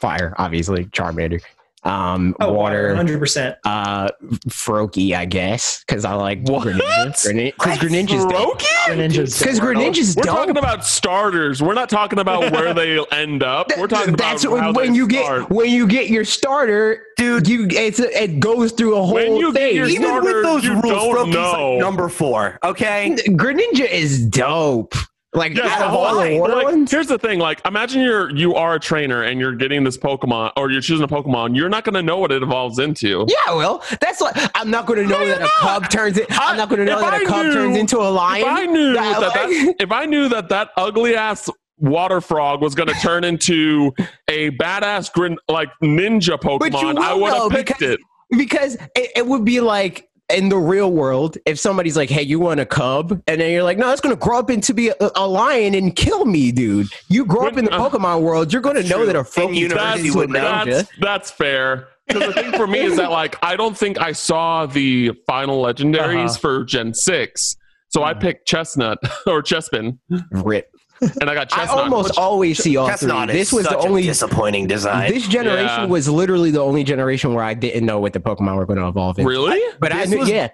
fire, 0.00 0.34
obviously, 0.38 0.84
Charmander, 0.86 1.40
um, 1.88 2.36
Oh, 2.40 2.52
water, 2.52 2.94
hundred 2.94 3.18
percent. 3.18 3.56
uh, 3.64 4.08
Froakie, 4.48 5.14
I 5.14 5.24
guess, 5.24 5.82
because 5.86 6.04
I 6.04 6.14
like 6.14 6.46
What? 6.46 6.66
Greninja. 6.66 7.52
Because 7.54 7.78
Greninja's 7.78 8.24
dope. 8.26 8.58
Because 8.58 9.58
Greninja's 9.60 10.16
We're 10.16 10.22
dope. 10.24 10.36
talking 10.36 10.56
about 10.58 10.84
starters. 10.84 11.62
We're 11.62 11.74
not 11.74 11.88
talking 11.88 12.18
about 12.18 12.52
where 12.52 12.74
they 12.74 12.98
end 13.12 13.42
up. 13.42 13.70
We're 13.78 13.86
talking 13.88 14.14
That's 14.16 14.44
about 14.44 14.60
how 14.60 14.72
when 14.72 14.94
you 14.94 15.08
start. 15.08 15.48
get 15.48 15.50
when 15.50 15.70
you 15.70 15.86
get 15.86 16.08
your 16.10 16.24
starter, 16.24 17.02
dude. 17.16 17.48
You 17.48 17.66
it's 17.70 17.98
it 18.00 18.38
goes 18.40 18.72
through 18.72 18.94
a 18.96 19.02
whole 19.02 19.14
When 19.14 19.36
you 19.36 19.52
get 19.52 19.60
thing. 19.60 19.76
your 19.76 19.86
Even 19.88 20.02
starter, 20.06 20.34
with 20.34 20.42
those 20.44 20.64
you 20.64 20.72
rules, 20.74 20.84
don't 20.84 21.14
Froakie's 21.28 21.34
know. 21.34 21.72
like 21.74 21.80
number 21.80 22.08
four. 22.08 22.58
Okay. 22.64 23.16
Greninja 23.28 23.90
is 23.90 24.24
dope. 24.26 24.94
Like 25.34 25.54
Yeah, 25.54 25.66
out 25.66 25.78
the 25.78 25.84
of 25.84 25.90
whole- 25.90 26.04
all 26.06 26.22
the 26.22 26.38
water 26.38 26.54
like, 26.54 26.64
ones, 26.64 26.90
here's 26.90 27.06
the 27.06 27.18
thing: 27.18 27.38
like, 27.38 27.60
imagine 27.66 28.00
you're 28.00 28.34
you 28.34 28.54
are 28.54 28.76
a 28.76 28.80
trainer 28.80 29.22
and 29.24 29.38
you're 29.38 29.54
getting 29.54 29.84
this 29.84 29.98
Pokemon, 29.98 30.52
or 30.56 30.70
you're 30.70 30.80
choosing 30.80 31.04
a 31.04 31.08
Pokemon. 31.08 31.54
You're 31.54 31.68
not 31.68 31.84
going 31.84 31.94
to 31.96 32.02
know 32.02 32.16
what 32.16 32.32
it 32.32 32.42
evolves 32.42 32.78
into. 32.78 33.26
yeah. 33.28 33.54
Well, 33.54 33.84
that's 34.00 34.22
what 34.22 34.50
I'm 34.54 34.70
not 34.70 34.86
going 34.86 35.00
to 35.00 35.06
know 35.06 35.18
No, 35.18 35.26
that 35.26 35.38
you're 35.40 35.46
a 35.46 35.50
cub 35.60 35.90
turns 35.90 36.16
it. 36.16 36.26
I- 36.32 36.50
I'm 36.52 36.56
not 36.56 36.70
going 36.70 36.78
to 36.78 36.86
know 36.86 36.98
that 37.00 37.22
a 37.22 37.26
cub 37.26 37.44
knew- 37.46 37.52
turns 37.52 37.76
into 37.76 37.98
a 37.98 38.08
lion. 38.08 38.40
If 38.42 38.48
I 38.48 38.64
knew 38.64 38.92
that, 38.94 39.20
that, 39.20 39.28
like- 39.28 39.34
that 39.34 39.74
if 39.80 39.92
I 39.92 40.06
knew 40.06 40.28
that 40.30 40.48
that 40.48 40.70
ugly 40.78 41.14
ass 41.14 41.50
water 41.76 42.22
frog 42.22 42.62
was 42.62 42.74
going 42.74 42.88
to 42.88 42.94
turn 42.94 43.22
into 43.22 43.92
a 44.28 44.50
badass 44.52 45.12
grin, 45.12 45.36
like 45.48 45.68
ninja 45.82 46.38
Pokemon, 46.40 46.96
I 46.96 47.12
would 47.12 47.34
have 47.34 47.50
picked 47.50 47.68
because- 47.78 47.82
it. 47.94 48.00
because 48.30 48.74
it, 48.96 49.10
it 49.14 49.26
would 49.26 49.44
be 49.44 49.60
like 49.60 50.07
in 50.30 50.48
the 50.50 50.56
real 50.58 50.92
world 50.92 51.38
if 51.46 51.58
somebody's 51.58 51.96
like 51.96 52.10
hey 52.10 52.22
you 52.22 52.38
want 52.38 52.60
a 52.60 52.66
cub 52.66 53.12
and 53.26 53.40
then 53.40 53.50
you're 53.50 53.62
like 53.62 53.78
no 53.78 53.90
it's 53.90 54.00
going 54.00 54.14
to 54.14 54.20
grow 54.20 54.38
up 54.38 54.50
into 54.50 54.74
be 54.74 54.88
a, 54.88 54.94
a 55.16 55.26
lion 55.26 55.74
and 55.74 55.96
kill 55.96 56.24
me 56.26 56.52
dude 56.52 56.86
you 57.08 57.24
grow 57.24 57.46
up 57.46 57.56
in 57.56 57.64
the 57.64 57.72
uh, 57.72 57.88
pokemon 57.88 58.20
world 58.20 58.52
you're 58.52 58.60
going 58.60 58.76
to 58.76 58.82
know 58.88 58.98
true. 58.98 59.06
that 59.06 59.16
a 59.16 59.22
Froakie 59.22 59.56
you 60.04 60.14
would 60.14 60.30
know. 60.30 60.64
That's, 60.64 60.90
that's 61.00 61.30
fair. 61.30 61.88
Because 62.06 62.34
the 62.34 62.42
thing 62.42 62.52
for 62.52 62.66
me 62.66 62.80
is 62.80 62.96
that 62.96 63.10
like 63.10 63.36
I 63.42 63.54
don't 63.56 63.76
think 63.76 64.00
I 64.00 64.12
saw 64.12 64.64
the 64.66 65.12
final 65.26 65.62
legendaries 65.62 66.30
Uh-huh. 66.30 66.38
for 66.38 66.64
Gen 66.64 66.94
six, 66.94 67.54
so 67.88 68.02
I 68.02 68.14
picked 68.14 68.46
Chestnut 68.48 68.98
or 69.26 69.42
Chespin, 69.42 69.98
rip 70.30 70.70
and 71.20 71.30
I 71.30 71.34
got 71.34 71.52
i 71.56 71.66
almost 71.66 72.10
which- 72.10 72.18
always 72.18 72.62
see 72.62 72.76
all 72.76 72.88
Chestnut 72.88 73.30
three 73.30 73.38
is 73.40 73.50
this 73.50 73.52
was 73.52 73.66
the 73.66 73.78
only 73.78 74.02
disappointing 74.02 74.66
design. 74.66 75.12
this 75.12 75.26
generation 75.28 75.66
Yeah. 75.82 75.86
was 75.86 76.08
literally 76.08 76.50
the 76.50 76.60
only 76.62 76.84
generation 76.84 77.34
where 77.34 77.44
i 77.44 77.54
didn't 77.54 77.86
know 77.86 78.00
what 78.00 78.12
the 78.12 78.20
pokemon 78.20 78.56
were 78.56 78.66
going 78.66 78.78
to 78.78 78.88
evolve 78.88 79.18
into 79.18 79.28
really? 79.28 79.60
but 79.80 79.92
i 79.92 80.04
knew 80.04 80.18
was- 80.20 80.28
yeah 80.30 80.48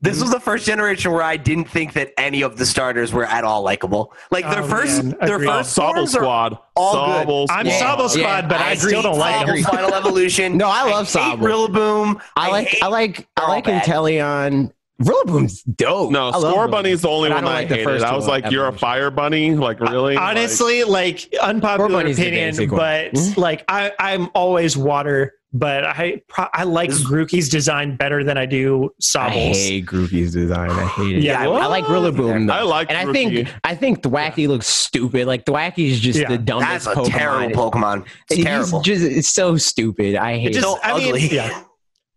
This 0.00 0.20
was 0.22 0.30
the 0.30 0.40
first 0.40 0.64
generation 0.64 1.12
where 1.12 1.22
I 1.22 1.36
didn't 1.36 1.66
think 1.68 1.92
that 1.92 2.12
any 2.16 2.40
of 2.42 2.56
the 2.56 2.64
starters 2.64 3.12
were 3.12 3.26
at 3.26 3.44
all 3.44 3.62
likable. 3.62 4.14
Like 4.30 4.48
their 4.48 4.62
Oh, 4.62 4.66
first, 4.68 5.02
man. 5.04 5.16
their 5.20 5.36
Agreed. 5.36 5.48
Oh, 5.48 5.58
first 5.58 5.76
Sobble 5.76 6.08
Squad. 6.08 6.58
all 6.74 6.94
good. 6.94 7.26
Sobble 7.28 7.46
I'm 7.50 7.66
Yeah. 7.66 7.76
Squad. 7.76 7.98
Sobble 7.98 8.08
Squad, 8.08 8.20
Yeah, 8.22 8.48
but 8.48 8.60
I, 8.60 8.70
I 8.70 8.74
still 8.76 9.02
don't 9.02 9.18
like 9.18 9.46
Sobble 9.46 9.56
him. 9.58 9.64
Final 9.64 9.94
Evolution. 9.94 10.56
No, 10.62 10.68
I 10.68 10.84
love 10.90 11.12
hate 11.12 11.20
Sobble. 11.20 11.38
Rillaboom. 11.68 12.20
i 12.36 12.48
like 12.50 12.68
hate- 12.68 12.82
i 12.82 12.86
like 12.86 13.28
i 13.36 13.40
they're 13.40 13.48
like 13.48 13.64
bad. 13.64 13.82
Inteleon 13.84 14.72
Rillaboom's 15.00 15.62
dope 15.62 16.10
No, 16.10 16.28
I 16.30 16.38
Score 16.40 16.66
Rillaboom. 16.66 16.70
Bunny's 16.72 17.02
the 17.02 17.08
only 17.08 17.28
But 17.28 17.34
I 17.34 17.36
one 17.36 17.44
don't 17.44 17.52
I, 17.52 17.56
like 17.60 17.68
the 17.68 17.74
hated. 17.76 17.84
first 17.86 18.04
I 18.04 18.14
was 18.16 18.24
two 18.24 18.30
like, 18.30 18.50
"You're 18.50 18.66
a 18.66 18.72
fire 18.72 19.10
bunny?" 19.10 19.54
Like, 19.54 19.78
really? 19.80 20.16
Honestly, 20.16 20.82
like, 20.84 21.32
unpopular 21.40 22.00
opinion, 22.00 22.50
basic 22.50 22.70
one. 22.72 22.78
but 22.80 23.12
Mhm. 23.12 23.36
like 23.36 23.64
I, 23.68 23.92
I'm 24.00 24.28
always 24.34 24.76
water, 24.76 25.34
but 25.52 25.84
I 25.84 26.20
pro- 26.28 26.48
I 26.52 26.64
like 26.64 26.90
This- 26.90 27.04
Grookey's 27.08 27.48
design 27.48 27.94
better 27.94 28.24
than 28.24 28.36
I 28.36 28.44
do 28.46 28.86
I 28.86 28.88
Sobble's. 28.98 29.56
hate 29.56 29.86
Grookey's 29.86 30.32
design. 30.32 30.70
I 30.70 30.86
hate 30.88 31.18
it. 31.18 31.22
Yeah, 31.22 31.42
I, 31.42 31.44
I 31.44 31.66
like 31.66 31.84
Rillaboom 31.84 32.48
though. 32.48 32.52
I 32.54 32.62
like. 32.62 32.90
and 32.90 32.98
I 32.98 33.12
think 33.12 33.48
I 33.62 33.76
think 33.76 34.02
Thwackey 34.02 34.48
looks 34.48 34.66
stupid. 34.66 35.28
Like 35.28 35.44
Thwackey 35.44 35.90
is 35.92 36.00
just 36.00 36.18
Yeah. 36.18 36.28
the 36.28 36.38
dumbest 36.38 36.86
That's 36.86 36.86
a 36.88 37.00
Pokemon. 37.02 37.16
terrible 37.16 37.70
Pokemon. 37.70 38.04
It's 38.30 38.34
He's 38.36 38.44
terrible. 38.44 38.80
Just, 38.80 39.04
it's 39.04 39.28
so 39.30 39.56
stupid. 39.56 40.16
I 40.16 40.38
hate 40.38 40.48
It 40.48 40.54
just, 40.54 40.66
it. 40.66 40.70
So 40.70 40.78
I 40.82 40.98
mean, 40.98 41.08
ugly. 41.14 41.28
yeah. 41.28 41.62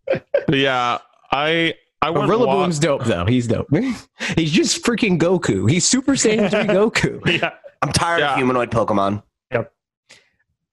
yeah, 0.48 0.98
I 1.30 1.74
I 2.02 2.10
But 2.10 2.14
went. 2.28 2.30
Rillaboom's 2.32 2.78
dope 2.78 3.04
though. 3.04 3.24
He's 3.24 3.46
dope. 3.46 3.68
He's 4.36 4.50
just 4.52 4.84
freaking 4.84 5.18
Goku. 5.18 5.70
He's 5.70 5.88
Super 5.88 6.12
Saiyan 6.12 6.50
3 6.50 6.60
Goku. 6.74 7.40
yeah. 7.40 7.52
I'm 7.80 7.92
tired 7.92 8.18
Yeah. 8.20 8.32
of 8.32 8.36
humanoid 8.36 8.70
Pokemon. 8.70 9.22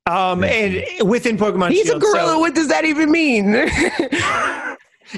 Um, 0.05 0.43
and 0.43 0.83
within 1.07 1.37
Pokemon 1.37 1.69
He's 1.69 1.87
a 1.89 1.99
gorilla. 1.99 2.29
so- 2.29 2.39
what 2.39 2.55
does 2.55 2.67
that 2.69 2.83
even 2.83 3.11
mean? 3.11 3.53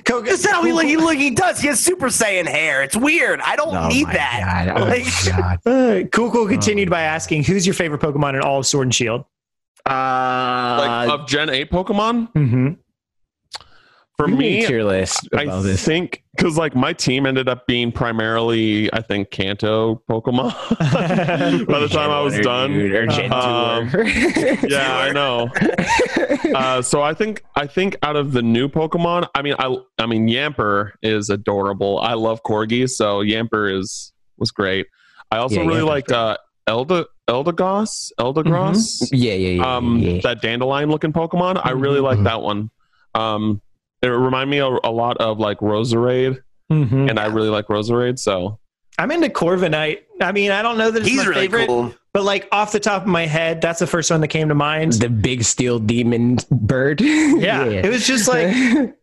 Ko- 0.06 0.22
That's 0.22 0.50
how 0.50 0.64
he 0.64 0.74
look. 0.74 0.84
He 0.86 0.98
look. 0.98 1.16
He 1.18 1.30
does. 1.32 1.60
He 1.62 1.68
has 1.68 1.80
Super 1.80 2.08
Saiyan 2.08 2.46
hair. 2.46 2.82
It's 2.84 2.96
weird. 2.98 3.40
I 3.42 3.56
don't 3.56 3.74
Oh 3.76 3.88
need 3.88 4.06
my 4.08 4.14
that. 4.14 4.68
God. 4.76 4.82
Oh 4.82 4.86
Like- 4.86 5.06
my 5.06 5.58
God. 5.66 5.72
Uh, 6.06 6.08
cool, 6.10 6.30
cool. 6.32 6.48
Continued 6.48 6.90
by 6.90 7.02
asking, 7.04 7.44
"Who's 7.46 7.66
your 7.66 7.74
favorite 7.74 8.02
Pokemon 8.02 8.34
in 8.36 8.42
all 8.42 8.60
of 8.60 8.66
Sword 8.66 8.88
and 8.88 8.96
Shield?" 8.96 9.24
Uh, 9.86 10.76
like 10.80 11.10
of 11.10 11.28
Gen 11.28 11.50
Eight 11.50 11.72
Pokemon. 11.72 12.32
Mm-hmm. 12.34 12.68
For 14.26 14.30
You 14.30 14.36
me, 14.36 14.84
list 14.84 15.28
I 15.36 15.46
this. 15.62 15.84
think 15.84 16.24
because 16.36 16.58
like 16.58 16.76
my 16.76 16.94
team 16.94 17.26
ended 17.26 17.50
up 17.50 17.66
being 17.68 17.92
primarily, 17.92 18.92
I 18.94 19.02
think, 19.02 19.32
Kanto 19.32 20.02
Pokemon. 20.10 20.54
By 21.68 21.80
the 21.80 21.88
time 21.90 22.10
I 22.10 22.22
was 22.22 22.38
done, 22.40 22.72
dude, 22.74 22.94
or 22.94 23.08
Gen 23.08 23.32
Um, 23.34 23.90
yeah, 24.68 24.96
I 24.98 25.12
know. 25.12 25.50
Uh, 26.56 26.82
so 26.82 27.02
I 27.02 27.14
think 27.14 27.44
I 27.56 27.68
think 27.68 27.98
out 28.04 28.16
of 28.16 28.32
the 28.32 28.42
new 28.42 28.68
Pokemon, 28.70 29.28
I 29.36 29.42
mean, 29.42 29.56
I 29.60 29.76
I 30.00 30.06
mean 30.06 30.28
Yamper 30.28 30.92
is 31.02 31.30
adorable. 31.30 32.00
I 32.00 32.14
love 32.14 32.42
Corgi, 32.44 32.90
so 32.90 33.20
Yamper 33.22 33.78
is 33.78 34.14
was 34.38 34.52
great. 34.52 34.88
I 35.32 35.38
also 35.38 35.56
Yeah, 35.62 35.68
really 35.68 35.82
Yamper's 35.82 35.86
liked 35.88 36.12
uh, 36.12 36.38
Elda 36.68 37.06
Eldegoss, 37.30 38.12
Eldegoss, 38.20 39.08
yeah, 39.12 39.34
yeah, 39.34 39.50
yeah. 39.62 39.76
um, 39.78 39.98
yeah. 40.00 40.20
that 40.24 40.42
dandelion 40.42 40.90
looking 40.90 41.14
Pokemon. 41.14 41.62
I 41.64 41.72
really 41.72 42.00
like 42.02 42.20
Mhm. 42.20 42.24
that 42.26 42.42
one. 42.42 42.70
Um, 43.16 43.62
it 44.02 44.08
reminded 44.08 44.52
me 44.52 44.58
a, 44.60 44.68
a 44.68 44.92
lot 44.92 45.18
of 45.18 45.40
like 45.40 45.60
Roserade, 45.60 46.40
Mhm. 46.72 47.10
and 47.10 47.20
I 47.20 47.28
really 47.28 47.50
like 47.50 47.68
Roserade. 47.68 48.18
So 48.20 48.60
I'm 48.98 49.12
into 49.12 49.28
Corviknight. 49.30 50.00
I 50.22 50.32
mean, 50.32 50.52
I 50.52 50.62
don't 50.62 50.78
know 50.78 50.92
that 50.92 51.00
it's 51.00 51.08
He's 51.10 51.18
my 51.20 51.26
really 51.26 51.42
favorite, 51.48 51.68
cool. 51.68 51.94
but 52.14 52.24
like 52.24 52.48
off 52.52 52.72
the 52.72 52.80
top 52.80 53.02
of 53.04 53.08
my 53.08 53.26
head, 53.26 53.62
that's 53.62 53.80
the 53.80 53.88
first 53.88 54.12
one 54.12 54.22
that 54.22 54.28
came 54.28 54.50
to 54.50 54.56
mind. 54.56 54.94
the 54.94 55.10
big 55.10 55.44
steel 55.44 55.80
demon 55.80 56.38
bird. 56.52 57.02
yeah, 57.02 57.64
it 57.66 57.90
was 57.90 58.06
just 58.08 58.28
like 58.28 58.48
it 58.52 58.96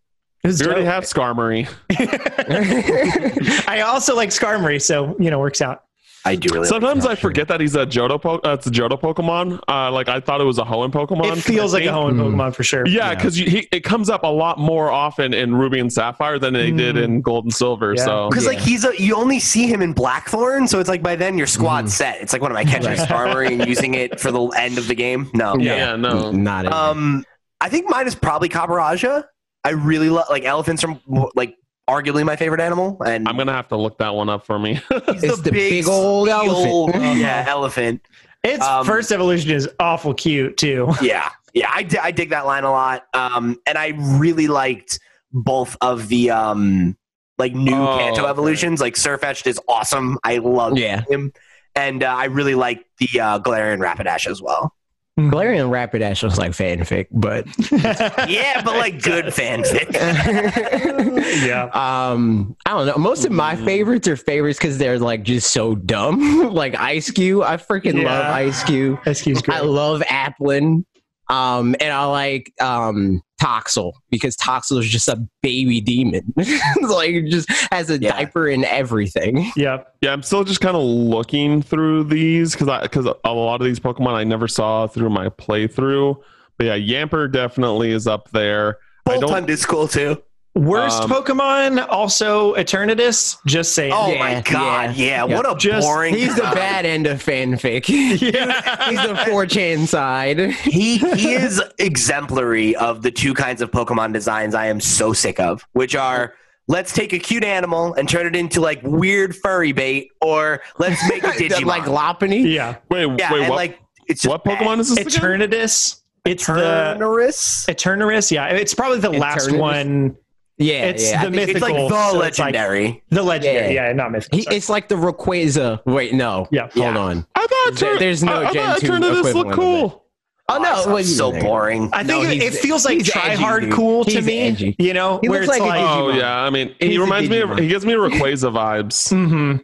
was 0.44 0.60
we 0.60 0.66
already 0.66 0.82
dope. 0.84 0.92
have 0.94 1.04
Skarmory. 1.04 1.68
I 3.68 3.80
also 3.80 4.14
like 4.16 4.30
Skarmory, 4.30 4.80
so 4.80 5.16
you 5.18 5.30
know, 5.30 5.38
works 5.38 5.60
out. 5.60 5.84
I 6.28 6.36
do 6.36 6.48
really. 6.52 6.66
Sometimes 6.66 7.04
that 7.04 7.10
I 7.10 7.14
forget 7.14 7.48
that 7.48 7.60
he's 7.60 7.74
a 7.74 7.86
Johto. 7.86 8.20
Po- 8.20 8.40
uh, 8.44 8.54
it's 8.54 8.66
a 8.66 8.70
Johto 8.70 9.00
Pokemon. 9.00 9.60
Uh, 9.68 9.90
like 9.90 10.08
I 10.08 10.20
thought 10.20 10.40
it 10.40 10.44
was 10.44 10.58
a 10.58 10.64
Hoenn 10.64 10.90
Pokemon. 10.90 11.24
It 11.24 11.28
'cause 11.34 11.42
feels 11.44 11.74
I 11.74 11.78
like 11.78 11.86
a 11.86 11.92
think- 11.92 11.96
Hoenn 11.96 12.14
Mm. 12.20 12.34
Pokemon 12.36 12.54
for 12.54 12.62
sure. 12.62 12.86
Yeah, 12.86 13.14
because 13.14 13.36
he 13.36 13.66
it 13.72 13.80
comes 13.84 14.08
up 14.10 14.22
a 14.22 14.28
lot 14.28 14.58
more 14.58 14.90
often 14.90 15.32
in 15.34 15.54
Ruby 15.54 15.80
and 15.80 15.92
Sapphire 15.92 16.38
than 16.38 16.54
they 16.54 16.70
did 16.70 16.96
Mm. 16.96 17.02
in 17.04 17.20
Gold 17.22 17.44
and 17.46 17.54
Silver. 17.54 17.94
Yeah. 17.96 18.04
So 18.04 18.28
Because 18.28 18.46
like 18.46 18.58
he's 18.58 18.84
a, 18.84 18.92
you 19.00 19.14
only 19.16 19.40
see 19.40 19.66
him 19.66 19.82
in 19.82 19.92
Blackthorn, 19.92 20.68
so 20.68 20.78
it's 20.80 20.88
like 20.88 21.02
by 21.02 21.16
then 21.16 21.38
your 21.38 21.46
squad's 21.46 21.94
set. 21.94 22.20
It's 22.20 22.32
like 22.32 22.42
what 22.42 22.50
am 22.50 22.56
I 22.56 22.64
catching 22.64 22.90
Right. 22.90 22.98
a 23.10 23.38
and 23.52 23.66
using 23.66 23.94
it 23.94 24.20
for 24.20 24.30
the 24.30 24.42
end 24.48 24.78
of 24.78 24.86
the 24.88 24.94
game? 24.94 25.30
No. 25.34 25.56
yeah, 25.58 25.96
no. 25.96 26.30
not 26.30 26.66
it. 26.66 26.72
Um, 26.72 27.24
I 27.60 27.68
think 27.68 27.88
mine 27.90 28.06
is 28.06 28.14
probably 28.14 28.48
Copperajah. 28.48 29.24
I 29.64 29.70
really 29.70 30.08
love 30.10 30.26
like 30.30 30.44
elephants 30.44 30.84
are 30.84 30.98
like 31.34 31.54
arguably 31.88 32.24
my 32.24 32.36
favorite 32.36 32.60
animal, 32.60 33.02
and 33.04 33.26
I'm 33.28 33.36
gonna 33.36 33.52
have 33.52 33.68
to 33.68 33.76
look 33.76 33.98
that 33.98 34.14
one 34.14 34.28
up 34.28 34.44
for 34.46 34.58
me. 34.58 34.74
he's 35.12 35.24
It's 35.24 35.40
the 35.40 35.50
big 35.50 35.88
old 35.88 36.28
elephant. 36.28 37.02
yeah, 37.18 37.44
elephant. 37.48 38.02
Its 38.44 38.64
Um, 38.64 38.86
first 38.86 39.10
evolution 39.10 39.50
is 39.50 39.68
awful 39.80 40.14
cute 40.14 40.56
too. 40.56 40.92
Yeah, 41.02 41.28
yeah, 41.54 41.68
I, 41.70 41.88
I 42.00 42.10
dig 42.12 42.30
that 42.30 42.46
line 42.46 42.64
a 42.64 42.70
lot. 42.70 43.06
Um, 43.14 43.56
and 43.66 43.76
I 43.76 43.94
really 43.96 44.46
liked 44.46 45.00
both 45.32 45.76
of 45.80 46.08
the 46.08 46.30
um 46.30 46.96
like 47.38 47.54
new 47.54 47.74
Oh, 47.74 47.98
Kanto 47.98 48.22
okay. 48.22 48.30
evolutions. 48.30 48.80
Like 48.80 48.94
Sirfetch'd 48.94 49.46
is 49.46 49.60
awesome. 49.68 50.18
I 50.24 50.38
love 50.38 50.78
yeah. 50.78 51.02
him, 51.08 51.32
and 51.74 52.02
uh, 52.04 52.14
I 52.14 52.26
really 52.26 52.54
like 52.54 52.84
the 52.98 53.20
uh, 53.20 53.38
Galarian 53.40 53.78
Rapidash 53.80 54.26
as 54.28 54.40
well. 54.42 54.74
Galarian 55.18 55.68
Rapidash 55.68 56.22
looks 56.22 56.38
like 56.38 56.52
fanfic, 56.52 57.08
but 57.10 57.44
Yeah, 58.30 58.62
but 58.62 58.76
like 58.76 59.02
good 59.02 59.26
fanfic. 59.26 59.92
yeah. 61.46 61.64
um, 61.74 62.56
I 62.64 62.70
don't 62.70 62.86
know. 62.86 62.96
Most 62.96 63.24
of 63.24 63.32
my 63.32 63.56
favorites 63.56 64.06
are 64.06 64.16
favorites 64.16 64.58
because 64.60 64.78
they're 64.78 64.98
like 64.98 65.24
just 65.24 65.52
so 65.52 65.74
dumb. 65.74 66.50
like 66.54 66.74
Eiscue, 66.74 67.42
I 67.44 67.56
freaking 67.56 68.04
love 68.04 68.24
Yeah. 68.26 68.32
Eiscue. 68.38 68.98
Excuse 69.06 69.42
I 69.48 69.60
love 69.60 70.00
Applin. 70.02 70.84
Um, 71.28 71.74
and 71.80 71.92
I 71.92 72.04
like 72.06 72.52
um 72.60 73.20
Toxel 73.40 73.92
because 74.10 74.36
Toxel 74.36 74.78
is 74.80 74.88
just 74.88 75.08
a 75.08 75.16
baby 75.42 75.80
demon. 75.80 76.32
like 76.82 77.26
just 77.26 77.48
has 77.72 77.88
a 77.90 77.98
Yeah. 77.98 78.10
diaper 78.12 78.48
and 78.48 78.64
everything. 78.64 79.50
Yep. 79.56 79.94
yeah, 80.02 80.12
I'm 80.12 80.22
still 80.22 80.44
just 80.44 80.60
kind 80.60 80.76
of 80.76 80.82
looking 80.82 81.62
through 81.62 82.04
these 82.04 82.52
because 82.52 82.68
I 82.68 82.82
because 82.82 83.06
a 83.24 83.32
lot 83.32 83.60
of 83.60 83.64
these 83.66 83.80
Pokemon 83.80 84.14
I 84.14 84.24
never 84.24 84.48
saw 84.48 84.86
through 84.86 85.10
my 85.10 85.28
playthrough. 85.28 86.20
But 86.56 86.66
yeah, 86.66 86.76
Yamper 86.78 87.30
definitely 87.32 87.92
is 87.92 88.06
up 88.06 88.30
there. 88.30 88.78
I 89.06 89.18
don't. 89.18 89.30
Boltund 89.30 89.48
is 89.48 89.64
cool 89.64 89.86
too. 89.88 90.20
Worst 90.58 91.02
Um, 91.02 91.10
Pokemon, 91.10 91.86
also 91.88 92.54
Eternatus. 92.54 93.38
Just 93.46 93.74
saying. 93.74 93.92
Oh 93.94 94.10
Yeah, 94.12 94.18
my 94.18 94.40
god, 94.40 94.96
yeah. 94.96 95.24
yeah, 95.24 95.36
what 95.36 95.48
a 95.50 95.54
Just- 95.56 95.86
boring. 95.86 96.14
He's 96.14 96.34
the 96.34 96.42
bad 96.42 96.84
end 96.86 97.06
of 97.06 97.22
fanfic. 97.24 97.88
Yeah. 97.88 98.90
He's 98.90 99.00
the 99.02 99.14
4chan 99.30 99.86
side. 99.86 100.38
he 100.52 100.98
he 100.98 101.34
is 101.34 101.62
exemplary 101.78 102.74
of 102.76 103.02
the 103.02 103.10
two 103.10 103.34
kinds 103.34 103.62
of 103.62 103.70
Pokemon 103.70 104.12
designs 104.12 104.54
I 104.54 104.66
am 104.66 104.80
so 104.80 105.12
sick 105.12 105.38
of, 105.40 105.64
which 105.72 105.94
are 105.94 106.34
let's 106.66 106.92
take 106.92 107.12
a 107.12 107.18
cute 107.18 107.44
animal 107.44 107.94
and 107.94 108.08
turn 108.08 108.26
it 108.26 108.36
into 108.36 108.60
like 108.60 108.80
weird 108.82 109.34
furry 109.36 109.72
bait, 109.72 110.10
or 110.20 110.60
let's 110.78 111.00
make 111.08 111.22
a 111.24 111.28
Digimon. 111.32 111.64
like 111.66 111.84
Lopunny. 111.84 112.52
Yeah. 112.52 112.76
Wait, 112.90 113.08
yeah, 113.18 113.32
wait, 113.32 113.48
what? 113.48 113.56
like 113.56 113.78
it's 114.08 114.26
what 114.26 114.44
Pokemon 114.44 114.80
is 114.80 114.94
this? 114.94 115.16
again? 115.16 115.40
Eternatus. 115.40 116.00
It's 116.24 116.46
the 116.46 116.52
Turnerus? 116.98 117.66
Eternatus. 117.66 118.30
Yeah. 118.30 118.46
It's 118.48 118.74
probably 118.74 118.98
the 119.00 119.10
last 119.10 119.50
one. 119.52 120.16
Yeah, 120.58 120.86
It's 120.86 121.08
yeah. 121.10 121.24
The 121.24 121.30
think 121.30 121.50
It's 121.50 121.60
like 121.60 121.72
mythical, 121.74 121.88
the 121.88 122.10
so 122.12 122.22
it's 122.22 122.38
like- 122.38 122.54
legendary. 122.54 123.02
The 123.10 123.22
legendary. 123.22 123.74
Yeah. 123.74 123.86
Yeah, 123.88 123.92
not 123.92 124.10
mythical. 124.12 124.38
he, 124.38 124.46
it's 124.50 124.68
like 124.68 124.88
the 124.88 124.96
Rayquaza. 124.96 125.80
Wait, 125.86 126.14
no. 126.14 126.48
Yeah. 126.50 126.62
Hold 126.62 126.74
Yeah. 126.76 126.96
on. 126.98 127.26
I 127.36 127.46
thought 127.46 127.78
There- 127.78 127.92
Tur- 127.94 127.98
there's 127.98 128.24
no 128.24 128.32
I, 128.42 128.48
I 128.48 128.52
Gen 128.52 128.66
thought 128.66 128.80
2 128.80 128.86
Eternatus 128.86 129.18
equivalent 129.20 129.34
looked 129.36 129.50
of 129.50 129.56
cool. 129.56 130.04
Oh 130.50 130.56
no, 130.58 130.78
it's 130.78 130.86
what 130.86 130.96
do 131.02 131.04
so 131.04 131.30
think? 131.30 131.44
boring. 131.44 131.90
I 131.92 132.02
think 132.02 132.08
No, 132.24 132.28
it, 132.30 132.42
it 132.42 132.54
feels 132.54 132.84
like 132.86 133.04
try 133.04 133.32
edgy, 133.32 133.42
hard 133.42 133.62
dude. 133.64 133.72
cool 133.74 134.04
to 134.06 134.10
He's 134.10 134.24
me. 134.26 134.38
edgy. 134.40 134.76
You 134.78 134.94
know, 134.94 135.18
He 135.22 135.28
where 135.28 135.42
looks 135.42 135.54
it's 135.54 135.60
like 135.60 135.78
a 135.78 135.84
like, 135.84 135.88
Oh 135.90 136.08
yeah, 136.10 136.38
I 136.40 136.48
mean, 136.50 136.74
He's 136.80 136.90
he 136.92 136.98
reminds 136.98 137.28
me 137.28 137.38
of 137.40 137.58
he 137.58 137.68
gives 137.68 137.84
me 137.84 137.92
Rayquaza 137.92 138.50
vibes. 138.52 139.12
Mhm. 139.12 139.60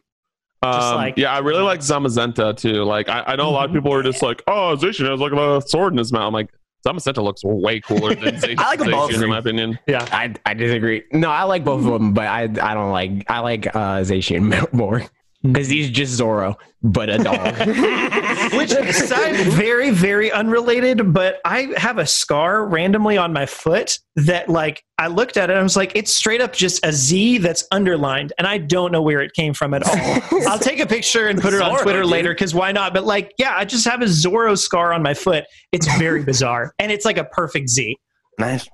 Um, 0.62 0.94
like- 0.94 1.16
yeah, 1.18 1.32
I 1.32 1.38
really 1.38 1.62
like 1.62 1.80
Zamazenta 1.80 2.56
too. 2.56 2.84
Like, 2.84 3.08
I, 3.08 3.22
I 3.28 3.36
know 3.36 3.48
a 3.48 3.50
lot 3.50 3.68
of 3.68 3.74
people 3.74 3.92
are 3.92 4.02
just 4.02 4.22
like, 4.22 4.42
"Oh, 4.46 4.76
Zacian 4.78 5.10
has 5.10 5.20
like 5.20 5.32
a 5.32 5.60
sword 5.66 5.92
in 5.92 5.98
his 5.98 6.12
mouth." 6.12 6.22
I'm 6.28 6.32
like, 6.32 6.50
Zamazenta 6.86 7.22
looks 7.22 7.42
way 7.44 7.80
cooler 7.80 8.14
than 8.14 8.34
Zacian, 8.40 8.58
I 8.58 8.68
like 8.68 8.80
'em 8.80 8.90
both. 8.90 9.12
in 9.14 9.28
my 9.30 9.38
opinion. 9.38 9.78
yeah. 9.86 10.06
I, 10.12 10.34
I 10.44 10.54
disagree. 10.54 11.02
No, 11.12 11.30
I 11.30 11.44
like 11.44 11.64
both 11.64 11.84
of 11.86 11.92
them, 11.92 12.12
but 12.12 12.26
I 12.26 12.42
I 12.42 12.74
don't 12.74 12.90
like 12.92 13.24
I 13.30 13.40
like 13.40 13.66
uh 13.68 14.00
Zacian 14.02 14.70
more 14.72 15.02
because 15.44 15.68
he's 15.68 15.90
just 15.90 16.12
Zoro, 16.12 16.56
but 16.82 17.08
a 17.10 17.18
dog. 17.18 17.54
Which 18.54 18.70
side 18.70 19.36
very 19.52 19.90
very 19.90 20.30
unrelated, 20.32 21.12
but 21.12 21.40
I 21.44 21.72
have 21.76 21.98
a 21.98 22.06
scar 22.06 22.66
randomly 22.66 23.16
on 23.16 23.32
my 23.32 23.46
foot 23.46 23.98
that 24.16 24.48
like 24.48 24.82
I 24.98 25.08
looked 25.08 25.36
at 25.36 25.50
it 25.50 25.52
and 25.54 25.60
I 25.60 25.62
was 25.62 25.76
like, 25.76 25.92
it's 25.94 26.14
straight 26.14 26.40
up 26.40 26.52
just 26.52 26.84
a 26.84 26.92
Z 26.92 27.38
that's 27.38 27.66
underlined, 27.72 28.32
and 28.38 28.46
I 28.46 28.58
don't 28.58 28.92
know 28.92 29.02
where 29.02 29.20
it 29.20 29.32
came 29.34 29.54
from 29.54 29.74
at 29.74 29.82
all. 29.86 30.40
I'll 30.48 30.58
take 30.58 30.80
a 30.80 30.86
picture 30.86 31.28
and 31.28 31.40
put 31.40 31.52
it 31.54 31.60
on 31.62 31.78
Twitter 31.82 32.02
dude. 32.02 32.10
later 32.10 32.30
because 32.34 32.54
why 32.54 32.72
not? 32.72 32.94
But 32.94 33.04
like, 33.04 33.32
yeah, 33.38 33.54
I 33.56 33.64
just 33.64 33.86
have 33.86 34.02
a 34.02 34.08
Zoro 34.08 34.54
scar 34.54 34.92
on 34.92 35.02
my 35.02 35.14
foot. 35.14 35.44
It's 35.72 35.86
very 35.98 36.22
bizarre, 36.24 36.72
and 36.78 36.90
it's 36.92 37.04
like 37.04 37.18
a 37.18 37.24
perfect 37.24 37.68
Z. 37.68 37.96
Nice. 38.38 38.68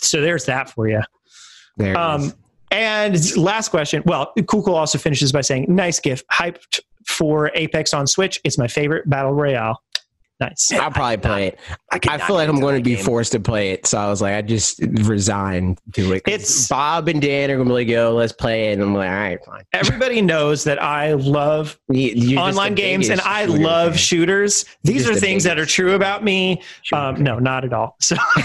So 0.00 0.20
there's 0.20 0.44
that 0.46 0.70
for 0.70 0.88
you. 0.88 1.00
there 1.76 1.92
it 1.92 1.96
Um, 1.96 2.22
is. 2.22 2.34
And 2.70 3.36
last 3.36 3.68
question. 3.70 4.02
Well, 4.06 4.32
Kukul 4.38 4.74
also 4.74 4.98
finishes 4.98 5.32
by 5.32 5.40
saying, 5.42 5.66
"Nice 5.68 6.00
gift, 6.00 6.24
hyped 6.32 6.80
for 7.06 7.50
Apex 7.54 7.94
on 7.94 8.06
Switch. 8.06 8.40
It's 8.44 8.58
my 8.58 8.68
favorite 8.68 9.08
battle 9.08 9.32
royale. 9.32 9.82
Nice. 10.38 10.70
I'll 10.70 10.90
probably 10.90 11.16
play 11.16 11.46
it. 11.46 11.58
could 11.92 12.08
I 12.08 12.18
feel 12.18 12.36
like 12.36 12.46
I'm 12.46 12.60
going 12.60 12.76
to 12.76 12.82
be 12.82 12.94
game. 12.96 13.02
forced 13.06 13.32
to 13.32 13.40
play 13.40 13.70
it, 13.70 13.86
so 13.86 13.96
I 13.96 14.08
was 14.10 14.20
like, 14.20 14.34
I 14.34 14.42
just 14.42 14.80
resigned 15.04 15.80
to 15.94 16.12
it. 16.12 16.24
It's- 16.26 16.68
Bob 16.68 17.08
and 17.08 17.22
Dan 17.22 17.50
are 17.50 17.54
going 17.56 17.66
to 17.68 17.70
be 17.70 17.74
like, 17.74 17.88
"Yo, 17.88 18.14
let's 18.14 18.34
play 18.34 18.68
it," 18.68 18.74
and 18.74 18.82
I'm 18.82 18.92
like, 18.94 19.08
"All 19.08 19.14
right, 19.16 19.42
fine." 19.46 19.62
Everybody 19.72 20.20
knows 20.20 20.64
that 20.64 20.82
I 20.82 21.14
love 21.14 21.78
You- 21.88 22.36
online 22.38 22.74
games 22.74 23.08
and 23.08 23.18
I 23.22 23.46
shooter 23.46 23.58
love 23.62 23.92
fan. 23.92 23.98
shooters. 23.98 24.64
These 24.84 25.04
just 25.04 25.10
are 25.10 25.14
the 25.14 25.20
things 25.20 25.44
that 25.44 25.58
are 25.58 25.64
true 25.64 25.94
about 25.94 26.22
me. 26.22 26.60
Um, 26.92 27.22
no, 27.22 27.38
not 27.38 27.64
at 27.64 27.72
all. 27.72 27.96
So 28.02 28.16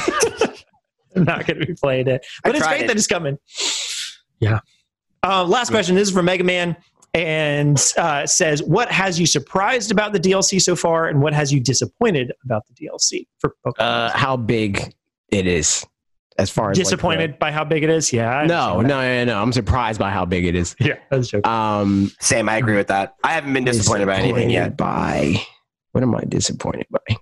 I'm 1.15 1.25
not 1.25 1.45
going 1.45 1.59
to 1.59 1.65
be 1.65 1.73
playing 1.73 2.07
it, 2.07 2.25
but 2.43 2.53
I 2.53 2.57
it's 2.57 2.65
tried 2.65 2.71
great 2.77 2.83
it. 2.83 2.87
that 2.87 2.95
it's 2.95 3.07
coming. 3.07 3.37
Yeah. 4.41 4.59
Uh, 5.23 5.45
last 5.45 5.69
question. 5.69 5.95
This 5.95 6.09
is 6.09 6.13
from 6.13 6.25
Mega 6.25 6.43
Man 6.43 6.75
and 7.13 7.93
uh, 7.97 8.25
says, 8.25 8.63
"What 8.63 8.91
has 8.91 9.19
you 9.19 9.25
surprised 9.25 9.91
about 9.91 10.13
the 10.13 10.19
DLC 10.19 10.61
so 10.61 10.75
far, 10.75 11.07
and 11.07 11.21
what 11.21 11.33
has 11.33 11.53
you 11.53 11.59
disappointed 11.59 12.33
about 12.43 12.63
the 12.67 12.73
DLC 12.73 13.27
for 13.39 13.55
Pokemon?" 13.65 13.79
Uh, 13.79 14.09
how 14.17 14.35
big 14.35 14.93
it 15.29 15.45
is, 15.45 15.85
as 16.37 16.49
far 16.49 16.71
as 16.71 16.77
like, 16.77 16.85
disappointed 16.85 17.37
by 17.37 17.51
how 17.51 17.63
big 17.63 17.83
it 17.83 17.89
is. 17.89 18.11
Yeah. 18.11 18.29
I 18.29 18.45
no, 18.47 18.81
no, 18.81 19.01
no, 19.01 19.25
no. 19.25 19.41
I'm 19.41 19.53
surprised 19.53 19.99
by 19.99 20.09
how 20.09 20.25
big 20.25 20.45
it 20.45 20.55
is. 20.55 20.75
Yeah, 20.79 20.95
that's 21.09 21.33
a. 21.33 21.47
Um, 21.47 22.11
Same, 22.19 22.49
I 22.49 22.57
agree 22.57 22.75
with 22.75 22.87
that. 22.87 23.15
I 23.23 23.33
haven't 23.33 23.53
been 23.53 23.65
disappointed 23.65 24.07
by 24.07 24.17
anything 24.17 24.49
yet. 24.49 24.75
By 24.75 25.35
what 25.91 26.03
am 26.03 26.15
I 26.15 26.23
disappointed 26.23 26.87
by? 26.89 27.15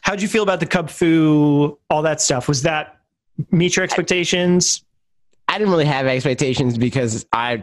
How'd 0.00 0.22
you 0.22 0.28
feel 0.28 0.42
about 0.42 0.60
the 0.60 0.66
Kubfu? 0.66 1.76
All 1.90 2.02
that 2.02 2.20
stuff 2.20 2.46
was 2.46 2.62
that 2.62 3.00
meet 3.50 3.76
your 3.76 3.84
expectations? 3.84 4.84
I 5.46 5.58
didn't 5.58 5.70
really 5.72 5.84
have 5.84 6.06
expectations 6.06 6.78
because 6.78 7.26
I 7.32 7.62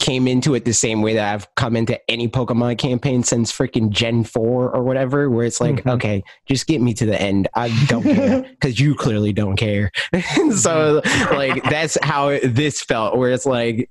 came 0.00 0.26
into 0.28 0.54
it 0.54 0.64
the 0.64 0.72
same 0.74 1.02
way 1.02 1.14
that 1.14 1.32
I've 1.32 1.54
come 1.54 1.76
into 1.76 1.98
any 2.10 2.28
Pokemon 2.28 2.78
campaign 2.78 3.22
since 3.22 3.52
freaking 3.52 3.90
Gen 3.90 4.24
4 4.24 4.70
or 4.70 4.82
whatever, 4.82 5.30
where 5.30 5.46
it's 5.46 5.60
like, 5.60 5.84
Mhm. 5.84 5.92
okay, 5.94 6.24
just 6.46 6.66
get 6.66 6.80
me 6.80 6.92
to 6.94 7.06
the 7.06 7.20
end. 7.20 7.48
I 7.54 7.68
don't 7.86 8.02
care 8.02 8.42
because 8.50 8.78
you 8.80 8.94
clearly 8.94 9.32
don't 9.32 9.56
care. 9.56 9.90
So, 10.56 11.00
like, 11.30 11.62
that's 11.64 11.96
how 12.02 12.38
this 12.42 12.82
felt, 12.82 13.16
where 13.16 13.30
it's 13.30 13.46
like, 13.46 13.88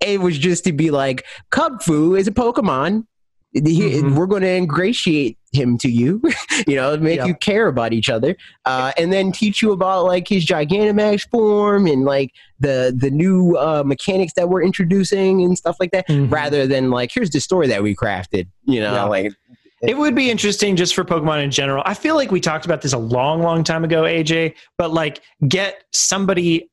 it 0.00 0.20
was 0.20 0.38
just 0.38 0.64
to 0.64 0.72
be 0.72 0.90
like, 0.90 1.26
Kubfu 1.50 2.18
is 2.18 2.28
a 2.28 2.32
Pokemon. 2.32 3.04
He- 3.52 3.60
Mhm. 4.02 4.14
We're 4.14 4.26
going 4.26 4.42
to 4.42 4.48
ingratiate 4.54 5.38
him 5.52 5.78
to 5.78 5.88
you, 5.90 6.20
you 6.66 6.76
know, 6.76 6.94
make 6.98 7.24
you 7.24 7.34
care 7.34 7.66
about 7.68 7.92
each 7.94 8.10
other, 8.10 8.36
uh, 8.66 8.92
and 8.98 9.10
then 9.12 9.32
teach 9.32 9.62
you 9.62 9.72
about 9.72 10.04
like 10.04 10.28
his 10.28 10.44
Gigantamax 10.44 11.26
form 11.30 11.86
and 11.86 12.04
like 12.04 12.30
the 12.60 12.94
the 12.96 13.10
new 13.10 13.56
uh, 13.56 13.82
mechanics 13.86 14.34
that 14.36 14.50
we're 14.50 14.62
introducing 14.62 15.42
and 15.42 15.56
stuff 15.56 15.76
like 15.80 15.90
that, 15.92 16.06
Mhm. 16.08 16.30
rather 16.30 16.66
than 16.66 16.90
like 16.90 17.10
here's 17.12 17.30
the 17.30 17.40
story 17.40 17.66
that 17.68 17.82
we 17.82 17.94
crafted, 17.96 18.46
you 18.66 18.80
know, 18.80 18.92
Yeah. 18.92 19.04
like 19.04 19.32
It 19.80 19.96
would 19.96 20.14
be 20.16 20.28
interesting 20.28 20.74
just 20.74 20.92
for 20.94 21.04
Pokemon 21.04 21.44
in 21.44 21.50
general. 21.52 21.84
I 21.86 21.94
feel 21.94 22.16
like 22.16 22.32
we 22.32 22.40
talked 22.40 22.64
about 22.66 22.82
this 22.82 22.92
a 22.92 22.98
long, 22.98 23.42
long 23.42 23.62
time 23.62 23.84
ago, 23.84 24.02
AJ, 24.02 24.54
but 24.76 24.92
like 24.92 25.22
get 25.46 25.84
somebody 25.92 26.68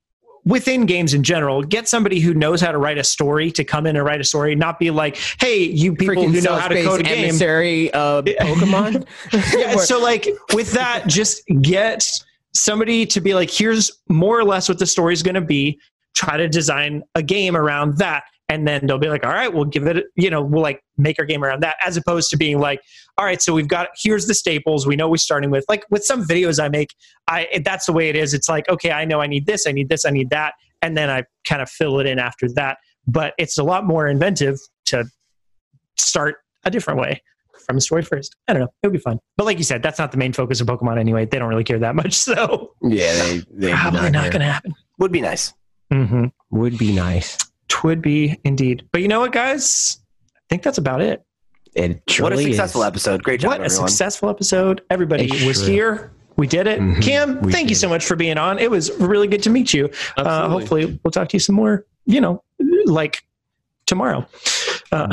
within 0.45 0.85
games 0.85 1.13
in 1.13 1.23
general, 1.23 1.63
get 1.63 1.87
somebody 1.87 2.19
who 2.19 2.33
knows 2.33 2.61
how 2.61 2.71
to 2.71 2.77
write 2.77 2.97
a 2.97 3.03
story 3.03 3.51
to 3.51 3.63
come 3.63 3.87
in 3.87 3.95
and 3.95 4.05
write 4.05 4.21
a 4.21 4.23
story, 4.23 4.55
not 4.55 4.79
be 4.79 4.91
like, 4.91 5.17
hey, 5.39 5.63
you 5.63 5.95
people 5.95 6.15
freaking 6.15 6.33
who 6.33 6.41
know 6.41 6.55
how 6.55 6.67
to 6.67 6.83
code 6.83 7.01
a 7.01 7.03
game. 7.03 7.25
emissary 7.25 7.91
uh, 7.93 8.21
Pokemon. 8.21 9.05
yeah, 9.57 9.75
so 9.77 9.99
like 9.99 10.27
with 10.53 10.71
that, 10.73 11.07
just 11.07 11.41
get 11.61 12.07
somebody 12.53 13.05
to 13.07 13.19
be 13.19 13.33
like, 13.33 13.49
here's 13.49 13.91
more 14.07 14.39
or 14.39 14.45
less 14.45 14.69
what 14.69 14.79
the 14.79 14.85
story's 14.85 15.23
going 15.23 15.35
to 15.35 15.41
be. 15.41 15.79
Try 16.13 16.37
to 16.37 16.47
design 16.47 17.03
a 17.15 17.23
game 17.23 17.57
around 17.57 17.97
that, 17.97 18.23
and 18.47 18.65
then 18.67 18.85
they'll 18.85 18.97
be 18.97 19.09
like, 19.09 19.25
all 19.25 19.33
right, 19.33 19.51
we'll 19.51 19.65
give 19.65 19.85
it. 19.87 20.05
You 20.15 20.29
know, 20.29 20.41
we'll 20.41 20.61
like 20.61 20.81
make 20.97 21.19
our 21.19 21.25
game 21.25 21.43
around 21.43 21.63
that, 21.63 21.75
as 21.85 21.97
opposed 21.97 22.29
to 22.29 22.37
being 22.37 22.59
like, 22.59 22.79
all 23.17 23.25
right, 23.25 23.41
so 23.41 23.53
we've 23.53 23.67
got 23.67 23.89
here's 24.01 24.27
the 24.27 24.33
staples. 24.33 24.85
We 24.85 24.95
know 24.95 25.09
we're 25.09 25.17
starting 25.17 25.49
with 25.49 25.65
like 25.69 25.85
with 25.89 26.03
some 26.03 26.23
videos 26.23 26.61
I 26.61 26.69
make. 26.69 26.93
I 27.27 27.47
that's 27.63 27.85
the 27.85 27.93
way 27.93 28.09
it 28.09 28.15
is. 28.15 28.33
It's 28.33 28.49
like 28.49 28.67
okay, 28.69 28.91
I 28.91 29.05
know 29.05 29.21
I 29.21 29.27
need 29.27 29.45
this, 29.45 29.67
I 29.67 29.71
need 29.71 29.89
this, 29.89 30.05
I 30.05 30.09
need 30.09 30.29
that, 30.31 30.53
and 30.81 30.97
then 30.97 31.09
I 31.09 31.23
kind 31.45 31.61
of 31.61 31.69
fill 31.69 31.99
it 31.99 32.07
in 32.07 32.19
after 32.19 32.47
that. 32.55 32.77
But 33.07 33.33
it's 33.37 33.57
a 33.57 33.63
lot 33.63 33.85
more 33.85 34.07
inventive 34.07 34.59
to 34.85 35.05
start 35.97 36.37
a 36.63 36.71
different 36.71 36.99
way 36.99 37.21
from 37.65 37.75
the 37.75 37.81
story 37.81 38.01
first. 38.03 38.35
I 38.47 38.53
don't 38.53 38.61
know. 38.61 38.73
It 38.83 38.87
would 38.87 38.93
be 38.93 38.99
fun. 38.99 39.19
But 39.37 39.45
like 39.45 39.57
you 39.57 39.63
said, 39.63 39.81
that's 39.81 39.99
not 39.99 40.11
the 40.11 40.17
main 40.17 40.33
focus 40.33 40.61
of 40.61 40.67
Pokemon 40.67 40.99
anyway. 40.99 41.25
They 41.25 41.39
don't 41.39 41.49
really 41.49 41.63
care 41.63 41.79
that 41.79 41.95
much. 41.95 42.15
So 42.25 42.73
yeah, 42.81 43.13
they, 43.13 43.43
they 43.51 43.71
probably 43.71 44.09
not 44.09 44.31
going 44.31 44.39
to 44.39 44.51
happen. 44.51 44.73
Would 44.99 45.11
be 45.11 45.21
nice. 45.21 45.53
Mm-hmm. 45.93 46.25
would 46.49 46.77
be 46.77 46.91
nice. 46.91 47.37
Twould 47.67 48.01
be 48.01 48.39
indeed. 48.43 48.87
But 48.91 49.01
you 49.01 49.07
know 49.07 49.19
what, 49.19 49.31
guys? 49.31 49.99
I 50.35 50.39
think 50.49 50.63
that's 50.63 50.79
about 50.79 51.01
it. 51.01 51.23
It 51.75 52.01
what 52.19 52.33
a 52.33 52.37
successful 52.37 52.81
is. 52.83 52.87
episode. 52.87 53.23
Great 53.23 53.41
job, 53.41 53.51
what 53.51 53.61
a 53.65 53.69
successful 53.69 54.29
episode. 54.29 54.81
Everybody 54.89 55.25
It's 55.25 55.43
was 55.45 55.63
true. 55.63 55.73
here. 55.73 56.11
We 56.37 56.47
did 56.47 56.67
it. 56.67 56.79
Mhm. 56.79 57.01
Kim, 57.01 57.41
We 57.41 57.51
thank 57.51 57.69
you 57.69 57.75
so 57.75 57.87
much 57.87 58.05
for 58.05 58.15
being 58.15 58.37
on. 58.37 58.59
It 58.59 58.69
was 58.71 58.91
really 58.99 59.27
good 59.27 59.43
to 59.43 59.49
meet 59.49 59.73
you. 59.73 59.89
Uh, 60.17 60.49
hopefully, 60.49 60.99
we'll 61.03 61.11
talk 61.11 61.29
to 61.29 61.35
you 61.35 61.39
some 61.39 61.55
more, 61.55 61.85
you 62.05 62.19
know, 62.21 62.43
like 62.85 63.23
tomorrow. 63.85 64.25
Uh, 64.91 65.07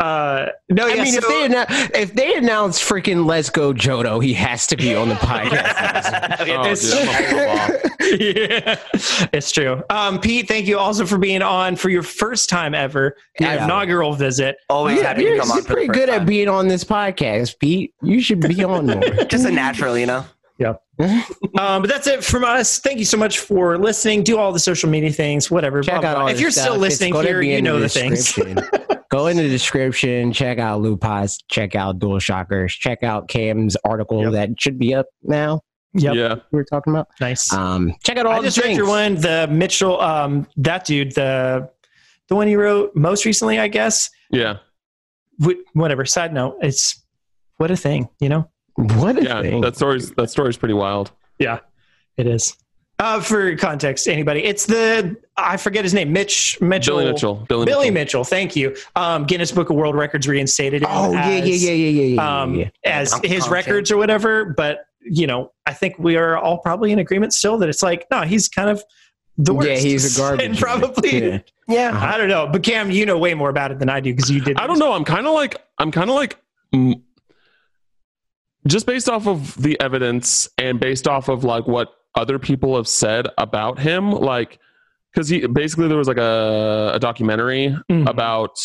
uh, 0.00 0.46
no, 0.68 0.86
I 0.86 0.94
yeah, 0.94 1.02
mean, 1.02 1.14
if 1.14 1.26
they 1.26 1.48
annou- 1.48 1.90
if 1.94 2.14
they 2.14 2.34
announce 2.36 2.78
freaking 2.80 3.26
"Let's 3.26 3.50
Go 3.50 3.72
Johto, 3.72 4.22
he 4.22 4.32
has 4.34 4.66
to 4.68 4.76
be 4.76 4.94
on 4.94 5.08
the 5.08 5.14
podcast. 5.16 6.40
Okay, 6.40 6.56
Oh, 6.56 6.62
there's- 6.62 6.82
dude, 6.82 6.92
I'm 6.98 7.06
gonna 7.06 7.28
flip 7.28 7.48
off. 7.48 7.70
yeah, 8.20 8.78
it's 9.32 9.50
true. 9.52 9.82
Um, 9.90 10.20
Pete, 10.20 10.48
thank 10.48 10.66
you 10.66 10.78
also 10.78 11.06
for 11.06 11.18
being 11.18 11.42
on 11.42 11.76
for 11.76 11.88
your 11.90 12.02
first 12.02 12.48
time 12.50 12.74
ever, 12.74 13.16
your 13.38 13.50
Yeah. 13.50 13.64
inaugural 13.64 14.14
visit. 14.14 14.56
Always 14.68 14.96
you're 14.96 15.04
happy 15.06 15.24
to 15.24 15.38
come 15.38 15.50
on. 15.50 15.56
you're 15.58 15.64
pretty 15.66 15.88
good 15.88 16.08
time. 16.08 16.22
at 16.22 16.26
being 16.26 16.48
on 16.48 16.68
this 16.68 16.84
podcast, 16.84 17.58
Pete. 17.58 17.94
You 18.02 18.20
should 18.20 18.40
be 18.40 18.62
on 18.64 18.86
more. 18.86 19.00
Just 19.28 19.46
a 19.46 19.50
natural, 19.50 19.96
you 19.96 20.06
know. 20.06 20.24
Um, 21.58 21.82
but 21.82 21.88
that's 21.88 22.06
it 22.06 22.22
from 22.22 22.44
us. 22.44 22.78
Thank 22.78 22.98
you 22.98 23.04
so 23.04 23.16
much 23.16 23.38
for 23.40 23.76
listening. 23.78 24.22
Do 24.22 24.38
all 24.38 24.52
the 24.52 24.58
social 24.60 24.88
media 24.90 25.10
things, 25.10 25.50
whatever. 25.50 25.82
check 25.82 26.00
blah, 26.02 26.10
out 26.10 26.14
blah. 26.14 26.22
all 26.24 26.28
If 26.28 26.40
you're 26.40 26.50
stuff. 26.50 26.64
still 26.66 26.76
listening 26.76 27.14
here, 27.14 27.40
you 27.42 27.60
know 27.62 27.76
the 27.80 27.82
the 27.82 27.88
things. 27.88 28.38
Go 29.10 29.26
in 29.26 29.36
the 29.36 29.48
description. 29.48 30.32
Check 30.32 30.58
out 30.58 30.80
Lupas. 30.82 31.42
Check 31.48 31.74
out 31.74 31.98
DualShockers. 31.98 32.68
Check 32.70 33.02
out 33.02 33.28
Cam's 33.28 33.76
article 33.84 34.22
Yep. 34.24 34.32
that 34.32 34.60
should 34.60 34.78
be 34.78 34.94
up 34.94 35.06
now. 35.22 35.60
Yep, 35.94 36.14
Yeah. 36.14 36.34
We 36.52 36.58
were 36.58 36.64
talking 36.64 36.92
about. 36.92 37.08
nice. 37.20 37.52
Um, 37.52 37.94
check 38.04 38.16
out 38.18 38.26
all 38.26 38.34
I 38.34 38.38
the 38.40 38.44
just 38.44 38.58
read 38.58 38.76
your 38.76 38.86
one, 38.86 39.16
the 39.16 39.48
Mitchell, 39.50 40.00
um, 40.00 40.46
that 40.58 40.84
dude, 40.84 41.14
the 41.14 41.68
the 42.28 42.36
one 42.36 42.46
he 42.46 42.54
wrote 42.54 42.94
most 42.94 43.24
recently, 43.24 43.58
I 43.58 43.66
guess. 43.68 44.08
Yeah. 44.30 44.58
Wh- 45.42 45.58
Whatever. 45.72 46.04
Side 46.04 46.32
note, 46.32 46.58
it's 46.62 47.02
what 47.56 47.70
a 47.72 47.76
thing, 47.76 48.08
you 48.20 48.28
know. 48.28 48.48
What 48.76 49.18
a 49.18 49.22
Yeah. 49.22 49.42
thing. 49.42 49.60
That 49.60 49.76
story's 49.76 50.10
that 50.12 50.30
story's 50.30 50.56
pretty 50.56 50.74
wild. 50.74 51.10
Yeah, 51.38 51.58
it 52.16 52.26
is. 52.26 52.56
Uh, 52.98 53.18
for 53.18 53.56
context, 53.56 54.06
anybody, 54.08 54.44
it's 54.44 54.66
the 54.66 55.16
I 55.36 55.56
forget 55.56 55.84
his 55.84 55.94
name, 55.94 56.12
Mitch 56.12 56.58
Mitchell. 56.60 56.98
Billy 56.98 57.10
Mitchell. 57.12 57.34
Billy, 57.48 57.64
Billy 57.64 57.90
Mitchell. 57.90 58.20
Mitchell, 58.20 58.24
thank 58.24 58.54
you. 58.56 58.76
Um, 58.94 59.24
Guinness 59.24 59.52
Book 59.52 59.70
of 59.70 59.76
World 59.76 59.94
Records 59.94 60.28
reinstated 60.28 60.82
him 60.82 60.88
oh 60.90 61.12
yeah, 61.12 61.28
as, 61.28 61.64
yeah, 61.64 61.70
yeah, 61.72 61.88
yeah, 61.88 62.02
yeah, 62.02 62.14
yeah, 62.16 62.42
um, 62.42 62.54
yeah. 62.56 62.68
as 62.84 63.10
Donkey 63.12 63.28
his 63.28 63.44
Kong 63.44 63.52
records 63.54 63.90
or 63.90 63.96
whatever. 63.96 64.44
But 64.44 64.84
you 65.02 65.26
know, 65.26 65.50
I 65.64 65.72
think 65.72 65.98
we 65.98 66.16
are 66.16 66.36
all 66.36 66.58
probably 66.58 66.92
in 66.92 66.98
agreement 66.98 67.32
still 67.32 67.56
that 67.58 67.70
it's 67.70 67.82
like, 67.82 68.06
no, 68.10 68.20
he's 68.20 68.50
kind 68.50 68.68
of 68.68 68.84
the 69.38 69.54
worst. 69.54 69.68
Yeah, 69.70 69.76
he's 69.78 70.18
a 70.18 70.20
garbage. 70.20 70.44
and 70.46 70.58
probably. 70.58 71.26
Yeah. 71.30 71.38
Yeah. 71.68 71.98
I 71.98 72.18
don't 72.18 72.28
know, 72.28 72.48
but 72.52 72.62
Cam, 72.62 72.90
you 72.90 73.06
know 73.06 73.16
way 73.16 73.32
more 73.32 73.48
about 73.48 73.70
it 73.70 73.78
than 73.78 73.88
I 73.88 74.00
do 74.00 74.12
because 74.12 74.30
you 74.30 74.42
did. 74.42 74.58
I 74.58 74.66
don't 74.66 74.78
know. 74.78 74.92
I'm 74.92 75.04
kind 75.04 75.26
of 75.26 75.32
like 75.32 75.56
I'm 75.78 75.90
kind 75.90 76.10
of 76.10 76.16
like 76.16 76.36
mm, 76.74 77.00
just 78.66 78.86
based 78.86 79.08
off 79.08 79.26
of 79.26 79.60
the 79.60 79.80
evidence 79.80 80.48
and 80.58 80.78
based 80.80 81.08
off 81.08 81.28
of 81.28 81.44
like 81.44 81.66
what 81.66 81.88
other 82.14 82.38
people 82.38 82.76
have 82.76 82.88
said 82.88 83.26
about 83.38 83.78
him, 83.78 84.10
like 84.12 84.58
because 85.12 85.28
he 85.28 85.46
basically 85.46 85.88
there 85.88 85.96
was 85.98 86.08
like 86.08 86.18
a, 86.18 86.92
a 86.94 86.98
documentary 86.98 87.76
Mhm. 87.90 88.08
about 88.08 88.56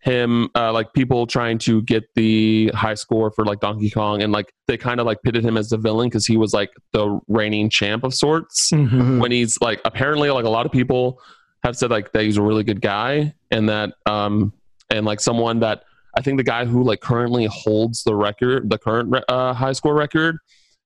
him 0.00 0.48
uh, 0.54 0.72
like 0.72 0.92
people 0.92 1.26
trying 1.26 1.58
to 1.58 1.82
get 1.82 2.04
the 2.14 2.70
high 2.74 2.94
score 2.94 3.30
for 3.32 3.44
like 3.44 3.58
donkey 3.60 3.90
kong 3.90 4.22
and 4.22 4.32
like 4.32 4.52
they 4.68 4.76
kind 4.76 5.00
of 5.00 5.06
like 5.06 5.20
pitted 5.24 5.44
him 5.44 5.56
as 5.56 5.68
the 5.70 5.76
villain 5.76 6.08
because 6.08 6.24
he 6.26 6.36
was 6.36 6.52
like 6.54 6.70
the 6.92 7.18
reigning 7.26 7.68
champ 7.68 8.04
of 8.04 8.14
sorts 8.14 8.70
Mhm. 8.72 8.88
Mhm. 8.90 9.20
when 9.20 9.32
he's 9.32 9.60
like 9.60 9.80
apparently 9.84 10.30
like 10.30 10.44
a 10.44 10.48
lot 10.48 10.64
of 10.64 10.70
people 10.70 11.20
have 11.64 11.76
said 11.76 11.90
like 11.90 12.12
that 12.12 12.22
he's 12.22 12.36
a 12.36 12.42
really 12.42 12.62
good 12.62 12.80
guy 12.80 13.34
and 13.50 13.68
that 13.68 13.94
um 14.06 14.52
and 14.90 15.04
like 15.06 15.18
someone 15.18 15.58
that 15.60 15.82
I 16.16 16.22
think 16.22 16.38
the 16.38 16.44
guy 16.44 16.64
who 16.64 16.82
like 16.82 17.00
currently 17.00 17.46
holds 17.46 18.02
the 18.04 18.14
record 18.14 18.70
the 18.70 18.78
current 18.78 19.14
uh, 19.28 19.52
high 19.52 19.72
score 19.72 19.94
record 19.94 20.38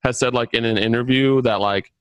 has 0.04 0.18
said 0.18 0.34
like 0.34 0.54
in 0.54 0.64
an 0.64 0.76
interview 0.76 1.40
that 1.42 1.60
like 1.60 1.92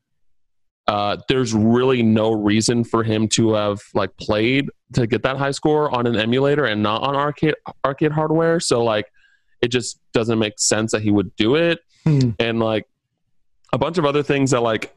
uh 0.88 1.18
there's 1.28 1.54
really 1.54 2.02
no 2.02 2.32
reason 2.32 2.84
for 2.84 3.04
him 3.04 3.28
to 3.28 3.54
have 3.54 3.80
like 3.94 4.16
played 4.18 4.70
to 4.94 5.06
get 5.06 5.22
that 5.24 5.38
high 5.38 5.52
score 5.52 5.94
on 5.96 6.08
an 6.08 6.16
emulator 6.16 6.66
and 6.66 6.82
not 6.82 7.04
on 7.04 7.16
arcade 7.16 7.54
arcade 7.86 8.12
hardware 8.12 8.60
so 8.60 8.84
like 8.84 9.06
it 9.62 9.68
just 9.68 10.00
doesn't 10.14 10.40
make 10.40 10.58
sense 10.58 10.92
that 10.92 11.02
he 11.02 11.12
would 11.12 11.36
do 11.36 11.56
it 11.56 11.80
Hmm. 12.06 12.30
and 12.40 12.60
like 12.60 12.88
a 13.74 13.78
bunch 13.78 13.98
of 13.98 14.06
other 14.06 14.24
things 14.24 14.52
that 14.52 14.62
like 14.62 14.96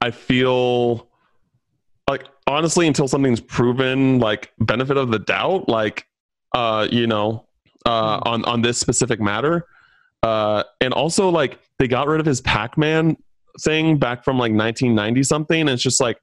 I 0.00 0.10
feel 0.10 1.06
like 2.08 2.24
honestly 2.46 2.86
until 2.88 3.06
something's 3.06 3.40
proven 3.40 4.18
like 4.18 4.50
benefit 4.58 4.96
of 4.96 5.10
the 5.10 5.18
doubt 5.20 5.68
like 5.68 6.06
uh 6.54 6.88
you 6.90 7.06
know 7.06 7.44
uh 7.86 8.20
on 8.24 8.44
on 8.44 8.62
this 8.62 8.78
specific 8.78 9.20
matter. 9.20 9.66
Uh 10.22 10.62
and 10.80 10.92
also 10.94 11.28
like 11.28 11.58
they 11.78 11.88
got 11.88 12.06
rid 12.06 12.20
of 12.20 12.26
his 12.26 12.40
Pac-Man 12.40 13.16
thing 13.60 13.98
back 13.98 14.24
from 14.24 14.36
like 14.38 14.52
1990 14.52 15.22
something. 15.24 15.60
And 15.62 15.70
it's 15.70 15.82
just 15.82 16.00
like 16.00 16.18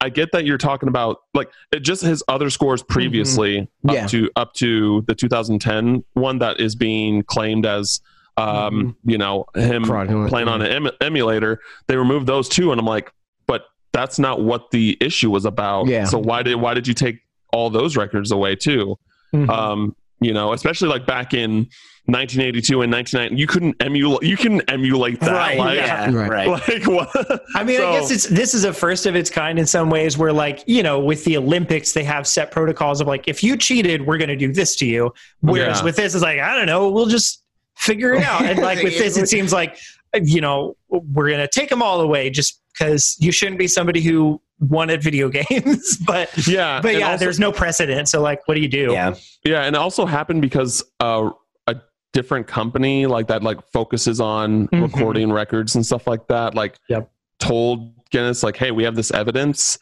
I 0.00 0.08
get 0.08 0.32
that 0.32 0.44
you're 0.44 0.58
talking 0.58 0.88
about 0.88 1.18
like 1.34 1.48
it 1.72 1.80
just 1.80 2.02
his 2.02 2.22
other 2.28 2.50
scores 2.50 2.82
previously 2.82 3.68
Yeah. 3.84 4.04
up 4.04 4.10
to 4.10 4.30
up 4.36 4.52
to 4.54 5.02
the 5.06 5.14
2010 5.14 6.04
one 6.14 6.38
that 6.40 6.60
is 6.60 6.74
being 6.74 7.22
claimed 7.22 7.64
as 7.64 8.00
um 8.36 8.96
you 9.04 9.16
know 9.16 9.44
him 9.54 9.84
Fraudulent, 9.84 10.28
playing 10.28 10.48
on 10.48 10.60
an 10.62 10.86
em- 10.86 10.92
emulator. 11.00 11.60
They 11.86 11.96
removed 11.96 12.26
those 12.26 12.48
two 12.48 12.72
and 12.72 12.80
i'm 12.80 12.86
like 12.86 13.12
but 13.46 13.66
that's 13.92 14.18
not 14.18 14.42
what 14.42 14.72
the 14.72 14.98
issue 15.00 15.30
was 15.30 15.44
about. 15.44 15.86
Yeah. 15.86 16.04
so 16.06 16.18
why 16.18 16.42
did 16.42 16.56
why 16.56 16.74
did 16.74 16.88
you 16.88 16.94
take 16.94 17.20
all 17.52 17.70
those 17.70 17.96
records 17.96 18.32
away 18.32 18.56
too? 18.56 18.98
Mhm. 19.32 19.48
um 19.48 19.94
you 20.20 20.32
know 20.32 20.52
especially 20.52 20.88
like 20.88 21.06
back 21.06 21.34
in 21.34 21.68
1982 22.06 22.82
and 22.82 22.92
1990 22.92 23.40
you 23.40 23.46
couldn't 23.46 23.74
emulate 23.80 24.22
you 24.22 24.36
can 24.36 24.60
emulate 24.70 25.18
that 25.20 25.32
Right, 25.32 25.58
like, 25.58 25.76
yeah. 25.78 26.12
Right. 26.12 26.46
Right. 26.46 26.48
like 26.68 26.86
what 26.86 27.08
I 27.54 27.64
mean, 27.64 27.80
I 27.80 27.92
guess 27.92 28.10
it's 28.10 28.26
this 28.26 28.52
is 28.52 28.64
a 28.64 28.72
first 28.74 29.06
of 29.06 29.16
its 29.16 29.30
kind 29.30 29.58
in 29.58 29.64
some 29.66 29.88
ways. 29.88 30.18
Where 30.18 30.32
like 30.32 30.62
you 30.66 30.82
know, 30.82 31.00
with 31.00 31.24
the 31.24 31.38
Olympics, 31.38 31.92
they 31.92 32.04
have 32.04 32.26
set 32.26 32.50
protocols 32.50 33.00
of 33.00 33.06
like, 33.06 33.26
if 33.26 33.42
you 33.42 33.56
cheated, 33.56 34.06
we're 34.06 34.18
going 34.18 34.28
to 34.28 34.36
do 34.36 34.52
this 34.52 34.76
to 34.76 34.86
you. 34.86 35.12
Whereas 35.40 35.78
Yeah. 35.78 35.84
with 35.84 35.96
this, 35.96 36.14
it's 36.14 36.22
like 36.22 36.40
I 36.40 36.54
don't 36.54 36.66
know, 36.66 36.90
we'll 36.90 37.06
just 37.06 37.42
figure 37.76 38.12
it 38.12 38.22
out. 38.22 38.42
And 38.44 38.58
like 38.60 38.82
with 38.82 38.98
this, 38.98 39.16
it 39.16 39.28
seems 39.28 39.52
like 39.52 39.78
you 40.22 40.42
know 40.42 40.76
we're 40.90 41.28
going 41.28 41.40
to 41.40 41.48
take 41.48 41.70
them 41.70 41.82
all 41.82 42.02
away 42.02 42.28
just 42.28 42.60
because 42.74 43.16
you 43.18 43.32
shouldn't 43.32 43.58
be 43.58 43.66
somebody 43.66 44.02
who 44.02 44.40
won 44.60 44.88
at 44.90 45.02
video 45.02 45.28
games, 45.50 45.96
but 46.06 46.30
Yeah, 46.46 46.80
but 46.80 46.94
yeah, 46.94 47.12
also- 47.12 47.24
there's 47.24 47.40
no 47.40 47.52
precedent. 47.52 48.08
So 48.08 48.20
like, 48.20 48.46
what 48.46 48.54
do 48.54 48.60
you 48.60 48.68
do? 48.68 48.92
Yeah. 48.92 49.14
Yeah, 49.44 49.62
and 49.64 49.76
it 49.76 49.78
also 49.78 50.06
happened 50.06 50.42
because 50.42 50.82
uh, 51.00 51.30
a 51.66 51.76
different 52.12 52.46
company 52.46 53.06
like 53.06 53.26
that 53.28 53.42
like 53.42 53.58
focuses 53.72 54.20
on 54.20 54.68
Mhm. 54.68 54.82
recording 54.82 55.32
records 55.32 55.74
and 55.74 55.84
stuff 55.84 56.06
like 56.06 56.26
that. 56.28 56.54
Like, 56.54 56.76
Yep. 56.88 57.10
told 57.40 57.92
Guinness 58.10 58.42
like, 58.44 58.56
"Hey, 58.56 58.70
we 58.70 58.84
have 58.84 58.94
this 58.94 59.10
evidence," 59.10 59.76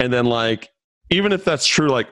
and 0.00 0.12
then 0.12 0.26
like, 0.26 0.70
even 1.10 1.30
if 1.32 1.44
that's 1.44 1.66
true, 1.66 1.88
like 1.88 2.08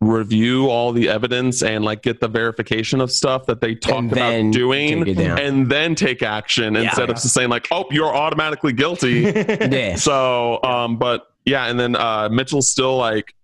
review 0.00 0.68
all 0.68 0.92
the 0.92 1.08
evidence 1.08 1.62
and 1.62 1.82
like 1.84 2.02
get 2.02 2.20
the 2.20 2.28
verification 2.28 3.00
of 3.00 3.10
stuff 3.10 3.46
that 3.46 3.60
they 3.62 3.74
talked 3.74 4.12
about 4.12 4.52
doing. 4.52 5.04
take 5.04 5.16
it 5.16 5.22
down. 5.22 5.38
And 5.38 5.70
then 5.70 5.94
take 5.94 6.22
action 6.22 6.74
Yeah. 6.74 6.82
instead 6.82 7.08
of 7.08 7.16
just 7.16 7.32
saying 7.32 7.48
like, 7.48 7.66
"Oh, 7.70 7.86
you're 7.90 8.14
automatically 8.14 8.72
guilty." 8.74 9.22
Yeah. 9.70 9.96
So, 9.96 10.60
um, 10.62 10.98
but 10.98 11.26
yeah, 11.46 11.66
and 11.66 11.80
then 11.80 11.96
uh, 11.96 12.28
Mitchell's 12.30 12.68
still 12.68 12.96
like 12.98 13.34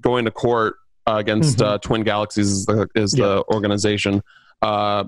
going 0.00 0.24
to 0.24 0.30
court 0.32 0.76
uh, 1.06 1.14
against 1.16 1.58
Mhm. 1.58 1.64
uh, 1.66 1.78
Twin 1.78 2.02
Galaxies 2.02 2.50
is 2.50 2.66
the 2.66 2.88
is 2.94 3.12
the 3.12 3.44
organization. 3.52 4.22
Uh, 4.60 5.04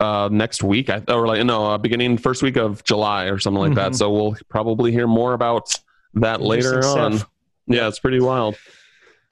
uh, 0.00 0.28
next 0.30 0.62
week, 0.62 0.90
I, 0.90 1.02
or 1.08 1.26
like 1.26 1.44
no, 1.44 1.66
uh, 1.66 1.78
beginning 1.78 2.18
first 2.18 2.42
week 2.42 2.56
of 2.56 2.82
July 2.84 3.24
or 3.24 3.38
something 3.38 3.60
like 3.60 3.74
that. 3.74 3.92
Mhm. 3.92 3.96
So 3.96 4.10
we'll 4.12 4.36
probably 4.48 4.90
hear 4.92 5.06
more 5.06 5.32
about 5.34 5.72
that 6.14 6.40
later 6.40 6.74
Interesting 6.74 7.02
on. 7.02 7.18
stuff. 7.18 7.30
Yeah, 7.66 7.88
it's 7.88 7.98
pretty 7.98 8.20
wild. 8.20 8.56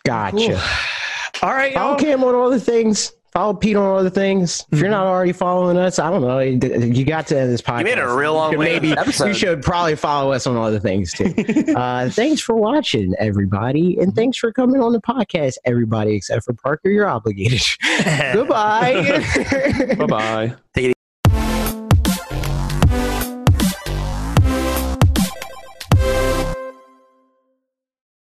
Gotcha. 0.04 0.36
Cool. 0.36 1.48
All 1.48 1.54
right, 1.54 1.74
Follow 1.74 1.90
y'all. 1.90 1.98
Cam 1.98 2.24
on 2.24 2.34
all 2.34 2.50
the 2.50 2.60
things. 2.60 3.12
Follow 3.32 3.54
Pete 3.54 3.76
on 3.76 3.98
other 3.98 4.10
things. 4.10 4.66
If 4.70 4.78
you're 4.78 4.88
Mhm. 4.88 4.92
not 4.92 5.06
already 5.06 5.32
following 5.32 5.78
us, 5.78 5.98
I 5.98 6.10
don't 6.10 6.20
know. 6.20 6.38
You 6.38 7.04
got 7.06 7.26
to 7.28 7.38
end 7.40 7.50
this 7.50 7.62
podcast. 7.62 7.78
You 7.78 7.84
made 7.86 7.98
a 7.98 8.14
real 8.14 8.34
long 8.34 8.52
You 8.52 8.58
way. 8.58 8.72
Maybe 8.74 8.92
episode. 8.92 9.28
you 9.28 9.32
should 9.34 9.62
probably 9.62 9.96
follow 9.96 10.32
us 10.32 10.46
on 10.46 10.56
other 10.58 10.78
things 10.78 11.12
too. 11.14 11.32
uh, 11.76 12.10
thanks 12.10 12.42
for 12.42 12.54
watching, 12.56 13.14
everybody, 13.18 13.96
and 13.98 14.14
thanks 14.14 14.36
for 14.36 14.52
coming 14.52 14.82
on 14.82 14.92
the 14.92 15.00
podcast, 15.00 15.54
everybody 15.64 16.14
except 16.16 16.44
for 16.44 16.52
Parker. 16.52 16.90
You're 16.90 17.08
obligated. 17.08 17.62
Goodbye. 18.34 19.24
Bye 19.98 20.06
bye. 20.74 20.92